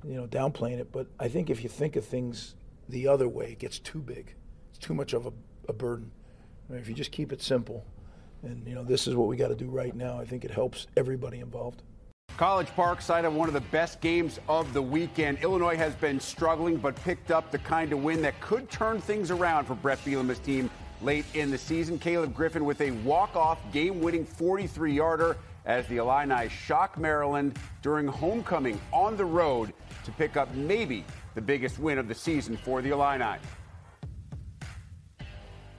you 0.04 0.14
know, 0.14 0.26
downplaying 0.26 0.78
it, 0.78 0.92
but 0.92 1.06
I 1.18 1.28
think 1.28 1.50
if 1.50 1.62
you 1.62 1.68
think 1.68 1.96
of 1.96 2.04
things 2.04 2.54
the 2.88 3.06
other 3.06 3.28
way, 3.28 3.52
it 3.52 3.58
gets 3.58 3.78
too 3.78 4.00
big. 4.00 4.34
It's 4.70 4.78
too 4.78 4.94
much 4.94 5.12
of 5.12 5.26
a, 5.26 5.32
a 5.68 5.72
burden. 5.72 6.10
I 6.68 6.72
mean, 6.72 6.82
if 6.82 6.88
you 6.88 6.94
just 6.94 7.12
keep 7.12 7.32
it 7.32 7.42
simple, 7.42 7.84
and 8.42 8.66
you 8.66 8.74
know, 8.74 8.84
this 8.84 9.06
is 9.06 9.14
what 9.14 9.28
we 9.28 9.36
got 9.36 9.48
to 9.48 9.54
do 9.54 9.66
right 9.66 9.94
now. 9.94 10.18
I 10.18 10.24
think 10.24 10.44
it 10.44 10.50
helps 10.50 10.86
everybody 10.96 11.40
involved. 11.40 11.82
College 12.36 12.68
Park 12.68 13.02
site 13.02 13.26
of 13.26 13.34
one 13.34 13.48
of 13.48 13.54
the 13.54 13.60
best 13.60 14.00
games 14.00 14.40
of 14.48 14.72
the 14.72 14.80
weekend. 14.80 15.38
Illinois 15.42 15.76
has 15.76 15.94
been 15.96 16.18
struggling, 16.18 16.76
but 16.76 16.96
picked 17.02 17.30
up 17.30 17.50
the 17.50 17.58
kind 17.58 17.92
of 17.92 18.02
win 18.02 18.22
that 18.22 18.40
could 18.40 18.70
turn 18.70 19.00
things 19.00 19.30
around 19.30 19.66
for 19.66 19.74
Bret 19.74 20.02
Bielema's 20.04 20.38
team 20.38 20.70
late 21.02 21.26
in 21.34 21.50
the 21.50 21.58
season. 21.58 21.98
Caleb 21.98 22.34
Griffin 22.34 22.64
with 22.64 22.80
a 22.80 22.92
walk-off 22.92 23.58
game-winning 23.72 24.24
43-yarder 24.24 25.36
as 25.64 25.86
the 25.88 25.98
Illini 25.98 26.48
shock 26.48 26.98
Maryland 26.98 27.58
during 27.82 28.06
homecoming 28.06 28.80
on 28.92 29.16
the 29.16 29.24
road 29.24 29.72
to 30.04 30.10
pick 30.12 30.36
up 30.36 30.52
maybe 30.54 31.04
the 31.34 31.40
biggest 31.40 31.78
win 31.78 31.98
of 31.98 32.08
the 32.08 32.14
season 32.14 32.56
for 32.56 32.82
the 32.82 32.90
Illini. 32.90 33.38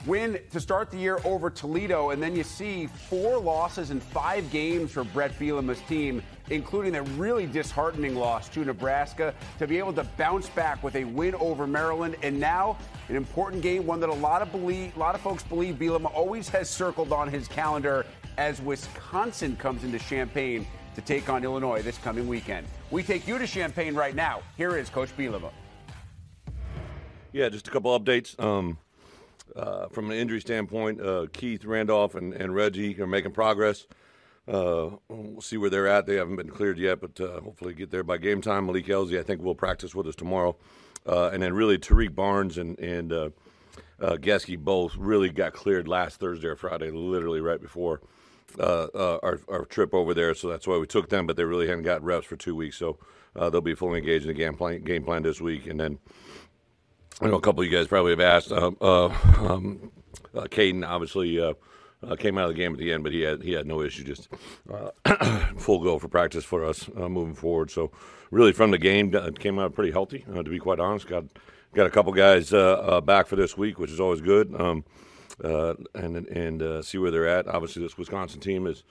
Win 0.08 0.40
to 0.50 0.60
start 0.60 0.90
the 0.90 0.98
year 0.98 1.20
over 1.24 1.52
Toledo, 1.52 2.10
and 2.10 2.24
then 2.24 2.36
you 2.36 2.44
see 2.44 2.88
four 2.88 3.38
losses 3.38 3.92
in 3.92 4.00
five 4.00 4.50
games 4.50 4.92
for 4.92 5.04
Bret 5.04 5.38
Bielema's 5.38 5.80
team, 5.82 6.24
including 6.50 6.96
a 6.96 7.04
really 7.04 7.46
disheartening 7.46 8.16
loss 8.16 8.50
to 8.50 8.66
Nebraska, 8.66 9.36
to 9.60 9.68
be 9.68 9.78
able 9.78 9.94
to 9.94 10.04
bounce 10.18 10.50
back 10.50 10.82
with 10.82 10.96
a 10.96 11.04
win 11.04 11.36
over 11.36 11.68
Maryland, 11.68 12.16
and 12.24 12.40
now 12.40 12.78
an 13.10 13.16
important 13.16 13.62
game, 13.62 13.86
one 13.86 14.00
that 14.00 14.10
a 14.10 14.14
lot 14.14 14.42
of 14.42 14.52
believe, 14.52 14.96
a 14.96 15.00
lot 15.00 15.14
of 15.14 15.22
folks 15.22 15.44
believe 15.44 15.76
Bielema 15.76 16.12
always 16.16 16.50
has 16.50 16.68
circled 16.68 17.14
on 17.14 17.28
his 17.28 17.48
calendar 17.48 18.04
as 18.42 18.60
Wisconsin 18.60 19.56
comes 19.56 19.84
into 19.84 20.00
Champaign 20.00 20.66
to 20.96 21.02
take 21.02 21.30
on 21.30 21.44
Illinois 21.44 21.84
this 21.84 22.00
coming 22.00 22.28
weekend. 22.28 22.66
We 22.90 23.04
take 23.04 23.28
you 23.28 23.38
to 23.38 23.46
Champaign 23.46 23.94
right 23.94 24.16
now. 24.16 24.42
Here 24.58 24.76
is 24.78 24.90
Coach 24.90 25.16
Bielema. 25.16 25.52
Yeah, 27.34 27.50
just 27.50 27.68
a 27.68 27.72
couple 27.72 27.98
updates. 27.98 28.38
Um, 28.40 28.80
uh, 29.56 29.90
from 29.90 30.10
an 30.10 30.18
injury 30.18 30.42
standpoint, 30.42 31.00
uh, 31.00 31.28
Keith 31.32 31.66
Randolph 31.66 32.16
and, 32.16 32.34
and 32.34 32.56
Reggie 32.56 33.00
are 33.00 33.06
making 33.06 33.32
progress. 33.32 33.86
Uh, 34.48 34.90
we'll 35.08 35.40
see 35.42 35.58
where 35.58 35.70
they're 35.70 35.88
at. 35.88 36.08
They 36.08 36.16
haven't 36.16 36.38
been 36.38 36.50
cleared 36.50 36.80
yet, 36.80 37.00
but 37.00 37.22
uh, 37.22 37.42
hopefully 37.42 37.76
get 37.76 37.92
there 37.92 38.04
by 38.04 38.18
game 38.18 38.42
time. 38.42 38.66
Malik 38.66 38.88
Elzy, 38.88 39.20
I 39.20 39.24
think, 39.24 39.44
will 39.44 39.54
practice 39.54 39.94
with 39.94 40.08
us 40.08 40.16
tomorrow. 40.16 40.58
Uh, 41.06 41.30
and 41.32 41.44
then 41.44 41.54
really 41.54 41.78
Tarique 41.78 42.16
Barnes 42.16 42.58
and, 42.58 42.80
and 42.80 43.14
uh, 43.14 43.30
Gesky 44.00 44.58
both 44.58 44.96
really 44.98 45.30
got 45.30 45.54
cleared 45.54 45.88
last 45.88 46.20
Thursday 46.20 46.48
or 46.48 46.56
Friday, 46.56 46.90
literally 46.90 47.40
right 47.40 47.62
before 47.62 48.02
uh, 48.60 48.88
uh, 48.94 49.20
our, 49.24 49.40
our 49.48 49.66
trip 49.66 49.94
over 49.94 50.14
there. 50.14 50.34
So 50.34 50.50
that's 50.50 50.68
why 50.68 50.78
we 50.78 50.88
took 50.88 51.10
them, 51.10 51.28
but 51.28 51.36
they 51.36 51.44
really 51.44 51.68
hadn't 51.68 51.84
got 51.84 52.04
reps 52.04 52.26
for 52.26 52.36
two 52.36 52.56
weeks. 52.56 52.78
So 52.78 52.98
uh, 53.36 53.50
they'll 53.50 53.62
be 53.62 53.76
fully 53.76 54.00
engaged 54.00 54.26
in 54.26 54.30
the 54.30 54.34
game 54.34 54.56
plan, 54.56 54.82
game 54.84 55.04
plan 55.04 55.24
this 55.24 55.42
week. 55.42 55.68
And 55.68 55.80
then 55.80 56.00
I 57.22 57.28
know 57.28 57.36
a 57.36 57.42
couple 57.42 57.64
of 57.64 57.70
you 57.70 57.76
guys 57.76 57.88
probably 57.88 58.12
have 58.12 58.20
asked. 58.20 58.52
Uh, 58.52 58.72
uh, 58.82 59.06
um, 59.40 59.92
uh, 60.36 60.44
Caden 60.44 60.88
obviously 60.88 61.38
came 62.18 62.38
out 62.38 62.50
of 62.50 62.56
the 62.56 62.62
game 62.62 62.74
at 62.74 62.80
the 62.80 62.92
end, 62.92 63.04
but 63.04 63.12
he 63.12 63.22
had 63.22 63.44
he 63.44 63.52
had 63.52 63.68
no 63.68 63.82
issue, 63.82 64.04
just 64.04 64.28
full 65.58 65.84
go 65.84 66.00
for 66.00 66.08
practice 66.08 66.44
for 66.44 66.66
us 66.66 66.90
moving 66.96 67.36
forward. 67.36 67.70
So 67.70 67.92
really, 68.32 68.54
from 68.54 68.72
the 68.72 68.78
game, 68.78 69.12
came 69.36 69.60
out 69.60 69.76
pretty 69.76 69.92
healthy. 69.92 70.26
To 70.34 70.44
be 70.44 70.58
quite 70.58 70.80
honest, 70.80 71.08
got 71.08 71.26
got 71.74 71.86
a 71.86 71.92
couple 71.92 72.12
guys 72.14 72.50
back 73.04 73.28
for 73.28 73.36
this 73.36 73.56
week, 73.58 73.78
which 73.78 73.92
is 73.92 74.00
always 74.00 74.22
good. 74.22 74.60
Um, 74.60 74.84
uh, 75.44 75.76
and 75.96 76.28
and 76.28 76.62
uh, 76.62 76.82
see 76.82 76.98
where 76.98 77.12
they're 77.12 77.28
at. 77.28 77.48
Obviously, 77.48 77.82
this 77.82 77.98
Wisconsin 77.98 78.40
team 78.40 78.66
has 78.66 78.84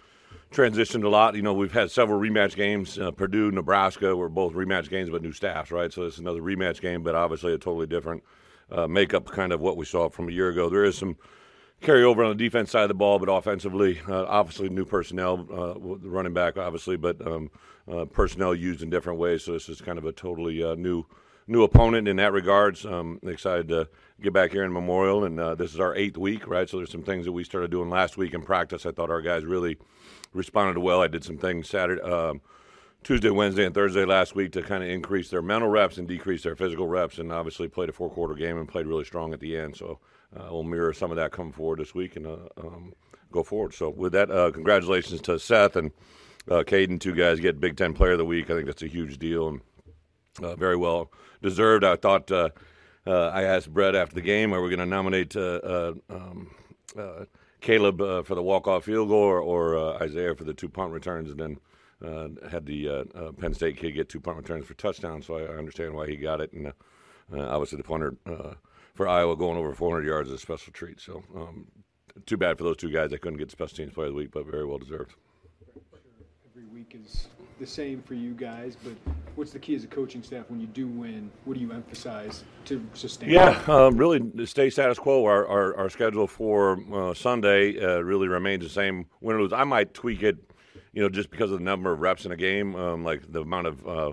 transitioned 0.53 1.05
a 1.05 1.09
lot. 1.09 1.35
You 1.35 1.43
know, 1.43 1.55
we've 1.55 1.73
had 1.73 1.91
several 1.91 2.21
rematch 2.21 2.57
games. 2.57 2.99
Uh, 2.99 3.11
Purdue, 3.11 3.51
Nebraska 3.51 4.17
were 4.17 4.29
both 4.29 4.55
rematch 4.55 4.89
games, 4.89 5.11
but 5.11 5.23
new 5.23 5.33
staffs, 5.33 5.71
right? 5.71 5.93
So 5.93 6.03
it's 6.03 6.19
another 6.19 6.41
rematch 6.41 6.81
game, 6.81 7.03
but 7.03 7.15
obviously 7.15 7.53
a 7.53 7.59
totally 7.59 7.87
different 7.87 8.23
uh, 8.71 8.87
makeup, 8.87 9.27
kind 9.27 9.53
of 9.53 9.61
what 9.61 9.77
we 9.77 9.85
saw 9.85 10.09
from 10.09 10.29
a 10.29 10.33
year 10.33 10.49
ago. 10.49 10.69
There 10.69 10.85
is 10.85 10.97
some 10.97 11.17
carryover 11.83 12.25
on 12.25 12.37
the 12.37 12.45
defense 12.45 12.71
side 12.71 12.83
of 12.83 12.89
the 12.89 12.95
ball, 12.95 13.19
but 13.19 13.29
offensively, 13.29 14.01
uh, 14.09 14.25
obviously 14.27 14.69
new 14.69 14.85
personnel, 14.85 15.47
uh, 15.51 15.79
running 15.79 16.35
back, 16.35 16.59
obviously, 16.59 16.97
but 16.97 17.25
um, 17.27 17.51
personnel 18.12 18.55
used 18.55 18.83
in 18.83 18.91
different 18.91 19.19
ways. 19.19 19.45
So 19.45 19.53
this 19.53 19.69
is 19.69 19.81
kind 19.81 19.99
of 19.99 20.05
a 20.05 20.12
totally 20.12 20.62
new 20.77 21.05
new 21.51 21.64
opponent 21.64 22.06
in 22.06 22.16
that 22.16 22.32
regards. 22.32 22.86
Um, 22.86 23.18
excited 23.24 23.68
to 23.68 23.89
get 24.22 24.32
back 24.32 24.52
here 24.52 24.64
in 24.64 24.72
Memorial, 24.72 25.24
and 25.24 25.39
uh, 25.39 25.55
this 25.56 25.74
is 25.74 25.81
our 25.81 25.94
eighth 25.97 26.16
week, 26.16 26.47
right? 26.47 26.68
So 26.68 26.77
there's 26.77 26.93
some 26.93 27.02
things 27.02 27.24
that 27.24 27.32
we 27.32 27.43
started 27.43 27.70
doing 27.70 27.90
last 27.90 28.16
week 28.16 28.35
in 28.35 28.43
practice. 28.43 28.86
I 28.86 28.93
thought 28.93 29.10
our 29.10 29.20
guys 29.20 29.44
really 29.44 29.77
responded 30.32 30.78
well. 30.78 31.02
I 31.02 31.09
did 31.09 31.24
some 31.24 31.39
things 31.39 31.68
Saturday, 31.68 32.01
um, 32.02 32.40
Tuesday, 33.02 33.31
Wednesday, 33.31 33.66
and 33.66 33.74
Thursday 33.74 34.05
last 34.05 34.36
week 34.36 34.52
to 34.52 34.62
kind 34.62 34.85
of 34.85 34.90
increase 34.90 35.28
their 35.28 35.43
mental 35.43 35.68
reps 35.68 35.98
and 35.98 36.06
decrease 36.06 36.44
their 36.44 36.55
physical 36.55 36.86
reps, 36.86 37.18
and 37.18 37.32
obviously 37.32 37.66
played 37.66 37.89
a 37.89 37.93
four 37.93 38.10
quarter 38.10 38.35
game 38.35 38.56
and 38.56 38.68
played 38.68 38.86
really 38.86 39.05
strong 39.05 39.32
at 39.32 39.40
the 39.40 39.56
end. 39.56 39.77
So 39.77 39.98
uh, 40.36 40.48
we'll 40.51 40.62
mirror 40.62 40.93
some 40.93 41.10
of 41.10 41.16
that 41.16 41.32
coming 41.32 41.52
forward 41.52 41.81
this 41.81 41.94
week 41.94 42.14
and 42.14 42.27
uh, 42.27 42.36
um, 42.59 42.94
go 43.32 43.43
forward. 43.43 43.74
So 43.74 43.90
with 43.90 44.12
that, 44.12 44.31
uh, 44.31 44.52
congratulations 44.52 45.20
to 45.22 45.39
Seth 45.39 45.74
and 45.74 45.90
uh, 46.48 46.62
Caden, 46.62 47.01
two 47.01 47.14
guys 47.14 47.40
get 47.40 47.59
Big 47.59 47.77
Ten 47.77 47.93
Player 47.93 48.12
of 48.12 48.18
the 48.18 48.24
Week. 48.24 48.51
I 48.51 48.55
think 48.55 48.66
that's 48.66 48.82
a 48.82 48.89
huge 48.89 49.18
deal 49.18 49.48
and 49.48 49.60
uh, 50.43 50.55
very 50.55 50.77
well 50.77 51.10
deserved. 51.43 51.85
I 51.85 51.97
thought 51.97 52.31
uh, 52.31 52.51
uh, 53.07 53.29
I 53.29 53.43
asked 53.43 53.73
Brett 53.73 53.95
after 53.95 54.15
the 54.15 54.21
game, 54.21 54.53
are 54.53 54.62
we 54.62 54.69
going 54.69 54.81
to 54.81 54.87
nominate 54.87 55.37
uh, 55.37 55.41
uh, 55.41 55.95
um, 56.09 56.51
Caleb 57.61 57.99
for 57.99 58.35
the 58.35 58.43
walk-off 58.43 58.85
field 58.85 59.09
goal 59.09 59.23
or, 59.23 59.41
or 59.41 60.03
Isaiah 60.03 60.35
for 60.35 60.45
the 60.45 60.55
two 60.55 60.69
punt 60.69 60.93
returns, 60.93 61.31
and 61.31 61.39
then 61.41 62.39
had 62.51 62.67
the 62.67 63.35
Penn 63.39 63.55
State 63.55 63.77
kid 63.77 63.93
get 63.93 64.09
two 64.09 64.21
punt 64.21 64.37
returns 64.37 64.67
for 64.67 64.75
touchdowns. 64.75 65.27
So 65.27 65.37
I, 65.37 65.43
I 65.43 65.57
understand 65.57 65.95
why 65.95 66.07
he 66.07 66.17
got 66.17 66.41
it, 66.41 66.53
and 66.53 66.73
obviously 67.33 67.77
the 67.77 67.85
punter 67.85 68.17
for 68.95 69.09
Iowa 69.09 69.37
going 69.37 69.57
over 69.57 69.75
400 69.75 70.07
yards 70.07 70.29
is 70.29 70.35
a 70.35 70.39
special 70.39 70.73
treat. 70.73 71.01
So 71.01 71.23
um, 71.35 71.67
too 72.27 72.37
bad 72.37 72.59
for 72.59 72.65
those 72.65 72.77
two 72.77 72.91
guys. 72.91 73.11
They 73.11 73.19
couldn't 73.19 73.39
get 73.39 73.49
the 73.49 73.53
special 73.53 73.77
teams 73.77 73.93
player 73.93 74.09
of 74.09 74.12
the 74.12 74.19
week, 74.19 74.31
but 74.33 74.47
very 74.47 74.67
well 74.67 74.79
deserved. 74.79 75.15
every 76.51 76.65
week 76.67 76.97
is 77.03 77.29
the 77.61 77.66
same 77.66 78.03
for 78.03 78.15
you 78.15 78.32
guys, 78.32 78.77
but 78.82 78.95
what's 79.37 79.53
the 79.53 79.59
key 79.59 79.74
as 79.74 79.85
a 79.85 79.87
coaching 79.87 80.23
staff 80.23 80.47
when 80.49 80.59
you 80.59 80.66
do 80.66 80.89
win? 80.89 81.31
What 81.45 81.55
do 81.55 81.61
you 81.61 81.70
emphasize 81.70 82.43
to 82.65 82.85
sustain? 82.95 83.31
Yeah, 83.31 83.62
um, 83.69 83.97
really 83.97 84.47
stay 84.47 84.70
status 84.70 84.99
quo. 84.99 85.24
Our 85.27 85.47
our, 85.47 85.77
our 85.77 85.91
schedule 85.91 86.27
for 86.27 86.81
uh, 86.93 87.15
Sunday 87.15 87.78
uh, 87.78 88.01
really 88.01 88.27
remains 88.27 88.65
the 88.65 88.70
same. 88.70 89.07
Win 89.20 89.37
or 89.37 89.43
lose, 89.43 89.53
I 89.53 89.65
might 89.65 89.95
tweak 89.95 90.23
it, 90.23 90.39
you 90.93 91.03
know, 91.03 91.09
just 91.09 91.31
because 91.31 91.53
of 91.53 91.59
the 91.59 91.65
number 91.65 91.93
of 91.93 92.01
reps 92.01 92.24
in 92.24 92.32
a 92.32 92.37
game, 92.37 92.74
um, 92.74 93.05
like 93.05 93.31
the 93.31 93.43
amount 93.43 93.66
of 93.66 93.87
uh, 93.87 94.12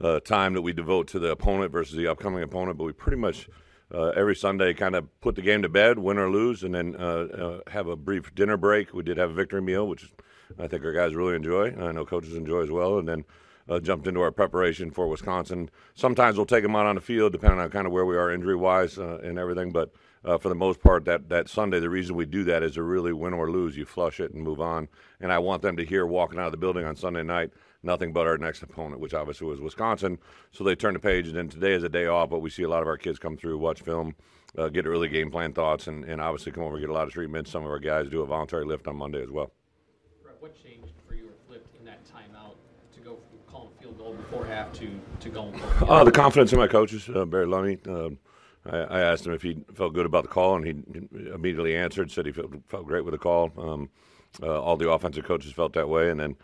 uh, 0.00 0.20
time 0.20 0.52
that 0.54 0.62
we 0.62 0.72
devote 0.72 1.06
to 1.08 1.20
the 1.20 1.30
opponent 1.30 1.72
versus 1.72 1.96
the 1.96 2.08
upcoming 2.08 2.42
opponent. 2.42 2.76
But 2.76 2.84
we 2.84 2.92
pretty 2.92 3.18
much 3.18 3.48
uh, 3.94 4.08
every 4.16 4.34
Sunday 4.34 4.74
kind 4.74 4.96
of 4.96 5.08
put 5.20 5.36
the 5.36 5.42
game 5.42 5.62
to 5.62 5.68
bed, 5.68 5.98
win 5.98 6.18
or 6.18 6.28
lose, 6.28 6.64
and 6.64 6.74
then 6.74 6.96
uh, 6.98 7.00
uh, 7.04 7.70
have 7.70 7.86
a 7.86 7.94
brief 7.94 8.34
dinner 8.34 8.56
break. 8.56 8.92
We 8.92 9.04
did 9.04 9.16
have 9.16 9.30
a 9.30 9.34
victory 9.34 9.62
meal, 9.62 9.86
which 9.86 10.12
I 10.58 10.66
think 10.66 10.84
our 10.84 10.92
guys 10.92 11.14
really 11.14 11.36
enjoy. 11.36 11.74
I 11.78 11.92
know 11.92 12.04
coaches 12.04 12.34
enjoy 12.34 12.62
as 12.62 12.70
well, 12.70 12.98
and 12.98 13.08
then. 13.08 13.24
Uh, 13.68 13.78
jumped 13.78 14.08
into 14.08 14.20
our 14.20 14.32
preparation 14.32 14.90
for 14.90 15.06
Wisconsin. 15.06 15.70
Sometimes 15.94 16.36
we'll 16.36 16.46
take 16.46 16.64
them 16.64 16.74
out 16.74 16.86
on 16.86 16.96
the 16.96 17.00
field, 17.00 17.30
depending 17.30 17.60
on 17.60 17.70
kind 17.70 17.86
of 17.86 17.92
where 17.92 18.04
we 18.04 18.16
are 18.16 18.32
injury 18.32 18.56
wise 18.56 18.98
uh, 18.98 19.20
and 19.22 19.38
everything. 19.38 19.70
But 19.70 19.92
uh, 20.24 20.38
for 20.38 20.48
the 20.48 20.56
most 20.56 20.80
part, 20.80 21.04
that, 21.04 21.28
that 21.28 21.48
Sunday, 21.48 21.78
the 21.78 21.90
reason 21.90 22.16
we 22.16 22.26
do 22.26 22.42
that 22.44 22.64
is 22.64 22.74
to 22.74 22.82
really 22.82 23.12
win 23.12 23.32
or 23.32 23.48
lose. 23.48 23.76
You 23.76 23.84
flush 23.84 24.18
it 24.18 24.32
and 24.32 24.42
move 24.42 24.60
on. 24.60 24.88
And 25.20 25.32
I 25.32 25.38
want 25.38 25.62
them 25.62 25.76
to 25.76 25.84
hear 25.84 26.04
walking 26.04 26.40
out 26.40 26.46
of 26.46 26.52
the 26.52 26.58
building 26.58 26.84
on 26.84 26.96
Sunday 26.96 27.22
night 27.22 27.52
nothing 27.82 28.12
but 28.12 28.26
our 28.26 28.38
next 28.38 28.62
opponent, 28.62 29.00
which 29.00 29.14
obviously 29.14 29.46
was 29.46 29.60
Wisconsin. 29.60 30.18
So 30.52 30.64
they 30.64 30.74
turn 30.74 30.94
the 30.94 31.00
page, 31.00 31.28
and 31.28 31.36
then 31.36 31.48
today 31.48 31.72
is 31.72 31.82
a 31.82 31.88
day 31.88 32.06
off. 32.06 32.30
But 32.30 32.40
we 32.40 32.50
see 32.50 32.62
a 32.62 32.68
lot 32.68 32.82
of 32.82 32.88
our 32.88 32.98
kids 32.98 33.18
come 33.18 33.36
through, 33.36 33.58
watch 33.58 33.80
film, 33.80 34.14
uh, 34.56 34.68
get 34.68 34.86
early 34.86 35.08
game 35.08 35.30
plan 35.30 35.52
thoughts, 35.52 35.86
and, 35.86 36.04
and 36.04 36.20
obviously 36.20 36.52
come 36.52 36.64
over 36.64 36.76
and 36.76 36.82
get 36.82 36.90
a 36.90 36.94
lot 36.94 37.06
of 37.06 37.12
treatment. 37.12 37.48
Some 37.48 37.64
of 37.64 37.70
our 37.70 37.78
guys 37.78 38.08
do 38.08 38.22
a 38.22 38.26
voluntary 38.26 38.64
lift 38.64 38.86
on 38.88 38.96
Monday 38.96 39.22
as 39.22 39.30
well. 39.30 39.52
What 40.40 40.54
changed 40.54 40.94
for 41.06 41.14
you 41.14 41.26
or 41.26 41.32
flipped 41.46 41.78
in 41.78 41.84
that 41.84 42.02
timeout 42.06 42.54
to 42.94 43.00
go 43.00 43.10
from 43.10 43.38
calling 43.46 43.68
field 43.78 43.98
goal 43.98 44.14
before 44.14 44.46
half 44.46 44.72
to, 44.72 44.88
to 45.20 45.28
going 45.28 45.52
for? 45.58 45.90
Uh, 45.90 46.02
the 46.02 46.10
confidence 46.10 46.50
in 46.50 46.58
my 46.58 46.66
coaches, 46.66 47.10
uh, 47.14 47.26
Barry 47.26 47.44
Lunney. 47.44 47.78
Uh, 47.86 48.16
I, 48.64 48.78
I 48.78 49.00
asked 49.00 49.26
him 49.26 49.34
if 49.34 49.42
he 49.42 49.62
felt 49.74 49.92
good 49.92 50.06
about 50.06 50.22
the 50.22 50.30
call, 50.30 50.56
and 50.56 50.64
he 50.64 50.70
immediately 51.34 51.76
answered, 51.76 52.10
said 52.10 52.24
he 52.24 52.32
felt, 52.32 52.54
felt 52.68 52.86
great 52.86 53.04
with 53.04 53.12
the 53.12 53.18
call. 53.18 53.52
Um, 53.58 53.90
uh, 54.42 54.62
all 54.62 54.78
the 54.78 54.88
offensive 54.90 55.26
coaches 55.26 55.52
felt 55.52 55.74
that 55.74 55.90
way, 55.90 56.08
and 56.08 56.18
then, 56.18 56.36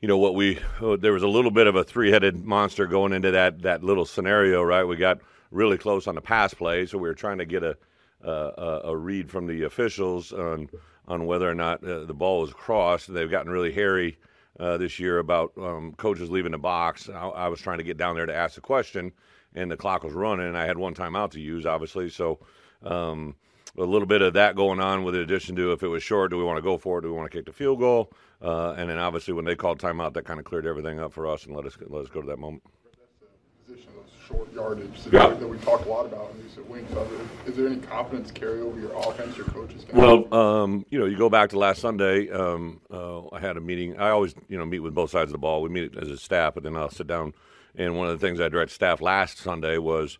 you 0.00 0.06
know, 0.06 0.18
what 0.18 0.36
we 0.36 0.60
uh, 0.80 0.94
there 0.94 1.12
was 1.12 1.24
a 1.24 1.28
little 1.28 1.50
bit 1.50 1.66
of 1.66 1.74
a 1.74 1.82
three-headed 1.82 2.44
monster 2.44 2.86
going 2.86 3.12
into 3.12 3.32
that 3.32 3.62
that 3.62 3.82
little 3.82 4.04
scenario, 4.04 4.62
right? 4.62 4.84
We 4.84 4.94
got 4.94 5.18
really 5.50 5.76
close 5.76 6.06
on 6.06 6.14
the 6.14 6.20
pass 6.20 6.54
play, 6.54 6.86
so 6.86 6.98
we 6.98 7.08
were 7.08 7.14
trying 7.14 7.38
to 7.38 7.46
get 7.46 7.64
a 7.64 7.76
a, 8.22 8.80
a 8.84 8.96
read 8.96 9.28
from 9.28 9.46
the 9.46 9.64
officials 9.64 10.32
on 10.32 10.68
on 11.08 11.26
whether 11.26 11.48
or 11.48 11.54
not 11.54 11.84
uh, 11.84 12.04
the 12.04 12.14
ball 12.14 12.40
was 12.40 12.52
crossed. 12.52 13.12
They've 13.12 13.30
gotten 13.30 13.50
really 13.50 13.72
hairy 13.72 14.18
uh, 14.58 14.76
this 14.78 14.98
year 14.98 15.18
about 15.18 15.52
um, 15.58 15.94
coaches 15.96 16.30
leaving 16.30 16.52
the 16.52 16.58
box. 16.58 17.08
I, 17.08 17.28
I, 17.28 17.48
was 17.48 17.60
trying 17.60 17.78
to 17.78 17.84
get 17.84 17.96
down 17.96 18.14
there 18.14 18.26
to 18.26 18.34
ask 18.34 18.54
the 18.54 18.60
question, 18.60 19.12
and 19.54 19.70
the 19.70 19.76
clock 19.76 20.04
was 20.04 20.12
running, 20.12 20.46
and 20.46 20.56
I 20.56 20.66
had 20.66 20.78
one 20.78 20.94
timeout 20.94 21.32
to 21.32 21.40
use, 21.40 21.66
obviously. 21.66 22.08
So 22.08 22.38
um, 22.82 23.34
a 23.76 23.82
little 23.82 24.06
bit 24.06 24.22
of 24.22 24.34
that 24.34 24.54
going 24.54 24.80
on, 24.80 25.02
with 25.02 25.14
the 25.14 25.20
addition 25.20 25.56
to 25.56 25.72
if 25.72 25.82
it 25.82 25.88
was 25.88 26.02
short, 26.02 26.30
do 26.30 26.38
we 26.38 26.44
want 26.44 26.58
to 26.58 26.62
go 26.62 26.78
for 26.78 26.98
it? 26.98 27.02
Do 27.02 27.08
we 27.08 27.16
want 27.16 27.30
to 27.30 27.36
kick 27.36 27.46
the 27.46 27.52
field 27.52 27.80
goal? 27.80 28.12
Uh, 28.40 28.74
and 28.76 28.88
then 28.88 28.98
obviously 28.98 29.34
when 29.34 29.44
they 29.44 29.56
called 29.56 29.78
timeout, 29.78 30.14
that 30.14 30.24
kind 30.24 30.38
of 30.38 30.44
cleared 30.44 30.66
everything 30.66 31.00
up 31.00 31.12
for 31.12 31.26
us 31.26 31.46
and 31.46 31.56
let 31.56 31.66
us 31.66 31.76
let 31.88 32.02
us 32.02 32.08
go 32.08 32.20
to 32.20 32.26
that 32.26 32.38
moment. 32.38 32.62
Short 34.28 34.52
yardage 34.54 35.04
that, 35.04 35.12
Yeah. 35.12 35.28
that 35.34 35.46
we 35.48 35.58
talked 35.58 35.86
a 35.86 35.88
lot 35.88 36.06
about 36.06 36.30
in. 36.30 36.44
Are 36.96 37.04
there- 37.04 37.20
Is 37.46 37.56
there 37.56 37.66
any 37.66 37.76
confidence 37.76 38.30
carry 38.30 38.60
over 38.60 38.78
your 38.80 38.92
offense, 38.92 39.36
your 39.36 39.46
coaches? 39.46 39.84
Well, 39.92 40.32
um, 40.34 40.86
you 40.90 40.98
know, 40.98 41.04
you 41.04 41.16
go 41.16 41.28
back 41.28 41.50
to 41.50 41.58
last 41.58 41.80
Sunday. 41.80 42.30
Um, 42.30 42.80
uh, 42.90 43.28
I 43.32 43.38
had 43.40 43.56
a 43.56 43.60
meeting. 43.60 43.98
I 43.98 44.10
always, 44.10 44.34
you 44.48 44.56
know, 44.58 44.64
meet 44.64 44.80
with 44.80 44.94
both 44.94 45.10
sides 45.10 45.28
of 45.28 45.32
the 45.32 45.38
ball. 45.38 45.62
We 45.62 45.68
meet 45.68 45.96
as 45.96 46.08
a 46.08 46.16
staff, 46.16 46.54
but 46.54 46.62
then 46.62 46.74
I'll 46.76 46.88
sit 46.90 47.06
down. 47.06 47.34
And 47.76 47.96
one 47.96 48.08
of 48.08 48.18
the 48.18 48.26
things 48.26 48.40
I 48.40 48.48
direct 48.48 48.70
staff 48.72 49.00
last 49.00 49.38
Sunday 49.38 49.78
was 49.78 50.18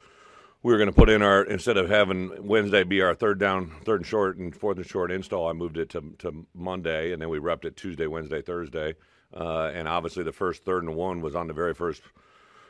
we 0.62 0.72
were 0.72 0.78
going 0.78 0.88
to 0.90 0.94
put 0.94 1.08
in 1.08 1.22
our 1.22 1.42
instead 1.42 1.76
of 1.76 1.88
having 1.88 2.46
Wednesday 2.46 2.84
be 2.84 3.00
our 3.00 3.14
third 3.14 3.38
down, 3.38 3.72
third 3.84 4.00
and 4.00 4.06
short, 4.06 4.36
and 4.36 4.54
fourth 4.54 4.76
and 4.76 4.86
short 4.86 5.10
install. 5.10 5.48
I 5.48 5.52
moved 5.54 5.78
it 5.78 5.88
to 5.90 6.02
to 6.18 6.46
Monday, 6.54 7.12
and 7.12 7.22
then 7.22 7.28
we 7.30 7.38
repped 7.38 7.64
it 7.64 7.76
Tuesday, 7.76 8.06
Wednesday, 8.06 8.42
Thursday. 8.42 8.94
Uh, 9.34 9.70
and 9.74 9.88
obviously, 9.88 10.22
the 10.24 10.32
first 10.32 10.64
third 10.64 10.84
and 10.84 10.94
one 10.94 11.20
was 11.20 11.34
on 11.34 11.46
the 11.48 11.54
very 11.54 11.74
first 11.74 12.02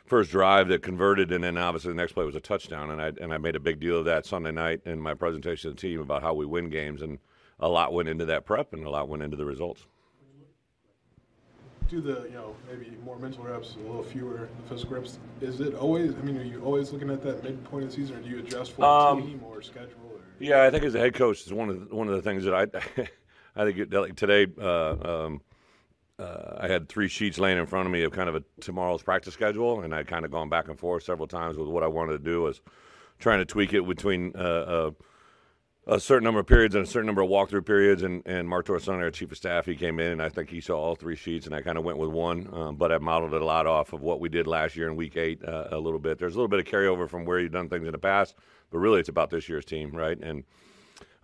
first 0.05 0.31
drive 0.31 0.67
that 0.69 0.81
converted, 0.81 1.31
and 1.31 1.43
then 1.43 1.57
obviously 1.57 1.89
the 1.89 1.95
next 1.97 2.13
play 2.13 2.25
was 2.25 2.35
a 2.35 2.39
touchdown. 2.39 2.91
And 2.91 3.01
I 3.01 3.11
and 3.21 3.33
I 3.33 3.37
made 3.37 3.55
a 3.55 3.59
big 3.59 3.79
deal 3.79 3.99
of 3.99 4.05
that 4.05 4.25
Sunday 4.25 4.51
night 4.51 4.81
in 4.85 4.99
my 4.99 5.13
presentation 5.13 5.69
to 5.71 5.75
the 5.75 5.81
team 5.81 5.99
about 5.99 6.21
how 6.21 6.33
we 6.33 6.45
win 6.45 6.69
games, 6.69 7.01
and 7.01 7.19
a 7.59 7.67
lot 7.67 7.93
went 7.93 8.09
into 8.09 8.25
that 8.25 8.45
prep, 8.45 8.73
and 8.73 8.85
a 8.85 8.89
lot 8.89 9.07
went 9.09 9.23
into 9.23 9.37
the 9.37 9.45
results. 9.45 9.85
do 11.87 12.01
the, 12.01 12.23
you 12.23 12.33
know, 12.33 12.55
maybe 12.67 12.91
more 13.03 13.17
mental 13.19 13.43
reps, 13.43 13.75
a 13.75 13.79
little 13.87 14.03
fewer 14.03 14.49
the 14.63 14.69
physical 14.69 14.95
reps. 14.95 15.19
Is 15.41 15.61
it 15.61 15.75
always, 15.75 16.15
I 16.15 16.21
mean, 16.21 16.37
are 16.37 16.43
you 16.43 16.61
always 16.63 16.91
looking 16.91 17.11
at 17.11 17.21
that 17.21 17.43
midpoint 17.43 17.83
of 17.83 17.91
the 17.91 17.95
season, 17.95 18.17
or 18.17 18.21
do 18.21 18.29
you 18.29 18.39
adjust 18.39 18.71
for 18.71 18.83
Um, 18.83 19.21
the 19.21 19.27
team 19.27 19.41
or 19.45 19.61
schedule? 19.61 19.93
Or? 20.11 20.19
Yeah, 20.39 20.63
I 20.63 20.71
think 20.71 20.83
as 20.83 20.95
a 20.95 20.99
head 20.99 21.13
coach, 21.13 21.45
is 21.45 21.53
one 21.53 21.69
of 21.69 21.87
the, 21.87 21.95
one 21.95 22.07
of 22.07 22.15
the 22.15 22.23
things 22.23 22.43
that 22.45 22.55
I, 22.55 22.63
I 23.55 23.65
think 23.65 23.77
it, 23.77 23.93
like 23.93 24.15
today, 24.15 24.47
uh, 24.59 25.25
um, 25.25 25.41
uh, 26.19 26.57
I 26.59 26.67
had 26.67 26.87
three 26.87 27.07
sheets 27.07 27.37
laying 27.37 27.57
in 27.57 27.65
front 27.65 27.85
of 27.85 27.91
me 27.91 28.03
of 28.03 28.11
kind 28.11 28.29
of 28.29 28.35
a 28.35 28.43
tomorrow's 28.61 29.03
practice 29.03 29.33
schedule, 29.33 29.81
and 29.81 29.93
I'd 29.93 30.07
kind 30.07 30.25
of 30.25 30.31
gone 30.31 30.49
back 30.49 30.67
and 30.69 30.79
forth 30.79 31.03
several 31.03 31.27
times 31.27 31.57
with 31.57 31.67
what 31.67 31.83
I 31.83 31.87
wanted 31.87 32.13
to 32.13 32.19
do 32.19 32.43
was 32.43 32.61
trying 33.19 33.39
to 33.39 33.45
tweak 33.45 33.73
it 33.73 33.87
between 33.87 34.35
uh, 34.35 34.91
a 35.87 35.99
certain 35.99 36.23
number 36.23 36.39
of 36.39 36.47
periods 36.47 36.73
and 36.73 36.83
a 36.83 36.87
certain 36.87 37.05
number 37.05 37.21
of 37.21 37.29
walkthrough 37.29 37.65
periods. 37.65 38.03
And, 38.03 38.23
and 38.25 38.47
Mark 38.47 38.65
Torson, 38.65 38.95
our 38.95 39.11
chief 39.11 39.31
of 39.31 39.37
staff, 39.37 39.65
he 39.65 39.75
came 39.75 39.99
in 39.99 40.13
and 40.13 40.21
I 40.21 40.29
think 40.29 40.49
he 40.49 40.61
saw 40.61 40.79
all 40.79 40.95
three 40.95 41.15
sheets, 41.15 41.45
and 41.45 41.55
I 41.55 41.61
kind 41.61 41.77
of 41.77 41.83
went 41.83 41.97
with 41.97 42.09
one. 42.09 42.49
Um, 42.51 42.75
but 42.75 42.91
I 42.91 42.97
modeled 42.97 43.33
it 43.33 43.41
a 43.41 43.45
lot 43.45 43.67
off 43.67 43.93
of 43.93 44.01
what 44.01 44.19
we 44.19 44.29
did 44.29 44.47
last 44.47 44.75
year 44.75 44.87
in 44.87 44.95
week 44.95 45.17
eight 45.17 45.43
uh, 45.43 45.67
a 45.71 45.77
little 45.77 45.99
bit. 45.99 46.17
There's 46.17 46.33
a 46.33 46.37
little 46.37 46.47
bit 46.47 46.59
of 46.59 46.65
carryover 46.65 47.09
from 47.09 47.25
where 47.25 47.39
you've 47.39 47.51
done 47.51 47.69
things 47.69 47.85
in 47.85 47.91
the 47.91 47.97
past, 47.97 48.35
but 48.71 48.79
really 48.79 48.99
it's 48.99 49.09
about 49.09 49.29
this 49.29 49.47
year's 49.47 49.65
team, 49.65 49.91
right? 49.91 50.17
And 50.19 50.43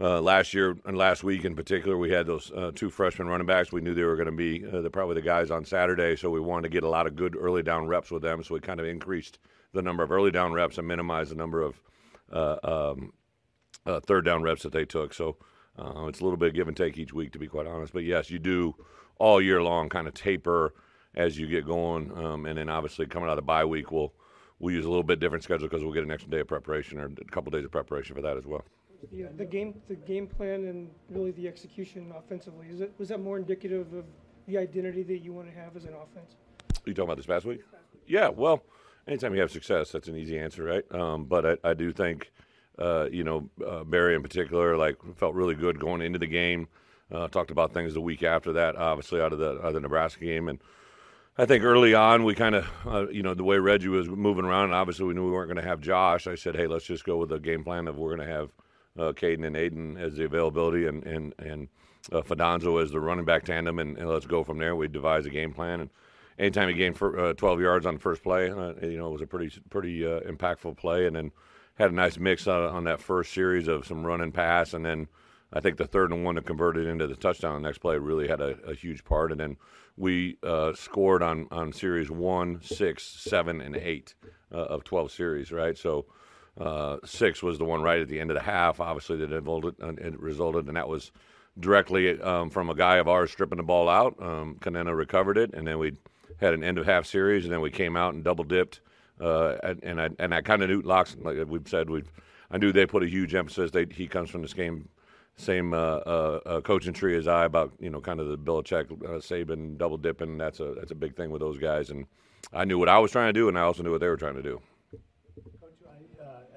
uh, 0.01 0.19
last 0.19 0.53
year 0.53 0.75
and 0.85 0.97
last 0.97 1.23
week 1.23 1.45
in 1.45 1.55
particular, 1.55 1.95
we 1.95 2.09
had 2.09 2.25
those 2.25 2.51
uh, 2.51 2.71
two 2.73 2.89
freshman 2.89 3.27
running 3.27 3.45
backs. 3.45 3.71
We 3.71 3.81
knew 3.81 3.93
they 3.93 4.03
were 4.03 4.15
going 4.15 4.25
to 4.25 4.31
be 4.31 4.65
uh, 4.65 4.81
the, 4.81 4.89
probably 4.89 5.15
the 5.15 5.21
guys 5.21 5.51
on 5.51 5.63
Saturday, 5.63 6.15
so 6.15 6.29
we 6.29 6.39
wanted 6.39 6.63
to 6.63 6.69
get 6.69 6.83
a 6.83 6.89
lot 6.89 7.05
of 7.05 7.15
good 7.15 7.35
early 7.35 7.61
down 7.61 7.87
reps 7.87 8.09
with 8.09 8.23
them. 8.23 8.43
So 8.43 8.55
we 8.55 8.61
kind 8.61 8.79
of 8.79 8.87
increased 8.87 9.37
the 9.73 9.81
number 9.81 10.01
of 10.01 10.11
early 10.11 10.31
down 10.31 10.53
reps 10.53 10.79
and 10.79 10.87
minimized 10.87 11.31
the 11.31 11.35
number 11.35 11.61
of 11.61 11.79
uh, 12.33 12.57
um, 12.63 13.13
uh, 13.85 13.99
third 13.99 14.25
down 14.25 14.41
reps 14.41 14.63
that 14.63 14.73
they 14.73 14.85
took. 14.85 15.13
So 15.13 15.37
uh, 15.77 16.05
it's 16.07 16.19
a 16.19 16.23
little 16.23 16.37
bit 16.37 16.55
give 16.55 16.67
and 16.67 16.75
take 16.75 16.97
each 16.97 17.13
week, 17.13 17.31
to 17.33 17.39
be 17.39 17.47
quite 17.47 17.67
honest. 17.67 17.93
But 17.93 18.03
yes, 18.03 18.31
you 18.31 18.39
do 18.39 18.75
all 19.19 19.39
year 19.39 19.61
long 19.61 19.87
kind 19.87 20.07
of 20.07 20.15
taper 20.15 20.73
as 21.13 21.37
you 21.37 21.45
get 21.45 21.65
going, 21.65 22.11
um, 22.17 22.45
and 22.45 22.57
then 22.57 22.69
obviously 22.69 23.05
coming 23.05 23.27
out 23.27 23.33
of 23.33 23.37
the 23.37 23.41
bye 23.43 23.65
week, 23.65 23.91
we'll 23.91 24.13
we'll 24.59 24.73
use 24.73 24.85
a 24.85 24.89
little 24.89 25.03
bit 25.03 25.19
different 25.19 25.43
schedule 25.43 25.67
because 25.67 25.83
we'll 25.83 25.93
get 25.93 26.03
an 26.03 26.11
extra 26.11 26.31
day 26.31 26.39
of 26.39 26.47
preparation 26.47 26.99
or 26.99 27.05
a 27.05 27.31
couple 27.31 27.51
days 27.51 27.65
of 27.65 27.71
preparation 27.71 28.15
for 28.15 28.21
that 28.21 28.37
as 28.37 28.45
well. 28.45 28.63
Yeah, 29.11 29.27
the 29.37 29.45
game, 29.45 29.81
the 29.87 29.95
game 29.95 30.27
plan, 30.27 30.65
and 30.65 30.89
really 31.09 31.31
the 31.31 31.47
execution 31.47 32.13
offensively. 32.15 32.67
Is 32.69 32.81
it 32.81 32.93
was 32.97 33.09
that 33.09 33.21
more 33.21 33.37
indicative 33.37 33.93
of 33.93 34.05
the 34.47 34.57
identity 34.57 35.03
that 35.03 35.19
you 35.19 35.33
want 35.33 35.47
to 35.47 35.53
have 35.53 35.75
as 35.75 35.85
an 35.85 35.93
offense? 35.93 36.35
Are 36.75 36.89
You 36.89 36.93
talking 36.93 37.05
about 37.05 37.17
this 37.17 37.25
past 37.25 37.45
week? 37.45 37.61
Yeah. 38.07 38.29
Well, 38.29 38.63
anytime 39.07 39.33
you 39.33 39.41
have 39.41 39.51
success, 39.51 39.91
that's 39.91 40.07
an 40.07 40.15
easy 40.17 40.37
answer, 40.37 40.63
right? 40.63 40.83
Um, 40.93 41.25
but 41.25 41.45
I, 41.45 41.69
I 41.71 41.73
do 41.73 41.91
think, 41.91 42.31
uh, 42.77 43.07
you 43.11 43.23
know, 43.23 43.49
uh, 43.65 43.83
Barry 43.83 44.15
in 44.15 44.21
particular, 44.21 44.77
like 44.77 44.97
felt 45.15 45.35
really 45.35 45.55
good 45.55 45.79
going 45.79 46.01
into 46.01 46.19
the 46.19 46.27
game. 46.27 46.67
Uh, 47.11 47.27
talked 47.27 47.51
about 47.51 47.73
things 47.73 47.93
the 47.93 48.01
week 48.01 48.23
after 48.23 48.53
that, 48.53 48.77
obviously 48.77 49.19
out 49.19 49.33
of 49.33 49.39
the 49.39 49.59
out 49.59 49.65
of 49.65 49.73
the 49.73 49.81
Nebraska 49.81 50.23
game, 50.23 50.47
and 50.47 50.59
I 51.37 51.45
think 51.45 51.63
early 51.63 51.93
on 51.93 52.23
we 52.23 52.35
kind 52.35 52.55
of, 52.55 52.67
uh, 52.85 53.07
you 53.09 53.23
know, 53.23 53.33
the 53.33 53.43
way 53.43 53.57
Reggie 53.57 53.87
was 53.87 54.07
moving 54.07 54.45
around, 54.45 54.73
obviously 54.73 55.05
we 55.05 55.13
knew 55.13 55.25
we 55.25 55.31
weren't 55.31 55.47
going 55.47 55.61
to 55.61 55.67
have 55.67 55.79
Josh. 55.81 56.27
I 56.27 56.35
said, 56.35 56.55
hey, 56.55 56.67
let's 56.67 56.85
just 56.85 57.05
go 57.05 57.17
with 57.17 57.31
a 57.31 57.39
game 57.39 57.63
plan 57.63 57.87
of 57.87 57.97
we're 57.97 58.15
going 58.15 58.27
to 58.27 58.33
have 58.33 58.49
uh, 58.97 59.13
Caden 59.13 59.45
and 59.45 59.55
Aiden 59.55 59.99
as 59.99 60.15
the 60.15 60.25
availability, 60.25 60.87
and 60.87 61.03
and 61.05 61.33
and 61.39 61.67
uh, 62.11 62.21
Fidanzo 62.21 62.81
as 62.81 62.91
the 62.91 62.99
running 62.99 63.25
back 63.25 63.45
tandem, 63.45 63.79
and, 63.79 63.97
and, 63.97 64.09
let's 64.09 64.25
go 64.25 64.43
from 64.43 64.57
there. 64.57 64.75
We 64.75 64.87
devise 64.87 65.25
a 65.25 65.29
game 65.29 65.53
plan, 65.53 65.81
and 65.81 65.89
anytime 66.39 66.67
he 66.67 66.73
gained 66.73 66.97
for, 66.97 67.17
uh, 67.19 67.33
12 67.33 67.61
yards 67.61 67.85
on 67.85 67.95
the 67.95 67.99
first 67.99 68.23
play, 68.23 68.49
uh, 68.49 68.73
you 68.81 68.97
know, 68.97 69.09
it 69.09 69.13
was 69.13 69.21
a 69.21 69.27
pretty 69.27 69.59
pretty 69.69 70.05
uh, 70.05 70.21
impactful 70.21 70.77
play, 70.77 71.05
and 71.05 71.15
then 71.15 71.31
had 71.75 71.91
a 71.91 71.95
nice 71.95 72.17
mix 72.17 72.47
on, 72.47 72.63
on 72.63 72.83
that 72.85 73.01
first 73.01 73.33
series 73.33 73.67
of 73.67 73.85
some 73.85 74.05
run 74.05 74.21
and 74.21 74.33
pass, 74.33 74.73
and 74.73 74.85
then 74.85 75.07
I 75.53 75.59
think 75.59 75.77
the 75.77 75.85
third 75.85 76.11
and 76.11 76.23
one 76.23 76.35
that 76.35 76.45
converted 76.45 76.87
into 76.87 77.07
the 77.07 77.15
touchdown 77.15 77.61
the 77.61 77.67
next 77.67 77.79
play 77.79 77.97
really 77.97 78.27
had 78.27 78.39
a, 78.39 78.57
a 78.65 78.73
huge 78.73 79.03
part. 79.03 79.31
And 79.31 79.39
then 79.39 79.57
we 79.97 80.37
uh, 80.43 80.73
scored 80.73 81.21
on, 81.21 81.47
on 81.51 81.73
series 81.73 82.09
one, 82.09 82.61
six, 82.63 83.03
seven, 83.03 83.59
and 83.59 83.75
eight 83.75 84.15
uh, 84.53 84.57
of 84.57 84.83
12 84.85 85.11
series, 85.11 85.51
right? 85.51 85.77
So 85.77 86.05
uh, 86.59 86.97
six 87.05 87.41
was 87.41 87.57
the 87.57 87.65
one 87.65 87.81
right 87.81 88.01
at 88.01 88.07
the 88.07 88.19
end 88.19 88.29
of 88.29 88.35
the 88.35 88.43
half, 88.43 88.79
obviously, 88.79 89.17
that 89.17 89.31
uh, 89.31 89.87
it 89.97 90.19
resulted 90.19 90.67
and 90.67 90.77
that 90.77 90.87
was 90.87 91.11
directly 91.59 92.19
um, 92.21 92.49
from 92.49 92.69
a 92.69 92.75
guy 92.75 92.97
of 92.97 93.07
ours 93.07 93.31
stripping 93.31 93.57
the 93.57 93.63
ball 93.63 93.89
out. 93.89 94.15
Um, 94.21 94.57
recovered 94.65 95.37
it, 95.37 95.53
and 95.53 95.67
then 95.67 95.79
we 95.79 95.93
had 96.39 96.53
an 96.53 96.63
end 96.63 96.77
of 96.77 96.85
half 96.85 97.05
series, 97.05 97.45
and 97.45 97.53
then 97.53 97.61
we 97.61 97.71
came 97.71 97.95
out 97.95 98.13
and 98.13 98.23
double 98.23 98.43
dipped. 98.43 98.81
Uh, 99.19 99.57
and, 99.63 99.83
and 99.83 100.01
I 100.01 100.09
and 100.17 100.33
I 100.33 100.41
kind 100.41 100.63
of 100.63 100.69
knew 100.69 100.81
locks, 100.81 101.15
like 101.21 101.37
we've 101.47 101.67
said, 101.67 101.89
we 101.89 102.03
I 102.49 102.57
knew 102.57 102.71
they 102.71 102.85
put 102.85 103.03
a 103.03 103.07
huge 103.07 103.35
emphasis. 103.35 103.71
They, 103.71 103.85
he 103.89 104.07
comes 104.07 104.29
from 104.29 104.41
this 104.41 104.53
game 104.53 104.89
same 105.37 105.73
uh, 105.73 105.77
uh, 105.77 106.39
uh, 106.45 106.61
coaching 106.61 106.93
tree 106.93 107.17
as 107.17 107.27
I 107.27 107.45
about 107.45 107.73
you 107.79 107.89
know 107.89 108.01
kind 108.01 108.19
of 108.19 108.27
the 108.27 108.37
Belichick, 108.37 108.91
uh, 108.91 109.19
Saban 109.19 109.77
double 109.77 109.97
dipping. 109.97 110.37
That's 110.37 110.59
a 110.59 110.73
that's 110.75 110.91
a 110.91 110.95
big 110.95 111.15
thing 111.15 111.31
with 111.31 111.41
those 111.41 111.57
guys, 111.57 111.89
and 111.89 112.05
I 112.53 112.65
knew 112.65 112.77
what 112.77 112.89
I 112.89 112.99
was 112.99 113.11
trying 113.11 113.29
to 113.29 113.39
do, 113.39 113.47
and 113.47 113.57
I 113.57 113.61
also 113.61 113.83
knew 113.83 113.91
what 113.91 114.01
they 114.01 114.07
were 114.07 114.17
trying 114.17 114.35
to 114.35 114.43
do. 114.43 114.61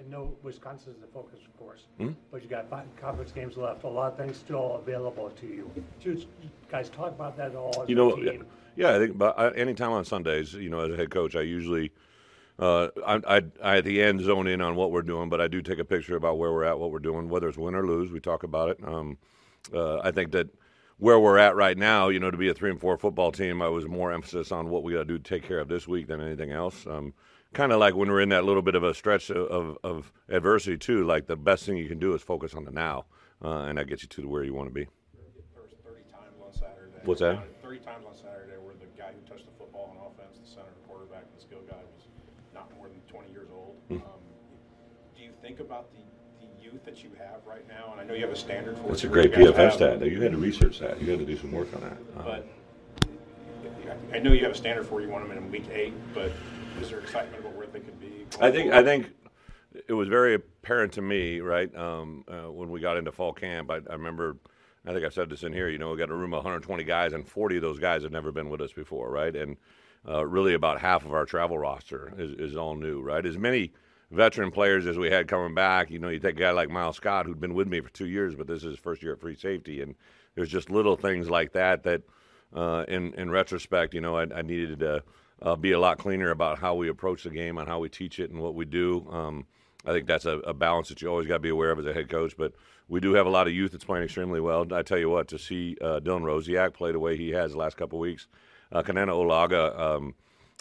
I, 0.05 0.07
uh, 0.07 0.11
know 0.11 0.37
Wisconsin 0.43 0.93
is 0.93 1.01
the 1.01 1.07
focus, 1.07 1.41
of 1.45 1.59
course, 1.59 1.83
hmm? 1.99 2.11
but 2.31 2.43
you 2.43 2.49
got 2.49 2.69
five 2.69 2.85
conference 3.01 3.33
games 3.33 3.57
left. 3.57 3.85
A 3.85 3.89
lot 3.89 4.13
of 4.13 4.19
things 4.19 4.37
still 4.37 4.77
available 4.77 5.31
to 5.31 5.47
you. 5.47 5.71
you 6.03 6.25
guys 6.71 6.89
talk 6.91 7.09
about 7.09 7.37
that 7.37 7.55
all. 7.55 7.85
you 7.87 7.95
know, 7.95 8.17
yeah, 8.19 8.33
yeah, 8.77 8.97
I 8.97 8.99
think. 8.99 9.19
But 9.19 9.39
I, 9.39 9.51
anytime 9.51 9.93
on 9.93 10.05
Sundays, 10.05 10.55
you 10.55 10.71
know, 10.71 10.81
as 10.81 10.93
a 10.93 10.97
head 10.97 11.11
coach, 11.11 11.37
I 11.37 11.43
usually 11.43 11.93
uh, 12.59 12.89
I, 13.07 13.21
I, 13.27 13.43
I, 13.63 13.77
at 13.79 13.85
the 13.85 14.03
end 14.03 14.21
zone 14.21 14.47
in 14.47 14.61
on 14.61 14.77
what 14.77 14.93
we're 14.93 15.03
doing, 15.03 15.29
but 15.29 15.41
I 15.41 15.49
do 15.49 15.61
take 15.61 15.79
a 15.79 15.85
picture 15.85 16.17
about 16.17 16.39
where 16.39 16.53
we're 16.53 16.65
at, 16.65 16.79
what 16.79 16.91
we're 16.91 17.01
doing, 17.01 17.29
whether 17.29 17.49
it's 17.49 17.59
win 17.59 17.75
or 17.75 17.87
lose. 17.87 18.11
We 18.11 18.21
talk 18.21 18.45
about 18.45 18.71
it. 18.71 18.79
Um, 18.85 19.19
uh, 19.73 19.99
I 19.99 20.11
think 20.11 20.33
that 20.33 20.49
where 20.99 21.19
we're 21.19 21.39
at 21.39 21.57
right 21.57 21.77
now, 21.77 22.09
you 22.09 22.21
know, 22.21 22.31
to 22.31 22.37
be 22.37 22.49
a 22.49 22.55
three 22.55 22.71
and 22.71 22.81
four 22.81 22.97
football 22.97 23.33
team, 23.33 23.61
I 23.61 23.69
was 23.69 23.87
more 23.87 24.13
emphasis 24.13 24.53
on 24.53 24.71
what 24.71 24.85
we 24.85 24.93
got 24.93 25.01
to 25.01 25.05
do 25.05 25.19
to 25.19 25.25
take 25.25 25.43
care 25.43 25.59
of 25.59 25.69
this 25.69 25.89
week 25.89 26.07
than 26.07 26.21
anything 26.21 26.53
else. 26.53 26.87
Um, 26.87 27.13
kind 27.55 27.73
of 27.73 27.81
like 27.81 27.95
when 27.95 28.11
we're 28.11 28.21
in 28.21 28.29
that 28.31 28.45
little 28.45 28.63
bit 28.63 28.75
of 28.75 28.83
a 28.83 28.93
stretch 28.93 29.31
of, 29.31 29.47
of, 29.47 29.79
of, 29.83 30.13
adversity 30.29 30.77
too. 30.77 31.05
Like 31.05 31.27
the 31.27 31.37
best 31.37 31.65
thing 31.65 31.77
you 31.77 31.89
can 31.89 31.99
do 31.99 32.15
is 32.15 32.23
focus 32.23 32.55
on 32.55 32.65
the 32.65 32.71
now, 32.71 33.07
uh, 33.43 33.65
and 33.69 33.79
that 33.79 33.87
gets 33.87 34.03
you 34.03 34.09
to 34.09 34.29
where 34.29 34.45
you 34.45 34.53
want 34.53 34.69
to 34.69 34.75
be. 34.75 34.87
What's 37.05 37.21
that? 37.21 37.45
Thirty 37.63 37.79
times 37.79 38.05
on 38.07 38.15
Saturday, 38.15 38.57
where 38.63 38.75
the 38.81 38.89
guy 38.99 39.13
who 39.13 39.21
touched 39.29 39.45
the 39.45 39.53
football 39.59 39.93
on 39.93 40.07
offense, 40.09 40.39
the 40.43 40.49
center, 40.49 40.73
the 40.81 40.89
quarterback, 40.89 41.25
and 41.29 41.37
the 41.37 41.43
skill 41.43 41.61
guy 41.69 41.77
was 41.77 42.09
not 42.55 42.75
more 42.77 42.89
than 42.89 42.99
20 43.13 43.31
years 43.31 43.49
old. 43.53 43.77
Mm. 43.91 43.97
Um, 43.97 44.21
do 45.15 45.23
you 45.23 45.31
think 45.43 45.61
about 45.61 45.93
the, 45.93 46.01
that 46.87 47.03
you 47.03 47.11
have 47.19 47.41
right 47.47 47.67
now? 47.69 47.93
And 47.93 48.01
I 48.01 48.05
know 48.05 48.15
you 48.15 48.23
have 48.23 48.33
a 48.33 48.37
standard 48.37 48.79
for 48.79 48.93
It's 48.93 49.05
a 49.05 49.09
great 49.09 49.33
PFF 49.33 49.75
stat. 49.75 50.01
You 50.03 50.23
had 50.23 50.33
to 50.33 50.39
research 50.39 50.81
that. 50.81 51.01
You 51.01 51.11
had 51.11 51.19
to 51.19 51.27
do 51.27 51.37
some 51.37 51.53
work 51.53 51.69
on 51.75 51.83
that. 51.83 52.25
But 52.25 52.47
I 54.13 54.19
know 54.19 54.33
you 54.33 54.43
have 54.43 54.53
a 54.53 54.57
standard 54.57 54.87
for 54.87 55.01
you 55.01 55.09
want 55.09 55.29
them 55.29 55.37
in 55.37 55.51
week 55.51 55.69
eight, 55.73 55.93
but 56.15 56.33
is 56.81 56.91
there 56.91 57.01
excitement 57.01 57.41
about 57.41 57.55
where 57.55 57.67
they 57.67 57.81
could 57.81 58.01
be? 58.01 58.27
I 58.41 58.51
think 58.51 58.73
I 58.73 58.83
think 58.83 59.13
it 59.89 59.93
was 59.93 60.09
very 60.09 60.35
apparent 60.35 60.93
to 60.95 61.03
me, 61.03 61.41
right, 61.41 61.75
um, 61.77 62.25
uh, 62.29 62.51
when 62.51 62.71
we 62.71 62.81
got 62.81 62.97
into 62.97 63.13
fall 63.13 63.33
camp. 63.33 63.71
I, 63.71 63.77
I, 63.91 63.95
remember, 63.95 64.37
I 64.87 64.93
think 64.93 65.05
I 65.05 65.09
said 65.09 65.31
this 65.31 65.43
in 65.43 65.53
here. 65.53 65.69
You 65.69 65.79
know, 65.79 65.91
we 65.91 65.99
got 65.99 66.11
a 66.11 66.15
room 66.15 66.33
of 66.33 66.39
120 66.39 66.85
guys, 66.85 67.13
and 67.13 67.27
40 67.27 67.57
of 67.57 67.63
those 67.63 67.79
guys 67.79 68.03
have 68.03 68.13
never 68.13 68.33
been 68.33 68.51
with 68.51 68.61
us 68.61 68.73
before, 68.73 69.11
right? 69.11 69.35
And 69.35 69.57
uh, 70.09 70.25
really 70.25 70.55
about 70.55 70.81
half 70.81 71.05
of 71.05 71.13
our 71.13 71.25
travel 71.25 71.59
roster 71.59 72.13
is, 72.19 72.33
is 72.35 72.57
all 72.57 72.75
new, 72.75 73.01
right? 73.01 73.25
As 73.25 73.39
many 73.39 73.73
veteran 74.11 74.51
players 74.51 74.87
as 74.87 74.97
we 74.97 75.11
had 75.11 75.29
coming 75.29 75.55
back, 75.55 75.91
you 75.91 75.99
know, 75.99 76.09
you 76.09 76.21
take 76.21 76.37
a 76.37 76.41
guy 76.41 76.51
like 76.51 76.71
Miles 76.71 76.97
Scott, 76.97 77.27
who'd 77.27 77.41
been 77.41 77.55
with 77.55 77.69
me 77.69 77.81
for 77.81 77.91
two 77.91 78.07
years, 78.07 78.35
but 78.35 78.47
this 78.47 78.59
is 78.59 78.63
his 78.63 78.79
first 78.79 79.03
year 79.03 79.15
at 79.15 79.21
free 79.21 79.35
safety, 79.35 79.81
and 79.81 79.95
there's 80.35 80.51
just 80.51 80.71
little 80.71 80.97
things 80.97 81.31
like 81.31 81.53
that 81.53 81.83
that, 81.85 82.03
uh, 82.55 82.85
in 82.87 83.13
in 83.15 83.31
retrospect, 83.31 83.95
you 83.95 84.01
know, 84.01 84.17
I, 84.17 84.27
I 84.33 84.43
needed 84.43 84.79
to 84.81 85.03
uh, 85.43 85.57
be 85.57 85.73
a 85.73 85.81
lot 85.81 85.99
cleaner 85.99 86.31
about 86.31 86.59
how 86.59 86.75
we 86.75 86.89
approach 86.89 87.25
the 87.25 87.31
game 87.31 87.59
and 87.59 87.69
how 87.69 87.79
we 87.79 87.89
teach 87.89 88.19
it 88.19 88.31
and 88.31 88.41
what 88.41 88.55
we 88.55 88.65
do. 88.65 89.07
Um, 89.11 89.47
I 89.87 89.93
think 89.93 90.07
that's 90.07 90.25
a, 90.25 90.39
a 90.41 90.55
balance 90.55 90.89
that 90.89 91.03
you 91.03 91.09
always 91.09 91.27
got 91.27 91.35
to 91.35 91.41
be 91.41 91.51
aware 91.51 91.71
of 91.71 91.79
as 91.79 91.87
a 91.87 91.93
head 91.93 92.09
coach. 92.09 92.37
But 92.37 92.55
we 92.89 93.01
do 93.01 93.15
have 93.15 93.27
a 93.27 93.31
lot 93.31 93.47
of 93.47 93.53
youth 93.53 93.73
that's 93.73 93.85
playing 93.85 94.05
extremely 94.05 94.41
well. 94.41 94.67
I 94.73 94.83
tell 94.83 94.99
you 94.99 95.11
what, 95.11 95.29
to 95.29 95.39
see 95.39 95.77
uh, 95.81 96.01
Dylan 96.01 96.23
Rosiak 96.23 96.75
play 96.75 96.93
the 96.93 96.99
way 96.99 97.17
he 97.17 97.31
has 97.31 97.53
the 97.53 97.59
last 97.59 97.77
couple 97.77 97.99
of 97.99 98.03
weeks, 98.03 98.27
uh, 98.73 98.83
Kenenna 98.83 99.13
Odeluga, 99.13 99.79
um, 99.79 100.15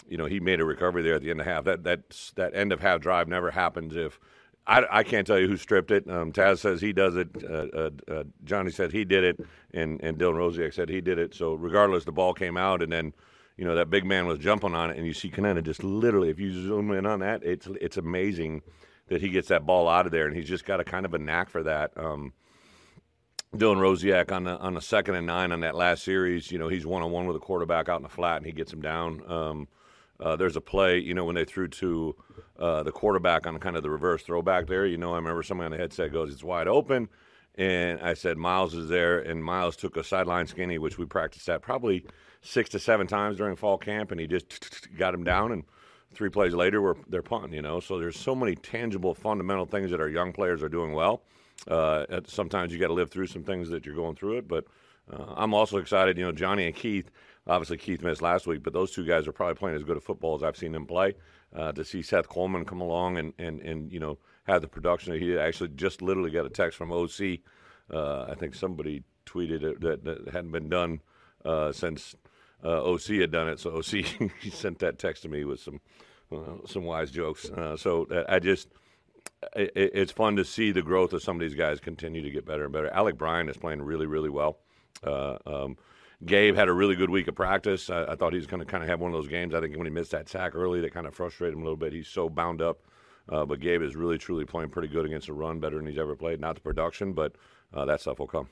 you 0.08 0.16
know, 0.16 0.26
he 0.26 0.40
made 0.40 0.60
a 0.60 0.64
recovery 0.64 1.02
there 1.02 1.14
at 1.14 1.22
the 1.22 1.30
end 1.30 1.40
of 1.40 1.46
half. 1.46 1.64
That 1.64 1.84
that 1.84 2.00
that 2.36 2.54
end 2.54 2.72
of 2.72 2.80
half 2.80 3.00
drive 3.00 3.28
never 3.28 3.50
happens 3.50 3.96
if 3.96 4.20
I, 4.66 4.84
I 4.90 5.02
can't 5.02 5.26
tell 5.26 5.38
you 5.38 5.48
who 5.48 5.56
stripped 5.56 5.90
it. 5.90 6.08
Um, 6.08 6.32
Taz 6.32 6.58
says 6.58 6.80
he 6.80 6.92
does 6.92 7.16
it. 7.16 7.28
Uh, 7.42 7.66
uh, 7.76 7.90
uh, 8.08 8.24
Johnny 8.44 8.70
said 8.70 8.92
he 8.92 9.04
did 9.04 9.24
it, 9.24 9.40
and 9.72 10.00
and 10.02 10.18
Dylan 10.18 10.34
Rosiak 10.34 10.74
said 10.74 10.88
he 10.88 11.00
did 11.00 11.18
it. 11.18 11.34
So 11.34 11.54
regardless, 11.54 12.04
the 12.04 12.12
ball 12.12 12.34
came 12.34 12.56
out, 12.56 12.82
and 12.82 12.92
then 12.92 13.12
you 13.56 13.64
know 13.64 13.74
that 13.74 13.90
big 13.90 14.04
man 14.04 14.26
was 14.26 14.38
jumping 14.38 14.74
on 14.74 14.90
it, 14.90 14.96
and 14.96 15.06
you 15.06 15.14
see 15.14 15.30
Kenenna 15.30 15.62
just 15.62 15.84
literally, 15.84 16.30
if 16.30 16.40
you 16.40 16.52
zoom 16.52 16.90
in 16.92 17.06
on 17.06 17.20
that, 17.20 17.42
it's 17.42 17.68
it's 17.80 17.96
amazing 17.96 18.62
that 19.08 19.20
he 19.20 19.28
gets 19.28 19.48
that 19.48 19.66
ball 19.66 19.88
out 19.88 20.06
of 20.06 20.12
there, 20.12 20.26
and 20.26 20.36
he's 20.36 20.48
just 20.48 20.64
got 20.64 20.80
a 20.80 20.84
kind 20.84 21.04
of 21.04 21.14
a 21.14 21.18
knack 21.18 21.50
for 21.50 21.62
that. 21.62 21.92
Um, 21.96 22.32
Dylan 23.54 23.76
Rosiak 23.76 24.32
on 24.32 24.44
the 24.44 24.58
on 24.58 24.74
the 24.74 24.80
second 24.80 25.14
and 25.14 25.26
nine 25.26 25.52
on 25.52 25.60
that 25.60 25.76
last 25.76 26.02
series, 26.02 26.50
you 26.50 26.58
know, 26.58 26.68
he's 26.68 26.84
one 26.84 27.02
on 27.02 27.12
one 27.12 27.26
with 27.26 27.36
a 27.36 27.40
quarterback 27.40 27.88
out 27.88 27.96
in 27.96 28.02
the 28.02 28.08
flat, 28.08 28.38
and 28.38 28.46
he 28.46 28.52
gets 28.52 28.72
him 28.72 28.82
down. 28.82 29.22
Um, 29.30 29.68
uh, 30.20 30.36
there's 30.36 30.56
a 30.56 30.60
play, 30.60 30.98
you 30.98 31.14
know, 31.14 31.24
when 31.24 31.34
they 31.34 31.44
threw 31.44 31.68
to 31.68 32.16
uh, 32.58 32.82
the 32.82 32.92
quarterback 32.92 33.46
on 33.46 33.58
kind 33.58 33.76
of 33.76 33.82
the 33.82 33.90
reverse 33.90 34.22
throwback 34.22 34.66
there. 34.66 34.86
You 34.86 34.96
know, 34.96 35.12
I 35.12 35.16
remember 35.16 35.42
somebody 35.42 35.66
on 35.66 35.72
the 35.72 35.78
headset 35.78 36.12
goes, 36.12 36.32
"It's 36.32 36.42
wide 36.42 36.66
open," 36.68 37.08
and 37.54 38.00
I 38.00 38.14
said, 38.14 38.36
"Miles 38.36 38.74
is 38.74 38.88
there," 38.88 39.20
and 39.20 39.44
Miles 39.44 39.76
took 39.76 39.96
a 39.96 40.04
sideline 40.04 40.46
skinny, 40.46 40.78
which 40.78 40.98
we 40.98 41.04
practiced 41.04 41.48
at 41.48 41.62
probably 41.62 42.04
six 42.44 42.70
to 42.70 42.78
seven 42.78 43.06
times 43.06 43.38
during 43.38 43.56
fall 43.56 43.78
camp, 43.78 44.12
and 44.12 44.20
he 44.20 44.26
just 44.26 44.88
got 44.96 45.14
him 45.14 45.24
down 45.24 45.50
and 45.50 45.64
three 46.14 46.30
plays 46.30 46.54
later, 46.54 46.80
we're 46.80 46.94
they're 47.08 47.22
punting. 47.22 47.52
You 47.52 47.62
know, 47.62 47.80
so 47.80 47.98
there's 47.98 48.18
so 48.18 48.34
many 48.34 48.54
tangible, 48.54 49.14
fundamental 49.14 49.66
things 49.66 49.90
that 49.90 50.00
our 50.00 50.08
young 50.08 50.32
players 50.32 50.62
are 50.62 50.68
doing 50.68 50.92
well. 50.92 51.22
Uh, 51.68 52.04
sometimes 52.26 52.72
you 52.72 52.78
got 52.78 52.88
to 52.88 52.94
live 52.94 53.10
through 53.10 53.26
some 53.26 53.42
things 53.42 53.68
that 53.70 53.84
you're 53.84 53.94
going 53.94 54.16
through 54.16 54.38
it, 54.38 54.48
but 54.48 54.64
uh, 55.12 55.34
I'm 55.36 55.54
also 55.54 55.78
excited. 55.78 56.16
You 56.16 56.24
know, 56.24 56.32
Johnny 56.32 56.66
and 56.66 56.74
Keith. 56.74 57.10
Obviously, 57.46 57.76
Keith 57.76 58.02
missed 58.02 58.22
last 58.22 58.46
week, 58.46 58.62
but 58.62 58.72
those 58.72 58.92
two 58.92 59.04
guys 59.04 59.28
are 59.28 59.32
probably 59.32 59.56
playing 59.56 59.76
as 59.76 59.82
good 59.82 59.98
a 59.98 60.00
football 60.00 60.34
as 60.34 60.42
I've 60.42 60.56
seen 60.56 60.72
them 60.72 60.86
play. 60.86 61.14
Uh, 61.54 61.72
to 61.72 61.84
see 61.84 62.02
Seth 62.02 62.28
Coleman 62.28 62.64
come 62.64 62.80
along 62.80 63.18
and, 63.18 63.32
and, 63.38 63.60
and 63.60 63.92
you 63.92 64.00
know 64.00 64.18
have 64.44 64.62
the 64.62 64.68
production, 64.68 65.12
that 65.12 65.20
he 65.20 65.38
actually 65.38 65.68
just 65.70 66.02
literally 66.02 66.30
got 66.30 66.46
a 66.46 66.50
text 66.50 66.76
from 66.76 66.90
OC. 66.90 67.40
Uh, 67.92 68.24
I 68.28 68.34
think 68.34 68.54
somebody 68.54 69.04
tweeted 69.26 69.80
that, 69.80 70.04
that 70.04 70.32
hadn't 70.32 70.52
been 70.52 70.68
done 70.68 71.00
uh, 71.44 71.70
since 71.70 72.14
OC 72.68 73.06
had 73.20 73.30
done 73.30 73.48
it. 73.48 73.60
So 73.60 73.70
OC 73.70 74.30
sent 74.52 74.78
that 74.80 74.98
text 74.98 75.22
to 75.22 75.28
me 75.28 75.44
with 75.44 75.60
some 75.60 75.80
uh, 76.32 76.66
some 76.66 76.84
wise 76.84 77.10
jokes. 77.10 77.50
Uh, 77.50 77.76
so 77.76 78.06
uh, 78.10 78.24
I 78.28 78.38
just 78.38 78.68
it, 79.54 79.72
it's 79.74 80.12
fun 80.12 80.36
to 80.36 80.44
see 80.44 80.72
the 80.72 80.82
growth 80.82 81.12
of 81.12 81.22
some 81.22 81.36
of 81.36 81.40
these 81.40 81.54
guys 81.54 81.80
continue 81.80 82.22
to 82.22 82.30
get 82.30 82.46
better 82.46 82.64
and 82.64 82.72
better. 82.72 82.90
Alec 82.90 83.18
Bryan 83.18 83.48
is 83.48 83.56
playing 83.56 83.82
really 83.82 84.06
really 84.06 84.30
well. 84.30 84.58
Uh, 85.02 85.36
um, 85.46 85.76
Gabe 86.24 86.54
had 86.54 86.68
a 86.68 86.72
really 86.72 86.94
good 86.94 87.10
week 87.10 87.28
of 87.28 87.34
practice. 87.34 87.90
I, 87.90 88.04
I 88.04 88.14
thought 88.14 88.32
he 88.32 88.38
was 88.38 88.46
going 88.46 88.60
to 88.60 88.66
kind 88.66 88.82
of 88.82 88.88
have 88.88 89.00
one 89.00 89.12
of 89.12 89.16
those 89.16 89.28
games. 89.28 89.54
I 89.54 89.60
think 89.60 89.76
when 89.76 89.86
he 89.86 89.92
missed 89.92 90.12
that 90.12 90.28
sack 90.28 90.54
early, 90.54 90.80
that 90.80 90.94
kind 90.94 91.06
of 91.06 91.14
frustrated 91.14 91.54
him 91.54 91.60
a 91.60 91.64
little 91.64 91.76
bit. 91.76 91.92
He's 91.92 92.08
so 92.08 92.28
bound 92.28 92.62
up. 92.62 92.78
Uh, 93.28 93.44
but 93.44 93.58
Gabe 93.58 93.82
is 93.82 93.96
really, 93.96 94.18
truly 94.18 94.44
playing 94.44 94.70
pretty 94.70 94.88
good 94.88 95.06
against 95.06 95.26
the 95.26 95.32
run, 95.32 95.58
better 95.58 95.76
than 95.76 95.86
he's 95.86 95.98
ever 95.98 96.14
played. 96.14 96.40
Not 96.40 96.56
the 96.56 96.60
production, 96.60 97.14
but 97.14 97.34
uh, 97.72 97.84
that 97.86 98.00
stuff 98.00 98.18
will 98.18 98.26
come 98.26 98.48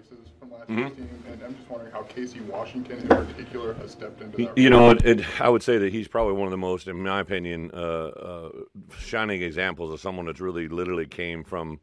voices 0.00 0.26
from 0.38 0.50
last 0.50 0.62
mm-hmm. 0.62 0.78
year's 0.78 0.92
team, 0.92 1.24
and 1.30 1.42
I'm 1.42 1.54
just 1.54 1.68
wondering 1.68 1.92
how 1.92 2.02
Casey 2.02 2.40
Washington 2.40 2.98
in 2.98 3.08
particular 3.08 3.74
has 3.74 3.92
stepped 3.92 4.20
into 4.20 4.36
that. 4.46 4.58
You 4.58 4.70
know, 4.70 4.90
it, 4.90 5.04
it, 5.04 5.40
I 5.40 5.48
would 5.48 5.62
say 5.62 5.78
that 5.78 5.92
he's 5.92 6.08
probably 6.08 6.34
one 6.34 6.46
of 6.46 6.50
the 6.50 6.58
most, 6.58 6.88
in 6.88 7.02
my 7.02 7.20
opinion, 7.20 7.70
uh, 7.72 7.76
uh, 7.76 8.50
shining 8.98 9.42
examples 9.42 9.92
of 9.92 10.00
someone 10.00 10.26
that's 10.26 10.40
really 10.40 10.68
literally 10.68 11.06
came 11.06 11.44
from 11.44 11.80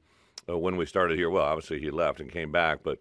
uh, 0.49 0.57
when 0.57 0.77
we 0.77 0.85
started 0.85 1.17
here. 1.17 1.29
Well, 1.29 1.43
obviously 1.43 1.79
he 1.79 1.91
left 1.91 2.19
and 2.19 2.31
came 2.31 2.51
back, 2.51 2.79
but 2.83 2.99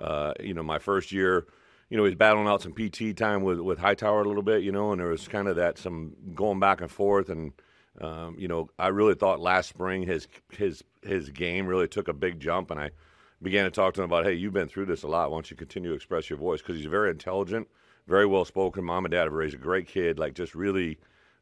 uh, 0.00 0.32
you 0.40 0.54
know, 0.54 0.62
my 0.62 0.78
first 0.78 1.12
year. 1.12 1.46
You 1.90 1.96
know, 1.96 2.04
he's 2.04 2.14
battling 2.14 2.48
out 2.48 2.60
some 2.60 2.74
PT 2.74 3.16
time 3.16 3.42
with 3.42 3.60
with 3.60 3.78
Hightower 3.78 4.20
a 4.20 4.28
little 4.28 4.42
bit, 4.42 4.62
you 4.62 4.72
know, 4.72 4.92
and 4.92 5.00
there 5.00 5.08
was 5.08 5.26
kind 5.26 5.48
of 5.48 5.56
that 5.56 5.78
some 5.78 6.12
going 6.34 6.60
back 6.60 6.82
and 6.82 6.90
forth, 6.90 7.30
and 7.30 7.54
um, 7.98 8.36
you 8.38 8.46
know, 8.46 8.68
I 8.78 8.88
really 8.88 9.14
thought 9.14 9.40
last 9.40 9.70
spring 9.70 10.02
his 10.02 10.28
his 10.50 10.84
his 11.02 11.30
game 11.30 11.66
really 11.66 11.88
took 11.88 12.08
a 12.08 12.12
big 12.12 12.40
jump, 12.40 12.70
and 12.70 12.78
I 12.78 12.90
began 13.42 13.64
to 13.64 13.70
talk 13.70 13.94
to 13.94 14.02
him 14.02 14.06
about, 14.06 14.24
hey, 14.24 14.34
you've 14.34 14.52
been 14.52 14.68
through 14.68 14.86
this 14.86 15.02
a 15.02 15.08
lot. 15.08 15.30
Why 15.30 15.36
don't 15.36 15.50
you 15.50 15.56
continue 15.56 15.90
to 15.90 15.96
express 15.96 16.28
your 16.28 16.38
voice? 16.38 16.60
Because 16.60 16.76
he's 16.76 16.86
very 16.86 17.10
intelligent, 17.10 17.68
very 18.06 18.26
well 18.26 18.44
spoken. 18.44 18.84
Mom 18.84 19.04
and 19.04 19.12
dad 19.12 19.24
have 19.24 19.32
raised 19.32 19.54
a 19.54 19.58
great 19.58 19.86
kid. 19.86 20.18
Like 20.18 20.34
just 20.34 20.54
really, 20.54 20.98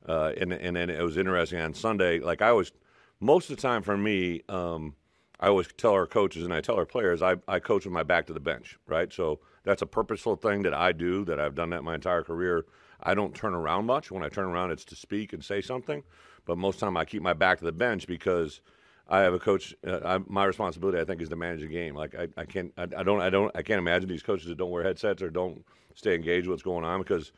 uh, 0.08 0.32
and 0.38 0.52
and 0.52 0.76
then 0.76 0.90
it 0.90 1.02
was 1.02 1.16
interesting 1.16 1.60
on 1.60 1.74
Sunday. 1.74 2.20
Like 2.20 2.42
I 2.42 2.52
was, 2.52 2.72
most 3.20 3.50
of 3.50 3.56
the 3.56 3.62
time 3.62 3.82
for 3.82 3.96
me, 3.96 4.42
um, 4.48 4.94
I 5.40 5.48
always 5.48 5.68
tell 5.76 5.92
our 5.92 6.06
coaches 6.06 6.44
and 6.44 6.52
I 6.52 6.60
tell 6.60 6.76
our 6.76 6.86
players, 6.86 7.22
I 7.22 7.36
I 7.48 7.60
coach 7.60 7.84
with 7.84 7.92
my 7.92 8.02
back 8.02 8.26
to 8.26 8.32
the 8.32 8.40
bench, 8.40 8.78
right? 8.86 9.12
So 9.12 9.40
that's 9.64 9.82
a 9.82 9.86
purposeful 9.86 10.36
thing 10.36 10.62
that 10.62 10.74
I 10.74 10.92
do. 10.92 11.24
That 11.24 11.40
I've 11.40 11.54
done 11.54 11.70
that 11.70 11.84
my 11.84 11.94
entire 11.94 12.22
career. 12.22 12.66
I 13.02 13.14
don't 13.14 13.34
turn 13.34 13.54
around 13.54 13.84
much. 13.86 14.10
When 14.10 14.22
I 14.22 14.28
turn 14.28 14.46
around, 14.46 14.70
it's 14.70 14.84
to 14.86 14.96
speak 14.96 15.32
and 15.32 15.44
say 15.44 15.60
something. 15.60 16.02
But 16.46 16.56
most 16.56 16.78
time, 16.78 16.96
I 16.96 17.04
keep 17.04 17.22
my 17.22 17.34
back 17.34 17.58
to 17.58 17.64
the 17.64 17.72
bench 17.72 18.06
because 18.06 18.60
I 19.08 19.20
have 19.20 19.34
a 19.34 19.38
coach. 19.38 19.74
Uh, 19.86 20.00
I, 20.04 20.18
my 20.26 20.44
responsibility, 20.44 20.98
I 20.98 21.04
think, 21.04 21.22
is 21.22 21.28
to 21.28 21.36
manage 21.36 21.60
the 21.60 21.68
game. 21.68 21.94
Like 21.94 22.14
I, 22.14 22.28
I 22.36 22.44
can't, 22.44 22.72
I, 22.76 22.82
I, 22.82 23.02
don't, 23.02 23.20
I 23.20 23.30
don't, 23.30 23.54
I 23.56 23.62
can't 23.62 23.78
imagine 23.78 24.08
these 24.08 24.22
coaches 24.22 24.48
that 24.48 24.58
don't 24.58 24.70
wear 24.70 24.82
headsets 24.82 25.22
or 25.22 25.30
don't 25.30 25.64
stay 25.94 26.14
engaged 26.14 26.46
with 26.46 26.54
what's 26.54 26.62
going 26.62 26.84
on 26.84 27.00
because 27.00 27.32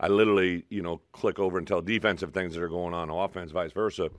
I 0.00 0.08
literally, 0.08 0.64
you 0.68 0.82
know, 0.82 1.00
click 1.12 1.38
over 1.38 1.58
and 1.58 1.66
tell 1.66 1.80
defensive 1.80 2.32
things 2.32 2.54
that 2.54 2.62
are 2.62 2.68
going 2.68 2.92
on, 2.92 3.08
offense, 3.08 3.52
vice 3.52 3.72
versa. 3.72 4.10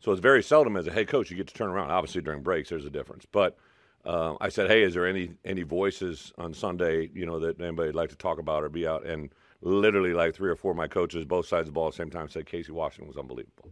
So 0.00 0.12
it's 0.12 0.20
very 0.20 0.42
seldom 0.42 0.76
as 0.76 0.86
a 0.86 0.92
head 0.92 1.08
coach 1.08 1.30
you 1.30 1.36
get 1.36 1.46
to 1.48 1.54
turn 1.54 1.70
around. 1.70 1.90
Obviously 1.90 2.22
during 2.22 2.42
breaks, 2.42 2.70
there's 2.70 2.84
a 2.84 2.90
difference, 2.90 3.26
but. 3.30 3.56
Uh, 4.04 4.36
I 4.40 4.48
said, 4.48 4.70
"Hey, 4.70 4.84
is 4.84 4.94
there 4.94 5.06
any 5.06 5.32
any 5.44 5.64
voices 5.64 6.32
on 6.38 6.54
Sunday, 6.54 7.10
you 7.12 7.26
know, 7.26 7.40
that 7.40 7.60
anybody'd 7.60 7.96
like 7.96 8.08
to 8.10 8.16
talk 8.16 8.38
about 8.38 8.62
or 8.62 8.68
be 8.68 8.86
out?" 8.86 9.04
And 9.04 9.28
literally, 9.60 10.14
like 10.14 10.34
three 10.34 10.48
or 10.48 10.56
four 10.56 10.70
of 10.70 10.76
my 10.76 10.86
coaches, 10.86 11.24
both 11.24 11.46
sides 11.46 11.62
of 11.62 11.66
the 11.66 11.72
ball 11.72 11.88
at 11.88 11.94
the 11.94 11.96
same 11.96 12.08
time, 12.08 12.28
said 12.28 12.46
Casey 12.46 12.72
Washington 12.72 13.08
was 13.08 13.16
unbelievable, 13.16 13.70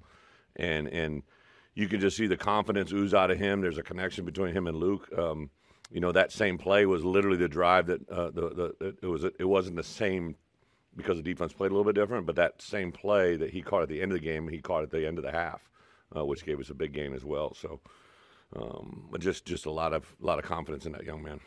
and 0.56 0.88
and 0.88 1.22
you 1.76 1.86
can 1.86 2.00
just 2.00 2.16
see 2.16 2.26
the 2.26 2.36
confidence 2.36 2.90
ooze 2.90 3.14
out 3.14 3.30
of 3.30 3.38
him. 3.38 3.60
There's 3.60 3.78
a 3.78 3.82
connection 3.82 4.24
between 4.24 4.52
him 4.52 4.66
and 4.66 4.78
Luke. 4.78 5.08
Um, 5.16 5.50
you 5.92 6.00
know 6.00 6.10
that 6.10 6.32
same 6.32 6.58
play 6.58 6.84
was 6.86 7.04
literally 7.04 7.36
the 7.36 7.48
drive 7.48 7.86
that 7.86 8.08
uh, 8.10 8.30
the, 8.32 8.74
the 8.80 8.96
it 9.02 9.06
was 9.06 9.22
it 9.22 9.44
wasn't 9.44 9.76
the 9.76 9.84
same 9.84 10.34
because 10.96 11.18
the 11.18 11.22
defense 11.22 11.52
played 11.52 11.70
a 11.70 11.74
little 11.74 11.84
bit 11.84 11.94
different, 11.94 12.26
but 12.26 12.36
that 12.36 12.60
same 12.60 12.90
play 12.90 13.36
that 13.36 13.50
he 13.50 13.60
caught 13.62 13.82
at 13.82 13.88
the 13.88 14.00
end 14.00 14.12
of 14.12 14.18
the 14.18 14.24
game, 14.24 14.48
he 14.48 14.58
caught 14.58 14.82
at 14.82 14.90
the 14.90 15.06
end 15.06 15.18
of 15.18 15.24
the 15.24 15.30
half, 15.30 15.60
uh, 16.16 16.24
which 16.24 16.44
gave 16.44 16.58
us 16.58 16.70
a 16.70 16.74
big 16.74 16.92
gain 16.92 17.12
as 17.12 17.24
well. 17.24 17.54
So, 17.54 17.80
um, 18.56 19.10
just 19.20 19.44
just 19.44 19.66
a 19.66 19.70
lot 19.70 19.92
of 19.92 20.04
a 20.20 20.26
lot 20.26 20.38
of 20.38 20.44
confidence 20.44 20.86
in 20.86 20.92
that 20.92 21.04
young 21.04 21.22
man. 21.22 21.40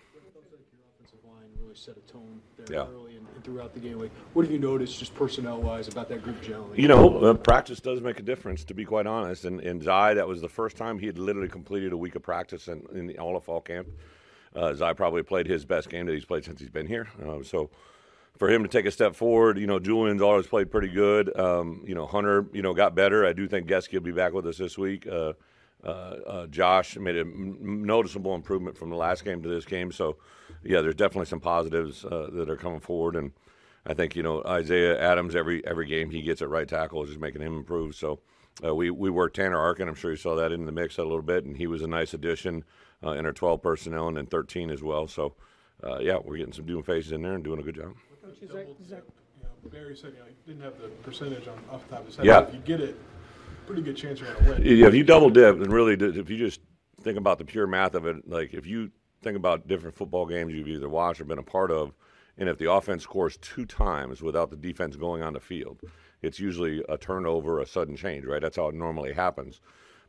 Really 1.69 1.77
set 1.79 1.97
a 1.97 2.11
tone 2.11 2.41
there 2.57 2.77
Yeah. 2.77 2.87
early 2.91 3.15
and, 3.15 3.27
and 3.35 3.43
throughout 3.43 3.75
the 3.75 3.79
game. 3.79 3.99
Like, 3.99 4.09
what 4.33 4.43
have 4.43 4.51
you 4.51 4.57
noticed, 4.57 4.97
just 4.97 5.13
personnel 5.13 5.61
wise, 5.61 5.87
about 5.87 6.09
that 6.09 6.23
group 6.23 6.41
gelling? 6.41 6.75
You 6.75 6.87
know, 6.87 7.19
uh, 7.19 7.35
practice 7.35 7.79
does 7.79 8.01
make 8.01 8.19
a 8.19 8.23
difference, 8.23 8.63
to 8.63 8.73
be 8.73 8.85
quite 8.85 9.05
honest. 9.05 9.45
And, 9.45 9.61
and 9.61 9.83
Zai, 9.83 10.15
that 10.15 10.27
was 10.27 10.41
the 10.41 10.49
first 10.49 10.77
time 10.77 10.97
he 10.97 11.05
had 11.05 11.19
literally 11.19 11.47
completed 11.47 11.93
a 11.93 11.97
week 11.97 12.15
of 12.15 12.23
practice 12.23 12.67
in, 12.69 12.87
in 12.91 13.05
the, 13.05 13.19
all 13.19 13.37
of 13.37 13.43
fall 13.43 13.61
camp. 13.61 13.87
Uh, 14.55 14.73
Zai 14.73 14.93
probably 14.93 15.21
played 15.21 15.45
his 15.45 15.63
best 15.63 15.91
game 15.91 16.07
that 16.07 16.13
he's 16.13 16.25
played 16.25 16.43
since 16.43 16.59
he's 16.59 16.71
been 16.71 16.87
here. 16.87 17.07
Uh, 17.23 17.43
so 17.43 17.69
for 18.39 18.49
him 18.49 18.63
to 18.63 18.67
take 18.67 18.87
a 18.87 18.91
step 18.91 19.15
forward, 19.15 19.59
you 19.59 19.67
know, 19.67 19.77
Julian's 19.77 20.23
always 20.23 20.47
played 20.47 20.71
pretty 20.71 20.87
good. 20.89 21.37
Um, 21.37 21.83
you 21.85 21.93
know, 21.93 22.07
Hunter, 22.07 22.47
you 22.51 22.63
know, 22.63 22.73
got 22.73 22.95
better. 22.95 23.27
I 23.27 23.33
do 23.33 23.47
think 23.47 23.67
Gesky 23.67 23.93
will 23.93 24.01
be 24.01 24.11
back 24.11 24.33
with 24.33 24.47
us 24.47 24.57
this 24.57 24.75
week. 24.75 25.05
Uh, 25.05 25.33
uh, 25.83 25.87
uh, 25.87 26.47
Josh 26.47 26.97
made 26.97 27.15
a 27.15 27.21
m- 27.21 27.85
noticeable 27.85 28.35
improvement 28.35 28.77
from 28.77 28.89
the 28.89 28.95
last 28.95 29.23
game 29.23 29.41
to 29.43 29.49
this 29.49 29.65
game. 29.65 29.91
So, 29.91 30.17
yeah, 30.63 30.81
there's 30.81 30.95
definitely 30.95 31.27
some 31.27 31.39
positives 31.39 32.03
uh, 32.03 32.29
that 32.33 32.49
are 32.49 32.57
coming 32.57 32.79
forward, 32.79 33.15
and 33.15 33.31
I 33.85 33.93
think 33.93 34.15
you 34.15 34.23
know 34.23 34.43
Isaiah 34.45 34.99
Adams 34.99 35.35
every 35.35 35.65
every 35.65 35.85
game 35.85 36.09
he 36.09 36.21
gets 36.21 36.41
at 36.41 36.49
right 36.49 36.67
tackle 36.67 37.03
is 37.03 37.09
just 37.09 37.21
making 37.21 37.41
him 37.41 37.55
improve. 37.55 37.95
So, 37.95 38.19
uh, 38.63 38.75
we 38.75 38.91
we 38.91 39.09
worked 39.09 39.37
Tanner 39.37 39.57
Arkin. 39.57 39.87
I'm 39.87 39.95
sure 39.95 40.11
you 40.11 40.17
saw 40.17 40.35
that 40.35 40.51
in 40.51 40.65
the 40.65 40.71
mix 40.71 40.97
a 40.97 41.03
little 41.03 41.21
bit, 41.21 41.45
and 41.45 41.55
he 41.55 41.67
was 41.67 41.81
a 41.81 41.87
nice 41.87 42.13
addition 42.13 42.65
uh, 43.05 43.11
in 43.11 43.25
our 43.25 43.31
12 43.31 43.61
personnel 43.61 44.07
and 44.07 44.17
then 44.17 44.25
13 44.25 44.69
as 44.69 44.81
well. 44.81 45.07
So, 45.07 45.35
uh, 45.83 45.99
yeah, 45.99 46.17
we're 46.23 46.37
getting 46.37 46.53
some 46.53 46.65
doing 46.65 46.83
faces 46.83 47.11
in 47.11 47.21
there 47.21 47.33
and 47.33 47.43
doing 47.43 47.59
a 47.59 47.63
good 47.63 47.75
job. 47.75 47.93
Coach, 48.21 48.41
is 48.41 48.49
that, 48.49 48.67
is 48.81 48.89
that, 48.89 49.03
Barry 49.71 49.95
said, 49.95 50.13
you 50.13 50.19
know, 50.19 50.25
he 50.25 50.51
didn't 50.51 50.63
have 50.63 50.81
the 50.81 50.87
percentage 51.03 51.47
on 51.47 51.57
off 51.71 51.83
the 51.87 51.95
top 51.95 52.01
of 52.01 52.07
his 52.07 52.15
head. 52.17 52.25
Yeah. 52.25 52.41
If 52.41 52.53
you 52.53 52.59
get 52.59 52.81
it, 52.81 52.99
pretty 53.69 53.83
good 53.83 53.95
chance 53.95 54.19
you're 54.19 54.33
going 54.33 54.45
to 54.45 54.63
win. 54.63 54.77
Yeah, 54.79 54.87
if 54.87 54.95
you 54.95 55.03
double 55.03 55.29
dip, 55.29 55.57
and 55.57 55.71
really, 55.71 55.93
if 55.93 56.27
you 56.27 56.37
just 56.37 56.59
think 57.01 57.19
about 57.19 57.37
the 57.37 57.45
pure 57.45 57.67
math 57.67 57.93
of 57.93 58.07
it, 58.07 58.27
like 58.27 58.55
if 58.55 58.65
you 58.65 58.89
think 59.21 59.37
about 59.37 59.67
different 59.67 59.95
football 59.95 60.25
games 60.25 60.53
you've 60.53 60.67
either 60.67 60.89
watched 60.89 61.21
or 61.21 61.25
been 61.25 61.37
a 61.37 61.43
part 61.43 61.69
of, 61.69 61.93
and 62.39 62.49
if 62.49 62.57
the 62.57 62.71
offense 62.71 63.03
scores 63.03 63.37
two 63.37 63.67
times 63.67 64.23
without 64.23 64.49
the 64.49 64.55
defense 64.55 64.95
going 64.95 65.21
on 65.21 65.33
the 65.33 65.39
field, 65.39 65.81
it's 66.23 66.39
usually 66.39 66.83
a 66.89 66.97
turnover, 66.97 67.59
a 67.59 67.65
sudden 67.67 67.95
change, 67.95 68.25
right? 68.25 68.41
That's 68.41 68.55
how 68.55 68.69
it 68.69 68.75
normally 68.75 69.13
happens. 69.13 69.61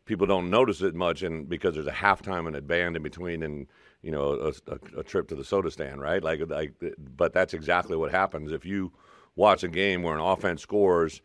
People 0.06 0.26
don't 0.26 0.48
notice 0.48 0.80
it 0.80 0.94
much, 0.94 1.22
and 1.22 1.46
because 1.46 1.74
there's 1.74 1.86
a 1.86 1.92
halftime 1.92 2.46
and 2.46 2.56
a 2.56 2.62
band 2.62 2.96
in 2.96 3.02
between, 3.02 3.42
and 3.42 3.66
you 4.00 4.10
know, 4.10 4.32
a, 4.32 4.72
a, 4.72 5.00
a 5.00 5.04
trip 5.04 5.28
to 5.28 5.34
the 5.34 5.44
soda 5.44 5.70
stand, 5.70 6.00
right? 6.00 6.24
Like, 6.24 6.40
like, 6.48 6.72
but 6.98 7.34
that's 7.34 7.52
exactly 7.52 7.94
what 7.94 8.10
happens 8.10 8.52
if 8.52 8.64
you 8.64 8.90
watch 9.36 9.64
a 9.64 9.68
game 9.68 10.02
where 10.02 10.14
an 10.14 10.20
offense 10.20 10.62
scores 10.62 11.20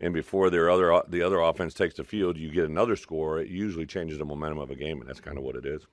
and 0.00 0.14
before 0.14 0.50
their 0.50 0.70
other 0.70 1.02
the 1.08 1.22
other 1.22 1.40
offense 1.40 1.74
takes 1.74 1.94
the 1.94 2.04
field, 2.04 2.36
you 2.36 2.50
get 2.50 2.64
another 2.64 2.96
score. 2.96 3.40
It 3.40 3.48
usually 3.48 3.86
changes 3.86 4.18
the 4.18 4.24
momentum 4.24 4.58
of 4.58 4.70
a 4.70 4.74
game, 4.74 5.00
and 5.00 5.08
that's 5.08 5.20
kind 5.20 5.38
of 5.38 5.44
what 5.44 5.56
it 5.56 5.66
is. 5.66 5.86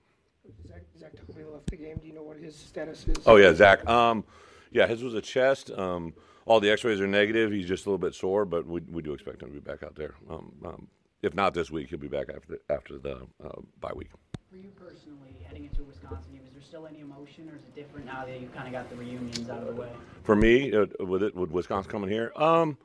Zach, 0.67 0.83
Zach 0.97 1.11
Tomley 1.15 1.43
left 1.51 1.69
the 1.69 1.75
game. 1.75 1.97
Do 2.01 2.07
you 2.07 2.13
know 2.13 2.23
what 2.23 2.37
his 2.37 2.55
status 2.55 3.07
is? 3.07 3.17
Oh 3.25 3.35
yeah, 3.35 3.53
Zach. 3.53 3.87
Um, 3.87 4.23
yeah, 4.71 4.87
his 4.87 5.03
was 5.03 5.13
a 5.13 5.21
chest. 5.21 5.71
Um, 5.71 6.13
all 6.45 6.59
the 6.61 6.69
X-rays 6.69 7.01
are 7.01 7.07
negative. 7.07 7.51
He's 7.51 7.67
just 7.67 7.85
a 7.85 7.89
little 7.89 7.97
bit 7.97 8.15
sore, 8.15 8.45
but 8.45 8.65
we, 8.65 8.79
we 8.89 9.01
do 9.01 9.13
expect 9.13 9.41
him 9.41 9.49
to 9.49 9.53
be 9.53 9.59
back 9.59 9.83
out 9.83 9.95
there. 9.95 10.15
Um, 10.29 10.53
um, 10.63 10.87
if 11.21 11.33
not 11.33 11.53
this 11.53 11.69
week, 11.69 11.89
he'll 11.89 11.99
be 11.99 12.07
back 12.07 12.27
after 12.33 12.53
the, 12.53 12.73
after 12.73 12.97
the 12.97 13.27
uh, 13.43 13.61
bye 13.81 13.91
week. 13.93 14.09
For 14.49 14.55
you 14.55 14.69
personally, 14.69 15.43
heading 15.45 15.65
into 15.65 15.83
Wisconsin 15.83 16.31
game, 16.31 16.43
is 16.47 16.53
there 16.53 16.61
still 16.61 16.87
any 16.87 17.01
emotion, 17.01 17.49
or 17.49 17.55
is 17.57 17.63
it 17.63 17.75
different 17.75 18.05
now 18.05 18.25
that 18.25 18.39
you 18.39 18.47
kind 18.55 18.67
of 18.67 18.71
got 18.71 18.89
the 18.89 18.95
reunions 18.95 19.49
out 19.49 19.59
of 19.59 19.67
the 19.67 19.81
way? 19.81 19.89
For 20.23 20.35
me, 20.35 20.73
uh, 20.73 20.85
with 20.99 21.23
it, 21.23 21.35
with 21.35 21.51
Wisconsin 21.51 21.91
coming 21.91 22.09
here, 22.09 22.31
um, 22.37 22.77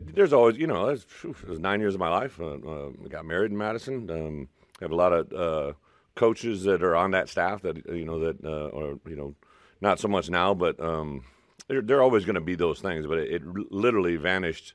there's 0.00 0.32
always, 0.32 0.56
you 0.56 0.66
know, 0.66 0.88
it 0.88 1.04
was 1.46 1.58
nine 1.58 1.80
years 1.80 1.94
of 1.94 2.00
my 2.00 2.08
life. 2.08 2.40
Uh, 2.40 2.54
uh, 2.54 2.90
got 3.08 3.24
married 3.24 3.50
in 3.50 3.58
Madison. 3.58 4.10
Um, 4.10 4.48
have 4.80 4.90
a 4.90 4.96
lot 4.96 5.12
of 5.12 5.32
uh, 5.32 5.72
coaches 6.14 6.64
that 6.64 6.82
are 6.82 6.96
on 6.96 7.12
that 7.12 7.28
staff 7.28 7.62
that 7.62 7.86
you 7.86 8.04
know 8.04 8.18
that 8.20 8.44
uh, 8.44 8.76
are 8.76 8.98
you 9.08 9.16
know 9.16 9.34
not 9.80 9.98
so 10.00 10.08
much 10.08 10.28
now, 10.28 10.54
but 10.54 10.78
um, 10.80 11.24
they're, 11.68 11.82
they're 11.82 12.02
always 12.02 12.24
going 12.24 12.34
to 12.34 12.40
be 12.40 12.54
those 12.54 12.80
things. 12.80 13.06
But 13.06 13.18
it, 13.18 13.32
it 13.32 13.72
literally 13.72 14.16
vanished 14.16 14.74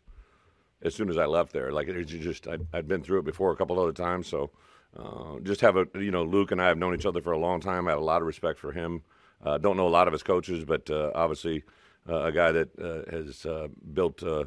as 0.81 0.95
soon 0.95 1.09
as 1.09 1.17
I 1.17 1.25
left 1.25 1.53
there. 1.53 1.71
Like 1.71 1.87
it 1.87 2.03
just, 2.05 2.47
I'd, 2.47 2.65
I'd 2.73 2.87
been 2.87 3.03
through 3.03 3.19
it 3.19 3.25
before 3.25 3.51
a 3.51 3.55
couple 3.55 3.79
other 3.79 3.93
times, 3.93 4.27
so 4.27 4.51
uh, 4.97 5.39
just 5.43 5.61
have 5.61 5.77
a, 5.77 5.87
you 5.95 6.11
know, 6.11 6.23
Luke 6.23 6.51
and 6.51 6.61
I 6.61 6.67
have 6.67 6.77
known 6.77 6.93
each 6.93 7.05
other 7.05 7.21
for 7.21 7.31
a 7.31 7.39
long 7.39 7.59
time. 7.59 7.87
I 7.87 7.91
have 7.91 7.99
a 7.99 8.05
lot 8.05 8.21
of 8.21 8.27
respect 8.27 8.59
for 8.59 8.71
him. 8.71 9.03
Uh, 9.43 9.57
don't 9.57 9.77
know 9.77 9.87
a 9.87 9.89
lot 9.89 10.07
of 10.07 10.13
his 10.13 10.23
coaches, 10.23 10.65
but 10.65 10.89
uh, 10.89 11.11
obviously 11.13 11.63
uh, 12.09 12.23
a 12.23 12.31
guy 12.31 12.51
that 12.51 12.79
uh, 12.79 13.11
has 13.11 13.45
uh, 13.45 13.67
built 13.93 14.23
uh, 14.23 14.45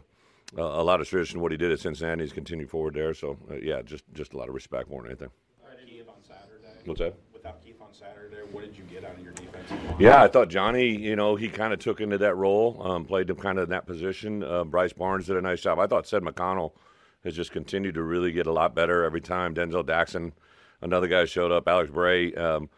a 0.56 0.62
a 0.62 0.84
lot 0.84 1.00
of 1.00 1.08
tradition. 1.08 1.40
What 1.40 1.52
he 1.52 1.58
did 1.58 1.72
at 1.72 1.80
Cincinnati, 1.80 2.22
he's 2.22 2.32
continued 2.32 2.70
forward 2.70 2.94
there. 2.94 3.14
So 3.14 3.36
uh, 3.50 3.56
yeah, 3.56 3.82
just 3.82 4.04
just 4.14 4.32
a 4.34 4.36
lot 4.36 4.48
of 4.48 4.54
respect 4.54 4.90
more 4.90 5.02
than 5.02 5.12
anything. 5.12 5.30
Keith 5.86 6.08
on 6.08 6.22
Saturday. 6.22 6.68
What's 6.84 7.00
that? 7.00 7.14
Without 7.32 7.64
Keith 7.64 7.80
on 7.80 7.92
Saturday, 7.92 8.36
what 8.52 8.64
did 8.64 8.76
you 8.76 8.84
get 8.84 9.04
out 9.04 9.14
of 9.16 9.22
your 9.22 9.32
defensive 9.32 9.82
line? 9.84 9.96
Yeah, 9.98 10.22
I 10.22 10.28
thought 10.28 10.48
Johnny, 10.48 10.88
you 10.88 11.16
know, 11.16 11.36
he 11.36 11.48
kind 11.48 11.72
of 11.72 11.78
took 11.78 12.00
into 12.00 12.18
that 12.18 12.36
role, 12.36 12.80
um, 12.82 13.04
played 13.04 13.28
him 13.28 13.36
kind 13.36 13.58
of 13.58 13.64
in 13.64 13.70
that 13.70 13.86
position. 13.86 14.42
Uh, 14.42 14.64
Bryce 14.64 14.92
Barnes 14.92 15.26
did 15.26 15.36
a 15.36 15.40
nice 15.40 15.60
job. 15.60 15.78
I 15.78 15.86
thought 15.86 16.06
Sed 16.06 16.22
McConnell 16.22 16.72
has 17.24 17.34
just 17.34 17.52
continued 17.52 17.94
to 17.94 18.02
really 18.02 18.32
get 18.32 18.46
a 18.46 18.52
lot 18.52 18.74
better 18.74 19.04
every 19.04 19.20
time. 19.20 19.54
Denzel 19.54 19.84
Daxon, 19.84 20.32
another 20.80 21.06
guy 21.06 21.24
showed 21.24 21.52
up. 21.52 21.68
Alex 21.68 21.90
Bray. 21.90 22.32
Um, 22.34 22.70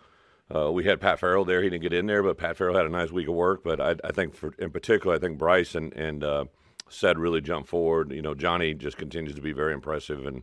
uh, 0.55 0.71
we 0.71 0.85
had 0.85 1.01
Pat 1.01 1.19
Farrell 1.19 1.45
there. 1.45 1.63
He 1.63 1.71
didn't 1.71 1.83
get 1.83 1.93
in 1.93 2.07
there, 2.07 2.23
but 2.23 2.37
Pat 2.37 2.57
Farrell 2.57 2.77
had 2.77 2.87
a 2.87 2.91
nice 2.91 3.11
week 3.11 3.29
of 3.29 3.35
work. 3.35 3.63
But 3.65 3.81
I, 3.81 3.95
I 4.05 4.13
think, 4.13 4.35
for 4.35 4.53
in 4.59 4.71
particular, 4.71 5.17
I 5.17 5.19
think 5.19 5.39
Bryce 5.39 5.75
and 5.75 5.93
and 5.95 6.23
uh, 6.23 6.45
Sed 6.89 7.19
really 7.19 7.41
jumped 7.41 7.69
forward. 7.69 8.13
You 8.13 8.23
know, 8.23 8.35
Johnny 8.35 8.75
just 8.75 8.97
continues 8.97 9.35
to 9.35 9.43
be 9.43 9.53
very 9.53 9.73
impressive, 9.73 10.27
and 10.27 10.43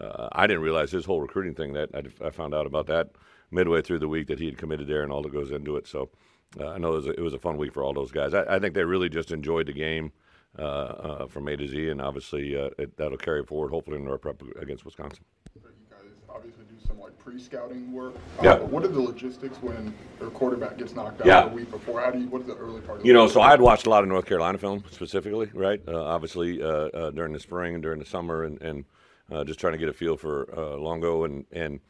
uh, 0.00 0.28
I 0.32 0.46
didn't 0.46 0.62
realize 0.62 0.90
his 0.90 1.04
whole 1.04 1.20
recruiting 1.20 1.54
thing. 1.54 1.72
That 1.74 1.90
I, 1.94 2.26
I 2.26 2.30
found 2.30 2.54
out 2.54 2.66
about 2.66 2.86
that 2.86 3.10
midway 3.50 3.82
through 3.82 3.98
the 3.98 4.08
week 4.08 4.28
that 4.28 4.38
he 4.38 4.46
had 4.46 4.58
committed 4.58 4.86
there 4.86 5.02
and 5.02 5.12
all 5.12 5.22
that 5.22 5.32
goes 5.32 5.50
into 5.50 5.76
it. 5.76 5.86
So 5.86 6.10
uh, 6.58 6.68
I 6.68 6.78
know 6.78 6.92
it 6.92 6.96
was, 6.96 7.06
a, 7.06 7.10
it 7.10 7.20
was 7.20 7.34
a 7.34 7.38
fun 7.38 7.56
week 7.56 7.72
for 7.72 7.82
all 7.82 7.92
those 7.92 8.12
guys. 8.12 8.34
I, 8.34 8.44
I 8.56 8.58
think 8.58 8.74
they 8.74 8.84
really 8.84 9.08
just 9.08 9.32
enjoyed 9.32 9.66
the 9.66 9.72
game 9.72 10.12
uh, 10.58 10.62
uh, 10.62 11.26
from 11.26 11.48
A 11.48 11.56
to 11.56 11.66
Z, 11.66 11.88
and 11.88 12.00
obviously 12.00 12.56
uh, 12.56 12.70
it, 12.78 12.96
that'll 12.96 13.18
carry 13.18 13.44
forward 13.44 13.70
hopefully 13.70 13.98
in 13.98 14.08
our 14.08 14.18
prep 14.18 14.42
against 14.60 14.84
Wisconsin. 14.84 15.24
Obviously 16.28 16.64
like 17.00 17.18
pre-scouting 17.18 17.92
work. 17.92 18.14
Yeah. 18.42 18.52
Uh, 18.52 18.58
what 18.66 18.84
are 18.84 18.88
the 18.88 19.00
logistics 19.00 19.56
when 19.62 19.94
their 20.18 20.28
quarterback 20.30 20.78
gets 20.78 20.94
knocked 20.94 21.20
out 21.22 21.26
Yeah. 21.26 21.48
the 21.48 21.54
week 21.54 21.70
before? 21.70 22.00
How 22.00 22.10
do 22.10 22.18
you? 22.18 22.26
What's 22.28 22.46
the 22.46 22.56
early 22.56 22.80
part? 22.80 23.00
Of 23.00 23.06
You 23.06 23.12
know, 23.12 23.26
so 23.26 23.40
I 23.40 23.50
had 23.50 23.60
watched 23.60 23.86
a 23.86 23.90
lot 23.90 24.02
of 24.02 24.08
North 24.08 24.26
Carolina 24.26 24.58
film 24.58 24.84
specifically, 24.90 25.50
right? 25.54 25.80
Uh, 25.88 26.04
obviously 26.04 26.62
uh, 26.62 26.66
uh, 26.66 27.10
during 27.10 27.32
the 27.32 27.40
spring 27.40 27.74
and 27.74 27.82
during 27.82 27.98
the 27.98 28.06
summer, 28.06 28.44
and, 28.44 28.60
and 28.62 28.84
uh, 29.32 29.44
just 29.44 29.58
trying 29.60 29.72
to 29.72 29.78
get 29.78 29.88
a 29.88 29.92
feel 29.92 30.16
for 30.16 30.48
uh, 30.56 30.76
Longo, 30.76 31.24
and 31.24 31.44
and 31.52 31.80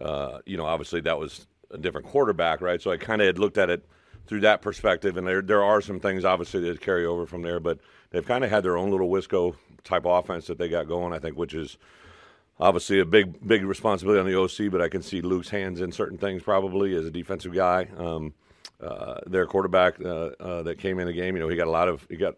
uh, 0.00 0.38
you 0.46 0.56
know, 0.56 0.64
obviously 0.64 1.00
that 1.02 1.18
was 1.18 1.46
a 1.70 1.78
different 1.78 2.06
quarterback, 2.06 2.60
right? 2.60 2.80
So 2.80 2.90
I 2.90 2.96
kind 2.96 3.20
of 3.20 3.26
had 3.26 3.38
looked 3.38 3.58
at 3.58 3.70
it 3.70 3.84
through 4.26 4.40
that 4.40 4.62
perspective, 4.62 5.16
and 5.16 5.26
there 5.26 5.42
there 5.42 5.62
are 5.64 5.80
some 5.80 5.98
things 6.00 6.24
obviously 6.24 6.60
that 6.60 6.80
carry 6.80 7.04
over 7.04 7.26
from 7.26 7.42
there, 7.42 7.58
but 7.60 7.78
they've 8.10 8.26
kind 8.26 8.44
of 8.44 8.50
had 8.50 8.62
their 8.62 8.76
own 8.76 8.90
little 8.90 9.08
Wisco 9.08 9.56
type 9.84 10.04
offense 10.06 10.46
that 10.46 10.58
they 10.58 10.68
got 10.68 10.86
going, 10.86 11.12
I 11.12 11.18
think, 11.18 11.36
which 11.36 11.54
is 11.54 11.76
obviously 12.60 13.00
a 13.00 13.04
big 13.04 13.46
big 13.46 13.64
responsibility 13.64 14.20
on 14.20 14.26
the 14.26 14.38
OC, 14.38 14.70
but 14.70 14.80
I 14.80 14.88
can 14.88 15.02
see 15.02 15.20
Luke's 15.20 15.48
hands 15.48 15.80
in 15.80 15.92
certain 15.92 16.18
things 16.18 16.42
probably 16.42 16.94
as 16.94 17.04
a 17.04 17.10
defensive 17.10 17.54
guy. 17.54 17.88
Um, 17.96 18.34
uh, 18.82 19.20
their 19.26 19.46
quarterback 19.46 19.94
uh, 20.04 20.30
uh, 20.40 20.62
that 20.64 20.76
came 20.76 20.98
in 20.98 21.06
the 21.06 21.12
game, 21.12 21.36
you 21.36 21.40
know, 21.40 21.48
he 21.48 21.56
got 21.56 21.68
a 21.68 21.70
lot 21.70 21.88
of 21.88 22.04
he 22.10 22.16
got. 22.16 22.34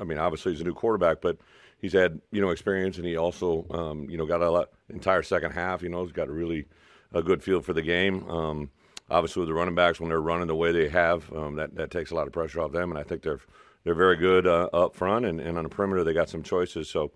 I 0.00 0.04
mean, 0.04 0.18
obviously 0.18 0.52
he's 0.52 0.60
a 0.60 0.64
new 0.64 0.74
quarterback, 0.74 1.20
but 1.20 1.38
he's 1.80 1.92
had 1.92 2.20
you 2.30 2.40
know 2.40 2.50
experience, 2.50 2.98
and 2.98 3.06
he 3.06 3.16
also 3.16 3.66
um, 3.70 4.08
you 4.08 4.16
know 4.16 4.26
got 4.26 4.40
a 4.40 4.50
lot 4.50 4.70
entire 4.88 5.22
second 5.22 5.52
half. 5.52 5.82
You 5.82 5.88
know, 5.88 6.04
he's 6.04 6.12
got 6.12 6.28
a 6.28 6.32
really 6.32 6.66
a 7.12 7.22
good 7.22 7.42
feel 7.42 7.60
for 7.60 7.72
the 7.72 7.82
game. 7.82 8.28
Um, 8.28 8.70
obviously, 9.10 9.40
with 9.40 9.48
the 9.48 9.54
running 9.54 9.74
backs 9.74 9.98
when 9.98 10.08
they're 10.08 10.20
running 10.20 10.46
the 10.46 10.54
way 10.54 10.72
they 10.72 10.88
have, 10.88 11.32
um, 11.32 11.56
that 11.56 11.74
that 11.74 11.90
takes 11.90 12.10
a 12.10 12.14
lot 12.14 12.26
of 12.26 12.32
pressure 12.32 12.60
off 12.60 12.72
them, 12.72 12.90
and 12.90 12.98
I 12.98 13.02
think 13.02 13.22
they're 13.22 13.40
they're 13.84 13.94
very 13.94 14.16
good 14.16 14.46
uh, 14.46 14.68
up 14.72 14.94
front, 14.94 15.24
and, 15.24 15.40
and 15.40 15.56
on 15.56 15.64
the 15.64 15.70
perimeter 15.70 16.04
they 16.04 16.12
got 16.12 16.28
some 16.28 16.42
choices. 16.42 16.88
So. 16.88 17.10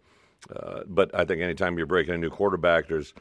Uh, 0.55 0.81
but 0.87 1.15
I 1.15 1.25
think 1.25 1.43
anytime 1.43 1.77
you're 1.77 1.87
breaking 1.87 2.15
a 2.15 2.19
new 2.19 2.31
quarterback, 2.31 2.89
there's 2.89 3.15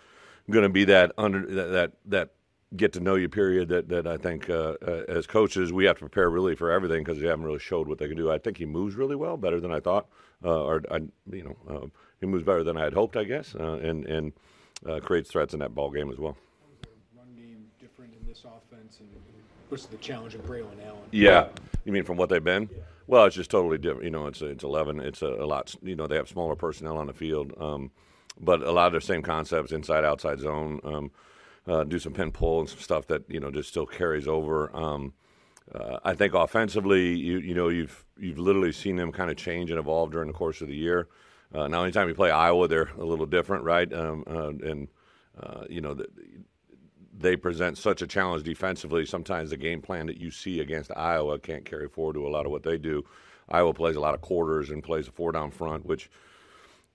going 0.49 0.63
to 0.63 0.69
be 0.69 0.85
that 0.85 1.11
under 1.17 1.45
that, 1.45 1.71
that 1.71 1.91
that 2.05 2.29
get 2.75 2.93
to 2.93 2.99
know 2.99 3.15
you 3.15 3.29
period 3.29 3.69
that 3.69 3.89
that 3.89 4.07
I 4.07 4.17
think 4.17 4.49
uh, 4.49 4.75
uh, 4.85 5.03
as 5.07 5.27
coaches 5.27 5.71
we 5.73 5.85
have 5.85 5.97
to 5.97 6.01
prepare 6.01 6.29
really 6.29 6.55
for 6.55 6.71
everything 6.71 7.03
because 7.03 7.19
they 7.19 7.27
haven't 7.27 7.45
really 7.45 7.59
showed 7.59 7.87
what 7.87 7.97
they 7.99 8.07
can 8.07 8.17
do. 8.17 8.31
I 8.31 8.37
think 8.37 8.57
he 8.57 8.65
moves 8.65 8.95
really 8.95 9.15
well, 9.15 9.37
better 9.37 9.59
than 9.59 9.71
I 9.71 9.79
thought, 9.79 10.07
uh, 10.43 10.63
or 10.63 10.81
I, 10.89 10.97
you 11.31 11.43
know 11.43 11.55
uh, 11.69 11.87
he 12.19 12.25
moves 12.25 12.43
better 12.43 12.63
than 12.63 12.77
I 12.77 12.83
had 12.83 12.93
hoped, 12.93 13.17
I 13.17 13.23
guess, 13.23 13.55
uh, 13.55 13.79
and 13.83 14.05
and 14.05 14.33
uh, 14.87 14.99
creates 14.99 15.29
threats 15.29 15.53
in 15.53 15.59
that 15.59 15.75
ball 15.75 15.91
game 15.91 16.11
as 16.11 16.17
well. 16.17 16.37
Run 17.15 17.27
game 17.35 17.65
different 17.79 18.13
in 18.19 18.27
this 18.27 18.45
offense, 18.45 18.97
and 18.99 19.09
what's 19.69 19.85
the 19.85 19.97
challenge 19.97 20.35
of 20.35 20.45
Braylon 20.45 20.85
Allen? 20.85 21.01
Yeah, 21.11 21.47
you 21.85 21.91
mean 21.91 22.03
from 22.03 22.17
what 22.17 22.29
they've 22.29 22.43
been? 22.43 22.69
Yeah. 22.71 22.83
Well, 23.11 23.25
it's 23.25 23.35
just 23.35 23.51
totally 23.51 23.77
different. 23.77 24.05
You 24.05 24.11
know, 24.11 24.27
it's 24.27 24.41
it's 24.41 24.63
eleven. 24.63 25.01
It's 25.01 25.21
a, 25.21 25.27
a 25.27 25.45
lot. 25.45 25.75
You 25.83 25.97
know, 25.97 26.07
they 26.07 26.15
have 26.15 26.29
smaller 26.29 26.55
personnel 26.55 26.97
on 26.97 27.07
the 27.07 27.13
field, 27.13 27.53
um, 27.59 27.91
but 28.39 28.63
a 28.63 28.71
lot 28.71 28.87
of 28.87 28.93
the 28.93 29.01
same 29.01 29.21
concepts: 29.21 29.73
inside, 29.73 30.05
outside 30.05 30.39
zone. 30.39 30.79
Um, 30.85 31.11
uh, 31.67 31.83
do 31.83 31.99
some 31.99 32.13
pin 32.13 32.31
pull 32.31 32.61
and 32.61 32.69
some 32.69 32.79
stuff 32.79 33.07
that 33.07 33.29
you 33.29 33.41
know 33.41 33.51
just 33.51 33.67
still 33.67 33.85
carries 33.85 34.29
over. 34.29 34.73
Um, 34.73 35.13
uh, 35.75 35.99
I 36.05 36.15
think 36.15 36.33
offensively, 36.33 37.13
you 37.17 37.39
you 37.39 37.53
know 37.53 37.67
you've 37.67 38.05
you've 38.17 38.39
literally 38.39 38.71
seen 38.71 38.95
them 38.95 39.11
kind 39.11 39.29
of 39.29 39.35
change 39.35 39.71
and 39.71 39.79
evolve 39.79 40.11
during 40.11 40.27
the 40.29 40.33
course 40.33 40.61
of 40.61 40.69
the 40.69 40.75
year. 40.77 41.09
Uh, 41.53 41.67
now, 41.67 41.83
anytime 41.83 42.07
you 42.07 42.15
play 42.15 42.31
Iowa, 42.31 42.69
they're 42.69 42.91
a 42.97 43.05
little 43.05 43.25
different, 43.25 43.65
right? 43.65 43.91
Um, 43.93 44.23
uh, 44.25 44.49
and 44.49 44.89
uh, 45.37 45.65
you 45.69 45.81
know 45.81 45.95
the, 45.95 46.07
they 47.21 47.35
present 47.35 47.77
such 47.77 48.01
a 48.01 48.07
challenge 48.07 48.43
defensively. 48.43 49.05
Sometimes 49.05 49.49
the 49.49 49.57
game 49.57 49.81
plan 49.81 50.07
that 50.07 50.19
you 50.19 50.31
see 50.31 50.59
against 50.59 50.91
Iowa 50.95 51.39
can't 51.39 51.65
carry 51.65 51.87
forward 51.87 52.13
to 52.13 52.27
a 52.27 52.29
lot 52.29 52.45
of 52.45 52.51
what 52.51 52.63
they 52.63 52.77
do. 52.77 53.05
Iowa 53.49 53.73
plays 53.73 53.95
a 53.95 53.99
lot 53.99 54.13
of 54.13 54.21
quarters 54.21 54.69
and 54.69 54.83
plays 54.83 55.07
a 55.07 55.11
four 55.11 55.31
down 55.31 55.51
front, 55.51 55.85
which, 55.85 56.09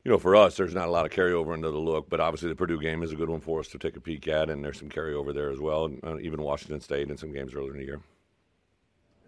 you 0.05 0.11
know, 0.11 0.19
for 0.19 0.35
us, 0.35 0.57
there's 0.57 0.75
not 0.75 0.89
a 0.89 0.91
lot 0.91 1.05
of 1.05 1.13
carryover 1.13 1.55
into 1.55 1.71
the 1.71 1.79
look. 1.79 2.09
But 2.09 2.21
obviously, 2.21 2.49
the 2.49 2.55
Purdue 2.55 2.81
game 2.81 3.03
is 3.03 3.13
a 3.13 3.17
good 3.17 3.29
one 3.29 3.41
for 3.41 3.61
us 3.61 3.69
to 3.69 3.79
take 3.79 3.97
a 3.97 4.01
peek 4.01 4.27
at, 4.29 4.49
and 4.51 4.65
there's 4.65 4.79
some 4.79 4.89
carryover 4.89 5.35
there 5.35 5.51
as 5.51 5.61
well, 5.61 5.87
and 5.87 6.01
uh, 6.05 6.19
even 6.19 6.43
Washington 6.43 6.81
State 6.81 7.09
and 7.09 7.19
some 7.19 7.33
games 7.33 7.55
earlier 7.55 7.73
in 7.73 7.79
the 7.79 7.85
year. 7.85 8.01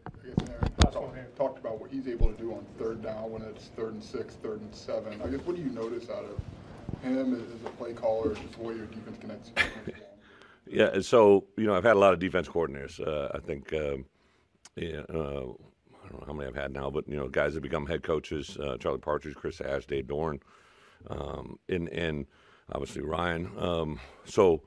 I 0.06 0.10
guess 0.26 0.48
Aaron 0.48 0.72
talked, 0.90 1.36
talked 1.36 1.58
about 1.58 1.80
what 1.80 1.90
he's 1.90 2.08
able 2.08 2.32
to 2.32 2.38
do 2.38 2.52
on 2.52 2.64
third 2.78 3.02
down 3.02 3.30
when 3.30 3.42
it's 3.42 3.66
third 3.76 3.92
and 3.92 4.02
six, 4.02 4.36
third 4.36 4.60
and 4.60 4.74
seven. 4.74 5.20
I 5.22 5.28
guess 5.28 5.40
what 5.40 5.56
do 5.56 5.62
you 5.62 5.68
notice 5.70 6.08
out 6.08 6.24
of 6.24 6.40
him 7.02 7.34
as 7.34 7.66
a 7.66 7.70
play 7.76 7.92
caller, 7.92 8.34
just 8.34 8.52
the 8.52 8.62
way 8.62 8.74
your 8.74 8.86
defense 8.86 9.18
connects? 9.20 9.50
Yeah, 10.70 11.00
so 11.00 11.44
you 11.56 11.66
know, 11.66 11.74
I've 11.74 11.84
had 11.84 11.96
a 11.96 11.98
lot 11.98 12.12
of 12.12 12.18
defense 12.18 12.48
coordinators. 12.48 13.00
Uh, 13.00 13.30
I 13.34 13.38
think, 13.40 13.72
um, 13.72 14.04
yeah, 14.76 15.00
uh, 15.12 15.44
I 16.04 16.08
don't 16.10 16.20
know 16.20 16.24
how 16.26 16.32
many 16.32 16.48
I've 16.48 16.54
had 16.56 16.72
now, 16.72 16.90
but 16.90 17.08
you 17.08 17.16
know, 17.16 17.28
guys 17.28 17.54
that 17.54 17.62
become 17.62 17.86
head 17.86 18.02
coaches: 18.02 18.56
uh, 18.58 18.76
Charlie 18.78 18.98
Partridge, 18.98 19.34
Chris 19.34 19.60
Ash, 19.60 19.86
Dave 19.86 20.06
Doeren, 20.06 20.40
um, 21.08 21.58
and 21.68 21.88
and 21.88 22.26
obviously 22.72 23.02
Ryan. 23.02 23.50
Um, 23.58 24.00
so 24.24 24.62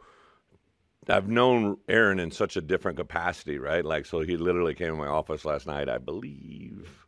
I've 1.08 1.30
known 1.30 1.78
Aaron 1.88 2.20
in 2.20 2.32
such 2.32 2.58
a 2.58 2.62
different 2.62 2.98
capacity, 2.98 3.58
right? 3.60 3.84
Like, 3.86 4.06
so 4.06 4.22
he 4.22 4.38
literally 4.38 4.76
came 4.76 4.90
in 4.94 4.98
my 5.00 5.08
office 5.08 5.46
last 5.46 5.68
night, 5.68 5.90
I 5.90 5.98
believe, 5.98 7.08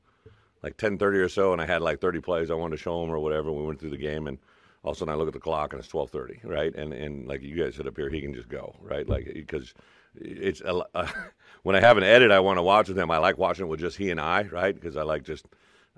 like 0.62 0.78
ten 0.78 0.98
thirty 0.98 1.20
or 1.20 1.30
so, 1.30 1.54
and 1.54 1.62
I 1.62 1.66
had 1.66 1.82
like 1.82 2.00
thirty 2.02 2.20
plays 2.20 2.52
I 2.52 2.56
wanted 2.56 2.78
to 2.78 2.84
show 2.84 3.04
him 3.04 3.10
or 3.10 3.20
whatever. 3.20 3.52
We 3.52 3.66
went 3.66 3.80
through 3.80 3.92
the 3.92 3.98
game 3.98 4.28
and 4.28 4.38
all 4.84 4.92
of 4.92 4.98
a 4.98 5.00
sudden 5.00 5.14
I 5.14 5.18
look 5.18 5.28
at 5.28 5.34
the 5.34 5.40
clock 5.40 5.74
and 5.74 5.80
it's 5.80 5.90
twelve 5.90 6.12
thirty, 6.12 6.40
right? 6.44 6.74
And 6.76 6.94
and 6.94 7.28
like 7.28 7.42
you 7.42 7.62
guys 7.62 7.76
sit 7.76 7.88
up 7.88 7.98
here, 7.98 8.10
he 8.10 8.22
can 8.22 8.34
just 8.34 8.50
go, 8.50 8.76
right? 8.82 9.08
Like 9.08 9.32
because 9.34 9.74
it's 10.16 10.62
uh, 10.62 10.84
when 11.64 11.76
I 11.76 11.80
have 11.80 11.98
an 11.98 12.04
edit 12.04 12.32
I 12.32 12.40
want 12.40 12.58
to 12.58 12.64
watch 12.64 12.88
with 12.88 12.98
him. 12.98 13.10
I 13.12 13.18
like 13.18 13.38
watching 13.38 13.66
it 13.66 13.70
with 13.70 13.80
just 13.80 13.98
he 13.98 14.12
and 14.12 14.20
I, 14.20 14.44
right? 14.44 14.76
Because 14.76 14.98
I 14.98 15.04
like 15.04 15.24
just 15.24 15.46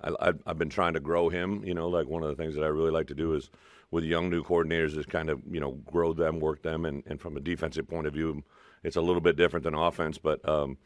I, 0.04 0.34
I've 0.46 0.58
been 0.58 0.70
trying 0.70 0.94
to 0.94 1.00
grow 1.00 1.30
him. 1.30 1.64
You 1.64 1.74
know, 1.74 1.88
like 1.88 2.08
one 2.08 2.24
of 2.24 2.30
the 2.30 2.42
things 2.42 2.56
that 2.56 2.64
I 2.64 2.68
really 2.68 2.92
like 2.92 3.08
to 3.08 3.16
do 3.16 3.34
is 3.34 3.50
with 3.92 4.04
young 4.04 4.30
new 4.30 4.44
coordinators 4.44 4.98
is 4.98 5.06
kind 5.06 5.30
of 5.30 5.42
you 5.50 5.60
know 5.60 5.72
grow 5.86 6.14
them, 6.14 6.40
work 6.40 6.62
them, 6.62 6.86
and, 6.86 7.04
and 7.08 7.20
from 7.20 7.38
a 7.38 7.40
defensive 7.40 7.88
point 7.88 8.08
of 8.08 8.14
view, 8.14 8.44
it's 8.84 8.96
a 8.98 9.02
little 9.02 9.22
bit 9.22 9.36
different 9.36 9.64
than 9.64 9.74
offense. 9.74 10.18
But 10.18 10.48
um, 10.48 10.78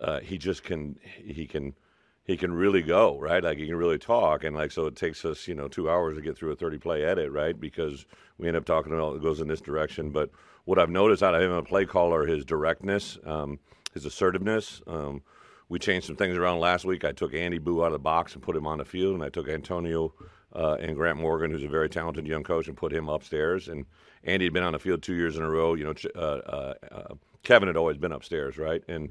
uh, 0.00 0.20
he 0.20 0.38
just 0.38 0.62
can 0.62 0.98
he 1.02 1.46
can 1.46 1.74
he 2.24 2.36
can 2.36 2.52
really 2.52 2.82
go 2.82 3.18
right? 3.18 3.42
Like 3.42 3.58
he 3.58 3.66
can 3.66 3.76
really 3.76 3.98
talk 3.98 4.44
and 4.44 4.54
like 4.56 4.72
so 4.72 4.86
it 4.86 4.96
takes 4.96 5.24
us 5.24 5.48
you 5.48 5.54
know 5.54 5.68
two 5.68 5.90
hours 5.90 6.16
to 6.16 6.22
get 6.22 6.36
through 6.36 6.52
a 6.52 6.56
30 6.56 6.78
play 6.78 7.04
edit 7.04 7.30
right? 7.30 7.58
Because 7.58 8.06
we 8.38 8.48
end 8.48 8.56
up 8.56 8.64
talking 8.64 8.92
about 8.92 9.16
it 9.16 9.22
goes 9.22 9.40
in 9.40 9.48
this 9.48 9.60
direction. 9.60 10.10
But 10.10 10.30
what 10.64 10.78
i've 10.78 10.90
noticed 10.90 11.22
out 11.22 11.34
of 11.34 11.42
him 11.42 11.50
a 11.50 11.62
play 11.62 11.84
caller 11.84 12.26
his 12.26 12.44
directness 12.44 13.18
um, 13.24 13.58
his 13.94 14.04
assertiveness 14.04 14.82
um, 14.86 15.22
we 15.68 15.78
changed 15.78 16.06
some 16.06 16.16
things 16.16 16.36
around 16.36 16.58
last 16.58 16.84
week. 16.84 17.04
I 17.04 17.12
took 17.12 17.34
andy 17.34 17.58
Buh 17.58 17.82
out 17.82 17.86
of 17.86 17.92
the 17.92 17.98
box 17.98 18.34
and 18.34 18.42
put 18.42 18.56
him 18.56 18.66
on 18.66 18.78
the 18.78 18.84
field 18.84 19.14
and 19.14 19.24
i 19.24 19.28
took 19.28 19.48
antonio 19.48 20.12
uh, 20.54 20.74
and 20.80 20.96
grant 20.96 21.18
morgan 21.18 21.50
who's 21.50 21.62
a 21.62 21.68
very 21.68 21.88
talented 21.88 22.26
young 22.26 22.42
coach 22.42 22.68
and 22.68 22.76
put 22.76 22.92
him 22.92 23.08
upstairs. 23.08 23.68
And 23.68 23.86
andy 24.24 24.46
had 24.46 24.52
been 24.52 24.62
on 24.62 24.72
the 24.72 24.78
field 24.78 25.02
two 25.02 25.14
years 25.14 25.36
in 25.36 25.42
a 25.42 25.50
row. 25.50 25.74
You 25.74 25.84
know 25.84 25.94
uh, 26.14 26.18
uh, 26.20 26.74
uh, 26.92 27.14
kevin 27.42 27.68
had 27.68 27.76
always 27.76 27.96
been 27.96 28.12
upstairs 28.12 28.58
right? 28.58 28.82
And 28.88 29.10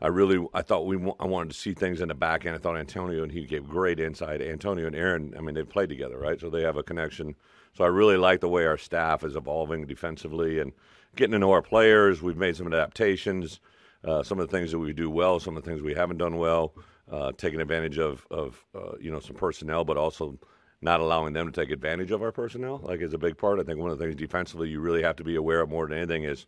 I 0.00 0.08
really 0.08 0.44
I 0.52 0.62
thought 0.62 0.86
we 0.86 0.96
I 1.18 1.26
wanted 1.26 1.52
to 1.52 1.56
see 1.58 1.72
things 1.72 2.00
in 2.00 2.08
the 2.08 2.14
back 2.14 2.44
end. 2.44 2.54
I 2.54 2.58
thought 2.58 2.76
Antonio 2.76 3.22
and 3.22 3.32
he 3.32 3.46
gave 3.46 3.68
great 3.68 3.98
insight. 3.98 4.42
Antonio 4.42 4.86
and 4.86 4.96
Aaron, 4.96 5.34
I 5.36 5.40
mean, 5.40 5.54
they've 5.54 5.68
played 5.68 5.88
together, 5.88 6.18
right? 6.18 6.38
So 6.40 6.50
they 6.50 6.62
have 6.62 6.76
a 6.76 6.82
connection. 6.82 7.34
So 7.72 7.84
I 7.84 7.88
really 7.88 8.16
like 8.16 8.40
the 8.40 8.48
way 8.48 8.66
our 8.66 8.78
staff 8.78 9.24
is 9.24 9.36
evolving 9.36 9.86
defensively 9.86 10.60
and 10.60 10.72
getting 11.14 11.32
to 11.32 11.38
know 11.38 11.52
our 11.52 11.62
players. 11.62 12.22
We've 12.22 12.36
made 12.36 12.56
some 12.56 12.66
adaptations. 12.66 13.60
Uh, 14.04 14.22
some 14.22 14.38
of 14.38 14.48
the 14.48 14.56
things 14.56 14.70
that 14.70 14.78
we 14.78 14.92
do 14.92 15.10
well, 15.10 15.40
some 15.40 15.56
of 15.56 15.64
the 15.64 15.70
things 15.70 15.82
we 15.82 15.94
haven't 15.94 16.18
done 16.18 16.36
well, 16.36 16.74
uh, 17.10 17.32
taking 17.36 17.60
advantage 17.60 17.98
of 17.98 18.26
of 18.30 18.64
uh, 18.74 18.96
you 19.00 19.10
know 19.10 19.20
some 19.20 19.36
personnel, 19.36 19.84
but 19.84 19.96
also 19.96 20.38
not 20.82 21.00
allowing 21.00 21.32
them 21.32 21.50
to 21.50 21.60
take 21.60 21.70
advantage 21.70 22.10
of 22.10 22.22
our 22.22 22.32
personnel. 22.32 22.80
Like 22.82 23.00
is 23.00 23.14
a 23.14 23.18
big 23.18 23.38
part. 23.38 23.58
I 23.58 23.62
think 23.62 23.78
one 23.78 23.90
of 23.90 23.98
the 23.98 24.04
things 24.04 24.16
defensively 24.16 24.68
you 24.68 24.80
really 24.80 25.02
have 25.02 25.16
to 25.16 25.24
be 25.24 25.36
aware 25.36 25.62
of 25.62 25.70
more 25.70 25.86
than 25.86 25.96
anything 25.96 26.24
is 26.24 26.46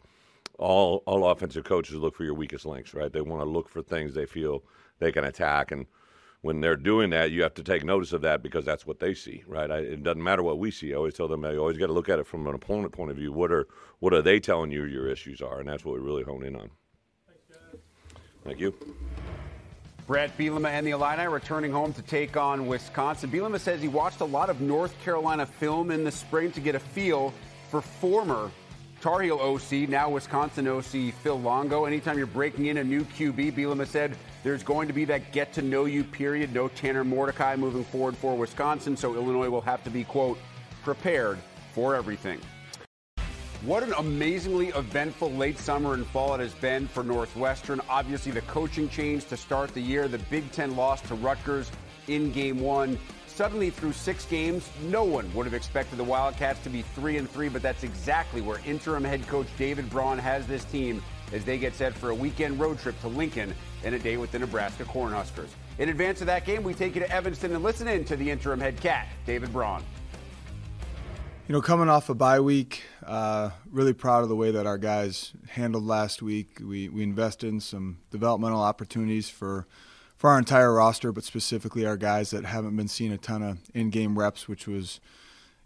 all 0.59 1.03
all 1.07 1.31
offensive 1.31 1.65
coaches 1.65 1.97
look 1.97 2.15
for 2.15 2.25
your 2.25 2.35
weakest 2.35 2.67
links, 2.67 2.93
right? 2.93 3.13
They 3.13 3.21
want 3.21 3.43
to 3.43 3.49
look 3.49 3.69
for 3.69 3.83
things 3.83 4.15
they 4.15 4.27
feel 4.27 4.63
they 4.99 5.13
can 5.13 5.25
attack, 5.25 5.71
and 5.71 5.87
when 6.43 6.61
they're 6.61 6.77
doing 6.77 7.11
that, 7.11 7.31
you 7.31 7.43
have 7.43 7.55
to 7.55 7.63
take 7.63 7.85
notice 7.85 8.13
of 8.13 8.23
that 8.23 8.43
because 8.43 8.65
that's 8.65 8.87
what 8.87 9.01
they 9.01 9.13
see, 9.15 9.43
right? 9.47 9.71
I, 9.71 9.79
it 9.79 10.03
doesn't 10.03 10.23
matter 10.23 10.43
what 10.43 10.59
we 10.59 10.71
see. 10.71 10.93
I 10.93 10.97
always 10.97 11.15
tell 11.15 11.27
them, 11.27 11.45
I 11.45 11.57
always 11.57 11.79
got 11.79 11.89
to 11.89 11.93
look 11.93 12.09
at 12.09 12.19
it 12.19 12.27
from 12.27 12.47
an 12.47 12.55
opponent 12.55 12.93
point 12.93 13.11
of 13.11 13.17
view. 13.17 13.33
What 13.33 13.51
are 13.53 13.67
what 14.01 14.13
are 14.13 14.23
they 14.23 14.41
telling 14.41 14.71
you 14.71 14.85
your 14.85 15.09
issues 15.09 15.41
are, 15.41 15.61
and 15.61 15.69
that's 15.69 15.85
what 15.85 15.95
we 15.95 16.01
really 16.01 16.23
hone 16.23 16.45
in 16.45 16.57
on. 16.57 16.71
Thank 18.45 18.61
you. 18.61 18.75
Bret 20.07 20.37
Bielema 20.39 20.71
and 20.71 20.87
the 20.87 20.93
Illini 20.93 21.27
returning 21.27 21.71
home 21.71 21.93
to 21.93 22.01
take 22.01 22.35
on 22.37 22.67
Wisconsin. 22.67 23.31
Bielema 23.31 23.61
says 23.61 23.83
he 23.83 23.89
watched 23.89 24.23
a 24.23 24.25
lot 24.25 24.49
of 24.49 24.63
North 24.63 24.99
Carolina 25.03 25.45
film 25.45 25.91
in 25.91 26.03
the 26.03 26.11
spring 26.11 26.51
to 26.53 26.61
get 26.61 26.75
a 26.75 26.81
feel 26.81 27.35
for 27.71 27.83
former 27.83 28.51
Tar 29.01 29.21
Heel 29.21 29.39
OC, 29.39 29.89
now 29.89 30.11
Wisconsin 30.11 30.67
OC 30.67 31.15
Phil 31.23 31.41
Longo. 31.41 31.85
Anytime 31.85 32.19
you're 32.19 32.27
breaking 32.27 32.67
in 32.67 32.79
a 32.79 32.85
new 32.85 33.05
QB, 33.05 33.53
Bielema 33.53 33.87
said 33.87 34.17
there's 34.43 34.65
going 34.65 34.89
to 34.89 34.93
be 34.93 35.05
that 35.05 35.31
get 35.31 35.53
to 35.53 35.63
know 35.63 35.85
you 35.85 36.03
period. 36.03 36.53
No 36.53 36.67
Tanner 36.67 37.05
Mordecai 37.05 37.55
moving 37.55 37.85
forward 37.85 38.17
for 38.17 38.37
Wisconsin, 38.37 38.97
so 38.97 39.15
Illinois 39.15 39.49
will 39.49 39.61
have 39.61 39.85
to 39.85 39.91
be, 39.91 40.03
quote, 40.03 40.37
prepared 40.83 41.39
for 41.73 41.95
everything. 41.95 42.41
What 43.63 43.85
an 43.85 43.93
amazingly 43.99 44.69
eventful 44.69 45.31
late 45.33 45.59
summer 45.59 45.95
and 45.95 46.05
fall 46.07 46.35
it 46.35 46.41
has 46.41 46.55
been 46.55 46.89
for 46.89 47.05
Northwestern. 47.05 47.81
Obviously, 47.89 48.33
the 48.33 48.43
coaching 48.43 48.89
change 48.89 49.27
to 49.27 49.37
start 49.37 49.75
the 49.75 49.81
year, 49.81 50.09
the 50.09 50.19
Big 50.19 50.51
Ten 50.51 50.75
loss 50.75 51.01
to 51.03 51.15
Rutgers 51.15 51.71
in 52.09 52.33
game 52.33 52.59
one 52.59 52.99
suddenly 53.39 53.71
through 53.71 53.93
six 53.93 54.25
games, 54.25 54.69
no 54.89 55.05
one 55.05 55.33
would 55.33 55.47
have 55.47 55.55
expected 55.55 55.97
the 55.97 56.03
Wildcats 56.03 56.61
to 56.65 56.69
be 56.69 56.83
three 56.83 57.19
and 57.19 57.31
three, 57.31 57.49
but 57.49 57.63
that's 57.63 57.85
exactly 57.85 58.41
where 58.41 58.61
interim 58.67 59.05
head 59.05 59.25
coach 59.29 59.47
David 59.57 59.89
Braun 59.89 60.19
has 60.19 60.45
this 60.49 60.65
team 60.65 61.01
as 61.33 61.45
they 61.45 61.57
get 61.57 61.73
set 61.73 61.95
for 61.95 62.11
a 62.11 62.15
weekend 62.15 62.59
road 62.59 62.81
trip 62.81 63.01
to 63.01 63.07
Lincoln 63.07 63.55
and 63.85 63.95
a 63.95 63.99
day 64.01 64.17
with 64.17 64.33
the 64.33 64.41
Nebraska 64.41 64.83
Cornhuskers. 64.83 65.51
In 65.79 65.89
advance 65.89 66.21
of 66.21 66.27
that 66.27 66.45
game, 66.45 66.65
we 66.65 66.75
take 66.75 66.97
you 66.97 67.01
to 67.01 67.09
Evanston 67.13 67.55
and 67.55 67.63
listen 67.63 67.87
in 67.87 68.05
to 68.07 68.17
the 68.17 68.29
interim 68.29 68.59
head 68.59 68.81
cat, 68.81 69.07
David 69.25 69.53
Braun. 69.53 69.85
You 71.47 71.53
know, 71.53 71.63
coming 71.63 71.89
off 71.89 72.09
a 72.09 72.15
bye 72.15 72.41
week, 72.41 72.83
uh, 73.07 73.51
really 73.71 73.93
proud 73.93 74.25
of 74.25 74.29
the 74.31 74.37
way 74.37 74.51
that 74.51 74.67
our 74.67 74.79
guys 74.79 75.33
handled 75.51 75.87
last 75.87 76.23
week. 76.23 76.59
We 76.61 76.89
we 76.89 77.05
invested 77.05 77.51
in 77.51 77.61
some 77.61 77.99
developmental 78.11 78.61
opportunities 78.61 79.31
for 79.31 79.69
for 80.19 80.31
our 80.31 80.39
entire 80.39 80.75
roster, 80.75 81.13
but 81.13 81.25
specifically 81.25 81.87
our 81.87 81.97
guys 81.97 82.31
that 82.31 82.45
haven't 82.45 82.77
been 82.77 82.89
seeing 82.89 83.13
a 83.13 83.19
ton 83.19 83.43
of 83.43 83.59
in-game 83.73 84.19
reps, 84.19 84.49
which 84.49 84.67
was, 84.67 85.01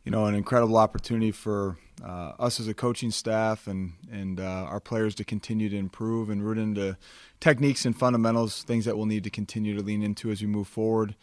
you 0.05 0.12
know, 0.12 0.26
an 0.26 0.34
incredible 0.34 0.76
opportunity 0.76 1.31
for 1.31 1.78
uh, 2.05 2.32
us 2.39 2.60
as 2.60 2.68
a 2.68 2.74
coaching 2.74 3.10
staff 3.10 3.66
and 3.66 3.94
and 4.10 4.39
uh, 4.39 4.66
our 4.68 4.81
players 4.81 5.14
to 5.14 5.24
continue 5.24 5.68
to 5.70 5.76
improve 5.76 6.28
and 6.28 6.44
root 6.44 6.58
into 6.58 6.97
techniques 7.40 7.86
and 7.86 7.98
fundamentals, 7.98 8.62
things 8.62 8.84
that 8.84 8.97
we'll 8.97 9.06
need 9.06 9.24
to 9.24 9.31
continue 9.31 9.74
to 9.74 9.82
lean 9.82 10.02
into 10.02 10.31
as 10.31 10.40
we 10.42 10.47
move 10.47 10.68
forward. 10.68 11.14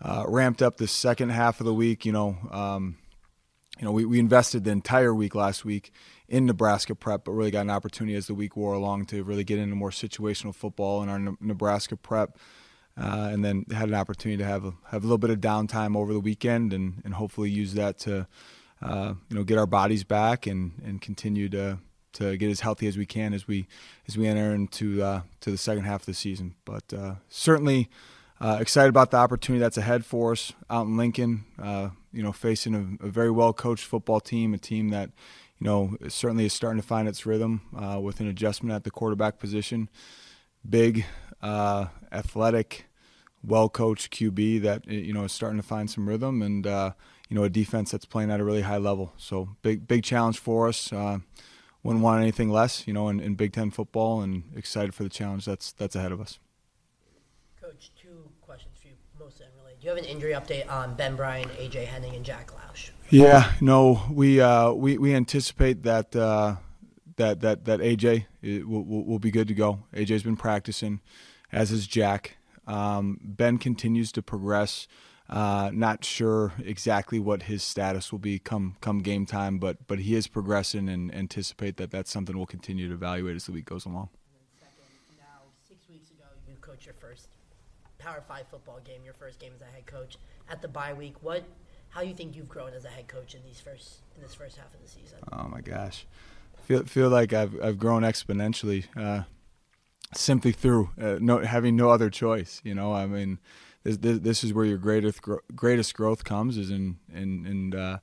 Uh, 0.00 0.24
ramped 0.28 0.62
up 0.62 0.76
the 0.76 0.86
second 0.86 1.30
half 1.30 1.58
of 1.58 1.66
the 1.66 1.74
week. 1.74 2.06
You 2.06 2.12
know, 2.12 2.36
um, 2.52 2.98
you 3.78 3.84
know, 3.84 3.90
we, 3.90 4.04
we 4.04 4.20
invested 4.20 4.62
the 4.62 4.70
entire 4.70 5.12
week 5.12 5.34
last 5.34 5.64
week 5.64 5.90
in 6.28 6.46
Nebraska 6.46 6.94
prep, 6.94 7.24
but 7.24 7.32
really 7.32 7.50
got 7.50 7.62
an 7.62 7.70
opportunity 7.70 8.16
as 8.16 8.28
the 8.28 8.34
week 8.34 8.56
wore 8.56 8.74
along 8.74 9.06
to 9.06 9.24
really 9.24 9.42
get 9.42 9.58
into 9.58 9.74
more 9.74 9.90
situational 9.90 10.54
football 10.54 11.02
in 11.02 11.08
our 11.08 11.34
Nebraska 11.40 11.96
prep. 11.96 12.38
Uh, 13.00 13.28
and 13.30 13.44
then 13.44 13.64
had 13.70 13.88
an 13.88 13.94
opportunity 13.94 14.36
to 14.38 14.44
have 14.44 14.64
a, 14.64 14.72
have 14.86 15.04
a 15.04 15.06
little 15.06 15.18
bit 15.18 15.30
of 15.30 15.38
downtime 15.38 15.96
over 15.96 16.12
the 16.12 16.18
weekend 16.18 16.72
and, 16.72 17.00
and 17.04 17.14
hopefully 17.14 17.48
use 17.48 17.74
that 17.74 17.96
to 17.96 18.26
uh, 18.82 19.14
you 19.28 19.36
know 19.36 19.44
get 19.44 19.58
our 19.58 19.66
bodies 19.66 20.04
back 20.04 20.46
and, 20.46 20.72
and 20.84 21.00
continue 21.00 21.48
to 21.48 21.78
to 22.12 22.36
get 22.36 22.50
as 22.50 22.60
healthy 22.60 22.86
as 22.86 22.96
we 22.96 23.06
can 23.06 23.34
as 23.34 23.46
we 23.46 23.66
as 24.08 24.16
we 24.16 24.26
enter 24.26 24.52
into 24.54 25.02
uh, 25.02 25.22
to 25.40 25.50
the 25.50 25.58
second 25.58 25.84
half 25.84 26.00
of 26.00 26.06
the 26.06 26.14
season. 26.14 26.54
But 26.64 26.92
uh, 26.92 27.14
certainly 27.28 27.88
uh, 28.40 28.58
excited 28.60 28.88
about 28.88 29.10
the 29.10 29.16
opportunity 29.16 29.60
that's 29.60 29.76
ahead 29.76 30.04
for 30.04 30.32
us 30.32 30.52
out 30.68 30.86
in 30.86 30.96
Lincoln. 30.96 31.44
Uh, 31.60 31.90
you 32.12 32.22
know, 32.22 32.32
facing 32.32 32.98
a, 33.00 33.06
a 33.06 33.08
very 33.08 33.30
well 33.30 33.52
coached 33.52 33.84
football 33.84 34.20
team, 34.20 34.54
a 34.54 34.58
team 34.58 34.88
that 34.88 35.10
you 35.60 35.66
know 35.66 35.96
certainly 36.08 36.46
is 36.46 36.52
starting 36.52 36.80
to 36.80 36.86
find 36.86 37.06
its 37.06 37.26
rhythm 37.26 37.60
with 38.02 38.18
an 38.18 38.26
adjustment 38.26 38.74
at 38.74 38.82
the 38.82 38.90
quarterback 38.90 39.38
position. 39.38 39.88
Big, 40.68 41.04
athletic 41.42 42.87
well 43.44 43.68
coached 43.68 44.12
QB 44.12 44.62
that 44.62 44.86
you 44.86 45.12
know 45.12 45.24
is 45.24 45.32
starting 45.32 45.58
to 45.58 45.66
find 45.66 45.90
some 45.90 46.08
rhythm 46.08 46.42
and 46.42 46.66
uh, 46.66 46.92
you 47.28 47.36
know 47.36 47.44
a 47.44 47.50
defense 47.50 47.90
that's 47.90 48.04
playing 48.04 48.30
at 48.30 48.40
a 48.40 48.44
really 48.44 48.62
high 48.62 48.78
level. 48.78 49.12
So 49.16 49.50
big 49.62 49.86
big 49.86 50.02
challenge 50.04 50.38
for 50.38 50.68
us. 50.68 50.92
Uh, 50.92 51.18
wouldn't 51.82 52.04
want 52.04 52.20
anything 52.20 52.50
less, 52.50 52.86
you 52.86 52.92
know, 52.92 53.08
in, 53.08 53.20
in, 53.20 53.34
Big 53.34 53.52
Ten 53.52 53.70
football, 53.70 54.20
and 54.20 54.42
excited 54.56 54.94
for 54.94 55.04
the 55.04 55.08
challenge 55.08 55.44
that's 55.44 55.72
that's 55.72 55.94
ahead 55.94 56.12
of 56.12 56.20
us. 56.20 56.38
Coach, 57.60 57.92
two 58.00 58.28
questions 58.40 58.74
for 58.80 58.88
you, 58.88 58.94
mostly 59.18 59.46
unrelated. 59.46 59.80
Do 59.80 59.86
you 59.86 59.94
have 59.94 59.98
an 59.98 60.04
injury 60.04 60.32
update 60.32 60.70
on 60.70 60.94
Ben 60.96 61.16
Bryant, 61.16 61.50
AJ 61.52 61.86
Henning, 61.86 62.14
and 62.14 62.24
Jack 62.24 62.50
Lausch? 62.50 62.90
Yeah, 63.10 63.52
no, 63.60 64.02
we 64.10 64.40
uh, 64.40 64.72
we 64.72 64.98
we 64.98 65.14
anticipate 65.14 65.82
that 65.84 66.14
uh, 66.16 66.56
that 67.16 67.40
that 67.40 67.64
that 67.66 67.80
AJ 67.80 68.26
will, 68.42 68.82
will, 68.82 69.04
will 69.04 69.18
be 69.18 69.30
good 69.30 69.48
to 69.48 69.54
go. 69.54 69.84
AJ's 69.94 70.24
been 70.24 70.36
practicing, 70.36 71.00
as 71.52 71.70
is 71.70 71.86
Jack. 71.86 72.37
Um, 72.68 73.18
ben 73.22 73.58
continues 73.58 74.12
to 74.12 74.22
progress. 74.22 74.86
Uh, 75.28 75.70
not 75.74 76.04
sure 76.04 76.54
exactly 76.64 77.18
what 77.18 77.42
his 77.44 77.62
status 77.62 78.12
will 78.12 78.18
be 78.18 78.38
come 78.38 78.76
come 78.80 79.00
game 79.00 79.26
time, 79.26 79.58
but 79.58 79.86
but 79.86 79.98
he 79.98 80.14
is 80.14 80.26
progressing 80.26 80.88
and 80.88 81.14
anticipate 81.14 81.76
that 81.76 81.90
that's 81.90 82.10
something 82.10 82.36
we'll 82.36 82.46
continue 82.46 82.88
to 82.88 82.94
evaluate 82.94 83.36
as 83.36 83.44
the 83.44 83.52
week 83.52 83.66
goes 83.66 83.84
along. 83.84 84.08
Second, 84.58 84.74
now 85.18 85.42
six 85.66 85.86
weeks 85.90 86.10
ago 86.10 86.24
you 86.48 86.54
coached 86.62 86.86
your 86.86 86.94
first 86.94 87.28
Power 87.98 88.22
Five 88.26 88.46
football 88.50 88.80
game, 88.84 89.02
your 89.04 89.12
first 89.14 89.38
game 89.38 89.52
as 89.54 89.60
a 89.60 89.66
head 89.66 89.84
coach 89.84 90.16
at 90.50 90.62
the 90.62 90.68
bye 90.68 90.94
week. 90.94 91.14
What, 91.20 91.44
how 91.90 92.00
do 92.00 92.06
you 92.06 92.14
think 92.14 92.34
you've 92.34 92.48
grown 92.48 92.72
as 92.72 92.86
a 92.86 92.88
head 92.88 93.08
coach 93.08 93.34
in 93.34 93.42
these 93.44 93.60
first 93.60 93.98
in 94.16 94.22
this 94.22 94.34
first 94.34 94.56
half 94.56 94.72
of 94.72 94.80
the 94.82 94.88
season? 94.88 95.18
Oh 95.30 95.48
my 95.48 95.60
gosh, 95.60 96.06
feel 96.62 96.84
feel 96.84 97.10
like 97.10 97.34
I've 97.34 97.62
I've 97.62 97.78
grown 97.78 98.02
exponentially. 98.02 98.86
Uh, 98.96 99.24
simply 100.14 100.52
through 100.52 100.90
uh, 101.00 101.16
no, 101.20 101.38
having 101.38 101.76
no 101.76 101.90
other 101.90 102.10
choice. 102.10 102.60
You 102.64 102.74
know, 102.74 102.92
I 102.92 103.06
mean, 103.06 103.38
this, 103.84 103.96
this, 103.98 104.18
this 104.20 104.44
is 104.44 104.52
where 104.52 104.64
your 104.64 104.78
greatest 104.78 105.20
greatest 105.54 105.94
growth 105.94 106.24
comes 106.24 106.56
is 106.56 106.70
in 106.70 106.98
in, 107.12 107.46
in 107.46 107.74
uh, 107.74 107.98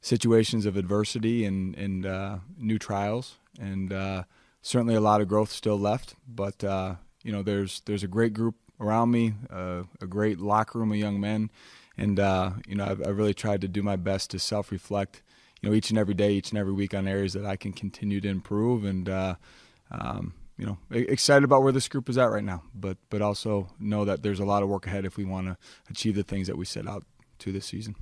situations 0.00 0.66
of 0.66 0.76
adversity 0.76 1.44
and 1.44 1.74
and 1.76 2.06
uh, 2.06 2.38
new 2.58 2.78
trials, 2.78 3.36
and 3.60 3.92
uh, 3.92 4.24
certainly 4.62 4.94
a 4.94 5.00
lot 5.00 5.20
of 5.20 5.28
growth 5.28 5.50
still 5.50 5.78
left. 5.78 6.14
But 6.28 6.62
uh, 6.64 6.96
you 7.22 7.32
know, 7.32 7.42
there's 7.42 7.80
there's 7.86 8.02
a 8.02 8.08
great 8.08 8.34
group 8.34 8.56
around 8.80 9.10
me, 9.10 9.34
uh, 9.50 9.84
a 10.00 10.06
great 10.06 10.40
locker 10.40 10.78
room 10.78 10.92
of 10.92 10.98
young 10.98 11.20
men, 11.20 11.50
and 11.96 12.18
you 12.66 12.74
know, 12.74 12.84
I've, 12.84 13.06
I've 13.06 13.18
really 13.18 13.34
tried 13.34 13.60
to 13.62 13.68
do 13.68 13.82
my 13.82 13.96
best 13.96 14.30
to 14.30 14.38
self 14.38 14.70
reflect. 14.70 15.22
You 15.62 15.70
know, 15.70 15.74
each 15.74 15.88
and 15.88 15.98
every 15.98 16.12
day, 16.12 16.32
each 16.32 16.50
and 16.50 16.58
every 16.58 16.74
week 16.74 16.92
on 16.92 17.08
areas 17.08 17.32
that 17.32 17.46
I 17.46 17.56
can 17.56 17.72
continue 17.72 18.20
to 18.20 18.28
improve 18.28 18.84
and. 18.84 19.08
Um, 19.90 20.34
you 20.56 20.66
know 20.66 20.78
excited 20.90 21.44
about 21.44 21.62
where 21.62 21.72
this 21.72 21.88
group 21.88 22.08
is 22.08 22.18
at 22.18 22.30
right 22.30 22.44
now, 22.44 22.62
but 22.74 22.96
but 23.10 23.22
also 23.22 23.68
know 23.78 24.04
that 24.04 24.22
there's 24.22 24.40
a 24.40 24.44
lot 24.44 24.62
of 24.62 24.68
work 24.68 24.86
ahead 24.86 25.04
if 25.04 25.16
we 25.16 25.24
want 25.24 25.46
to 25.48 25.56
achieve 25.90 26.14
the 26.14 26.22
things 26.22 26.46
that 26.46 26.56
we 26.56 26.64
set 26.64 26.86
out 26.86 27.04
to 27.40 27.52
this 27.52 27.66
season. 27.66 27.96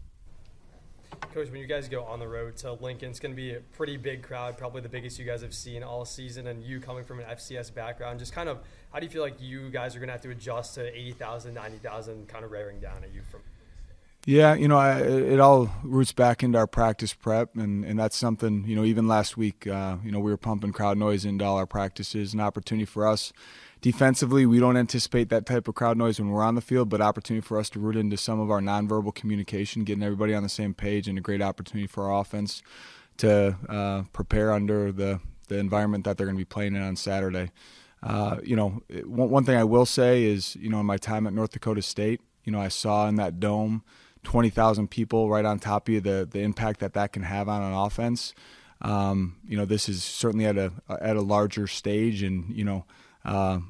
Coach, 1.32 1.50
when 1.50 1.60
you 1.60 1.66
guys 1.66 1.88
go 1.88 2.04
on 2.04 2.18
the 2.18 2.28
road 2.28 2.56
to 2.58 2.72
Lincoln, 2.74 3.08
it's 3.08 3.20
going 3.20 3.32
to 3.32 3.36
be 3.36 3.54
a 3.54 3.60
pretty 3.60 3.96
big 3.96 4.22
crowd, 4.22 4.58
probably 4.58 4.82
the 4.82 4.88
biggest 4.88 5.18
you 5.18 5.24
guys 5.24 5.40
have 5.40 5.54
seen 5.54 5.82
all 5.82 6.04
season. 6.04 6.46
And 6.46 6.62
you 6.62 6.78
coming 6.78 7.04
from 7.04 7.20
an 7.20 7.26
FCS 7.26 7.72
background, 7.72 8.18
just 8.18 8.34
kind 8.34 8.50
of 8.50 8.58
how 8.92 8.98
do 8.98 9.06
you 9.06 9.10
feel 9.10 9.22
like 9.22 9.40
you 9.40 9.70
guys 9.70 9.96
are 9.96 9.98
going 9.98 10.08
to 10.08 10.12
have 10.12 10.20
to 10.22 10.30
adjust 10.30 10.74
to 10.74 10.94
80,000, 10.94 11.54
90,000 11.54 12.28
kind 12.28 12.44
of 12.44 12.50
raring 12.50 12.80
down 12.80 13.02
at 13.02 13.14
you 13.14 13.22
from 13.22 13.40
yeah, 14.24 14.54
you 14.54 14.68
know, 14.68 14.76
I, 14.76 15.00
it 15.00 15.40
all 15.40 15.68
roots 15.82 16.12
back 16.12 16.44
into 16.44 16.56
our 16.56 16.68
practice 16.68 17.12
prep, 17.12 17.56
and, 17.56 17.84
and 17.84 17.98
that's 17.98 18.16
something, 18.16 18.64
you 18.68 18.76
know, 18.76 18.84
even 18.84 19.08
last 19.08 19.36
week, 19.36 19.66
uh, 19.66 19.96
you 20.04 20.12
know, 20.12 20.20
we 20.20 20.30
were 20.30 20.36
pumping 20.36 20.70
crowd 20.72 20.96
noise 20.96 21.24
into 21.24 21.44
all 21.44 21.56
our 21.56 21.66
practices, 21.66 22.32
an 22.32 22.38
opportunity 22.38 22.84
for 22.84 23.04
us. 23.04 23.32
Defensively, 23.80 24.46
we 24.46 24.60
don't 24.60 24.76
anticipate 24.76 25.28
that 25.30 25.44
type 25.44 25.66
of 25.66 25.74
crowd 25.74 25.96
noise 25.96 26.20
when 26.20 26.30
we're 26.30 26.44
on 26.44 26.54
the 26.54 26.60
field, 26.60 26.88
but 26.88 27.00
opportunity 27.00 27.44
for 27.44 27.58
us 27.58 27.68
to 27.70 27.80
root 27.80 27.96
into 27.96 28.16
some 28.16 28.38
of 28.38 28.48
our 28.48 28.60
nonverbal 28.60 29.12
communication, 29.12 29.82
getting 29.82 30.04
everybody 30.04 30.34
on 30.34 30.44
the 30.44 30.48
same 30.48 30.72
page, 30.72 31.08
and 31.08 31.18
a 31.18 31.20
great 31.20 31.42
opportunity 31.42 31.88
for 31.88 32.08
our 32.08 32.20
offense 32.20 32.62
to 33.16 33.56
uh, 33.68 34.02
prepare 34.12 34.52
under 34.52 34.92
the, 34.92 35.18
the 35.48 35.58
environment 35.58 36.04
that 36.04 36.16
they're 36.16 36.28
going 36.28 36.36
to 36.36 36.40
be 36.40 36.44
playing 36.44 36.76
in 36.76 36.82
on 36.82 36.94
Saturday. 36.94 37.50
Uh, 38.04 38.36
you 38.44 38.54
know, 38.54 38.82
one, 39.04 39.30
one 39.30 39.44
thing 39.44 39.56
I 39.56 39.64
will 39.64 39.86
say 39.86 40.22
is, 40.22 40.54
you 40.54 40.70
know, 40.70 40.78
in 40.78 40.86
my 40.86 40.96
time 40.96 41.26
at 41.26 41.32
North 41.32 41.50
Dakota 41.50 41.82
State, 41.82 42.20
you 42.44 42.52
know, 42.52 42.60
I 42.60 42.68
saw 42.68 43.08
in 43.08 43.16
that 43.16 43.40
dome– 43.40 43.82
20,000 44.24 44.88
people 44.88 45.28
right 45.28 45.44
on 45.44 45.58
top 45.58 45.88
of 45.88 45.94
you, 45.94 46.00
the, 46.00 46.28
the 46.30 46.40
impact 46.40 46.80
that 46.80 46.94
that 46.94 47.12
can 47.12 47.22
have 47.22 47.48
on 47.48 47.62
an 47.62 47.72
offense. 47.72 48.34
Um, 48.80 49.36
you 49.46 49.56
know, 49.56 49.64
this 49.64 49.88
is 49.88 50.02
certainly 50.02 50.44
at 50.44 50.58
a 50.58 50.72
at 50.88 51.16
a 51.16 51.20
larger 51.20 51.68
stage, 51.68 52.22
and 52.22 52.52
you 52.52 52.64
know, 52.64 52.84
uh, 53.24 53.60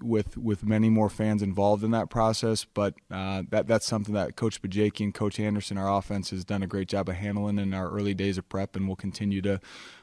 with 0.00 0.36
with 0.36 0.64
many 0.64 0.90
more 0.90 1.08
fans 1.08 1.42
involved 1.42 1.84
in 1.84 1.92
that 1.92 2.10
process. 2.10 2.64
But 2.64 2.94
uh, 3.08 3.44
that 3.50 3.68
that's 3.68 3.86
something 3.86 4.14
that 4.14 4.34
Coach 4.34 4.60
Bajakian 4.62 5.00
and 5.00 5.14
Coach 5.14 5.38
Anderson, 5.38 5.78
our 5.78 5.96
offense, 5.96 6.30
has 6.30 6.44
done 6.44 6.64
a 6.64 6.66
great 6.66 6.88
job 6.88 7.08
of 7.08 7.14
handling 7.14 7.60
in 7.60 7.72
our 7.72 7.88
early 7.88 8.14
days 8.14 8.36
of 8.36 8.48
prep, 8.48 8.74
and 8.74 8.88
we'll 8.88 8.96
continue 8.96 9.40
to 9.42 9.60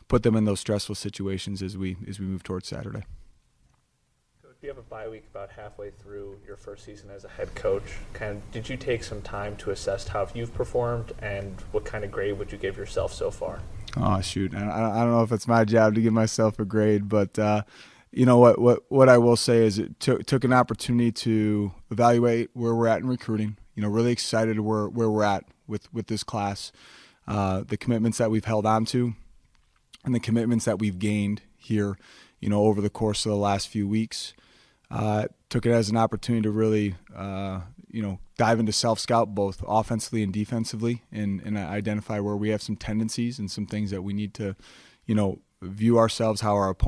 put 0.08 0.24
them 0.24 0.38
in 0.38 0.45
those 0.45 0.61
stressful 0.61 0.95
situations 0.95 1.61
as 1.61 1.77
we 1.77 1.98
as 2.08 2.17
we 2.17 2.26
move 2.26 2.43
towards 2.43 2.69
Saturday 2.69 3.03
you 4.64 4.69
have 4.69 4.77
a 4.80 4.82
bye 4.82 5.08
week 5.08 5.24
about 5.30 5.52
halfway 5.52 5.92
through 5.92 6.40
your 6.48 6.58
first 6.58 6.84
season 6.84 7.11
as 7.11 7.24
a 7.24 7.30
head 7.30 7.53
coach. 7.53 7.84
Kind 8.14 8.38
of, 8.38 8.52
did 8.52 8.68
you 8.68 8.76
take 8.76 9.03
some 9.03 9.22
time 9.22 9.56
to 9.58 9.69
assess 9.69 10.08
how 10.08 10.27
you've 10.34 10.53
performed, 10.53 11.14
and 11.22 11.61
what 11.72 11.86
kind 11.86 12.03
of 12.03 12.11
grade 12.11 12.40
would 12.40 12.52
you 12.52 12.58
give 12.58 12.76
yourself 12.76 13.14
so 13.14 13.30
far? 13.30 13.60
Oh 13.95 14.19
shoot, 14.22 14.56
I, 14.56 14.61
I 14.61 15.00
don't 15.02 15.11
know 15.11 15.22
if 15.22 15.32
it's 15.32 15.48
my 15.48 15.64
job 15.64 15.94
to 15.95 16.02
give 16.02 16.14
myself 16.14 16.60
a 16.60 16.66
grade, 16.66 17.08
but 17.08 17.38
uh, 17.38 17.64
you 18.11 18.26
know 18.26 18.40
what, 18.40 18.60
what 18.60 18.80
what 18.90 19.10
I 19.10 19.19
will 19.19 19.36
say 19.36 19.64
is 19.64 19.77
it 19.77 20.00
took 20.00 20.26
took 20.26 20.44
an 20.44 20.53
opportunity 20.53 21.11
to 21.11 21.72
evaluate 21.92 22.50
where 22.53 22.74
we're 22.74 22.88
at 22.88 23.02
in 23.02 23.08
recruiting. 23.08 23.58
You 23.76 23.84
know, 23.84 23.90
really 23.90 24.11
excited 24.11 24.60
where 24.60 24.88
where 24.88 25.10
we're 25.10 25.24
at 25.24 25.45
with 25.68 25.94
with 25.94 26.08
this 26.08 26.24
class, 26.24 26.72
uh, 27.27 27.64
the 27.68 27.77
commitments 27.77 28.18
that 28.18 28.32
we've 28.32 28.45
held 28.45 28.66
on 28.66 28.86
to, 28.86 29.14
and 30.03 30.16
the 30.16 30.19
commitments 30.19 30.66
that 30.66 30.80
we've 30.80 30.98
gained 30.98 31.44
here. 31.58 31.95
You 32.40 32.50
know, 32.50 32.64
over 32.64 32.82
the 32.82 32.90
course 32.90 33.26
of 33.26 33.32
the 33.32 33.38
last 33.38 33.68
few 33.68 33.88
weeks 33.88 34.34
uh, 34.90 35.25
took 35.49 35.66
it 35.66 35.72
as 35.72 35.90
an 35.90 35.98
opportunity 35.98 36.43
to 36.43 36.51
really, 36.51 36.95
uh, 37.16 37.61
you 37.90 38.01
know, 38.01 38.19
dive 38.38 38.59
into 38.59 38.72
self 38.72 38.99
scout 38.99 39.33
both 39.33 39.64
offensively 39.67 40.24
and 40.24 40.33
defensively, 40.33 41.03
and 41.11 41.41
and 41.41 41.57
identify 41.57 42.19
where 42.19 42.35
we 42.35 42.49
have 42.49 42.61
some 42.61 42.75
tendencies 42.75 43.40
and 43.40 43.49
some 43.51 43.66
things 43.66 43.91
that 43.91 44.01
we 44.01 44.14
need 44.14 44.33
to, 44.35 44.56
you 45.06 45.16
know, 45.16 45.40
view 45.61 45.98
ourselves 45.98 46.41
how 46.41 46.56
our 46.56 46.69
opponent 46.69 46.85